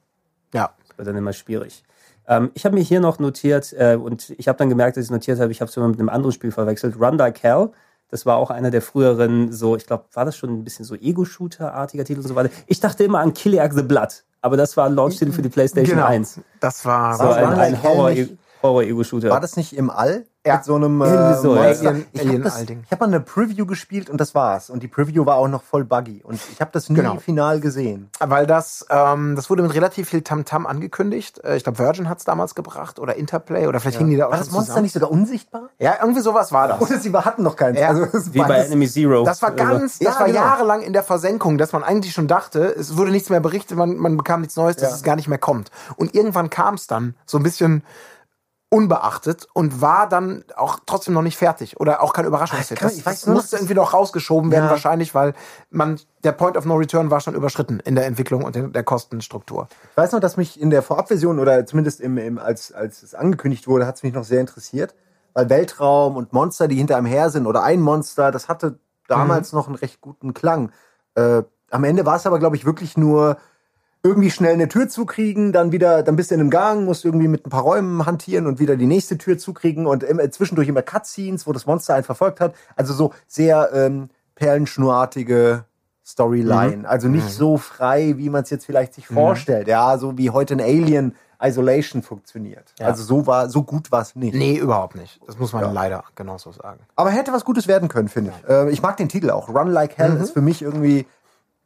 Ja. 0.52 0.74
Das 0.88 0.98
wird 0.98 1.09
dann 1.09 1.16
immer 1.16 1.32
schwierig. 1.32 1.84
Ähm, 2.26 2.50
ich 2.54 2.64
habe 2.64 2.74
mir 2.74 2.82
hier 2.82 3.00
noch 3.00 3.18
notiert 3.18 3.72
äh, 3.72 3.96
und 3.96 4.30
ich 4.36 4.48
habe 4.48 4.59
dann 4.59 4.68
gemerkt, 4.68 4.96
dass 4.96 5.04
ich 5.04 5.10
notiert 5.10 5.40
habe, 5.40 5.52
ich 5.52 5.60
habe 5.60 5.70
es 5.70 5.76
immer 5.76 5.88
mit 5.88 5.98
einem 5.98 6.09
anderen 6.09 6.32
Spiel 6.32 6.50
verwechselt. 6.50 7.00
Run 7.00 7.18
Like 7.18 7.42
Hell. 7.42 7.70
Das 8.12 8.26
war 8.26 8.36
auch 8.36 8.51
einer 8.51 8.70
der 8.70 8.82
früheren, 8.82 9.52
so, 9.55 9.74
ich 9.74 9.86
glaube, 9.86 10.05
war 10.12 10.26
das 10.26 10.36
schon 10.36 10.51
ein 10.51 10.64
bisschen 10.64 10.84
so 10.84 10.94
Ego-Shooter-artiger 10.94 12.05
Titel 12.05 12.20
und 12.20 12.28
so 12.28 12.34
weiter. 12.34 12.51
Ich 12.66 12.78
dachte 12.78 13.05
immer 13.05 13.20
an 13.20 13.32
Kiliak 13.32 13.72
the 13.72 13.82
Blood, 13.82 14.22
aber 14.43 14.59
das 14.59 14.76
war 14.76 14.84
ein 14.84 14.93
Launch-Titel 14.94 15.32
für 15.32 15.40
die 15.40 15.48
PlayStation 15.48 15.97
Genau. 15.97 16.06
1. 16.09 16.40
Das 16.60 16.84
war, 16.84 17.16
So 17.16 17.24
War 17.24 17.36
ein, 17.39 17.47
ein 17.59 17.74
Hell 17.74 17.97
Horror- 17.97 18.28
Horror-Ego-Shooter. 18.62 19.30
War 19.30 19.40
das 19.40 19.56
nicht 19.56 19.72
im 19.72 19.89
All? 19.89 20.26
Ja. 20.44 20.56
Mit 20.56 20.64
so 20.64 20.74
einem 20.74 21.01
äh, 21.01 21.05
Irgendwie 21.06 21.40
so, 21.40 21.55
ja. 21.55 21.62
Monster? 21.62 21.89
Alien- 21.90 22.06
Ich 22.12 22.20
habe 22.20 22.73
ich 22.85 22.90
hab 22.90 23.01
mal 23.01 23.06
eine 23.06 23.20
Preview 23.20 23.64
gespielt 23.64 24.10
und 24.10 24.20
das 24.20 24.35
war's. 24.35 24.70
Und 24.70 24.82
die 24.82 24.89
Preview 24.89 25.24
war 25.24 25.36
auch 25.36 25.47
noch 25.47 25.62
voll 25.62 25.85
buggy. 25.85 26.20
Und 26.24 26.40
ich 26.52 26.60
habe 26.60 26.70
das 26.73 26.90
nie 26.90 26.97
Genau. 26.97 27.19
final 27.19 27.60
gesehen. 27.60 28.10
Weil 28.19 28.47
das, 28.48 28.85
ähm, 28.90 29.36
das 29.36 29.51
wurde 29.51 29.62
mit 29.62 29.73
relativ 29.73 30.09
viel 30.09 30.23
Tamtam 30.23 30.66
angekündigt. 30.66 31.39
Äh, 31.44 31.56
ich 31.56 31.62
glaube, 31.62 31.78
Virgin 31.78 32.09
hat 32.09 32.19
es 32.19 32.24
damals 32.24 32.56
gebracht 32.56 32.98
oder 32.98 33.14
Interplay 33.14 33.69
oder 33.69 33.78
vielleicht 33.78 33.98
hingen 33.98 34.10
die 34.10 34.16
da 34.16 34.27
auch 34.27 34.31
War 34.31 34.39
schon 34.39 34.47
das 34.47 34.52
Monster 34.52 34.70
zusammen. 34.70 34.82
nicht 34.82 34.93
sogar 34.94 35.12
unsichtbar? 35.12 35.69
Ja, 35.78 35.94
irgendwie 36.01 36.23
sowas 36.23 36.51
war 36.51 36.66
das. 36.66 36.81
Oder 36.81 36.98
sie 36.98 37.12
hatten 37.12 37.44
noch 37.44 37.55
keins. 37.55 37.78
Ja. 37.78 37.89
Also, 37.90 38.35
Wie 38.35 38.39
bei 38.40 38.48
das- 38.59 38.66
Enemy 38.66 38.89
Zero. 38.89 39.23
Das 39.24 39.43
war 39.43 39.52
ganz, 39.52 40.01
das 40.01 40.14
Ja, 40.14 40.19
war 40.20 40.27
genau. 40.27 40.40
jahrelang 40.40 40.82
in 40.82 40.93
der 40.93 41.05
Versenkung, 41.05 41.56
dass 41.56 41.73
man 41.73 41.85
eigentlich 41.85 42.14
schon 42.14 42.27
dachte, 42.27 42.64
es 42.64 42.97
wurde 42.97 43.12
nichts 43.12 43.31
mehr 43.31 43.39
berichtet, 43.40 43.78
man, 43.78 43.97
man 43.97 44.16
bekam 44.16 44.40
nichts 44.40 44.56
Neues, 44.56 44.74
dass 44.74 44.90
Ja. 44.90 44.97
es 44.97 45.02
gar 45.05 45.14
nicht 45.14 45.28
mehr 45.28 45.39
kommt. 45.39 45.70
Und 45.94 46.16
irgendwann 46.16 46.51
kam 46.51 46.74
es 46.74 46.89
dann 46.89 47.14
so 47.27 47.36
ein 47.39 47.44
bisschen 47.44 47.85
unbeachtet 48.72 49.46
und 49.52 49.82
war 49.82 50.08
dann 50.08 50.44
auch 50.56 50.78
trotzdem 50.86 51.12
noch 51.12 51.20
nicht 51.20 51.36
fertig 51.36 51.78
oder 51.78 52.02
auch 52.02 52.14
kein 52.14 52.24
Überraschungshit. 52.24 52.80
Das, 52.80 52.96
ich 52.96 53.04
weiß 53.04 53.20
das 53.20 53.26
musste 53.34 53.56
irgendwie 53.56 53.74
noch 53.74 53.92
rausgeschoben 53.92 54.50
werden 54.50 54.64
Ja. 54.64 54.70
wahrscheinlich, 54.70 55.14
weil 55.14 55.34
man 55.68 56.00
der 56.24 56.32
Point 56.32 56.56
of 56.56 56.64
No 56.64 56.76
Return 56.76 57.10
war 57.10 57.20
schon 57.20 57.34
überschritten 57.34 57.80
in 57.80 57.96
der 57.96 58.06
Entwicklung 58.06 58.44
und 58.44 58.56
in 58.56 58.72
der 58.72 58.82
Kostenstruktur. 58.82 59.68
Ich 59.90 59.96
weiß 59.98 60.12
noch, 60.12 60.20
dass 60.20 60.38
mich 60.38 60.58
in 60.58 60.70
der 60.70 60.82
Vorabversion 60.82 61.38
oder 61.38 61.66
zumindest 61.66 62.00
im, 62.00 62.16
im, 62.16 62.38
als, 62.38 62.72
als 62.72 63.02
es 63.02 63.14
angekündigt 63.14 63.68
wurde, 63.68 63.86
hat 63.86 63.96
es 63.96 64.02
mich 64.02 64.14
noch 64.14 64.24
sehr 64.24 64.40
interessiert. 64.40 64.94
Weil 65.34 65.50
Weltraum 65.50 66.16
und 66.16 66.32
Monster, 66.32 66.66
die 66.66 66.76
hinter 66.76 66.96
einem 66.96 67.06
her 67.06 67.28
sind 67.28 67.46
oder 67.46 67.62
ein 67.62 67.80
Monster, 67.80 68.30
das 68.30 68.48
hatte 68.48 68.78
damals 69.06 69.52
noch 69.52 69.66
einen 69.66 69.76
recht 69.76 70.00
guten 70.00 70.32
Klang. 70.32 70.72
Äh, 71.14 71.42
am 71.70 71.84
Ende 71.84 72.06
war 72.06 72.16
es 72.16 72.26
aber, 72.26 72.38
glaube 72.38 72.56
ich, 72.56 72.64
wirklich 72.64 72.96
nur 72.96 73.36
irgendwie 74.04 74.30
schnell 74.30 74.54
eine 74.54 74.68
Tür 74.68 74.88
zukriegen, 74.88 75.52
dann 75.52 75.70
wieder, 75.70 76.02
dann 76.02 76.16
bist 76.16 76.30
du 76.30 76.34
in 76.34 76.40
einem 76.40 76.50
Gang, 76.50 76.84
musst 76.84 77.04
irgendwie 77.04 77.28
mit 77.28 77.46
ein 77.46 77.50
paar 77.50 77.62
Räumen 77.62 78.04
hantieren 78.04 78.46
und 78.46 78.58
wieder 78.58 78.76
die 78.76 78.86
nächste 78.86 79.16
Tür 79.16 79.38
zukriegen 79.38 79.86
und 79.86 80.02
immer, 80.02 80.28
zwischendurch 80.30 80.68
immer 80.68 80.82
Cutscenes, 80.82 81.46
wo 81.46 81.52
das 81.52 81.66
Monster 81.66 81.94
einen 81.94 82.04
verfolgt 82.04 82.40
hat. 82.40 82.54
Also 82.74 82.94
so 82.94 83.12
sehr 83.28 83.70
ähm, 83.72 84.10
perlenschnurartige 84.34 85.64
Storyline. 86.04 86.88
Also 86.88 87.06
nicht 87.06 87.30
so 87.30 87.58
frei, 87.58 88.14
wie 88.16 88.28
man 88.28 88.42
es 88.42 88.50
jetzt 88.50 88.66
vielleicht 88.66 88.94
sich 88.94 89.06
vorstellt. 89.06 89.68
Ja, 89.68 89.96
so 89.98 90.18
wie 90.18 90.30
heute 90.30 90.54
ein 90.54 90.60
Alien 90.60 91.14
Isolation 91.40 92.02
funktioniert. 92.02 92.72
Also 92.80 93.02
so 93.02 93.26
war, 93.26 93.48
so 93.48 93.62
gut 93.62 93.90
war 93.90 94.02
es 94.02 94.14
nicht. 94.14 94.34
Nee, 94.34 94.56
überhaupt 94.56 94.94
nicht. 94.94 95.20
Das 95.26 95.38
muss 95.38 95.52
man 95.52 95.72
leider 95.74 96.04
genauso 96.14 96.52
sagen. 96.52 96.80
Aber 96.96 97.10
hätte 97.10 97.32
was 97.32 97.44
Gutes 97.44 97.66
werden 97.68 97.88
können, 97.88 98.08
finde 98.08 98.32
ich. 98.32 98.48
Äh, 98.48 98.70
ich 98.70 98.82
mag 98.82 98.96
den 98.96 99.08
Titel 99.08 99.30
auch. 99.30 99.48
Run 99.48 99.68
Like 99.68 99.98
Hell 99.98 100.16
ist 100.16 100.32
für 100.32 100.40
mich 100.40 100.62
irgendwie, 100.62 101.06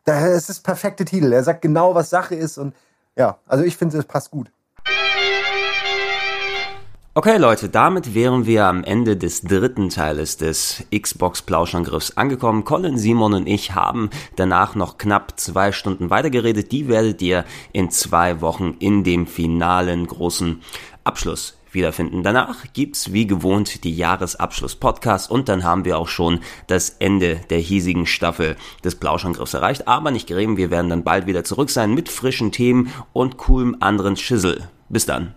da- 0.07 0.27
es 0.29 0.49
ist 0.49 0.63
perfekte 0.63 1.05
Titel. 1.05 1.33
Er 1.33 1.43
sagt 1.45 1.61
genau, 1.61 1.95
was 1.95 2.09
Sache 2.09 2.35
ist 2.35 2.57
und 2.57 2.75
ja, 3.17 3.39
also 3.47 3.65
ich 3.65 3.77
finde, 3.77 3.99
es 3.99 4.05
passt 4.05 4.31
gut. 4.31 4.51
Okay, 7.15 7.39
Leute, 7.39 7.71
damit 7.71 8.15
wären 8.15 8.45
wir 8.45 8.67
am 8.67 8.85
Ende 8.85 9.17
des 9.17 9.41
dritten 9.41 9.89
Teiles 9.89 10.37
des 10.37 10.85
Xbox-Plauschangriffs 10.95 12.19
angekommen. 12.19 12.65
Colin, 12.65 12.99
Simon 12.99 13.33
und 13.33 13.47
ich 13.47 13.75
haben 13.75 14.11
danach 14.37 14.75
noch 14.75 14.99
knapp 14.99 15.41
zwei 15.41 15.73
Stunden 15.73 16.11
weitergeredet. 16.11 16.73
Die 16.73 16.89
werdet 16.89 17.23
ihr 17.23 17.47
in 17.73 17.91
zwei 17.91 18.43
Wochen 18.43 18.77
in 18.81 19.03
dem 19.03 19.27
finalen 19.27 20.07
großen 20.07 20.61
Abschluss 21.05 21.57
wiederfinden. 21.77 22.25
Danach 22.25 22.65
gibt's 22.73 23.13
wie 23.13 23.29
gewohnt 23.29 23.85
die 23.85 23.97
Jahresabschluss-Podcast 23.97 25.31
und 25.31 25.49
dann 25.49 25.63
haben 25.63 25.85
wir 25.85 25.99
auch 25.99 26.09
schon 26.09 26.41
das 26.67 26.91
Ende 26.99 27.37
der 27.51 27.59
hiesigen 27.59 28.07
Staffel 28.07 28.57
des 28.83 28.97
Plauschangriffs 28.97 29.55
erreicht. 29.55 29.87
Aber 29.87 30.11
nicht 30.11 30.27
gering, 30.27 30.57
wir 30.57 30.73
werden 30.73 30.91
dann 30.91 31.05
bald 31.05 31.29
wieder 31.29 31.45
zurück 31.45 31.71
sein 31.71 31.95
mit 31.95 32.09
frischen 32.09 32.51
Themen 32.51 32.93
und 33.13 33.37
coolem 33.37 33.77
anderen 33.79 34.17
Schissel. 34.17 34.69
Bis 34.89 35.07
dann. 35.07 35.35